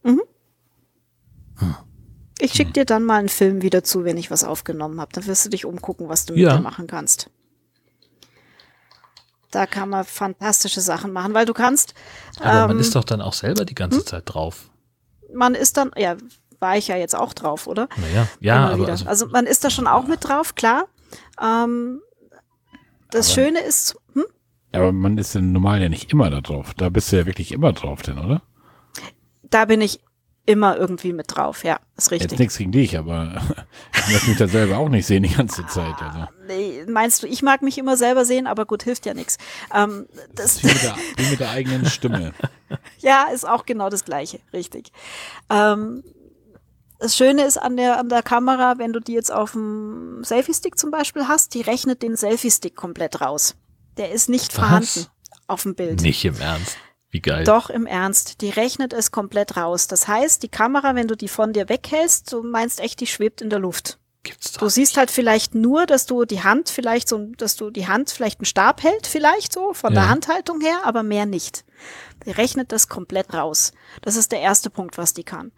Mhm. 0.02 0.22
Hm. 1.58 1.74
Ich 2.38 2.52
schicke 2.52 2.72
dir 2.72 2.84
dann 2.84 3.04
mal 3.04 3.18
einen 3.18 3.28
Film 3.28 3.62
wieder 3.62 3.84
zu, 3.84 4.04
wenn 4.04 4.16
ich 4.16 4.30
was 4.30 4.44
aufgenommen 4.44 5.00
habe. 5.00 5.12
Dann 5.12 5.26
wirst 5.26 5.44
du 5.44 5.50
dich 5.50 5.64
umgucken, 5.64 6.08
was 6.08 6.26
du 6.26 6.32
mit 6.32 6.42
ja. 6.42 6.56
dir 6.56 6.62
machen 6.62 6.86
kannst. 6.86 7.30
Da 9.50 9.66
kann 9.66 9.88
man 9.88 10.04
fantastische 10.04 10.80
Sachen 10.80 11.12
machen, 11.12 11.34
weil 11.34 11.44
du 11.44 11.52
kannst. 11.52 11.94
Aber 12.38 12.62
ähm, 12.62 12.68
man 12.68 12.78
ist 12.78 12.94
doch 12.94 13.04
dann 13.04 13.20
auch 13.20 13.32
selber 13.32 13.64
die 13.64 13.74
ganze 13.74 13.98
hm? 13.98 14.06
Zeit 14.06 14.22
drauf. 14.26 14.70
Man 15.34 15.54
ist 15.54 15.76
dann, 15.76 15.90
ja, 15.96 16.16
war 16.60 16.76
ich 16.76 16.88
ja 16.88 16.96
jetzt 16.96 17.16
auch 17.16 17.32
drauf, 17.32 17.66
oder? 17.66 17.88
Naja, 17.96 18.28
ja, 18.40 18.68
aber 18.68 18.88
also, 18.88 19.06
also, 19.06 19.26
man 19.28 19.46
ist 19.46 19.64
da 19.64 19.70
schon 19.70 19.86
auch 19.86 20.06
mit 20.06 20.24
drauf, 20.24 20.54
klar. 20.54 20.86
Ähm, 21.40 22.00
das 23.10 23.30
aber, 23.30 23.42
Schöne 23.42 23.60
ist. 23.60 23.96
Hm? 24.14 24.24
Aber 24.72 24.92
man 24.92 25.18
ist 25.18 25.34
ja 25.34 25.40
normal 25.40 25.82
ja 25.82 25.88
nicht 25.88 26.12
immer 26.12 26.30
da 26.30 26.40
drauf. 26.40 26.74
Da 26.76 26.88
bist 26.88 27.12
du 27.12 27.16
ja 27.16 27.26
wirklich 27.26 27.52
immer 27.52 27.72
drauf, 27.72 28.02
denn, 28.02 28.18
oder? 28.18 28.42
Da 29.42 29.64
bin 29.64 29.80
ich 29.80 30.00
immer 30.46 30.76
irgendwie 30.76 31.12
mit 31.12 31.26
drauf, 31.28 31.64
ja, 31.64 31.78
ist 31.96 32.10
richtig. 32.10 32.30
Jetzt 32.30 32.40
nichts 32.40 32.56
gegen 32.56 32.72
dich, 32.72 32.98
aber 32.98 33.40
ich 33.94 34.12
möchte 34.12 34.28
mich 34.30 34.38
da 34.38 34.48
selber 34.48 34.78
auch 34.78 34.88
nicht 34.88 35.06
sehen 35.06 35.22
die 35.22 35.34
ganze 35.34 35.66
Zeit. 35.66 35.94
Also. 36.00 36.26
Nee, 36.46 36.84
meinst 36.88 37.22
du, 37.22 37.26
ich 37.26 37.42
mag 37.42 37.62
mich 37.62 37.78
immer 37.78 37.96
selber 37.96 38.24
sehen, 38.24 38.46
aber 38.46 38.64
gut, 38.64 38.82
hilft 38.82 39.06
ja 39.06 39.14
nichts. 39.14 39.38
Ähm, 39.74 40.06
das, 40.34 40.60
das 40.60 40.62
wie, 40.62 40.66
mit 40.68 40.82
der, 40.82 40.96
wie 41.16 41.30
mit 41.30 41.40
der 41.40 41.50
eigenen 41.50 41.86
Stimme. 41.86 42.32
ja, 42.98 43.26
ist 43.32 43.46
auch 43.46 43.64
genau 43.64 43.90
das 43.90 44.04
Gleiche, 44.04 44.40
richtig. 44.52 44.92
Ähm, 45.50 46.02
das 47.00 47.16
Schöne 47.16 47.44
ist 47.44 47.56
an 47.56 47.76
der, 47.76 47.98
an 47.98 48.08
der 48.08 48.22
Kamera, 48.22 48.78
wenn 48.78 48.92
du 48.92 49.00
die 49.00 49.14
jetzt 49.14 49.32
auf 49.32 49.52
dem 49.52 50.22
Selfie-Stick 50.22 50.78
zum 50.78 50.90
Beispiel 50.90 51.26
hast, 51.26 51.54
die 51.54 51.62
rechnet 51.62 52.02
den 52.02 52.14
Selfie-Stick 52.14 52.76
komplett 52.76 53.20
raus. 53.20 53.56
Der 53.96 54.12
ist 54.12 54.28
nicht 54.28 54.48
Was? 54.48 54.54
vorhanden 54.54 55.06
auf 55.46 55.62
dem 55.62 55.74
Bild. 55.74 56.02
Nicht 56.02 56.24
im 56.24 56.38
Ernst. 56.38 56.76
Wie 57.10 57.20
geil. 57.20 57.44
Doch, 57.44 57.70
im 57.70 57.86
Ernst. 57.86 58.40
Die 58.42 58.50
rechnet 58.50 58.92
es 58.92 59.10
komplett 59.10 59.56
raus. 59.56 59.88
Das 59.88 60.06
heißt, 60.06 60.42
die 60.42 60.48
Kamera, 60.48 60.94
wenn 60.94 61.08
du 61.08 61.16
die 61.16 61.28
von 61.28 61.52
dir 61.52 61.68
weghältst, 61.68 62.32
du 62.32 62.42
meinst 62.42 62.80
echt, 62.80 63.00
die 63.00 63.06
schwebt 63.06 63.40
in 63.40 63.50
der 63.50 63.58
Luft. 63.58 63.98
Gibt's 64.22 64.52
doch 64.52 64.60
du 64.60 64.68
siehst 64.68 64.98
halt 64.98 65.10
vielleicht 65.10 65.54
nur, 65.54 65.86
dass 65.86 66.04
du 66.04 66.26
die 66.26 66.42
Hand 66.42 66.68
vielleicht 66.68 67.08
so, 67.08 67.30
dass 67.38 67.56
du 67.56 67.70
die 67.70 67.88
Hand 67.88 68.10
vielleicht 68.10 68.40
einen 68.40 68.44
Stab 68.44 68.82
hält, 68.82 69.06
vielleicht 69.06 69.54
so, 69.54 69.72
von 69.72 69.94
ja. 69.94 70.02
der 70.02 70.10
Handhaltung 70.10 70.60
her, 70.60 70.80
aber 70.84 71.02
mehr 71.02 71.24
nicht. 71.24 71.64
Die 72.26 72.30
rechnet 72.30 72.70
das 72.70 72.88
komplett 72.88 73.32
raus. 73.32 73.72
Das 74.02 74.16
ist 74.16 74.30
der 74.30 74.40
erste 74.40 74.68
Punkt, 74.68 74.98
was 74.98 75.14
die 75.14 75.24
kann. 75.24 75.52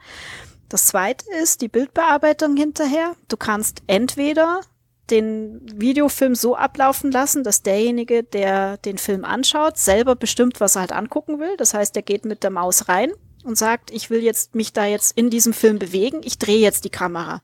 Das 0.72 0.86
zweite 0.86 1.26
ist 1.42 1.60
die 1.60 1.68
Bildbearbeitung 1.68 2.56
hinterher. 2.56 3.14
Du 3.28 3.36
kannst 3.36 3.82
entweder 3.88 4.62
den 5.10 5.60
Videofilm 5.78 6.34
so 6.34 6.56
ablaufen 6.56 7.12
lassen, 7.12 7.44
dass 7.44 7.62
derjenige, 7.62 8.22
der 8.22 8.78
den 8.78 8.96
Film 8.96 9.26
anschaut, 9.26 9.76
selber 9.76 10.16
bestimmt, 10.16 10.60
was 10.60 10.76
er 10.76 10.80
halt 10.80 10.92
angucken 10.92 11.38
will. 11.38 11.58
Das 11.58 11.74
heißt, 11.74 11.94
er 11.96 12.00
geht 12.00 12.24
mit 12.24 12.42
der 12.42 12.48
Maus 12.48 12.88
rein 12.88 13.12
und 13.44 13.58
sagt, 13.58 13.90
ich 13.90 14.08
will 14.08 14.22
jetzt 14.22 14.54
mich 14.54 14.72
da 14.72 14.86
jetzt 14.86 15.14
in 15.14 15.28
diesem 15.28 15.52
Film 15.52 15.78
bewegen, 15.78 16.22
ich 16.24 16.38
drehe 16.38 16.60
jetzt 16.60 16.86
die 16.86 16.90
Kamera. 16.90 17.42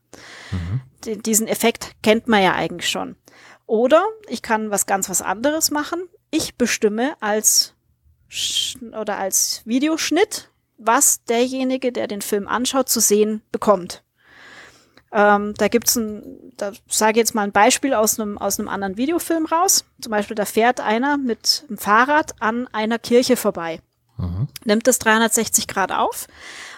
Mhm. 0.51 1.23
diesen 1.23 1.49
Effekt 1.49 1.97
kennt 2.03 2.29
man 2.29 2.43
ja 2.43 2.55
eigentlich 2.55 2.89
schon. 2.89 3.17
Oder 3.67 4.07
ich 4.29 4.41
kann 4.41 4.71
was 4.71 4.87
ganz 4.87 5.11
was 5.11 5.21
anderes 5.21 5.71
machen. 5.71 6.01
Ich 6.31 6.55
bestimme 6.55 7.15
als 7.21 7.75
oder 8.99 9.19
als 9.19 9.61
Videoschnitt 9.67 10.49
was 10.79 11.25
derjenige, 11.25 11.93
der 11.93 12.07
den 12.07 12.23
Film 12.23 12.49
anschaut, 12.49 12.89
zu 12.89 13.01
sehen 13.01 13.43
bekommt. 13.53 14.03
Ähm, 15.11 15.55
da 15.57 15.69
gibt's 15.69 15.97
ein, 15.97 16.53
da 16.57 16.73
sage 16.87 17.13
ich 17.13 17.17
jetzt 17.19 17.35
mal 17.35 17.43
ein 17.43 17.53
Beispiel 17.53 17.95
aus 17.95 18.21
einem, 18.21 18.37
aus 18.39 18.59
einem 18.59 18.69
anderen 18.69 18.97
Videofilm 18.97 19.47
raus. 19.47 19.85
Zum 20.01 20.11
Beispiel, 20.11 20.37
da 20.37 20.45
fährt 20.45 20.81
einer 20.81 21.17
mit 21.17 21.65
dem 21.69 21.79
Fahrrad 21.79 22.35
an 22.41 22.69
einer 22.73 22.99
Kirche 22.99 23.37
vorbei, 23.37 23.81
mhm. 24.19 24.49
nimmt 24.65 24.87
das 24.87 24.99
360 24.99 25.67
Grad 25.67 25.93
auf 25.93 26.27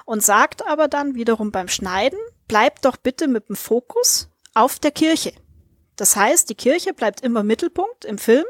und 0.05 0.23
sagt 0.23 0.67
aber 0.67 0.87
dann 0.87 1.15
wiederum 1.15 1.51
beim 1.51 1.69
Schneiden, 1.69 2.19
bleib 2.47 2.83
doch 2.83 2.97
bitte 2.97 3.27
mit 3.27 3.49
dem 3.49 3.57
Fokus 3.57 4.29
auf 4.55 4.79
der 4.79 4.93
Kirche. 4.93 5.33
Das 5.97 6.17
heißt, 6.17 6.49
die 6.49 6.55
Kirche 6.55 6.95
bleibt 6.95 7.21
immer 7.21 7.43
Mittelpunkt 7.43 8.05
im 8.05 8.19
Film 8.19 8.47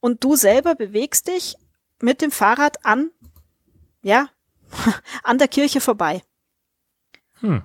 und 0.00 0.22
du 0.22 0.36
selber 0.36 0.76
bewegst 0.76 1.26
dich 1.28 1.56
mit 2.00 2.22
dem 2.22 2.30
Fahrrad 2.30 2.84
an, 2.84 3.10
ja, 4.02 4.28
an 5.22 5.38
der 5.38 5.48
Kirche 5.48 5.80
vorbei. 5.80 6.22
Hm. 7.40 7.62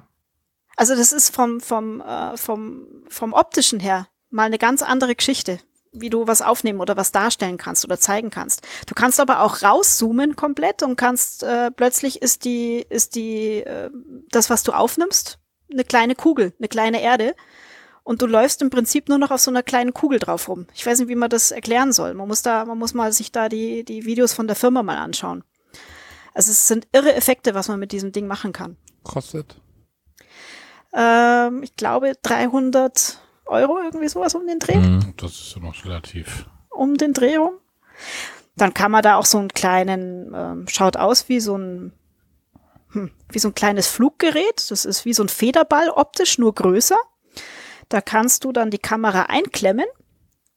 Also 0.75 0.95
das 0.95 1.11
ist 1.11 1.35
vom, 1.35 1.59
vom, 1.59 2.01
äh, 2.01 2.37
vom, 2.37 2.87
vom 3.09 3.33
optischen 3.33 3.79
her 3.79 4.07
mal 4.29 4.43
eine 4.43 4.57
ganz 4.57 4.81
andere 4.81 5.15
Geschichte, 5.15 5.59
wie 5.91 6.09
du 6.09 6.27
was 6.27 6.41
aufnehmen 6.41 6.79
oder 6.79 6.95
was 6.95 7.11
darstellen 7.11 7.57
kannst 7.57 7.83
oder 7.83 7.99
zeigen 7.99 8.29
kannst. 8.29 8.65
Du 8.87 8.95
kannst 8.95 9.19
aber 9.19 9.41
auch 9.41 9.61
rauszoomen 9.61 10.35
komplett 10.35 10.83
und 10.83 10.95
kannst 10.95 11.43
äh, 11.43 11.71
plötzlich 11.71 12.21
ist 12.21 12.45
die, 12.45 12.85
ist 12.89 13.15
die, 13.15 13.57
äh, 13.57 13.89
das, 14.31 14.49
was 14.49 14.63
du 14.63 14.71
aufnimmst, 14.71 15.39
eine 15.71 15.83
kleine 15.83 16.15
Kugel, 16.15 16.53
eine 16.59 16.67
kleine 16.67 17.01
Erde. 17.01 17.35
Und 18.03 18.21
du 18.21 18.25
läufst 18.25 18.61
im 18.61 18.71
Prinzip 18.71 19.07
nur 19.07 19.19
noch 19.19 19.29
auf 19.29 19.41
so 19.41 19.51
einer 19.51 19.61
kleinen 19.61 19.93
Kugel 19.93 20.17
drauf 20.17 20.47
rum. 20.47 20.65
Ich 20.73 20.85
weiß 20.85 20.99
nicht, 20.99 21.09
wie 21.09 21.15
man 21.15 21.29
das 21.29 21.51
erklären 21.51 21.91
soll. 21.93 22.15
Man 22.15 22.27
muss 22.27 22.41
da, 22.41 22.65
man 22.65 22.77
muss 22.77 22.95
mal 22.95 23.11
sich 23.11 23.31
da 23.31 23.49
die, 23.49 23.83
die 23.83 24.05
Videos 24.05 24.33
von 24.33 24.47
der 24.47 24.55
Firma 24.55 24.81
mal 24.81 24.97
anschauen. 24.97 25.43
Also 26.39 26.51
es 26.51 26.69
sind 26.69 26.87
irre 26.93 27.13
Effekte, 27.15 27.53
was 27.53 27.67
man 27.67 27.81
mit 27.81 27.91
diesem 27.91 28.13
Ding 28.13 28.25
machen 28.25 28.53
kann. 28.53 28.77
Kostet? 29.03 29.59
Ähm, 30.93 31.63
ich 31.63 31.75
glaube 31.75 32.13
300 32.21 33.19
Euro, 33.45 33.77
irgendwie 33.79 34.07
sowas 34.07 34.35
um 34.35 34.47
den 34.47 34.59
Dreh. 34.59 34.77
Mm, 34.77 35.15
das 35.17 35.31
ist 35.31 35.55
ja 35.57 35.61
noch 35.61 35.83
relativ. 35.83 36.45
Um 36.69 36.95
den 36.95 37.11
Dreh 37.11 37.35
rum. 37.35 37.55
Dann 38.55 38.73
kann 38.73 38.89
man 38.89 39.03
da 39.03 39.17
auch 39.17 39.25
so 39.25 39.37
einen 39.37 39.49
kleinen, 39.49 40.33
ähm, 40.33 40.65
schaut 40.69 40.95
aus 40.95 41.27
wie 41.27 41.41
so 41.41 41.57
ein, 41.57 41.91
hm, 42.91 43.11
wie 43.33 43.39
so 43.39 43.49
ein 43.49 43.55
kleines 43.55 43.87
Fluggerät. 43.87 44.71
Das 44.71 44.85
ist 44.85 45.03
wie 45.03 45.13
so 45.13 45.23
ein 45.25 45.29
Federball 45.29 45.89
optisch, 45.89 46.37
nur 46.37 46.55
größer. 46.55 46.99
Da 47.89 47.99
kannst 47.99 48.45
du 48.45 48.53
dann 48.53 48.71
die 48.71 48.77
Kamera 48.77 49.23
einklemmen 49.23 49.87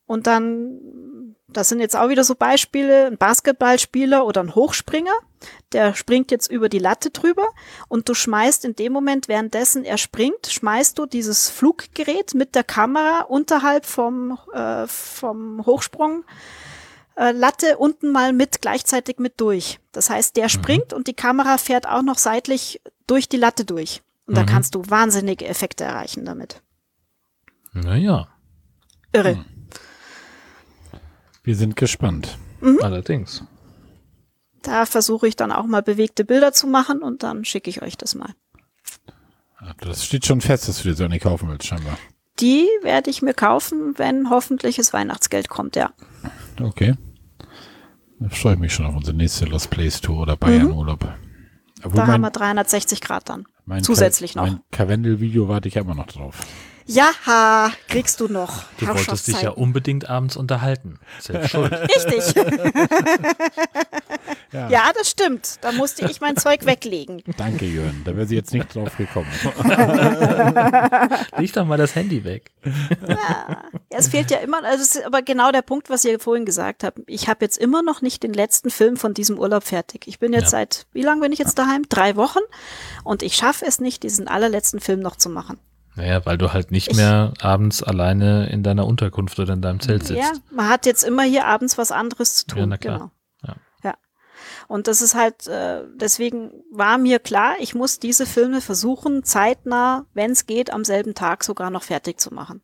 und 0.07 0.29
dann, 0.29 1.35
das 1.49 1.71
sind 1.71 1.81
jetzt 1.81 1.97
auch 1.97 2.09
wieder 2.09 2.23
so 2.23 2.37
Beispiele, 2.37 3.07
ein 3.07 3.19
Basketballspieler 3.19 4.25
oder 4.25 4.45
ein 4.45 4.55
Hochspringer 4.55 5.19
der 5.73 5.94
springt 5.94 6.31
jetzt 6.31 6.51
über 6.51 6.69
die 6.69 6.78
Latte 6.78 7.10
drüber 7.10 7.47
und 7.89 8.09
du 8.09 8.14
schmeißt 8.14 8.64
in 8.64 8.77
dem 8.77 8.93
Moment, 8.93 9.28
währenddessen 9.28 9.85
er 9.85 9.98
springt, 9.98 10.47
schmeißt 10.47 10.98
du 10.98 11.06
dieses 11.06 11.51
Fluggerät 11.51 12.35
mit 12.35 12.55
der 12.55 12.64
Kamera 12.64 13.23
unterhalb 13.23 13.86
vom, 13.86 14.39
äh, 14.52 14.86
vom 14.86 15.64
Hochsprung 15.64 16.24
äh, 17.16 17.32
Latte 17.32 17.77
unten 17.78 18.10
mal 18.10 18.32
mit 18.32 18.62
gleichzeitig 18.62 19.19
mit 19.19 19.40
durch. 19.40 19.81
Das 19.93 20.10
heißt, 20.10 20.36
der 20.36 20.44
mhm. 20.44 20.51
springt 20.51 20.93
und 20.93 21.06
die 21.06 21.14
Kamera 21.14 21.59
fährt 21.59 21.86
auch 21.86 22.02
noch 22.02 22.19
seitlich 22.19 22.81
durch 23.06 23.28
die 23.28 23.36
Latte 23.36 23.64
durch. 23.64 24.02
Und 24.27 24.35
mhm. 24.35 24.36
da 24.36 24.44
kannst 24.44 24.74
du 24.74 24.82
wahnsinnige 24.89 25.47
Effekte 25.47 25.85
erreichen 25.85 26.24
damit. 26.24 26.62
Naja. 27.73 28.28
Irre. 29.12 29.36
Mhm. 29.36 29.44
Wir 31.44 31.56
sind 31.56 31.77
gespannt. 31.77 32.39
Mhm. 32.60 32.78
Allerdings. 32.82 33.44
Da 34.62 34.86
versuche 34.86 35.28
ich 35.28 35.36
dann 35.36 35.52
auch 35.52 35.66
mal 35.66 35.82
bewegte 35.82 36.24
Bilder 36.24 36.52
zu 36.52 36.66
machen 36.66 37.02
und 37.02 37.22
dann 37.22 37.44
schicke 37.44 37.68
ich 37.68 37.82
euch 37.82 37.97
das 37.97 38.14
mal. 38.14 38.34
Das 39.80 40.05
steht 40.05 40.26
schon 40.26 40.40
fest, 40.40 40.68
dass 40.68 40.82
du 40.82 40.89
dir 40.89 40.94
so 40.94 41.05
eine 41.05 41.18
kaufen 41.18 41.48
willst, 41.48 41.66
scheinbar. 41.66 41.97
Die 42.40 42.66
werde 42.82 43.10
ich 43.10 43.22
mir 43.22 43.34
kaufen, 43.34 43.98
wenn 43.98 44.30
hoffentlich 44.30 44.76
das 44.76 44.93
Weihnachtsgeld 44.93 45.48
kommt, 45.48 45.76
ja. 45.76 45.93
Okay. 46.60 46.94
Da 48.18 48.28
freue 48.28 48.55
ich 48.55 48.60
mich 48.60 48.72
schon 48.72 48.86
auf 48.86 48.94
unsere 48.97 49.16
nächste 49.16 49.44
Lost 49.44 49.70
Place 49.70 50.01
Tour 50.01 50.20
oder 50.20 50.36
Bayern-Urlaub. 50.36 51.05
Mhm. 51.05 51.94
Da 51.94 52.06
haben 52.06 52.20
wir 52.20 52.30
360 52.30 53.01
Grad 53.01 53.28
dann. 53.28 53.47
Zusätzlich 53.82 54.34
Ka 54.34 54.43
noch. 54.43 54.52
Mein 54.52 54.60
Karwendel-Video 54.70 55.48
warte 55.48 55.68
ich 55.68 55.76
immer 55.76 55.94
noch 55.94 56.06
drauf. 56.06 56.39
Ja, 56.87 57.73
kriegst 57.89 58.21
du 58.21 58.29
noch. 58.29 58.65
Du 58.79 58.89
wolltest 58.89 59.29
dich 59.29 59.43
ja 59.43 59.51
unbedingt 59.51 60.09
abends 60.09 60.37
unterhalten. 60.37 60.99
Selbst 61.21 61.51
schuld. 61.53 61.73
Richtig. 61.73 62.35
ja. 64.53 64.69
ja. 64.69 64.93
das 64.95 65.11
stimmt. 65.11 65.59
Da 65.61 65.73
musste 65.73 66.07
ich 66.11 66.21
mein 66.21 66.37
Zeug 66.37 66.67
weglegen. 66.67 67.23
Danke, 67.37 67.67
Jörn. 67.67 68.03
Da 68.05 68.17
wäre 68.17 68.27
sie 68.27 68.35
jetzt 68.35 68.53
nicht 68.53 68.75
drauf 68.75 68.97
gekommen. 68.97 69.29
Leg 71.37 71.53
doch 71.53 71.65
mal 71.65 71.79
das 71.79 71.95
Handy 71.95 72.25
weg. 72.25 72.51
Ja. 73.07 73.63
Es 73.89 74.09
fehlt 74.09 74.31
ja 74.31 74.39
immer, 74.39 74.65
also 74.65 74.83
es 74.83 74.97
ist 74.97 75.05
aber 75.05 75.23
genau 75.23 75.53
der 75.53 75.63
Punkt, 75.63 75.91
was 75.91 76.05
ihr 76.05 76.19
vorhin 76.19 76.45
gesagt 76.45 76.85
habt. 76.85 76.99
Ich 77.07 77.29
habe 77.29 77.45
jetzt 77.45 77.59
immer 77.59 77.83
noch 77.83 78.03
nicht 78.03 78.23
den 78.23 78.33
letzten 78.33 78.71
Film 78.71 78.97
von 78.97 79.15
diesem 79.15 79.39
Urlaub 79.39 79.65
fertig. 79.65 80.07
Ich 80.07 80.19
bin 80.19 80.33
jetzt 80.33 80.45
ja. 80.45 80.51
seit, 80.51 80.87
wie 80.93 81.03
lange 81.03 81.21
bin 81.21 81.33
ich 81.33 81.39
jetzt 81.39 81.59
daheim? 81.59 81.85
Drei 81.89 82.17
Wochen. 82.17 82.41
Und 83.05 83.23
ich 83.23 83.37
schaffe 83.37 83.67
es 83.67 83.81
nicht, 83.81 84.03
diesen 84.03 84.29
allerletzten 84.29 84.81
Film 84.81 85.01
noch 85.01 85.17
zu 85.17 85.29
machen. 85.29 85.59
Naja, 85.94 86.24
weil 86.24 86.39
du 86.39 86.52
halt 86.52 86.70
nicht 86.70 86.90
ich, 86.90 86.97
mehr 86.97 87.35
abends 87.40 87.82
alleine 87.82 88.48
in 88.48 88.62
deiner 88.62 88.86
Unterkunft 88.86 89.39
oder 89.39 89.52
in 89.52 89.60
deinem 89.60 89.81
Zelt 89.81 90.06
sitzt. 90.06 90.20
Ja, 90.20 90.32
man 90.51 90.69
hat 90.69 90.86
jetzt 90.86 91.05
immer 91.05 91.23
hier 91.23 91.47
abends 91.47 91.77
was 91.77 91.93
anderes 91.93 92.36
zu 92.36 92.47
tun. 92.47 92.59
Ja, 92.60 92.66
na 92.66 92.78
klar. 92.78 92.98
Genau. 92.98 93.10
Ja. 93.47 93.90
ja. 93.90 93.94
Und 94.69 94.86
das 94.86 95.02
ist 95.02 95.14
halt, 95.14 95.47
äh, 95.48 95.82
deswegen 95.94 96.51
war 96.70 96.97
mir 96.97 97.19
klar, 97.19 97.56
ich 97.60 97.74
muss 97.74 97.98
diese 97.98 98.24
Filme 98.24 98.62
versuchen, 98.62 99.23
zeitnah, 99.23 100.06
wenn 100.14 100.31
es 100.31 100.47
geht, 100.47 100.73
am 100.73 100.85
selben 100.85 101.14
Tag 101.14 101.44
sogar 101.44 101.69
noch 101.70 101.82
fertig 101.82 102.19
zu 102.19 102.32
machen. 102.32 102.62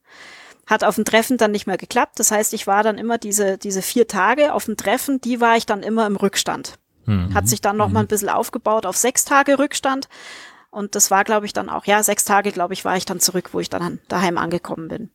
Hat 0.66 0.84
auf 0.84 0.94
dem 0.94 1.04
Treffen 1.04 1.36
dann 1.36 1.50
nicht 1.50 1.66
mehr 1.66 1.78
geklappt. 1.78 2.18
Das 2.18 2.30
heißt, 2.30 2.54
ich 2.54 2.66
war 2.66 2.82
dann 2.82 2.96
immer 2.96 3.18
diese, 3.18 3.58
diese 3.58 3.82
vier 3.82 4.06
Tage 4.06 4.54
auf 4.54 4.64
dem 4.64 4.76
Treffen, 4.76 5.20
die 5.20 5.40
war 5.40 5.56
ich 5.56 5.66
dann 5.66 5.82
immer 5.82 6.06
im 6.06 6.16
Rückstand. 6.16 6.78
Mhm. 7.04 7.34
Hat 7.34 7.48
sich 7.48 7.60
dann 7.60 7.76
noch 7.76 7.88
mhm. 7.88 7.94
mal 7.94 8.00
ein 8.00 8.06
bisschen 8.06 8.28
aufgebaut 8.28 8.86
auf 8.86 8.96
sechs 8.96 9.24
Tage 9.24 9.58
Rückstand. 9.58 10.08
Und 10.70 10.94
das 10.94 11.10
war, 11.10 11.24
glaube 11.24 11.46
ich, 11.46 11.52
dann 11.52 11.68
auch, 11.68 11.86
ja, 11.86 12.02
sechs 12.02 12.24
Tage, 12.24 12.52
glaube 12.52 12.74
ich, 12.74 12.84
war 12.84 12.96
ich 12.96 13.04
dann 13.04 13.20
zurück, 13.20 13.50
wo 13.52 13.60
ich 13.60 13.70
dann 13.70 14.00
daheim 14.08 14.38
angekommen 14.38 14.88
bin. 14.88 15.10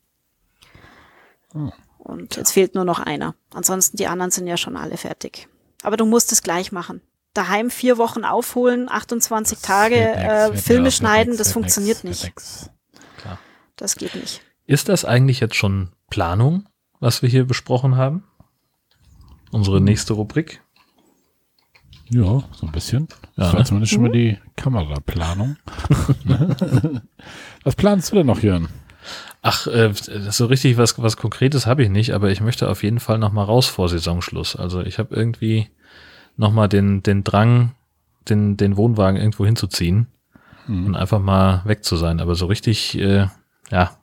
Oh. 1.54 1.72
Und 2.00 2.36
jetzt 2.36 2.52
fehlt 2.52 2.76
nur 2.76 2.86
noch 2.86 3.00
einer. 3.00 3.36
Ansonsten 3.54 3.98
die 3.98 4.08
anderen 4.08 4.32
sind 4.32 4.48
ja 4.48 4.58
schon 4.58 4.76
alle 4.76 4.98
fertig. 4.98 5.48
Aber 5.84 5.96
du 5.96 6.06
musst 6.06 6.32
es 6.32 6.44
gleich 6.44 6.72
machen. 6.72 7.02
Daheim 7.34 7.70
vier 7.70 7.98
Wochen 7.98 8.26
aufholen, 8.26 8.90
28 8.90 9.58
das 9.58 9.62
Tage 9.68 9.96
äh, 9.96 10.56
Filme 10.56 10.92
schneiden, 10.92 11.38
das 11.38 11.52
funktioniert 11.52 12.04
nix, 12.04 12.24
nicht. 12.24 12.36
Klar. 13.18 13.40
Das 13.76 13.96
geht 13.96 14.16
nicht. 14.16 14.42
Ist 14.66 14.90
das 14.90 15.06
eigentlich 15.06 15.40
jetzt 15.40 15.56
schon 15.56 15.90
Planung, 16.10 16.68
was 17.00 17.22
wir 17.22 17.30
hier 17.30 17.46
besprochen 17.46 17.96
haben? 17.96 18.24
Unsere 19.52 19.82
nächste 19.82 20.14
Rubrik? 20.14 20.62
Ja, 22.10 22.44
so 22.52 22.66
ein 22.66 22.72
bisschen. 22.72 23.08
Ja, 23.36 23.46
das 23.46 23.54
war 23.54 23.60
ne? 23.60 23.66
zumindest 23.66 23.94
schon 23.94 24.04
mal 24.04 24.12
die 24.12 24.38
Kameraplanung. 24.56 25.56
was 27.64 27.76
planst 27.76 28.12
du 28.12 28.18
denn 28.18 28.28
noch, 28.28 28.42
Jörn? 28.42 28.68
Ach, 29.42 29.68
äh, 29.68 29.92
so 29.94 30.46
richtig 30.46 30.78
was, 30.78 31.02
was 31.02 31.18
Konkretes 31.18 31.66
habe 31.66 31.84
ich 31.84 31.90
nicht, 31.90 32.14
aber 32.14 32.32
ich 32.32 32.42
möchte 32.42 32.70
auf 32.70 32.84
jeden 32.84 33.00
Fall 33.00 33.18
noch 33.18 33.32
mal 33.32 33.44
raus 33.44 33.68
vor 33.68 33.90
Saisonschluss. 33.90 34.56
Also 34.56 34.82
ich 34.82 35.00
habe 35.00 35.16
irgendwie 35.16 35.70
noch 36.38 36.52
mal 36.52 36.68
den, 36.68 37.04
den 37.04 37.24
Drang, 37.24 37.76
den, 38.30 38.58
den 38.58 38.78
Wohnwagen 38.78 39.20
irgendwo 39.20 39.46
hinzuziehen 39.46 40.08
mhm. 40.68 40.88
und 40.88 40.96
einfach 40.96 41.20
mal 41.20 41.62
weg 41.66 41.84
zu 41.84 41.98
sein. 41.98 42.20
Aber 42.20 42.36
so 42.36 42.46
richtig, 42.46 42.98
äh, 42.98 43.28
ja, 43.70 43.98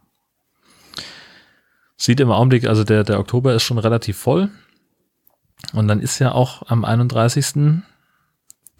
sieht 1.96 2.20
im 2.20 2.30
Augenblick, 2.30 2.66
also 2.66 2.84
der, 2.84 3.04
der 3.04 3.18
Oktober 3.18 3.54
ist 3.54 3.62
schon 3.62 3.78
relativ 3.78 4.16
voll. 4.16 4.50
Und 5.72 5.88
dann 5.88 6.00
ist 6.00 6.18
ja 6.18 6.32
auch 6.32 6.68
am 6.70 6.84
31 6.84 7.44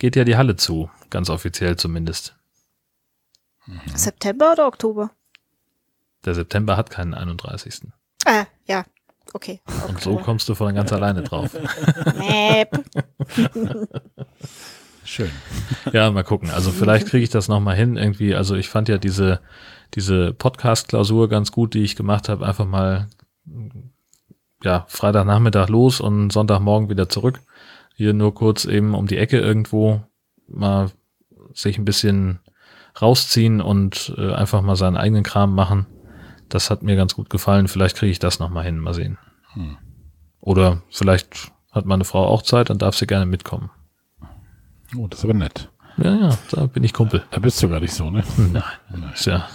geht 0.01 0.17
ja 0.17 0.25
die 0.25 0.37
Halle 0.37 0.57
zu, 0.57 0.91
ganz 1.11 1.31
offiziell 1.31 1.77
zumindest. 1.77 2.35
Mhm. 3.67 3.81
September 3.95 4.53
oder 4.53 4.67
Oktober? 4.67 5.13
Der 6.25 6.35
September 6.35 6.77
hat 6.77 6.91
keinen 6.91 7.15
31. 7.15 7.83
Ah, 8.25 8.47
ja, 8.67 8.85
okay. 9.33 9.61
Und 9.89 10.01
so 10.01 10.17
kommst 10.17 10.49
du 10.49 10.57
von 10.57 10.75
ganz 10.75 10.93
alleine 10.93 11.23
drauf. 11.23 11.51
Schön. 15.05 15.31
Ja, 15.93 16.11
mal 16.11 16.25
gucken. 16.25 16.51
Also 16.51 16.73
vielleicht 16.73 17.09
kriege 17.09 17.25
ich 17.25 17.31
das 17.31 17.49
nochmal 17.49 17.77
hin 17.77 17.97
irgendwie. 17.97 18.35
Also 18.35 18.55
ich 18.55 18.69
fand 18.69 18.89
ja 18.89 18.97
diese, 18.99 19.41
diese 19.95 20.33
Podcast-Klausur 20.33 21.29
ganz 21.29 21.53
gut, 21.53 21.75
die 21.75 21.83
ich 21.83 21.97
gemacht 21.97 22.29
habe. 22.29 22.47
Einfach 22.47 22.67
mal, 22.67 23.09
ja, 24.63 24.87
Freitagnachmittag 24.89 25.69
los 25.69 26.01
und 26.01 26.33
Sonntagmorgen 26.33 26.89
wieder 26.89 27.09
zurück 27.09 27.41
hier 28.01 28.15
nur 28.15 28.35
kurz 28.35 28.65
eben 28.65 28.95
um 28.95 29.07
die 29.07 29.19
Ecke 29.19 29.39
irgendwo 29.39 30.03
mal 30.49 30.91
sich 31.53 31.77
ein 31.77 31.85
bisschen 31.85 32.41
rausziehen 33.01 33.61
und 33.61 34.15
äh, 34.17 34.33
einfach 34.33 34.63
mal 34.63 34.75
seinen 34.75 34.97
eigenen 34.97 35.23
Kram 35.23 35.55
machen. 35.55 35.85
Das 36.49 36.71
hat 36.71 36.83
mir 36.83 36.97
ganz 36.97 37.15
gut 37.15 37.29
gefallen. 37.29 37.69
Vielleicht 37.69 37.99
kriege 37.99 38.11
ich 38.11 38.19
das 38.19 38.39
noch 38.39 38.49
mal 38.49 38.65
hin. 38.65 38.79
Mal 38.79 38.95
sehen. 38.95 39.19
Hm. 39.53 39.77
Oder 40.41 40.81
vielleicht 40.89 41.53
hat 41.73 41.85
meine 41.85 42.05
Frau 42.05 42.25
auch 42.27 42.41
Zeit, 42.41 42.71
dann 42.71 42.79
darf 42.79 42.97
sie 42.97 43.07
gerne 43.07 43.27
mitkommen. 43.27 43.69
Oh, 44.97 45.07
das 45.07 45.19
ist 45.19 45.25
aber 45.27 45.35
nett. 45.35 45.69
Ja, 45.99 46.15
ja, 46.15 46.39
da 46.53 46.65
bin 46.65 46.83
ich 46.83 46.95
Kumpel. 46.95 47.23
Da 47.31 47.39
bist 47.39 47.63
du 47.63 47.69
gar 47.69 47.81
nicht 47.81 47.93
so, 47.93 48.09
ne? 48.09 48.25
Nein. 48.39 48.63
Nein. 48.89 49.13
Ist 49.13 49.27
ja 49.27 49.47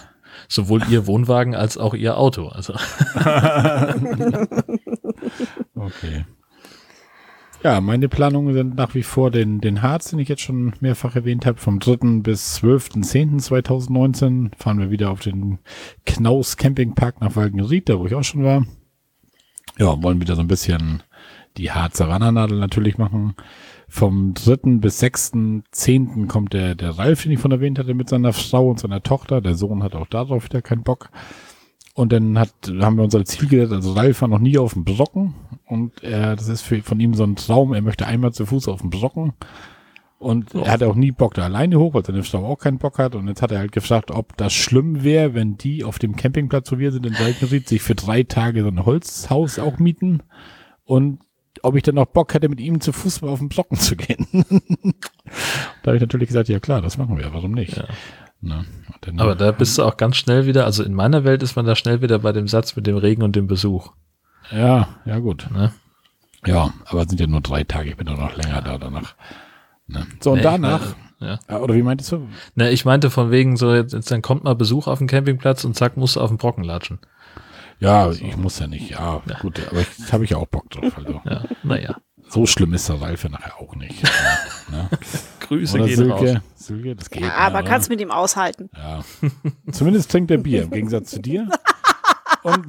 sowohl 0.48 0.84
ihr 0.88 1.08
Wohnwagen 1.08 1.56
als 1.56 1.80
auch 1.80 1.96
ihr 1.96 2.16
Auto. 2.20 2.50
Also. 2.50 2.74
okay. 5.74 6.26
Ja, 7.66 7.82
meine 7.82 8.08
Planungen 8.10 8.54
sind 8.54 8.76
nach 8.76 8.94
wie 8.94 9.02
vor 9.02 9.32
den, 9.32 9.60
den 9.60 9.82
Harz, 9.82 10.12
den 10.12 10.20
ich 10.20 10.30
jetzt 10.30 10.44
schon 10.44 10.74
mehrfach 10.82 11.16
erwähnt 11.16 11.48
habe. 11.48 11.58
Vom 11.58 11.80
3. 11.80 12.22
bis 12.22 12.60
12.10.2019 12.62 14.52
fahren 14.56 14.78
wir 14.78 14.92
wieder 14.92 15.10
auf 15.10 15.22
den 15.22 15.58
Knaus 16.06 16.58
Campingpark 16.58 17.22
nach 17.22 17.36
Walgenried, 17.36 17.90
da 17.90 17.98
wo 17.98 18.06
ich 18.06 18.14
auch 18.14 18.24
schon 18.24 18.44
war. 18.44 18.68
Ja, 19.80 20.00
wollen 20.04 20.22
wieder 20.22 20.36
so 20.36 20.42
ein 20.42 20.48
bisschen 20.48 21.02
die 21.58 21.72
Harzer 21.72 22.08
Wandernadel 22.08 22.60
natürlich 22.60 23.00
machen. 23.00 23.34
Vom 23.88 24.36
3. 24.36 24.78
bis 24.78 25.02
6.10. 25.02 26.28
kommt 26.28 26.54
der, 26.54 26.76
der 26.76 27.00
Ralf, 27.00 27.24
den 27.24 27.32
ich 27.32 27.40
von 27.40 27.52
erwähnt 27.52 27.80
hatte, 27.80 27.96
mit 27.96 28.10
seiner 28.10 28.34
Frau 28.34 28.70
und 28.70 28.80
seiner 28.80 29.02
Tochter. 29.02 29.42
Der 29.42 29.56
Sohn 29.56 29.82
hat 29.82 29.96
auch 29.96 30.06
darauf 30.06 30.44
wieder 30.44 30.62
keinen 30.62 30.84
Bock. 30.84 31.10
Und 31.96 32.12
dann 32.12 32.38
hat, 32.38 32.52
haben 32.82 32.98
wir 32.98 33.06
unser 33.06 33.24
Ziel 33.24 33.48
gesetzt, 33.48 33.72
also 33.72 33.94
Ralf 33.94 34.22
war 34.22 34.28
noch 34.28 34.40
nie 34.40 34.58
auf 34.58 34.74
dem 34.74 34.84
Brocken 34.84 35.34
und 35.66 36.04
er, 36.04 36.36
das 36.36 36.50
ist 36.50 36.62
für, 36.62 36.82
von 36.82 37.00
ihm 37.00 37.14
so 37.14 37.24
ein 37.24 37.38
Traum, 37.38 37.74
er 37.74 37.82
möchte 37.82 38.06
einmal 38.06 38.34
zu 38.34 38.46
Fuß 38.46 38.68
auf 38.68 38.82
dem 38.82 38.90
Brocken 38.90 39.32
und 40.20 40.54
oh. 40.56 40.60
er 40.60 40.74
hatte 40.74 40.90
auch 40.90 40.96
nie 40.96 41.12
Bock 41.12 41.36
da 41.36 41.44
alleine 41.44 41.80
hoch, 41.80 41.94
weil 41.94 42.04
seine 42.04 42.24
Frau 42.24 42.46
auch 42.46 42.58
keinen 42.58 42.80
Bock 42.80 43.00
hat 43.00 43.16
und 43.16 43.30
jetzt 43.30 43.42
hat 43.42 43.54
er 43.54 43.60
halt 43.60 43.72
gefragt, 43.72 44.12
ob 44.12 44.36
das 44.36 44.52
schlimm 44.52 45.06
wäre, 45.06 45.36
wenn 45.36 45.58
die 45.58 45.86
auf 45.86 45.98
dem 45.98 46.18
Campingplatz, 46.18 46.70
wo 46.70 46.80
wir 46.80 46.92
sind 46.92 47.06
in 47.06 47.14
Seitenried, 47.14 47.66
sich 47.66 47.82
für 47.82 47.96
drei 47.96 48.24
Tage 48.24 48.64
so 48.64 48.68
ein 48.68 48.86
Holzhaus 48.86 49.58
auch 49.58 49.80
mieten 49.80 50.22
und 50.84 51.20
ob 51.62 51.78
ich 51.78 51.84
dann 51.84 51.96
noch 51.96 52.08
Bock 52.08 52.34
hätte, 52.34 52.50
mit 52.50 52.60
ihm 52.60 52.82
zu 52.82 52.92
Fuß 52.92 53.24
auf 53.24 53.40
den 53.40 53.48
Brocken 53.48 53.78
zu 53.78 53.96
gehen. 53.96 54.28
da 55.82 55.92
habe 55.92 55.96
ich 55.96 56.02
natürlich 56.02 56.28
gesagt, 56.28 56.50
ja 56.50 56.60
klar, 56.60 56.82
das 56.82 56.98
machen 56.98 57.18
wir, 57.18 57.34
warum 57.34 57.54
nicht? 57.54 57.78
Ja. 57.78 57.86
Ne? 58.46 58.66
Aber 59.18 59.36
da 59.36 59.52
bist 59.52 59.78
du 59.78 59.84
auch 59.84 59.98
ganz 59.98 60.18
schnell 60.18 60.46
wieder, 60.46 60.66
also 60.66 60.84
in 60.84 60.94
meiner 60.94 61.24
Welt 61.24 61.42
ist 61.44 61.56
man 61.56 61.66
da 61.66 61.76
schnell 61.76 62.02
wieder 62.02 62.20
bei 62.20 62.32
dem 62.32 62.48
Satz 62.48 62.76
mit 62.76 62.86
dem 62.86 62.98
Regen 62.98 63.24
und 63.24 63.36
dem 63.36 63.48
Besuch. 63.48 63.92
Ja, 64.52 64.88
ja 65.06 65.20
gut. 65.20 65.48
Ne? 65.52 65.74
Ja, 66.46 66.72
aber 66.86 67.02
es 67.02 67.10
sind 67.10 67.20
ja 67.20 67.28
nur 67.28 67.42
drei 67.42 67.64
Tage, 67.64 67.90
ich 67.90 67.98
bin 67.98 68.08
doch 68.08 68.18
noch 68.18 68.36
länger 68.36 68.62
da 68.62 68.78
danach. 68.78 69.16
Ne? 69.88 70.06
So, 70.20 70.32
und 70.32 70.38
nee, 70.38 70.44
danach, 70.44 70.96
meine, 71.20 71.40
ja. 71.50 71.60
oder 71.60 71.74
wie 71.74 71.82
meintest 71.82 72.12
du? 72.12 72.28
Ne, 72.56 72.70
ich 72.70 72.86
meinte 72.86 73.10
von 73.10 73.32
wegen 73.32 73.58
so, 73.58 73.74
jetzt, 73.74 73.94
jetzt 73.94 74.12
dann 74.12 74.22
kommt 74.22 74.44
mal 74.44 74.56
Besuch 74.56 74.88
auf 74.88 75.00
den 75.00 75.08
Campingplatz 75.08 75.64
und 75.66 75.76
zack, 75.76 75.98
musst 75.98 76.16
du 76.16 76.22
auf 76.22 76.30
den 76.30 76.38
Brocken 76.38 76.64
latschen. 76.64 77.00
Ja, 77.80 78.12
so. 78.12 78.24
ich 78.24 78.38
muss 78.38 78.60
ja 78.60 78.68
nicht, 78.68 78.92
ja, 78.92 79.22
ja. 79.28 79.40
gut, 79.40 79.60
aber 79.70 79.82
ich 79.82 80.14
habe 80.14 80.24
ich 80.24 80.30
ja 80.30 80.38
auch 80.38 80.48
Bock 80.48 80.70
drauf. 80.70 80.98
Also. 80.98 81.22
ja, 81.26 81.44
naja. 81.64 81.96
So 82.30 82.46
schlimm 82.46 82.74
ist 82.74 82.90
ja 82.90 82.96
nachher 82.96 83.60
auch 83.60 83.76
nicht. 83.76 84.04
ne? 84.72 84.90
Grüße 85.42 85.76
Oder 85.76 85.86
gehen 85.86 85.96
Silke, 85.96 86.14
raus. 86.14 86.42
Silke, 86.56 86.96
das 86.96 87.10
geht. 87.10 87.24
Ja, 87.24 87.34
aber 87.36 87.60
oder? 87.60 87.70
kannst 87.70 87.90
mit 87.90 88.02
ihm 88.02 88.12
aushalten. 88.12 88.70
Ja. 88.76 89.04
Zumindest 89.72 90.12
trinkt 90.12 90.32
er 90.32 90.38
Bier, 90.38 90.64
im 90.64 90.72
Gegensatz 90.72 91.12
zu 91.12 91.20
dir. 91.20 91.48
Und, 92.44 92.66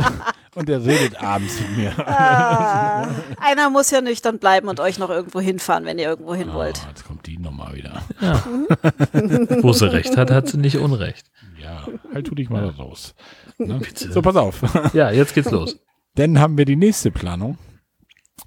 und 0.55 0.71
er 0.71 0.85
redet 0.85 1.23
abends 1.23 1.61
mit 1.61 1.77
mir. 1.77 2.09
Ah, 2.09 3.09
einer 3.41 3.69
muss 3.69 3.91
ja 3.91 4.01
nüchtern 4.01 4.39
bleiben 4.39 4.69
und 4.69 4.81
euch 4.81 4.99
noch 4.99 5.11
irgendwo 5.11 5.41
hinfahren, 5.41 5.85
wenn 5.85 5.99
ihr 5.99 6.09
irgendwo 6.09 6.35
hin 6.35 6.53
wollt. 6.55 6.81
Ah, 6.83 6.89
jetzt 6.89 7.07
kommt 7.07 7.27
die 7.27 7.37
nochmal 7.37 7.75
wieder. 7.75 8.03
Wo 9.63 9.73
sie 9.75 9.93
recht 9.93 10.17
hat, 10.17 10.31
hat 10.31 10.49
sie 10.49 10.57
nicht 10.57 10.79
Unrecht. 10.79 11.27
Ja, 11.63 11.87
halt 12.15 12.27
tu 12.27 12.35
dich 12.35 12.49
mal 12.49 12.69
raus. 12.69 13.15
Ne? 13.59 13.81
So, 13.95 14.23
pass 14.23 14.37
auf. 14.37 14.63
Ja, 14.95 15.11
jetzt 15.11 15.35
geht's 15.35 15.51
los. 15.51 15.79
Dann 16.15 16.39
haben 16.39 16.57
wir 16.57 16.65
die 16.65 16.77
nächste 16.77 17.11
Planung. 17.11 17.59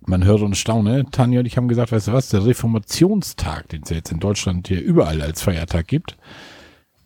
Man 0.06 0.24
hört 0.24 0.42
und 0.42 0.56
staune. 0.56 1.06
Tanja 1.12 1.40
und 1.40 1.46
ich 1.46 1.58
haben 1.58 1.68
gesagt, 1.68 1.92
weißt 1.92 2.10
du 2.10 2.14
was, 2.14 2.30
der 2.30 2.46
Reformationstag, 2.46 3.70
den 3.70 3.84
es 3.84 3.90
ja 3.90 3.98
jetzt 3.98 4.12
in 4.12 4.20
Deutschland 4.20 4.68
hier 4.68 4.82
überall 4.82 5.22
als 5.22 5.42
Feiertag 5.42 5.88
gibt. 5.88 6.18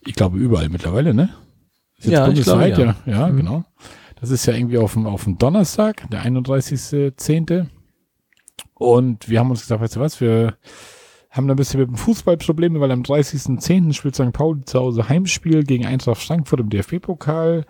Ich 0.02 0.16
glaube 0.16 0.38
überall 0.38 0.70
mittlerweile, 0.70 1.14
ne? 1.14 1.30
Ist 1.98 2.08
jetzt 2.08 2.14
Ja, 2.14 2.28
ich 2.28 2.44
glaube, 2.44 2.60
bundesweit, 2.62 2.78
ja. 2.78 2.96
ja. 3.06 3.28
Ja, 3.28 3.30
genau. 3.30 3.64
Das 4.20 4.32
ist 4.32 4.46
ja 4.46 4.54
irgendwie 4.54 4.78
auf 4.78 4.94
dem, 4.94 5.06
auf 5.06 5.24
dem 5.24 5.38
Donnerstag, 5.38 6.10
der 6.10 6.24
31.10. 6.26 7.68
Und 8.74 9.30
wir 9.30 9.40
haben 9.40 9.50
uns 9.50 9.62
gesagt, 9.62 9.82
weißt 9.82 9.96
du 9.96 10.00
was, 10.00 10.22
wir 10.22 10.58
haben 11.30 11.48
da 11.48 11.54
ein 11.54 11.58
bisschen 11.58 11.80
mit 11.80 11.90
dem 11.90 11.98
Fußball 11.98 12.38
Probleme, 12.38 12.80
weil 12.80 12.92
am 12.92 13.02
30.10. 13.02 13.94
spielt 13.94 14.16
St. 14.16 14.32
Pauli 14.34 14.66
zu 14.66 14.80
Hause 14.80 15.10
Heimspiel 15.10 15.64
gegen 15.64 15.86
Eintracht 15.86 16.22
Frankfurt 16.22 16.60
im 16.60 16.70
DFB-Pokal. 16.70 17.66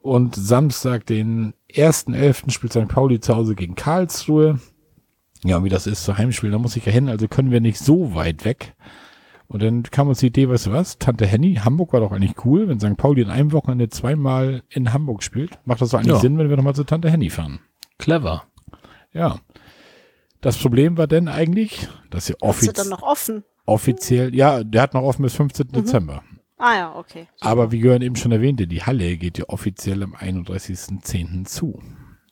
Und 0.00 0.34
Samstag, 0.34 1.06
den 1.06 1.54
1.11. 1.74 2.50
spielt 2.50 2.72
St. 2.72 2.88
Pauli 2.88 3.20
zu 3.20 3.34
Hause 3.36 3.54
gegen 3.54 3.74
Karlsruhe. 3.74 4.58
Ja, 5.44 5.58
und 5.58 5.64
wie 5.64 5.68
das 5.68 5.86
ist, 5.86 6.04
zu 6.04 6.16
Heimspiel, 6.16 6.50
da 6.50 6.58
muss 6.58 6.76
ich 6.76 6.86
ja 6.86 6.92
hin, 6.92 7.08
also 7.08 7.28
können 7.28 7.50
wir 7.50 7.60
nicht 7.60 7.78
so 7.78 8.14
weit 8.14 8.44
weg. 8.44 8.74
Und 9.46 9.62
dann 9.62 9.82
kam 9.82 10.08
uns 10.08 10.18
die 10.20 10.28
Idee, 10.28 10.48
weißt 10.48 10.66
du 10.66 10.72
was, 10.72 10.98
Tante 10.98 11.26
Henny, 11.26 11.56
Hamburg 11.56 11.92
war 11.92 12.00
doch 12.00 12.12
eigentlich 12.12 12.44
cool, 12.46 12.66
wenn 12.66 12.80
St. 12.80 12.96
Pauli 12.96 13.20
in 13.22 13.30
einem 13.30 13.52
Wochenende 13.52 13.90
zweimal 13.90 14.62
in 14.70 14.92
Hamburg 14.92 15.22
spielt. 15.22 15.58
Macht 15.66 15.82
das 15.82 15.90
doch 15.90 15.98
eigentlich 15.98 16.14
Ja. 16.14 16.20
Sinn, 16.20 16.38
wenn 16.38 16.48
wir 16.48 16.56
nochmal 16.56 16.74
zu 16.74 16.84
Tante 16.84 17.10
Henny 17.10 17.28
fahren. 17.28 17.60
Clever. 17.98 18.44
Ja. 19.12 19.38
Das 20.40 20.56
Problem 20.56 20.96
war 20.96 21.06
denn 21.06 21.28
eigentlich, 21.28 21.88
dass 22.10 22.26
sie 22.26 22.32
Hast 22.34 22.42
du 22.42 22.46
offiz 22.46 22.72
dann 22.72 22.88
noch 22.88 23.02
offen? 23.02 23.44
offiziell, 23.66 24.34
ja, 24.34 24.62
der 24.64 24.82
hat 24.82 24.94
noch 24.94 25.02
offen 25.02 25.22
bis 25.22 25.34
15. 25.34 25.68
Dezember. 25.68 26.22
Ah 26.56 26.74
ja, 26.74 26.96
okay. 26.96 27.26
Aber 27.40 27.72
wie 27.72 27.80
Jörn 27.80 28.02
eben 28.02 28.16
schon 28.16 28.32
erwähnte, 28.32 28.66
die 28.66 28.82
Halle 28.82 29.16
geht 29.16 29.38
ja 29.38 29.44
offiziell 29.48 30.02
am 30.02 30.14
31.10. 30.14 31.44
zu. 31.44 31.82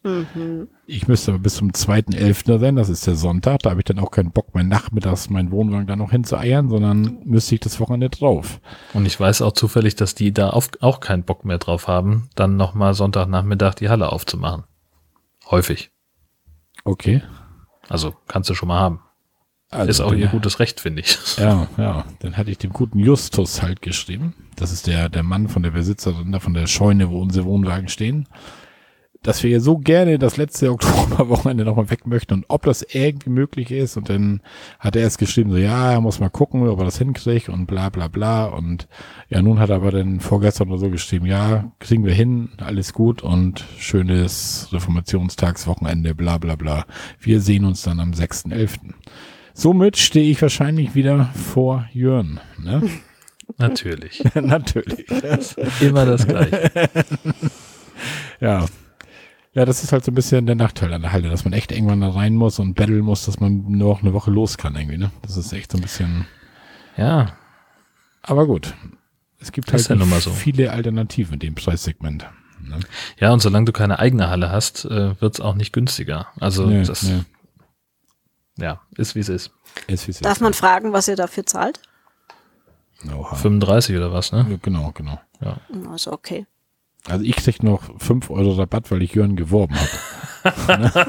Mhm. 0.04 0.68
Ich 0.86 1.06
müsste 1.06 1.32
aber 1.32 1.40
bis 1.40 1.56
zum 1.56 1.70
2.11. 1.70 2.46
da 2.46 2.58
sein, 2.58 2.76
das 2.76 2.88
ist 2.88 3.06
der 3.06 3.14
Sonntag. 3.14 3.60
Da 3.60 3.70
habe 3.70 3.80
ich 3.80 3.84
dann 3.84 4.00
auch 4.00 4.10
keinen 4.10 4.32
Bock, 4.32 4.48
mein 4.52 4.68
nachmittags 4.68 5.30
meinen 5.30 5.50
Wohnwagen 5.52 5.86
da 5.86 5.96
noch 5.96 6.10
hinzueiern, 6.10 6.68
sondern 6.68 7.20
müsste 7.24 7.54
ich 7.54 7.60
das 7.60 7.78
Wochenende 7.78 8.10
drauf. 8.10 8.60
Und 8.94 9.06
ich 9.06 9.18
weiß 9.18 9.42
auch 9.42 9.52
zufällig, 9.52 9.94
dass 9.94 10.14
die 10.14 10.32
da 10.32 10.50
auf, 10.50 10.70
auch 10.80 11.00
keinen 11.00 11.24
Bock 11.24 11.44
mehr 11.44 11.58
drauf 11.58 11.86
haben, 11.86 12.28
dann 12.34 12.56
nochmal 12.56 12.94
Sonntagnachmittag 12.94 13.74
die 13.74 13.88
Halle 13.88 14.10
aufzumachen. 14.10 14.64
Häufig. 15.50 15.90
Okay. 16.84 17.22
Also 17.88 18.14
kannst 18.26 18.50
du 18.50 18.54
schon 18.54 18.68
mal 18.68 18.80
haben. 18.80 19.00
Also, 19.72 19.88
ist 19.88 20.00
auch 20.02 20.12
ihr 20.12 20.26
gutes 20.26 20.60
Recht, 20.60 20.80
finde 20.80 21.00
ich. 21.00 21.18
Ja, 21.38 21.66
ja. 21.78 22.04
Dann 22.18 22.36
hatte 22.36 22.50
ich 22.50 22.58
dem 22.58 22.74
guten 22.74 22.98
Justus 22.98 23.62
halt 23.62 23.80
geschrieben. 23.80 24.34
Das 24.54 24.70
ist 24.70 24.86
der, 24.86 25.08
der 25.08 25.22
Mann 25.22 25.48
von 25.48 25.62
der 25.62 25.70
Besitzerin 25.70 26.30
da 26.30 26.40
von 26.40 26.52
der 26.52 26.66
Scheune, 26.66 27.08
wo 27.08 27.18
unsere 27.18 27.46
Wohnwagen 27.46 27.88
stehen. 27.88 28.28
Dass 29.22 29.42
wir 29.42 29.62
so 29.62 29.78
gerne 29.78 30.18
das 30.18 30.36
letzte 30.36 30.70
Oktoberwochenende 30.72 31.64
nochmal 31.64 31.88
weg 31.88 32.06
möchten 32.06 32.34
und 32.34 32.44
ob 32.48 32.64
das 32.64 32.82
irgendwie 32.82 33.30
möglich 33.30 33.70
ist. 33.70 33.96
Und 33.96 34.10
dann 34.10 34.42
hat 34.78 34.94
er 34.94 35.02
erst 35.02 35.18
geschrieben, 35.18 35.50
so, 35.50 35.56
ja, 35.56 35.92
er 35.92 36.02
muss 36.02 36.20
mal 36.20 36.28
gucken, 36.28 36.68
ob 36.68 36.78
er 36.78 36.84
das 36.84 36.98
hinkriegt 36.98 37.48
und 37.48 37.64
bla, 37.64 37.88
bla, 37.88 38.08
bla. 38.08 38.44
Und 38.44 38.88
ja, 39.30 39.40
nun 39.40 39.58
hat 39.58 39.70
er 39.70 39.76
aber 39.76 39.92
dann 39.92 40.20
vorgestern 40.20 40.68
oder 40.68 40.80
so 40.80 40.90
geschrieben, 40.90 41.24
ja, 41.24 41.72
kriegen 41.78 42.04
wir 42.04 42.12
hin, 42.12 42.50
alles 42.58 42.92
gut 42.92 43.22
und 43.22 43.64
schönes 43.78 44.68
Reformationstagswochenende, 44.70 46.14
bla, 46.14 46.36
bla, 46.36 46.56
bla. 46.56 46.84
Wir 47.18 47.40
sehen 47.40 47.64
uns 47.64 47.80
dann 47.80 48.00
am 48.00 48.10
6.11. 48.10 48.80
Somit 49.54 49.96
stehe 49.96 50.30
ich 50.30 50.40
wahrscheinlich 50.40 50.94
wieder 50.94 51.26
vor 51.34 51.88
Jörn. 51.92 52.40
Ne? 52.58 52.82
Natürlich. 53.58 54.22
Natürlich. 54.34 55.06
Immer 55.80 56.06
das 56.06 56.26
Gleiche. 56.26 56.70
Ja. 58.40 58.66
Ja, 59.54 59.64
das 59.64 59.84
ist 59.84 59.92
halt 59.92 60.04
so 60.04 60.10
ein 60.10 60.14
bisschen 60.16 60.46
der 60.46 60.56
Nachteil 60.56 60.92
an 60.92 61.02
der 61.02 61.12
Halle, 61.12 61.28
dass 61.28 61.44
man 61.44 61.52
echt 61.52 61.70
irgendwann 61.70 62.00
da 62.00 62.08
rein 62.10 62.34
muss 62.34 62.58
und 62.58 62.74
betteln 62.74 63.02
muss, 63.02 63.26
dass 63.26 63.38
man 63.38 63.62
nur 63.70 63.90
noch 63.94 64.02
eine 64.02 64.12
Woche 64.12 64.30
los 64.32 64.56
kann 64.58 64.74
irgendwie, 64.74 64.96
ne? 64.98 65.12
Das 65.20 65.36
ist 65.36 65.52
echt 65.52 65.70
so 65.70 65.78
ein 65.78 65.82
bisschen. 65.82 66.26
Ja, 66.96 67.36
Aber 68.22 68.46
gut. 68.46 68.74
Es 69.38 69.52
gibt 69.52 69.72
halt 69.72 69.88
ja 69.88 70.20
so. 70.20 70.30
viele 70.30 70.72
Alternativen 70.72 71.34
in 71.34 71.40
dem 71.40 71.54
Preissegment. 71.54 72.26
Ne? 72.60 72.80
ja, 73.18 73.32
und 73.32 73.40
solange 73.42 73.66
du 73.66 73.72
keine 73.72 73.98
eigene 73.98 74.30
Halle 74.30 74.50
hast, 74.50 74.84
äh, 74.84 75.20
wird's 75.20 75.40
auch 75.40 75.54
nicht 75.54 75.72
günstiger. 75.72 76.28
Also 76.40 76.66
Nee, 76.66 76.84
das, 76.84 77.02
nee. 77.02 77.20
Ja, 78.62 78.80
ist 78.96 79.14
wie 79.14 79.20
es 79.20 79.28
ist. 79.28 79.50
Ist, 79.86 80.06
wie 80.06 80.12
es 80.12 80.20
Darf 80.20 80.34
ist. 80.36 80.40
man 80.40 80.54
fragen, 80.54 80.92
was 80.92 81.08
ihr 81.08 81.16
dafür 81.16 81.44
zahlt? 81.44 81.80
Oha. 83.14 83.34
35 83.34 83.96
oder 83.96 84.12
was, 84.12 84.32
ne? 84.32 84.46
Ja, 84.48 84.56
Genau, 84.62 84.92
genau. 84.94 85.20
Ja. 85.40 85.56
Also 85.90 86.12
okay. 86.12 86.46
Also 87.08 87.24
ich 87.24 87.34
krieg 87.34 87.64
noch 87.64 87.82
5 88.00 88.30
Euro 88.30 88.52
Rabatt, 88.52 88.88
weil 88.92 89.02
ich 89.02 89.12
Jörn 89.14 89.34
geworben 89.34 89.74
habe. 89.74 89.90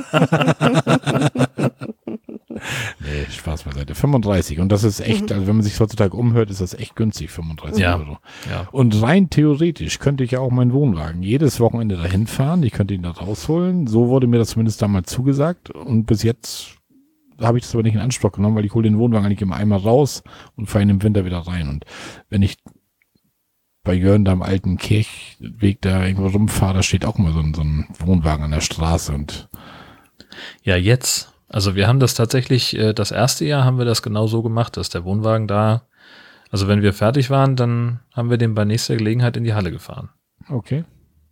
nee, 2.99 3.25
Spaß 3.29 3.63
beiseite. 3.63 3.93
35. 3.95 4.59
Und 4.59 4.69
das 4.71 4.83
ist 4.83 4.99
echt, 5.01 5.31
also 5.31 5.45
wenn 5.47 5.55
man 5.57 5.63
sich 5.63 5.79
heutzutage 5.79 6.15
umhört, 6.17 6.49
ist 6.49 6.61
das 6.61 6.73
echt 6.73 6.95
günstig, 6.95 7.29
35 7.31 7.79
Ja. 7.81 7.97
Euro. 7.97 8.17
Ja. 8.49 8.67
Und 8.71 8.99
rein 9.01 9.29
theoretisch 9.29 9.99
könnte 9.99 10.23
ich 10.23 10.31
ja 10.31 10.39
auch 10.39 10.49
meinen 10.51 10.73
Wohnwagen 10.73 11.21
jedes 11.21 11.59
Wochenende 11.59 11.97
dahin 11.97 12.25
fahren. 12.27 12.63
Ich 12.63 12.73
könnte 12.73 12.93
ihn 12.95 13.03
da 13.03 13.11
rausholen. 13.11 13.85
So 13.87 14.07
wurde 14.07 14.25
mir 14.27 14.39
das 14.39 14.49
zumindest 14.49 14.81
damals 14.81 15.11
zugesagt. 15.11 15.69
Und 15.69 16.05
bis 16.05 16.23
jetzt 16.23 16.77
habe 17.39 17.57
ich 17.57 17.63
das 17.63 17.73
aber 17.73 17.83
nicht 17.83 17.95
in 17.95 18.01
Anspruch 18.01 18.31
genommen, 18.31 18.55
weil 18.55 18.65
ich 18.65 18.73
hole 18.73 18.89
den 18.89 18.97
Wohnwagen 18.97 19.25
eigentlich 19.25 19.41
immer 19.41 19.55
einmal 19.55 19.79
raus 19.79 20.23
und 20.55 20.67
fahre 20.67 20.83
ihn 20.83 20.89
im 20.89 21.03
Winter 21.03 21.25
wieder 21.25 21.39
rein. 21.39 21.69
Und 21.69 21.85
wenn 22.29 22.41
ich 22.41 22.57
bei 23.83 23.93
Jörn 23.93 24.25
da 24.25 24.31
am 24.31 24.41
alten 24.41 24.77
Kirchweg 24.77 25.81
da 25.81 26.05
irgendwo 26.05 26.27
rumfahre, 26.27 26.75
da 26.75 26.83
steht 26.83 27.05
auch 27.05 27.19
immer 27.19 27.31
so 27.33 27.39
ein, 27.39 27.53
so 27.53 27.61
ein 27.61 27.87
Wohnwagen 27.99 28.45
an 28.45 28.51
der 28.51 28.61
Straße 28.61 29.13
und 29.13 29.49
Ja, 30.63 30.75
jetzt. 30.75 31.33
Also 31.49 31.75
wir 31.75 31.87
haben 31.87 31.99
das 31.99 32.15
tatsächlich, 32.15 32.75
äh, 32.77 32.93
das 32.93 33.11
erste 33.11 33.45
Jahr 33.45 33.63
haben 33.63 33.77
wir 33.77 33.85
das 33.85 34.01
genau 34.01 34.25
so 34.25 34.41
gemacht, 34.41 34.77
dass 34.77 34.89
der 34.89 35.03
Wohnwagen 35.03 35.47
da, 35.47 35.87
also 36.49 36.67
wenn 36.67 36.81
wir 36.81 36.93
fertig 36.93 37.29
waren, 37.29 37.55
dann 37.55 37.99
haben 38.13 38.29
wir 38.29 38.37
den 38.37 38.55
bei 38.55 38.65
nächster 38.65 38.95
Gelegenheit 38.95 39.37
in 39.37 39.43
die 39.43 39.53
Halle 39.53 39.71
gefahren. 39.71 40.09
okay. 40.49 40.85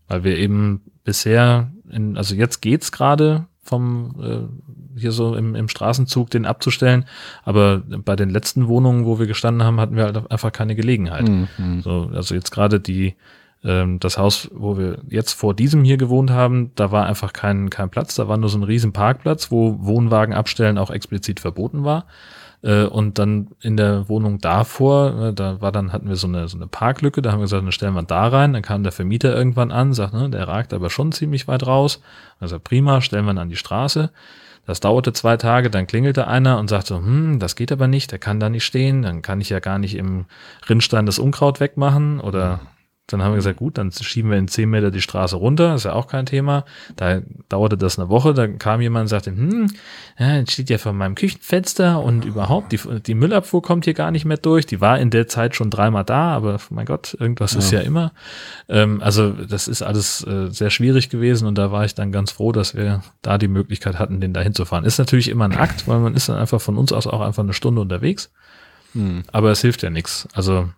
Weil 0.08 0.26
wir 0.26 0.38
eben 0.38 0.92
bisher, 1.06 1.72
in, 1.90 2.18
also 2.18 2.36
jetzt 2.36 2.62
geht's 2.62 2.92
gerade 2.92 3.48
vom 3.64 4.16
äh, 4.22 4.71
hier 4.98 5.12
so 5.12 5.36
im, 5.36 5.56
im 5.56 5.68
Straßenzug 5.68 6.30
den 6.30 6.46
abzustellen, 6.46 7.06
aber 7.44 7.80
bei 7.80 8.16
den 8.16 8.30
letzten 8.30 8.68
Wohnungen, 8.68 9.06
wo 9.06 9.20
wir 9.20 9.28
gestanden 9.28 9.64
haben, 9.64 9.80
hatten 9.80 9.96
wir 9.96 10.06
halt 10.06 10.32
einfach 10.32 10.52
keine 10.52 10.76
Gelegenheit. 10.76 11.28
Mhm. 11.28 11.82
So, 11.82 12.12
also 12.14 12.36
jetzt 12.36 12.52
gerade 12.52 12.80
die, 12.80 13.16
ähm, 13.64 14.00
das 14.00 14.18
Haus, 14.18 14.50
wo 14.54 14.78
wir 14.78 15.00
jetzt 15.10 15.34
vor 15.34 15.54
diesem 15.54 15.84
hier 15.84 15.98
gewohnt 15.98 16.32
haben, 16.32 16.72
da 16.76 16.92
war 16.92 17.06
einfach 17.06 17.34
kein, 17.34 17.70
kein 17.70 17.90
Platz, 17.90 18.16
da 18.16 18.28
war 18.28 18.38
nur 18.38 18.50
so 18.50 18.58
ein 18.58 18.64
riesen 18.64 18.94
Parkplatz, 18.94 19.52
wo 19.52 19.78
Wohnwagen 19.80 20.34
abstellen 20.34 20.78
auch 20.78 20.92
explizit 20.92 21.40
verboten 21.40 21.84
war. 21.84 22.06
Äh, 22.64 22.84
und 22.84 23.18
dann 23.18 23.48
in 23.62 23.76
der 23.76 24.08
Wohnung 24.08 24.40
davor, 24.40 25.30
äh, 25.30 25.34
da 25.34 25.62
war 25.62 25.72
dann, 25.72 25.92
hatten 25.94 26.08
wir 26.08 26.16
so 26.16 26.28
eine, 26.28 26.48
so 26.48 26.58
eine 26.58 26.68
Parklücke, 26.68 27.22
da 27.22 27.32
haben 27.32 27.40
wir 27.40 27.46
gesagt, 27.46 27.64
dann 27.64 27.72
stellen 27.72 27.96
wir 27.96 28.04
da 28.04 28.28
rein, 28.28 28.54
dann 28.54 28.62
kam 28.62 28.84
der 28.84 28.92
Vermieter 28.92 29.36
irgendwann 29.36 29.72
an, 29.72 29.94
sagt, 29.94 30.14
ne, 30.14 30.30
der 30.30 30.48
ragt 30.48 30.74
aber 30.74 30.90
schon 30.90 31.12
ziemlich 31.12 31.48
weit 31.48 31.66
raus. 31.66 32.02
Also 32.40 32.60
prima, 32.60 33.02
stellen 33.02 33.26
wir 33.26 33.32
ihn 33.32 33.40
an 33.40 33.50
die 33.50 33.56
Straße. 33.56 34.12
Das 34.66 34.80
dauerte 34.80 35.12
zwei 35.14 35.38
Tage, 35.38 35.70
dann 35.70 35.88
klingelte 35.88 36.28
einer 36.28 36.60
und 36.60 36.70
sagte, 36.70 36.96
hm, 36.96 37.40
das 37.40 37.56
geht 37.56 37.72
aber 37.72 37.88
nicht, 37.88 38.12
der 38.12 38.20
kann 38.20 38.40
da 38.40 38.50
nicht 38.50 38.66
stehen, 38.66 39.02
dann 39.02 39.22
kann 39.22 39.42
ich 39.42 39.50
ja 39.50 39.60
gar 39.60 39.80
nicht 39.80 39.96
im 39.96 40.26
Rinnstein 40.70 41.06
das 41.06 41.20
Unkraut 41.20 41.60
wegmachen 41.60 42.20
oder 42.20 42.60
dann 43.12 43.22
haben 43.22 43.32
wir 43.32 43.38
gesagt, 43.38 43.58
gut, 43.58 43.78
dann 43.78 43.92
schieben 43.92 44.32
wir 44.32 44.38
in 44.38 44.48
zehn 44.48 44.70
Meter 44.70 44.92
die 44.92 45.02
Straße 45.02 45.36
runter, 45.36 45.76
ist 45.76 45.86
ja 45.86 45.94
auch 45.94 46.08
kein 46.08 46.26
Thema. 46.26 46.66
Da 46.96 47.22
dauerte 47.50 47.78
das 47.78 48.00
eine 48.00 48.10
Woche, 48.10 48.34
dann 48.34 48.58
kam 48.58 48.82
jemand 48.82 49.04
und 49.04 49.08
sagte, 49.08 49.32
hm, 49.32 49.68
ja, 50.18 50.36
jetzt 50.38 50.52
steht 50.52 50.70
ja 50.70 50.78
vor 50.78 50.94
meinem 50.94 51.16
Küchenfenster 51.16 52.02
und 52.02 52.26
überhaupt, 52.26 52.72
die, 52.72 52.80
die 53.02 53.14
Müllabfuhr 53.14 53.62
kommt 53.62 53.86
hier 53.86 53.94
gar 53.94 54.12
nicht 54.12 54.26
mehr 54.26 54.38
durch. 54.38 54.66
Die 54.66 54.82
war 54.82 55.00
in 55.00 55.10
der 55.10 55.28
Zeit 55.28 55.56
schon 55.56 55.70
dreimal 55.70 56.04
da, 56.04 56.36
aber 56.36 56.60
mein 56.70 56.86
Gott, 56.86 57.16
irgendwas 57.20 57.54
ist 57.54 57.72
ja 57.72 57.82
immer. 57.82 58.12
Ähm, 58.70 59.02
also 59.02 59.32
das 59.32 59.68
ist 59.68 59.82
alles 59.82 60.26
äh, 60.26 60.48
sehr 60.50 60.70
schwierig 60.70 61.10
gewesen 61.10 61.48
und 61.48 61.58
da 61.58 61.72
war 61.72 61.86
ich 61.86 61.96
dann 61.96 62.12
ganz 62.12 62.32
froh, 62.32 62.52
dass 62.52 62.76
wir 62.76 63.04
da 63.22 63.38
die 63.38 63.48
Möglichkeit 63.48 64.00
hatten, 64.00 64.22
den 64.22 64.34
da 64.34 64.42
hinzufahren. 64.42 64.86
Ist 64.86 64.98
natürlich 64.98 65.30
immer 65.30 65.46
ein 65.46 65.56
Akt, 65.58 65.88
weil 65.88 66.00
man 66.00 66.16
ist 66.16 66.30
dann 66.30 66.38
einfach 66.38 66.62
von 66.62 66.78
uns 66.78 66.92
aus 66.92 67.08
auch 67.08 67.22
einfach 67.22 67.44
eine 67.44 67.54
Stunde 67.54 67.82
unterwegs. 67.82 68.32
Hm. 68.94 69.24
Aber 69.32 69.52
es 69.52 69.62
hilft 69.62 69.84
ja 69.84 69.90
nichts. 69.90 70.28
Also 70.34 70.70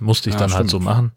musste 0.00 0.28
ich 0.28 0.34
Ja, 0.34 0.40
dann 0.40 0.52
halt 0.52 0.68
stimmt. 0.68 0.70
so 0.70 0.80
machen. 0.80 1.12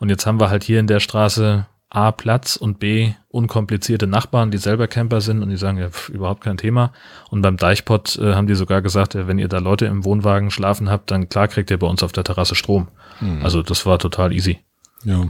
Und 0.00 0.08
jetzt 0.08 0.26
haben 0.26 0.40
wir 0.40 0.50
halt 0.50 0.64
hier 0.64 0.80
in 0.80 0.88
der 0.88 0.98
Straße 0.98 1.66
A, 1.90 2.12
Platz 2.12 2.56
und 2.56 2.78
B, 2.78 3.12
unkomplizierte 3.28 4.06
Nachbarn, 4.06 4.50
die 4.50 4.58
selber 4.58 4.88
Camper 4.88 5.20
sind 5.20 5.42
und 5.42 5.50
die 5.50 5.56
sagen, 5.56 5.78
ja, 5.78 5.90
pf, 5.90 6.08
überhaupt 6.08 6.42
kein 6.42 6.56
Thema. 6.56 6.92
Und 7.30 7.42
beim 7.42 7.56
Deichpot 7.56 8.16
äh, 8.16 8.34
haben 8.34 8.46
die 8.46 8.54
sogar 8.54 8.80
gesagt, 8.80 9.14
ja, 9.14 9.26
wenn 9.26 9.38
ihr 9.38 9.48
da 9.48 9.58
Leute 9.58 9.86
im 9.86 10.04
Wohnwagen 10.04 10.50
schlafen 10.50 10.88
habt, 10.88 11.10
dann 11.10 11.28
klar 11.28 11.48
kriegt 11.48 11.70
ihr 11.70 11.78
bei 11.78 11.86
uns 11.86 12.02
auf 12.02 12.12
der 12.12 12.24
Terrasse 12.24 12.54
Strom. 12.54 12.88
Mhm. 13.20 13.44
Also 13.44 13.62
das 13.62 13.86
war 13.86 13.98
total 13.98 14.32
easy. 14.32 14.60
Ja. 15.04 15.28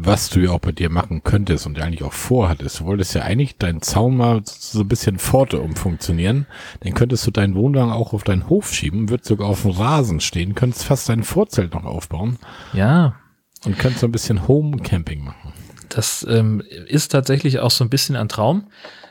Was 0.00 0.30
du 0.30 0.40
ja 0.40 0.50
auch 0.50 0.60
bei 0.60 0.72
dir 0.72 0.90
machen 0.90 1.22
könntest 1.24 1.66
und 1.66 1.78
eigentlich 1.80 2.04
auch 2.04 2.12
vorhattest, 2.12 2.80
du 2.80 2.84
wolltest 2.84 3.14
ja 3.14 3.22
eigentlich 3.22 3.56
deinen 3.58 3.82
Zaun 3.82 4.16
mal 4.16 4.42
so 4.44 4.80
ein 4.80 4.88
bisschen 4.88 5.18
Pforte 5.18 5.60
umfunktionieren. 5.60 6.46
Dann 6.80 6.94
könntest 6.94 7.26
du 7.26 7.30
deinen 7.30 7.54
Wohnwagen 7.54 7.92
auch 7.92 8.12
auf 8.12 8.22
deinen 8.22 8.48
Hof 8.48 8.72
schieben, 8.72 9.08
wird 9.08 9.24
sogar 9.24 9.48
auf 9.48 9.62
dem 9.62 9.72
Rasen 9.72 10.20
stehen, 10.20 10.54
könntest 10.54 10.84
fast 10.84 11.08
dein 11.08 11.24
Vorzelt 11.24 11.74
noch 11.74 11.84
aufbauen 11.84 12.38
Ja, 12.72 13.16
und 13.64 13.78
könntest 13.78 14.00
so 14.02 14.06
ein 14.06 14.12
bisschen 14.12 14.46
Home-Camping 14.46 15.24
machen. 15.24 15.52
Das 15.88 16.24
ähm, 16.28 16.62
ist 16.86 17.08
tatsächlich 17.08 17.58
auch 17.60 17.70
so 17.70 17.82
ein 17.82 17.90
bisschen 17.90 18.14
ein 18.14 18.28
Traum. 18.28 18.68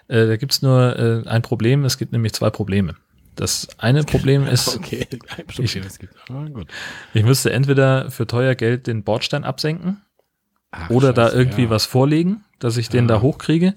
Äh, 0.07 0.25
da 0.27 0.37
gibt's 0.37 0.61
nur 0.61 0.97
äh, 1.25 1.27
ein 1.27 1.41
Problem. 1.41 1.83
Es 1.85 1.97
gibt 1.97 2.11
nämlich 2.13 2.33
zwei 2.33 2.49
Probleme. 2.49 2.95
Das 3.35 3.67
eine 3.77 4.03
Problem 4.05 4.47
ist, 4.47 4.77
Okay, 4.77 5.05
Ich- 5.57 5.75
es 5.75 5.99
gibt. 5.99 6.13
Ah, 6.29 6.45
gut. 6.47 6.67
ich 7.13 7.23
müsste 7.23 7.51
entweder 7.51 8.09
für 8.09 8.25
teuer 8.25 8.55
Geld 8.55 8.87
den 8.87 9.03
Bordstein 9.03 9.43
absenken 9.43 10.01
Ach, 10.71 10.89
oder 10.89 11.13
da 11.13 11.25
scheiße, 11.25 11.37
irgendwie 11.37 11.63
ja. 11.63 11.69
was 11.69 11.85
vorlegen, 11.85 12.43
dass 12.59 12.77
ich 12.77 12.89
den 12.89 13.07
Ja. 13.07 13.15
da 13.15 13.21
hochkriege. 13.21 13.73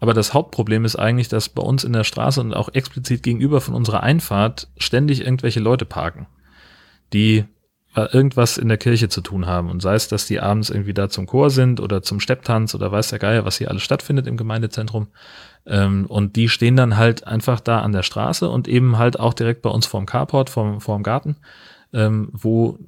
Aber 0.00 0.14
das 0.14 0.34
Hauptproblem 0.34 0.84
ist 0.84 0.96
eigentlich, 0.96 1.28
dass 1.28 1.48
bei 1.48 1.62
uns 1.62 1.84
in 1.84 1.92
der 1.92 2.04
Straße 2.04 2.40
und 2.40 2.54
auch 2.54 2.68
explizit 2.72 3.22
gegenüber 3.22 3.60
von 3.60 3.74
unserer 3.74 4.02
Einfahrt 4.02 4.68
ständig 4.76 5.20
irgendwelche 5.24 5.60
Leute 5.60 5.84
parken, 5.84 6.26
die 7.12 7.44
äh, 7.94 8.06
irgendwas 8.12 8.58
in 8.58 8.68
der 8.68 8.78
Kirche 8.78 9.08
zu 9.08 9.20
tun 9.20 9.46
haben. 9.46 9.70
Und 9.70 9.80
sei 9.82 9.94
es, 9.94 10.08
dass 10.08 10.26
die 10.26 10.40
abends 10.40 10.70
irgendwie 10.70 10.94
da 10.94 11.08
zum 11.08 11.26
Chor 11.26 11.50
sind 11.50 11.78
oder 11.78 12.02
zum 12.02 12.20
Stepptanz 12.20 12.74
oder 12.74 12.90
weiß 12.90 13.10
der 13.10 13.18
Geier, 13.18 13.44
was 13.44 13.58
hier 13.58 13.70
alles 13.70 13.82
stattfindet 13.82 14.26
im 14.26 14.36
Gemeindezentrum. 14.36 15.08
Ähm, 15.66 16.06
und 16.06 16.34
die 16.36 16.48
stehen 16.48 16.76
dann 16.76 16.96
halt 16.96 17.26
einfach 17.26 17.60
da 17.60 17.80
an 17.80 17.92
der 17.92 18.02
Straße 18.02 18.48
und 18.48 18.66
eben 18.66 18.98
halt 18.98 19.20
auch 19.20 19.34
direkt 19.34 19.62
bei 19.62 19.70
uns 19.70 19.86
vorm 19.86 20.06
Carport, 20.06 20.50
vorm, 20.50 20.80
vorm 20.80 21.02
Garten, 21.02 21.36
ähm, 21.92 22.30
wo 22.32 22.78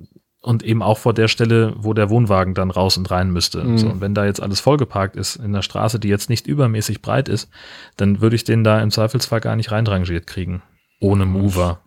und 0.44 0.62
eben 0.62 0.82
auch 0.82 0.98
vor 0.98 1.14
der 1.14 1.28
Stelle, 1.28 1.72
wo 1.76 1.94
der 1.94 2.10
Wohnwagen 2.10 2.52
dann 2.54 2.70
raus 2.70 2.98
und 2.98 3.10
rein 3.10 3.30
müsste. 3.30 3.64
Mhm. 3.64 3.78
So, 3.78 3.86
und 3.88 4.00
wenn 4.02 4.14
da 4.14 4.26
jetzt 4.26 4.42
alles 4.42 4.60
vollgeparkt 4.60 5.16
ist 5.16 5.36
in 5.36 5.52
der 5.52 5.62
Straße, 5.62 5.98
die 5.98 6.08
jetzt 6.08 6.28
nicht 6.28 6.46
übermäßig 6.46 7.00
breit 7.00 7.30
ist, 7.30 7.48
dann 7.96 8.20
würde 8.20 8.36
ich 8.36 8.44
den 8.44 8.62
da 8.62 8.80
im 8.80 8.90
Zweifelsfall 8.90 9.40
gar 9.40 9.56
nicht 9.56 9.72
reinrangiert 9.72 10.26
kriegen. 10.26 10.62
Ohne 11.00 11.24
Mover. 11.24 11.80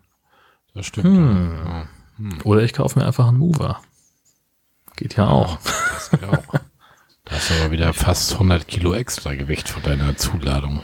Das 0.74 0.86
stimmt. 0.86 1.06
Hm. 1.06 1.54
Ja. 2.18 2.44
Oder 2.44 2.62
ich 2.62 2.72
kaufe 2.72 2.98
mir 2.98 3.06
einfach 3.06 3.28
einen 3.28 3.38
Mover. 3.38 3.80
Geht 4.96 5.16
ja 5.16 5.28
auch. 5.28 5.58
Das 5.62 6.10
geht 6.10 6.24
auch. 6.24 6.42
Da 7.24 7.36
hast 7.36 7.50
du 7.50 7.54
aber 7.60 7.70
wieder 7.70 7.92
fast 7.92 8.32
100 8.32 8.66
Kilo 8.66 8.94
extra 8.94 9.34
Gewicht 9.34 9.68
von 9.68 9.82
deiner 9.82 10.16
Zuladung. 10.16 10.80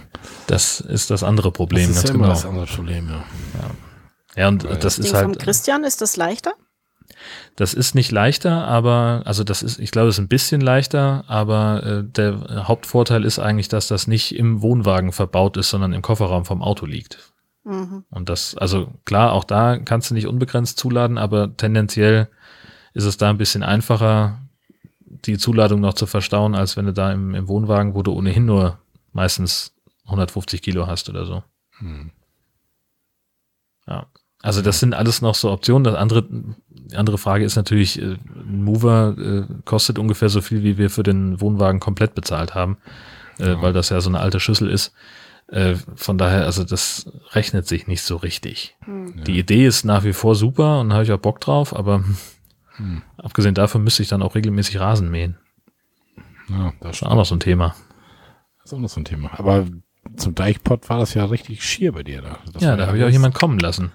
Das 0.47 0.79
ist 0.79 1.11
das 1.11 1.23
andere 1.23 1.51
Problem. 1.51 1.89
das 1.89 1.97
ist 1.97 2.03
ganz 2.03 2.09
ja 2.11 2.15
immer 2.15 2.25
genau. 2.25 2.35
das 2.35 2.47
andere 2.47 2.67
Problem, 2.67 3.09
ja. 3.09 3.25
Ja, 4.37 4.49
und 4.49 4.65
Weil 4.65 4.77
das 4.77 4.97
Ding 4.97 5.07
ist 5.07 5.11
vom 5.13 5.29
halt, 5.29 5.39
Christian, 5.41 5.85
ist 5.85 6.03
das 6.03 6.17
leichter? 6.17 6.53
Das 7.57 7.73
ist 7.73 7.95
nicht 7.95 8.11
leichter, 8.11 8.67
aber, 8.67 9.23
also 9.25 9.45
das 9.45 9.63
ist, 9.63 9.79
ich 9.79 9.93
glaube, 9.93 10.09
es 10.09 10.17
ist 10.17 10.25
ein 10.25 10.29
bisschen 10.29 10.61
leichter, 10.61 11.25
aber 11.29 11.83
äh, 11.85 12.05
der 12.05 12.67
Hauptvorteil 12.67 13.25
ist 13.25 13.39
eigentlich, 13.39 13.69
dass 13.69 13.87
das 13.87 14.07
nicht 14.07 14.35
im 14.35 14.61
Wohnwagen 14.61 15.13
verbaut 15.13 15.57
ist, 15.57 15.71
sondern 15.71 15.93
im 15.93 16.03
Kofferraum 16.03 16.45
vom 16.45 16.63
Auto 16.63 16.85
liegt. 16.85 17.33
Mhm. 17.63 18.05
Und 18.11 18.29
das, 18.29 18.57
also 18.57 18.93
klar, 19.05 19.33
auch 19.33 19.45
da 19.45 19.79
kannst 19.79 20.11
du 20.11 20.15
nicht 20.15 20.27
unbegrenzt 20.27 20.79
zuladen, 20.79 21.17
aber 21.17 21.57
tendenziell 21.57 22.29
ist 22.93 23.05
es 23.05 23.17
da 23.17 23.31
ein 23.31 23.39
bisschen 23.39 23.63
einfacher, 23.63 24.41
die 25.01 25.39
Zuladung 25.39 25.81
noch 25.81 25.95
zu 25.95 26.07
verstauen, 26.07 26.55
als 26.55 26.77
wenn 26.77 26.87
du 26.87 26.93
da 26.93 27.13
im, 27.13 27.35
im 27.35 27.49
Wohnwagen, 27.49 27.95
wo 27.95 28.03
du 28.03 28.13
ohnehin 28.13 28.47
nur 28.47 28.79
meistens 29.13 29.73
150 30.07 30.61
Kilo 30.61 30.87
hast 30.87 31.09
oder 31.09 31.25
so. 31.25 31.43
Hm. 31.79 32.11
Ja. 33.87 34.07
Also 34.43 34.61
das 34.61 34.79
sind 34.79 34.93
alles 34.93 35.23
noch 35.23 35.35
so 35.35 35.51
Optionen. 35.51 35.85
Das 35.85 35.95
andere, 35.95 36.27
die 36.91 36.97
andere 36.97 37.19
Frage 37.19 37.45
ist 37.45 37.57
natürlich, 37.57 38.01
äh, 38.01 38.17
ein 38.35 38.65
Mover 38.65 39.17
äh, 39.19 39.55
kostet 39.65 39.99
ungefähr 39.99 40.29
so 40.29 40.41
viel, 40.41 40.63
wie 40.63 40.79
wir 40.79 40.91
für 40.91 41.03
den 41.03 41.41
Wohnwagen 41.41 41.81
komplett 41.81 42.15
bezahlt 42.15 42.55
haben, 42.55 42.77
äh, 43.39 43.49
Ja. 43.51 43.63
weil 43.63 43.73
das 43.73 43.89
ja 43.89 44.01
so 44.01 44.09
eine 44.11 44.21
alte 44.21 44.41
Schüssel 44.41 44.69
ist. 44.71 44.93
Äh, 45.49 45.75
von 45.95 46.17
daher, 46.19 46.45
also 46.47 46.65
das 46.65 47.11
rechnet 47.33 47.67
sich 47.67 47.87
nicht 47.87 48.03
so 48.03 48.17
richtig. 48.17 48.77
Hm. 48.85 49.25
Die 49.25 49.39
Idee 49.39 49.67
ist 49.67 49.85
nach 49.85 50.05
wie 50.05 50.13
vor 50.15 50.35
super 50.35 50.81
und 50.81 50.89
da 50.89 50.95
habe 50.97 51.05
ich 51.05 51.13
auch 51.13 51.19
Bock 51.19 51.41
drauf, 51.41 51.75
aber 51.77 52.03
Hm. 52.77 53.03
abgesehen 53.19 53.55
davon 53.55 53.85
müsste 53.85 54.03
ich 54.03 54.09
dann 54.09 54.23
auch 54.23 54.35
regelmäßig 54.35 54.81
Rasen 54.81 55.11
mähen. 55.11 55.37
Ja, 56.49 56.73
das 56.81 56.91
Das 56.91 56.97
ist 56.97 57.03
auch 57.05 57.15
noch 57.15 57.25
so 57.27 57.37
ein 57.37 57.41
Thema. 57.41 57.75
ist 58.65 58.73
auch 58.75 58.79
noch 58.79 58.89
so 58.89 59.01
ein 59.01 59.05
Thema. 59.05 59.31
Aber 59.39 59.67
zum 60.17 60.35
Deichpott 60.35 60.89
war 60.91 60.99
das 60.99 61.15
ja 61.15 61.25
richtig 61.25 61.63
schier 61.65 61.93
bei 61.93 62.03
dir 62.03 62.21
da. 62.23 62.39
Das 62.53 62.63
ja, 62.63 62.77
da 62.77 62.87
habe 62.87 62.99
ich 62.99 63.05
auch 63.05 63.09
jemand 63.11 63.35
kommen 63.35 63.59
lassen. 63.59 63.93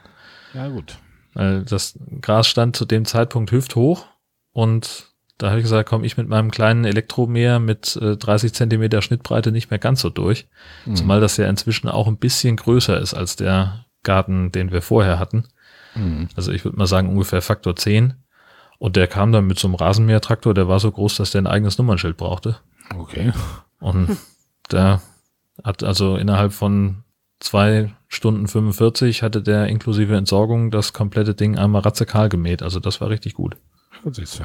Ja, 0.54 0.68
gut. 0.70 0.98
Weil 1.34 1.64
das 1.64 1.98
Gras 2.22 2.48
stand 2.48 2.76
zu 2.76 2.86
dem 2.86 3.06
Zeitpunkt 3.06 3.52
hüfthoch 3.52 4.08
und 4.52 5.10
da 5.40 5.50
habe 5.50 5.60
ich 5.60 5.64
gesagt, 5.64 5.88
komm 5.88 6.04
ich 6.04 6.18
mit 6.18 6.28
meinem 6.28 6.52
kleinen 6.52 6.84
Elektromäher 6.84 7.60
mit 7.60 7.96
äh, 7.96 8.18
30 8.18 8.54
Zentimeter 8.54 9.02
Schnittbreite 9.02 9.54
nicht 9.54 9.70
mehr 9.70 9.80
ganz 9.80 10.02
so 10.02 10.10
durch. 10.10 10.48
Hm. 10.84 10.98
Zumal 10.98 11.22
das 11.22 11.38
ja 11.38 11.48
inzwischen 11.48 11.88
auch 11.88 12.08
ein 12.08 12.18
bisschen 12.18 12.58
größer 12.58 13.00
ist 13.00 13.14
als 13.14 13.38
der 13.38 13.86
Garten, 14.04 14.52
den 14.52 14.72
wir 14.72 14.82
vorher 14.82 15.18
hatten. 15.18 15.46
Hm. 15.94 16.28
Also 16.36 16.52
ich 16.52 16.66
würde 16.66 16.78
mal 16.78 16.88
sagen 16.88 17.08
ungefähr 17.08 17.42
Faktor 17.42 17.78
10. 17.78 18.16
Und 18.80 18.98
der 18.98 19.08
kam 19.08 19.32
dann 19.32 19.48
mit 19.48 19.58
so 19.60 19.68
einem 19.68 19.76
Rasenmähertraktor, 19.76 20.54
der 20.54 20.68
war 20.68 20.80
so 20.80 20.92
groß, 20.92 21.16
dass 21.16 21.32
der 21.32 21.42
ein 21.42 21.48
eigenes 21.48 21.78
Nummernschild 21.78 22.18
brauchte. 22.18 22.58
Okay. 22.98 23.32
Und 23.80 24.18
der 24.72 25.02
hat 25.64 25.84
also 25.84 26.18
innerhalb 26.18 26.52
von 26.52 27.04
zwei 27.40 27.94
Stunden 28.08 28.48
45 28.48 29.24
hatte 29.24 29.42
der 29.42 29.68
inklusive 29.68 30.16
Entsorgung 30.16 30.72
das 30.72 30.94
komplette 30.94 31.36
Ding 31.36 31.58
einmal 31.58 31.82
radikal 31.82 32.30
gemäht. 32.30 32.62
Also 32.62 32.80
das 32.80 33.02
war 33.02 33.10
richtig 33.10 33.34
gut. 33.34 33.56
Ja, 34.04 34.12
siehst 34.14 34.40
du. 34.40 34.44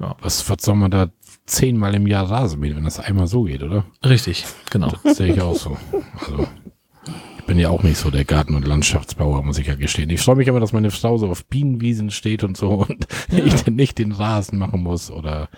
Ja. 0.00 0.16
Was, 0.20 0.48
was 0.48 0.62
soll 0.62 0.74
man 0.74 0.90
da 0.90 1.10
zehnmal 1.46 1.94
im 1.94 2.06
Jahr 2.06 2.28
Rasen 2.28 2.60
mähen, 2.60 2.76
wenn 2.76 2.84
das 2.84 2.98
einmal 2.98 3.26
so 3.26 3.44
geht, 3.44 3.62
oder? 3.62 3.84
Richtig, 4.04 4.44
genau. 4.70 4.92
Das 5.04 5.16
sehe 5.16 5.32
ich 5.32 5.40
auch 5.40 5.54
so. 5.54 5.76
Also, 6.18 6.46
ich 7.38 7.44
bin 7.44 7.58
ja 7.58 7.68
auch 7.70 7.82
nicht 7.82 7.98
so 7.98 8.10
der 8.10 8.24
Garten- 8.24 8.54
und 8.54 8.66
Landschaftsbauer, 8.66 9.42
muss 9.42 9.58
ich 9.58 9.66
ja 9.66 9.74
gestehen. 9.74 10.10
Ich 10.10 10.20
freue 10.20 10.36
mich 10.36 10.48
immer, 10.48 10.60
dass 10.60 10.72
meine 10.72 10.90
Frau 10.90 11.18
so 11.18 11.28
auf 11.28 11.44
Bienenwiesen 11.46 12.10
steht 12.10 12.44
und 12.44 12.56
so 12.56 12.86
und 12.88 13.06
ich 13.30 13.62
dann 13.62 13.74
nicht 13.74 13.98
den 13.98 14.12
Rasen 14.12 14.58
machen 14.58 14.82
muss 14.82 15.10
oder 15.10 15.48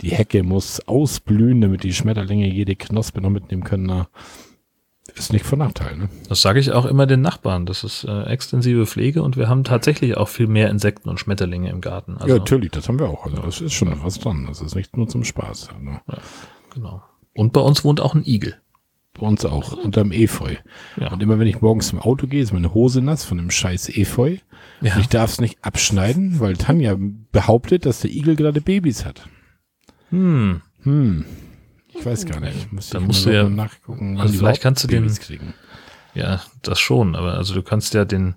die 0.00 0.10
Hecke 0.10 0.42
muss 0.42 0.80
ausblühen, 0.88 1.60
damit 1.60 1.84
die 1.84 1.92
Schmetterlinge 1.92 2.48
jede 2.48 2.74
Knospe 2.74 3.20
noch 3.20 3.30
mitnehmen 3.30 3.64
können. 3.64 3.86
Na, 3.86 4.08
ist 5.14 5.32
nicht 5.32 5.44
von 5.44 5.58
Nachteil, 5.58 5.96
ne? 5.96 6.08
Das 6.28 6.42
sage 6.42 6.60
ich 6.60 6.72
auch 6.72 6.84
immer 6.86 7.06
den 7.06 7.20
Nachbarn. 7.20 7.66
Das 7.66 7.84
ist 7.84 8.04
äh, 8.04 8.22
extensive 8.24 8.86
Pflege 8.86 9.22
und 9.22 9.36
wir 9.36 9.48
haben 9.48 9.64
tatsächlich 9.64 10.16
auch 10.16 10.28
viel 10.28 10.46
mehr 10.46 10.70
Insekten 10.70 11.08
und 11.08 11.18
Schmetterlinge 11.20 11.70
im 11.70 11.80
Garten. 11.80 12.14
Also, 12.14 12.28
ja, 12.28 12.38
natürlich, 12.38 12.70
das 12.70 12.88
haben 12.88 12.98
wir 12.98 13.08
auch. 13.08 13.26
Also, 13.26 13.42
das 13.42 13.60
ist 13.60 13.72
schon 13.72 13.92
was 14.02 14.18
dran. 14.18 14.46
Das 14.46 14.60
ist 14.60 14.74
nicht 14.74 14.96
nur 14.96 15.08
zum 15.08 15.24
Spaß. 15.24 15.70
Also, 16.06 16.20
genau. 16.72 17.02
Und 17.34 17.52
bei 17.52 17.60
uns 17.60 17.84
wohnt 17.84 18.00
auch 18.00 18.14
ein 18.14 18.24
Igel. 18.24 18.56
bei 19.18 19.26
uns 19.26 19.44
auch, 19.44 19.72
unterm 19.72 20.10
Efeu. 20.12 20.56
Ja. 20.98 21.12
Und 21.12 21.22
immer 21.22 21.38
wenn 21.38 21.46
ich 21.46 21.60
morgens 21.60 21.92
im 21.92 21.98
Auto 21.98 22.26
gehe, 22.26 22.42
ist 22.42 22.52
meine 22.52 22.74
Hose 22.74 23.02
nass 23.02 23.24
von 23.24 23.38
dem 23.38 23.50
scheiß 23.50 23.90
Efeu. 23.90 24.36
Ja. 24.80 24.94
Und 24.94 25.00
ich 25.00 25.08
darf 25.08 25.32
es 25.32 25.40
nicht 25.40 25.58
abschneiden, 25.62 26.40
weil 26.40 26.56
Tanja 26.56 26.96
behauptet, 27.30 27.86
dass 27.86 28.00
der 28.00 28.10
Igel 28.10 28.36
gerade 28.36 28.60
Babys 28.60 29.04
hat. 29.04 29.28
Hm. 30.10 30.62
Hm. 30.82 31.24
Ich 31.94 32.06
weiß 32.06 32.26
gar 32.26 32.40
nicht. 32.40 32.72
Muss 32.72 32.90
Dann 32.90 33.02
ich 33.02 33.06
musst 33.08 33.26
du 33.26 33.30
ja- 33.34 33.48
nachgucken. 33.48 34.18
also 34.20 34.32
die 34.32 34.38
vielleicht 34.38 34.62
kannst 34.62 34.84
du 34.84 34.88
den- 34.88 35.02
Babys 35.02 35.20
kriegen. 35.20 35.54
Ja, 36.14 36.42
das 36.60 36.78
schon, 36.78 37.16
aber 37.16 37.38
also 37.38 37.54
du 37.54 37.62
kannst 37.62 37.94
ja 37.94 38.04
den, 38.04 38.34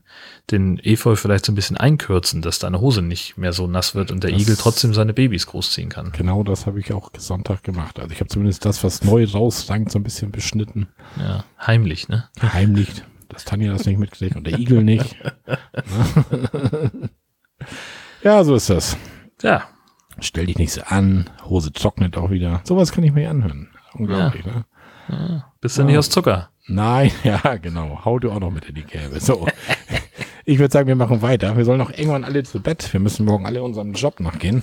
den 0.49 0.79
Efeu 0.79 1.17
vielleicht 1.17 1.43
so 1.45 1.51
ein 1.51 1.55
bisschen 1.55 1.75
einkürzen, 1.75 2.41
dass 2.41 2.57
deine 2.57 2.79
Hose 2.79 3.01
nicht 3.01 3.37
mehr 3.37 3.51
so 3.51 3.67
nass 3.67 3.95
wird 3.95 4.11
und 4.11 4.23
der 4.23 4.31
Das- 4.31 4.41
Igel 4.41 4.55
trotzdem 4.55 4.93
seine 4.93 5.13
Babys 5.13 5.45
großziehen 5.47 5.89
kann. 5.89 6.13
Genau 6.13 6.43
das 6.43 6.67
habe 6.67 6.79
ich 6.79 6.93
auch 6.93 7.11
Sonntag 7.17 7.63
gemacht. 7.63 7.99
Also 7.99 8.13
ich 8.13 8.21
habe 8.21 8.29
zumindest 8.29 8.63
das, 8.63 8.81
was 8.85 9.03
neu 9.03 9.25
rausrankt, 9.25 9.91
so 9.91 9.99
ein 9.99 10.03
bisschen 10.03 10.31
beschnitten. 10.31 10.87
Ja, 11.19 11.43
heimlich, 11.59 12.07
ne? 12.07 12.29
Heimlich, 12.41 12.87
dass 13.27 13.43
Tanja 13.43 13.73
das 13.73 13.85
nicht 13.85 13.99
mitkriegt 13.99 14.37
und 14.37 14.47
der 14.47 14.57
Igel 14.57 14.81
nicht. 14.81 15.17
ja, 18.23 18.41
so 18.45 18.55
ist 18.55 18.69
das. 18.69 18.95
Ja, 19.41 19.67
Stell 20.19 20.45
dich 20.45 20.57
nicht 20.57 20.71
so 20.71 20.81
an, 20.83 21.29
Hose 21.45 21.71
trocknet 21.71 22.17
auch 22.17 22.29
wieder. 22.29 22.61
Sowas 22.63 22.91
kann 22.91 23.03
ich 23.03 23.11
mir 23.11 23.29
anhören. 23.29 23.69
Unglaublich, 23.93 24.45
ne? 24.45 24.65
bist 25.61 25.77
du 25.77 25.83
nicht 25.83 25.97
aus 25.97 26.09
Zucker? 26.09 26.49
Nein, 26.67 27.11
ja, 27.23 27.57
genau. 27.57 28.01
Hau 28.05 28.17
du 28.19 28.31
auch 28.31 28.39
noch 28.39 28.51
mit 28.51 28.65
in 28.65 28.75
die 28.75 28.83
Kerbe. 28.83 29.19
So. 29.19 29.47
Ich 30.47 30.59
würde 30.59 30.71
sagen, 30.71 30.87
wir 30.87 30.95
machen 30.95 31.23
weiter. 31.23 31.57
Wir 31.57 31.65
sollen 31.65 31.79
noch 31.79 31.89
irgendwann 31.89 32.23
alle 32.23 32.43
zu 32.43 32.61
Bett. 32.61 32.93
Wir 32.93 32.99
müssen 32.99 33.25
morgen 33.25 33.47
alle 33.47 33.63
unserem 33.63 33.93
Job 33.93 34.19
nachgehen. 34.19 34.61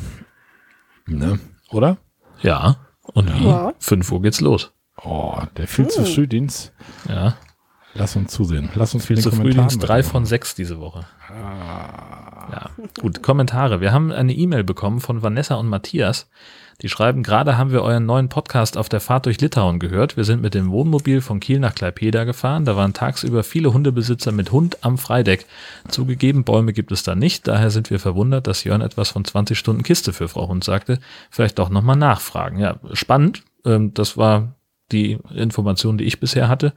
Ne? 1.07 1.41
Oder? 1.73 1.97
Ja. 2.41 2.77
Und 3.15 3.35
wie? 3.35 3.45
Ja. 3.45 3.73
5 3.81 4.13
Uhr 4.13 4.23
geht's 4.23 4.41
los. 4.41 4.73
Oh, 5.03 5.41
der 5.57 5.67
viel 5.67 5.89
zu 5.89 6.05
Frühdienst. 6.05 6.73
Ja. 7.09 7.37
Lass 7.95 8.15
uns 8.15 8.31
zusehen. 8.31 8.71
Lass 8.77 8.95
uns 8.95 9.07
Viel 9.07 9.19
zu 9.19 9.31
Frühdienst 9.33 9.57
Kommentaren 9.57 9.81
3 9.81 9.89
weitermachen. 9.89 10.11
von 10.13 10.25
6 10.25 10.55
diese 10.55 10.79
Woche. 10.79 11.05
Ja, 12.51 12.71
gut, 13.01 13.23
Kommentare. 13.23 13.81
Wir 13.81 13.93
haben 13.93 14.11
eine 14.13 14.33
E-Mail 14.33 14.65
bekommen 14.65 15.01
von 15.01 15.23
Vanessa 15.23 15.55
und 15.57 15.69
Matthias. 15.69 16.29
Die 16.81 16.89
schreiben, 16.89 17.23
gerade 17.23 17.57
haben 17.57 17.71
wir 17.71 17.83
euren 17.83 18.07
neuen 18.07 18.29
Podcast 18.29 18.77
auf 18.77 18.89
der 18.89 19.01
Fahrt 19.01 19.27
durch 19.27 19.41
Litauen 19.41 19.79
gehört. 19.79 20.17
Wir 20.17 20.25
sind 20.25 20.43
mit 20.43 20.55
dem 20.55 20.71
Wohnmobil 20.73 21.21
von 21.21 21.39
Kiel 21.39 21.61
nach 21.61 21.75
Klaipeda 21.75 22.25
gefahren. 22.25 22.65
Da 22.65 22.77
waren 22.77 22.93
tagsüber 22.93 23.45
viele 23.45 23.73
Hundebesitzer 23.73 24.33
mit 24.33 24.51
Hund 24.51 24.79
am 24.81 24.99
Freideck. 24.99 25.47
Zugegeben, 25.89 26.43
Bäume 26.43 26.73
gibt 26.73 26.91
es 26.91 27.05
da 27.05 27.15
nicht. 27.15 27.47
Daher 27.47 27.71
sind 27.71 27.91
wir 27.91 28.01
verwundert, 28.01 28.49
dass 28.49 28.65
Jörn 28.65 28.81
etwas 28.81 29.11
von 29.11 29.25
20 29.25 29.57
Stunden 29.57 29.85
Kiste 29.85 30.13
für 30.13 30.29
Frau 30.29 30.49
Hund 30.49 30.65
sagte. 30.65 30.99
Vielleicht 31.31 31.59
doch 31.61 31.69
nochmal 31.69 31.97
nachfragen. 31.97 32.59
Ja, 32.59 32.77
spannend. 32.95 33.45
Ähm, 33.65 33.95
das 33.95 34.17
war 34.17 34.57
die 34.91 35.19
Information, 35.35 35.99
die 35.99 36.05
ich 36.05 36.19
bisher 36.19 36.49
hatte. 36.49 36.73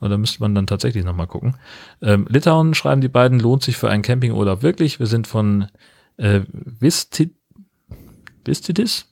Und 0.00 0.10
da 0.10 0.18
müsste 0.18 0.40
man 0.40 0.54
dann 0.54 0.66
tatsächlich 0.66 1.04
nochmal 1.04 1.26
gucken. 1.26 1.56
Ähm, 2.02 2.26
Litauen, 2.28 2.74
schreiben 2.74 3.00
die 3.00 3.08
beiden, 3.08 3.40
lohnt 3.40 3.62
sich 3.62 3.76
für 3.76 3.90
einen 3.90 4.02
Campingurlaub 4.02 4.62
wirklich. 4.62 4.98
Wir 4.98 5.06
sind 5.06 5.26
von 5.26 5.68
äh, 6.16 6.40
Vistit 6.50 7.34
Vistitis? 8.44 9.06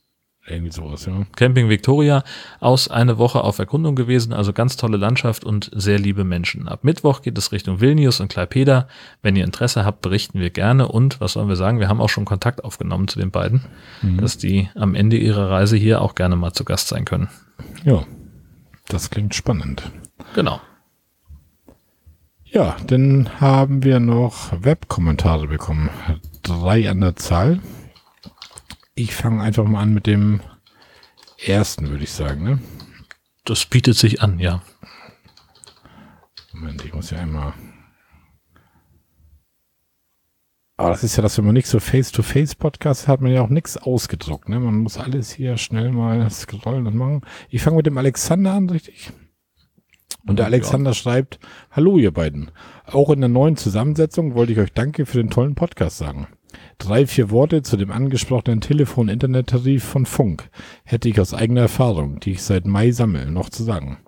Irgendwie 0.45 0.73
sowas, 0.73 1.07
ja. 1.07 1.25
Camping 1.37 1.69
Victoria 1.69 2.25
aus 2.59 2.89
eine 2.89 3.17
Woche 3.17 3.45
auf 3.45 3.61
Erkundung 3.61 3.95
gewesen, 3.95 4.33
also 4.33 4.53
ganz 4.53 4.77
tolle 4.77 4.97
Landschaft 4.97 5.45
und 5.45 5.71
sehr 5.73 6.01
liebe 6.01 6.25
Menschen. 6.25 6.67
Ab 6.67 6.83
Mittwoch 6.83 7.23
geht 7.23 7.39
es 7.39 7.53
Richtung 7.53 7.81
Vilnius 7.81 8.19
und 8.19 8.27
Klaipeda. 8.27 8.89
Wenn 9.23 9.37
ihr 9.37 9.45
Interesse 9.45 9.85
habt, 9.85 10.03
berichten 10.03 10.41
wir 10.41 10.51
gerne 10.51 10.89
und 10.89 11.21
was 11.21 11.35
sollen 11.35 11.49
wir 11.49 11.55
sagen, 11.55 11.79
wir 11.79 11.89
haben 11.89 12.01
auch 12.01 12.09
schon 12.09 12.25
Kontakt 12.25 12.65
aufgenommen 12.65 13.07
zu 13.07 13.21
den 13.21 13.31
beiden, 13.31 13.63
mhm. 14.03 14.19
dass 14.19 14.37
die 14.37 14.69
am 14.75 14.97
Ende 14.97 15.17
ihrer 15.17 15.49
Reise 15.49 15.77
hier 15.77 16.03
auch 16.03 16.17
gerne 16.17 16.35
mal 16.35 16.53
zu 16.53 16.65
Gast 16.65 16.89
sein 16.89 17.05
können. 17.05 17.29
Ja, 17.85 18.05
das 18.89 19.11
klingt 19.11 19.37
spannend. 19.37 19.93
Genau. 20.35 20.61
Ja, 22.55 22.77
dann 22.87 23.41
haben 23.41 23.83
wir 23.83 23.99
noch 23.99 24.53
Webkommentare 24.63 25.49
bekommen. 25.49 25.89
Drei 26.43 26.91
an 26.91 27.01
der 27.01 27.17
Zahl. 27.17 27.61
Ich 28.95 29.15
fange 29.15 29.43
einfach 29.43 29.65
mal 29.65 29.81
an 29.81 29.95
mit 29.95 30.07
dem 30.07 30.43
ersten, 31.43 31.89
würde 31.89 32.05
ich 32.05 32.13
sagen. 32.13 32.45
Ne? 32.45 32.59
Das 33.47 33.65
bietet 33.65 33.97
sich 33.97 34.21
an, 34.21 34.39
ja. 34.39 34.61
Moment, 36.53 36.85
ich 36.85 36.93
muss 36.93 37.11
ja 37.11 37.21
einmal. 37.21 37.55
Aber 40.77 40.91
das 40.91 41.05
ist 41.05 41.17
ja 41.17 41.23
das, 41.23 41.39
wenn 41.39 41.47
man 41.47 41.55
nicht 41.55 41.69
so 41.69 41.81
Face-to-Face-Podcast 41.81 43.09
hat, 43.09 43.23
man 43.23 43.33
ja 43.33 43.41
auch 43.41 43.49
nichts 43.49 43.79
ausgedruckt. 43.79 44.51
Ne? 44.51 44.61
Man 44.61 44.77
muss 44.77 44.99
alles 44.99 45.33
hier 45.33 45.57
schnell 45.57 45.91
mal 45.91 46.29
scrollen 46.29 46.87
und 46.87 46.97
machen. 46.97 47.23
Ich 47.49 47.63
fange 47.63 47.79
mit 47.79 47.87
dem 47.87 47.97
Alexander 47.97 48.53
an, 48.53 48.69
richtig? 48.69 49.11
Und 50.27 50.39
der 50.39 50.47
Alexander 50.47 50.91
ja. 50.91 50.95
schreibt, 50.95 51.39
hallo 51.71 51.99
ihr 51.99 52.13
beiden. 52.13 52.51
Auch 52.87 53.11
in 53.11 53.21
der 53.21 53.29
neuen 53.29 53.57
Zusammensetzung 53.57 54.35
wollte 54.35 54.53
ich 54.53 54.59
euch 54.59 54.73
danke 54.73 55.07
für 55.07 55.19
den 55.19 55.31
tollen 55.31 55.55
Podcast 55.55 55.99
sagen. 55.99 56.29
Drei, 56.79 57.07
vier 57.07 57.31
Worte 57.31 57.63
zu 57.63 57.77
dem 57.77 57.91
angesprochenen 57.91 58.61
Telefon-Internet-Tarif 58.61 59.85
von 59.85 60.07
Funk 60.07 60.51
hätte 60.85 61.09
ich 61.09 61.21
aus 61.21 61.35
eigener 61.35 61.63
Erfahrung, 61.63 62.21
die 62.21 62.33
ich 62.33 62.43
seit 62.43 62.67
Mai 62.67 62.91
sammle, 62.91 63.31
noch 63.31 63.51
zu 63.51 63.63
sagen. 63.63 63.99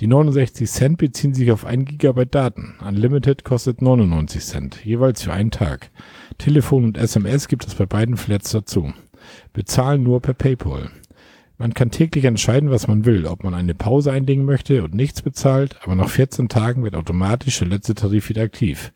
Die 0.00 0.06
69 0.06 0.70
Cent 0.70 0.98
beziehen 0.98 1.34
sich 1.34 1.52
auf 1.52 1.66
1 1.66 1.88
Gigabyte 1.88 2.34
Daten. 2.34 2.74
Unlimited 2.86 3.44
kostet 3.44 3.82
99 3.82 4.42
Cent, 4.42 4.84
jeweils 4.84 5.22
für 5.22 5.32
einen 5.32 5.50
Tag. 5.50 5.90
Telefon 6.38 6.84
und 6.84 6.98
SMS 6.98 7.46
gibt 7.46 7.66
es 7.66 7.74
bei 7.74 7.86
beiden 7.86 8.16
Flats 8.16 8.50
dazu. 8.50 8.92
Bezahlen 9.52 10.02
nur 10.02 10.20
per 10.20 10.34
PayPal. 10.34 10.90
Man 11.62 11.74
kann 11.74 11.92
täglich 11.92 12.24
entscheiden, 12.24 12.72
was 12.72 12.88
man 12.88 13.04
will, 13.04 13.24
ob 13.24 13.44
man 13.44 13.54
eine 13.54 13.76
Pause 13.76 14.10
einlegen 14.10 14.44
möchte 14.44 14.82
und 14.82 14.96
nichts 14.96 15.22
bezahlt, 15.22 15.76
aber 15.84 15.94
nach 15.94 16.08
14 16.08 16.48
Tagen 16.48 16.82
wird 16.82 16.96
automatisch 16.96 17.60
der 17.60 17.68
letzte 17.68 17.94
Tarif 17.94 18.28
wieder 18.30 18.42
aktiv. 18.42 18.92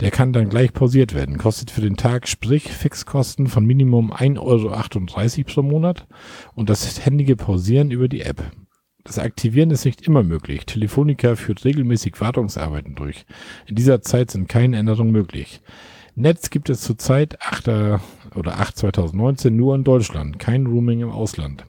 Der 0.00 0.10
kann 0.10 0.34
dann 0.34 0.50
gleich 0.50 0.74
pausiert 0.74 1.14
werden, 1.14 1.38
kostet 1.38 1.70
für 1.70 1.80
den 1.80 1.96
Tag, 1.96 2.28
sprich 2.28 2.64
Fixkosten 2.64 3.46
von 3.46 3.64
Minimum 3.64 4.12
1,38 4.12 5.38
Euro 5.38 5.54
pro 5.54 5.62
Monat 5.62 6.06
und 6.54 6.68
das 6.68 7.02
händige 7.02 7.34
Pausieren 7.34 7.90
über 7.90 8.08
die 8.08 8.20
App. 8.20 8.42
Das 9.04 9.18
Aktivieren 9.18 9.70
ist 9.70 9.86
nicht 9.86 10.02
immer 10.02 10.22
möglich. 10.22 10.66
Telefonica 10.66 11.34
führt 11.34 11.64
regelmäßig 11.64 12.20
Wartungsarbeiten 12.20 12.94
durch. 12.94 13.24
In 13.66 13.76
dieser 13.76 14.02
Zeit 14.02 14.30
sind 14.30 14.50
keine 14.50 14.76
Änderungen 14.76 15.12
möglich. 15.12 15.62
Netz 16.14 16.50
gibt 16.50 16.68
es 16.68 16.82
zurzeit 16.82 17.40
8. 17.40 17.68
oder 18.34 18.58
8 18.60 18.76
2019 18.76 19.56
nur 19.56 19.74
in 19.74 19.82
Deutschland, 19.82 20.38
kein 20.38 20.66
Roaming 20.66 21.00
im 21.00 21.10
Ausland. 21.10 21.64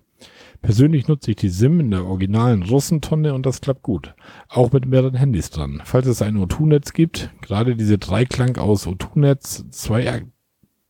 Persönlich 0.63 1.09
nutze 1.09 1.31
ich 1.31 1.35
die 1.35 1.49
SIM 1.49 1.81
in 1.81 1.91
der 1.91 2.05
originalen 2.05 2.63
Russentonne 2.63 3.33
und 3.33 3.45
das 3.45 3.59
klappt 3.59 3.83
gut. 3.83 4.15
Auch 4.47 4.71
mit 4.71 4.85
mehreren 4.85 5.13
Handys 5.13 5.49
dran. 5.49 5.81
Falls 5.83 6.07
es 6.07 6.21
ein 6.21 6.37
O2-Netz 6.37 6.93
gibt, 6.93 7.29
gerade 7.41 7.75
diese 7.75 7.97
Dreiklang 7.97 8.55
aus 8.57 8.87
O2-Netz, 8.87 9.65
zwei 9.71 10.23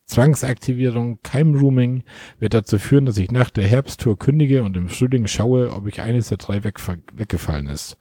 Zwangsaktivierung, 0.05 1.19
kein 1.23 1.55
Rooming, 1.55 2.03
wird 2.37 2.53
dazu 2.53 2.77
führen, 2.77 3.07
dass 3.07 3.17
ich 3.17 3.31
nach 3.31 3.49
der 3.49 3.67
Herbsttour 3.67 4.19
kündige 4.19 4.61
und 4.61 4.77
im 4.77 4.89
Frühling 4.89 5.25
schaue, 5.25 5.71
ob 5.73 5.87
ich 5.87 6.01
eines 6.01 6.27
der 6.29 6.37
drei 6.37 6.63
weggefallen 6.63 7.67
ist. 7.67 7.97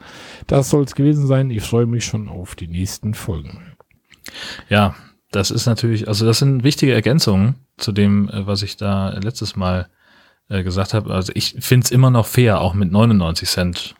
Das 0.46 0.68
soll 0.68 0.84
es 0.84 0.94
gewesen 0.94 1.26
sein. 1.26 1.50
Ich 1.50 1.62
freue 1.62 1.86
mich 1.86 2.04
schon 2.04 2.28
auf 2.28 2.54
die 2.54 2.68
nächsten 2.68 3.14
Folgen. 3.14 3.72
Ja, 4.68 4.94
das 5.30 5.50
ist 5.50 5.64
natürlich, 5.64 6.06
also 6.06 6.26
das 6.26 6.40
sind 6.40 6.64
wichtige 6.64 6.92
Ergänzungen 6.92 7.54
zu 7.78 7.92
dem, 7.92 8.28
äh, 8.28 8.46
was 8.46 8.62
ich 8.62 8.76
da 8.76 9.18
letztes 9.18 9.56
Mal 9.56 9.88
äh, 10.52 10.62
gesagt 10.62 10.92
habe, 10.92 11.12
also 11.12 11.32
ich 11.34 11.56
finde 11.60 11.86
es 11.86 11.90
immer 11.90 12.10
noch 12.10 12.26
fair, 12.26 12.60
auch 12.60 12.74
mit 12.74 12.92
99 12.92 13.48
Cent. 13.48 13.94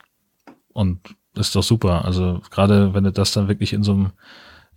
Und 0.73 1.17
das 1.35 1.49
ist 1.49 1.57
doch 1.57 1.63
super. 1.63 2.05
Also 2.05 2.43
gerade 2.51 2.93
wenn 2.93 3.05
du 3.05 3.13
das 3.13 3.33
dann 3.33 3.49
wirklich 3.49 3.73
in 3.73 3.83
so 3.83 3.93
einem 3.93 4.13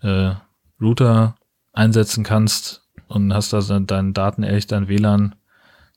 äh, 0.01 0.35
Router 0.81 1.35
einsetzen 1.73 2.23
kannst 2.23 2.87
und 3.07 3.33
hast 3.33 3.51
da 3.51 3.59
deinen 3.59 4.13
Daten 4.13 4.43
echt 4.43 4.71
dein 4.71 4.87
WLAN 4.87 5.35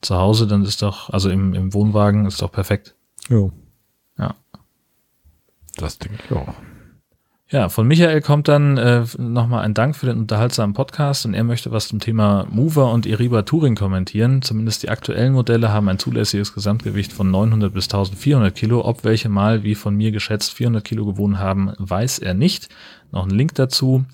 zu 0.01 0.17
Hause, 0.17 0.49
dann 0.49 0.65
ist 0.65 0.83
doch, 0.83 1.11
also 1.11 1.31
im, 1.31 1.55
im 1.55 1.73
Wohnwagen 1.73 2.27
ist 2.27 2.43
doch 2.43 2.51
perfekt. 2.51 2.97
Jo. 3.29 3.53
Ja. 4.19 4.35
Das 5.77 5.99
denke 5.99 6.19
ich 6.25 6.33
auch. 6.33 6.55
Ja, 7.51 7.71
von 7.71 7.89
Michael 7.89 8.21
kommt 8.21 8.47
dann 8.47 8.77
äh, 8.77 9.05
nochmal 9.17 9.65
ein 9.65 9.73
Dank 9.73 9.97
für 9.97 10.05
den 10.05 10.19
unterhaltsamen 10.19 10.75
Podcast 10.75 11.25
und 11.25 11.33
er 11.33 11.45
möchte 11.45 11.71
was 11.71 11.89
zum 11.89 11.99
Thema 11.99 12.47
Mover 12.51 12.93
und 12.93 13.07
Iriba 13.07 13.41
Touring 13.41 13.75
kommentieren. 13.75 14.43
Zumindest 14.43 14.83
die 14.83 14.91
aktuellen 14.91 15.33
Modelle 15.33 15.73
haben 15.73 15.89
ein 15.89 15.99
zulässiges 15.99 16.53
Gesamtgewicht 16.53 17.11
von 17.11 17.31
900 17.31 17.73
bis 17.73 17.87
1400 17.87 18.55
Kilo. 18.55 18.85
Ob 18.85 19.03
welche 19.03 19.31
mal, 19.31 19.63
wie 19.63 19.75
von 19.75 19.97
mir 19.97 20.13
geschätzt, 20.13 20.53
400 20.53 20.85
Kilo 20.85 21.07
gewogen 21.07 21.39
haben, 21.39 21.73
weiß 21.79 22.19
er 22.19 22.35
nicht. 22.35 22.69
Noch 23.13 23.25
ein 23.25 23.31
Link 23.31 23.55
dazu. 23.55 24.05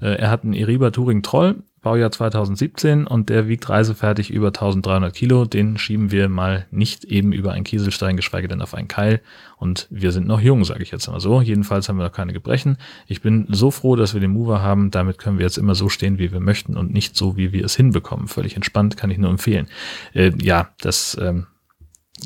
Äh, 0.00 0.14
er 0.14 0.30
hat 0.30 0.44
einen 0.44 0.54
Iriba 0.54 0.90
Touring 0.90 1.22
Troll, 1.22 1.56
Baujahr 1.80 2.10
2017 2.10 3.06
und 3.06 3.28
der 3.28 3.46
wiegt 3.46 3.68
reisefertig 3.68 4.30
über 4.30 4.48
1300 4.48 5.14
Kilo. 5.14 5.44
Den 5.44 5.78
schieben 5.78 6.10
wir 6.10 6.28
mal 6.28 6.66
nicht 6.70 7.04
eben 7.04 7.32
über 7.32 7.52
einen 7.52 7.64
Kieselstein, 7.64 8.16
geschweige 8.16 8.48
denn 8.48 8.62
auf 8.62 8.74
einen 8.74 8.88
Keil. 8.88 9.20
Und 9.56 9.86
wir 9.90 10.10
sind 10.10 10.26
noch 10.26 10.40
jung, 10.40 10.64
sage 10.64 10.82
ich 10.82 10.90
jetzt 10.90 11.08
mal 11.08 11.20
so. 11.20 11.40
Jedenfalls 11.40 11.88
haben 11.88 11.96
wir 11.96 12.04
noch 12.04 12.12
keine 12.12 12.32
Gebrechen. 12.32 12.78
Ich 13.06 13.22
bin 13.22 13.46
so 13.50 13.70
froh, 13.70 13.94
dass 13.94 14.12
wir 14.12 14.20
den 14.20 14.32
Mover 14.32 14.60
haben. 14.60 14.90
Damit 14.90 15.18
können 15.18 15.38
wir 15.38 15.44
jetzt 15.44 15.58
immer 15.58 15.76
so 15.76 15.88
stehen, 15.88 16.18
wie 16.18 16.32
wir 16.32 16.40
möchten 16.40 16.76
und 16.76 16.92
nicht 16.92 17.16
so, 17.16 17.36
wie 17.36 17.52
wir 17.52 17.64
es 17.64 17.76
hinbekommen. 17.76 18.26
Völlig 18.26 18.56
entspannt, 18.56 18.96
kann 18.96 19.10
ich 19.10 19.18
nur 19.18 19.30
empfehlen. 19.30 19.68
Äh, 20.14 20.32
ja, 20.40 20.70
das 20.80 21.16
ähm, 21.20 21.46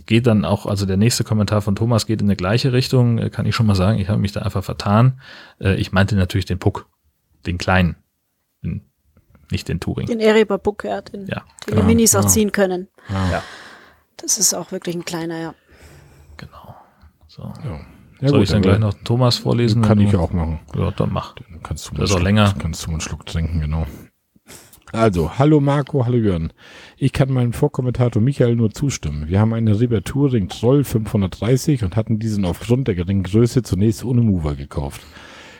geht 0.07 0.27
dann 0.27 0.47
auch, 0.47 0.65
also 0.65 0.87
der 0.87 0.97
nächste 0.97 1.25
Kommentar 1.25 1.61
von 1.61 1.77
Thomas 1.77 2.07
geht 2.07 2.23
in 2.23 2.27
eine 2.27 2.37
gleiche 2.37 2.73
Richtung, 2.73 3.19
äh, 3.19 3.29
kann 3.29 3.45
ich 3.45 3.55
schon 3.55 3.67
mal 3.67 3.75
sagen. 3.75 3.99
Ich 3.99 4.09
habe 4.09 4.21
mich 4.21 4.33
da 4.33 4.41
einfach 4.41 4.65
vertan. 4.65 5.21
Äh, 5.61 5.75
ich 5.77 5.93
meinte 5.93 6.17
natürlich 6.17 6.47
den 6.47 6.59
Puck, 6.59 6.89
den 7.47 7.59
kleinen 7.59 7.97
nicht 9.53 9.69
den 9.69 9.79
Touring. 9.79 10.07
Den 10.07 10.21
Ereber 10.21 10.59
Book, 10.59 10.85
ja, 10.85 11.01
den, 11.01 11.27
ja, 11.27 11.45
den 11.67 11.75
genau. 11.75 11.81
die 11.83 11.87
Minis 11.87 12.17
auch 12.17 12.23
ja. 12.23 12.29
ziehen 12.29 12.51
können. 12.51 12.89
Ja. 13.09 13.43
Das 14.17 14.39
ist 14.39 14.55
auch 14.55 14.73
wirklich 14.73 14.97
ein 14.97 15.05
kleiner, 15.05 15.39
ja. 15.39 15.55
Genau. 16.37 16.75
So. 17.29 17.43
Ja. 17.65 17.81
Ja, 18.21 18.29
Soll 18.29 18.39
gut, 18.39 18.45
ich 18.45 18.53
dann 18.53 18.63
gleich 18.63 18.79
noch 18.79 18.95
Thomas 19.03 19.39
vorlesen? 19.39 19.83
Kann 19.83 19.99
ich 19.99 20.15
auch 20.15 20.33
machen. 20.33 20.61
Ja, 20.77 20.93
dann 20.93 21.13
mach. 21.13 21.35
Dann 21.35 21.61
kannst 21.61 21.91
du 21.91 21.97
das 21.97 22.11
ist 22.11 22.17
auch 22.17 22.21
länger. 22.21 22.55
Kannst 22.57 22.87
du 22.87 22.91
einen 22.93 23.01
Schluck 23.01 23.27
trinken, 23.27 23.61
genau. 23.61 23.85
Also, 24.93 25.39
hallo 25.39 25.59
Marco, 25.59 26.05
hallo 26.05 26.19
Jörn. 26.19 26.53
Ich 26.99 27.13
kann 27.13 27.33
meinem 27.33 27.53
Vorkommentator 27.53 28.23
Michael 28.23 28.55
nur 28.55 28.71
zustimmen. 28.71 29.27
Wir 29.27 29.41
haben 29.41 29.55
eine 29.55 29.81
Riber 29.81 30.05
Touring 30.05 30.49
Troll 30.49 30.85
530 30.85 31.83
und 31.83 31.97
hatten 31.97 32.21
diesen 32.21 32.45
aufgrund 32.45 32.87
der 32.87 32.95
geringen 32.95 33.25
Größe 33.25 33.63
zunächst 33.63 34.05
ohne 34.05 34.21
Mover 34.21 34.55
gekauft. 34.55 35.01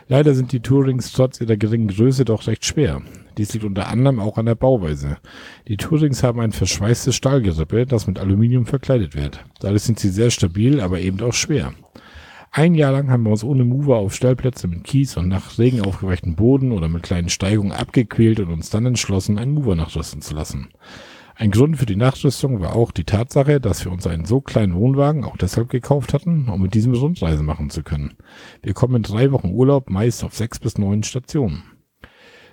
Leider 0.09 0.35
sind 0.35 0.53
die 0.53 0.61
Tourings 0.61 1.13
trotz 1.13 1.41
ihrer 1.41 1.57
geringen 1.57 1.89
Größe 1.89 2.25
doch 2.25 2.47
recht 2.47 2.65
schwer. 2.65 3.03
Dies 3.39 3.53
liegt 3.55 3.65
unter 3.65 3.89
anderem 3.89 4.21
auch 4.21 4.37
an 4.37 4.47
der 4.47 4.55
Bauweise. 4.55 5.17
Die 5.69 5.77
Tourings 5.77 6.23
haben 6.23 6.41
ein 6.41 6.53
verschweißtes 6.53 7.15
Stahlgerippe, 7.15 7.87
das 7.87 8.07
mit 8.07 8.19
Aluminium 8.19 8.67
verkleidet 8.67 9.15
wird. 9.17 9.45
Dadurch 9.61 9.83
sind 9.83 9.99
sie 9.99 10.11
sehr 10.11 10.31
stabil, 10.31 10.81
aber 10.81 11.01
eben 11.01 11.21
auch 11.21 11.33
schwer. 11.33 11.73
Ein 12.55 12.75
Jahr 12.75 12.93
lang 12.93 13.09
haben 13.09 13.23
wir 13.23 13.31
uns 13.31 13.45
ohne 13.45 13.65
Mover 13.65 13.97
auf 13.97 14.15
Stellplätze 14.15 14.69
mit 14.69 14.85
Kies 14.85 15.17
und 15.17 15.29
nach 15.29 15.59
Regen 15.59 15.81
aufgeweichten 15.81 16.37
Boden 16.37 16.73
oder 16.73 16.87
mit 16.89 17.03
kleinen 17.03 17.31
Steigungen 17.31 17.73
abgequält 17.73 18.41
und 18.41 18.51
uns 18.51 18.69
dann 18.69 18.85
entschlossen, 18.85 19.39
einen 19.39 19.55
Mover 19.55 19.75
nachrüsten 19.75 20.21
zu 20.21 20.35
lassen. 20.35 20.69
Ein 21.35 21.51
Grund 21.51 21.79
für 21.79 21.87
die 21.87 21.97
Nachrüstung 21.97 22.61
war 22.61 22.77
auch 22.77 22.91
die 22.91 23.05
Tatsache, 23.05 23.61
dass 23.61 23.85
wir 23.85 23.93
uns 23.93 24.07
einen 24.07 24.27
so 24.27 24.41
kleinen 24.41 24.75
Wohnwagen 24.75 25.25
auch 25.25 25.37
deshalb 25.37 25.71
gekauft 25.71 26.13
hatten, 26.13 26.49
um 26.49 26.61
mit 26.61 26.75
diesem 26.75 26.95
Rundreise 26.95 27.43
machen 27.43 27.71
zu 27.71 27.83
können. 27.83 28.15
Wir 28.63 28.75
kommen 28.75 28.97
in 28.97 29.03
drei 29.03 29.33
Wochen 29.33 29.51
Urlaub 29.51 29.91
meist 29.91 30.25
auf 30.25 30.35
sechs 30.35 30.59
bis 30.59 30.79
neun 30.79 31.03
Stationen. 31.03 31.65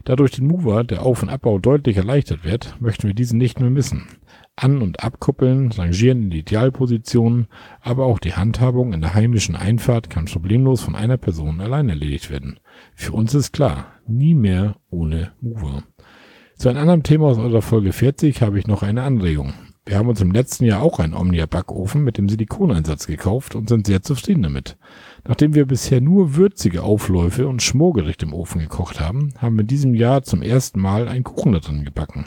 Da 0.05 0.15
durch 0.15 0.31
den 0.31 0.47
Mover 0.47 0.83
der 0.83 1.03
Auf- 1.03 1.23
und 1.23 1.29
Abbau 1.29 1.59
deutlich 1.59 1.97
erleichtert 1.97 2.43
wird, 2.43 2.75
möchten 2.79 3.07
wir 3.07 3.13
diesen 3.13 3.37
nicht 3.37 3.59
mehr 3.59 3.69
missen. 3.69 4.07
An- 4.55 4.81
und 4.81 5.03
Abkuppeln, 5.03 5.71
Rangieren 5.71 6.23
in 6.23 6.29
die 6.29 6.39
Idealpositionen, 6.39 7.47
aber 7.81 8.05
auch 8.05 8.19
die 8.19 8.33
Handhabung 8.33 8.93
in 8.93 9.01
der 9.01 9.13
heimischen 9.13 9.55
Einfahrt 9.55 10.09
kann 10.09 10.25
problemlos 10.25 10.81
von 10.81 10.95
einer 10.95 11.17
Person 11.17 11.61
allein 11.61 11.89
erledigt 11.89 12.29
werden. 12.29 12.59
Für 12.95 13.11
uns 13.11 13.33
ist 13.33 13.51
klar, 13.51 13.93
nie 14.07 14.35
mehr 14.35 14.77
ohne 14.89 15.31
Mover. 15.41 15.83
Zu 16.59 16.67
einem 16.67 16.79
anderen 16.79 17.03
Thema 17.03 17.27
aus 17.27 17.37
unserer 17.37 17.61
Folge 17.61 17.93
40 17.93 18.41
habe 18.41 18.59
ich 18.59 18.67
noch 18.67 18.83
eine 18.83 19.03
Anregung. 19.03 19.53
Wir 19.85 19.97
haben 19.97 20.09
uns 20.09 20.19
im 20.19 20.31
letzten 20.31 20.65
Jahr 20.65 20.81
auch 20.81 20.99
einen 20.99 21.13
Omnia-Backofen 21.13 22.03
mit 22.03 22.17
dem 22.17 22.27
Silikoneinsatz 22.27 23.07
gekauft 23.07 23.55
und 23.55 23.69
sind 23.69 23.87
sehr 23.87 24.01
zufrieden 24.01 24.43
damit. 24.43 24.75
Nachdem 25.25 25.55
wir 25.55 25.65
bisher 25.65 26.01
nur 26.01 26.35
würzige 26.35 26.83
Aufläufe 26.83 27.47
und 27.47 27.63
Schmorgericht 27.63 28.23
im 28.23 28.33
Ofen 28.33 28.59
gekocht 28.59 28.99
haben, 28.99 29.33
haben 29.37 29.55
wir 29.55 29.61
in 29.61 29.67
diesem 29.67 29.95
Jahr 29.95 30.23
zum 30.23 30.41
ersten 30.41 30.81
Mal 30.81 31.07
einen 31.07 31.23
Kuchen 31.23 31.53
da 31.53 31.59
drin 31.59 31.85
gebacken. 31.85 32.25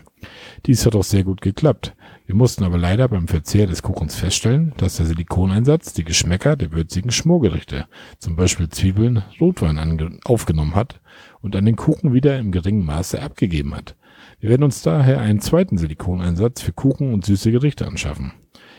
Dies 0.65 0.87
hat 0.87 0.95
auch 0.95 1.05
sehr 1.05 1.25
gut 1.25 1.43
geklappt. 1.43 1.95
Wir 2.25 2.35
mussten 2.35 2.65
aber 2.65 2.79
leider 2.79 3.09
beim 3.09 3.29
Verzehr 3.29 3.67
des 3.67 3.83
Kuchens 3.83 4.15
feststellen, 4.15 4.73
dass 4.79 4.97
der 4.97 5.05
Silikoneinsatz 5.05 5.93
die 5.93 6.05
Geschmäcker 6.05 6.57
der 6.57 6.73
würzigen 6.73 7.11
Schmorgerichte, 7.11 7.85
zum 8.19 8.37
Beispiel 8.37 8.71
Zwiebeln, 8.71 9.25
Rotwein 9.39 10.21
aufgenommen 10.25 10.75
hat 10.75 11.03
und 11.43 11.55
an 11.55 11.67
den 11.67 11.77
Kuchen 11.77 12.15
wieder 12.15 12.39
im 12.39 12.51
geringen 12.51 12.87
Maße 12.87 13.21
abgegeben 13.21 13.77
hat. 13.77 13.95
Wir 14.43 14.51
werden 14.51 14.65
uns 14.65 14.83
daher 14.83 15.21
einen 15.21 15.39
zweiten 15.39 15.79
Silikoneinsatz 15.79 16.63
für 16.63 16.73
Kuchen 16.73 17.15
und 17.15 17.25
süße 17.25 17.53
Gerichte 17.53 17.87
anschaffen. 17.87 18.33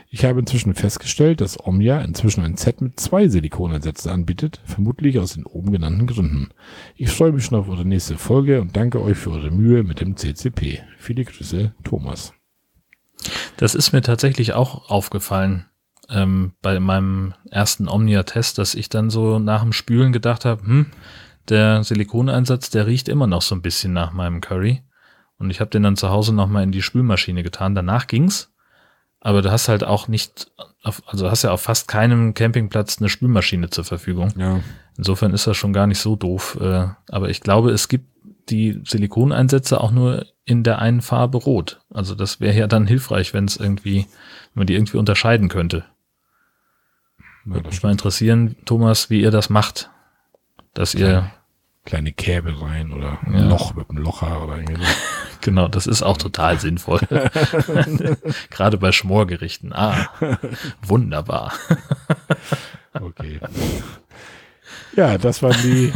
Ich 0.09 0.25
habe 0.25 0.41
inzwischen 0.41 0.73
festgestellt, 0.73 1.39
dass 1.39 1.57
Omnia 1.57 2.01
inzwischen 2.01 2.43
ein 2.43 2.57
Set 2.57 2.81
mit 2.81 2.99
zwei 2.99 3.29
Silikoneinsätzen 3.29 4.11
anbietet, 4.11 4.59
vermutlich 4.65 5.19
aus 5.19 5.35
den 5.35 5.45
oben 5.45 5.71
genannten 5.71 6.05
Gründen. 6.05 6.49
Ich 6.97 7.11
freue 7.11 7.31
mich 7.31 7.45
schon 7.45 7.57
auf 7.57 7.69
eure 7.69 7.85
nächste 7.85 8.17
Folge 8.17 8.59
und 8.59 8.75
danke 8.75 9.01
euch 9.01 9.17
für 9.17 9.31
eure 9.31 9.51
Mühe 9.51 9.83
mit 9.83 10.01
dem 10.01 10.17
CCP. 10.17 10.81
Viele 10.97 11.23
Grüße, 11.23 11.73
Thomas. 11.85 12.33
Das 13.55 13.73
ist 13.73 13.93
mir 13.93 14.01
tatsächlich 14.01 14.51
auch 14.51 14.89
aufgefallen 14.89 15.67
ähm, 16.09 16.51
bei 16.61 16.77
meinem 16.81 17.35
ersten 17.49 17.87
Omnia-Test, 17.87 18.57
dass 18.57 18.75
ich 18.75 18.89
dann 18.89 19.09
so 19.09 19.39
nach 19.39 19.61
dem 19.61 19.71
Spülen 19.71 20.11
gedacht 20.11 20.43
habe, 20.43 20.61
hm, 20.65 20.85
der 21.47 21.85
Silikoneinsatz, 21.85 22.69
der 22.69 22.85
riecht 22.85 23.07
immer 23.07 23.27
noch 23.27 23.41
so 23.41 23.55
ein 23.55 23.61
bisschen 23.61 23.93
nach 23.93 24.11
meinem 24.11 24.41
Curry. 24.41 24.81
Und 25.43 25.49
ich 25.49 25.59
habe 25.59 25.69
den 25.69 25.83
dann 25.83 25.97
zu 25.97 26.09
Hause 26.09 26.33
nochmal 26.33 26.63
in 26.63 26.71
die 26.71 26.81
Spülmaschine 26.81 27.43
getan. 27.43 27.75
Danach 27.75 28.07
ging's. 28.07 28.49
Aber 29.19 29.41
du 29.41 29.51
hast 29.51 29.67
halt 29.67 29.83
auch 29.83 30.07
nicht, 30.07 30.51
auf, 30.83 31.03
also 31.05 31.29
hast 31.29 31.43
ja 31.43 31.51
auf 31.51 31.61
fast 31.61 31.89
keinem 31.89 32.33
Campingplatz 32.33 32.99
eine 32.99 33.09
Spülmaschine 33.09 33.69
zur 33.69 33.83
Verfügung. 33.83 34.31
Ja. 34.37 34.61
Insofern 34.97 35.33
ist 35.33 35.45
das 35.45 35.57
schon 35.57 35.73
gar 35.73 35.85
nicht 35.85 35.99
so 35.99 36.15
doof. 36.15 36.57
Äh, 36.61 36.87
aber 37.09 37.29
ich 37.29 37.41
glaube, 37.41 37.71
es 37.71 37.89
gibt 37.89 38.07
die 38.49 38.81
Silikoneinsätze 38.85 39.81
auch 39.81 39.91
nur 39.91 40.25
in 40.45 40.63
der 40.63 40.79
einen 40.79 41.01
Farbe 41.01 41.37
rot. 41.39 41.81
Also 41.89 42.15
das 42.15 42.39
wäre 42.39 42.57
ja 42.57 42.67
dann 42.67 42.87
hilfreich, 42.87 43.33
wenn 43.33 43.45
es 43.45 43.57
irgendwie, 43.57 44.05
wenn 44.53 44.61
man 44.61 44.67
die 44.67 44.75
irgendwie 44.75 44.97
unterscheiden 44.97 45.49
könnte. 45.49 45.83
Würde 47.43 47.67
mich 47.67 47.83
mal 47.83 47.91
interessieren, 47.91 48.55
Thomas, 48.65 49.09
wie 49.09 49.21
ihr 49.21 49.31
das 49.31 49.49
macht. 49.49 49.89
Dass 50.73 50.95
ihr 50.95 51.29
kleine 51.85 52.11
Käbe 52.13 52.61
rein 52.61 52.91
oder 52.93 53.19
ein 53.25 53.33
Ja. 53.33 53.47
Loch 53.49 53.73
mit 53.75 53.89
einem 53.89 53.99
Locher 54.03 54.43
oder 54.43 54.57
irgendwie 54.57 54.83
so. 54.83 54.91
Genau, 55.43 55.67
das 55.67 55.87
ist 55.87 56.03
auch 56.03 56.17
total 56.17 56.57
sinnvoll. 56.57 57.01
Gerade 58.49 58.77
bei 58.77 58.93
Schmorgerichten. 58.93 59.73
Ah, 59.73 60.09
wunderbar. 60.81 61.53
Okay. 62.93 63.41
Ja, 64.95 65.17
das 65.17 65.43
waren 65.43 65.61
die 65.61 65.91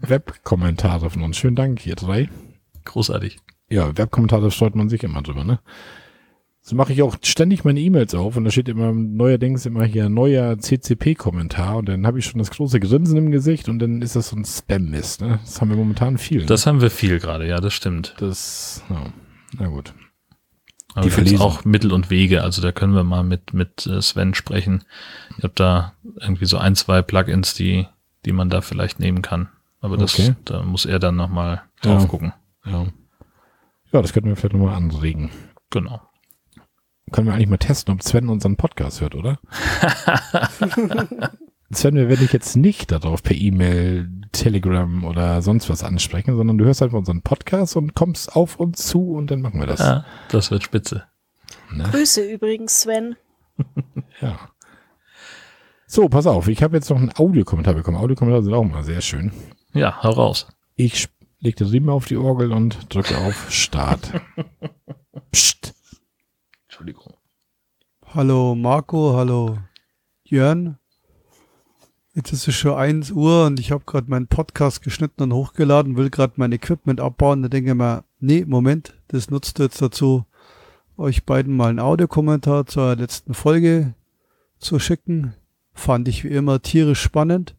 Webkommentare 0.00 1.10
von 1.10 1.22
uns. 1.22 1.36
Schönen 1.36 1.56
Dank, 1.56 1.84
ihr 1.84 1.96
drei. 1.96 2.28
Großartig. 2.84 3.38
Ja, 3.68 3.96
Webkommentare 3.96 4.52
freut 4.52 4.76
man 4.76 4.88
sich 4.88 5.02
immer 5.02 5.22
drüber, 5.22 5.42
ne? 5.42 5.58
So 6.64 6.76
mache 6.76 6.92
ich 6.92 7.02
auch 7.02 7.16
ständig 7.24 7.64
meine 7.64 7.80
E-Mails 7.80 8.14
auf 8.14 8.36
und 8.36 8.44
da 8.44 8.50
steht 8.52 8.68
immer 8.68 8.92
neuerdings 8.92 9.66
immer 9.66 9.84
hier 9.84 10.08
neuer 10.08 10.56
CCP-Kommentar 10.58 11.76
und 11.78 11.88
dann 11.88 12.06
habe 12.06 12.20
ich 12.20 12.24
schon 12.26 12.38
das 12.38 12.52
große 12.52 12.78
Grinsen 12.78 13.16
im 13.16 13.32
Gesicht 13.32 13.68
und 13.68 13.80
dann 13.80 14.00
ist 14.00 14.14
das 14.14 14.28
so 14.28 14.36
ein 14.36 14.44
Spam-Mist, 14.44 15.22
ne? 15.22 15.40
Das 15.44 15.60
haben 15.60 15.70
wir 15.70 15.76
momentan 15.76 16.18
viel. 16.18 16.40
Ne? 16.42 16.46
Das 16.46 16.66
haben 16.66 16.80
wir 16.80 16.90
viel 16.90 17.18
gerade, 17.18 17.48
ja, 17.48 17.58
das 17.58 17.74
stimmt. 17.74 18.14
das 18.18 18.84
ja, 18.88 19.06
na 19.58 19.66
gut. 19.66 19.92
Aber 20.94 21.04
Die 21.04 21.10
Verlesung. 21.10 21.40
auch 21.40 21.64
Mittel 21.64 21.90
und 21.92 22.10
Wege. 22.10 22.42
Also 22.42 22.60
da 22.60 22.70
können 22.70 22.94
wir 22.94 23.02
mal 23.02 23.24
mit, 23.24 23.54
mit 23.54 23.86
äh, 23.86 24.00
Sven 24.02 24.34
sprechen. 24.34 24.84
Ich 25.38 25.42
habe 25.42 25.54
da 25.56 25.94
irgendwie 26.20 26.44
so 26.44 26.58
ein, 26.58 26.76
zwei 26.76 27.00
Plugins, 27.00 27.54
die, 27.54 27.86
die 28.26 28.32
man 28.32 28.50
da 28.50 28.60
vielleicht 28.60 29.00
nehmen 29.00 29.22
kann. 29.22 29.48
Aber 29.80 29.96
das, 29.96 30.12
Okay. 30.18 30.34
da 30.44 30.62
muss 30.62 30.84
er 30.84 30.98
dann 30.98 31.16
nochmal 31.16 31.62
drauf 31.80 32.02
Ja. 32.02 32.08
gucken. 32.08 32.32
Ja. 32.66 32.86
Ja, 33.90 34.02
das 34.02 34.12
könnten 34.12 34.28
wir 34.28 34.36
vielleicht 34.36 34.54
nochmal 34.54 34.74
anregen. 34.76 35.30
Genau. 35.70 36.02
Können 37.12 37.26
wir 37.26 37.34
eigentlich 37.34 37.48
mal 37.48 37.58
testen, 37.58 37.94
ob 37.94 38.02
Sven 38.02 38.28
unseren 38.28 38.56
Podcast 38.56 39.00
hört, 39.00 39.14
oder? 39.14 39.38
Sven, 41.70 41.94
wir 41.94 42.08
werden 42.08 42.20
dich 42.20 42.32
jetzt 42.32 42.56
nicht 42.56 42.90
darauf 42.90 43.22
per 43.22 43.36
E-Mail, 43.36 44.10
Telegram 44.32 45.04
oder 45.04 45.42
sonst 45.42 45.70
was 45.70 45.84
ansprechen, 45.84 46.36
sondern 46.36 46.58
du 46.58 46.64
hörst 46.64 46.82
einfach 46.82 46.98
unseren 46.98 47.22
Podcast 47.22 47.76
und 47.76 47.94
kommst 47.94 48.34
auf 48.34 48.56
uns 48.56 48.86
zu 48.86 49.12
und 49.12 49.30
dann 49.30 49.40
machen 49.40 49.60
wir 49.60 49.66
das. 49.66 49.80
Ja, 49.80 50.04
das 50.28 50.50
wird 50.50 50.62
spitze. 50.62 51.04
Ne? 51.70 51.84
Grüße 51.90 52.22
übrigens, 52.22 52.82
Sven. 52.82 53.16
Ja. 54.20 54.38
So, 55.86 56.08
pass 56.08 56.26
auf, 56.26 56.46
ich 56.48 56.62
habe 56.62 56.76
jetzt 56.76 56.88
noch 56.88 56.96
einen 56.96 57.12
Audiokommentar 57.14 57.74
bekommen. 57.74 57.96
Audiokommentare 57.96 58.44
sind 58.44 58.54
auch 58.54 58.62
immer 58.62 58.84
sehr 58.84 59.00
schön. 59.00 59.32
Ja, 59.74 60.02
hau 60.02 60.10
raus. 60.10 60.46
Ich 60.76 61.08
leg 61.40 61.56
den 61.56 61.66
Riemen 61.66 61.90
auf 61.90 62.06
die 62.06 62.16
Orgel 62.16 62.52
und 62.52 62.94
drücke 62.94 63.18
auf 63.18 63.50
Start. 63.50 64.12
Psst. 65.32 65.74
Entschuldigung. 66.82 67.14
Hallo 68.12 68.56
Marco, 68.56 69.14
hallo 69.14 69.56
Jörn. 70.24 70.78
Jetzt 72.12 72.32
ist 72.32 72.48
es 72.48 72.56
schon 72.56 72.74
1 72.74 73.12
Uhr 73.12 73.46
und 73.46 73.60
ich 73.60 73.70
habe 73.70 73.84
gerade 73.86 74.10
meinen 74.10 74.26
Podcast 74.26 74.82
geschnitten 74.82 75.22
und 75.22 75.32
hochgeladen, 75.32 75.96
will 75.96 76.10
gerade 76.10 76.32
mein 76.36 76.50
Equipment 76.50 77.00
abbauen. 77.00 77.40
Da 77.42 77.48
denke 77.48 77.70
ich 77.70 77.76
mir, 77.76 78.02
nee, 78.18 78.44
Moment, 78.44 78.94
das 79.06 79.30
nutzt 79.30 79.60
jetzt 79.60 79.80
dazu, 79.80 80.24
euch 80.96 81.24
beiden 81.24 81.56
mal 81.56 81.70
einen 81.70 81.78
Audiokommentar 81.78 82.66
zur 82.66 82.96
letzten 82.96 83.32
Folge 83.32 83.94
zu 84.58 84.80
schicken. 84.80 85.34
Fand 85.74 86.08
ich 86.08 86.24
wie 86.24 86.30
immer 86.30 86.62
tierisch 86.62 87.00
spannend. 87.00 87.54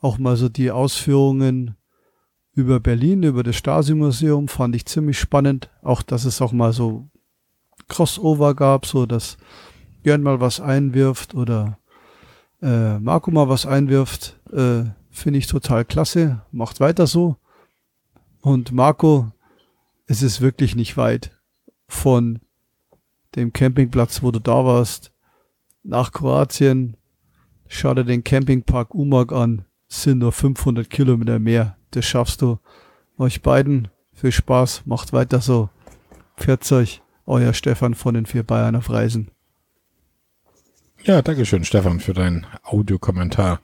Auch 0.00 0.18
mal 0.18 0.36
so 0.36 0.50
die 0.50 0.70
Ausführungen 0.70 1.76
über 2.52 2.78
Berlin, 2.78 3.22
über 3.22 3.42
das 3.42 3.56
Stasi-Museum 3.56 4.48
fand 4.48 4.76
ich 4.76 4.84
ziemlich 4.84 5.18
spannend. 5.18 5.70
Auch, 5.80 6.02
dass 6.02 6.26
es 6.26 6.42
auch 6.42 6.52
mal 6.52 6.74
so 6.74 7.08
Crossover 7.88 8.54
gab, 8.54 8.86
so 8.86 9.06
dass 9.06 9.36
Jörn 10.02 10.22
mal 10.22 10.40
was 10.40 10.60
einwirft 10.60 11.34
oder 11.34 11.78
äh, 12.62 12.98
Marco 12.98 13.30
mal 13.30 13.48
was 13.48 13.66
einwirft, 13.66 14.38
äh, 14.52 14.84
finde 15.10 15.38
ich 15.38 15.46
total 15.46 15.84
klasse. 15.84 16.42
Macht 16.50 16.80
weiter 16.80 17.06
so. 17.06 17.36
Und 18.40 18.72
Marco, 18.72 19.32
es 20.06 20.22
ist 20.22 20.40
wirklich 20.40 20.76
nicht 20.76 20.96
weit 20.96 21.30
von 21.88 22.40
dem 23.36 23.52
Campingplatz, 23.52 24.22
wo 24.22 24.30
du 24.30 24.38
da 24.38 24.64
warst, 24.64 25.12
nach 25.82 26.12
Kroatien. 26.12 26.96
Schau 27.66 27.94
dir 27.94 28.04
den 28.04 28.24
Campingpark 28.24 28.94
Umag 28.94 29.32
an. 29.32 29.64
Sind 29.88 30.18
nur 30.18 30.32
500 30.32 30.88
Kilometer 30.88 31.38
mehr. 31.38 31.76
Das 31.90 32.04
schaffst 32.04 32.42
du. 32.42 32.58
Euch 33.18 33.42
beiden 33.42 33.88
viel 34.12 34.32
Spaß. 34.32 34.82
Macht 34.86 35.12
weiter 35.12 35.40
so. 35.40 35.68
Pfiat 36.36 36.70
euch. 36.72 37.03
Euer 37.26 37.52
Stefan 37.54 37.94
von 37.94 38.14
den 38.14 38.26
vier 38.26 38.42
Bayern 38.42 38.76
auf 38.76 38.90
Reisen. 38.90 39.30
Ja, 41.04 41.20
danke 41.22 41.44
schön, 41.44 41.64
Stefan, 41.64 42.00
für 42.00 42.14
deinen 42.14 42.46
Audiokommentar. 42.62 43.60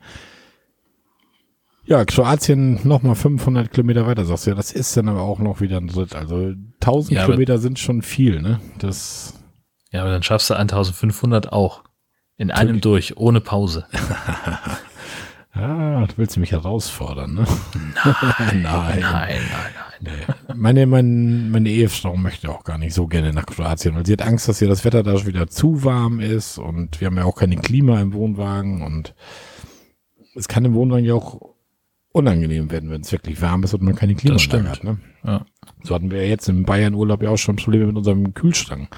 Ja, 1.84 2.04
Kroatien 2.04 2.78
nochmal 2.86 3.14
500 3.14 3.72
Kilometer 3.72 4.06
weiter, 4.06 4.24
sagst 4.24 4.46
du 4.46 4.50
ja. 4.50 4.56
Das 4.56 4.70
ist 4.72 4.96
dann 4.96 5.08
aber 5.08 5.22
auch 5.22 5.38
noch 5.38 5.60
wieder 5.60 5.78
ein 5.78 5.88
Dritt. 5.88 6.14
Also 6.14 6.52
1000 6.80 7.16
Ja, 7.16 7.24
Kilometer 7.24 7.58
sind 7.58 7.78
schon 7.78 8.02
viel, 8.02 8.40
ne? 8.42 8.60
Das, 8.78 9.34
Ja, 9.90 10.02
aber 10.02 10.10
dann 10.10 10.22
schaffst 10.22 10.50
du 10.50 10.54
1500 10.54 11.52
auch. 11.52 11.82
In 12.36 12.50
einem 12.50 12.80
durch, 12.80 13.16
ohne 13.16 13.40
Pause. 13.40 13.86
ah, 15.52 16.06
du 16.06 16.12
willst 16.16 16.36
mich 16.36 16.52
herausfordern, 16.52 17.34
ne? 17.34 17.44
Nein. 18.52 18.62
Nein, 18.62 19.00
nein, 19.00 19.00
nein. 19.00 19.90
Nee. 20.02 20.54
Meine, 20.54 20.86
mein, 20.86 21.50
meine 21.50 21.68
Ehefrau 21.68 22.16
möchte 22.16 22.48
auch 22.48 22.64
gar 22.64 22.78
nicht 22.78 22.94
so 22.94 23.06
gerne 23.06 23.32
nach 23.32 23.44
Kroatien, 23.44 23.94
weil 23.94 24.06
sie 24.06 24.14
hat 24.14 24.22
Angst, 24.22 24.48
dass 24.48 24.62
ihr 24.62 24.68
das 24.68 24.84
Wetter 24.84 25.02
da 25.02 25.18
schon 25.18 25.26
wieder 25.26 25.46
zu 25.48 25.84
warm 25.84 26.20
ist 26.20 26.56
und 26.56 27.00
wir 27.00 27.06
haben 27.06 27.18
ja 27.18 27.24
auch 27.24 27.36
keine 27.36 27.56
Klima 27.56 28.00
im 28.00 28.14
Wohnwagen 28.14 28.80
und 28.80 29.14
es 30.34 30.48
kann 30.48 30.64
im 30.64 30.74
Wohnwagen 30.74 31.04
ja 31.04 31.14
auch 31.14 31.54
unangenehm 32.12 32.70
werden, 32.70 32.90
wenn 32.90 33.02
es 33.02 33.12
wirklich 33.12 33.40
warm 33.42 33.62
ist 33.62 33.74
und 33.74 33.82
man 33.82 33.94
keine 33.94 34.14
Klimaanlage 34.14 34.68
hat. 34.68 34.84
Ne? 34.84 34.98
Ja. 35.24 35.44
So 35.82 35.94
hatten 35.94 36.10
wir 36.10 36.22
ja 36.22 36.28
jetzt 36.28 36.48
im 36.48 36.64
Bayern-Urlaub 36.64 37.22
ja 37.22 37.30
auch 37.30 37.36
schon 37.36 37.56
Probleme 37.56 37.86
mit 37.86 37.96
unserem 37.96 38.32
Kühlschrank. 38.34 38.88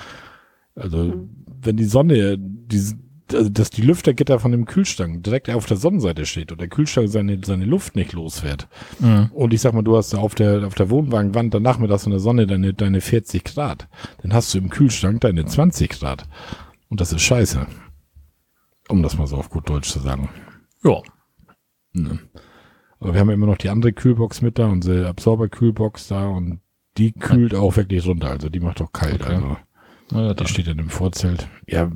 Also 0.75 1.27
wenn 1.61 1.77
die 1.77 1.85
Sonne 1.85 2.39
die, 2.39 2.95
dass 3.33 3.70
die 3.70 3.83
Lüftergitter 3.83 4.39
von 4.39 4.52
dem 4.52 4.65
Kühlschrank 4.65 5.23
direkt 5.25 5.51
auf 5.51 5.67
der 5.67 5.77
Sonnenseite 5.77 6.27
steht 6.27 6.52
und 6.52 6.61
der 6.61 6.69
Kühlschrank 6.69 7.09
seine, 7.09 7.39
seine 7.44 7.65
Luft 7.65 7.97
nicht 7.97 8.12
losfährt. 8.12 8.69
Mhm. 9.01 9.31
Und 9.33 9.52
ich 9.52 9.61
sag 9.61 9.75
mal, 9.75 9.83
du 9.83 9.97
hast 9.97 10.15
auf 10.15 10.35
der, 10.35 10.67
auf 10.67 10.75
der 10.75 10.91
Wohnwagenwand 10.91 11.55
dann 11.55 11.62
nachmittags 11.62 12.05
in 12.05 12.11
der 12.11 12.20
Sonne 12.20 12.47
deine, 12.47 12.75
deine 12.75 13.01
40 13.01 13.44
Grad. 13.44 13.89
Dann 14.23 14.33
hast 14.33 14.52
du 14.55 14.59
im 14.59 14.70
Kühlschrank 14.70 15.20
deine 15.20 15.44
20 15.44 15.91
Grad. 15.91 16.28
Und 16.89 17.01
das 17.01 17.12
ist 17.12 17.23
scheiße. 17.23 17.67
Um 18.89 19.02
das 19.02 19.17
mal 19.17 19.27
so 19.27 19.36
auf 19.36 19.51
gut 19.51 19.69
Deutsch 19.69 19.91
zu 19.91 20.01
sagen. 20.01 20.28
Ja. 20.85 21.01
Ne. 21.93 22.19
Aber 23.01 23.15
wir 23.15 23.20
haben 23.20 23.31
immer 23.31 23.47
noch 23.47 23.59
die 23.59 23.69
andere 23.69 23.93
Kühlbox 23.93 24.43
mit 24.43 24.59
da, 24.59 24.67
unsere 24.67 25.09
Absorber-Kühlbox 25.09 26.09
da 26.09 26.28
und 26.28 26.61
die 26.99 27.12
kühlt 27.12 27.55
auch 27.55 27.77
wirklich 27.77 28.07
runter. 28.07 28.31
Also 28.31 28.49
die 28.49 28.61
macht 28.61 28.81
auch 28.81 28.93
kalt. 28.93 29.23
Okay. 29.23 29.35
Also 29.35 29.57
ja, 30.12 30.35
die 30.35 30.47
steht 30.47 30.67
dann 30.67 30.78
im 30.78 30.91
Vorzelt. 30.91 31.49
Ja, 31.67 31.91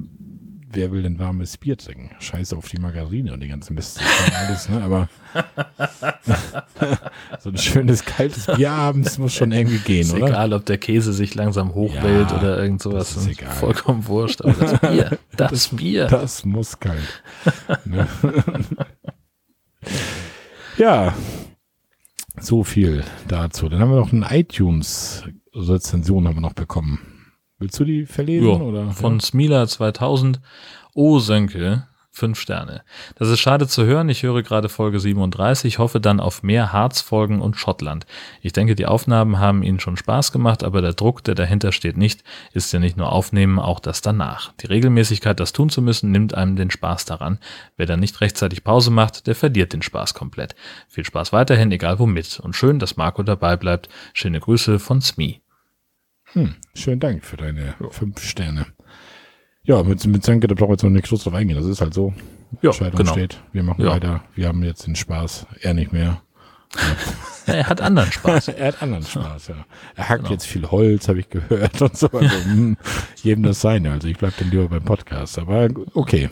wer 0.77 0.93
will 0.93 1.03
denn 1.03 1.19
warmes 1.19 1.57
Bier 1.57 1.77
trinken? 1.77 2.11
Scheiße 2.21 2.57
auf 2.57 2.69
die 2.69 2.79
Margarine 2.79 3.33
und 3.33 3.41
die 3.41 3.49
ganzen 3.49 3.75
Mist. 3.75 4.01
alles, 4.35 4.69
ne? 4.69 4.83
Aber 4.83 5.09
so 7.41 7.51
ein 7.51 7.57
schönes 7.57 8.05
kaltes 8.05 8.47
Bier 8.47 8.71
abends 8.73 9.19
muss 9.19 9.35
schon 9.35 9.51
irgendwie 9.53 9.79
gehen, 9.79 10.03
ist 10.03 10.15
oder? 10.15 10.29
Egal, 10.29 10.53
ob 10.53 10.67
der 10.67 10.79
Käse 10.79 11.13
sich 11.13 11.35
langsam 11.35 11.75
hochwählt 11.75 12.31
ja, 12.31 12.39
oder 12.39 12.63
irgend 12.63 12.83
sowas. 12.83 13.15
Das 13.15 13.25
ist 13.25 13.29
egal. 13.29 13.53
Vollkommen 13.53 14.07
wurscht. 14.07 14.43
Aber 14.43 14.53
das 14.53 14.79
Bier, 14.81 15.19
das, 15.37 15.51
das 15.51 15.69
Bier. 15.69 16.07
Das 16.07 16.45
muss 16.45 16.79
kalt. 16.79 17.23
ne? 17.85 18.07
ja, 20.77 21.15
so 22.39 22.63
viel 22.65 23.03
dazu. 23.29 23.69
Dann 23.69 23.81
haben 23.81 23.91
wir 23.91 23.97
noch 23.97 24.13
eine 24.13 24.27
iTunes-Rezension 24.31 26.29
haben 26.29 26.37
wir 26.37 26.43
noch 26.43 26.53
bekommen. 26.53 27.16
Willst 27.59 27.79
du 27.81 27.85
die 27.85 28.07
verlesen? 28.07 28.47
Jo, 28.47 28.57
oder? 28.57 28.91
Von. 28.91 29.21
Smila 29.21 29.67
2000. 29.67 30.41
Oh, 30.95 31.19
Sönke. 31.19 31.87
Fünf 32.17 32.41
Sterne. 32.41 32.83
Das 33.17 33.29
ist 33.29 33.41
schade 33.41 33.69
zu 33.69 33.85
hören. 33.85 34.09
Ich 34.09 34.23
höre 34.23 34.43
gerade 34.43 34.71
Folge 34.71 34.99
37, 35.01 35.79
hoffe 35.79 36.01
dann 36.01 36.19
auf 36.19 36.43
mehr 36.43 36.73
Harzfolgen 36.73 37.43
und 37.43 37.59
Schottland. 37.59 38.07
Ich 38.41 38.55
denke, 38.55 38.75
die 38.75 38.87
Aufnahmen 38.87 39.39
haben 39.39 39.63
Ihnen 39.63 39.81
schon 39.81 39.99
Spaß 39.99 40.33
gemacht, 40.33 40.65
aber 40.65 40.81
der 40.81 40.95
Druck, 40.95 41.23
der 41.25 41.35
dahinter 41.35 41.73
steht, 41.73 41.99
nicht, 41.99 42.25
ist 42.55 42.73
ja 42.73 42.79
nicht 42.79 42.97
nur 42.97 43.13
aufnehmen, 43.13 43.59
auch 43.59 43.81
das 43.81 44.01
danach. 44.01 44.55
Die 44.63 44.67
Regelmäßigkeit, 44.67 45.39
das 45.39 45.53
tun 45.53 45.69
zu 45.69 45.83
müssen, 45.83 46.11
nimmt 46.11 46.33
einem 46.33 46.57
den 46.57 46.71
Spaß 46.71 47.05
daran. 47.05 47.39
Wer 47.77 47.85
dann 47.85 48.01
nicht 48.01 48.19
rechtzeitig 48.23 48.65
Pause 48.65 48.91
macht, 48.91 49.27
der 49.27 49.35
verliert 49.35 49.75
den 49.75 49.83
Spaß 49.83 50.15
komplett. 50.15 50.55
Viel 50.89 51.05
Spaß 51.05 51.35
weiterhin, 51.35 51.71
egal 51.71 51.99
womit. 51.99 52.41
Und 52.41 52.57
schön, 52.57 52.79
dass 52.79 52.97
Marco 52.97 53.25
dabei 53.25 53.59
bleibt. 53.59 53.91
Schöne 54.15 54.41
Grüße 54.41 54.79
von 54.79 55.03
Smi. 55.03 55.43
Hm, 56.37 56.55
schönen 56.75 57.01
Dank 57.01 57.25
für 57.25 57.39
deine 57.39 57.75
ja. 57.81 57.89
fünf 57.91 58.23
Sterne. 58.23 58.67
Ja, 59.63 59.83
mit, 59.83 60.07
mit 60.07 60.23
Senke, 60.23 60.47
da 60.47 60.55
brauchen 60.55 60.69
wir 60.69 60.75
jetzt 60.75 60.83
noch 60.83 60.91
nicht 60.91 61.09
groß 61.09 61.25
drauf 61.25 61.33
eingehen. 61.33 61.57
Das 61.57 61.65
ist 61.65 61.81
halt 61.81 61.95
so. 61.95 62.13
Ja, 62.61 62.71
Entscheidung 62.71 62.99
genau. 62.99 63.13
steht. 63.13 63.43
Wir 63.53 63.63
machen 63.63 63.83
ja. 63.83 63.93
weiter. 63.93 64.23
Wir 64.35 64.49
haben 64.49 64.63
jetzt 64.63 64.87
den 64.87 64.97
Spaß. 64.97 65.47
Er 65.63 65.73
nicht 65.73 65.93
mehr. 65.93 66.21
Ja. 67.47 67.47
er 67.55 67.69
hat 67.71 67.81
anderen 67.81 68.13
Spaß. 68.13 68.49
er 68.49 68.67
hat 68.67 68.83
anderen 68.83 69.07
Spaß, 69.07 69.49
ja. 69.49 69.65
Er 69.95 70.11
hackt 70.11 70.25
genau. 70.25 70.33
jetzt 70.33 70.47
viel 70.47 70.71
Holz, 70.71 71.09
habe 71.09 71.21
ich 71.21 71.31
gehört 71.31 71.81
und 71.81 71.97
so. 71.97 72.09
Also, 72.09 72.45
hm, 72.45 72.77
jedem 73.23 73.43
das 73.43 73.63
seine. 73.63 73.93
Also 73.93 74.07
ich 74.07 74.19
bleib 74.19 74.37
dann 74.37 74.51
lieber 74.51 74.69
beim 74.69 74.85
Podcast. 74.85 75.39
Aber 75.39 75.71
okay. 75.95 76.29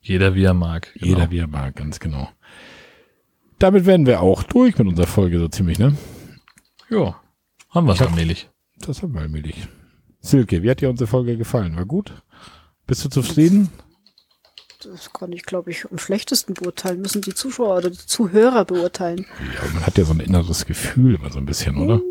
Jeder 0.00 0.36
wie 0.36 0.44
er 0.44 0.54
mag. 0.54 0.92
Genau. 0.94 1.06
Jeder 1.06 1.30
wie 1.32 1.38
er 1.38 1.48
mag, 1.48 1.74
ganz 1.74 1.98
genau. 1.98 2.28
Damit 3.58 3.84
werden 3.84 4.06
wir 4.06 4.20
auch 4.20 4.44
durch 4.44 4.78
mit 4.78 4.86
unserer 4.86 5.08
Folge 5.08 5.40
so 5.40 5.48
ziemlich, 5.48 5.80
ne? 5.80 5.96
Ja. 6.88 7.20
Haben 7.68 7.88
wir 7.88 7.94
es 7.94 8.00
allmählich. 8.00 8.48
Das 8.80 9.02
haben 9.02 9.14
wir 9.14 9.20
allmählich. 9.20 9.68
Silke, 10.20 10.62
wie 10.62 10.70
hat 10.70 10.80
dir 10.80 10.90
unsere 10.90 11.08
Folge 11.08 11.36
gefallen? 11.36 11.76
War 11.76 11.86
gut? 11.86 12.12
Bist 12.86 13.04
du 13.04 13.08
zufrieden? 13.08 13.70
Das 14.82 15.12
kann 15.12 15.32
ich, 15.32 15.44
glaube 15.44 15.70
ich, 15.70 15.90
am 15.90 15.98
schlechtesten 15.98 16.54
beurteilen. 16.54 17.00
Müssen 17.02 17.20
die 17.20 17.34
Zuschauer 17.34 17.76
oder 17.76 17.90
die 17.90 17.98
Zuhörer 17.98 18.64
beurteilen. 18.64 19.26
Ja, 19.54 19.70
man 19.74 19.86
hat 19.86 19.98
ja 19.98 20.04
so 20.04 20.12
ein 20.12 20.20
inneres 20.20 20.64
Gefühl 20.64 21.16
immer 21.16 21.30
so 21.30 21.38
ein 21.38 21.46
bisschen, 21.46 21.76
oder? 21.76 21.96
Hm. 21.96 22.02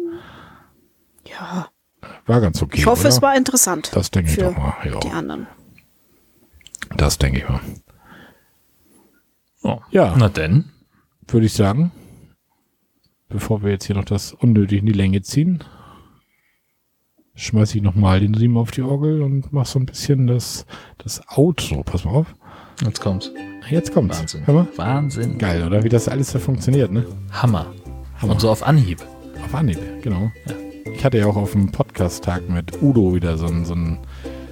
Ja. 1.25 1.69
War 2.25 2.41
ganz 2.41 2.61
okay. 2.61 2.77
Ich 2.77 2.85
hoffe, 2.85 3.01
oder? 3.01 3.09
es 3.09 3.21
war 3.21 3.35
interessant. 3.35 3.91
Das 3.93 4.11
denke 4.11 4.31
ich 4.31 4.37
doch 4.37 4.55
mal. 4.55 4.75
Ja. 4.85 4.99
Die 4.99 5.09
anderen. 5.09 5.47
Das 6.95 7.17
denke 7.17 7.39
ich 7.39 7.49
mal. 7.49 7.61
Oh. 9.63 9.79
Ja. 9.91 10.15
Na 10.17 10.29
denn. 10.29 10.65
Würde 11.27 11.45
ich 11.45 11.53
sagen, 11.53 11.91
bevor 13.27 13.61
wir 13.61 13.71
jetzt 13.71 13.85
hier 13.85 13.95
noch 13.95 14.05
das 14.05 14.33
unnötig 14.33 14.79
in 14.79 14.85
die 14.85 14.93
Länge 14.93 15.21
ziehen, 15.21 15.63
schmeiße 17.39 17.77
ich 17.77 17.83
nochmal 17.83 18.19
den 18.19 18.35
Riemen 18.35 18.57
auf 18.57 18.71
die 18.71 18.81
Orgel 18.81 19.21
und 19.21 19.51
mach 19.53 19.65
so 19.65 19.79
ein 19.79 19.85
bisschen 19.85 20.27
das, 20.27 20.65
das 20.97 21.21
Outro. 21.35 21.83
Pass 21.83 22.05
mal 22.05 22.11
auf. 22.11 22.35
Jetzt 22.83 23.01
kommt's. 23.01 23.31
Jetzt 23.69 23.93
kommt's. 23.93 24.19
Wahnsinn. 24.19 24.41
Hör 24.45 24.53
mal. 24.53 24.67
Wahnsinn. 24.75 25.37
Geil, 25.37 25.65
oder? 25.65 25.83
Wie 25.83 25.89
das 25.89 26.07
alles 26.07 26.31
da 26.31 26.39
funktioniert, 26.39 26.91
ne? 26.91 27.05
Hammer. 27.31 27.67
Hammer. 28.21 28.33
Und 28.33 28.41
so 28.41 28.49
auf 28.49 28.63
Anhieb. 28.63 28.99
Auf 29.45 29.55
Anhieb, 29.55 29.79
genau. 30.01 30.31
Ja. 30.45 30.55
Ich 30.93 31.05
hatte 31.05 31.17
ja 31.17 31.27
auch 31.27 31.37
auf 31.37 31.53
dem 31.53 31.71
Podcast-Tag 31.71 32.49
mit 32.49 32.81
Udo 32.81 33.15
wieder 33.15 33.37
so 33.37 33.45
ein, 33.45 33.63
so 33.63 33.73
ein 33.73 33.99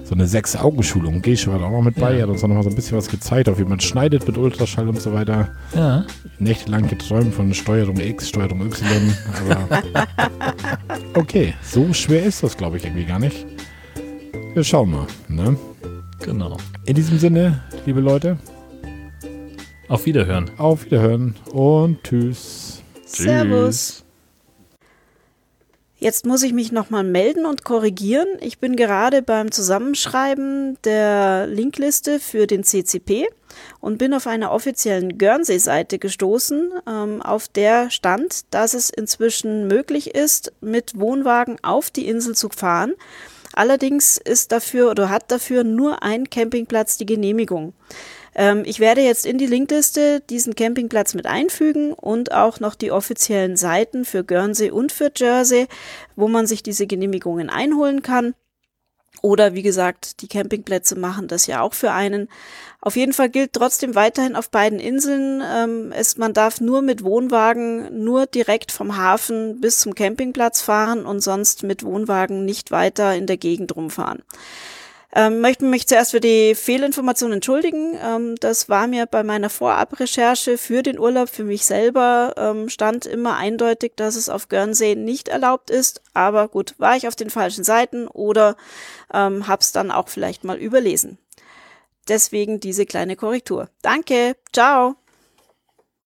so 0.07 0.15
eine 0.15 0.25
Sechs-Augen-Schulung. 0.25 1.21
Gesche 1.21 1.51
war 1.51 1.59
da 1.59 1.65
auch 1.65 1.71
noch 1.71 1.81
mit 1.81 1.95
bei, 1.95 2.15
ja. 2.15 2.23
hat 2.23 2.29
uns 2.29 2.41
auch 2.41 2.47
noch 2.47 2.55
mal 2.55 2.63
so 2.63 2.69
ein 2.69 2.75
bisschen 2.75 2.97
was 2.97 3.09
gezeigt, 3.09 3.49
auf 3.49 3.59
wie 3.59 3.65
man 3.65 3.81
schneidet 3.81 4.25
mit 4.25 4.37
Ultraschall 4.37 4.87
und 4.87 5.01
so 5.01 5.11
weiter. 5.11 5.49
Ja. 5.75 6.05
Nächtelang 6.39 6.87
geträumt 6.87 7.33
von 7.33 7.53
Steuerung 7.53 7.99
X, 7.99 8.29
Steuerung 8.29 8.61
Y. 8.61 9.13
Aber 9.51 9.83
okay, 11.19 11.53
so 11.61 11.91
schwer 11.93 12.23
ist 12.23 12.41
das, 12.41 12.55
glaube 12.55 12.77
ich, 12.77 12.85
irgendwie 12.85 13.03
gar 13.03 13.19
nicht. 13.19 13.45
Wir 14.53 14.63
schauen 14.63 14.91
mal. 14.91 15.07
Ne? 15.27 15.57
Genau. 16.21 16.55
In 16.85 16.95
diesem 16.95 17.19
Sinne, 17.19 17.61
liebe 17.85 17.99
Leute. 17.99 18.37
Auf 19.89 20.05
Wiederhören. 20.05 20.49
Auf 20.57 20.85
Wiederhören 20.85 21.35
und 21.51 22.01
tschüss. 22.03 22.81
Servus. 23.05 24.06
Jetzt 25.99 26.27
muss 26.27 26.43
ich 26.43 26.53
mich 26.53 26.71
nochmal 26.71 27.03
melden 27.03 27.47
und 27.47 27.63
korrigieren. 27.63 28.27
Ich 28.39 28.59
bin 28.59 28.75
gerade 28.75 29.23
beim 29.23 29.51
Zusammenschreiben 29.51 30.77
der 30.83 31.47
Linkliste 31.47 32.19
für 32.19 32.45
den 32.45 32.63
CCP 32.63 33.27
und 33.79 33.97
bin 33.97 34.13
auf 34.13 34.27
einer 34.27 34.51
offiziellen 34.51 35.17
Guernsey-Seite 35.17 35.97
gestoßen, 35.97 36.71
ähm, 36.87 37.23
auf 37.23 37.47
der 37.47 37.89
stand, 37.89 38.45
dass 38.51 38.75
es 38.75 38.91
inzwischen 38.91 39.67
möglich 39.67 40.13
ist, 40.13 40.53
mit 40.61 40.99
Wohnwagen 40.99 41.57
auf 41.63 41.89
die 41.89 42.07
Insel 42.07 42.35
zu 42.35 42.49
fahren. 42.49 42.93
Allerdings 43.53 44.17
ist 44.17 44.51
dafür 44.51 44.91
oder 44.91 45.09
hat 45.09 45.31
dafür 45.31 45.63
nur 45.63 46.03
ein 46.03 46.29
Campingplatz 46.29 46.97
die 46.97 47.07
Genehmigung. 47.07 47.73
Ähm, 48.37 48.63
ich 48.65 48.79
werde 48.79 49.01
jetzt 49.01 49.25
in 49.25 49.39
die 49.39 49.47
Linkliste 49.47 50.21
diesen 50.29 50.55
Campingplatz 50.55 51.15
mit 51.15 51.25
einfügen 51.25 51.91
und 51.93 52.31
auch 52.31 52.59
noch 52.59 52.75
die 52.75 52.91
offiziellen 52.91 53.57
Seiten 53.57 54.05
für 54.05 54.23
Guernsey 54.23 54.69
und 54.69 54.91
für 54.91 55.11
Jersey, 55.13 55.67
wo 56.15 56.27
man 56.27 56.45
sich 56.45 56.63
diese 56.63 56.87
Genehmigungen 56.87 57.49
einholen 57.49 58.03
kann. 58.03 58.35
Oder 59.23 59.55
wie 59.55 59.63
gesagt, 59.63 60.21
die 60.21 60.27
Campingplätze 60.27 60.95
machen 60.95 61.27
das 61.27 61.47
ja 61.47 61.61
auch 61.61 61.73
für 61.73 61.91
einen. 61.91 62.29
Auf 62.81 62.95
jeden 62.95 63.13
Fall 63.13 63.29
gilt 63.29 63.53
trotzdem 63.53 63.95
weiterhin 63.95 64.35
auf 64.35 64.51
beiden 64.51 64.79
Inseln, 64.79 65.41
ähm, 65.43 65.91
es, 65.91 66.17
man 66.17 66.33
darf 66.33 66.61
nur 66.61 66.83
mit 66.83 67.03
Wohnwagen 67.03 68.03
nur 68.03 68.27
direkt 68.27 68.71
vom 68.71 68.95
Hafen 68.95 69.59
bis 69.59 69.79
zum 69.79 69.95
Campingplatz 69.95 70.61
fahren 70.61 71.07
und 71.07 71.21
sonst 71.21 71.63
mit 71.63 71.83
Wohnwagen 71.83 72.45
nicht 72.45 72.69
weiter 72.69 73.15
in 73.15 73.25
der 73.25 73.37
Gegend 73.37 73.75
rumfahren. 73.75 74.21
Ähm, 75.15 75.39
möchte 75.39 75.63
mich 75.63 75.87
zuerst 75.87 76.11
für 76.11 76.19
die 76.19 76.53
Fehlinformation 76.53 77.31
entschuldigen. 77.31 77.97
Ähm, 78.03 78.35
das 78.35 78.67
war 78.67 78.87
mir 78.87 79.05
bei 79.05 79.23
meiner 79.23 79.49
Vorabrecherche 79.49 80.57
für 80.57 80.83
den 80.83 80.99
Urlaub 80.99 81.29
für 81.29 81.45
mich 81.45 81.65
selber 81.65 82.33
ähm, 82.37 82.67
stand 82.67 83.05
immer 83.05 83.37
eindeutig, 83.37 83.93
dass 83.95 84.17
es 84.17 84.27
auf 84.27 84.49
Guernsey 84.49 84.95
nicht 84.95 85.29
erlaubt 85.29 85.69
ist. 85.69 86.01
Aber 86.13 86.49
gut, 86.49 86.75
war 86.77 86.97
ich 86.97 87.07
auf 87.07 87.15
den 87.15 87.29
falschen 87.29 87.63
Seiten 87.63 88.07
oder 88.07 88.57
ähm, 89.13 89.47
hab's 89.47 89.71
dann 89.71 89.91
auch 89.91 90.09
vielleicht 90.09 90.43
mal 90.43 90.57
überlesen. 90.57 91.17
Deswegen 92.09 92.59
diese 92.59 92.85
kleine 92.85 93.15
Korrektur. 93.15 93.69
Danke, 93.81 94.35
ciao. 94.51 94.95